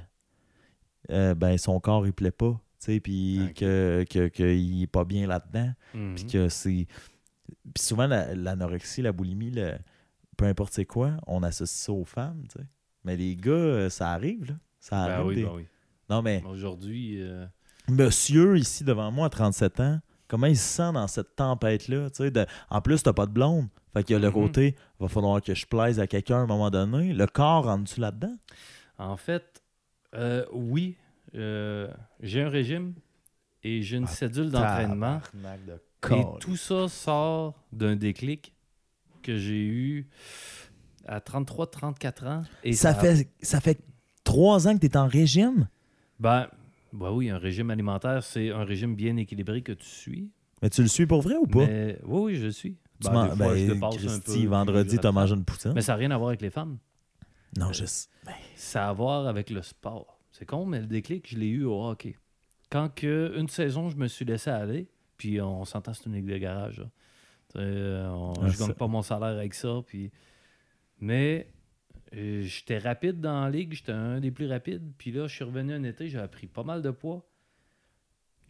euh, 1.11 1.35
ben, 1.35 1.57
son 1.59 1.81
corps, 1.81 2.07
il 2.07 2.13
plaît 2.13 2.31
pas. 2.31 2.53
tu 2.81 2.93
sais, 2.93 3.01
Puis 3.01 3.41
Ok. 3.49 3.55
que, 3.55 4.05
que, 4.09 4.29
qu'il 4.29 4.83
est 4.83 4.87
pas 4.87 5.05
bien 5.05 5.27
là-dedans. 5.27 5.73
Mhm. 5.95 6.15
Puis 6.15 6.27
que 6.27 6.49
c'est. 6.49 6.87
Puis 7.75 7.83
souvent, 7.83 8.07
la- 8.07 8.35
l'anorexie, 8.35 9.03
la, 9.03 9.13
boulimie, 9.13 9.51
le- 9.51 9.79
peu 10.37 10.45
importe 10.45 10.73
c'est 10.75 10.85
quoi, 10.85 11.13
on 11.27 11.43
associe 11.43 11.81
ça 11.87 11.93
aux 11.93 12.05
femmes, 12.05 12.45
tu 12.49 12.59
sais. 12.61 12.67
Mais 13.05 13.17
les 13.17 13.35
gars, 13.37 13.51
euh, 13.53 13.89
ça 13.91 14.11
arrive, 14.13 14.47
là. 14.49 14.55
Ça 14.81 15.07
Ben 15.07 15.13
arrive. 15.15 15.27
oui, 15.27 15.35
des- 15.37 15.43
ben 15.45 15.53
oui. 15.55 15.67
Non, 16.11 16.23
mais 16.23 16.43
Aujourd'hui, 16.47 17.21
euh, 17.23 17.47
monsieur, 17.89 18.57
ici, 18.59 18.85
devant 18.85 19.11
moi, 19.11 19.27
à 19.27 19.31
37 19.31 19.81
ans, 19.81 20.01
comment 20.29 20.47
il 20.47 20.57
se 20.57 20.63
sent 20.77 20.93
dans 20.93 21.07
cette 21.09 21.35
tempête-là, 21.37 22.09
de- 22.11 22.47
En 22.71 22.81
plus, 22.81 23.03
t'as 23.03 23.13
pas 23.13 23.27
de 23.27 23.33
blonde. 23.33 23.69
Fait 23.95 24.05
qu'il 24.05 24.15
y 24.15 24.17
a 24.17 24.21
le 24.21 24.29
Mhm. 24.29 24.35
côté, 24.35 24.77
va 25.01 25.09
falloir 25.09 25.41
que 25.43 25.55
je 25.55 25.67
plaise 25.67 25.99
à 26.01 26.07
quelqu'un 26.07 26.37
à 26.37 26.41
un 26.41 26.47
moment 26.47 26.71
donné. 26.71 27.13
Le 27.13 27.27
corps 27.27 27.65
rentre-tu 27.65 28.01
là-dedans? 28.01 28.37
en 29.01 29.17
fait, 29.17 29.58
euh, 30.15 30.45
oui, 30.53 30.97
euh, 31.35 31.89
j'ai 32.21 32.43
un 32.43 32.49
régime 32.49 32.95
et 33.63 33.83
j'ai 33.83 33.97
une 33.99 34.05
Ah, 34.05 34.09
cédule 34.09 34.51
d'entraînement. 34.51 35.21
De 35.67 36.15
Et 36.15 36.25
tout 36.41 36.57
ça 36.57 36.89
sort 36.89 37.55
d'un 37.73 37.97
déclic 37.97 38.55
que 39.23 39.37
j'ai 39.37 39.65
eu 39.67 40.09
à 41.07 41.19
33-34 41.21 42.27
ans. 42.27 42.43
Et 42.63 42.73
ça, 42.73 42.95
fait, 42.95 43.29
ça 43.43 43.61
fait 43.61 43.81
trois 44.25 44.69
ans 44.69 44.75
que 44.75 44.81
tu 44.81 44.87
es 44.87 44.97
en 44.97 45.07
régime, 45.09 45.69
Ben, 46.21 46.47
ben 46.93 47.11
oui, 47.11 47.31
un 47.31 47.39
régime 47.39 47.71
alimentaire, 47.71 48.23
c'est 48.23 48.51
un 48.51 48.65
régime 48.65 48.95
bien 48.95 49.17
équilibré 49.17 49.63
que 49.63 49.73
tu 49.73 49.87
suis. 49.87 50.31
mais 50.63 50.71
tu 50.71 50.83
le 50.83 50.89
suis 50.89 51.07
pour 51.07 51.23
vrai 51.23 51.37
ou 51.37 51.47
pas? 51.47 51.67
Mais, 51.67 51.99
oui, 52.05 52.21
oui, 52.33 52.37
je 52.37 52.47
le 52.47 52.53
suis. 52.53 52.77
Tu 53.01 53.09
Ben, 53.11 53.35
fois, 53.37 53.57
je 53.57 53.67
ben, 53.67 53.75
dépasse 53.75 54.07
un 54.07 54.21
peu, 54.21 54.47
vendredi, 54.47 54.97
t'as 54.97 55.09
rattrape. 55.09 55.15
mangé 55.15 55.35
une 55.35 55.45
poutine? 55.45 55.73
Mais 55.75 55.83
ça 55.83 55.93
n'a 55.93 55.97
rien 55.99 56.11
à 56.11 56.17
voir 56.17 56.29
avec 56.31 56.43
les 56.43 56.51
femmes. 56.51 56.79
Non, 57.57 57.73
je 57.73 57.85
sais. 57.87 58.09
Ben, 58.27 58.35
Ça 58.57 58.87
a 58.87 58.91
à 58.91 58.93
voir 58.93 59.27
avec 59.27 59.51
le 59.51 59.63
sport. 59.63 60.21
C'est 60.33 60.45
con, 60.47 60.67
mais 60.67 60.81
le 60.81 60.87
déclic, 60.87 61.29
je 61.29 61.39
l'ai 61.39 61.49
eu 61.49 61.65
au 61.65 61.83
hockey. 61.87 62.17
Quand 62.71 62.89
que, 62.95 63.35
une 63.39 63.49
saison, 63.49 63.89
je 63.89 63.97
me 63.97 64.07
suis 64.09 64.25
laissé 64.25 64.51
aller, 64.51 64.89
puis 65.17 65.41
on 65.41 65.65
s'entend, 65.65 65.95
c'est 65.95 66.07
une 66.07 66.15
ligue 66.15 66.27
de 66.27 66.37
garage. 66.37 66.79
là. 66.81 66.91
Sais, 67.53 67.59
euh, 67.61 68.11
on- 68.11 68.35
Ah, 68.43 68.49
je 68.49 68.59
gagne 68.59 68.75
pas 68.75 68.87
mon 68.89 69.03
salaire 69.03 69.29
avec 69.39 69.55
ça. 69.55 69.81
Puis... 69.87 70.11
Mais 71.01 71.49
euh, 72.15 72.43
j'étais 72.43 72.77
rapide 72.79 73.21
dans 73.21 73.43
la 73.45 73.51
ligue, 73.51 73.73
j'étais 73.73 73.93
un 73.93 74.21
des 74.21 74.31
plus 74.31 74.47
rapides. 74.49 74.93
Puis 74.99 75.11
là, 75.13 75.27
je 75.27 75.35
suis 75.35 75.45
revenu 75.45 75.73
un 75.73 75.83
été, 75.85 76.09
j'avais 76.11 76.29
pris 76.29 76.47
pas 76.47 76.63
mal 76.63 76.83
de 76.83 76.91
poids. 76.91 77.27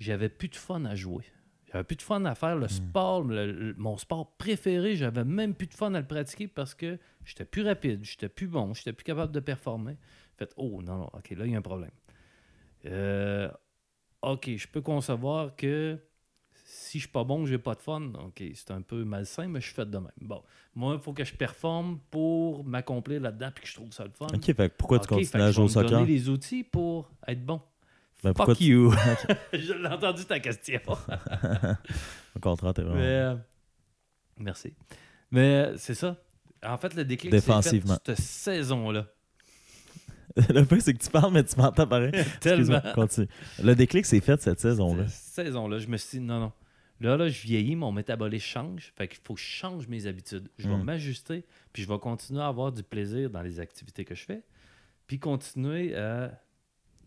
J'avais 0.00 0.28
plus 0.28 0.48
de 0.48 0.56
fun 0.56 0.84
à 0.84 0.94
jouer. 0.94 1.24
J'avais 1.72 1.84
plus 1.84 1.96
de 1.96 2.02
fun 2.02 2.24
à 2.24 2.34
faire 2.34 2.56
le 2.56 2.66
Hmm. 2.66 2.68
sport, 2.68 3.22
le- 3.24 3.52
le- 3.52 3.74
mon 3.76 3.96
sport 3.98 4.36
préféré. 4.36 4.96
J'avais 4.96 5.24
même 5.24 5.54
plus 5.54 5.66
de 5.66 5.74
fun 5.74 5.92
à 5.94 6.00
le 6.00 6.06
pratiquer 6.06 6.48
parce 6.48 6.74
que 6.74 6.98
j'étais 7.24 7.44
plus 7.44 7.62
rapide, 7.62 8.04
j'étais 8.04 8.28
plus 8.28 8.46
bon, 8.46 8.72
j'étais 8.74 8.92
plus 8.92 9.04
capable 9.04 9.32
de 9.32 9.40
performer. 9.40 9.96
Fait 10.38 10.52
oh 10.56 10.80
non, 10.82 10.98
non, 10.98 11.10
ok, 11.12 11.30
là, 11.30 11.46
il 11.46 11.52
y 11.52 11.54
a 11.54 11.58
un 11.58 11.62
problème. 11.62 11.90
Euh, 12.86 13.50
ok, 14.22 14.50
je 14.56 14.68
peux 14.68 14.82
concevoir 14.82 15.56
que 15.56 15.98
si 16.66 16.98
je 16.98 17.04
suis 17.04 17.12
pas 17.12 17.24
bon, 17.24 17.46
j'ai 17.46 17.58
pas 17.58 17.74
de 17.74 17.82
fun. 17.82 18.12
Ok, 18.24 18.42
c'est 18.54 18.70
un 18.72 18.82
peu 18.82 19.04
malsain, 19.04 19.48
mais 19.48 19.60
je 19.60 19.66
suis 19.66 19.74
fait 19.74 19.88
de 19.90 19.98
même. 19.98 20.10
Bon, 20.20 20.42
moi, 20.74 20.94
il 20.96 21.00
faut 21.00 21.12
que 21.12 21.24
je 21.24 21.34
performe 21.34 22.00
pour 22.10 22.64
m'accomplir 22.64 23.20
là-dedans 23.20 23.50
puis 23.54 23.64
que 23.64 23.70
je 23.70 23.74
trouve 23.74 23.92
ça 23.92 24.04
le 24.04 24.12
fun. 24.12 24.26
ok, 24.34 24.54
fait 24.54 24.68
pourquoi 24.76 24.98
tu 25.00 25.06
Ok, 25.06 25.08
fait 25.08 25.14
continues 25.14 25.42
à 25.42 25.50
je 25.50 25.52
jouer 25.52 25.64
au 25.64 25.68
vais 25.68 25.70
me 25.70 25.74
soccer? 25.74 26.00
donner 26.00 26.06
les 26.06 26.28
outils 26.28 26.64
pour 26.64 27.10
être 27.26 27.44
bon. 27.44 27.60
Ben, 28.24 28.34
Fuck 28.34 28.60
you. 28.60 28.92
je 29.52 29.72
l'ai 29.74 29.88
entendu 29.88 30.24
ta 30.24 30.40
question. 30.40 30.80
Au 32.36 32.40
contraire, 32.40 32.74
t'es 32.74 32.82
vraiment. 32.82 33.00
euh, 33.00 33.36
merci. 34.38 34.74
Mais 35.30 35.66
euh, 35.66 35.76
c'est 35.76 35.94
ça. 35.94 36.16
En 36.64 36.76
fait, 36.78 36.94
le 36.94 37.04
déclic, 37.04 37.32
c'est 37.32 37.40
fait 37.40 37.62
cette 38.04 38.18
saison-là. 38.18 39.06
le 40.36 40.64
pire, 40.64 40.82
c'est 40.82 40.94
que 40.94 41.02
tu 41.02 41.10
parles, 41.10 41.32
mais 41.32 41.44
tu 41.44 41.56
m'entends 41.56 41.86
pareil. 41.86 42.10
Tellement. 42.40 42.58
Excuse-moi, 42.76 42.80
continue. 42.94 43.28
Le 43.62 43.74
déclic, 43.74 44.04
c'est 44.06 44.20
fait 44.20 44.40
cette 44.40 44.60
saison-là. 44.60 45.06
Cette 45.08 45.46
saison-là, 45.46 45.78
je 45.78 45.86
me 45.86 45.96
suis 45.96 46.18
dit, 46.18 46.24
non, 46.24 46.40
non. 46.40 46.52
Là, 47.00 47.16
là, 47.16 47.28
je 47.28 47.40
vieillis, 47.42 47.76
mon 47.76 47.92
métabolisme 47.92 48.44
change. 48.44 48.92
Fait 48.96 49.06
qu'il 49.06 49.20
faut 49.22 49.34
que 49.34 49.40
je 49.40 49.46
change 49.46 49.86
mes 49.86 50.06
habitudes. 50.06 50.48
Je 50.58 50.68
vais 50.68 50.76
Mm. 50.76 50.82
m'ajuster, 50.82 51.44
puis 51.72 51.84
je 51.84 51.88
vais 51.88 51.98
continuer 52.00 52.40
à 52.42 52.48
avoir 52.48 52.72
du 52.72 52.82
plaisir 52.82 53.30
dans 53.30 53.42
les 53.42 53.60
activités 53.60 54.04
que 54.04 54.16
je 54.16 54.24
fais, 54.24 54.42
puis 55.06 55.20
continuer 55.20 55.94
à 55.94 56.32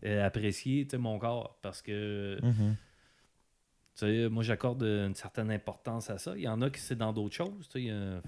apprécier 0.04 0.84
tu 0.84 0.90
sais, 0.92 0.98
mon 0.98 1.18
corps. 1.18 1.58
Parce 1.62 1.82
que, 1.82 2.38
Mhm. 2.42 2.76
moi, 4.30 4.42
j'accorde 4.42 4.82
une 4.82 5.14
certaine 5.14 5.50
importance 5.50 6.10
à 6.10 6.18
ça. 6.18 6.34
Il 6.36 6.42
y 6.42 6.48
en 6.48 6.60
a 6.62 6.70
qui 6.70 6.80
c'est 6.80 6.96
dans 6.96 7.12
d'autres 7.12 7.34
choses. 7.36 7.68
Il 7.76 7.84
y, 7.84 7.90
a- 7.90 8.22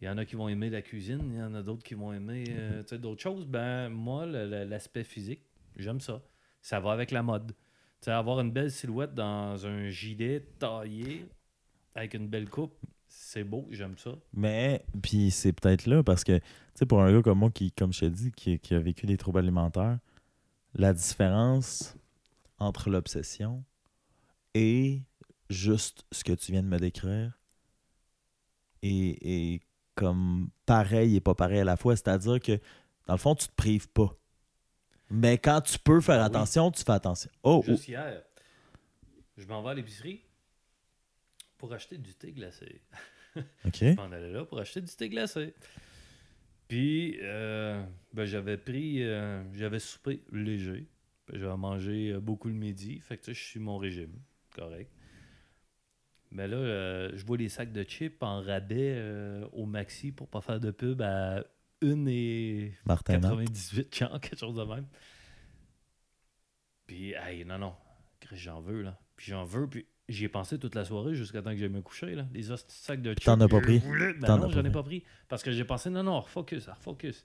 il 0.00 0.04
y 0.04 0.08
en 0.08 0.16
a 0.18 0.24
qui 0.24 0.36
vont 0.36 0.48
aimer 0.48 0.70
la 0.70 0.82
cuisine, 0.82 1.30
il 1.32 1.38
y 1.38 1.42
en 1.42 1.54
a 1.54 1.62
d'autres 1.62 1.82
qui 1.82 1.94
vont 1.94 2.12
aimer 2.12 2.44
euh, 2.50 2.82
sais, 2.86 2.98
d'autres 2.98 3.22
choses. 3.22 3.46
Ben, 3.46 3.88
moi, 3.88 4.26
l'aspect 4.26 5.04
physique, 5.04 5.40
j'aime 5.76 6.00
ça. 6.00 6.22
Ça 6.62 6.80
va 6.80 6.92
avec 6.92 7.10
la 7.10 7.22
mode. 7.22 7.52
Avoir 8.06 8.38
une 8.40 8.52
belle 8.52 8.70
silhouette 8.70 9.14
dans 9.14 9.66
un 9.66 9.88
gilet 9.88 10.40
taillé 10.60 11.26
avec 11.96 12.14
une 12.14 12.28
belle 12.28 12.48
coupe, 12.48 12.74
c'est 13.08 13.42
beau, 13.42 13.66
j'aime 13.72 13.98
ça. 13.98 14.12
Mais, 14.32 14.84
puis 15.02 15.32
c'est 15.32 15.52
peut-être 15.52 15.86
là 15.86 16.04
parce 16.04 16.22
que, 16.22 16.38
tu 16.38 16.44
sais, 16.74 16.86
pour 16.86 17.02
un 17.02 17.12
gars 17.12 17.22
comme 17.22 17.38
moi 17.40 17.50
qui, 17.50 17.72
comme 17.72 17.92
je 17.92 18.00
t'ai 18.00 18.10
dit, 18.10 18.30
qui, 18.30 18.60
qui 18.60 18.74
a 18.74 18.78
vécu 18.78 19.06
des 19.06 19.16
troubles 19.16 19.40
alimentaires, 19.40 19.98
la 20.76 20.92
différence 20.92 21.96
entre 22.58 22.90
l'obsession 22.90 23.64
et 24.54 25.02
juste 25.50 26.04
ce 26.12 26.24
que 26.24 26.32
tu 26.32 26.52
viens 26.52 26.62
de 26.62 26.68
me 26.68 26.78
décrire 26.78 27.38
est, 28.82 29.18
est 29.22 29.60
comme 29.94 30.50
pareil 30.66 31.16
et 31.16 31.20
pas 31.20 31.34
pareil 31.34 31.60
à 31.60 31.64
la 31.64 31.76
fois. 31.76 31.96
C'est-à-dire 31.96 32.40
que, 32.40 32.58
dans 33.06 33.14
le 33.14 33.18
fond, 33.18 33.34
tu 33.34 33.48
te 33.48 33.54
prives 33.54 33.88
pas. 33.88 34.14
Mais 35.10 35.38
quand 35.38 35.60
tu 35.60 35.78
peux 35.78 36.00
faire 36.00 36.16
Ah 36.20 36.28
oui. 36.28 36.36
attention, 36.36 36.70
tu 36.70 36.82
fais 36.82 36.92
attention. 36.92 37.30
Oh, 37.42 37.62
oh, 37.62 37.70
Juste 37.70 37.88
hier, 37.88 38.22
je 39.36 39.46
m'en 39.46 39.62
vais 39.62 39.70
à 39.70 39.74
l'épicerie 39.74 40.22
pour 41.58 41.72
acheter 41.72 41.96
du 41.98 42.14
thé 42.14 42.32
glacé. 42.32 42.82
OK. 43.36 43.42
Je 43.80 43.94
m'en 43.94 44.10
allais 44.12 44.32
là 44.32 44.44
pour 44.44 44.58
acheter 44.58 44.80
du 44.80 44.92
thé 44.94 45.08
glacé. 45.08 45.54
Puis, 46.68 47.18
euh, 47.22 47.84
ben, 48.12 48.24
j'avais 48.24 48.56
pris, 48.56 49.02
euh, 49.02 49.42
j'avais 49.52 49.78
soupé 49.78 50.22
léger. 50.32 50.88
Puis 51.26 51.38
J'avais 51.38 51.56
mangé 51.56 52.12
euh, 52.12 52.20
beaucoup 52.20 52.48
le 52.48 52.54
midi. 52.54 53.00
Fait 53.00 53.16
que 53.16 53.22
tu 53.22 53.34
sais, 53.34 53.34
je 53.34 53.44
suis 53.44 53.60
mon 53.60 53.78
régime. 53.78 54.12
Correct. 54.54 54.90
Mais 56.30 56.48
là, 56.48 56.56
euh, 56.56 57.10
je 57.14 57.24
vois 57.24 57.36
les 57.36 57.48
sacs 57.48 57.72
de 57.72 57.84
chips 57.84 58.20
en 58.22 58.40
rabais 58.40 59.00
au 59.52 59.64
maxi 59.64 60.12
pour 60.12 60.28
pas 60.28 60.40
faire 60.40 60.60
de 60.60 60.70
pub 60.70 61.00
à 61.02 61.44
1 61.82 62.06
et 62.06 62.74
Martin 62.84 63.14
Matt. 63.14 63.22
98, 63.22 63.94
genre, 63.94 64.20
quelque 64.20 64.38
chose 64.38 64.56
de 64.56 64.64
même. 64.64 64.86
Puis, 66.86 67.12
hey, 67.12 67.44
non, 67.44 67.58
non. 67.58 67.74
J'en 68.32 68.60
veux, 68.60 68.82
là. 68.82 68.98
Puis 69.14 69.30
j'en 69.30 69.44
veux, 69.44 69.68
puis 69.68 69.86
j'y 70.08 70.24
ai 70.24 70.28
pensé 70.28 70.58
toute 70.58 70.74
la 70.74 70.84
soirée 70.84 71.14
jusqu'à 71.14 71.42
temps 71.42 71.50
que 71.50 71.56
j'aille 71.56 71.68
me 71.68 71.82
coucher, 71.82 72.14
là. 72.14 72.26
Les 72.32 72.42
sacs 72.42 73.02
de 73.02 73.12
chips. 73.12 73.24
t'en 73.24 73.40
as 73.40 73.48
pas 73.48 73.58
je 73.58 73.62
pris? 73.62 73.78
Ben 74.20 74.36
non, 74.36 74.48
j'en 74.50 74.64
ai 74.64 74.70
pas 74.70 74.82
pris. 74.82 75.04
Parce 75.28 75.42
que 75.42 75.50
j'ai 75.50 75.64
pensé, 75.64 75.90
non, 75.90 76.02
non, 76.02 76.20
refocus, 76.20 76.68
refocus. 76.68 77.24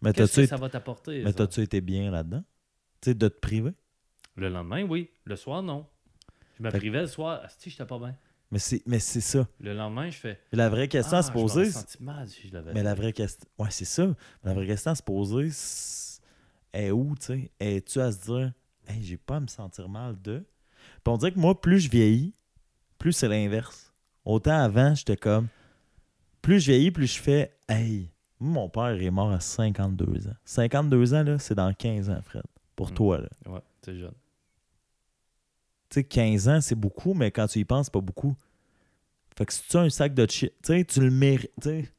Mais 0.00 0.12
Qu'est-ce 0.12 0.32
t'as-tu 0.32 0.36
que 0.36 0.40
été- 0.42 0.46
ça 0.48 0.56
va 0.56 0.68
t'apporter? 0.68 1.22
mais 1.22 1.32
t'as-tu 1.32 1.60
été 1.60 1.80
bien 1.80 2.10
là-dedans? 2.10 2.42
Tu 3.00 3.10
sais, 3.10 3.14
de 3.14 3.28
te 3.28 3.38
priver? 3.38 3.72
Le 4.36 4.48
lendemain, 4.48 4.82
oui. 4.82 5.10
Le 5.24 5.36
soir, 5.36 5.62
non. 5.62 5.86
Je 6.58 6.62
me 6.62 6.70
Fait- 6.70 6.78
privais 6.78 7.02
le 7.02 7.06
soir. 7.06 7.40
Asti, 7.44 7.70
j'étais 7.70 7.84
pas 7.84 7.98
bien. 7.98 8.16
Mais 8.50 8.58
c'est, 8.58 8.82
mais 8.86 8.98
c'est 8.98 9.20
ça. 9.20 9.48
Le 9.60 9.72
lendemain, 9.74 10.10
je 10.10 10.18
fais. 10.18 10.40
La 10.52 10.68
vraie 10.68 10.88
question 10.88 11.16
à 11.16 11.20
ah, 11.20 11.22
se 11.22 11.28
je 11.28 11.32
poser, 11.32 11.70
senti 11.70 12.02
mal 12.02 12.28
si 12.28 12.48
je 12.48 12.52
l'avais 12.52 12.74
mais 12.74 12.82
la 12.82 12.94
vraie 12.94 13.12
question. 13.12 13.48
Ouais, 13.58 13.70
c'est 13.70 13.86
ça. 13.86 14.14
La 14.44 14.52
vraie 14.52 14.66
question 14.66 14.90
à 14.90 14.94
se 14.94 15.02
poser, 15.02 15.48
est 16.72 16.90
où, 16.90 17.14
tu 17.18 17.26
sais? 17.26 17.50
Es-tu 17.60 18.00
à 18.00 18.12
se 18.12 18.24
dire, 18.24 18.52
hey, 18.86 19.02
j'ai 19.02 19.16
pas 19.16 19.36
à 19.36 19.40
me 19.40 19.46
sentir 19.46 19.88
mal 19.88 20.20
de. 20.20 20.44
Puis 21.04 21.12
on 21.12 21.16
dirait 21.16 21.32
que 21.32 21.38
moi, 21.38 21.60
plus 21.60 21.80
je 21.80 21.90
vieillis, 21.90 22.32
plus 22.98 23.12
c'est 23.12 23.28
l'inverse. 23.28 23.92
Autant 24.24 24.58
avant, 24.58 24.94
j'étais 24.94 25.16
comme. 25.16 25.48
Plus 26.42 26.60
je 26.60 26.70
vieillis, 26.72 26.90
plus 26.90 27.06
je 27.12 27.20
fais, 27.20 27.52
hey, 27.68 28.08
mon 28.40 28.68
père 28.68 29.00
est 29.00 29.10
mort 29.10 29.30
à 29.32 29.40
52 29.40 30.28
ans. 30.28 30.34
52 30.44 31.14
ans, 31.14 31.22
là, 31.22 31.38
c'est 31.38 31.54
dans 31.54 31.72
15 31.72 32.10
ans, 32.10 32.20
Fred. 32.22 32.42
Pour 32.76 32.90
Mm. 32.90 32.94
toi, 32.94 33.18
là. 33.18 33.28
Ouais, 33.46 33.60
t'es 33.80 33.96
jeune. 33.96 34.12
Tu 35.88 36.00
sais, 36.00 36.04
15 36.04 36.48
ans, 36.48 36.60
c'est 36.60 36.74
beaucoup, 36.74 37.14
mais 37.14 37.30
quand 37.30 37.46
tu 37.46 37.58
y 37.58 37.64
penses, 37.64 37.86
c'est 37.86 37.92
pas 37.92 38.00
beaucoup. 38.00 38.34
Fait 39.36 39.46
que 39.46 39.52
si 39.52 39.62
tu 39.68 39.76
as 39.76 39.80
un 39.80 39.90
sac 39.90 40.14
de 40.14 40.26
chips, 40.26 40.52
tu 40.62 40.72
sais, 40.72 40.84
tu 40.84 41.00
le 41.00 41.10
mérites. 41.10 41.50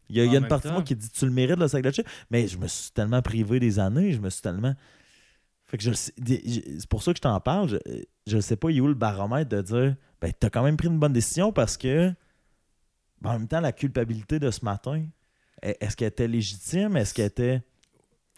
Il 0.09 0.17
y 0.17 0.21
a, 0.21 0.25
y 0.25 0.35
a 0.35 0.39
une 0.39 0.47
partie 0.47 0.67
de 0.67 0.73
moi 0.73 0.83
qui 0.83 0.95
dit 0.95 1.09
tu 1.09 1.25
le 1.25 1.31
mérites, 1.31 1.57
le 1.57 1.67
sac 1.67 1.83
de 1.83 1.91
chips, 1.91 2.07
mais 2.29 2.47
je 2.47 2.57
me 2.57 2.67
suis 2.67 2.91
tellement 2.91 3.21
privé 3.21 3.59
des 3.59 3.79
années, 3.79 4.11
je 4.13 4.19
me 4.19 4.29
suis 4.29 4.41
tellement. 4.41 4.75
Fait 5.73 5.77
que 5.79 5.83
je 5.85 5.91
c'est 5.93 6.87
pour 6.87 7.01
ça 7.01 7.13
que 7.13 7.17
je 7.17 7.21
t'en 7.23 7.39
parle. 7.39 7.67
Je, 7.69 7.77
je 8.27 8.39
sais 8.39 8.55
pas, 8.55 8.69
il 8.69 8.77
est 8.77 8.81
où 8.81 8.87
le 8.87 8.93
baromètre 8.93 9.49
de 9.49 9.59
dire 9.63 9.95
ben, 10.21 10.31
t'as 10.39 10.51
quand 10.51 10.61
même 10.61 10.77
pris 10.77 10.87
une 10.87 10.99
bonne 10.99 11.13
décision 11.13 11.51
parce 11.51 11.77
que. 11.77 12.13
ben, 13.21 13.31
en 13.31 13.39
même 13.39 13.47
temps, 13.47 13.59
la 13.59 13.71
culpabilité 13.71 14.37
de 14.37 14.51
ce 14.51 14.63
matin, 14.63 15.03
est- 15.63 15.77
est-ce 15.81 15.97
qu'elle 15.97 16.09
était 16.09 16.27
légitime? 16.27 16.95
Est-ce 16.95 17.11
qu'elle 17.15 17.25
était. 17.25 17.63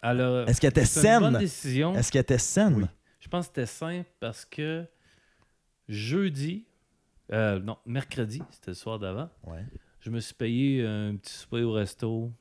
Alors, 0.00 0.48
Est-ce 0.48 0.62
qu'elle 0.62 0.70
était 0.70 0.86
c'est 0.86 1.06
une 1.14 1.20
bonne 1.20 1.32
saine? 1.32 1.40
décision. 1.40 1.94
Est-ce 1.94 2.10
qu'elle 2.10 2.22
était 2.22 2.38
saine? 2.38 2.74
Oui. 2.74 2.84
Je 3.20 3.28
pense 3.28 3.48
que 3.48 3.52
c'était 3.54 3.66
simple 3.66 4.08
parce 4.18 4.46
que 4.46 4.86
jeudi, 5.88 6.64
euh, 7.32 7.58
non, 7.60 7.76
mercredi, 7.84 8.40
c'était 8.50 8.70
le 8.70 8.74
soir 8.74 8.98
d'avant, 8.98 9.28
Ouais. 9.44 9.64
je 10.00 10.08
me 10.10 10.20
suis 10.20 10.34
payé 10.34 10.86
un 10.86 11.16
petit 11.16 11.34
souper 11.34 11.62
au 11.64 11.72
resto 11.72 12.32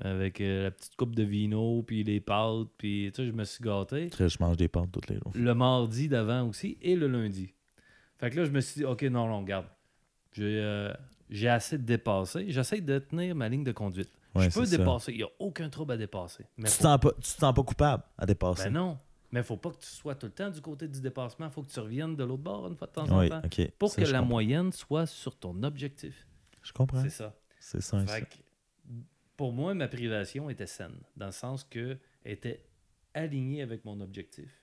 avec 0.00 0.40
euh, 0.40 0.64
la 0.64 0.70
petite 0.70 0.96
coupe 0.96 1.14
de 1.14 1.22
vino, 1.22 1.82
puis 1.82 2.02
les 2.04 2.20
pâtes, 2.20 2.68
puis 2.78 3.10
tu 3.14 3.22
sais, 3.22 3.26
je 3.28 3.32
me 3.32 3.44
suis 3.44 3.62
gâté. 3.62 4.10
Je 4.18 4.36
mange 4.40 4.56
des 4.56 4.68
pâtes 4.68 4.90
tous 4.92 5.08
les 5.08 5.16
jours. 5.16 5.32
Le 5.34 5.54
mardi 5.54 6.08
d'avant 6.08 6.48
aussi 6.48 6.78
et 6.80 6.96
le 6.96 7.06
lundi. 7.08 7.52
Fait 8.18 8.30
que 8.30 8.36
là, 8.40 8.44
je 8.44 8.50
me 8.50 8.60
suis 8.60 8.80
dit, 8.80 8.84
OK, 8.84 9.02
non, 9.02 9.26
non, 9.28 9.40
regarde. 9.40 9.66
J'ai 10.32 10.60
euh, 10.60 10.92
assez 11.48 11.78
de 11.78 11.84
dépasser. 11.84 12.46
J'essaie 12.48 12.80
de 12.80 12.98
tenir 12.98 13.34
ma 13.34 13.48
ligne 13.48 13.64
de 13.64 13.72
conduite. 13.72 14.10
Ouais, 14.34 14.48
je 14.48 14.54
peux 14.58 14.64
ça. 14.64 14.76
dépasser. 14.78 15.12
Il 15.12 15.18
n'y 15.18 15.24
a 15.24 15.28
aucun 15.38 15.68
trouble 15.68 15.92
à 15.92 15.96
dépasser. 15.96 16.44
Mais 16.56 16.68
Tu 16.70 16.76
faut- 16.82 17.12
tu 17.16 17.20
te 17.20 17.26
sens 17.26 17.54
pas 17.54 17.62
coupable 17.62 18.02
à 18.16 18.24
dépasser. 18.24 18.64
Ben 18.64 18.72
non. 18.72 18.98
Mais 19.30 19.42
faut 19.42 19.56
pas 19.56 19.70
que 19.70 19.78
tu 19.80 19.86
sois 19.86 20.14
tout 20.14 20.26
le 20.26 20.32
temps 20.32 20.50
du 20.50 20.60
côté 20.60 20.86
du 20.88 21.00
dépassement. 21.00 21.48
faut 21.50 21.62
que 21.62 21.70
tu 21.70 21.80
reviennes 21.80 22.16
de 22.16 22.24
l'autre 22.24 22.42
bord 22.42 22.66
une 22.68 22.76
fois 22.76 22.86
de 22.86 22.92
temps 22.92 23.18
oui, 23.18 23.26
en 23.26 23.28
temps. 23.40 23.42
ok. 23.46 23.70
Pour 23.78 23.90
Ça, 23.90 24.02
que 24.02 24.06
la 24.10 24.18
comprends. 24.18 24.28
moyenne 24.30 24.72
soit 24.72 25.06
sur 25.06 25.36
ton 25.36 25.62
objectif. 25.62 26.26
Je 26.62 26.72
comprends. 26.72 27.02
C'est 27.02 27.10
ça. 27.10 27.34
C'est 27.58 27.80
ça. 27.82 27.98
Fait 28.06 28.22
que, 28.22 28.34
pour 29.42 29.52
moi, 29.52 29.74
ma 29.74 29.88
privation 29.88 30.48
était 30.50 30.68
saine. 30.68 31.00
Dans 31.16 31.26
le 31.26 31.32
sens 31.32 31.64
que 31.64 31.98
elle 32.22 32.32
était 32.32 32.64
alignée 33.12 33.60
avec 33.60 33.84
mon 33.84 34.00
objectif. 34.00 34.62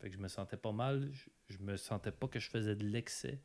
Fait 0.00 0.08
que 0.08 0.16
je 0.16 0.20
me 0.20 0.26
sentais 0.26 0.56
pas 0.56 0.72
mal. 0.72 1.08
Je, 1.12 1.28
je 1.48 1.62
me 1.62 1.76
sentais 1.76 2.10
pas 2.10 2.26
que 2.26 2.40
je 2.40 2.50
faisais 2.50 2.74
de 2.74 2.82
l'excès. 2.82 3.40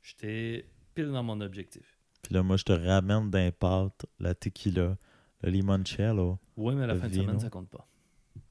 J'étais 0.00 0.68
pile 0.94 1.10
dans 1.10 1.24
mon 1.24 1.40
objectif. 1.40 1.98
Puis 2.22 2.32
là, 2.34 2.44
moi, 2.44 2.56
je 2.56 2.62
te 2.62 2.70
ramène 2.70 3.32
d'un 3.32 3.50
pâte, 3.50 4.06
la 4.20 4.36
tequila, 4.36 4.96
le 5.42 5.50
limoncello. 5.50 6.38
Oui, 6.56 6.76
mais 6.76 6.84
à 6.84 6.86
la 6.86 6.94
fin 6.94 7.08
de 7.08 7.14
semaine, 7.14 7.40
ça 7.40 7.50
compte 7.50 7.68
pas. 7.68 7.88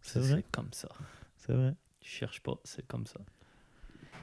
C'est 0.02 0.20
vrai? 0.20 0.44
comme 0.52 0.74
ça. 0.74 0.90
C'est 1.38 1.54
vrai? 1.54 1.74
Je 2.02 2.10
cherche 2.10 2.42
pas, 2.42 2.60
c'est 2.66 2.86
comme 2.86 3.06
ça. 3.06 3.22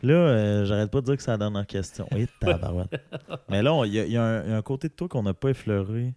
Là, 0.02 0.12
euh, 0.12 0.64
j'arrête 0.66 0.90
pas 0.90 1.00
de 1.00 1.06
dire 1.06 1.16
que 1.16 1.22
c'est 1.22 1.30
la 1.30 1.38
dernière 1.38 1.66
question. 1.66 2.06
Oui, 2.12 2.26
tabarouette. 2.40 2.90
Mais 3.48 3.62
là, 3.62 3.86
y, 3.86 3.88
y 3.88 3.98
il 4.00 4.12
y 4.12 4.18
a 4.18 4.54
un 4.54 4.60
côté 4.60 4.88
de 4.90 4.92
toi 4.92 5.08
qu'on 5.08 5.22
n'a 5.22 5.32
pas 5.32 5.48
effleuré. 5.48 6.14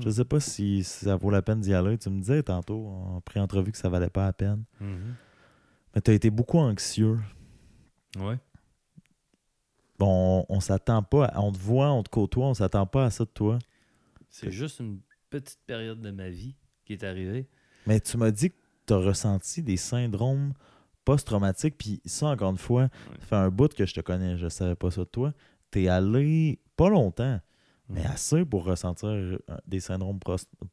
Je 0.00 0.10
sais 0.10 0.24
pas 0.24 0.38
si, 0.40 0.84
si 0.84 1.04
ça 1.04 1.16
vaut 1.16 1.30
la 1.30 1.42
peine 1.42 1.60
d'y 1.60 1.74
aller. 1.74 1.98
Tu 1.98 2.08
me 2.10 2.20
disais 2.20 2.42
tantôt, 2.42 2.86
en 2.86 3.20
pré-entrevue, 3.20 3.72
que 3.72 3.78
ça 3.78 3.88
valait 3.88 4.10
pas 4.10 4.24
la 4.26 4.32
peine. 4.32 4.64
Mhm. 4.80 5.14
Mais 5.94 6.00
tu 6.00 6.10
as 6.10 6.14
été 6.14 6.30
beaucoup 6.30 6.58
anxieux. 6.58 7.18
Ouais. 8.18 8.38
Bon, 9.98 10.44
on, 10.48 10.56
on 10.56 10.60
s'attend 10.60 11.02
pas. 11.02 11.26
à- 11.26 11.40
on 11.40 11.52
te 11.52 11.58
voit, 11.58 11.90
on 11.92 12.02
te 12.02 12.10
côtoie, 12.10 12.46
on 12.46 12.54
s'attend 12.54 12.86
pas 12.86 13.06
à 13.06 13.10
ça 13.10 13.24
de 13.24 13.30
toi. 13.30 13.58
C'est 14.28 14.50
juste 14.50 14.80
une 14.80 15.00
petite 15.30 15.60
période 15.66 16.00
de 16.00 16.10
ma 16.10 16.28
vie 16.30 16.56
qui 16.84 16.94
est 16.94 17.04
arrivée. 17.04 17.48
Mais 17.86 18.00
tu 18.00 18.16
m'as 18.16 18.30
dit 18.30 18.50
que 18.50 18.56
tu 18.86 18.94
as 18.94 18.98
ressenti 18.98 19.62
des 19.62 19.76
syndromes 19.76 20.52
post-traumatiques. 21.04 21.76
Puis 21.78 22.00
ça, 22.04 22.26
encore 22.28 22.50
une 22.52 22.58
fois, 22.58 22.88
ça 23.20 23.26
fait 23.26 23.36
un 23.36 23.50
bout 23.50 23.72
que 23.74 23.84
je 23.86 23.94
te 23.94 24.00
connais. 24.00 24.36
Je 24.36 24.48
savais 24.48 24.74
pas 24.76 24.90
ça 24.90 25.02
de 25.02 25.06
toi. 25.08 25.32
Tu 25.70 25.82
es 25.84 25.88
allé 25.88 26.58
pas 26.76 26.88
longtemps, 26.88 27.40
mais 27.92 28.04
assez 28.06 28.44
pour 28.44 28.64
ressentir 28.64 29.08
euh, 29.08 29.38
des 29.66 29.80
syndromes 29.80 30.18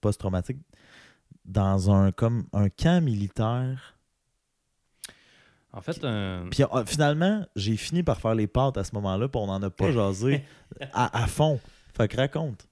post-traumatiques 0.01 0.59
dans 1.45 1.91
un, 1.91 2.11
comme 2.11 2.45
un 2.53 2.69
camp 2.69 3.03
militaire. 3.03 3.95
En 5.71 5.81
fait, 5.81 6.03
un... 6.03 6.47
Puis 6.49 6.63
euh, 6.63 6.85
finalement, 6.85 7.45
j'ai 7.55 7.77
fini 7.77 8.01
par 8.01 8.19
faire 8.19 8.33
les 8.35 8.47
pâtes 8.47 8.77
à 8.77 8.83
ce 8.83 8.93
moment-là, 8.95 9.27
puis 9.27 9.39
on 9.39 9.47
n'en 9.47 9.61
a 9.61 9.69
pas 9.69 9.91
jasé 9.93 10.43
à, 10.93 11.23
à 11.23 11.27
fond. 11.27 11.59
Fait 11.95 12.07
que 12.07 12.17
raconte. 12.17 12.67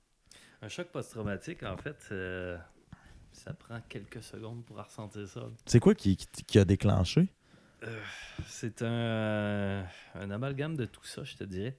un 0.61 0.69
choc 0.69 0.87
post-traumatique, 0.87 1.61
en 1.63 1.77
fait, 1.77 1.97
euh, 2.11 2.57
ça 3.31 3.53
prend 3.53 3.79
quelques 3.87 4.23
secondes 4.23 4.63
pour 4.65 4.77
ressentir 4.83 5.27
ça. 5.27 5.41
C'est 5.65 5.79
quoi 5.79 5.93
qui, 5.93 6.17
qui- 6.17 6.43
qui 6.43 6.57
a 6.59 6.65
déclenché? 6.65 7.27
C'est 8.47 8.81
un, 8.81 9.85
un 10.15 10.31
amalgame 10.31 10.75
de 10.75 10.85
tout 10.85 11.03
ça, 11.03 11.23
je 11.23 11.35
te 11.35 11.43
dirais. 11.43 11.77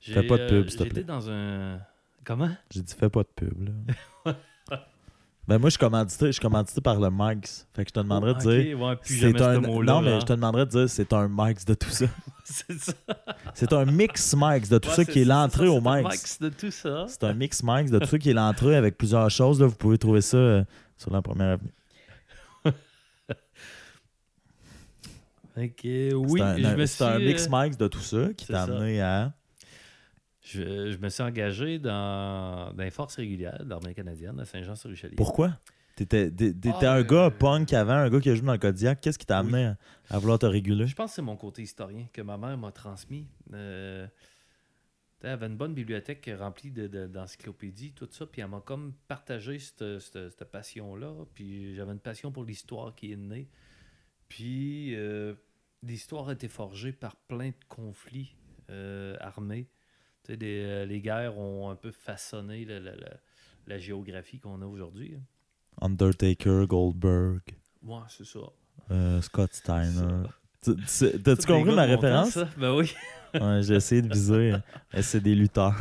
J'ai, 0.00 0.14
Fais 0.14 0.22
pas 0.22 0.38
de 0.38 0.46
pub, 0.48 0.64
euh, 0.66 0.68
s'il 0.68 0.78
te 0.78 0.82
J'étais 0.84 0.94
plaît. 0.94 1.04
dans 1.04 1.28
un... 1.28 1.80
Comment? 2.24 2.50
J'ai 2.70 2.82
dit, 2.82 2.94
fais 2.94 3.08
pas 3.10 3.22
de 3.22 3.28
pub, 3.34 3.68
là. 4.26 4.34
ben 5.48 5.58
moi, 5.58 5.68
je 5.68 5.72
suis 5.72 5.78
commandité, 5.78 6.26
je 6.26 6.32
suis 6.32 6.40
commandité 6.40 6.80
par 6.80 7.00
le 7.00 7.10
Max. 7.10 7.66
Fait 7.74 7.84
que 7.84 7.88
je 7.90 7.94
te 7.94 8.00
demanderais 8.00 8.34
de 8.34 8.38
dire... 8.40 8.80
ouais, 8.80 8.96
c'est 9.02 9.40
un... 9.42 9.60
Non, 9.60 10.00
mais 10.00 10.20
je 10.20 10.26
te 10.26 10.32
demanderais 10.32 10.66
de 10.66 10.70
dire 10.70 10.88
c'est 10.88 11.12
un 11.12 11.26
Max 11.28 11.64
de 11.64 11.74
tout 11.74 11.90
ça. 11.90 12.06
C'est 12.44 12.72
ça. 12.78 12.92
C'est 13.54 13.72
un 13.72 13.84
mix 13.84 14.34
Max 14.34 14.68
de 14.68 14.76
tout 14.78 14.88
Ouais, 14.88 14.94
ça 14.96 15.04
qui 15.04 15.20
est 15.22 15.24
l'entrée 15.24 15.68
au 15.68 15.74
c'est 15.80 15.88
un 15.88 16.02
Max. 16.02 16.02
max 16.04 16.38
de 16.40 16.48
tout 16.48 16.70
ça. 16.72 17.04
C'est 17.08 17.22
un 17.24 17.32
mix 17.34 17.62
Max 17.62 17.90
de 17.90 17.98
tout 18.00 18.06
ça 18.08 18.18
qui 18.18 18.30
est 18.30 18.34
l'entrée 18.34 18.74
avec 18.76 18.98
plusieurs 18.98 19.30
choses. 19.30 19.60
Là. 19.60 19.66
Vous 19.68 19.76
pouvez 19.76 19.96
trouver 19.96 20.20
ça 20.20 20.36
euh, 20.36 20.64
sur 20.98 21.12
la 21.12 21.22
première 21.22 21.50
avenue. 21.52 21.70
Ok, 25.56 25.80
oui, 25.84 26.12
c'est 26.36 26.40
un, 26.42 26.64
un- 26.64 26.64
un 27.14 27.18
mix 27.18 27.46
euh, 27.46 27.50
Max 27.50 27.76
de 27.76 27.86
tout 27.88 28.00
ça 28.00 28.32
qui 28.36 28.46
t'a 28.46 28.62
amené 28.62 29.00
à... 29.02 29.32
Je, 30.42 30.90
je 30.90 30.98
me 30.98 31.08
suis 31.08 31.22
engagé 31.22 31.78
dans, 31.78 32.72
dans 32.74 32.82
les 32.82 32.90
forces 32.90 33.16
régulières 33.16 33.62
de 33.64 33.68
l'armée 33.70 33.94
canadienne 33.94 34.38
à 34.40 34.44
Saint-Jean-sur-Richelieu. 34.44 35.14
Pourquoi? 35.16 35.56
T'étais 35.94 36.32
Ah, 36.82 36.94
un 36.94 36.98
euh, 37.00 37.04
gars 37.04 37.30
punk 37.30 37.72
avant, 37.74 37.92
un 37.92 38.10
gars 38.10 38.20
qui 38.20 38.30
a 38.30 38.34
joué 38.34 38.46
dans 38.46 38.52
le 38.52 38.58
Kodiak. 38.58 39.00
Qu'est-ce 39.00 39.18
qui 39.18 39.26
t'a 39.26 39.40
Oui. 39.42 39.46
amené 39.48 39.64
à, 39.66 39.76
à 40.10 40.18
vouloir 40.18 40.38
te 40.38 40.46
réguler? 40.46 40.86
Je 40.86 40.94
pense 40.96 41.10
que 41.10 41.14
c'est 41.16 41.22
mon 41.22 41.36
côté 41.36 41.62
historien 41.62 42.06
que 42.12 42.22
ma 42.22 42.36
mère 42.38 42.56
m'a 42.58 42.72
transmis. 42.72 43.26
Euh, 43.52 44.06
elle 45.22 45.30
avait 45.30 45.46
une 45.46 45.56
bonne 45.56 45.74
bibliothèque 45.74 46.28
remplie 46.36 46.72
de- 46.72 46.88
de- 46.88 47.06
d'encyclopédies, 47.06 47.92
tout 47.92 48.08
ça, 48.10 48.26
puis 48.26 48.40
elle 48.40 48.48
m'a 48.48 48.60
comme 48.60 48.94
partagé 49.06 49.58
cette, 49.60 50.00
cette- 50.00 50.30
cette 50.30 50.44
passion-là. 50.50 51.12
Puis 51.34 51.76
j'avais 51.76 51.92
une 51.92 52.00
passion 52.00 52.32
pour 52.32 52.44
l'histoire 52.44 52.94
qui 52.96 53.12
est 53.12 53.16
née. 53.16 53.48
Puis 54.28 54.96
euh, 54.96 55.34
l'histoire 55.84 56.28
a 56.30 56.32
été 56.32 56.48
forgée 56.48 56.90
par 56.92 57.14
plein 57.14 57.50
de 57.50 57.64
conflits 57.68 58.34
euh, 58.70 59.14
armés. 59.20 59.68
Tu 60.24 60.32
sais, 60.32 60.36
des- 60.36 60.62
euh, 60.64 60.84
les 60.86 61.00
guerres 61.00 61.36
ont 61.38 61.68
un 61.70 61.74
peu 61.76 61.90
façonné 61.90 62.64
la, 62.64 62.78
la- 62.80 62.94
la- 62.96 63.16
la 63.66 63.78
géographie 63.78 64.38
qu'on 64.38 64.60
a 64.62 64.66
aujourd'hui. 64.66 65.14
hein. 65.16 65.22
Undertaker, 65.80 66.66
Goldberg, 66.66 67.40
Ouais, 67.82 67.98
c'est 68.08 68.26
ça. 68.26 68.40
euh, 68.90 69.20
Scott 69.22 69.52
Steiner. 69.52 70.24
Tu- 70.62 70.76
tu- 70.76 70.82
C'est 70.86 71.22
T'as-tu 71.22 71.46
compris 71.46 71.70
gars 71.70 71.74
ma 71.76 71.86
de 71.86 71.92
mon 71.94 71.96
temps, 71.96 72.02
référence? 72.02 72.30
ça? 72.30 72.48
Ben 72.56 72.74
oui. 72.74 72.92
Ouais, 73.34 73.62
j'ai 73.62 73.74
essayé 73.76 74.02
de 74.02 74.12
viser. 74.12 74.52
mais 74.92 75.00
c'est 75.02 75.20
des 75.20 75.34
lutteurs. 75.34 75.74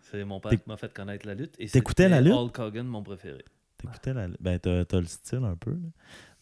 C'est 0.00 0.24
mon 0.24 0.40
père 0.40 0.50
T'éc- 0.52 0.62
qui 0.62 0.68
m'a 0.70 0.78
fait 0.78 0.92
connaître 0.92 1.26
la 1.26 1.34
lutte. 1.34 1.54
Et 1.58 1.66
T'écoutais 1.68 2.04
c'était 2.04 2.08
la 2.08 2.20
lutte? 2.22 2.32
Hulk 2.32 2.58
Hogan, 2.58 2.86
mon 2.86 3.02
préféré. 3.02 3.44
T'écoutais 3.76 4.14
la 4.14 4.26
lutte? 4.28 4.38
Ben, 4.40 4.58
t'as 4.58 4.84
t'as 4.86 4.98
le 5.00 5.06
style 5.06 5.44
un 5.44 5.54
peu. 5.56 5.72
là. 5.72 5.88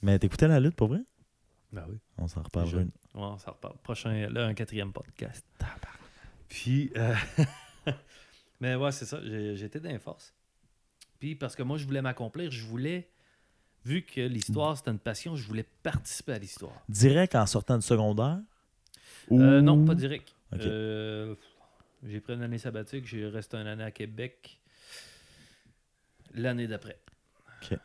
Mais 0.03 0.19
t'écoutais 0.21 0.47
la 0.47 0.61
lutte 0.61 0.77
pour 0.77 0.87
vrai? 0.89 1.01
Ben 1.73 1.85
oui. 1.89 1.97
On 2.19 2.29
s'en 2.29 2.43
reparlera. 2.43 2.71
Jeune. 2.79 2.91
une- 3.15 3.21
Ouais, 3.21 3.27
on 3.27 3.37
s'en 3.39 3.51
reparle. 3.51 3.77
Prochain, 3.83 4.29
là, 4.31 4.47
un 4.47 4.55
quatrième 4.55 4.93
podcast. 4.93 5.45
Puis, 6.49 6.93
euh, 6.97 7.15
mais 8.61 8.75
ouais, 8.75 8.93
c'est 8.93 9.05
ça. 9.07 9.21
J'étais 9.23 9.81
dans 9.81 9.91
les 9.91 9.99
forces. 9.99 10.35
Puis, 11.19 11.35
parce 11.35 11.57
que 11.57 11.63
moi, 11.63 11.79
je 11.79 11.85
voulais 11.87 12.03
m'accomplir, 12.03 12.51
je 12.51 12.65
voulais, 12.65 13.09
vu 13.85 14.03
que 14.03 14.21
l'histoire, 14.21 14.77
c'était 14.77 14.91
une 14.91 14.99
passion, 14.99 15.35
je 15.37 15.47
voulais 15.47 15.65
participer 15.83 16.33
à 16.33 16.39
l'histoire. 16.39 16.83
Direct 16.89 17.35
en 17.35 17.47
sortant 17.47 17.77
du 17.79 17.87
secondaire? 17.87 18.39
Euh, 19.33 19.61
non, 19.61 19.85
pas 19.85 19.95
direct. 19.95 20.35
Euh, 20.55 21.35
j'ai 22.05 22.21
pris 22.21 22.35
une 22.35 22.43
année 22.43 22.59
sabbatique, 22.59 23.07
j'ai 23.07 23.27
resté 23.27 23.57
une 23.57 23.67
année 23.67 23.83
à 23.85 23.91
Québec 23.91 24.61
l'année 26.35 26.67
d'après. 26.69 26.99
Ok. 27.63 27.79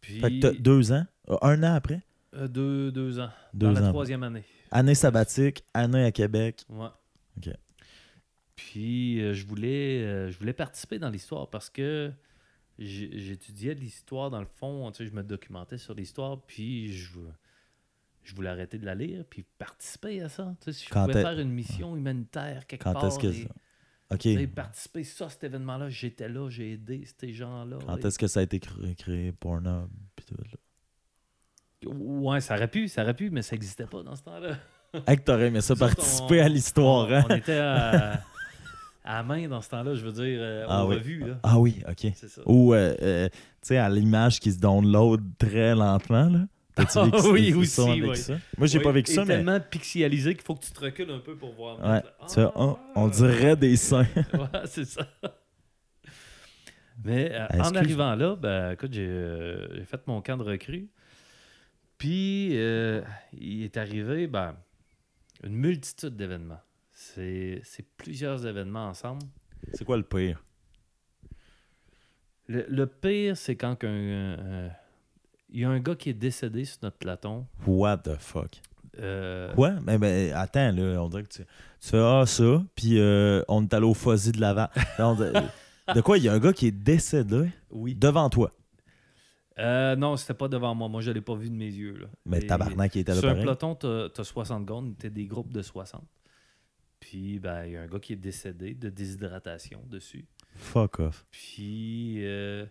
Puis, 0.00 0.20
Fait 0.20 0.38
que 0.40 0.58
deux 0.58 0.92
ans? 0.92 1.06
Un 1.40 1.62
an 1.62 1.74
après? 1.74 2.00
euh, 2.34 2.46
deux, 2.48 2.92
deux 2.92 3.18
ans. 3.18 3.30
Deux 3.54 3.66
dans 3.72 3.80
la 3.80 3.86
ans. 3.88 3.90
troisième 3.90 4.22
année. 4.22 4.44
Année 4.70 4.94
sabbatique, 4.94 5.64
année 5.74 6.04
à 6.04 6.12
Québec. 6.12 6.64
Ouais. 6.68 6.88
Ok. 7.38 7.50
Puis 8.56 9.20
euh, 9.20 9.32
je 9.32 9.46
voulais 9.46 10.02
euh, 10.04 10.30
je 10.30 10.38
voulais 10.38 10.52
participer 10.52 10.98
dans 10.98 11.08
l'histoire 11.10 11.48
parce 11.50 11.70
que 11.70 12.12
j'étudiais 12.78 13.74
l'histoire 13.74 14.30
dans 14.30 14.40
le 14.40 14.46
fond, 14.46 14.90
tu 14.92 14.98
sais, 15.04 15.06
je 15.10 15.14
me 15.14 15.22
documentais 15.22 15.78
sur 15.78 15.94
l'histoire, 15.94 16.40
puis 16.42 16.92
je, 16.92 17.18
je 18.22 18.34
voulais 18.34 18.48
arrêter 18.50 18.78
de 18.78 18.84
la 18.86 18.94
lire, 18.94 19.24
puis 19.28 19.44
participer 19.58 20.22
à 20.22 20.28
ça. 20.28 20.54
Tu 20.60 20.64
sais, 20.66 20.72
si 20.80 20.84
je 20.86 20.90
Quand 20.90 21.06
pouvais 21.06 21.22
faire 21.22 21.38
une 21.38 21.50
mission 21.50 21.96
humanitaire 21.96 22.66
quelque 22.66 22.82
Quand 22.82 22.92
part, 22.94 23.06
est-ce 23.06 23.18
que 23.18 23.26
et, 23.28 23.42
ça... 23.44 23.48
OK. 24.10 24.18
tu 24.20 24.34
sais, 24.34 24.46
participer 24.46 25.04
ça, 25.04 25.28
cet 25.28 25.44
événement-là, 25.44 25.88
j'étais 25.88 26.28
là, 26.28 26.48
j'ai 26.50 26.72
aidé 26.72 27.04
ces 27.18 27.32
gens-là. 27.32 27.78
Quand 27.86 27.96
Et- 27.96 28.06
est-ce 28.06 28.18
que 28.18 28.26
ça 28.26 28.40
a 28.40 28.42
été 28.42 28.58
créé, 28.60 28.94
créé 28.94 29.32
Pornhub 29.32 29.88
tout, 30.26 30.34
là? 30.36 30.58
Ouais, 31.94 32.40
ça 32.40 32.54
aurait 32.54 32.68
pu, 32.70 32.86
ça 32.88 33.02
aurait 33.02 33.14
pu, 33.14 33.30
mais 33.30 33.42
ça 33.42 33.54
n'existait 33.56 33.86
pas 33.86 34.02
dans 34.02 34.14
ce 34.14 34.22
temps-là. 34.22 34.56
Hey, 35.06 35.16
que 35.16 35.22
t'aurais 35.22 35.46
aimé 35.48 35.60
ça 35.62 35.74
participer 35.74 36.40
on- 36.40 36.44
à 36.44 36.48
l'histoire, 36.48 37.08
on, 37.08 37.12
hein? 37.12 37.24
on 37.28 37.34
était 37.34 37.58
à, 37.58 38.22
à 39.04 39.22
main 39.22 39.48
dans 39.48 39.60
ce 39.60 39.68
temps-là, 39.70 39.94
je 39.94 40.04
veux 40.04 40.12
dire, 40.12 40.38
euh, 40.40 40.64
Ah 40.68 40.84
aux 40.84 40.88
oui. 40.90 40.96
revues, 40.96 41.20
là. 41.26 41.38
Ah 41.42 41.58
oui, 41.58 41.82
OK. 41.88 42.12
Ça. 42.14 42.40
Ou, 42.46 42.72
euh, 42.74 42.94
euh, 43.02 43.28
tu 43.28 43.38
sais, 43.62 43.76
à 43.78 43.88
l'image 43.90 44.38
qui 44.40 44.52
se 44.52 44.58
download 44.60 45.22
très 45.38 45.74
lentement, 45.74 46.28
là. 46.28 46.46
T'as-tu 46.74 46.98
Ah 46.98 47.04
vécu 47.04 47.28
oui, 47.30 47.54
aussi, 47.54 47.66
ça, 47.70 47.84
vécu 47.86 48.08
oui. 48.08 48.16
ça? 48.16 48.34
Moi, 48.56 48.66
j'ai 48.66 48.78
Oui, 48.78 48.84
pas 48.84 48.92
vécu 48.92 49.12
ça, 49.12 49.24
mais... 49.24 49.34
tellement 49.36 49.60
pixelisé 49.60 50.34
qu'il 50.34 50.42
faut 50.44 50.54
que 50.54 50.64
tu 50.64 50.72
te 50.72 50.80
recules 50.80 51.10
un 51.10 51.18
peu 51.18 51.36
pour 51.36 51.52
voir. 51.52 51.78
Ouais, 51.84 52.02
tu 52.32 52.40
vois, 52.40 52.52
on, 52.56 52.78
on 52.96 53.08
Ah! 53.08 53.10
dirait 53.10 53.56
des 53.56 53.76
seins. 53.76 54.06
Ouais, 54.32 54.46
c'est 54.66 54.84
ça. 54.86 55.06
Mais 57.04 57.30
euh, 57.32 57.46
Ah, 57.50 57.68
en 57.68 57.74
arrivant 57.74 58.14
là, 58.14 58.36
ben, 58.36 58.72
écoute, 58.72 58.92
j'ai 58.92 59.84
fait 59.84 60.06
mon 60.06 60.20
camp 60.22 60.36
de 60.36 60.44
recrue. 60.44 60.88
Puis, 61.98 62.54
il 62.54 63.62
est 63.64 63.76
arrivé 63.76 64.26
ben, 64.26 64.54
une 65.44 65.54
multitude 65.54 66.16
d'événements. 66.16 66.60
C'est 67.04 67.84
plusieurs 67.96 68.46
événements 68.46 68.86
ensemble. 68.88 69.22
C'est 69.74 69.84
quoi 69.84 69.96
le 69.96 70.02
pire? 70.02 70.42
Le, 72.48 72.64
le 72.68 72.86
pire, 72.86 73.36
c'est 73.36 73.56
quand 73.56 73.82
euh, 73.84 74.68
il 75.50 75.60
y 75.60 75.64
a 75.64 75.70
un 75.70 75.80
gars 75.80 75.94
qui 75.94 76.10
est 76.10 76.14
décédé 76.14 76.64
sur 76.64 76.78
notre 76.82 76.98
platon. 76.98 77.46
What 77.66 77.98
the 77.98 78.16
fuck? 78.18 78.60
Euh, 78.98 79.52
Quoi? 79.54 79.72
Mais 79.86 79.96
ben, 79.98 80.32
attends, 80.34 80.70
là, 80.72 81.02
on 81.02 81.08
dirait 81.08 81.22
que 81.22 81.28
tu, 81.28 81.42
tu 81.42 81.88
fais 81.88 81.98
Ah, 81.98 82.24
ça, 82.26 82.62
puis 82.74 82.98
euh, 82.98 83.42
on 83.48 83.62
est 83.62 83.72
allé 83.74 83.86
au 83.86 83.94
Fuzzy 83.94 84.32
de 84.32 84.40
l'avant. 84.40 84.68
de 85.94 86.00
quoi? 86.02 86.18
Il 86.18 86.24
y 86.24 86.28
a 86.28 86.32
un 86.34 86.38
gars 86.38 86.52
qui 86.52 86.66
est 86.66 86.70
décédé 86.72 87.48
Oui. 87.70 87.94
devant 87.94 88.28
toi. 88.28 88.50
Euh, 89.58 89.96
non, 89.96 90.16
c'était 90.16 90.34
pas 90.34 90.48
devant 90.48 90.74
moi. 90.74 90.88
Moi, 90.88 91.00
je 91.00 91.10
l'ai 91.10 91.20
pas 91.20 91.34
vu 91.34 91.48
de 91.48 91.54
mes 91.54 91.70
yeux. 91.70 91.96
Là. 91.96 92.06
Mais 92.26 92.38
Et 92.40 92.46
tabarnak, 92.46 92.94
il 92.96 93.00
était 93.00 93.12
là 93.14 93.20
Sur 93.20 93.28
un 93.28 93.32
pareil. 93.32 93.44
peloton, 93.44 93.74
t'as 93.76 94.08
as 94.20 94.24
60 94.24 94.64
gars, 94.66 94.74
on 94.74 94.90
était 94.90 95.10
des 95.10 95.26
groupes 95.26 95.52
de 95.52 95.62
60. 95.62 96.02
Puis, 97.12 97.38
ben, 97.38 97.66
il 97.66 97.72
y 97.72 97.76
a 97.76 97.82
un 97.82 97.86
gars 97.86 97.98
qui 97.98 98.14
est 98.14 98.16
décédé 98.16 98.72
de 98.72 98.88
déshydratation 98.88 99.82
dessus. 99.90 100.24
Fuck 100.56 101.00
off. 101.00 101.26
Puis, 101.30 102.24
euh, 102.24 102.64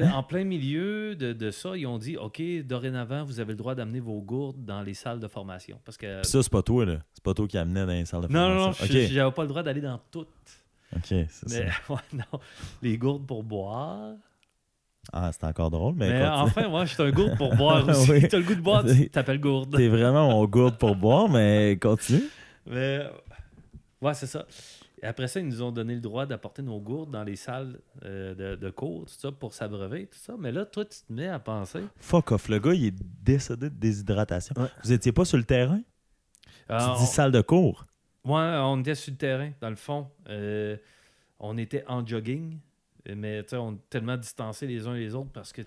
en 0.00 0.22
plein 0.22 0.44
milieu 0.44 1.14
de, 1.14 1.34
de 1.34 1.50
ça, 1.50 1.76
ils 1.76 1.86
ont 1.86 1.98
dit 1.98 2.16
OK, 2.16 2.40
dorénavant, 2.64 3.22
vous 3.22 3.40
avez 3.40 3.52
le 3.52 3.58
droit 3.58 3.74
d'amener 3.74 4.00
vos 4.00 4.22
gourdes 4.22 4.64
dans 4.64 4.80
les 4.80 4.94
salles 4.94 5.20
de 5.20 5.28
formation. 5.28 5.78
Parce 5.84 5.98
que. 5.98 6.22
Puis 6.22 6.30
ça, 6.30 6.42
c'est 6.42 6.50
pas 6.50 6.62
toi, 6.62 6.86
là. 6.86 7.00
C'est 7.12 7.22
pas 7.22 7.34
toi 7.34 7.46
qui 7.46 7.58
amenait 7.58 7.84
dans 7.84 7.92
les 7.92 8.06
salles 8.06 8.22
de 8.22 8.32
non, 8.32 8.48
non, 8.48 8.54
non, 8.54 8.72
formation. 8.72 8.86
je- 8.86 9.04
OK, 9.04 9.10
j'avais 9.12 9.32
pas 9.32 9.42
le 9.42 9.48
droit 9.48 9.62
d'aller 9.62 9.82
dans 9.82 10.00
toutes. 10.10 10.28
OK, 10.96 11.02
c'est 11.06 11.48
Mais, 11.50 11.68
ça. 11.70 11.72
ouais, 11.92 12.00
non. 12.14 12.40
Les 12.80 12.96
gourdes 12.96 13.26
pour 13.26 13.42
boire. 13.42 14.14
Ah, 15.12 15.30
c'est 15.32 15.44
encore 15.44 15.70
drôle, 15.70 15.92
mais, 15.98 16.08
Mais, 16.08 16.26
enfin, 16.26 16.66
moi, 16.66 16.86
je 16.86 16.94
suis 16.94 17.02
un 17.02 17.10
gourde 17.10 17.36
pour 17.36 17.54
boire 17.56 17.86
aussi. 17.86 18.10
Oui. 18.10 18.26
T'as 18.26 18.38
le 18.38 18.44
goût 18.44 18.54
de 18.54 18.62
boire, 18.62 18.86
tu 18.86 19.10
t'appelles 19.10 19.38
gourde. 19.38 19.76
T'es 19.76 19.88
vraiment 19.88 20.30
mon 20.30 20.46
gourde 20.46 20.78
pour 20.78 20.96
boire, 20.96 21.28
mais 21.28 21.78
continue. 21.78 22.22
Mais, 22.66 23.06
ouais, 24.04 24.14
c'est 24.14 24.26
ça. 24.26 24.46
Et 25.02 25.06
après 25.06 25.26
ça, 25.28 25.40
ils 25.40 25.46
nous 25.46 25.60
ont 25.62 25.72
donné 25.72 25.94
le 25.94 26.00
droit 26.00 26.24
d'apporter 26.24 26.62
nos 26.62 26.80
gourdes 26.80 27.10
dans 27.10 27.24
les 27.24 27.36
salles 27.36 27.78
euh, 28.04 28.34
de, 28.34 28.56
de 28.56 28.70
cours, 28.70 29.04
tout 29.06 29.14
ça, 29.18 29.32
pour 29.32 29.52
s'abreuver, 29.52 30.06
tout 30.06 30.18
ça. 30.18 30.34
Mais 30.38 30.52
là, 30.52 30.64
toi, 30.64 30.84
tu 30.84 30.98
te 31.06 31.12
mets 31.12 31.28
à 31.28 31.38
penser. 31.38 31.80
Fuck 31.98 32.32
off. 32.32 32.48
Le 32.48 32.58
gars, 32.58 32.72
il 32.72 32.86
est 32.86 32.94
décédé 33.22 33.68
de 33.68 33.74
déshydratation. 33.74 34.54
Ouais. 34.56 34.68
Vous 34.82 34.92
étiez 34.92 35.12
pas 35.12 35.24
sur 35.24 35.36
le 35.36 35.44
terrain? 35.44 35.80
Ah, 36.68 36.94
tu 36.96 37.00
dis 37.02 37.06
salle 37.06 37.32
de 37.32 37.40
cours. 37.42 37.84
ouais, 38.24 38.32
on 38.62 38.80
était 38.80 38.94
sur 38.94 39.10
le 39.12 39.18
terrain, 39.18 39.50
dans 39.60 39.68
le 39.70 39.76
fond. 39.76 40.08
Euh, 40.28 40.76
on 41.38 41.58
était 41.58 41.84
en 41.88 42.06
jogging. 42.06 42.58
Mais 43.16 43.42
tu 43.42 43.50
sais, 43.50 43.56
on 43.56 43.72
est 43.72 43.90
tellement 43.90 44.16
distancés 44.16 44.66
les 44.66 44.86
uns 44.86 44.94
les 44.94 45.14
autres 45.14 45.28
parce 45.32 45.52
que 45.52 45.60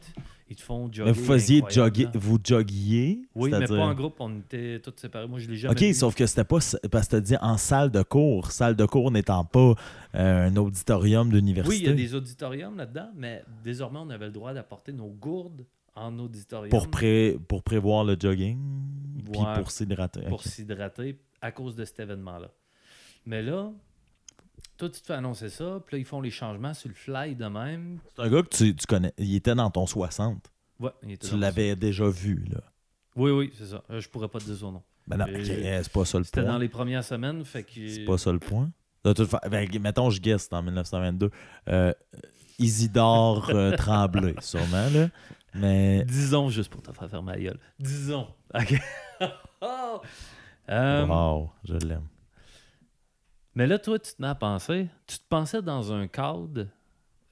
ils 0.50 0.56
te 0.56 0.62
font 0.62 0.86
jogger. 0.92 1.04
Mais 1.04 1.12
vous 1.12 1.24
faisiez 1.24 1.62
jogger, 1.70 2.08
vous 2.16 2.40
joggiez. 2.44 3.22
Oui, 3.36 3.52
mais 3.52 3.68
pas 3.68 3.78
en 3.86 3.94
groupe, 3.94 4.16
on 4.20 4.40
était 4.40 4.80
tous 4.80 4.94
séparés. 4.96 5.28
Moi, 5.28 5.38
je 5.38 5.48
l'ai 5.48 5.58
jamais 5.58 5.72
OK, 5.76 5.80
vu. 5.82 5.94
sauf 5.94 6.16
que 6.16 6.26
c'était 6.26 6.44
pas 6.44 6.58
parce 6.90 7.06
que 7.08 7.12
t'as 7.12 7.20
dit 7.20 7.36
en 7.40 7.58
salle 7.58 7.92
de 7.92 8.02
cours. 8.02 8.52
Salle 8.52 8.76
de 8.76 8.86
cours 8.86 9.12
n'étant 9.12 9.46
pas 9.46 9.76
euh, 10.16 10.48
un 10.48 10.56
auditorium 10.56 11.30
d'université. 11.32 11.76
Oui, 11.76 11.82
il 11.84 11.88
y 11.88 11.92
a 11.92 11.96
des 11.96 12.16
auditoriums 12.16 12.76
là-dedans, 12.76 13.10
mais 13.16 13.44
désormais, 13.64 14.00
on 14.00 14.10
avait 14.10 14.26
le 14.26 14.32
droit 14.32 14.54
d'apporter 14.54 14.92
nos 14.92 15.10
gourdes 15.10 15.64
en 15.94 16.18
auditorium 16.18 16.70
pour, 16.70 16.90
pré- 16.90 17.38
pour 17.48 17.62
prévoir 17.62 18.04
le 18.04 18.16
jogging, 18.20 18.58
puis 19.32 19.42
pour 19.56 19.70
s'hydrater. 19.70 20.22
pour 20.22 20.42
s'hydrater 20.44 21.20
à 21.42 21.52
cause 21.52 21.76
de 21.76 21.86
cet 21.86 22.00
événement-là. 22.00 22.50
Mais 23.28 23.44
là, 23.44 23.72
toi, 24.78 24.90
tu 24.90 25.02
te 25.02 25.06
fais 25.08 25.14
annoncer 25.14 25.50
ça, 25.50 25.80
puis 25.86 25.96
là, 25.96 26.00
ils 26.00 26.06
font 26.06 26.22
les 26.22 26.32
changements 26.32 26.74
sur 26.74 26.90
le 26.90 26.96
fly 26.96 27.36
de 27.36 27.46
même. 27.48 28.00
C'est 28.16 28.22
un 28.24 28.30
gars 28.30 28.44
que 28.44 28.56
tu, 28.56 28.76
tu 28.76 28.86
connais. 28.86 29.14
Il 29.18 29.36
était 29.36 29.56
dans 29.56 29.70
ton 29.72 29.86
60. 29.86 30.52
Ouais, 30.80 30.92
il 31.04 31.12
était 31.14 31.28
Tu 31.28 31.34
dans 31.34 31.40
l'avais 31.40 31.76
déjà 31.76 32.08
vu, 32.08 32.46
là. 32.52 32.62
Oui, 33.16 33.32
oui, 33.32 33.52
c'est 33.58 33.66
ça. 33.66 33.84
Euh, 33.90 34.00
Je 34.00 34.08
pourrais 34.10 34.28
pas 34.28 34.40
te 34.40 34.46
dire 34.46 34.56
son 34.58 34.72
nom. 34.74 34.84
Ben 35.08 35.18
non, 35.18 35.26
Et- 35.28 35.38
ok, 35.40 35.46
c'est 35.84 35.92
pas 35.92 36.06
ça 36.06 36.18
le 36.20 36.24
C'était 36.24 36.42
dans 36.42 36.48
point. 36.50 36.60
les 36.60 36.70
premières 36.70 37.04
semaines, 37.04 37.44
fait 37.46 37.64
que... 37.64 37.88
C'est 37.88 38.06
pas 38.06 38.18
ça 38.18 38.32
le 38.32 38.40
point. 38.40 38.70
De 39.04 39.14
toute 39.14 39.28
fa- 39.30 39.42
ben, 39.50 39.68
mettons, 39.82 40.10
je 40.10 40.20
guess, 40.20 40.50
en 40.52 40.62
1922. 40.62 41.32
Euh, 41.70 41.94
Isidore 42.60 43.50
euh, 43.52 43.72
Tremblay, 43.78 44.36
sûrement, 44.42 44.90
là. 44.94 45.10
Mais. 45.54 46.04
Disons, 46.06 46.50
juste 46.50 46.70
pour 46.70 46.82
te 46.82 46.92
faire 46.92 47.10
faire 47.10 47.24
ma 47.24 47.38
gueule. 47.38 47.60
Disons. 47.80 48.28
OK. 48.54 48.76
Oh! 49.60 50.02
Euh, 50.70 51.06
Wow, 51.08 51.50
je 51.64 51.74
l'aime. 51.74 52.06
Mais 53.58 53.66
là, 53.66 53.80
toi, 53.80 53.98
tu 53.98 54.14
te 54.14 54.22
mets 54.22 54.28
à 54.28 54.36
penser, 54.36 54.88
tu 55.08 55.18
te 55.18 55.24
pensais 55.28 55.64
dans 55.64 55.92
un 55.92 56.08
cadre 56.08 56.68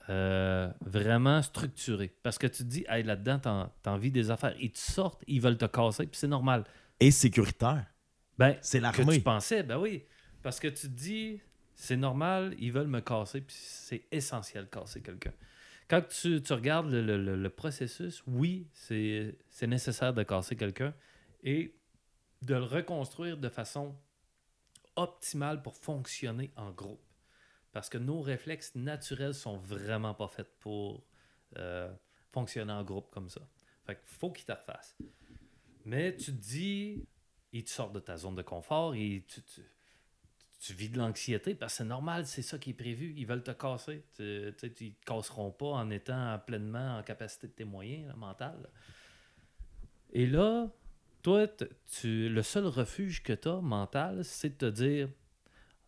euh, 0.10 0.72
vraiment 0.81 1.43
structuré. 1.43 2.15
Parce 2.23 2.39
que 2.39 2.47
tu 2.47 2.64
te 2.64 2.68
dis, 2.68 2.84
hey, 2.89 3.03
là-dedans, 3.03 3.38
t'en- 3.38 3.72
t'as 3.84 3.91
envie 3.91 4.10
des 4.10 4.31
affaires. 4.31 4.56
Ils 4.60 4.72
te 4.72 4.80
sortent, 4.80 5.22
ils 5.27 5.39
veulent 5.39 5.60
te 5.60 5.65
casser, 5.65 6.07
puis 6.07 6.18
c'est 6.18 6.27
normal. 6.27 6.64
Et 6.99 7.11
sécuritaire. 7.11 7.85
Ben, 8.39 8.57
C'est 8.61 8.80
que 8.80 8.84
l'armée. 8.84 9.18
tu 9.18 9.22
pensais, 9.22 9.61
ben 9.61 9.77
oui. 9.77 10.03
Parce 10.41 10.60
que 10.60 10.68
tu 10.68 10.88
te 10.88 10.93
dis, 10.95 11.39
c'est 11.76 11.95
normal, 11.95 12.56
ils 12.57 12.72
veulent 12.72 12.88
me 12.88 13.02
casser, 13.02 13.41
puis 13.41 13.56
c'est 13.60 14.06
essentiel 14.11 14.64
de 14.64 14.69
casser 14.69 15.02
quelqu'un. 15.02 15.34
Quand 15.88 16.02
tu, 16.07 16.41
tu 16.41 16.53
regardes 16.53 16.89
le, 16.89 17.03
le- 17.03 17.22
le- 17.23 17.35
le 17.35 17.49
processus, 17.52 18.23
oui, 18.26 18.65
c'est 18.73 19.38
c'est 19.52 19.68
nécessaire 19.68 20.11
de 20.15 20.23
casser 20.23 20.56
quelqu'un 20.56 20.91
et 21.43 21.76
de 22.41 22.56
le 22.56 22.64
reconstruire 22.64 23.38
de 23.38 23.47
façon 23.49 23.95
optimale 24.95 25.61
pour 25.61 25.76
fonctionner 25.77 26.51
en 26.55 26.72
groupe. 26.72 27.01
Parce 27.72 27.89
que 27.89 27.97
nos 27.97 28.22
réflexes 28.22 28.76
naturels 28.76 29.34
sont 29.34 29.57
vraiment 29.57 30.13
pas 30.13 30.27
faits 30.27 30.49
pour 30.59 31.05
euh, 31.57 31.93
fonctionner 32.31 32.72
en 32.72 32.84
groupe 32.84 33.09
comme 33.11 33.30
ça. 33.30 33.41
Fait 33.85 33.95
qu'il 33.95 34.07
faut 34.07 34.31
qu'ils 34.31 34.45
te 34.45 34.53
refassent. 34.53 34.97
Mais 35.84 36.15
tu 36.15 36.26
te 36.26 36.41
dis, 36.41 37.05
ils 37.51 37.63
te 37.63 37.69
sortent 37.69 37.93
de 37.93 37.99
ta 37.99 38.17
zone 38.17 38.35
de 38.35 38.41
confort 38.41 38.95
et 38.95 39.26
tu, 39.27 39.41
tu, 40.59 40.73
vis 40.73 40.89
de 40.89 40.97
l'anxiété 40.97 41.53
parce 41.53 41.73
que 41.73 41.77
c'est 41.80 41.84
normal, 41.85 42.26
c'est 42.26 42.41
ça 42.41 42.57
qui 42.57 42.72
est 42.72 42.73
prévu. 42.73 43.13
Ils 43.17 43.27
veulent 43.27 43.43
te 43.43 43.51
casser. 43.51 44.03
Tu, 44.15 44.53
tu 44.57 44.67
sais, 44.69 44.73
ils 44.80 44.95
te 44.95 45.05
casseront 45.05 45.51
pas 45.51 45.67
en 45.67 45.89
étant 45.89 46.39
pleinement 46.47 46.97
en 46.97 47.03
capacité 47.03 47.47
de 47.47 47.53
tes 47.53 47.65
moyens 47.65 48.13
là. 48.39 48.55
Et 50.13 50.26
là, 50.26 50.72
toi, 51.26 51.47
tu, 51.99 52.30
le 52.30 52.43
seul 52.43 52.68
refuge 52.68 53.23
que 53.23 53.34
tu 53.34 53.47
as 53.47 53.60
mental, 53.61 54.23
c'est 54.23 54.49
de 54.49 54.69
te 54.69 54.72
dire 54.76 55.10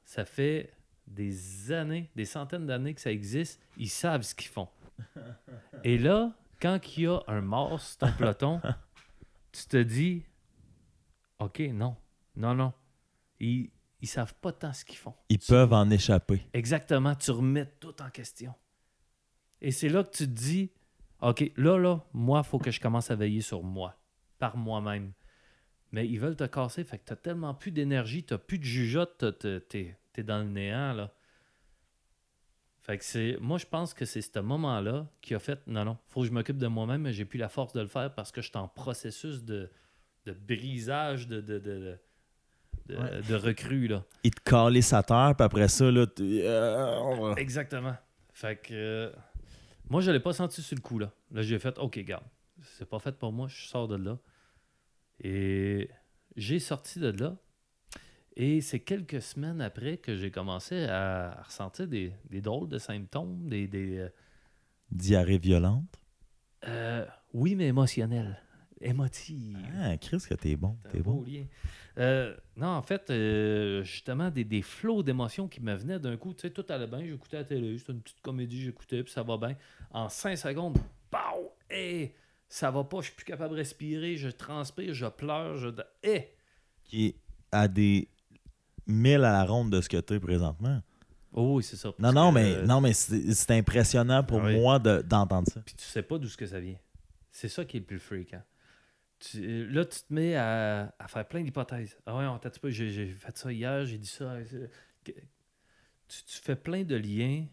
ça 0.04 0.26
fait 0.26 0.74
des 1.06 1.72
années, 1.72 2.10
des 2.16 2.26
centaines 2.26 2.66
d'années 2.66 2.96
que 2.96 3.02
ça 3.02 3.12
existe, 3.12 3.62
ils 3.78 3.88
savent 3.90 4.24
ce 4.24 4.34
qu'ils 4.34 4.48
font. 4.50 4.68
Et 5.84 6.00
là, 6.00 6.34
quand 6.60 6.80
il 6.98 7.04
y 7.04 7.08
a 7.08 7.20
un 7.28 7.42
mort 7.42 7.80
sur 7.80 7.98
ton 8.00 8.12
peloton, 8.14 8.60
tu 9.52 9.66
te 9.68 9.78
dis 9.78 10.24
OK, 11.38 11.60
non, 11.72 11.96
non, 12.36 12.56
non. 12.56 12.74
Ils, 13.40 13.70
ils 14.02 14.08
savent 14.08 14.34
pas 14.42 14.52
tant 14.52 14.74
ce 14.74 14.84
qu'ils 14.86 14.98
font. 14.98 15.14
Ils 15.30 15.38
Tu- 15.38 15.52
peuvent 15.52 15.74
en 15.74 15.88
échapper. 15.92 16.48
Exactement, 16.54 17.14
tu 17.14 17.30
remets 17.30 17.68
tout 17.80 18.02
en 18.02 18.10
question. 18.10 18.56
Et 19.62 19.70
c'est 19.72 19.90
là 19.90 20.04
que 20.04 20.10
tu 20.10 20.26
te 20.26 20.32
dis, 20.32 20.72
OK, 21.22 21.52
là, 21.58 21.78
là, 21.78 22.04
moi, 22.14 22.42
il 22.44 22.48
faut 22.50 22.58
que 22.58 22.72
je 22.72 22.80
commence 22.80 23.12
à 23.12 23.16
veiller 23.16 23.42
sur 23.42 23.62
moi, 23.62 23.96
par 24.40 24.58
moi-même. 24.58 25.14
Mais 25.92 26.08
ils 26.08 26.20
veulent 26.20 26.36
te 26.36 26.44
casser, 26.44 26.84
fait 26.84 26.98
que 26.98 27.14
tu 27.14 27.20
tellement 27.22 27.54
plus 27.54 27.72
d'énergie, 27.72 28.24
tu 28.24 28.38
plus 28.38 28.60
de 28.60 28.64
jugeote, 28.66 29.24
tu 29.40 29.78
es, 30.18 30.24
dans 30.24 30.40
le 30.40 30.46
néant, 30.50 30.94
là. 30.94 31.14
Fait 32.82 32.98
que 32.98 33.04
c'est... 33.04 33.38
Moi, 33.42 33.58
je 33.58 33.66
pense 33.66 33.94
que 33.94 34.06
c'est 34.06 34.22
ce 34.22 34.40
moment-là 34.40 35.08
qui 35.22 35.36
a 35.36 35.40
fait, 35.40 35.60
non, 35.68 35.84
non, 35.86 35.98
faut 36.08 36.22
que 36.22 36.28
je 36.28 36.32
m'occupe 36.32 36.58
de 36.58 36.68
moi-même, 36.68 37.02
mais 37.02 37.14
j'ai 37.14 37.26
plus 37.26 37.38
la 37.38 37.50
force 37.50 37.74
de 37.74 37.82
le 37.82 37.88
faire 37.88 38.14
parce 38.14 38.32
que 38.32 38.42
je 38.42 38.48
suis 38.48 38.58
en 38.58 38.68
processus 38.68 39.44
de, 39.44 39.70
de 40.26 40.32
brisage, 40.34 41.28
de, 41.28 41.42
de, 41.42 41.60
de, 41.60 41.98
de, 42.88 42.96
Ouais. 42.96 43.22
de 43.22 43.36
recrues, 43.36 43.88
là. 43.90 44.06
Il 44.24 44.32
te 44.32 44.40
calait 44.50 44.82
sa 44.82 45.04
terre, 45.04 45.34
puis 45.38 45.44
après 45.44 45.68
ça, 45.68 45.92
là, 45.92 46.06
euh, 46.22 47.00
on 47.02 47.22
va- 47.34 47.42
Exactement. 47.42 47.96
Fait 48.32 48.56
que 48.62 48.74
euh, 48.74 49.12
moi, 49.90 50.00
je 50.00 50.10
l'ai 50.12 50.22
pas 50.22 50.32
senti 50.32 50.62
sur 50.62 50.76
le 50.78 50.82
coup, 50.82 50.98
là. 51.00 51.12
Là, 51.32 51.42
j'ai 51.42 51.60
fait, 51.60 51.78
OK, 51.80 52.00
garde, 52.00 52.24
c'est 52.62 52.88
pas 52.88 53.00
fait 53.00 53.12
pour 53.18 53.34
moi, 53.34 53.48
je 53.50 53.68
sors 53.68 53.90
de 53.90 53.98
là. 53.98 54.18
Et 55.24 55.90
j'ai 56.36 56.60
sorti 56.60 57.00
de 57.00 57.10
là. 57.12 57.38
Et 58.36 58.62
c'est 58.62 58.82
quelques 58.82 59.22
semaines 59.22 59.62
après 59.62 59.98
que 59.98 60.16
j'ai 60.16 60.30
commencé 60.30 60.84
à, 60.86 61.42
ressentir 61.44 61.88
des, 61.88 62.14
des 62.30 62.42
drôles 62.42 62.70
de 62.70 62.78
symptômes, 62.78 63.50
des... 63.50 63.68
des 63.68 63.98
euh, 63.98 64.10
diarrhée 64.92 65.38
violente? 65.38 66.00
euh, 66.68 67.06
oui, 67.34 67.56
mais 67.56 67.68
émotionnels. 67.68 68.42
Émotifs. 68.80 69.58
Ah, 69.80 69.98
Chris, 69.98 70.24
que 70.30 70.36
t'es 70.36 70.56
bon, 70.56 70.78
t'es 70.92 71.00
bon. 71.00 71.26
Euh, 71.98 72.36
non, 72.56 72.68
en 72.68 72.82
fait, 72.84 73.10
euh, 73.10 73.84
justement, 73.84 74.30
des, 74.30 74.44
des 74.44 74.62
flots 74.62 75.02
d'émotions 75.02 75.48
qui 75.48 75.62
me 75.62 75.74
venaient 75.74 76.00
d'un 76.00 76.16
coup. 76.16 76.34
Tu 76.34 76.42
sais, 76.42 76.52
tout 76.52 76.66
allait 76.70 76.86
bien, 76.86 77.04
j'écoutais 77.04 77.38
la 77.38 77.44
télé, 77.44 77.78
c'était 77.80 77.94
une 77.94 78.02
petite 78.02 78.22
comédie, 78.22 78.62
j'écoutais, 78.62 79.02
puis 79.04 79.12
ça 79.12 79.24
va 79.24 79.38
bien. 79.38 79.56
En 79.92 80.10
cinq 80.10 80.36
secondes, 80.36 80.78
pow! 81.10 81.54
Hé! 81.70 82.14
Ça 82.50 82.72
va 82.72 82.84
pas, 82.84 83.00
je 83.02 83.06
suis 83.08 83.16
plus 83.16 83.26
capable 83.26 83.52
de 83.54 83.60
respirer, 83.60 84.16
je 84.18 84.30
transpire, 84.30 84.94
je 84.94 85.06
pleure, 85.08 85.58
je. 85.58 85.70
Hé! 86.04 86.36
Qui 86.84 87.08
est 87.08 87.16
à 87.52 87.68
des 87.68 88.10
mille 88.86 89.24
à 89.26 89.32
la 89.34 89.44
ronde 89.46 89.72
de 89.72 89.82
ce 89.82 89.90
que 89.90 89.98
t'es 89.98 90.20
présentement. 90.20 90.82
Oh 91.34 91.56
oui, 91.58 91.64
c'est 91.64 91.76
ça. 91.76 91.92
Non, 92.00 92.14
non, 92.14 92.30
que, 92.30 92.36
mais, 92.36 92.56
euh, 92.56 92.66
non, 92.66 92.80
mais 92.82 92.94
c'est 92.94 93.52
impressionnant 93.52 94.24
pour 94.24 94.42
Ah 94.42 94.46
oui. 94.46 94.60
moi 94.60 94.80
de- 94.80 95.02
d'entendre 95.02 95.48
ça. 95.52 95.60
Puis 95.62 95.76
tu 95.76 95.84
sais 95.84 96.02
pas 96.02 96.18
d'où 96.18 96.30
ce 96.30 96.38
que 96.38 96.46
ça 96.48 96.60
vient. 96.60 96.78
C'est 97.32 97.50
ça 97.50 97.66
qui 97.66 97.78
est 97.78 97.80
le 97.82 97.86
plus 97.86 98.00
fréquent. 98.00 98.42
Tu- 99.20 99.68
là, 99.68 99.84
tu 99.86 100.00
te 100.00 100.14
mets 100.14 100.36
à, 100.36 100.94
à 100.98 101.08
faire 101.08 101.28
plein 101.28 101.44
d'hypothèses. 101.44 101.98
Ah 102.06 102.18
ouais, 102.18 102.26
on 102.26 102.40
t'a 102.40 102.50
j'ai 102.70 103.08
fait 103.08 103.38
ça 103.38 103.52
hier, 103.52 103.86
j'ai 103.86 103.98
dit 103.98 104.08
ça. 104.08 104.38
que- 105.04 105.12
Tu, 106.08 106.24
tu 106.24 106.38
fais 106.40 106.56
plein 106.56 106.84
de 106.84 106.96
liens 106.96 107.46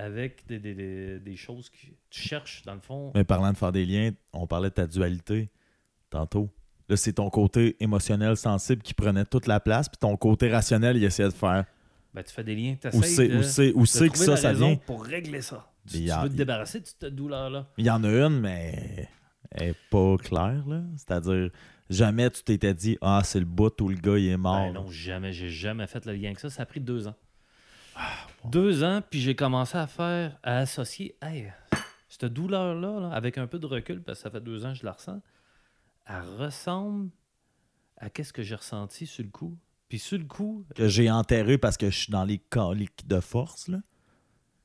avec 0.00 0.46
des, 0.46 0.58
des- 0.58 0.74
des- 0.74 1.18
des 1.20 1.36
choses 1.36 1.68
que 1.70 1.76
tu 2.10 2.22
cherches, 2.22 2.62
dans 2.64 2.74
le 2.74 2.80
fond. 2.80 3.12
Mais 3.14 3.24
parlant 3.24 3.52
de 3.52 3.56
faire 3.56 3.72
des 3.72 3.84
liens, 3.84 4.10
on 4.32 4.46
parlait 4.46 4.70
de 4.70 4.74
ta 4.74 4.86
dualité 4.86 5.50
tantôt. 6.10 6.50
Là, 6.88 6.96
c'est 6.96 7.12
ton 7.14 7.30
côté 7.30 7.76
émotionnel, 7.80 8.36
sensible 8.36 8.82
qui 8.82 8.94
prenait 8.94 9.24
toute 9.24 9.46
la 9.46 9.60
place, 9.60 9.88
puis 9.88 9.98
ton 9.98 10.16
côté 10.16 10.50
rationnel, 10.50 10.96
il 10.96 11.04
essayait 11.04 11.28
de 11.28 11.34
faire. 11.34 11.64
Ben, 12.12 12.24
tu 12.24 12.32
fais 12.34 12.42
des 12.42 12.56
liens, 12.56 12.76
tu 12.80 12.88
Où 12.96 13.02
c'est 13.02 13.28
de, 13.28 13.36
où 13.36 13.42
c'est- 13.44 13.72
où 13.74 13.82
de 13.82 13.86
c'est 13.86 14.08
que 14.08 14.18
ça, 14.18 14.32
la 14.32 14.36
ça 14.36 14.52
vient? 14.52 14.74
pour 14.76 15.04
régler 15.04 15.40
ça. 15.42 15.70
Tu, 15.86 15.98
tu 16.04 16.10
veux 16.10 16.28
te 16.28 16.34
débarrasser 16.34 16.80
de 16.80 16.86
cette 16.86 17.06
douleur-là. 17.14 17.68
Il 17.78 17.84
y 17.86 17.90
en 17.90 18.02
a 18.02 18.08
une, 18.08 18.40
mais 18.40 19.08
elle 19.52 19.68
est 19.68 19.76
pas 19.90 20.16
claire, 20.18 20.64
là. 20.66 20.82
C'est-à-dire, 20.96 21.50
jamais 21.88 22.28
tu 22.30 22.42
t'étais 22.42 22.74
dit, 22.74 22.98
ah, 23.00 23.20
c'est 23.24 23.38
le 23.38 23.44
bout 23.46 23.80
où 23.80 23.88
le 23.88 23.96
gars, 23.96 24.18
il 24.18 24.26
est 24.28 24.36
mort. 24.36 24.66
Ben 24.66 24.72
non, 24.72 24.90
jamais. 24.90 25.32
J'ai 25.32 25.48
jamais 25.48 25.86
fait 25.86 26.04
le 26.06 26.12
lien 26.14 26.26
avec 26.26 26.40
ça. 26.40 26.50
Ça 26.50 26.62
a 26.62 26.66
pris 26.66 26.80
deux 26.80 27.06
ans. 27.06 27.14
Deux 28.44 28.84
ans, 28.84 29.02
puis 29.08 29.20
j'ai 29.20 29.34
commencé 29.34 29.76
à 29.76 29.86
faire, 29.86 30.38
à 30.42 30.58
associer, 30.58 31.16
hey, 31.22 31.52
cette 32.08 32.24
douleur-là, 32.24 33.00
là, 33.00 33.10
avec 33.12 33.38
un 33.38 33.46
peu 33.46 33.58
de 33.58 33.66
recul, 33.66 34.02
parce 34.02 34.18
que 34.18 34.22
ça 34.24 34.30
fait 34.30 34.40
deux 34.40 34.64
ans 34.64 34.72
que 34.72 34.78
je 34.78 34.84
la 34.84 34.92
ressens, 34.92 35.20
elle 36.06 36.22
ressemble 36.38 37.10
à 37.96 38.10
qu'est-ce 38.10 38.32
que 38.32 38.42
j'ai 38.42 38.54
ressenti 38.54 39.06
sur 39.06 39.24
le 39.24 39.30
coup. 39.30 39.56
Puis 39.88 39.98
sur 39.98 40.18
le 40.18 40.24
coup, 40.24 40.64
que 40.74 40.88
j'ai 40.88 41.10
enterré 41.10 41.58
parce 41.58 41.76
que 41.76 41.90
je 41.90 41.98
suis 41.98 42.12
dans 42.12 42.24
les 42.24 42.38
coliques 42.38 43.06
de 43.06 43.20
force, 43.20 43.68
là. 43.68 43.78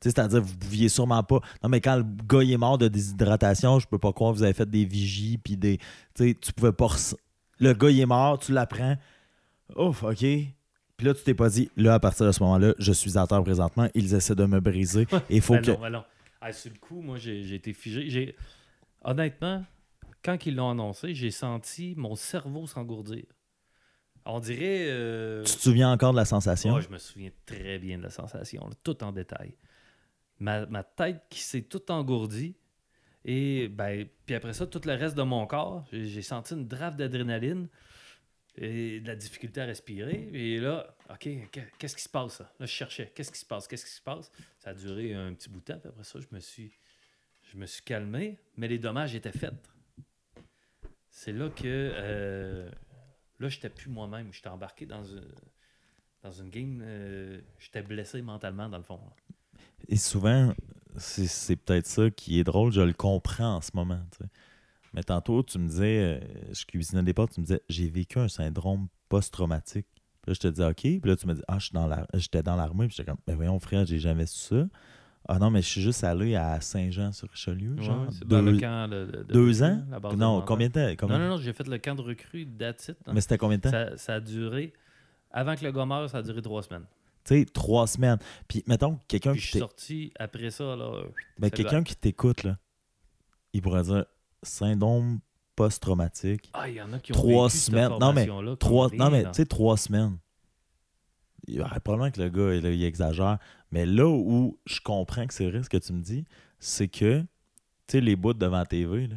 C'est-à-dire, 0.02 0.42
vous 0.42 0.58
pouviez 0.58 0.88
sûrement 0.88 1.24
pas. 1.24 1.40
Non, 1.64 1.70
mais 1.70 1.82
quand 1.82 1.96
le 1.96 2.04
gars 2.04 2.42
est 2.42 2.58
mort 2.58 2.78
de 2.78 2.88
déshydratation, 2.88 3.80
je 3.80 3.88
peux 3.88 3.98
pas 3.98 4.14
croire 4.14 4.34
que 4.34 4.38
vous 4.38 4.44
avez 4.44 4.54
fait 4.54 4.70
des 4.70 4.86
vigies, 4.86 5.40
puis 5.40 5.58
des. 5.58 5.80
Tu 6.14 6.36
pouvais 6.56 6.74
pas. 6.74 6.90
Le 7.58 7.74
gars 7.74 7.90
est 7.90 8.06
mort, 8.06 8.38
tu 8.38 8.52
l'apprends. 8.52 8.98
Ouf, 9.76 10.04
OK. 10.04 10.24
Puis 10.98 11.08
là, 11.08 11.14
tu 11.14 11.24
t'es 11.24 11.34
pas 11.34 11.50
dit, 11.50 11.70
là, 11.76 11.96
à 11.96 12.00
partir 12.00 12.26
de 12.26 12.32
ce 12.32 12.42
moment-là, 12.44 12.74
je 12.80 12.92
suis 12.94 13.18
à 13.18 13.28
terre 13.28 13.44
présentement, 13.44 13.90
ils 13.94 14.14
essaient 14.14 14.36
de 14.36 14.46
me 14.46 14.60
briser. 14.62 15.06
Et 15.30 15.38
il 15.38 15.42
faut 15.42 15.56
ben 15.56 15.62
que. 15.62 15.72
non, 15.72 15.80
ben 15.80 15.90
non. 15.90 16.04
Ah, 16.40 16.54
sur 16.54 16.72
le 16.72 16.80
coup, 16.80 17.02
moi, 17.02 17.18
j'ai 17.18 17.54
été 17.54 17.74
figé. 17.74 18.10
J'ai... 18.10 18.36
Honnêtement, 19.04 19.66
quand 20.24 20.46
ils 20.46 20.56
l'ont 20.56 20.70
annoncé, 20.72 21.14
j'ai 21.14 21.32
senti 21.32 21.94
mon 21.98 22.16
cerveau 22.16 22.66
s'engourdir. 22.68 23.26
On 24.26 24.40
dirait... 24.40 24.86
euh, 24.88 25.44
Tu 25.44 25.56
te 25.56 25.62
souviens 25.62 25.92
encore 25.92 26.12
de 26.12 26.18
la 26.18 26.26
sensation? 26.26 26.72
Moi, 26.72 26.82
je 26.82 26.90
me 26.90 26.98
souviens 26.98 27.30
très 27.46 27.78
bien 27.78 27.98
de 27.98 28.04
la 28.04 28.10
sensation, 28.10 28.66
là, 28.68 28.74
tout 28.84 29.04
en 29.04 29.12
détail. 29.12 29.56
Ma, 30.40 30.66
ma 30.66 30.84
tête 30.84 31.22
qui 31.30 31.42
s'est 31.42 31.62
tout 31.62 31.92
engourdie. 31.92 32.56
Et 33.24 33.68
ben, 33.68 34.08
puis 34.26 34.36
après 34.36 34.54
ça, 34.54 34.66
tout 34.68 34.82
le 34.86 34.94
reste 34.94 35.16
de 35.16 35.24
mon 35.24 35.46
corps, 35.48 35.84
j'ai 35.92 36.06
j'ai 36.06 36.22
senti 36.22 36.54
une 36.54 36.68
drave 36.68 36.96
d'adrénaline 36.96 37.68
et 38.58 39.00
de 39.02 39.08
la 39.08 39.16
difficulté 39.16 39.62
à 39.62 39.66
respirer. 39.66 40.30
Et 40.34 40.60
là, 40.60 40.96
OK, 41.10 41.28
que- 41.52 41.60
qu'est-ce 41.78 41.96
qui 41.96 42.04
se 42.04 42.10
passe? 42.10 42.40
Là, 42.40 42.52
Là, 42.60 42.66
je 42.66 42.72
cherchais, 42.72 43.12
qu'est-ce 43.14 43.32
qui 43.32 43.40
se 43.40 43.46
passe? 43.46 43.68
Qu'est-ce 43.68 43.86
qui 43.86 43.92
se 43.92 44.02
passe? 44.02 44.32
Ça 44.60 44.70
a 44.70 44.74
duré 44.74 45.14
un 45.14 45.34
petit 45.34 45.50
bout 45.50 45.60
de 45.60 45.66
temps. 45.66 45.82
Après 45.84 46.04
ça, 46.04 46.20
je 46.20 46.28
me 46.32 46.40
suis, 46.40 46.72
je 47.52 47.58
me 47.58 47.66
suis 47.66 47.84
calmé, 47.84 48.40
mais 48.58 48.68
les 48.68 48.80
dommages 48.80 49.14
étaient 49.16 49.32
faits. 49.32 49.54
C'est 51.10 51.32
là 51.34 51.50
que 51.50 51.64
euh, 51.66 52.70
là, 53.40 53.50
j'étais 53.50 53.70
plus 53.70 53.90
moi-même. 53.90 54.32
J'étais 54.34 54.50
embarqué 54.50 54.86
dans 54.86 55.04
une, 55.06 55.28
dans 56.24 56.32
une 56.32 56.50
game. 56.50 56.82
euh, 56.84 57.42
j'étais 57.60 57.82
blessé 57.82 58.22
mentalement, 58.22 58.68
dans 58.70 58.78
le 58.78 58.84
fond. 58.84 59.00
Et 59.88 59.98
souvent, 59.98 60.54
c'est 60.98 61.56
peut-être 61.58 61.86
ça 61.88 62.10
qui 62.10 62.40
est 62.40 62.44
drôle, 62.44 62.72
je 62.72 62.82
le 62.82 62.94
comprends 62.94 63.56
en 63.58 63.62
ce 63.62 63.72
moment. 63.74 64.02
Mais 64.96 65.04
tantôt, 65.04 65.44
tu 65.44 65.60
me 65.60 65.68
disais, 65.68 66.20
euh, 66.24 66.54
je 66.54 66.66
cuisinais 66.66 67.04
des 67.04 67.14
pâtes, 67.14 67.32
tu 67.34 67.42
me 67.42 67.46
disais, 67.46 67.62
j'ai 67.70 67.90
vécu 67.90 68.18
un 68.18 68.28
syndrome 68.30 68.88
post-traumatique. 69.10 69.86
Puis 70.22 70.32
là, 70.32 70.34
je 70.34 70.40
te 70.40 70.48
dis, 70.48 70.62
OK. 70.64 70.82
Puis 70.82 71.02
là, 71.04 71.16
tu 71.16 71.28
me 71.28 71.34
dis, 71.34 71.42
ah, 71.48 71.60
je 71.60 71.66
suis 71.66 71.74
dans 71.74 71.86
la- 71.86 72.08
j'étais 72.14 72.42
dans 72.42 72.56
l'armée. 72.56 72.88
Puis 72.88 72.96
j'étais 72.98 73.10
comme, 73.12 73.20
ben 73.28 73.36
voyons, 73.36 73.60
frère, 73.60 73.86
j'ai 73.86 74.00
jamais 74.00 74.26
su 74.26 74.40
ça. 74.40 74.68
Ah 75.28 75.38
non, 75.40 75.50
mais 75.50 75.62
je 75.62 75.68
suis 75.68 75.82
juste 75.82 76.04
allé 76.04 76.36
à 76.36 76.62
Saint-Jean-sur-Richelieu, 76.62 77.76
genre. 77.82 78.04
Ouais, 78.04 78.08
c'est 78.12 78.28
dans 78.28 78.42
le 78.42 78.54
deux, 78.54 78.60
camp 78.60 78.88
de, 78.88 79.06
de- 79.06 79.24
de- 79.24 79.34
deux 79.34 79.64
ans? 79.64 79.84
de 80.12 80.16
Non, 80.16 80.42
combien 80.44 80.68
de 80.70 80.74
temps? 80.74 80.96
Combien- 80.98 81.18
Non, 81.18 81.24
non, 81.26 81.30
non, 81.32 81.38
j'ai 81.38 81.52
fait 81.52 81.68
le 81.68 81.78
camp 81.80 81.96
de 81.96 82.02
recrue 82.02 82.46
d'Atit. 82.46 82.94
Mais 83.12 83.22
c'était 83.22 83.38
combien 83.38 83.58
de 83.58 83.64
temps? 83.64 83.72
Ça, 83.72 83.98
ça 83.98 84.14
a 84.16 84.20
duré. 84.20 84.72
Avant 85.32 85.56
que 85.56 85.66
le 85.66 85.72
gars 85.72 85.86
meure, 85.86 86.10
ça 86.10 86.20
a 86.20 86.22
duré 86.22 86.42
trois 86.42 86.62
semaines. 86.64 86.86
Tu 87.24 87.40
sais, 87.40 87.46
trois 87.46 87.88
semaines. 87.88 88.20
Puis, 88.48 88.64
mettons, 88.68 89.00
quelqu'un 89.08 89.32
Puis 89.32 89.40
je 89.42 89.46
qui 89.46 89.52
suis 89.52 89.60
sorti 89.60 90.14
après 90.20 90.52
ça. 90.52 90.76
Là, 90.76 90.92
ben, 91.40 91.50
quelqu'un 91.50 91.84
qui 91.84 91.96
t'écoute, 91.96 92.44
là, 92.44 92.58
il 93.52 93.62
pourrait 93.64 93.82
dire 93.84 94.06
syndrome 94.46 95.20
post-traumatique. 95.56 96.50
Ah, 96.54 96.70
il 96.70 96.76
y 96.76 96.82
en 96.82 96.92
a 96.94 97.00
qui 97.00 97.12
ont 97.12 97.16
Trois 97.16 97.48
vécu 97.48 97.58
cette 97.58 97.72
semaines. 97.72 97.92
Non, 98.00 98.14
mais 98.14 98.28
Trois, 98.58 98.90
non, 98.94 99.10
mais 99.10 99.24
tu 99.26 99.30
sais, 99.34 99.46
trois 99.46 99.78
semaines. 99.78 100.18
Il 101.48 101.56
y 101.56 101.62
a 101.62 101.80
probablement 101.80 102.12
que 102.12 102.22
le 102.22 102.30
gars, 102.30 102.56
il 102.72 102.84
exagère. 102.84 103.38
Mais 103.72 103.86
là 103.86 104.08
où 104.08 104.58
je 104.66 104.80
comprends 104.82 105.26
que 105.28 105.34
c'est 105.34 105.50
vrai 105.50 105.64
ce 105.64 105.70
que 105.70 105.78
tu 105.78 105.94
me 105.94 106.02
dis, 106.02 106.26
c'est 106.60 106.88
que, 106.88 107.22
tu 107.22 107.28
sais, 107.88 108.02
les 108.02 108.16
bouts 108.16 108.34
devant 108.34 108.58
la 108.58 108.66
TV, 108.66 109.08
là, 109.08 109.16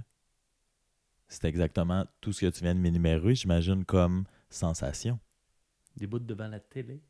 c'est 1.28 1.44
exactement 1.44 2.04
tout 2.20 2.32
ce 2.32 2.40
que 2.42 2.50
tu 2.50 2.62
viens 2.62 2.74
de 2.74 2.80
m'énumérer, 2.80 3.34
j'imagine, 3.34 3.84
comme 3.84 4.24
sensation. 4.50 5.18
Des 5.96 6.06
bouts 6.06 6.18
devant 6.18 6.48
la 6.48 6.60
télé? 6.60 7.02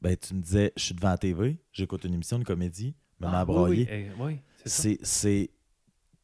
Ben, 0.00 0.16
tu 0.16 0.34
me 0.34 0.42
disais, 0.42 0.72
je 0.76 0.82
suis 0.84 0.94
devant 0.94 1.10
la 1.10 1.18
TV, 1.18 1.58
j'écoute 1.72 2.04
une 2.04 2.14
émission 2.14 2.38
de 2.38 2.44
comédie, 2.44 2.94
me 3.18 3.26
à 3.26 3.40
Ah, 3.40 3.44
oui, 3.48 3.70
oui, 3.70 3.86
eh, 3.90 4.10
oui, 4.18 4.40
c'est 4.64 4.68
ça. 4.68 4.82
c'est 4.82 4.98
c'est 5.02 5.50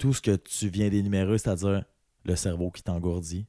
tout 0.02 0.12
ce 0.12 0.20
que 0.20 0.34
tu 0.34 0.68
viens 0.68 0.88
d'énumérer, 0.88 1.38
c'est-à-dire 1.38 1.84
le 2.24 2.34
cerveau 2.34 2.72
qui 2.72 2.82
t'engourdit, 2.82 3.46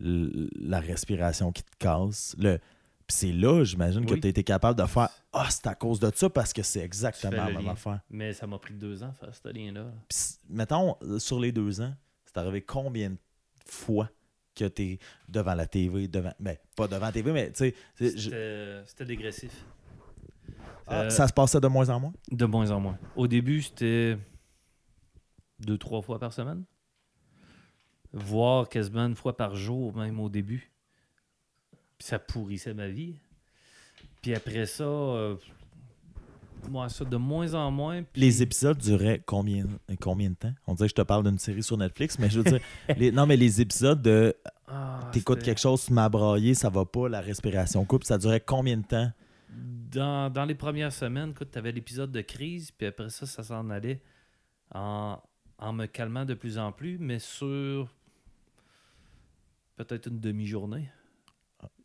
la 0.00 0.80
respiration 0.80 1.52
qui 1.52 1.62
te 1.62 1.76
casse. 1.78 2.34
Le... 2.38 2.58
Puis 3.06 3.16
c'est 3.16 3.32
là, 3.32 3.62
j'imagine, 3.62 4.04
que 4.04 4.14
tu 4.14 4.26
as 4.26 4.30
été 4.30 4.42
capable 4.42 4.80
de 4.80 4.86
faire 4.86 5.08
Ah, 5.32 5.46
c'est 5.48 5.66
à 5.68 5.74
cause 5.76 6.00
de 6.00 6.10
ça 6.12 6.28
parce 6.28 6.52
que 6.52 6.62
c'est 6.64 6.80
exactement 6.80 7.36
la 7.36 7.52
même 7.52 7.68
affaire. 7.68 8.00
Mais 8.10 8.32
ça 8.32 8.46
m'a 8.48 8.58
pris 8.58 8.74
deux 8.74 9.02
ans 9.04 9.12
faire 9.12 9.32
ce 9.32 9.48
lien-là. 9.48 9.86
Mettons, 10.48 10.96
sur 11.18 11.38
les 11.38 11.52
deux 11.52 11.80
ans, 11.80 11.94
c'est 12.26 12.36
arrivé 12.38 12.62
combien 12.62 13.10
de 13.10 13.16
fois 13.66 14.10
que 14.56 14.64
tu 14.66 14.82
es 14.82 14.98
devant 15.28 15.54
la 15.54 15.66
TV, 15.66 16.08
devant. 16.08 16.32
Ben, 16.40 16.56
pas 16.76 16.88
devant 16.88 17.06
la 17.06 17.12
TV, 17.12 17.32
mais 17.32 17.52
tu 17.52 17.72
sais, 17.72 17.74
je- 18.00 18.82
c'était 18.86 19.04
dégressif. 19.04 19.52
Ah, 20.86 21.02
Euh, 21.02 21.10
ça 21.10 21.28
se 21.28 21.32
passait 21.32 21.60
de 21.60 21.68
moins 21.68 21.88
en 21.90 22.00
moins? 22.00 22.12
De 22.32 22.44
moins 22.46 22.70
en 22.72 22.80
moins. 22.80 22.98
Au 23.14 23.28
début, 23.28 23.62
c'était 23.62 24.18
deux, 25.60 25.78
trois 25.78 26.02
fois 26.02 26.18
par 26.18 26.32
semaine. 26.32 26.64
Voire 28.12 28.68
quasiment 28.68 29.06
une 29.06 29.14
fois 29.14 29.36
par 29.36 29.54
jour, 29.54 29.94
même 29.96 30.18
au 30.18 30.28
début. 30.28 30.70
Puis 31.98 32.08
ça 32.08 32.18
pourrissait 32.18 32.74
ma 32.74 32.88
vie. 32.88 33.16
Puis 34.22 34.34
après 34.34 34.66
ça, 34.66 34.84
euh, 34.84 35.36
moi, 36.68 36.88
ça 36.88 37.04
de 37.04 37.16
moins 37.16 37.54
en 37.54 37.70
moins. 37.70 38.02
puis- 38.02 38.20
Les 38.20 38.42
épisodes 38.42 38.76
duraient 38.78 39.22
combien, 39.24 39.64
combien 40.00 40.30
de 40.30 40.34
temps? 40.34 40.52
On 40.66 40.74
dirait 40.74 40.88
que 40.88 40.90
je 40.96 41.02
te 41.02 41.06
parle 41.06 41.24
d'une 41.24 41.38
série 41.38 41.62
sur 41.62 41.76
Netflix, 41.76 42.18
mais 42.18 42.28
je 42.28 42.40
veux 42.40 42.50
dire, 42.50 42.60
les- 42.98 43.12
non, 43.12 43.26
mais 43.26 43.36
les 43.36 43.60
épisodes 43.60 44.02
de 44.02 44.34
Ah, 44.66 45.08
t'écoutes 45.12 45.42
quelque 45.42 45.60
chose, 45.60 45.84
tu 45.86 45.92
m'as 45.92 46.08
braillé, 46.08 46.54
ça 46.54 46.68
va 46.68 46.84
pas, 46.84 47.08
la 47.08 47.20
respiration 47.20 47.84
coupe, 47.84 48.04
ça 48.04 48.18
durait 48.18 48.40
combien 48.40 48.76
de 48.76 48.84
temps? 48.86 49.10
Dans, 49.52 50.32
dans 50.32 50.44
les 50.44 50.54
premières 50.54 50.92
semaines, 50.92 51.32
tu 51.34 51.58
avais 51.58 51.72
l'épisode 51.72 52.12
de 52.12 52.20
crise, 52.20 52.70
puis 52.72 52.86
après 52.88 53.08
ça, 53.10 53.26
ça 53.26 53.42
s'en 53.42 53.68
allait 53.70 54.00
en, 54.74 55.18
en 55.60 55.72
me 55.72 55.86
calmant 55.86 56.24
de 56.24 56.34
plus 56.34 56.58
en 56.58 56.72
plus, 56.72 56.98
mais 56.98 57.18
sur 57.20 57.88
peut-être 59.76 60.06
une 60.08 60.18
demi-journée. 60.20 60.90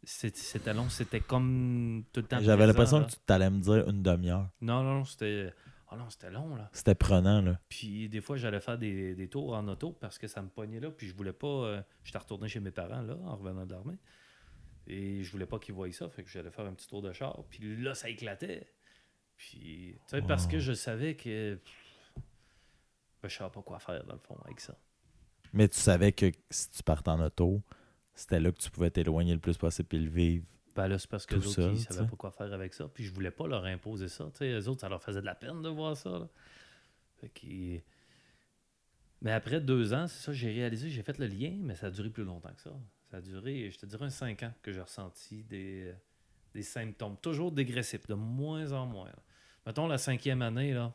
c'était 0.03 0.73
long. 0.73 0.89
C'était 0.89 1.19
comme 1.21 2.03
tout 2.13 2.21
le 2.21 2.27
temps. 2.27 2.39
J'avais 2.41 2.65
l'impression 2.67 3.03
que 3.03 3.11
tu 3.11 3.17
t'allais 3.25 3.49
me 3.49 3.59
dire 3.59 3.87
une 3.89 4.01
demi-heure. 4.01 4.49
Non, 4.61 4.83
non, 4.83 4.95
non, 4.99 5.05
c'était. 5.05 5.53
Oh 5.91 5.95
non, 5.95 6.09
c'était 6.09 6.31
long, 6.31 6.55
là. 6.55 6.69
C'était 6.73 6.95
prenant, 6.95 7.41
là. 7.41 7.59
Puis 7.69 8.09
des 8.09 8.19
fois, 8.21 8.37
j'allais 8.37 8.59
faire 8.59 8.77
des, 8.77 9.13
des 9.13 9.27
tours 9.27 9.53
en 9.53 9.67
auto 9.67 9.91
parce 9.91 10.17
que 10.17 10.27
ça 10.27 10.41
me 10.41 10.49
pognait 10.49 10.79
là. 10.79 10.89
Puis 10.89 11.07
je 11.07 11.15
voulais 11.15 11.31
pas. 11.33 11.47
euh, 11.47 11.81
J'étais 12.03 12.17
retourné 12.17 12.47
chez 12.47 12.59
mes 12.59 12.71
parents, 12.71 13.01
là, 13.03 13.15
en 13.25 13.35
revenant 13.35 13.65
d'armée. 13.65 13.97
Et 14.87 15.23
je 15.23 15.31
voulais 15.31 15.45
pas 15.45 15.59
qu'ils 15.59 15.75
voient 15.75 15.91
ça. 15.91 16.09
Fait 16.09 16.23
que 16.23 16.29
j'allais 16.29 16.49
faire 16.51 16.65
un 16.65 16.73
petit 16.73 16.87
tour 16.87 17.01
de 17.01 17.11
char. 17.13 17.43
Puis 17.49 17.75
là, 17.77 17.93
ça 17.93 18.09
éclatait. 18.09 18.67
Puis, 19.37 19.95
tu 19.95 19.99
sais, 20.07 20.21
parce 20.21 20.47
que 20.47 20.59
je 20.59 20.73
savais 20.73 21.15
que. 21.15 21.59
Je 23.27 23.35
savais 23.37 23.51
pas 23.51 23.61
quoi 23.61 23.79
faire, 23.79 24.03
dans 24.05 24.13
le 24.13 24.19
fond, 24.19 24.37
avec 24.45 24.59
ça. 24.59 24.75
Mais 25.53 25.67
tu 25.67 25.79
savais 25.79 26.11
que 26.11 26.31
si 26.49 26.69
tu 26.69 26.83
partais 26.83 27.09
en 27.11 27.19
auto, 27.23 27.61
c'était 28.13 28.39
là 28.39 28.51
que 28.51 28.57
tu 28.59 28.69
pouvais 28.69 28.89
t'éloigner 28.91 29.33
le 29.33 29.39
plus 29.39 29.57
possible 29.57 29.95
et 29.95 29.99
le 29.99 30.09
vivre. 30.09 30.45
Ben 30.75 30.87
là, 30.89 30.99
c'est 30.99 31.09
parce 31.09 31.25
que 31.25 31.35
les 31.35 31.47
autres, 31.47 31.61
ils 31.73 31.79
savaient 31.93 31.99
pas 32.09 32.15
quoi 32.17 32.31
faire 32.31 32.51
avec 32.51 32.73
ça. 32.73 32.87
Puis 32.89 33.05
je 33.05 33.13
voulais 33.13 33.31
pas 33.31 33.47
leur 33.47 33.63
imposer 33.65 34.09
ça. 34.09 34.25
Tu 34.31 34.39
sais, 34.39 34.51
eux 34.51 34.67
autres, 34.67 34.81
ça 34.81 34.89
leur 34.89 35.01
faisait 35.01 35.21
de 35.21 35.25
la 35.25 35.35
peine 35.35 35.61
de 35.61 35.69
voir 35.69 35.95
ça. 35.95 36.09
là. 36.09 36.27
Fait 37.21 37.29
qu'ils- 37.29 37.81
Mais 39.21 39.31
après 39.31 39.61
deux 39.61 39.93
ans, 39.93 40.07
c'est 40.07 40.21
ça, 40.21 40.33
j'ai 40.33 40.51
réalisé, 40.51 40.89
j'ai 40.89 41.01
fait 41.01 41.17
le 41.17 41.27
lien, 41.27 41.57
mais 41.61 41.75
ça 41.75 41.87
a 41.87 41.89
duré 41.91 42.09
plus 42.09 42.23
longtemps 42.25 42.53
que 42.53 42.61
ça. 42.61 42.73
Ça 43.09 43.17
a 43.17 43.21
duré, 43.21 43.71
je 43.71 43.77
te 43.77 43.85
dirais, 43.85 44.05
un 44.05 44.09
cinq 44.09 44.43
ans 44.43 44.53
que 44.61 44.71
j'ai 44.73 44.81
ressenti 44.81 45.43
des, 45.43 45.93
des 46.53 46.63
symptômes, 46.63 47.15
toujours 47.21 47.51
dégressifs, 47.53 48.05
de 48.07 48.13
moins 48.15 48.71
en 48.73 48.85
moins. 48.85 49.07
là. 49.07 49.19
Mettons 49.65 49.87
la 49.87 49.97
cinquième 49.97 50.41
année, 50.41 50.73
là, 50.73 50.93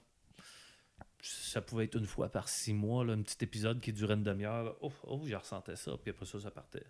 ça 1.23 1.61
pouvait 1.61 1.85
être 1.85 1.97
une 1.97 2.07
fois 2.07 2.29
par 2.31 2.49
six 2.49 2.73
mois, 2.73 3.05
là, 3.05 3.13
un 3.15 3.23
petit 3.23 3.43
épisode 3.45 3.81
qui 3.81 3.93
durait 3.93 4.15
une 4.15 4.23
demi-heure. 4.23 4.77
Oh, 4.81 4.93
oh, 5.05 5.23
je 5.27 5.35
ressentais 5.35 5.77
ça, 5.77 5.93
puis 6.03 6.11
après 6.11 6.27
ça, 6.27 6.41
ça 6.41 6.51
partait. 6.51 6.85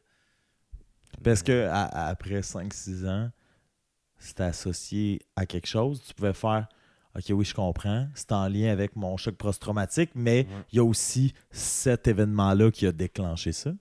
Parce 1.22 1.42
que 1.42 1.66
à- 1.66 1.84
à- 1.84 2.06
après 2.08 2.40
5-6 2.42 3.06
ans, 3.06 3.30
c'était 4.18 4.44
associé 4.44 5.20
à 5.36 5.46
quelque 5.46 5.66
chose. 5.66 6.02
Tu 6.06 6.14
pouvais 6.14 6.32
faire 6.34 6.68
OK, 7.16 7.24
oui, 7.30 7.44
je 7.44 7.54
comprends. 7.54 8.06
C'est 8.14 8.30
en 8.30 8.46
lien 8.48 8.70
avec 8.70 8.94
mon 8.94 9.16
choc 9.16 9.34
post-traumatique, 9.34 10.10
mais 10.14 10.46
Ouais. 10.48 10.64
il 10.72 10.76
y 10.76 10.78
a 10.78 10.84
aussi 10.84 11.34
cet 11.50 12.06
événement-là 12.06 12.70
qui 12.70 12.86
a 12.86 12.92
déclenché 12.92 13.50
ça? 13.50 13.72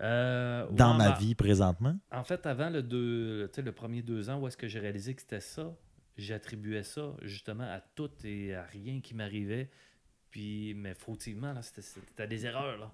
Euh, 0.00 0.64
dans 0.70 0.92
ouais, 0.92 0.98
ma 0.98 1.10
ben, 1.10 1.18
vie 1.18 1.34
présentement? 1.34 1.96
En 2.12 2.22
fait, 2.22 2.46
avant 2.46 2.70
le, 2.70 2.84
deux, 2.84 3.48
tu 3.52 3.56
sais, 3.56 3.62
le 3.62 3.72
premier 3.72 4.02
deux 4.02 4.30
ans, 4.30 4.38
où 4.38 4.46
est-ce 4.46 4.56
que 4.56 4.68
j'ai 4.68 4.78
réalisé 4.78 5.12
que 5.14 5.20
c'était 5.20 5.40
ça, 5.40 5.74
j'attribuais 6.18 6.82
ça 6.82 7.16
justement 7.22 7.70
à 7.70 7.80
tout 7.80 8.10
et 8.24 8.54
à 8.54 8.64
rien 8.64 9.00
qui 9.00 9.14
m'arrivait. 9.14 9.70
Puis, 10.30 10.74
mais 10.74 10.94
fautivement, 10.94 11.54
c'était, 11.62 12.26
des 12.26 12.44
erreurs. 12.44 12.76
Là. 12.76 12.92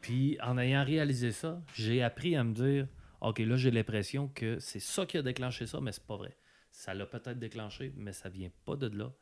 Puis, 0.00 0.38
en 0.40 0.58
ayant 0.58 0.84
réalisé 0.84 1.30
ça, 1.30 1.62
j'ai 1.74 2.02
appris 2.02 2.34
à 2.34 2.42
me 2.42 2.52
dire 2.52 2.88
OK, 3.20 3.38
là, 3.38 3.56
j'ai 3.56 3.70
l'impression 3.70 4.28
que 4.28 4.58
c'est 4.58 4.80
ça 4.80 5.04
qui 5.06 5.18
a 5.18 5.22
déclenché 5.22 5.66
ça, 5.66 5.80
mais 5.80 5.92
c'est 5.92 6.06
pas 6.06 6.16
vrai. 6.16 6.36
Ça 6.72 6.94
l'a 6.94 7.06
peut-être 7.06 7.38
déclenché, 7.38 7.92
mais 7.96 8.12
ça 8.12 8.28
vient 8.28 8.50
pas 8.64 8.76
de 8.76 8.86
là. 8.86 9.12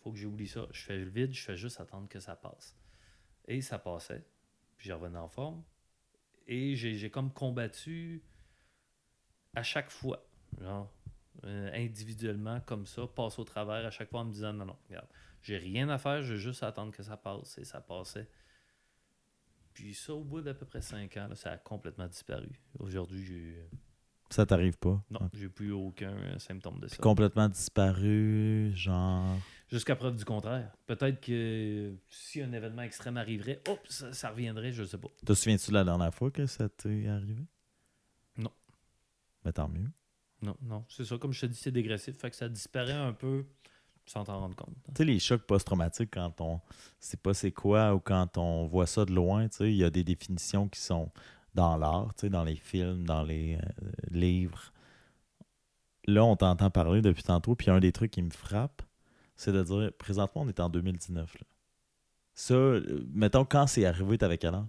Faut 0.00 0.10
que 0.10 0.18
j'oublie 0.18 0.48
ça. 0.48 0.66
Je 0.72 0.82
fais 0.82 0.98
le 0.98 1.08
vide, 1.08 1.32
je 1.32 1.42
fais 1.42 1.56
juste 1.56 1.80
attendre 1.80 2.08
que 2.08 2.18
ça 2.18 2.34
passe. 2.34 2.76
Et 3.46 3.60
ça 3.60 3.78
passait. 3.78 4.24
Puis, 4.76 4.88
je 4.88 4.92
revenais 4.92 5.18
en 5.18 5.28
forme. 5.28 5.62
Et 6.48 6.74
j'ai 6.74 7.10
comme 7.10 7.32
combattu 7.32 8.22
à 9.54 9.62
chaque 9.62 9.90
fois, 9.90 10.26
genre, 10.60 10.92
euh, 11.44 11.70
individuellement, 11.74 12.60
comme 12.60 12.86
ça, 12.86 13.06
passe 13.06 13.38
au 13.38 13.44
travers 13.44 13.84
à 13.86 13.90
chaque 13.90 14.10
fois 14.10 14.20
en 14.20 14.24
me 14.24 14.32
disant 14.32 14.52
non, 14.52 14.66
non, 14.66 14.76
regarde, 14.88 15.08
j'ai 15.42 15.56
rien 15.56 15.88
à 15.88 15.98
faire, 15.98 16.22
je 16.22 16.34
vais 16.34 16.38
juste 16.40 16.62
attendre 16.62 16.92
que 16.92 17.02
ça 17.02 17.16
passe. 17.16 17.58
Et 17.58 17.64
ça 17.64 17.80
passait. 17.80 18.28
Puis 19.74 19.94
ça, 19.94 20.14
au 20.14 20.22
bout 20.22 20.40
d'à 20.42 20.54
peu 20.54 20.66
près 20.66 20.82
5 20.82 21.16
ans, 21.16 21.28
là, 21.28 21.34
ça 21.34 21.52
a 21.52 21.56
complètement 21.56 22.06
disparu. 22.06 22.50
Aujourd'hui, 22.78 23.24
j'ai 23.24 23.68
Ça 24.30 24.44
t'arrive 24.44 24.76
pas? 24.78 25.02
non, 25.10 25.30
j'ai 25.32 25.48
plus 25.48 25.72
aucun 25.72 26.12
euh, 26.12 26.38
symptôme 26.38 26.78
de 26.78 26.88
ça. 26.88 26.96
Complètement 26.98 27.48
disparu, 27.48 28.70
genre? 28.74 29.36
Jusqu'à 29.68 29.96
preuve 29.96 30.16
du 30.16 30.24
contraire. 30.26 30.70
Peut-être 30.86 31.20
que 31.22 31.94
si 32.10 32.42
un 32.42 32.52
événement 32.52 32.82
extrême 32.82 33.16
arriverait, 33.16 33.62
hop, 33.68 33.80
ça, 33.88 34.12
ça 34.12 34.28
reviendrait, 34.28 34.72
je 34.72 34.84
sais 34.84 34.98
pas. 34.98 35.08
Te 35.24 35.32
souviens-tu 35.32 35.70
de 35.70 35.74
la 35.74 35.84
dernière 35.84 36.14
fois 36.14 36.30
que 36.30 36.44
ça 36.44 36.68
t'est 36.68 37.08
arrivé? 37.08 37.46
Non. 38.36 38.52
Mais 39.46 39.52
tant 39.52 39.68
mieux. 39.68 39.90
Non, 40.42 40.56
non, 40.62 40.84
c'est 40.88 41.04
ça. 41.04 41.18
Comme 41.18 41.32
je 41.32 41.40
te 41.42 41.46
dis, 41.46 41.56
c'est 41.56 41.70
dégressif. 41.70 42.16
Fait 42.16 42.30
que 42.30 42.36
ça 42.36 42.48
disparaît 42.48 42.92
un 42.92 43.12
peu 43.12 43.46
sans 44.06 44.24
t'en 44.24 44.40
rendre 44.40 44.56
compte. 44.56 44.74
Tu 44.88 44.92
sais, 44.96 45.04
les 45.04 45.18
chocs 45.18 45.42
post-traumatiques, 45.42 46.10
quand 46.12 46.40
on 46.40 46.60
sait 46.98 47.16
pas 47.16 47.34
c'est 47.34 47.52
quoi 47.52 47.94
ou 47.94 48.00
quand 48.00 48.36
on 48.36 48.66
voit 48.66 48.86
ça 48.86 49.04
de 49.04 49.12
loin, 49.12 49.48
tu 49.48 49.58
sais, 49.58 49.70
il 49.70 49.76
y 49.76 49.84
a 49.84 49.90
des 49.90 50.04
définitions 50.04 50.68
qui 50.68 50.80
sont 50.80 51.10
dans 51.54 51.76
l'art, 51.76 52.12
tu 52.16 52.22
sais, 52.22 52.30
dans 52.30 52.44
les 52.44 52.56
films, 52.56 53.04
dans 53.04 53.22
les 53.22 53.56
euh, 53.56 53.90
livres. 54.10 54.72
Là, 56.06 56.24
on 56.24 56.34
t'entend 56.34 56.70
parler 56.70 57.00
depuis 57.00 57.22
tantôt, 57.22 57.54
puis 57.54 57.70
un 57.70 57.78
des 57.78 57.92
trucs 57.92 58.10
qui 58.10 58.22
me 58.22 58.30
frappe, 58.30 58.82
c'est 59.36 59.52
de 59.52 59.62
dire, 59.62 59.92
présentement, 59.98 60.42
on 60.42 60.48
est 60.48 60.60
en 60.60 60.68
2019. 60.68 61.34
là. 61.34 61.46
Ça, 62.34 62.54
euh, 62.54 63.06
mettons, 63.12 63.44
quand 63.44 63.66
c'est 63.66 63.84
arrivé, 63.84 64.18
t'avais 64.18 64.38
quel 64.38 64.54
âge? 64.54 64.66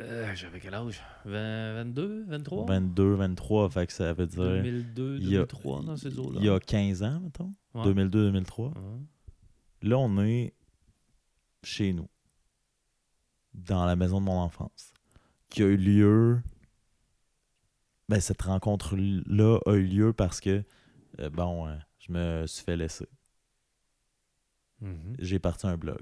Euh, 0.00 0.34
J'avais 0.34 0.60
quel 0.60 0.74
âge? 0.74 1.00
20, 1.26 1.74
22, 1.74 2.24
23 2.26 2.64
22, 2.66 3.14
23, 3.14 3.68
fait 3.70 3.86
que 3.86 3.92
ça 3.92 4.12
veut 4.14 4.26
dire 4.26 4.42
2002, 4.42 5.16
il 5.18 5.24
y 5.24 5.36
a- 5.36 5.40
2003, 5.40 5.82
dans 5.82 5.96
ces 5.96 6.18
eaux-là. 6.18 6.38
il 6.40 6.46
y 6.46 6.48
a 6.48 6.58
15 6.58 7.02
ans, 7.02 7.20
mettons, 7.20 7.52
Ouais. 7.74 7.84
2002, 7.84 8.24
2003. 8.24 8.68
Ouais. 8.68 9.00
Là, 9.82 9.98
on 9.98 10.18
est 10.22 10.54
chez 11.62 11.92
nous, 11.92 12.08
dans 13.52 13.84
la 13.84 13.94
maison 13.96 14.20
de 14.20 14.24
mon 14.26 14.38
enfance, 14.38 14.92
qui 15.50 15.62
a 15.62 15.66
eu 15.66 15.76
lieu. 15.76 16.40
Ben, 18.08 18.20
cette 18.20 18.42
rencontre-là 18.42 19.58
a 19.66 19.72
eu 19.74 19.84
lieu 19.86 20.12
parce 20.12 20.40
que, 20.40 20.64
euh, 21.20 21.30
bon, 21.30 21.66
euh, 21.68 21.76
je 21.98 22.12
me 22.12 22.46
suis 22.46 22.64
fait 22.64 22.76
laisser. 22.76 23.06
Mhm. 24.80 25.14
J'ai 25.18 25.38
parti 25.38 25.66
un 25.66 25.76
blog, 25.76 26.00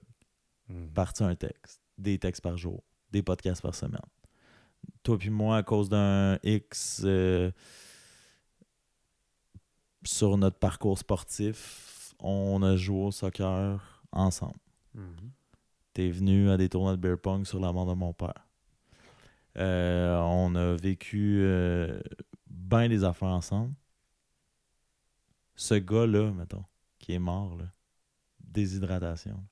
Mhm. 0.68 0.90
parti 0.92 1.24
un 1.24 1.34
texte, 1.34 1.82
des 1.98 2.18
textes 2.18 2.42
par 2.42 2.56
jour, 2.56 2.82
des 3.10 3.22
podcasts 3.22 3.62
par 3.62 3.74
semaine. 3.74 4.00
Toi 5.02 5.18
puis 5.18 5.30
moi, 5.30 5.56
à 5.58 5.62
cause 5.62 5.88
d'un 5.88 6.38
X 6.42 7.02
euh, 7.04 7.50
sur 10.04 10.36
notre 10.36 10.58
parcours 10.58 10.98
sportif, 10.98 12.14
on 12.18 12.62
a 12.62 12.76
joué 12.76 13.06
au 13.06 13.10
soccer 13.10 14.02
ensemble. 14.12 14.58
Mhm. 14.94 15.30
T'es 15.92 16.10
venu 16.10 16.50
à 16.50 16.56
des 16.56 16.68
tournois 16.68 16.96
de 16.96 17.00
beer 17.00 17.16
pong 17.20 17.44
sur 17.44 17.60
la 17.60 17.72
mort 17.72 17.86
de 17.86 17.94
mon 17.94 18.12
père. 18.12 18.46
Euh, 19.56 20.16
on 20.18 20.54
a 20.54 20.76
vécu 20.76 21.40
euh, 21.42 22.00
bien 22.46 22.88
des 22.88 23.02
affaires 23.02 23.28
ensemble. 23.28 23.74
Ce 25.56 25.74
gars-là, 25.74 26.30
mettons, 26.30 26.64
qui 27.00 27.14
est 27.14 27.18
mort, 27.18 27.56
là, 27.56 27.64
déshydratation, 28.38 29.44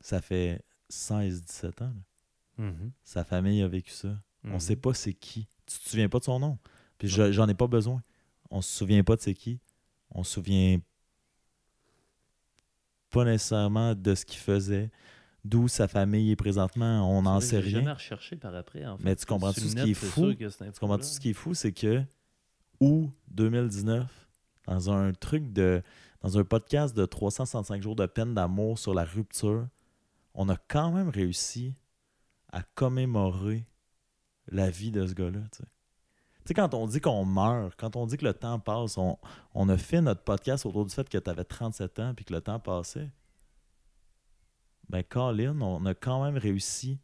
ça 0.00 0.20
fait 0.20 0.62
16-17 0.90 1.82
ans. 1.82 1.86
là. 1.86 2.02
Mhm. 2.58 2.90
Sa 3.04 3.24
famille 3.24 3.62
a 3.62 3.68
vécu 3.68 3.90
ça. 3.90 4.16
On 4.44 4.54
Mhm. 4.54 4.60
sait 4.60 4.76
pas 4.76 4.94
c'est 4.94 5.12
qui. 5.14 5.46
Tu 5.66 5.78
te 5.80 5.88
souviens 5.88 6.08
pas 6.08 6.18
de 6.20 6.24
son 6.24 6.38
nom? 6.38 6.58
Puis 6.98 7.08
je- 7.08 7.32
j'en 7.32 7.48
ai 7.48 7.54
pas 7.54 7.66
besoin. 7.66 8.02
On 8.50 8.62
se 8.62 8.70
souvient 8.76 9.02
pas 9.04 9.16
de 9.16 9.20
c'est 9.20 9.34
qui. 9.34 9.58
On 10.10 10.22
se 10.24 10.32
souvient 10.34 10.78
pas 13.10 13.24
nécessairement 13.24 13.94
de 13.94 14.14
ce 14.14 14.24
qu'il 14.24 14.38
faisait, 14.40 14.90
d'où 15.44 15.68
sa 15.68 15.88
famille 15.88 16.30
est 16.30 16.36
présentement. 16.36 17.08
On 17.16 17.22
n'en 17.22 17.40
sait 17.40 17.58
rien. 17.58 17.80
jamais 17.80 17.92
recherché 17.92 18.36
par 18.36 18.54
après. 18.54 18.84
En 18.86 18.96
fait. 18.98 19.04
Mais 19.04 19.16
tu 19.16 19.26
comprends-tu 19.26 19.60
Sur 19.60 19.68
le 19.70 19.76
ce 19.80 19.84
qui 19.84 19.90
est 19.90 19.94
fou? 19.94 20.32
Tu 20.34 20.46
comprends 20.80 20.94
info-là. 20.94 21.02
ce 21.02 21.20
qui 21.20 21.30
est 21.30 21.34
fou, 21.34 21.54
c'est 21.54 21.72
que 21.72 22.02
août 22.80 23.10
2019, 23.28 24.28
dans 24.66 24.90
un 24.90 25.12
truc 25.12 25.52
de. 25.52 25.82
dans 26.22 26.38
un 26.38 26.44
podcast 26.44 26.96
de 26.96 27.06
365 27.06 27.82
jours 27.82 27.94
de 27.96 28.06
peine 28.06 28.34
d'amour 28.34 28.78
sur 28.78 28.94
la 28.94 29.04
rupture, 29.04 29.68
on 30.34 30.48
a 30.48 30.56
quand 30.56 30.90
même 30.92 31.08
réussi 31.08 31.74
à 32.56 32.62
commémorer 32.74 33.66
la 34.48 34.70
vie 34.70 34.90
de 34.90 35.06
ce 35.06 35.12
gars-là. 35.12 35.40
Tu 35.52 35.62
sais. 36.46 36.54
Quand 36.54 36.72
on 36.74 36.86
dit 36.86 37.00
qu'on 37.00 37.24
meurt, 37.24 37.74
quand 37.76 37.96
on 37.96 38.06
dit 38.06 38.16
que 38.16 38.24
le 38.24 38.32
temps 38.32 38.58
passe, 38.58 38.96
on, 38.96 39.18
on 39.54 39.68
a 39.68 39.76
fait 39.76 40.00
notre 40.00 40.22
podcast 40.22 40.64
autour 40.64 40.86
du 40.86 40.94
fait 40.94 41.06
que 41.08 41.18
tu 41.18 41.28
avais 41.30 41.44
37 41.44 41.98
ans 41.98 42.14
puis 42.14 42.24
que 42.24 42.32
le 42.32 42.40
temps 42.40 42.58
passait. 42.60 43.10
Ben, 44.88 45.02
Colin, 45.02 45.60
on 45.60 45.84
a 45.86 45.94
quand 45.94 46.24
même 46.24 46.38
réussi 46.38 46.98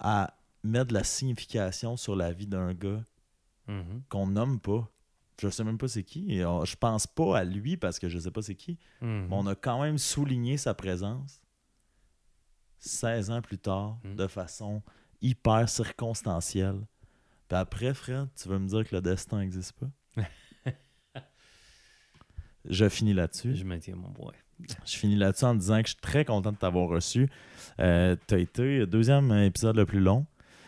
à 0.00 0.34
mettre 0.64 0.88
de 0.88 0.94
la 0.94 1.04
signification 1.04 1.96
sur 1.96 2.16
la 2.16 2.32
vie 2.32 2.46
d'un 2.46 2.74
gars 2.74 3.02
Mhm. 3.68 4.02
qu'on 4.08 4.26
nomme 4.26 4.60
pas. 4.60 4.90
Je 5.40 5.48
sais 5.48 5.64
même 5.64 5.78
pas 5.78 5.88
c'est 5.88 6.02
qui. 6.04 6.30
Et 6.32 6.44
on- 6.44 6.64
je 6.64 6.76
pense 6.76 7.06
pas 7.06 7.38
à 7.38 7.44
lui 7.44 7.76
parce 7.76 7.98
que 7.98 8.08
je 8.08 8.18
sais 8.18 8.30
pas 8.30 8.42
c'est 8.42 8.54
qui. 8.56 8.78
Mhm. 9.00 9.28
Mais 9.28 9.36
on 9.36 9.46
a 9.46 9.54
quand 9.54 9.80
même 9.80 9.96
souligné 9.98 10.56
sa 10.58 10.74
présence 10.74 11.40
16 12.88 13.30
ans 13.30 13.42
plus 13.42 13.58
tard 13.58 13.98
Mm. 14.04 14.16
de 14.16 14.26
façon 14.26 14.82
hyper 15.22 15.68
circonstancielle. 15.68 16.80
Puis 17.48 17.56
après, 17.58 17.94
Fred, 17.94 18.28
tu 18.40 18.48
veux 18.48 18.58
me 18.58 18.66
dire 18.68 18.88
que 18.88 18.94
le 18.94 19.02
destin 19.02 19.38
n'existe 19.38 19.72
pas? 19.72 20.22
je 22.68 22.88
finis 22.88 23.14
là-dessus. 23.14 23.54
Je 23.54 23.64
maintiens 23.64 23.96
mon 23.96 24.10
point. 24.10 24.32
Je 24.84 24.96
finis 24.96 25.16
là-dessus 25.16 25.44
en 25.44 25.54
disant 25.54 25.80
que 25.82 25.88
je 25.88 25.92
suis 25.92 26.00
très 26.00 26.24
content 26.24 26.52
de 26.52 26.56
t'avoir 26.56 26.88
reçu. 26.88 27.28
Euh, 27.80 28.16
tu 28.28 28.34
as 28.34 28.38
été 28.38 28.78
le 28.78 28.86
deuxième 28.86 29.32
épisode 29.32 29.76
le 29.76 29.84
plus 29.84 30.00
long. 30.00 30.26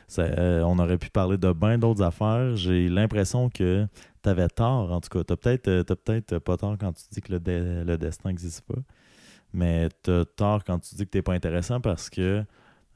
Ça, 0.08 0.22
euh, 0.22 0.62
on 0.62 0.78
aurait 0.78 0.98
pu 0.98 1.10
parler 1.10 1.36
de 1.36 1.52
bien 1.52 1.78
d'autres 1.78 2.02
affaires. 2.02 2.56
J'ai 2.56 2.88
l'impression 2.88 3.48
que 3.48 3.86
tu 4.22 4.28
avais 4.28 4.48
tort, 4.48 4.92
en 4.92 5.00
tout 5.00 5.08
cas. 5.08 5.24
Tu 5.24 5.36
peut-être 5.36 5.68
euh, 5.68 5.82
t'as 5.82 5.96
peut-être 5.96 6.38
pas 6.38 6.56
tort 6.56 6.76
quand 6.78 6.92
tu 6.92 7.04
dis 7.10 7.20
que 7.20 7.32
le, 7.32 7.84
le 7.84 7.98
destin 7.98 8.28
n'existe 8.28 8.62
pas. 8.62 8.80
Mais 9.56 9.88
tu 10.02 10.10
as 10.10 10.24
tort 10.26 10.64
quand 10.64 10.78
tu 10.78 10.94
dis 10.94 11.04
que 11.06 11.10
t'es 11.10 11.22
pas 11.22 11.32
intéressant 11.32 11.80
parce 11.80 12.10
que 12.10 12.44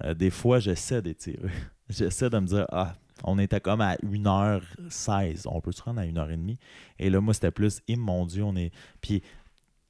euh, 0.04 0.14
des 0.14 0.28
fois, 0.28 0.58
j'essaie 0.58 1.00
d'étirer. 1.00 1.48
j'essaie 1.88 2.28
de 2.28 2.38
me 2.38 2.46
dire, 2.46 2.66
ah, 2.70 2.94
on 3.24 3.38
était 3.38 3.60
comme 3.60 3.80
à 3.80 3.94
1h16. 3.96 5.46
On 5.46 5.60
peut 5.62 5.72
se 5.72 5.82
rendre 5.82 6.00
à 6.00 6.04
1h30. 6.04 6.58
Et 6.98 7.08
là, 7.08 7.20
moi, 7.22 7.32
c'était 7.32 7.50
plus, 7.50 7.80
eh, 7.88 7.96
mon 7.96 8.26
Dieu, 8.26 8.44
on 8.44 8.54
est. 8.56 8.72
Puis, 9.00 9.22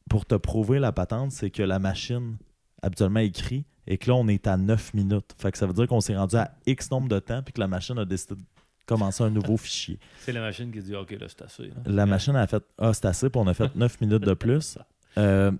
pour 0.08 0.26
te 0.26 0.36
prouver 0.36 0.78
la 0.78 0.92
patente, 0.92 1.32
c'est 1.32 1.50
que 1.50 1.62
la 1.62 1.80
machine 1.80 2.36
habituellement 2.82 3.20
écrit 3.20 3.64
et 3.88 3.98
que 3.98 4.08
là, 4.08 4.14
on 4.14 4.28
est 4.28 4.46
à 4.46 4.56
9 4.56 4.94
minutes. 4.94 5.34
Fait 5.38 5.50
que 5.50 5.58
ça 5.58 5.66
veut 5.66 5.74
dire 5.74 5.88
qu'on 5.88 6.00
s'est 6.00 6.16
rendu 6.16 6.36
à 6.36 6.52
X 6.66 6.90
nombre 6.92 7.08
de 7.08 7.18
temps 7.18 7.42
puis 7.42 7.52
que 7.52 7.60
la 7.60 7.68
machine 7.68 7.98
a 7.98 8.04
décidé 8.04 8.36
de 8.36 8.40
commencer 8.86 9.24
un 9.24 9.30
nouveau 9.30 9.56
fichier. 9.56 9.98
C'est 10.20 10.32
la 10.32 10.40
machine 10.40 10.70
qui 10.72 10.80
dit 10.80 10.94
OK, 10.94 11.10
là, 11.12 11.26
c'est 11.28 11.42
assez. 11.42 11.64
là. 11.64 11.74
La 11.84 12.06
machine 12.06 12.36
a 12.36 12.46
fait 12.46 12.62
Ah, 12.78 12.92
c'est 12.94 13.06
assez, 13.06 13.28
puis 13.28 13.40
on 13.40 13.46
a 13.48 13.54
fait 13.54 13.74
9 13.76 14.00
minutes 14.00 14.22
de 14.22 14.34
plus. 14.34 14.78
Euh, 15.18 15.50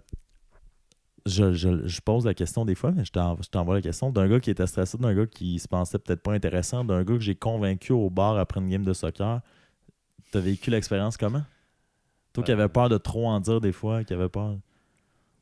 je, 1.26 1.52
je- 1.52 1.86
je 1.86 2.00
pose 2.00 2.24
la 2.26 2.34
question 2.34 2.65
des 2.65 2.74
fois, 2.74 2.92
mais 2.92 3.05
je 3.05 3.12
t'en- 3.12 3.36
je 3.42 3.49
t'envoie 3.49 3.74
la 3.74 3.82
question 3.82 4.10
d'un 4.10 4.28
gars 4.28 4.40
qui 4.40 4.50
était 4.50 4.66
stressé, 4.66 4.99
d'un 4.99 5.15
gars 5.15 5.26
qui 5.26 5.58
se 5.58 5.68
pensait 5.68 5.99
peut-être 5.99 6.23
pas 6.23 6.32
intéressant, 6.32 6.84
d'un 6.84 7.02
gars 7.05 7.15
que 7.15 7.20
j'ai 7.20 7.34
convaincu 7.34 7.92
au 7.92 8.10
bar 8.10 8.36
après 8.39 8.60
une 8.60 8.68
game 8.68 8.84
de 8.84 8.92
soccer. 8.92 9.40
T'as 10.32 10.40
vécu 10.40 10.70
l'expérience 10.70 11.16
comment? 11.16 11.42
Toi 12.32 12.44
qui 12.44 12.52
Euh, 12.52 12.55
avais 12.55 12.68
peur 12.68 12.89
de 12.89 12.99
trop 12.99 13.26
en 13.26 13.40
dire 13.40 13.60
des 13.60 13.73
fois, 13.73 14.05
qui 14.05 14.12
avait 14.15 14.28
peur. 14.28 14.57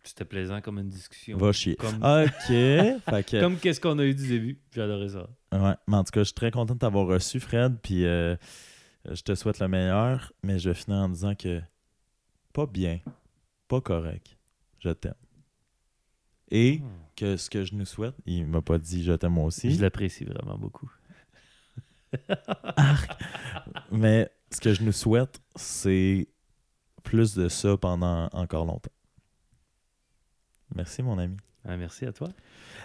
C'était 0.02 0.24
plaisant 0.24 0.60
comme 0.62 0.78
une 0.78 0.88
discussion. 0.88 1.36
Va 1.36 1.52
chier. 1.52 1.76
Comme, 1.76 1.96
Ok. 2.02 2.48
que, 2.48 3.40
comme 3.40 3.56
qu'est-ce 3.58 3.80
qu'on 3.80 3.98
a 3.98 4.04
eu 4.04 4.14
du 4.14 4.26
début? 4.26 4.58
J'ai 4.72 4.80
adoré 4.82 5.08
ça. 5.10 5.26
Ouais, 5.52 5.74
mais 5.86 5.96
en 5.96 6.04
tout 6.04 6.12
cas, 6.12 6.20
je 6.20 6.24
suis 6.24 6.34
très 6.34 6.50
content 6.50 6.74
de 6.74 6.78
t'avoir 6.78 7.06
reçu, 7.06 7.40
Fred. 7.40 7.76
Puis 7.82 8.06
euh, 8.06 8.34
je 9.04 9.20
te 9.22 9.34
souhaite 9.34 9.58
le 9.60 9.68
meilleur, 9.68 10.32
mais 10.42 10.58
je 10.58 10.70
vais 10.70 10.74
finir 10.74 10.98
en 11.00 11.08
disant 11.10 11.34
que 11.34 11.60
pas 12.54 12.64
bien, 12.66 13.00
pas 13.68 13.80
correct, 13.82 14.38
je 14.78 14.88
t'aime. 14.90 15.12
Et 16.50 16.80
que 17.16 17.36
ce 17.36 17.50
que 17.50 17.64
je 17.64 17.74
nous 17.74 17.84
souhaite, 17.84 18.14
il 18.26 18.46
m'a 18.46 18.62
pas 18.62 18.78
dit 18.78 19.02
je 19.02 19.12
t'aime 19.12 19.32
moi 19.32 19.44
aussi, 19.44 19.74
Je 19.74 19.82
l'apprécie 19.82 20.24
vraiment 20.24 20.56
beaucoup. 20.56 20.90
mais 23.92 24.30
ce 24.50 24.60
que 24.60 24.72
je 24.72 24.82
nous 24.82 24.92
souhaite, 24.92 25.40
c'est 25.56 26.26
plus 27.02 27.34
de 27.34 27.48
ça 27.48 27.76
pendant 27.76 28.28
encore 28.32 28.64
longtemps. 28.64 28.92
Merci, 30.74 31.02
mon 31.02 31.18
ami. 31.18 31.36
Ah, 31.64 31.76
merci 31.76 32.06
à 32.06 32.12
toi. 32.12 32.28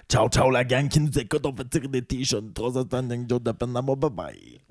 Ciao, 0.10 0.28
ciao, 0.30 0.50
la 0.50 0.64
gang 0.64 0.90
qui 0.90 1.00
nous 1.00 1.18
écoute. 1.18 1.46
On 1.46 1.56
fait 1.56 1.70
tirer 1.70 1.88
des 1.88 2.02
t-shirts. 2.02 2.54
Trois 2.54 2.72
de 2.72 2.84
peine 2.84 3.08
Bye 3.08 4.10
bye. 4.12 4.62